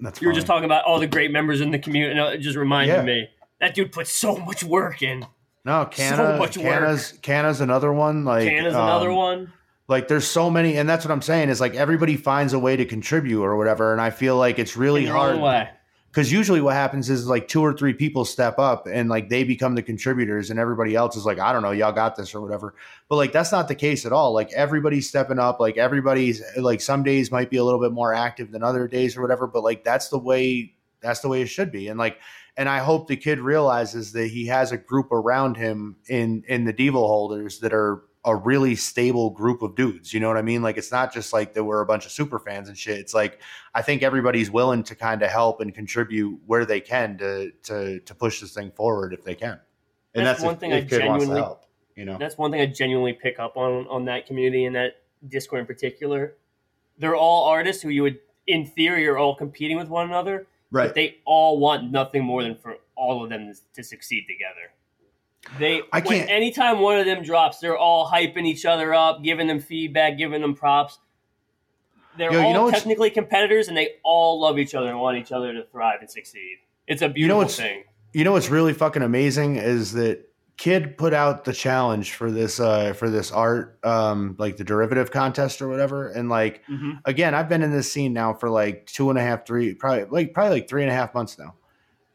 that's 0.00 0.20
You 0.20 0.28
were 0.28 0.34
just 0.34 0.46
talking 0.46 0.64
about 0.64 0.84
all 0.84 0.98
the 0.98 1.06
great 1.06 1.30
members 1.30 1.60
in 1.60 1.70
the 1.70 1.78
community, 1.78 2.18
and 2.18 2.34
it 2.34 2.38
just 2.38 2.56
reminded 2.56 2.94
Yeah. 2.94 3.02
me 3.02 3.28
that 3.60 3.74
dude 3.74 3.92
put 3.92 4.06
so 4.06 4.36
much 4.36 4.64
work 4.64 5.02
in. 5.02 5.26
no 5.64 5.84
Canna, 5.86 6.38
much 6.38 6.56
work. 6.56 6.66
Canna's 6.66 7.12
Canna's 7.22 7.60
another 7.60 7.92
one. 7.92 8.24
Like 8.24 8.48
Canna's 8.48 8.74
another 8.74 9.10
um, 9.10 9.16
one. 9.16 9.52
Like 9.88 10.08
there's 10.08 10.26
so 10.26 10.48
many, 10.48 10.76
and 10.78 10.88
that's 10.88 11.04
what 11.04 11.10
I'm 11.12 11.20
saying 11.22 11.48
is 11.50 11.60
like 11.60 11.74
everybody 11.74 12.16
finds 12.16 12.52
a 12.52 12.58
way 12.58 12.76
to 12.76 12.84
contribute 12.86 13.42
or 13.42 13.56
whatever, 13.56 13.92
and 13.92 14.00
I 14.00 14.10
feel 14.10 14.36
like 14.36 14.58
it's 14.58 14.76
really 14.76 15.02
in 15.02 15.06
their 15.06 15.14
hard. 15.16 15.68
Because 16.10 16.32
usually 16.32 16.60
what 16.60 16.74
happens 16.74 17.08
is 17.08 17.26
like 17.28 17.46
two 17.46 17.62
or 17.62 17.72
three 17.72 17.92
people 17.94 18.24
step 18.24 18.58
up 18.58 18.86
and 18.90 19.08
like 19.08 19.28
they 19.28 19.44
become 19.44 19.76
the 19.76 19.82
contributors 19.82 20.50
and 20.50 20.58
everybody 20.58 20.96
else 20.96 21.16
is 21.16 21.24
like 21.24 21.38
i 21.38 21.52
don't 21.52 21.62
know 21.62 21.70
y'all 21.70 21.92
got 21.92 22.16
this 22.16 22.34
or 22.34 22.40
whatever. 22.40 22.74
But 23.08 23.16
like 23.16 23.32
that's 23.32 23.52
not 23.52 23.68
the 23.68 23.74
case 23.74 24.06
at 24.06 24.12
all. 24.12 24.32
Like 24.32 24.52
everybody's 24.52 25.08
stepping 25.08 25.38
up. 25.38 25.60
Like 25.60 25.76
everybody's 25.76 26.42
like 26.56 26.80
some 26.80 27.02
days 27.02 27.30
might 27.30 27.50
be 27.50 27.56
a 27.56 27.64
little 27.64 27.80
bit 27.80 27.92
more 27.92 28.12
active 28.12 28.50
than 28.50 28.62
other 28.62 28.88
days 28.88 29.16
or 29.16 29.22
whatever 29.22 29.46
but 29.46 29.62
like 29.62 29.84
that's 29.84 30.08
the 30.08 30.18
way 30.18 30.74
that's 31.00 31.20
the 31.20 31.28
way 31.28 31.42
it 31.42 31.46
should 31.46 31.72
be. 31.72 31.88
And 31.88 31.98
like 31.98 32.18
and 32.56 32.68
i 32.68 32.78
hope 32.78 33.06
the 33.06 33.16
kid 33.16 33.38
realizes 33.38 34.12
that 34.12 34.26
he 34.26 34.46
has 34.46 34.72
a 34.72 34.76
group 34.76 35.12
around 35.12 35.56
him 35.56 35.96
in 36.08 36.42
in 36.48 36.64
the 36.64 36.72
devo 36.72 36.94
holders 36.94 37.60
that 37.60 37.72
are 37.72 38.02
a 38.24 38.36
really 38.36 38.76
stable 38.76 39.30
group 39.30 39.62
of 39.62 39.74
dudes. 39.74 40.12
You 40.12 40.20
know 40.20 40.28
what 40.28 40.36
I 40.36 40.42
mean? 40.42 40.62
Like 40.62 40.76
it's 40.76 40.92
not 40.92 41.12
just 41.12 41.32
like 41.32 41.54
that 41.54 41.64
we're 41.64 41.80
a 41.80 41.86
bunch 41.86 42.04
of 42.04 42.12
super 42.12 42.38
fans 42.38 42.68
and 42.68 42.76
shit. 42.76 42.98
It's 42.98 43.14
like 43.14 43.40
I 43.74 43.82
think 43.82 44.02
everybody's 44.02 44.50
willing 44.50 44.82
to 44.84 44.94
kind 44.94 45.22
of 45.22 45.30
help 45.30 45.60
and 45.60 45.74
contribute 45.74 46.38
where 46.46 46.66
they 46.66 46.80
can 46.80 47.16
to 47.18 47.50
to 47.64 48.00
to 48.00 48.14
push 48.14 48.40
this 48.40 48.52
thing 48.52 48.70
forward 48.72 49.14
if 49.14 49.24
they 49.24 49.34
can. 49.34 49.58
And 50.14 50.26
that's, 50.26 50.40
that's, 50.40 50.44
one 50.44 50.54
if, 50.54 50.60
thing 50.60 50.70
if 50.72 50.84
I 50.84 50.88
kid 50.88 51.06
wants 51.06 51.24
to 51.24 51.28
genuinely 51.28 51.40
help, 51.40 51.64
you 51.96 52.04
know. 52.04 52.18
That's 52.18 52.36
one 52.36 52.50
thing 52.50 52.60
I 52.60 52.66
genuinely 52.66 53.14
pick 53.14 53.38
up 53.38 53.56
on 53.56 53.86
on 53.86 54.04
that 54.06 54.26
community 54.26 54.66
and 54.66 54.76
that 54.76 55.02
Discord 55.28 55.60
in 55.60 55.66
particular. 55.66 56.34
They're 56.98 57.16
all 57.16 57.48
artists 57.48 57.82
who 57.82 57.88
you 57.88 58.02
would, 58.02 58.18
in 58.46 58.66
theory, 58.66 59.06
are 59.08 59.16
all 59.16 59.34
competing 59.34 59.78
with 59.78 59.88
one 59.88 60.06
another. 60.06 60.46
Right. 60.70 60.88
But 60.88 60.94
they 60.94 61.18
all 61.24 61.58
want 61.58 61.90
nothing 61.90 62.22
more 62.22 62.42
than 62.42 62.56
for 62.56 62.76
all 62.94 63.24
of 63.24 63.30
them 63.30 63.52
to 63.74 63.82
succeed 63.82 64.26
together. 64.28 64.72
They, 65.58 65.82
I 65.92 66.00
can't- 66.00 66.28
anytime 66.30 66.80
one 66.80 66.98
of 66.98 67.06
them 67.06 67.22
drops, 67.22 67.58
they're 67.60 67.78
all 67.78 68.08
hyping 68.10 68.46
each 68.46 68.64
other 68.66 68.92
up, 68.94 69.22
giving 69.22 69.46
them 69.46 69.58
feedback, 69.60 70.18
giving 70.18 70.40
them 70.42 70.54
props. 70.54 70.98
They're 72.16 72.32
Yo, 72.32 72.40
you 72.40 72.44
all 72.46 72.52
know 72.54 72.70
technically 72.70 73.10
competitors, 73.10 73.68
and 73.68 73.76
they 73.76 73.94
all 74.02 74.40
love 74.40 74.58
each 74.58 74.74
other 74.74 74.88
and 74.88 75.00
want 75.00 75.16
each 75.16 75.32
other 75.32 75.52
to 75.52 75.64
thrive 75.64 76.00
and 76.00 76.10
succeed. 76.10 76.58
It's 76.86 77.02
a 77.02 77.08
know 77.08 77.14
beautiful 77.14 77.38
what's- 77.42 77.56
thing. 77.56 77.84
you 78.12 78.24
know 78.24 78.32
what's 78.32 78.48
really 78.50 78.72
fucking 78.74 79.02
amazing 79.02 79.56
is 79.56 79.92
that 79.92 80.28
kid 80.56 80.98
put 80.98 81.14
out 81.14 81.44
the 81.46 81.52
challenge 81.54 82.12
for 82.12 82.30
this 82.30 82.60
uh 82.60 82.92
for 82.92 83.08
this 83.08 83.32
art 83.32 83.78
um 83.82 84.34
like 84.38 84.58
the 84.58 84.64
derivative 84.64 85.10
contest 85.10 85.62
or 85.62 85.68
whatever 85.68 86.08
and 86.10 86.28
like 86.28 86.60
Mhm. 86.68 87.00
again 87.06 87.34
i've 87.34 87.48
been 87.48 87.62
in 87.62 87.70
this 87.70 87.90
scene 87.90 88.12
now 88.12 88.34
for 88.34 88.50
like 88.50 88.84
two 88.84 89.08
and 89.08 89.18
a 89.18 89.22
half 89.22 89.46
three 89.46 89.72
probably 89.72 90.04
like 90.10 90.34
probably 90.34 90.56
like 90.60 90.68
three 90.68 90.82
and 90.82 90.90
a 90.90 90.94
half 90.94 91.14
months 91.14 91.38
now 91.38 91.54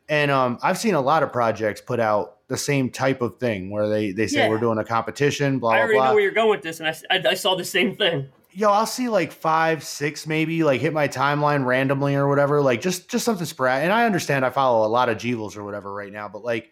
and 0.09 0.29
um 0.29 0.59
i've 0.61 0.77
seen 0.77 0.93
a 0.93 1.01
lot 1.01 1.23
of 1.23 1.31
projects 1.31 1.81
put 1.81 1.99
out 1.99 2.34
the 2.47 2.57
same 2.57 2.89
type 2.89 3.21
of 3.21 3.39
thing 3.39 3.69
where 3.71 3.89
they 3.89 4.11
they 4.11 4.27
say 4.27 4.39
Yeah. 4.39 4.49
we're 4.49 4.59
doing 4.59 4.77
a 4.77 4.83
competition 4.85 5.59
blah 5.59 5.71
I 5.71 5.73
blah 5.73 5.77
I 5.77 5.81
already 5.81 5.97
blah 5.97 6.07
know 6.07 6.13
where 6.13 6.23
you're 6.23 6.31
going 6.31 6.49
with 6.51 6.61
this, 6.61 6.79
and 6.79 6.87
I, 6.87 6.95
I, 7.09 7.31
I 7.31 7.33
saw 7.33 7.55
the 7.55 7.65
same 7.65 7.95
thing. 7.95 8.29
yo, 8.51 8.69
I'll 8.71 8.85
see 8.85 9.09
like 9.09 9.31
five, 9.33 9.83
six, 9.83 10.25
maybe 10.27 10.63
like 10.63 10.79
hit 10.79 10.93
my 10.93 11.07
timeline 11.07 11.65
randomly 11.65 12.15
or 12.15 12.27
whatever, 12.29 12.61
like 12.61 12.81
just 12.81 13.09
just 13.09 13.25
something 13.25 13.45
sporadic. 13.45 13.83
And 13.83 13.93
I 13.93 14.05
understand 14.05 14.45
I 14.45 14.49
follow 14.49 14.85
a 14.85 14.89
lot 14.89 15.09
of 15.09 15.17
Jevils 15.17 15.57
or 15.57 15.63
whatever 15.63 15.93
right 15.93 16.11
now, 16.13 16.29
but 16.29 16.43
like, 16.43 16.71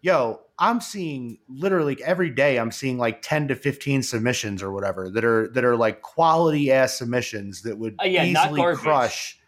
yo, 0.00 0.40
I'm 0.58 0.80
seeing 0.80 1.38
literally 1.48 2.00
every 2.04 2.30
day. 2.30 2.58
I'm 2.58 2.70
seeing 2.70 2.98
like 2.98 3.20
ten 3.22 3.48
to 3.48 3.56
fifteen 3.56 4.02
submissions 4.02 4.62
or 4.62 4.70
whatever 4.72 5.10
that 5.10 5.24
are 5.24 5.48
that 5.48 5.64
are 5.64 5.76
like 5.76 6.02
quality 6.02 6.70
ass 6.70 6.98
submissions 6.98 7.62
that 7.62 7.76
would 7.78 7.96
Uh, 8.00 8.04
yeah, 8.04 8.24
easily 8.24 8.62
crush. 8.76 9.38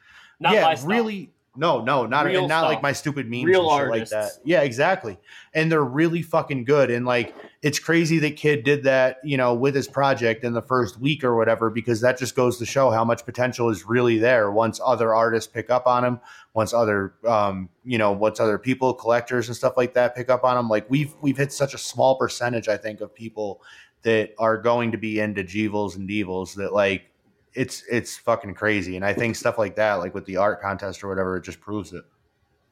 Not 0.40 0.54
yeah, 0.54 0.74
really. 0.84 1.32
No, 1.56 1.82
no, 1.82 2.06
not 2.06 2.26
Real 2.26 2.40
and 2.40 2.48
not 2.48 2.64
like 2.64 2.82
my 2.82 2.92
stupid 2.92 3.28
memes 3.28 3.44
Real 3.44 3.70
and 3.70 3.70
shit 3.70 3.88
artists. 3.90 4.14
like 4.14 4.22
that. 4.24 4.32
Yeah, 4.44 4.62
exactly. 4.62 5.18
And 5.54 5.70
they're 5.70 5.84
really 5.84 6.22
fucking 6.22 6.64
good. 6.64 6.90
And 6.90 7.06
like, 7.06 7.34
it's 7.62 7.78
crazy 7.78 8.18
that 8.20 8.36
kid 8.36 8.64
did 8.64 8.84
that, 8.84 9.18
you 9.24 9.36
know, 9.36 9.54
with 9.54 9.74
his 9.74 9.88
project 9.88 10.44
in 10.44 10.52
the 10.52 10.62
first 10.62 11.00
week 11.00 11.24
or 11.24 11.36
whatever, 11.36 11.70
because 11.70 12.00
that 12.02 12.18
just 12.18 12.36
goes 12.36 12.58
to 12.58 12.66
show 12.66 12.90
how 12.90 13.04
much 13.04 13.24
potential 13.24 13.70
is 13.70 13.86
really 13.86 14.18
there 14.18 14.50
once 14.50 14.80
other 14.84 15.14
artists 15.14 15.50
pick 15.50 15.70
up 15.70 15.86
on 15.86 16.04
him, 16.04 16.20
once 16.54 16.72
other, 16.72 17.14
um, 17.26 17.68
you 17.84 17.98
know, 17.98 18.12
once 18.12 18.38
other 18.38 18.58
people, 18.58 18.94
collectors 18.94 19.48
and 19.48 19.56
stuff 19.56 19.76
like 19.76 19.94
that 19.94 20.14
pick 20.14 20.30
up 20.30 20.44
on 20.44 20.56
him. 20.56 20.68
Like 20.68 20.88
we've 20.90 21.14
we've 21.20 21.36
hit 21.36 21.52
such 21.52 21.74
a 21.74 21.78
small 21.78 22.16
percentage, 22.16 22.68
I 22.68 22.76
think, 22.76 23.00
of 23.00 23.14
people 23.14 23.62
that 24.02 24.34
are 24.38 24.56
going 24.56 24.92
to 24.92 24.98
be 24.98 25.18
into 25.18 25.42
Jevils 25.42 25.96
and 25.96 26.08
Devils 26.08 26.54
that 26.54 26.72
like 26.72 27.10
it's 27.56 27.82
it's 27.90 28.16
fucking 28.16 28.54
crazy. 28.54 28.96
And 28.96 29.04
I 29.04 29.12
think 29.12 29.34
stuff 29.36 29.58
like 29.58 29.74
that, 29.76 29.94
like 29.94 30.14
with 30.14 30.26
the 30.26 30.36
art 30.36 30.60
contest 30.60 31.02
or 31.02 31.08
whatever, 31.08 31.36
it 31.36 31.42
just 31.42 31.60
proves 31.60 31.92
it. 31.92 32.04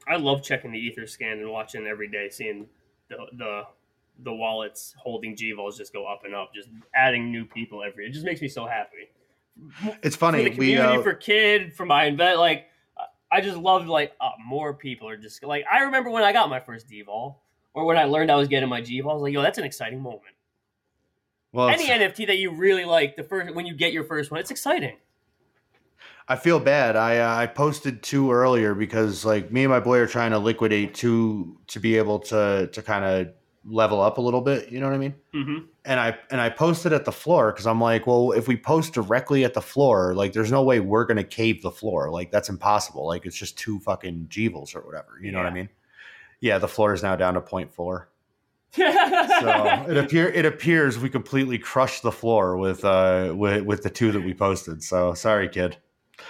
I 0.07 0.17
love 0.17 0.43
checking 0.43 0.71
the 0.71 0.77
Etherscan 0.79 1.33
and 1.33 1.49
watching 1.49 1.87
every 1.87 2.07
day, 2.07 2.29
seeing 2.29 2.67
the 3.09 3.17
the 3.37 3.63
the 4.23 4.33
wallets 4.33 4.95
holding 4.97 5.35
GVOLs 5.35 5.77
just 5.77 5.91
go 5.91 6.05
up 6.05 6.21
and 6.23 6.33
up, 6.33 6.51
just 6.53 6.69
adding 6.95 7.31
new 7.31 7.43
people 7.45 7.83
every. 7.83 8.05
It 8.05 8.13
just 8.13 8.25
makes 8.25 8.41
me 8.41 8.47
so 8.47 8.65
happy. 8.65 9.09
It's 10.03 10.15
For 10.15 10.19
funny. 10.19 10.49
the 10.49 10.57
We 10.57 10.77
uh, 10.77 11.01
for 11.01 11.13
kid, 11.13 11.75
for 11.75 11.85
my 11.85 12.05
invest, 12.05 12.37
like 12.37 12.67
I 13.31 13.41
just 13.41 13.57
love 13.57 13.87
like 13.87 14.13
uh, 14.21 14.29
more 14.45 14.73
people 14.73 15.09
are 15.09 15.17
just 15.17 15.43
like 15.43 15.65
I 15.71 15.79
remember 15.81 16.09
when 16.09 16.23
I 16.23 16.31
got 16.31 16.49
my 16.49 16.59
first 16.59 16.87
DVOL 16.87 17.35
or 17.73 17.85
when 17.85 17.97
I 17.97 18.05
learned 18.05 18.31
I 18.31 18.35
was 18.35 18.47
getting 18.47 18.69
my 18.69 18.81
GVOL. 18.81 19.11
I 19.11 19.13
was 19.13 19.21
like, 19.23 19.33
yo, 19.33 19.41
that's 19.41 19.57
an 19.57 19.63
exciting 19.65 19.99
moment. 19.99 20.34
Well, 21.55 21.69
Any 21.69 21.87
NFT 21.87 22.27
that 22.27 22.37
you 22.37 22.51
really 22.51 22.85
like, 22.85 23.15
the 23.15 23.23
first 23.23 23.55
when 23.55 23.65
you 23.65 23.73
get 23.73 23.93
your 23.93 24.03
first 24.03 24.29
one, 24.29 24.39
it's 24.39 24.51
exciting. 24.51 24.97
I 26.27 26.35
feel 26.35 26.59
bad. 26.59 26.95
I 26.95 27.19
uh, 27.19 27.35
I 27.35 27.47
posted 27.47 28.03
two 28.03 28.31
earlier 28.31 28.73
because 28.73 29.23
like 29.23 29.51
me 29.51 29.63
and 29.63 29.71
my 29.71 29.79
boy 29.79 29.99
are 29.99 30.07
trying 30.07 30.31
to 30.31 30.39
liquidate 30.39 30.93
two 30.93 31.57
to 31.67 31.79
be 31.79 31.97
able 31.97 32.19
to 32.19 32.67
to 32.71 32.81
kind 32.81 33.05
of 33.05 33.29
level 33.67 34.01
up 34.01 34.17
a 34.17 34.21
little 34.21 34.41
bit. 34.41 34.69
You 34.71 34.79
know 34.79 34.87
what 34.87 34.95
I 34.95 34.97
mean? 34.97 35.15
Mm-hmm. 35.33 35.65
and 35.85 35.99
I 35.99 36.17
and 36.31 36.41
I 36.41 36.49
posted 36.49 36.93
at 36.93 37.05
the 37.05 37.11
floor 37.11 37.51
because 37.51 37.67
I'm 37.67 37.79
like, 37.79 38.05
well, 38.05 38.31
if 38.31 38.47
we 38.47 38.57
post 38.57 38.93
directly 38.93 39.45
at 39.45 39.53
the 39.53 39.61
floor, 39.61 40.13
like, 40.13 40.33
there's 40.33 40.51
no 40.51 40.63
way 40.63 40.79
we're 40.79 41.05
gonna 41.05 41.23
cave 41.23 41.61
the 41.61 41.71
floor. 41.71 42.11
Like, 42.11 42.31
that's 42.31 42.49
impossible. 42.49 43.05
Like, 43.07 43.25
it's 43.25 43.37
just 43.37 43.57
two 43.57 43.79
fucking 43.79 44.27
Jevils 44.29 44.75
or 44.75 44.81
whatever. 44.81 45.19
You 45.21 45.31
know 45.31 45.37
what 45.37 45.47
I 45.47 45.51
mean? 45.51 45.69
Yeah, 46.41 46.57
the 46.57 46.67
floor 46.67 46.93
is 46.93 47.01
now 47.01 47.15
down 47.15 47.35
to 47.35 47.41
0.4. 47.41 48.05
So 48.75 49.85
it 49.89 49.97
appear 49.97 50.29
it 50.29 50.45
appears 50.45 50.99
we 50.99 51.09
completely 51.09 51.57
crushed 51.57 52.03
the 52.03 52.11
floor 52.11 52.57
with 52.57 52.83
uh 52.83 53.33
with 53.35 53.63
with 53.63 53.83
the 53.83 53.89
two 53.89 54.11
that 54.11 54.21
we 54.21 54.33
posted. 54.33 54.83
So 54.83 55.13
sorry, 55.13 55.49
kid. 55.49 55.77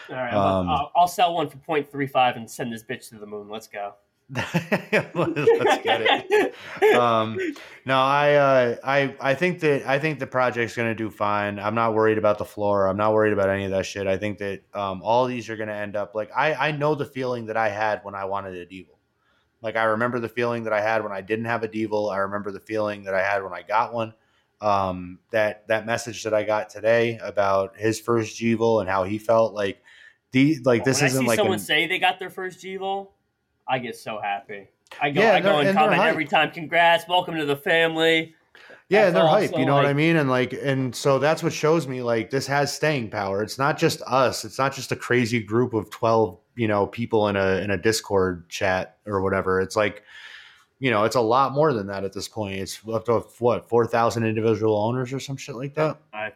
All 0.10 0.16
right, 0.16 0.34
Um, 0.34 0.70
I'll, 0.70 0.92
I'll 0.96 1.08
sell 1.08 1.36
one 1.36 1.48
for 1.48 1.58
0.35 1.58 2.38
and 2.38 2.50
send 2.50 2.74
this 2.74 2.84
bitch 2.84 3.10
to 3.10 3.20
the 3.20 3.28
moon. 3.28 3.50
Let's 3.50 3.68
go. 3.68 3.94
Let's 4.30 5.84
get 5.84 6.02
it. 6.02 6.96
um, 6.96 7.38
no, 7.86 8.00
I, 8.00 8.34
uh, 8.34 8.76
I, 8.84 9.16
I 9.22 9.36
think 9.36 9.60
that 9.60 9.88
I 9.88 10.00
think 10.00 10.18
the 10.18 10.26
project's 10.26 10.76
going 10.76 10.90
to 10.90 10.96
do 10.96 11.12
fine. 11.12 11.60
I'm 11.60 11.76
not 11.76 11.94
worried 11.94 12.18
about 12.18 12.40
the 12.40 12.46
floor. 12.46 12.88
I'm 12.88 12.98
not 12.98 13.14
worried 13.14 13.34
about 13.34 13.50
any 13.50 13.66
of 13.66 13.72
that 13.72 13.86
shit. 13.86 14.08
I 14.08 14.18
think 14.18 14.40
that 14.40 14.62
um, 14.74 15.02
all 15.04 15.28
these 15.28 15.48
are 15.50 15.56
going 15.56 15.70
to 15.70 15.76
end 15.76 15.96
up 15.96 16.16
like 16.16 16.32
I, 16.36 16.56
I 16.56 16.72
know 16.72 16.96
the 16.96 17.06
feeling 17.06 17.46
that 17.46 17.58
I 17.58 17.70
had 17.70 18.02
when 18.04 18.16
I 18.16 18.26
wanted 18.26 18.56
it 18.56 18.70
Devil. 18.70 18.95
Like 19.66 19.78
I 19.78 19.86
remember 19.86 20.20
the 20.20 20.30
feeling 20.30 20.66
that 20.66 20.74
I 20.74 20.80
had 20.80 21.02
when 21.02 21.12
I 21.12 21.22
didn't 21.22 21.46
have 21.46 21.64
a 21.64 21.68
Devil. 21.68 22.12
I 22.12 22.18
remember 22.18 22.52
the 22.52 22.60
feeling 22.60 23.06
that 23.06 23.16
I 23.16 23.24
had 23.24 23.44
when 23.44 23.52
I 23.52 23.64
got 23.64 23.96
one. 23.96 24.14
Um, 24.62 25.18
that 25.32 25.68
that 25.70 25.88
message 25.88 26.22
that 26.22 26.36
I 26.36 26.44
got 26.44 26.70
today 26.70 27.18
about 27.18 27.76
his 27.76 28.00
first 28.00 28.40
Devil 28.40 28.82
and 28.82 28.88
how 28.88 29.06
he 29.06 29.18
felt 29.18 29.56
like 29.56 29.82
the 30.34 30.58
like 30.66 30.84
this 30.84 31.02
when 31.02 31.08
isn't 31.08 31.20
I 31.20 31.22
see 31.24 31.28
like 31.30 31.38
someone 31.38 31.58
a, 31.58 31.60
say 31.60 31.88
they 31.88 31.98
got 31.98 32.20
their 32.20 32.30
first 32.30 32.64
GVO, 32.64 33.08
I 33.68 33.80
get 33.80 33.96
so 33.96 34.22
happy. 34.22 34.68
I 35.02 35.10
go, 35.10 35.22
Yeah, 35.22 35.34
I 35.34 35.40
go 35.40 35.58
and, 35.58 35.70
and 35.70 35.76
comment 35.76 36.00
every 36.00 36.26
time. 36.26 36.52
Congrats, 36.52 37.08
welcome 37.08 37.36
to 37.36 37.46
the 37.48 37.58
family. 37.58 38.36
Yeah, 38.88 39.10
they're 39.10 39.26
hype. 39.26 39.58
You 39.58 39.66
know 39.66 39.74
what 39.74 39.88
I 39.88 39.94
mean? 39.94 40.18
And 40.18 40.30
like, 40.30 40.54
and 40.54 40.96
so 40.96 41.18
that's 41.18 41.42
what 41.42 41.54
shows 41.54 41.88
me 41.88 42.04
like 42.04 42.30
this 42.30 42.46
has 42.46 42.72
staying 42.72 43.10
power. 43.10 43.42
It's 43.42 43.58
not 43.58 43.80
just 43.80 44.04
us. 44.04 44.46
It's 44.46 44.60
not 44.60 44.76
just 44.76 44.92
a 44.92 44.96
crazy 44.96 45.42
group 45.42 45.74
of 45.74 45.90
twelve, 45.90 46.38
you 46.56 46.68
know, 46.68 46.88
people 46.88 47.28
in 47.28 47.36
a 47.36 47.58
in 47.58 47.72
a 47.72 47.78
Discord 47.78 48.48
chat 48.50 48.98
or 49.06 49.22
whatever. 49.22 49.62
It's 49.62 49.76
like, 49.76 50.04
you 50.80 50.92
know, 50.92 51.04
it's 51.04 51.16
a 51.16 51.22
lot 51.22 51.52
more 51.54 51.74
than 51.74 51.88
that 51.88 52.04
at 52.04 52.14
this 52.14 52.28
point. 52.28 52.56
It's 52.56 52.80
up 52.92 53.06
to 53.06 53.20
what 53.40 53.68
four 53.68 53.86
thousand 53.86 54.26
individual 54.26 54.78
owners 54.78 55.12
or 55.14 55.20
some 55.20 55.38
shit 55.38 55.56
like 55.56 55.74
that. 55.76 55.98
I, 56.14 56.18
I, 56.28 56.32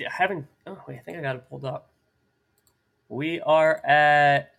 I 0.00 0.10
haven't. 0.10 0.46
Oh 0.66 0.78
wait, 0.86 0.98
I 0.98 1.02
think 1.02 1.18
I 1.18 1.20
got 1.22 1.36
it 1.36 1.48
pulled 1.48 1.64
up. 1.64 1.90
We 3.08 3.40
are 3.40 3.84
at 3.86 4.52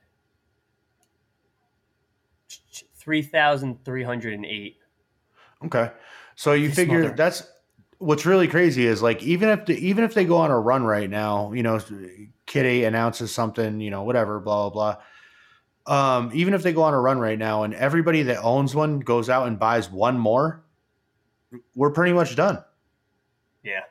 three 2.95 3.21
thousand 3.21 3.83
three 3.83 4.03
hundred 4.03 4.33
and 4.33 4.45
eight. 4.45 4.77
Okay, 5.65 5.91
so 6.35 6.53
you 6.53 6.67
This 6.67 6.75
figure 6.77 7.03
mother- 7.03 7.15
that's 7.15 7.43
what's 7.99 8.25
really 8.25 8.47
crazy 8.47 8.85
is 8.85 9.01
like 9.01 9.23
even 9.23 9.49
if 9.49 9.65
the, 9.65 9.73
even 9.75 10.03
if 10.03 10.13
they 10.13 10.23
go 10.23 10.37
on 10.37 10.51
a 10.51 10.59
run 10.59 10.83
right 10.83 11.09
now, 11.09 11.51
you 11.51 11.63
know, 11.63 11.79
Kitty 12.47 12.85
announces 12.85 13.31
something, 13.31 13.79
you 13.79 13.91
know, 13.91 14.03
whatever, 14.03 14.39
blah 14.39 14.69
blah 14.69 14.95
blah. 15.85 16.17
Um, 16.17 16.31
even 16.33 16.53
if 16.55 16.63
they 16.63 16.73
go 16.73 16.81
on 16.81 16.93
a 16.93 16.99
run 16.99 17.19
right 17.19 17.37
now 17.37 17.63
and 17.63 17.73
everybody 17.73 18.23
that 18.23 18.41
owns 18.41 18.73
one 18.73 18.99
goes 18.99 19.29
out 19.29 19.47
and 19.47 19.59
buys 19.59 19.91
one 19.91 20.17
more, 20.17 20.63
we're 21.75 21.91
pretty 21.91 22.13
much 22.13 22.35
done. 22.35 22.63
Yeah. 23.63 23.83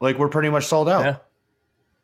Like 0.00 0.18
we're 0.18 0.28
pretty 0.28 0.48
much 0.48 0.66
sold 0.66 0.88
out. 0.88 1.04
Yeah. 1.04 1.16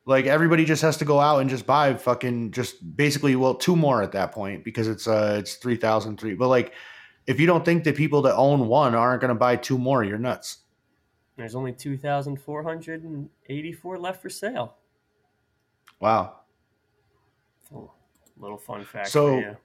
Like 0.05 0.27
everybody 0.27 0.65
just 0.65 0.83
has 0.83 0.97
to 0.99 1.05
go 1.05 1.21
out 1.21 1.39
and 1.39 1.51
just 1.51 1.67
buy 1.67 1.95
fucking 1.95 2.53
just 2.53 2.97
basically 2.97 3.37
well 3.37 3.55
two 3.55 3.77
more 3.77 4.03
at 4.03 4.13
that 4.13 4.33
point 4.33 4.65
because 4.65 4.89
it's 4.89 5.07
uh 5.07 5.37
it's 5.39 5.55
three 5.55 5.77
thousand 5.77 6.19
three. 6.19 6.35
But 6.35 6.49
like 6.49 6.73
if 7.27 7.39
you 7.39 7.47
don't 7.47 7.65
think 7.65 7.85
that 7.85 7.95
people 7.95 8.23
that 8.23 8.35
own 8.35 8.69
one 8.69 8.95
aren't 8.95 9.21
going 9.21 9.29
to 9.29 9.35
buy 9.35 9.57
two 9.57 9.77
more, 9.77 10.03
you're 10.03 10.19
nuts. 10.19 10.59
There's 11.37 11.55
only 11.55 11.73
two 11.73 11.97
thousand 11.99 12.41
four 12.41 12.63
hundred 12.63 13.05
and 13.05 13.29
eighty-four 13.49 13.99
left 13.99 14.23
for 14.23 14.31
sale. 14.31 14.77
Wow. 16.01 16.41
Oh, 17.75 17.91
Little 18.39 18.59
fun 18.59 18.85
fact. 18.85 19.09
So- 19.09 19.57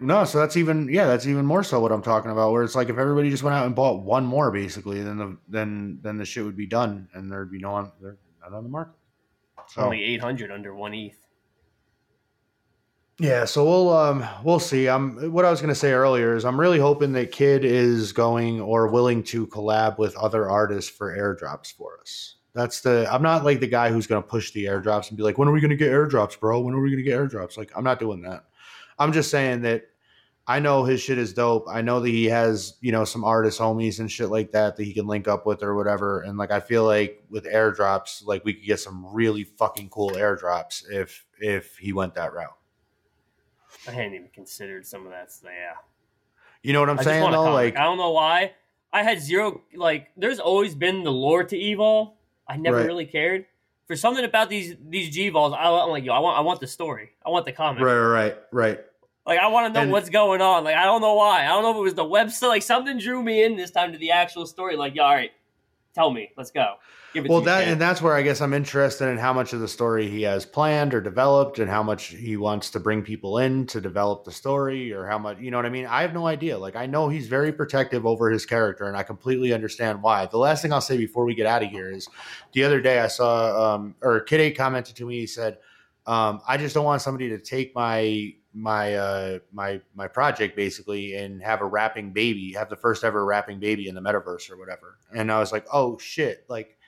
No, 0.00 0.24
so 0.24 0.38
that's 0.38 0.56
even 0.56 0.88
yeah, 0.88 1.06
that's 1.06 1.26
even 1.26 1.46
more 1.46 1.62
so 1.62 1.78
what 1.80 1.92
I'm 1.92 2.02
talking 2.02 2.30
about. 2.30 2.52
Where 2.52 2.62
it's 2.64 2.74
like 2.74 2.88
if 2.88 2.98
everybody 2.98 3.30
just 3.30 3.42
went 3.44 3.54
out 3.54 3.64
and 3.64 3.74
bought 3.76 4.02
one 4.02 4.24
more, 4.26 4.50
basically, 4.50 5.02
then 5.02 5.16
the 5.18 5.38
then 5.48 5.98
then 6.02 6.18
the 6.18 6.24
shit 6.24 6.44
would 6.44 6.56
be 6.56 6.66
done, 6.66 7.08
and 7.14 7.30
there'd 7.30 7.50
be 7.50 7.60
no 7.60 7.70
one 7.72 7.92
they're 8.02 8.16
not 8.42 8.52
on 8.52 8.64
the 8.64 8.68
market. 8.68 8.94
So 9.68 9.82
only 9.82 10.02
800 10.02 10.50
under 10.50 10.74
one 10.74 10.92
ETH. 10.94 11.16
yeah, 13.20 13.44
so 13.44 13.64
we'll 13.64 13.96
um 13.96 14.26
we'll 14.42 14.58
see. 14.58 14.88
I'm 14.88 15.32
what 15.32 15.44
I 15.44 15.50
was 15.50 15.60
gonna 15.60 15.74
say 15.76 15.92
earlier 15.92 16.34
is 16.34 16.44
I'm 16.44 16.58
really 16.60 16.80
hoping 16.80 17.12
that 17.12 17.30
Kid 17.30 17.64
is 17.64 18.12
going 18.12 18.60
or 18.60 18.88
willing 18.88 19.22
to 19.24 19.46
collab 19.46 19.96
with 19.98 20.16
other 20.16 20.50
artists 20.50 20.90
for 20.90 21.16
airdrops 21.16 21.72
for 21.72 22.00
us. 22.00 22.34
That's 22.54 22.80
the 22.80 23.12
I'm 23.12 23.22
not 23.22 23.44
like 23.44 23.60
the 23.60 23.66
guy 23.66 23.90
who's 23.90 24.06
gonna 24.06 24.22
push 24.22 24.52
the 24.52 24.66
airdrops 24.66 25.08
and 25.08 25.16
be 25.16 25.24
like, 25.24 25.38
when 25.38 25.48
are 25.48 25.52
we 25.52 25.60
gonna 25.60 25.76
get 25.76 25.90
airdrops, 25.90 26.38
bro? 26.38 26.60
When 26.60 26.74
are 26.74 26.80
we 26.80 26.90
gonna 26.90 27.02
get 27.02 27.18
airdrops? 27.18 27.58
Like 27.58 27.72
I'm 27.76 27.84
not 27.84 27.98
doing 27.98 28.22
that. 28.22 28.44
I'm 28.98 29.12
just 29.12 29.30
saying 29.30 29.62
that 29.62 29.82
I 30.46 30.60
know 30.60 30.84
his 30.84 31.00
shit 31.00 31.18
is 31.18 31.32
dope. 31.32 31.66
I 31.68 31.80
know 31.80 32.00
that 32.00 32.08
he 32.08 32.26
has, 32.26 32.76
you 32.80 32.92
know, 32.92 33.04
some 33.04 33.24
artist 33.24 33.58
homies 33.58 33.98
and 33.98 34.10
shit 34.10 34.28
like 34.28 34.52
that 34.52 34.76
that 34.76 34.84
he 34.84 34.92
can 34.92 35.06
link 35.06 35.26
up 35.26 35.46
with 35.46 35.62
or 35.62 35.74
whatever. 35.74 36.20
And 36.20 36.36
like 36.36 36.52
I 36.52 36.60
feel 36.60 36.84
like 36.84 37.24
with 37.30 37.44
airdrops, 37.44 38.24
like 38.24 38.44
we 38.44 38.52
could 38.54 38.66
get 38.66 38.78
some 38.78 39.06
really 39.12 39.44
fucking 39.44 39.88
cool 39.88 40.10
airdrops 40.10 40.84
if 40.88 41.24
if 41.40 41.76
he 41.78 41.92
went 41.92 42.14
that 42.14 42.32
route. 42.32 42.56
I 43.88 43.90
hadn't 43.90 44.14
even 44.14 44.28
considered 44.28 44.86
some 44.86 45.06
of 45.06 45.12
that. 45.12 45.32
So 45.32 45.48
yeah. 45.48 45.74
You 46.62 46.72
know 46.72 46.80
what 46.80 46.90
I'm 46.90 47.00
I 47.00 47.02
saying 47.02 47.30
though? 47.32 47.52
Like 47.52 47.76
I 47.76 47.82
don't 47.82 47.98
know 47.98 48.12
why. 48.12 48.52
I 48.92 49.02
had 49.02 49.20
zero 49.20 49.62
like. 49.74 50.10
There's 50.16 50.38
always 50.38 50.76
been 50.76 51.02
the 51.02 51.10
lore 51.10 51.42
to 51.42 51.56
Evol. 51.56 52.12
I 52.48 52.56
never 52.56 52.78
Right. 52.78 52.86
really 52.86 53.06
cared 53.06 53.46
for 53.86 53.96
something 53.96 54.24
about 54.24 54.48
these 54.48 54.76
these 54.88 55.14
G 55.14 55.28
Vols. 55.30 55.54
I'm 55.58 55.90
like, 55.90 56.04
yo, 56.04 56.12
I 56.12 56.18
want 56.18 56.38
I 56.38 56.40
want 56.40 56.60
the 56.60 56.66
story. 56.66 57.10
I 57.24 57.30
want 57.30 57.44
the 57.46 57.52
comic. 57.52 57.82
right, 57.82 57.94
right, 57.94 58.08
right, 58.24 58.36
right. 58.52 58.80
Like 59.26 59.38
I 59.38 59.46
want 59.48 59.68
to 59.68 59.72
know 59.78 59.82
And- 59.84 59.92
what's 59.92 60.10
going 60.10 60.40
on. 60.42 60.64
Like 60.64 60.76
I 60.76 60.84
don't 60.84 61.00
know 61.00 61.14
why. 61.14 61.44
I 61.44 61.48
don't 61.48 61.62
know 61.62 61.70
if 61.70 61.76
it 61.76 61.80
was 61.80 61.94
the 61.94 62.04
website. 62.04 62.48
Like 62.48 62.62
something 62.62 62.98
drew 62.98 63.22
me 63.22 63.42
in 63.44 63.56
this 63.56 63.70
time 63.70 63.92
to 63.92 63.98
the 63.98 64.10
actual 64.10 64.46
story. 64.46 64.76
Like, 64.76 64.94
yeah, 64.94 65.02
all 65.02 65.14
right, 65.14 65.32
tell 65.94 66.10
me. 66.10 66.30
Let's 66.36 66.50
go. 66.50 66.74
Give 67.12 67.24
it 67.24 67.30
Well, 67.30 67.40
that 67.42 67.64
kid. 67.64 67.72
and 67.72 67.80
that's 67.80 68.02
where 68.02 68.14
I 68.14 68.22
guess 68.22 68.40
I'm 68.40 68.52
interested 68.52 69.08
in 69.08 69.18
how 69.18 69.32
much 69.32 69.52
of 69.52 69.60
the 69.60 69.68
story 69.68 70.08
he 70.08 70.22
has 70.22 70.44
planned 70.44 70.92
or 70.94 71.00
developed, 71.00 71.60
and 71.60 71.70
how 71.70 71.82
much 71.82 72.06
he 72.06 72.36
wants 72.36 72.70
to 72.70 72.80
bring 72.80 73.02
people 73.02 73.38
in 73.38 73.66
to 73.68 73.80
develop 73.80 74.24
the 74.24 74.32
story, 74.32 74.92
or 74.92 75.06
how 75.06 75.18
much 75.18 75.38
you 75.38 75.50
know 75.50 75.58
what 75.58 75.66
I 75.66 75.70
mean. 75.70 75.86
I 75.86 76.02
have 76.02 76.12
no 76.12 76.26
idea. 76.26 76.58
Like 76.58 76.74
I 76.74 76.86
know 76.86 77.08
he's 77.08 77.28
very 77.28 77.52
protective 77.52 78.04
over 78.04 78.30
his 78.30 78.44
character, 78.44 78.86
and 78.88 78.96
I 78.96 79.04
completely 79.04 79.52
understand 79.52 80.02
why. 80.02 80.26
The 80.26 80.38
last 80.38 80.62
thing 80.62 80.72
I'll 80.72 80.80
say 80.80 80.96
before 80.96 81.24
we 81.24 81.34
get 81.34 81.46
out 81.46 81.62
of 81.62 81.70
here 81.70 81.90
is, 81.90 82.08
the 82.52 82.64
other 82.64 82.80
day 82.80 82.98
I 82.98 83.06
saw, 83.06 83.74
um, 83.74 83.94
or 84.02 84.20
Kid 84.20 84.40
Eight 84.40 84.56
commented 84.56 84.96
to 84.96 85.06
me. 85.06 85.20
He 85.20 85.26
said, 85.28 85.58
um, 86.06 86.40
"I 86.48 86.56
just 86.56 86.74
don't 86.74 86.84
want 86.84 87.00
somebody 87.02 87.28
to 87.28 87.38
take 87.38 87.74
my." 87.74 88.34
My 88.54 88.94
uh 88.94 89.38
my 89.52 89.80
my 89.96 90.06
project 90.06 90.54
basically 90.54 91.14
and 91.16 91.42
have 91.42 91.60
a 91.60 91.64
rapping 91.64 92.12
baby 92.12 92.52
have 92.52 92.70
the 92.70 92.76
first 92.76 93.02
ever 93.02 93.24
rapping 93.24 93.58
baby 93.58 93.88
in 93.88 93.94
the 93.96 94.00
metaverse 94.00 94.48
or 94.48 94.56
whatever 94.56 94.98
and 95.12 95.32
i 95.32 95.40
was 95.40 95.50
like 95.50 95.66
oh 95.72 95.98
shit 95.98 96.44
like 96.48 96.78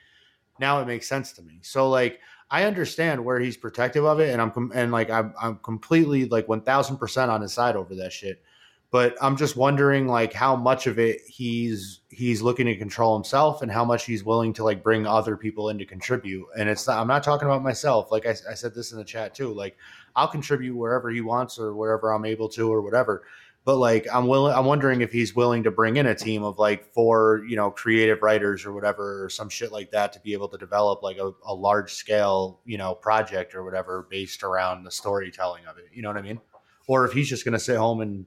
now 0.59 0.81
it 0.81 0.87
makes 0.87 1.07
sense 1.07 1.31
to 1.33 1.41
me. 1.41 1.59
So 1.61 1.89
like 1.89 2.19
I 2.49 2.63
understand 2.63 3.23
where 3.23 3.39
he's 3.39 3.57
protective 3.57 4.05
of 4.05 4.19
it, 4.19 4.31
and 4.31 4.41
I'm 4.41 4.71
and 4.73 4.91
like 4.91 5.09
I'm 5.09 5.33
I'm 5.39 5.57
completely 5.57 6.25
like 6.25 6.47
one 6.47 6.61
thousand 6.61 6.97
percent 6.97 7.31
on 7.31 7.41
his 7.41 7.53
side 7.53 7.75
over 7.75 7.95
that 7.95 8.13
shit. 8.13 8.41
But 8.89 9.17
I'm 9.21 9.35
just 9.35 9.57
wondering 9.57 10.07
like 10.07 10.31
how 10.31 10.55
much 10.55 10.87
of 10.87 10.97
it 10.97 11.19
he's 11.27 11.99
he's 12.09 12.41
looking 12.41 12.65
to 12.67 12.75
control 12.75 13.15
himself, 13.15 13.61
and 13.61 13.71
how 13.71 13.83
much 13.83 14.05
he's 14.05 14.23
willing 14.23 14.53
to 14.53 14.63
like 14.63 14.81
bring 14.81 15.05
other 15.05 15.35
people 15.35 15.69
in 15.69 15.77
to 15.77 15.85
contribute. 15.85 16.45
And 16.57 16.69
it's 16.69 16.87
not, 16.87 16.99
I'm 16.99 17.07
not 17.07 17.23
talking 17.23 17.47
about 17.47 17.63
myself. 17.63 18.11
Like 18.11 18.25
I, 18.25 18.35
I 18.49 18.53
said 18.53 18.73
this 18.73 18.93
in 18.93 18.97
the 18.97 19.03
chat 19.03 19.35
too. 19.35 19.53
Like 19.53 19.75
I'll 20.17 20.27
contribute 20.27 20.75
wherever 20.75 21.09
he 21.09 21.21
wants 21.21 21.57
or 21.57 21.73
wherever 21.73 22.11
I'm 22.11 22.25
able 22.25 22.49
to 22.49 22.69
or 22.69 22.81
whatever 22.81 23.23
but 23.67 23.75
like 23.79 24.07
I'm 24.13 24.27
willing 24.27 24.55
I'm 24.55 24.63
wondering 24.63 25.01
if 25.01 25.11
he's 25.11 25.35
willing 25.35 25.63
to 25.63 25.71
bring 25.71 25.97
in 25.97 26.05
a 26.05 26.15
team 26.15 26.41
of 26.41 26.57
like 26.57 26.85
four, 26.93 27.43
you 27.49 27.57
know, 27.57 27.69
creative 27.69 28.21
writers 28.21 28.65
or 28.65 28.71
whatever 28.71 29.25
or 29.25 29.29
some 29.29 29.49
shit 29.49 29.73
like 29.73 29.91
that 29.91 30.13
to 30.13 30.21
be 30.21 30.31
able 30.31 30.47
to 30.47 30.57
develop 30.57 31.03
like 31.03 31.17
a, 31.17 31.33
a 31.45 31.53
large 31.53 31.93
scale, 31.93 32.61
you 32.63 32.77
know, 32.77 32.95
project 32.95 33.53
or 33.53 33.65
whatever 33.65 34.07
based 34.09 34.41
around 34.41 34.85
the 34.85 34.89
storytelling 34.89 35.65
of 35.65 35.77
it. 35.77 35.89
You 35.91 36.01
know 36.01 36.07
what 36.07 36.17
I 36.17 36.21
mean? 36.21 36.39
Or 36.87 37.03
if 37.03 37.11
he's 37.11 37.27
just 37.27 37.43
gonna 37.43 37.59
sit 37.59 37.75
home 37.75 37.99
and 37.99 38.25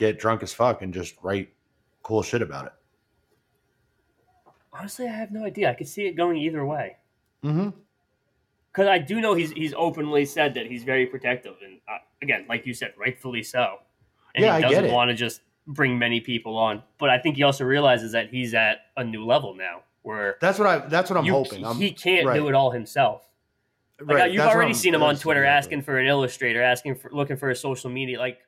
get 0.00 0.18
drunk 0.18 0.42
as 0.42 0.52
fuck 0.52 0.82
and 0.82 0.92
just 0.92 1.14
write 1.22 1.50
cool 2.02 2.24
shit 2.24 2.42
about 2.42 2.66
it. 2.66 2.72
Honestly, 4.72 5.06
I 5.06 5.12
have 5.12 5.30
no 5.30 5.44
idea. 5.44 5.70
I 5.70 5.74
could 5.74 5.86
see 5.86 6.06
it 6.06 6.16
going 6.16 6.38
either 6.38 6.66
way. 6.66 6.96
Mm-hmm. 7.44 7.68
Because 8.76 8.88
I 8.90 8.98
do 8.98 9.22
know 9.22 9.32
he's 9.32 9.52
he's 9.52 9.72
openly 9.74 10.26
said 10.26 10.52
that 10.54 10.66
he's 10.66 10.84
very 10.84 11.06
protective, 11.06 11.54
and 11.64 11.78
uh, 11.88 11.96
again, 12.20 12.44
like 12.46 12.66
you 12.66 12.74
said, 12.74 12.92
rightfully 12.98 13.42
so. 13.42 13.78
And 14.34 14.44
Yeah, 14.44 14.56
I 14.56 14.60
he 14.60 14.68
doesn't 14.74 14.92
want 14.92 15.08
to 15.08 15.14
just 15.14 15.40
bring 15.66 15.98
many 15.98 16.20
people 16.20 16.58
on. 16.58 16.82
But 16.98 17.08
I 17.08 17.18
think 17.18 17.36
he 17.36 17.42
also 17.42 17.64
realizes 17.64 18.12
that 18.12 18.28
he's 18.28 18.52
at 18.52 18.80
a 18.98 19.02
new 19.02 19.24
level 19.24 19.54
now, 19.54 19.80
where 20.02 20.36
That's 20.42 20.58
what 20.58 20.68
I 20.68 20.78
that's 20.88 21.08
what 21.08 21.18
I'm 21.18 21.24
you- 21.24 21.32
hoping. 21.32 21.64
I'm, 21.64 21.76
he 21.76 21.90
can't 21.90 22.26
right. 22.26 22.34
do 22.36 22.48
it 22.48 22.54
all 22.54 22.70
himself. 22.70 23.22
Like 23.98 24.18
Right, 24.18 24.30
you've 24.30 24.42
that's 24.42 24.54
already 24.54 24.74
seen 24.74 24.94
him 24.94 25.02
on 25.02 25.16
Twitter 25.16 25.42
asking 25.42 25.80
for 25.80 25.96
an 25.98 26.06
illustrator, 26.06 26.62
asking 26.62 26.96
for 26.96 27.10
looking 27.12 27.38
for 27.38 27.48
a 27.48 27.56
social 27.56 27.88
media, 27.88 28.18
like 28.18 28.40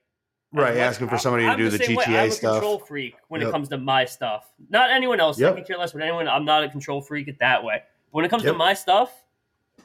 Right, 0.53 0.75
much- 0.75 0.83
asking 0.83 1.09
for 1.09 1.17
somebody 1.17 1.45
to 1.45 1.51
I'm 1.53 1.59
do 1.59 1.71
the 1.71 1.79
same 1.79 1.97
way. 1.97 2.05
GTA 2.05 2.21
I'm 2.25 2.29
a 2.29 2.31
stuff. 2.33 2.53
control 2.57 2.79
freak 2.81 3.15
when 3.29 3.41
Yep. 3.41 3.49
it 3.49 3.53
comes 3.53 3.69
to 3.71 3.79
my 3.79 4.05
stuff. 4.05 4.45
Not 4.69 4.91
anyone 4.91 5.21
else. 5.21 5.41
Yep. 5.41 5.53
I 5.53 5.57
can 5.57 5.65
care 5.65 5.79
less 5.79 5.95
with 5.95 6.03
anyone. 6.03 6.29
I'm 6.29 6.45
not 6.45 6.65
a 6.65 6.69
control 6.69 7.01
freak 7.01 7.29
it 7.29 7.39
that 7.41 7.65
way. 7.65 7.83
But 7.83 8.15
when 8.15 8.25
it 8.27 8.29
comes 8.29 8.43
to 8.43 8.53
my 8.53 8.75
stuff, 8.75 9.11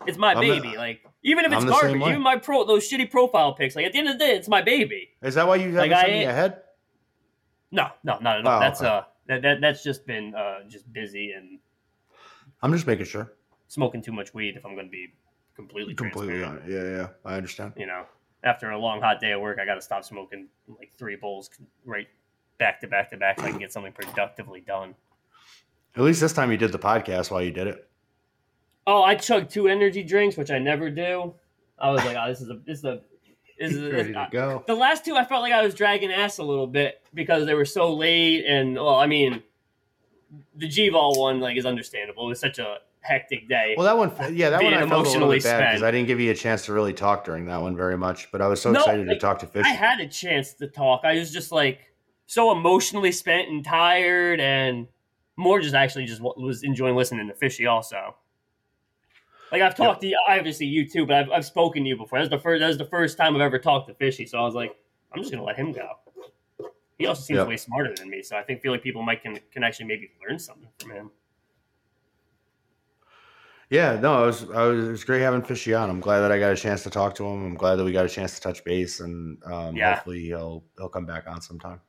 it's 0.08 0.18
my 0.18 0.34
I'm 0.34 0.42
the- 0.42 0.60
baby. 0.60 0.78
like 0.78 1.02
even 1.24 1.46
if 1.46 1.52
it's 1.54 1.64
I'm 1.64 1.70
garbage, 1.70 2.02
even 2.02 2.22
my 2.22 2.38
pro 2.38 2.66
those 2.66 2.90
shitty 2.90 3.10
profile 3.12 3.54
pics. 3.54 3.76
Like 3.76 3.86
at 3.86 3.94
the 3.94 4.00
end 4.00 4.10
of 4.10 4.20
the 4.20 4.26
day, 4.26 4.36
it's 4.36 4.48
my 4.50 4.62
baby. 4.62 5.10
Is 5.22 5.36
that 5.36 5.48
why 5.48 5.56
you 5.56 5.72
haven't 5.72 5.92
Like, 5.92 6.00
sent 6.06 6.12
me 6.12 6.24
ahead? 6.26 6.62
No, 7.72 7.88
no, 8.04 8.20
not 8.20 8.40
at 8.40 8.46
all. 8.46 8.58
Oh, 8.58 8.60
that's 8.60 8.82
okay. 8.82 8.90
uh 8.90 9.02
that, 9.28 9.42
that 9.42 9.62
that's 9.62 9.84
just 9.84 10.06
been 10.06 10.36
uh 10.36 10.68
just 10.70 10.92
busy 10.92 11.32
and 11.32 11.60
I'm 12.62 12.72
just 12.74 12.88
making 12.88 13.06
sure. 13.06 13.32
smoking 13.68 14.02
too 14.02 14.12
much 14.12 14.34
weed. 14.34 14.56
If 14.58 14.66
I'm 14.66 14.74
going 14.76 14.88
to 14.88 14.92
be 14.92 15.08
completely 15.56 15.96
Completely 15.96 16.44
on 16.44 16.58
it. 16.58 16.64
Yeah, 16.68 16.84
yeah. 16.84 17.08
I 17.26 17.36
understand. 17.36 17.74
you 17.78 17.86
know, 17.88 18.06
after 18.44 18.70
a 18.72 18.78
long 18.80 19.02
hot 19.02 19.20
day 19.20 19.32
at 19.32 19.42
work, 19.42 19.60
I 19.60 19.66
got 19.66 19.76
to 19.76 19.82
stop 19.82 20.04
smoking 20.04 20.48
like 20.68 20.92
three 20.98 21.16
bowls 21.16 21.50
right 21.86 22.08
back 22.60 22.80
to 22.82 22.88
back 22.88 23.10
to 23.12 23.18
back 23.18 23.40
so 23.40 23.46
I 23.46 23.50
can 23.52 23.60
get 23.60 23.72
something 23.74 23.92
productively 23.94 24.62
done. 24.62 24.96
At 25.96 26.04
least 26.04 26.22
this 26.22 26.34
time 26.34 26.52
you 26.52 26.58
did 26.58 26.72
the 26.72 26.80
podcast 26.80 27.32
while 27.32 27.42
you 27.42 27.52
did 27.52 27.68
it. 27.68 27.88
Oh, 28.86 29.04
I 29.04 29.16
chugged 29.16 29.52
two 29.52 29.68
energy 29.68 30.04
drinks, 30.04 30.38
which 30.38 30.52
I 30.52 30.60
never 30.60 30.90
do. 30.90 31.34
I 31.80 31.92
was 31.92 32.04
like, 32.04 32.18
oh, 32.18 32.28
this 32.28 32.42
is 32.42 32.50
a 32.50 32.60
this 32.66 32.80
is 32.80 32.86
a 32.86 33.02
this 33.60 33.74
is 33.74 33.92
Ready 33.94 34.14
to 34.14 34.28
go. 34.32 34.64
the 34.68 34.76
last 34.76 35.06
two. 35.06 35.16
I 35.16 35.26
felt 35.26 35.42
like 35.42 35.54
I 35.54 35.64
was 35.64 35.74
dragging 35.74 36.12
ass 36.12 36.38
a 36.38 36.44
little 36.44 36.68
bit 36.68 37.02
because 37.14 37.46
they 37.46 37.54
were 37.54 37.66
so 37.66 37.94
late, 37.94 38.46
and 38.46 38.76
well, 38.76 38.96
I 38.96 39.08
mean, 39.08 39.44
the 40.56 40.68
G 40.68 40.90
Vol 40.90 41.20
one 41.20 41.40
like 41.40 41.58
is 41.58 41.66
understandable. 41.66 42.26
It 42.26 42.30
was 42.30 42.40
such 42.40 42.60
a 42.60 42.78
hectic 43.02 43.48
day. 43.48 43.76
Well, 43.78 43.86
that 43.86 43.98
one, 43.98 44.36
yeah, 44.36 44.50
that 44.50 44.64
one 44.64 44.74
I 44.74 44.80
felt 44.80 45.06
emotionally 45.06 45.40
bad 45.40 45.72
because. 45.72 45.84
I 45.84 45.92
didn't 45.92 46.08
give 46.08 46.20
you 46.20 46.32
a 46.32 46.36
chance 46.36 46.66
to 46.66 46.74
really 46.74 46.94
talk 46.94 47.24
during 47.24 47.46
that 47.46 47.62
one 47.62 47.76
very 47.76 47.98
much. 47.98 48.32
But 48.32 48.42
I 48.42 48.48
was 48.48 48.62
so 48.62 48.72
No, 48.72 48.80
excited 48.80 49.08
like, 49.08 49.18
to 49.18 49.22
talk 49.22 49.40
to 49.40 49.48
Fish. 49.48 49.66
I 49.66 49.70
had 49.70 50.00
a 50.00 50.08
chance 50.08 50.54
to 50.56 50.68
talk. 50.68 51.02
I 51.04 51.16
was 51.16 51.32
just 51.32 51.52
like 51.52 51.94
so 52.26 52.52
emotionally 52.52 53.12
spent 53.12 53.50
and 53.50 53.64
tired, 53.64 54.40
and 54.40 54.88
more 55.36 55.60
just 55.62 55.76
actually 55.76 56.06
just 56.06 56.22
was 56.22 56.64
enjoying 56.64 56.96
listening 56.96 57.28
to 57.28 57.34
Fishy 57.36 57.68
also. 57.68 58.16
Like 59.54 59.62
I've 59.62 59.76
talked 59.76 60.02
to 60.02 60.08
you, 60.08 60.18
obviously 60.28 60.66
you 60.66 60.90
too, 60.90 61.06
but 61.06 61.16
I've, 61.16 61.30
I've 61.30 61.46
spoken 61.46 61.84
to 61.84 61.90
you 61.90 61.96
before. 61.96 62.18
That's 62.18 62.32
the 62.32 62.40
first. 62.40 62.60
That's 62.60 62.78
the 62.78 62.86
first 62.86 63.18
time 63.20 63.36
I've 63.36 63.42
ever 63.42 63.60
talked 63.60 63.88
to 63.88 63.94
Fishy. 63.94 64.26
So 64.26 64.40
I 64.40 64.42
was 64.42 64.56
like, 64.56 64.76
I'm 65.14 65.22
just 65.22 65.32
gonna 65.32 65.44
let 65.44 65.56
him 65.58 65.72
go. 65.72 65.90
He 66.98 67.06
also 67.06 67.22
seems 67.22 67.46
way 67.46 67.56
smarter 67.58 67.94
than 67.96 68.10
me, 68.10 68.24
so 68.24 68.36
I 68.36 68.42
think 68.42 68.62
feel 68.62 68.72
like 68.72 68.82
people 68.82 69.04
might 69.04 69.22
can, 69.22 69.38
can 69.52 69.64
actually 69.64 69.86
maybe 69.86 70.10
learn 70.28 70.40
something 70.40 70.70
from 70.80 70.92
him. 70.92 71.12
yeah, 73.70 74.00
no, 74.00 74.24
it 74.24 74.26
was, 74.28 74.50
I 74.52 74.66
was, 74.66 74.88
it 74.88 74.92
was 74.92 75.04
great 75.04 75.22
having 75.22 75.42
Fishy 75.42 75.74
on. 75.74 75.90
I'm 75.90 76.00
glad 76.00 76.22
that 76.22 76.32
I 76.32 76.40
got 76.40 76.52
a 76.52 76.56
chance 76.56 76.84
to 76.84 76.90
talk 76.90 77.14
to 77.16 77.26
him. 77.26 77.46
I'm 77.46 77.56
glad 77.56 77.76
that 77.76 77.84
we 77.84 77.92
got 77.92 78.06
a 78.06 78.10
chance 78.10 78.36
to 78.36 78.42
touch 78.42 78.64
base, 78.64 79.02
and 79.02 79.38
um, 79.46 79.76
Yeah. 79.76 79.96
hopefully 79.96 80.22
he'll 80.22 80.64
he'll 80.78 80.90
come 80.90 81.06
back 81.06 81.28
on 81.28 81.42
sometime. 81.42 81.80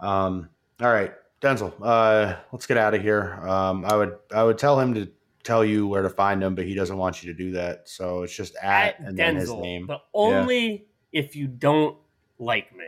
Um, 0.00 0.50
all 0.80 0.92
right, 0.92 1.14
Denzel, 1.40 1.72
uh, 1.82 2.36
let's 2.52 2.66
get 2.66 2.76
out 2.76 2.94
of 2.94 3.00
here. 3.00 3.34
Um, 3.46 3.84
I 3.86 3.96
would 3.96 4.16
I 4.34 4.42
would 4.42 4.58
tell 4.58 4.78
him 4.78 4.92
to 4.94 5.08
tell 5.44 5.64
you 5.64 5.86
where 5.86 6.02
to 6.02 6.10
find 6.10 6.42
him, 6.42 6.54
but 6.54 6.64
he 6.64 6.74
doesn't 6.74 6.96
want 6.96 7.22
you 7.22 7.32
to 7.32 7.38
do 7.38 7.52
that. 7.52 7.88
So 7.88 8.22
it's 8.24 8.34
just 8.34 8.56
at, 8.56 8.94
At 8.94 9.00
and 9.00 9.16
then 9.18 9.36
his 9.36 9.52
name. 9.52 9.86
but 9.86 10.04
only 10.12 10.86
if 11.12 11.36
you 11.36 11.46
don't 11.46 11.96
like 12.38 12.74
me. 12.76 12.86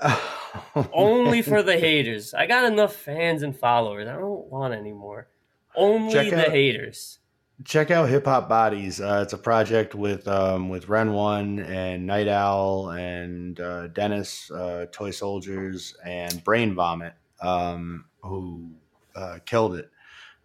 Only 0.92 1.40
for 1.42 1.62
the 1.62 1.78
haters. 1.78 2.34
I 2.34 2.46
got 2.46 2.64
enough 2.64 2.94
fans 2.96 3.42
and 3.42 3.56
followers. 3.56 4.08
I 4.08 4.14
don't 4.14 4.46
want 4.50 4.74
any 4.74 4.92
more. 4.92 5.28
Only 5.76 6.12
Check 6.12 6.30
the 6.30 6.46
out- 6.46 6.50
haters. 6.52 7.18
check 7.64 7.90
out 7.92 8.08
Hip 8.08 8.24
Hop 8.24 8.48
Bodies. 8.48 9.00
Uh, 9.00 9.20
it's 9.22 9.32
a 9.32 9.38
project 9.38 9.94
with 9.94 10.26
um, 10.26 10.68
with 10.68 10.88
Ren 10.88 11.12
One 11.12 11.60
and 11.60 12.06
Night 12.06 12.26
Owl 12.28 12.90
and 12.90 13.58
uh, 13.60 13.86
Dennis, 13.88 14.50
uh, 14.50 14.86
Toy 14.90 15.10
Soldiers, 15.12 15.96
and 16.04 16.42
Brain 16.42 16.74
Vomit, 16.74 17.14
um, 17.40 18.04
who 18.22 18.70
uh, 19.14 19.38
killed 19.46 19.76
it. 19.76 19.90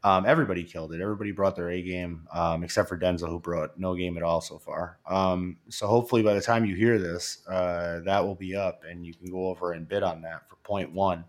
Um, 0.04 0.26
everybody 0.26 0.64
killed 0.64 0.94
it. 0.94 1.02
Everybody 1.02 1.32
brought 1.32 1.56
their 1.56 1.70
A 1.70 1.82
game, 1.82 2.28
um, 2.34 2.64
except 2.64 2.88
for 2.88 2.98
Denzel, 2.98 3.28
who 3.28 3.40
brought 3.40 3.78
no 3.78 3.96
game 3.96 4.16
at 4.16 4.24
all 4.24 4.40
so 4.40 4.58
far. 4.58 4.98
Um, 5.06 5.58
so 5.68 5.88
hopefully, 5.88 6.24
by 6.24 6.34
the 6.34 6.42
time 6.42 6.66
you 6.66 6.76
hear 6.76 6.98
this, 6.98 7.46
uh, 7.48 8.00
that 8.06 8.26
will 8.26 8.36
be 8.36 8.56
up, 8.56 8.84
and 8.90 9.06
you 9.06 9.14
can 9.14 9.30
go 9.30 9.50
over 9.50 9.74
and 9.74 9.88
bid 9.88 10.04
on 10.04 10.22
that 10.22 10.50
for 10.50 10.56
point 10.58 10.94
one. 10.94 11.26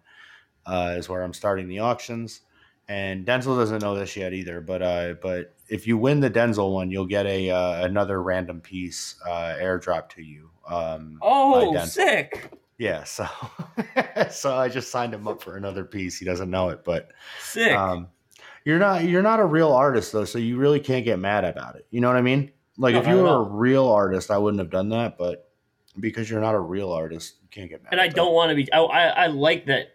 Uh, 0.66 0.94
is 0.96 1.08
where 1.08 1.22
I'm 1.22 1.32
starting 1.32 1.66
the 1.66 1.80
auctions, 1.80 2.42
and 2.86 3.26
Denzel 3.26 3.56
doesn't 3.56 3.82
know 3.82 3.96
this 3.96 4.16
yet 4.16 4.32
either. 4.32 4.60
But 4.60 4.82
uh, 4.82 5.14
but 5.20 5.54
if 5.68 5.86
you 5.86 5.98
win 5.98 6.20
the 6.20 6.30
Denzel 6.30 6.72
one, 6.72 6.90
you'll 6.90 7.06
get 7.06 7.26
a 7.26 7.50
uh, 7.50 7.84
another 7.84 8.22
random 8.22 8.60
piece 8.60 9.16
uh, 9.26 9.56
airdrop 9.58 10.10
to 10.10 10.22
you. 10.22 10.50
Um, 10.68 11.18
Oh, 11.22 11.86
sick. 11.86 12.52
Yeah, 12.78 13.04
so 13.04 13.26
so 14.30 14.56
I 14.56 14.68
just 14.68 14.90
signed 14.90 15.12
him 15.12 15.26
up 15.26 15.42
for 15.42 15.56
another 15.56 15.84
piece. 15.84 16.18
He 16.18 16.24
doesn't 16.24 16.50
know 16.50 16.68
it, 16.68 16.84
but 16.84 17.10
Sick. 17.40 17.72
You're 18.70 18.78
not 18.78 19.04
you're 19.04 19.22
not 19.22 19.40
a 19.40 19.44
real 19.44 19.72
artist 19.72 20.12
though, 20.12 20.24
so 20.24 20.38
you 20.38 20.56
really 20.56 20.80
can't 20.80 21.04
get 21.04 21.18
mad 21.18 21.44
about 21.44 21.74
it. 21.76 21.86
You 21.90 22.00
know 22.00 22.08
what 22.08 22.16
I 22.16 22.22
mean? 22.22 22.52
Like 22.78 22.94
No, 22.94 23.00
if 23.00 23.08
you 23.08 23.16
were 23.16 23.28
a 23.36 23.42
real 23.42 23.88
artist, 23.88 24.30
I 24.30 24.38
wouldn't 24.38 24.60
have 24.60 24.70
done 24.70 24.90
that, 24.90 25.18
but 25.18 25.50
because 25.98 26.30
you're 26.30 26.40
not 26.40 26.54
a 26.54 26.60
real 26.60 26.92
artist, 26.92 27.34
you 27.42 27.48
can't 27.50 27.68
get 27.68 27.82
mad. 27.82 27.90
and 27.92 28.00
I 28.00 28.08
don't 28.08 28.32
want 28.32 28.50
to 28.50 28.54
be. 28.56 28.72
I, 28.72 28.78
I, 28.78 29.06
I 29.06 29.26
like 29.26 29.66
that. 29.66 29.88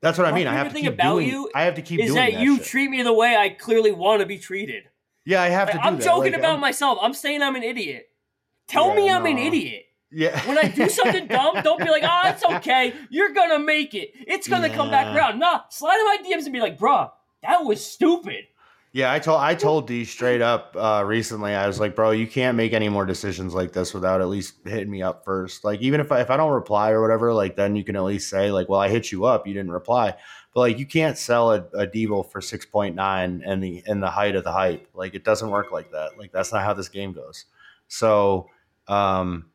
That's 0.00 0.18
what 0.18 0.26
I 0.26 0.32
mean. 0.32 0.48
I 0.48 0.54
have 0.54 0.72
to 0.72 0.80
keep 0.80 0.92
about 0.94 1.12
doing. 1.14 1.28
you 1.28 1.48
I 1.54 1.62
have 1.62 1.76
to 1.76 1.82
keep 1.82 2.00
Is 2.00 2.06
doing 2.06 2.16
that, 2.16 2.32
that. 2.32 2.40
you 2.42 2.56
shit. 2.56 2.66
treat 2.66 2.90
me 2.90 3.02
the 3.04 3.12
way 3.12 3.36
I 3.36 3.50
clearly 3.50 3.92
want 3.92 4.18
to 4.20 4.26
be 4.26 4.36
treated? 4.36 4.82
Yeah, 5.24 5.40
I 5.42 5.46
have 5.48 5.70
to. 5.70 5.76
Like, 5.76 5.86
I'm 5.86 5.96
that. 5.98 6.04
joking 6.04 6.32
Like, 6.32 6.40
about 6.40 6.50
I'm- 6.54 6.60
myself. 6.60 6.98
I'm 7.00 7.14
saying 7.14 7.40
I'm 7.40 7.54
an 7.54 7.62
idiot. 7.62 8.08
Tell 8.66 8.88
Yeah, 8.88 8.94
me 8.96 9.10
I'm 9.10 9.24
an 9.26 9.38
idiot. 9.38 9.84
Yeah. 10.12 10.46
When 10.46 10.58
I 10.58 10.68
do 10.68 10.88
something 10.88 11.26
dumb, 11.28 11.62
don't 11.62 11.78
be 11.78 11.90
like, 11.90 12.04
"Ah, 12.04 12.32
it's 12.32 12.44
okay. 12.44 12.94
You're 13.10 13.32
gonna 13.32 13.58
make 13.58 13.94
it. 13.94 14.12
It's 14.14 14.48
gonna 14.48 14.70
come 14.70 14.90
back 14.90 15.14
around." 15.14 15.38
Nah, 15.38 15.62
slide 15.70 15.98
in 15.98 16.04
my 16.04 16.18
DMs 16.36 16.44
and 16.44 16.52
be 16.52 16.60
like, 16.60 16.78
"Bruh, 16.78 17.10
that 17.42 17.64
was 17.64 17.84
stupid." 17.84 18.46
Yeah, 18.94 19.10
I 19.10 19.20
told 19.20 19.40
I 19.40 19.54
told 19.54 19.86
D 19.86 20.04
straight 20.04 20.42
up 20.42 20.76
uh, 20.78 21.02
recently. 21.06 21.54
I 21.54 21.66
was 21.66 21.80
like, 21.80 21.96
bro, 21.96 22.10
you 22.10 22.26
can't 22.26 22.58
make 22.58 22.74
any 22.74 22.90
more 22.90 23.06
decisions 23.06 23.54
like 23.54 23.72
this 23.72 23.94
without 23.94 24.20
at 24.20 24.28
least 24.28 24.56
hitting 24.66 24.90
me 24.90 25.00
up 25.00 25.24
first. 25.24 25.64
Like, 25.64 25.80
even 25.80 25.98
if 25.98 26.12
I, 26.12 26.20
if 26.20 26.28
I 26.28 26.36
don't 26.36 26.52
reply 26.52 26.90
or 26.90 27.00
whatever, 27.00 27.32
like 27.32 27.56
then 27.56 27.74
you 27.74 27.84
can 27.84 27.96
at 27.96 28.04
least 28.04 28.28
say 28.28 28.50
like, 28.50 28.68
well, 28.68 28.80
I 28.80 28.90
hit 28.90 29.10
you 29.10 29.24
up, 29.24 29.46
you 29.46 29.54
didn't 29.54 29.70
reply. 29.70 30.14
But 30.52 30.60
like, 30.60 30.78
you 30.78 30.84
can't 30.84 31.16
sell 31.16 31.52
a, 31.52 31.64
a 31.72 31.86
Devo 31.86 32.30
for 32.30 32.42
six 32.42 32.66
point 32.66 32.94
nine 32.94 33.42
and 33.46 33.64
the 33.64 33.82
in 33.86 34.00
the 34.00 34.10
height 34.10 34.36
of 34.36 34.44
the 34.44 34.52
hype. 34.52 34.86
Like, 34.92 35.14
it 35.14 35.24
doesn't 35.24 35.48
work 35.48 35.72
like 35.72 35.92
that. 35.92 36.18
Like, 36.18 36.30
that's 36.30 36.52
not 36.52 36.62
how 36.62 36.74
this 36.74 36.90
game 36.90 37.14
goes. 37.14 37.46
So, 37.88 38.50
um, 38.88 39.46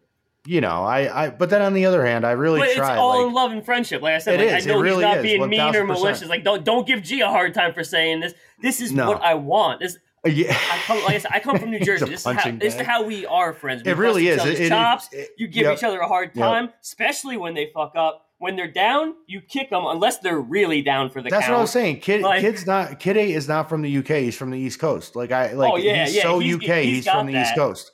you 0.47 0.61
know, 0.61 0.83
I 0.83 1.25
I 1.25 1.29
but 1.29 1.49
then 1.49 1.61
on 1.61 1.73
the 1.73 1.85
other 1.85 2.05
hand, 2.05 2.25
I 2.25 2.31
really 2.31 2.59
but 2.61 2.71
try. 2.71 2.91
it's 2.93 2.99
all 2.99 3.19
like, 3.19 3.27
in 3.27 3.33
love 3.33 3.51
and 3.51 3.63
friendship. 3.65 4.01
Like 4.01 4.13
I 4.15 4.17
said, 4.19 4.39
It 4.39 4.47
like, 4.51 4.57
is. 4.59 4.65
I 4.65 4.69
know 4.71 4.79
It 4.79 4.83
really 4.83 4.95
he's 4.97 5.01
not 5.03 5.17
is. 5.17 5.23
being 5.23 5.49
mean 5.49 5.75
or 5.75 5.85
malicious. 5.85 6.29
Like, 6.29 6.43
don't 6.43 6.63
don't 6.63 6.87
give 6.87 7.03
G 7.03 7.21
a 7.21 7.27
hard 7.27 7.53
time 7.53 7.73
for 7.73 7.83
saying 7.83 8.21
this. 8.21 8.33
This 8.61 8.81
is 8.81 8.91
No. 8.91 9.07
what 9.09 9.21
I 9.21 9.33
want. 9.35 9.81
This 9.81 9.97
uh, 10.25 10.29
yeah. 10.29 10.57
I 10.71 10.77
come 10.85 10.97
like 11.03 11.15
I 11.15 11.17
said, 11.19 11.31
I 11.33 11.39
come 11.39 11.59
from 11.59 11.69
New 11.69 11.79
Jersey. 11.89 12.05
This 12.05 12.25
is 12.25 12.33
how 12.33 12.51
this 12.51 12.75
is 12.75 12.81
how 12.81 13.03
we 13.03 13.25
are 13.25 13.53
friends. 13.53 13.83
We 13.83 13.91
It 13.91 13.97
really 13.97 14.27
is. 14.29 14.43
It- 14.45 14.59
it- 14.61 14.69
chops. 14.69 15.09
it- 15.11 15.29
you 15.37 15.47
give 15.47 15.63
yep. 15.63 15.77
each 15.77 15.83
other 15.83 15.99
a 15.99 16.07
hard 16.07 16.31
Yep. 16.33 16.43
time, 16.43 16.69
especially 16.81 17.37
when 17.37 17.53
they 17.53 17.69
fuck 17.73 17.91
up. 17.95 18.23
When 18.39 18.55
they're 18.55 18.71
down, 18.71 19.15
you 19.25 19.41
kick 19.41 19.71
them 19.71 19.83
unless 19.87 20.19
they're 20.19 20.39
really 20.39 20.83
down 20.83 21.09
for 21.09 21.23
the 21.23 21.29
That's 21.31 21.45
count. 21.47 21.53
what 21.53 21.57
I 21.57 21.61
was 21.61 21.71
saying. 21.71 22.01
Kid, 22.01 22.21
Like- 22.21 22.41
kid's 22.41 22.67
not 22.67 22.99
Kid 22.99 23.17
Eight 23.17 23.31
is 23.31 23.47
not 23.47 23.67
from 23.67 23.81
the 23.81 23.89
UK. 23.97 24.21
He's 24.21 24.35
from 24.37 24.51
the 24.51 24.59
East 24.59 24.79
Coast. 24.79 25.15
Like 25.15 25.31
I 25.31 25.53
like. 25.53 25.73
Oh, 25.73 25.77
yeah, 25.77 26.05
he's 26.05 26.15
yeah, 26.17 26.21
so 26.23 26.37
he's- 26.39 26.55
UK. 26.55 26.61
he's 26.83 26.95
He's, 26.97 27.07
from 27.09 27.25
the 27.25 27.41
East. 27.41 27.55
Coast, 27.55 27.91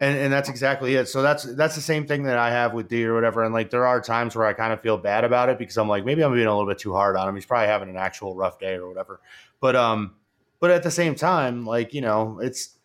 and 0.00 0.16
and 0.18 0.32
that's 0.32 0.48
exactly 0.48 0.94
it. 0.96 1.08
So 1.08 1.22
that's 1.22 1.44
that's 1.44 1.74
the 1.74 1.80
same 1.80 2.06
thing 2.06 2.24
that 2.24 2.36
I 2.38 2.50
have 2.50 2.72
with 2.74 2.88
D 2.88 3.04
or 3.04 3.14
whatever. 3.14 3.44
And 3.44 3.54
like 3.54 3.70
there 3.70 3.86
are 3.86 4.00
times 4.00 4.34
where 4.36 4.46
I 4.46 4.52
kind 4.52 4.72
of 4.72 4.80
feel 4.80 4.96
bad 4.98 5.24
about 5.24 5.48
it 5.48 5.58
because 5.58 5.76
I'm 5.78 5.88
like 5.88 6.04
maybe 6.04 6.22
I'm 6.24 6.32
being 6.32 6.46
a 6.46 6.50
little 6.56 6.68
bit 6.70 6.78
too 6.78 6.92
hard 6.92 7.16
on 7.16 7.28
him. 7.28 7.34
He's 7.34 7.46
probably 7.46 7.68
having 7.68 7.88
an 7.88 7.96
actual 7.96 8.34
rough 8.34 8.58
day 8.58 8.74
or 8.74 8.88
whatever. 8.88 9.20
But 9.60 9.76
um, 9.76 10.14
but 10.60 10.70
at 10.70 10.82
the 10.82 10.90
same 10.90 11.14
time, 11.14 11.64
like 11.66 11.94
you 11.94 12.00
know, 12.00 12.38
it's 12.42 12.76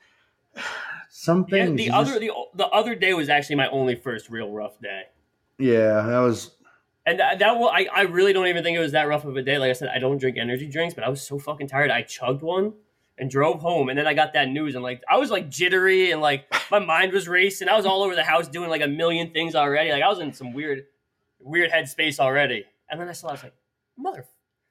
some 1.09 1.45
Yeah, 1.49 1.65
things. 1.65 1.77
the 1.77 1.91
other 1.91 2.19
just- 2.19 2.21
the, 2.21 2.31
the 2.55 2.67
other 2.67 2.95
day 2.95 3.13
was 3.13 3.29
actually 3.29 3.55
my 3.57 3.67
only 3.69 3.95
first 3.95 4.29
real 4.29 4.51
rough 4.51 4.79
day. 4.81 5.03
yeah, 5.57 6.01
that 6.07 6.19
was 6.19 6.51
And 7.05 7.19
that, 7.19 7.39
that 7.39 7.57
wa- 7.57 7.67
I, 7.73 7.87
I 7.93 8.01
really 8.03 8.33
don't 8.33 8.47
even 8.47 8.63
think 8.63 8.77
it 8.77 8.81
was 8.81 8.91
that 8.93 9.07
rough 9.07 9.25
of 9.25 9.35
a 9.35 9.41
day. 9.41 9.57
Like 9.57 9.69
I 9.69 9.73
said, 9.73 9.89
I 9.93 9.99
don't 9.99 10.17
drink 10.17 10.37
energy 10.37 10.67
drinks, 10.67 10.93
but 10.93 11.03
I 11.03 11.09
was 11.09 11.21
so 11.21 11.39
fucking 11.39 11.67
tired. 11.67 11.91
I 11.91 12.01
chugged 12.03 12.41
one 12.41 12.73
and 13.19 13.29
drove 13.29 13.59
home, 13.61 13.89
and 13.89 13.99
then 13.99 14.07
I 14.07 14.13
got 14.13 14.33
that 14.33 14.47
news, 14.49 14.75
and 14.75 14.83
like 14.83 15.01
I 15.09 15.17
was 15.17 15.29
like 15.29 15.49
jittery, 15.49 16.11
and 16.11 16.21
like 16.21 16.45
my 16.71 16.79
mind 16.79 17.11
was 17.13 17.27
racing. 17.27 17.67
I 17.69 17.75
was 17.75 17.85
all 17.85 18.01
over 18.03 18.15
the 18.15 18.23
house 18.23 18.47
doing 18.47 18.69
like 18.69 18.81
a 18.81 18.87
million 18.87 19.31
things 19.31 19.55
already. 19.55 19.91
Like 19.91 20.03
I 20.03 20.07
was 20.09 20.19
in 20.19 20.33
some 20.33 20.53
weird, 20.53 20.85
weird 21.39 21.71
headspace 21.71 22.19
already. 22.19 22.65
And 22.89 22.99
then 22.99 23.07
I 23.07 23.11
saw, 23.11 23.27
I 23.27 23.31
was 23.33 23.43
like, 23.43 23.53
mother, 23.97 24.25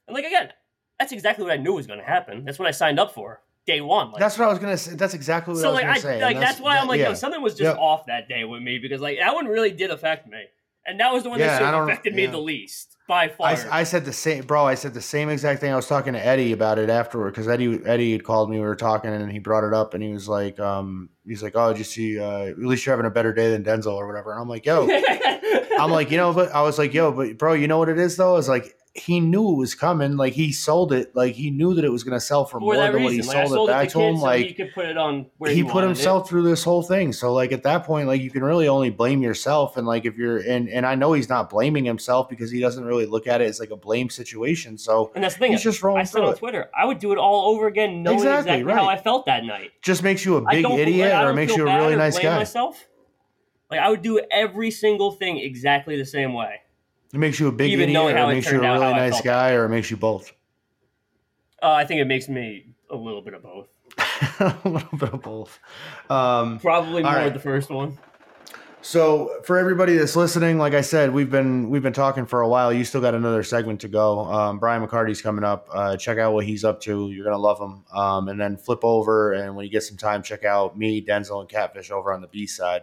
and 0.07 0.15
like 0.15 0.25
again, 0.25 0.51
that's 0.99 1.13
exactly 1.13 1.45
what 1.45 1.53
I 1.53 1.57
knew 1.57 1.75
was 1.75 1.87
going 1.87 2.01
to 2.01 2.05
happen. 2.05 2.45
That's 2.45 2.59
what 2.59 2.67
I 2.67 2.73
signed 2.73 2.99
up 2.99 3.13
for 3.15 3.41
day 3.67 3.81
one. 3.81 4.11
Like, 4.11 4.19
that's 4.21 4.39
what 4.39 4.49
I 4.49 4.51
was 4.51 4.59
gonna 4.59 4.79
say. 4.79 4.95
That's 4.95 5.13
exactly 5.15 5.53
what 5.55 5.61
so 5.61 5.69
I 5.69 5.73
was 5.73 5.75
like 5.77 5.85
gonna 5.85 5.93
I 5.97 6.01
say. 6.01 6.23
like 6.23 6.35
and 6.37 6.43
that's, 6.43 6.59
why 6.59 6.79
I'm 6.79 6.89
like, 6.89 7.01
yeah. 7.01 7.09
yo, 7.11 7.15
something 7.15 7.43
was 7.43 7.53
just 7.53 7.65
Yep. 7.75 7.77
off 7.79 8.07
that 8.07 8.27
day 8.29 8.45
with 8.45 8.63
me 8.63 8.79
because 8.79 9.01
like 9.01 9.19
that 9.19 9.35
one 9.35 9.47
really 9.47 9.71
did 9.71 9.91
affect 9.91 10.27
me, 10.27 10.43
and 10.87 10.99
that 11.01 11.13
was 11.13 11.23
the 11.23 11.29
one 11.31 11.39
Yeah, 11.39 11.49
that 11.49 11.59
should 11.59 11.63
I 11.65 11.67
have 11.67 11.75
don't- 11.75 11.91
affected 11.91 12.15
me 12.15 12.25
the 12.27 12.39
least 12.39 12.97
by 13.09 13.29
far. 13.29 13.49
I, 13.49 13.81
I 13.81 13.83
said 13.83 14.05
the 14.05 14.13
same, 14.13 14.45
bro. 14.45 14.65
I 14.67 14.75
said 14.75 14.95
the 14.95 15.01
same 15.01 15.31
exact 15.31 15.61
thing. 15.61 15.73
I 15.73 15.77
was 15.77 15.89
talking 15.89 16.13
to 16.13 16.25
Eddie 16.25 16.53
about 16.53 16.79
it 16.79 16.91
afterward 16.91 17.31
because 17.31 17.49
Eddie 17.49 17.81
Eddie 17.85 18.13
had 18.13 18.23
called 18.23 18.51
me. 18.51 18.59
We 18.59 18.63
were 18.63 18.77
talking, 18.77 19.11
and 19.11 19.33
he 19.33 19.41
brought 19.41 19.65
it 19.65 19.75
up, 19.75 19.95
and 19.95 20.03
he 20.03 20.13
was 20.13 20.29
like, 20.29 20.61
um, 20.61 21.09
he's 21.27 21.43
like, 21.43 21.57
oh, 21.57 21.73
did 21.73 21.79
you 21.79 21.85
see? 21.85 22.21
Uh, 22.21 22.43
at 22.43 22.59
least 22.59 22.87
you're 22.87 22.93
having 22.93 23.07
a 23.07 23.11
better 23.11 23.33
day 23.33 23.51
than 23.51 23.65
Denzel 23.65 23.95
or 23.95 24.07
whatever. 24.07 24.31
And 24.31 24.41
I'm 24.41 24.49
like, 24.49 24.65
yo, 24.65 24.87
I'm 25.81 25.91
like, 25.91 26.13
you 26.13 26.19
know, 26.19 26.33
but 26.33 26.53
I 26.53 26.63
was 26.63 26.79
like, 26.79 26.95
yo, 26.95 27.11
but 27.11 27.39
bro, 27.39 27.55
you 27.55 27.67
know 27.67 27.79
what 27.79 27.89
it 27.89 27.99
is 27.99 28.17
though? 28.17 28.37
Is 28.37 28.49
like 28.49 28.75
he 28.99 29.21
knew 29.21 29.51
it 29.53 29.57
was 29.57 29.75
coming. 29.75 30.17
Like 30.17 30.33
he 30.35 30.53
sold 30.53 30.93
it. 30.93 31.15
Like 31.17 31.35
he 31.35 31.51
knew 31.51 31.75
that 31.75 31.85
it 31.85 31.91
was 31.91 32.05
gonna 32.05 32.21
sell 32.21 32.45
for 32.45 32.59
for 32.59 32.61
more 32.61 32.77
than 32.77 33.03
what 33.03 33.13
he. 33.13 33.23
Like, 33.23 33.33
sold, 33.33 33.49
sold 33.49 33.69
it 33.69 33.73
it 33.73 33.75
back 33.75 33.89
to 33.89 33.93
to 33.95 34.01
him. 34.01 34.17
so 34.17 34.23
like 34.23 34.47
he 34.47 34.55
could 34.55 34.73
put 34.75 34.87
it 34.87 34.97
on 34.97 35.27
where 35.39 35.51
he 35.51 35.59
he, 35.59 35.65
put 35.65 35.85
himself 35.85 36.29
through 36.29 36.43
this 36.43 36.65
whole 36.65 36.83
thing. 36.83 37.13
So 37.13 37.33
like 37.33 37.53
at 37.53 37.63
that 37.63 37.85
point, 37.85 38.09
like 38.09 38.21
you 38.21 38.31
can 38.31 38.43
really 38.43 38.69
only 38.69 38.91
blame 38.91 39.23
yourself. 39.23 39.77
And 39.77 39.87
like 39.87 40.05
if 40.05 40.17
you're 40.17 40.39
and 40.39 40.69
and 40.69 40.85
I 40.87 40.95
know 40.95 41.13
he's 41.13 41.29
not 41.29 41.51
blaming 41.51 41.85
himself 41.85 42.29
because 42.29 42.51
he 42.51 42.61
doesn't 42.61 42.85
really 42.85 43.07
look 43.07 43.27
at 43.27 43.41
it 43.41 43.45
as 43.45 43.61
like 43.61 43.71
a 43.71 43.77
blame 43.77 44.11
situation. 44.11 44.79
So 44.79 45.13
And 45.15 45.23
that's 45.23 45.35
the 45.35 45.41
thing. 45.41 45.53
he's 45.53 45.63
just 45.63 45.83
rolling 45.83 46.01
I 46.01 46.05
said 46.05 46.23
on 46.23 46.33
it. 46.33 46.39
Twitter, 46.39 46.71
I 46.77 46.85
would 46.85 46.99
do 46.99 47.13
it 47.13 47.19
all 47.19 47.55
over 47.55 47.67
again, 47.67 48.03
knowing 48.03 48.19
Exactly, 48.19 48.55
exactly, 48.61 48.73
how. 48.73 48.89
I 48.89 48.97
felt 48.97 49.27
that 49.27 49.45
night. 49.45 49.71
just 49.83 50.03
makes 50.03 50.25
you 50.25 50.37
a 50.37 50.43
big 50.51 50.65
idiot 50.65 51.13
or 51.23 51.33
makes 51.33 51.57
you 51.57 51.69
a 51.69 51.79
really 51.79 51.97
nice 51.97 52.19
guy. 52.19 52.39
Myself. 52.39 52.87
Like 53.71 53.81
I 53.81 53.91
would 53.91 54.03
do 54.03 54.21
every 54.31 54.71
single 54.71 55.13
thing 55.13 55.39
exactly 55.39 55.97
the 55.99 56.07
same 56.07 56.33
way. 56.33 56.61
It 57.13 57.19
makes 57.19 57.41
you 57.41 57.49
a 57.49 57.53
big 57.53 57.71
Even 57.71 57.85
idiot 57.85 57.95
knowing 57.95 58.15
or 58.15 58.19
how 58.19 58.29
it 58.29 58.33
it 58.33 58.35
makes 58.37 58.47
you 58.47 58.53
turned 58.53 58.65
a 58.65 58.69
out, 58.69 58.73
really 58.75 58.85
how 58.85 58.91
I 58.93 58.99
nice 58.99 59.13
felt. 59.15 59.25
guy 59.25 59.53
or 59.53 59.65
it 59.65 59.69
makes 59.71 59.91
you 59.91 59.97
both. 59.97 60.33
Uh, 61.63 61.73
I 61.73 61.85
think 61.85 62.01
it 62.01 62.07
makes 62.07 62.29
me 62.29 62.67
a 62.91 62.97
little 62.97 63.23
bit 63.23 63.35
of 63.35 63.43
both. 63.43 63.69
a 64.41 64.59
little 64.65 64.99
bit 64.99 65.13
of 65.15 65.23
both. 65.23 65.59
Um, 66.11 66.59
Probably 66.61 67.03
more 67.03 67.13
right. 67.13 67.33
the 67.33 67.41
first 67.41 67.71
one. 67.71 67.99
So 68.81 69.41
for 69.45 69.59
everybody 69.59 69.97
that's 69.97 70.15
listening, 70.15 70.57
like 70.57 70.73
I 70.73 70.83
said, 70.83 71.13
we've 71.13 71.31
been 71.31 71.69
we've 71.69 71.83
been 71.83 71.93
talking 71.93 72.27
for 72.27 72.43
a 72.43 72.49
while. 72.49 72.73
You 72.73 72.85
still 72.85 73.01
got 73.01 73.13
another 73.15 73.43
segment 73.43 73.81
to 73.81 73.89
go. 73.89 74.21
Um, 74.21 74.59
Brian 74.61 74.87
McCarty's 74.87 75.21
coming 75.21 75.45
up. 75.45 75.69
Uh, 75.73 75.97
check 75.97 76.19
out 76.19 76.33
what 76.33 76.45
he's 76.45 76.65
up 76.65 76.81
to. 76.83 77.11
You're 77.11 77.25
gonna 77.25 77.39
love 77.39 77.61
him. 77.61 77.85
Um, 77.93 78.29
and 78.29 78.41
then 78.41 78.57
flip 78.57 78.85
over 78.85 79.33
and 79.33 79.57
when 79.57 79.67
you 79.67 79.73
get 79.73 79.83
some 79.83 79.97
time, 79.97 80.23
check 80.23 80.45
out 80.45 80.79
me, 80.79 81.05
Denzel, 81.05 81.41
and 81.41 81.49
Catfish 81.49 81.91
over 81.91 82.13
on 82.13 82.21
the 82.21 82.29
B 82.29 82.47
side, 82.47 82.83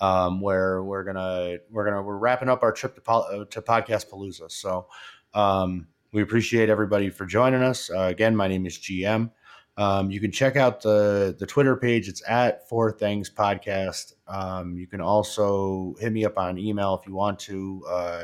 um, 0.00 0.40
where 0.40 0.82
we're 0.82 1.04
gonna 1.04 1.58
we're 1.70 1.84
gonna 1.84 2.02
we're 2.02 2.16
wrapping 2.16 2.48
up 2.48 2.62
our 2.62 2.72
trip 2.72 2.94
to 2.94 3.00
Pol- 3.00 3.26
uh, 3.30 3.44
to 3.46 3.62
Podcast 3.62 4.10
Palooza. 4.10 4.50
So 4.50 4.86
um, 5.34 5.86
we 6.12 6.22
appreciate 6.22 6.68
everybody 6.68 7.10
for 7.10 7.26
joining 7.26 7.62
us. 7.62 7.90
Uh, 7.90 8.02
again, 8.02 8.34
my 8.34 8.48
name 8.48 8.66
is 8.66 8.78
GM. 8.78 9.30
Um, 9.76 10.10
you 10.10 10.20
can 10.20 10.32
check 10.32 10.56
out 10.56 10.82
the 10.82 11.36
the 11.38 11.46
Twitter 11.46 11.76
page. 11.76 12.08
It's 12.08 12.22
at 12.28 12.68
Four 12.68 12.92
Things 12.92 13.30
Podcast. 13.30 14.14
Um, 14.26 14.76
you 14.76 14.86
can 14.86 15.00
also 15.00 15.94
hit 16.00 16.12
me 16.12 16.24
up 16.24 16.38
on 16.38 16.58
email 16.58 16.98
if 17.00 17.06
you 17.06 17.14
want 17.14 17.38
to. 17.40 17.84
Uh, 17.88 18.22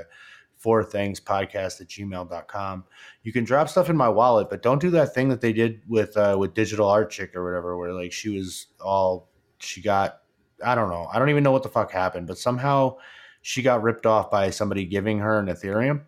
Four 0.56 0.82
Things 0.82 1.20
Podcast 1.20 1.80
at 1.80 1.88
gmail.com. 1.88 2.84
You 3.22 3.32
can 3.32 3.44
drop 3.44 3.68
stuff 3.68 3.90
in 3.90 3.96
my 3.96 4.08
wallet, 4.08 4.50
but 4.50 4.62
don't 4.62 4.80
do 4.80 4.90
that 4.90 5.14
thing 5.14 5.28
that 5.28 5.40
they 5.40 5.52
did 5.52 5.82
with 5.86 6.16
uh, 6.16 6.36
with 6.38 6.54
Digital 6.54 6.88
Art 6.88 7.10
Chick 7.10 7.36
or 7.36 7.44
whatever, 7.44 7.76
where 7.76 7.92
like 7.92 8.12
she 8.12 8.30
was 8.30 8.66
all 8.80 9.28
she 9.58 9.80
got. 9.80 10.22
I 10.64 10.74
don't 10.74 10.88
know. 10.88 11.08
I 11.12 11.18
don't 11.18 11.28
even 11.30 11.42
know 11.44 11.52
what 11.52 11.62
the 11.62 11.68
fuck 11.68 11.90
happened, 11.90 12.26
but 12.26 12.38
somehow 12.38 12.96
she 13.42 13.62
got 13.62 13.82
ripped 13.82 14.06
off 14.06 14.30
by 14.30 14.50
somebody 14.50 14.84
giving 14.84 15.18
her 15.18 15.38
an 15.38 15.46
Ethereum. 15.46 16.02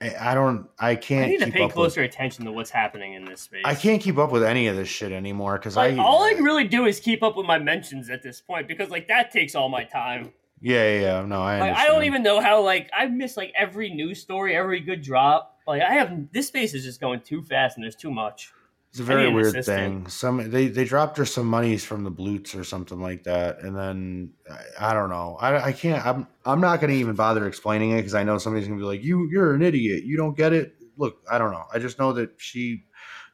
I 0.00 0.32
don't. 0.34 0.68
I 0.78 0.94
can't. 0.94 1.24
I 1.24 1.28
need 1.28 1.40
to 1.40 1.50
pay 1.50 1.62
up 1.62 1.68
with- 1.70 1.74
closer 1.74 2.02
attention 2.02 2.44
to 2.44 2.52
what's 2.52 2.70
happening 2.70 3.14
in 3.14 3.24
this 3.24 3.40
space. 3.40 3.62
I 3.64 3.74
can't 3.74 4.00
keep 4.00 4.16
up 4.16 4.30
with 4.30 4.44
any 4.44 4.68
of 4.68 4.76
this 4.76 4.88
shit 4.88 5.10
anymore 5.10 5.58
because 5.58 5.74
Like, 5.74 5.98
I 5.98 6.02
all 6.02 6.22
I 6.22 6.34
can 6.34 6.44
really 6.44 6.68
do 6.68 6.86
is 6.86 7.00
keep 7.00 7.22
up 7.24 7.36
with 7.36 7.46
my 7.46 7.58
mentions 7.58 8.08
at 8.08 8.22
this 8.22 8.40
point 8.40 8.68
because 8.68 8.90
like 8.90 9.08
that 9.08 9.32
takes 9.32 9.56
all 9.56 9.68
my 9.68 9.82
time. 9.82 10.32
yeah 10.60 10.88
yeah 10.88 11.00
yeah 11.00 11.26
no 11.26 11.42
I 11.42 11.58
Like 11.58 11.76
I 11.76 11.86
don't 11.86 12.04
even 12.04 12.22
know 12.22 12.40
how 12.40 12.62
like 12.62 12.88
I 12.96 13.06
miss 13.06 13.36
like 13.36 13.52
every 13.56 13.90
news 13.90 14.20
story, 14.20 14.54
every 14.54 14.78
good 14.78 15.02
drop. 15.02 15.58
Like 15.66 15.82
I 15.82 15.94
have 15.94 16.30
this 16.32 16.46
space 16.46 16.74
is 16.74 16.84
just 16.84 17.00
going 17.00 17.20
too 17.20 17.42
fast 17.42 17.76
and 17.76 17.82
there's 17.82 17.96
too 17.96 18.12
much. 18.12 18.52
It's 18.90 19.00
a 19.00 19.02
very 19.04 19.30
weird 19.30 19.48
assistant. 19.48 20.04
thing. 20.04 20.08
Some 20.08 20.50
they 20.50 20.68
they 20.68 20.84
dropped 20.84 21.18
her 21.18 21.26
some 21.26 21.46
monies 21.46 21.84
from 21.84 22.04
the 22.04 22.10
Blutes 22.10 22.54
or 22.54 22.64
something 22.64 23.00
like 23.00 23.24
that, 23.24 23.60
and 23.60 23.76
then 23.76 24.32
I, 24.50 24.90
I 24.90 24.94
don't 24.94 25.10
know. 25.10 25.36
I, 25.38 25.66
I 25.66 25.72
can't. 25.72 26.04
I'm 26.06 26.26
I'm 26.46 26.60
not 26.60 26.80
going 26.80 26.92
to 26.92 26.96
even 26.98 27.14
bother 27.14 27.46
explaining 27.46 27.90
it 27.92 27.98
because 27.98 28.14
I 28.14 28.22
know 28.24 28.38
somebody's 28.38 28.66
going 28.66 28.78
to 28.78 28.82
be 28.82 28.88
like, 28.88 29.04
"You 29.04 29.28
you're 29.30 29.54
an 29.54 29.62
idiot. 29.62 30.04
You 30.04 30.16
don't 30.16 30.36
get 30.36 30.52
it. 30.54 30.74
look, 30.96 31.18
I 31.30 31.36
don't 31.38 31.52
know. 31.52 31.64
I 31.72 31.78
just 31.78 31.98
know 31.98 32.12
that 32.14 32.30
she, 32.38 32.84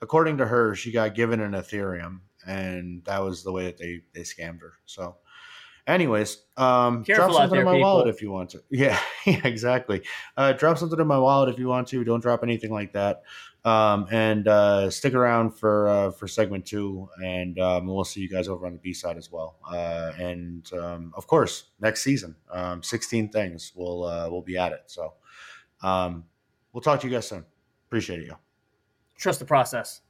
according 0.02 0.38
to 0.38 0.46
her, 0.46 0.74
she 0.74 0.90
got 0.90 1.14
given 1.14 1.40
an 1.40 1.52
Ethereum, 1.52 2.20
and 2.44 3.04
that 3.04 3.22
was 3.22 3.44
the 3.44 3.52
way 3.52 3.66
that 3.66 3.78
they 3.78 4.00
they 4.12 4.22
scammed 4.22 4.60
her. 4.60 4.74
So, 4.86 5.18
anyways, 5.86 6.38
um, 6.56 7.04
Careful 7.04 7.26
drop 7.28 7.36
something 7.36 7.50
there, 7.52 7.60
in 7.60 7.66
my 7.66 7.72
people. 7.74 7.90
wallet 7.90 8.08
if 8.08 8.22
you 8.22 8.32
want 8.32 8.50
to. 8.50 8.62
Yeah, 8.70 8.98
yeah, 9.24 9.40
exactly. 9.46 10.02
Uh, 10.36 10.52
drop 10.52 10.78
something 10.78 10.98
in 10.98 11.06
my 11.06 11.18
wallet 11.18 11.48
if 11.48 11.60
you 11.60 11.68
want 11.68 11.86
to. 11.88 12.02
Don't 12.02 12.20
drop 12.20 12.42
anything 12.42 12.72
like 12.72 12.92
that. 12.94 13.22
Um, 13.66 14.06
and 14.10 14.46
uh, 14.46 14.90
stick 14.90 15.14
around 15.14 15.52
for 15.52 15.88
uh, 15.88 16.10
for 16.10 16.28
segment 16.28 16.66
two, 16.66 17.08
and 17.24 17.58
um, 17.58 17.86
we'll 17.86 18.04
see 18.04 18.20
you 18.20 18.28
guys 18.28 18.46
over 18.46 18.66
on 18.66 18.74
the 18.74 18.78
B 18.78 18.92
side 18.92 19.16
as 19.16 19.32
well. 19.32 19.56
Uh, 19.66 20.12
and 20.18 20.70
um, 20.74 21.14
of 21.16 21.26
course, 21.26 21.70
next 21.80 22.02
season, 22.02 22.36
um, 22.52 22.82
sixteen 22.82 23.30
things, 23.30 23.72
we'll 23.74 24.04
uh, 24.04 24.28
we'll 24.30 24.42
be 24.42 24.58
at 24.58 24.72
it. 24.72 24.82
So 24.86 25.14
um, 25.82 26.24
we'll 26.74 26.82
talk 26.82 27.00
to 27.00 27.06
you 27.06 27.14
guys 27.14 27.26
soon. 27.26 27.46
Appreciate 27.88 28.24
you. 28.24 28.36
Trust 29.16 29.38
the 29.38 29.46
process. 29.46 30.02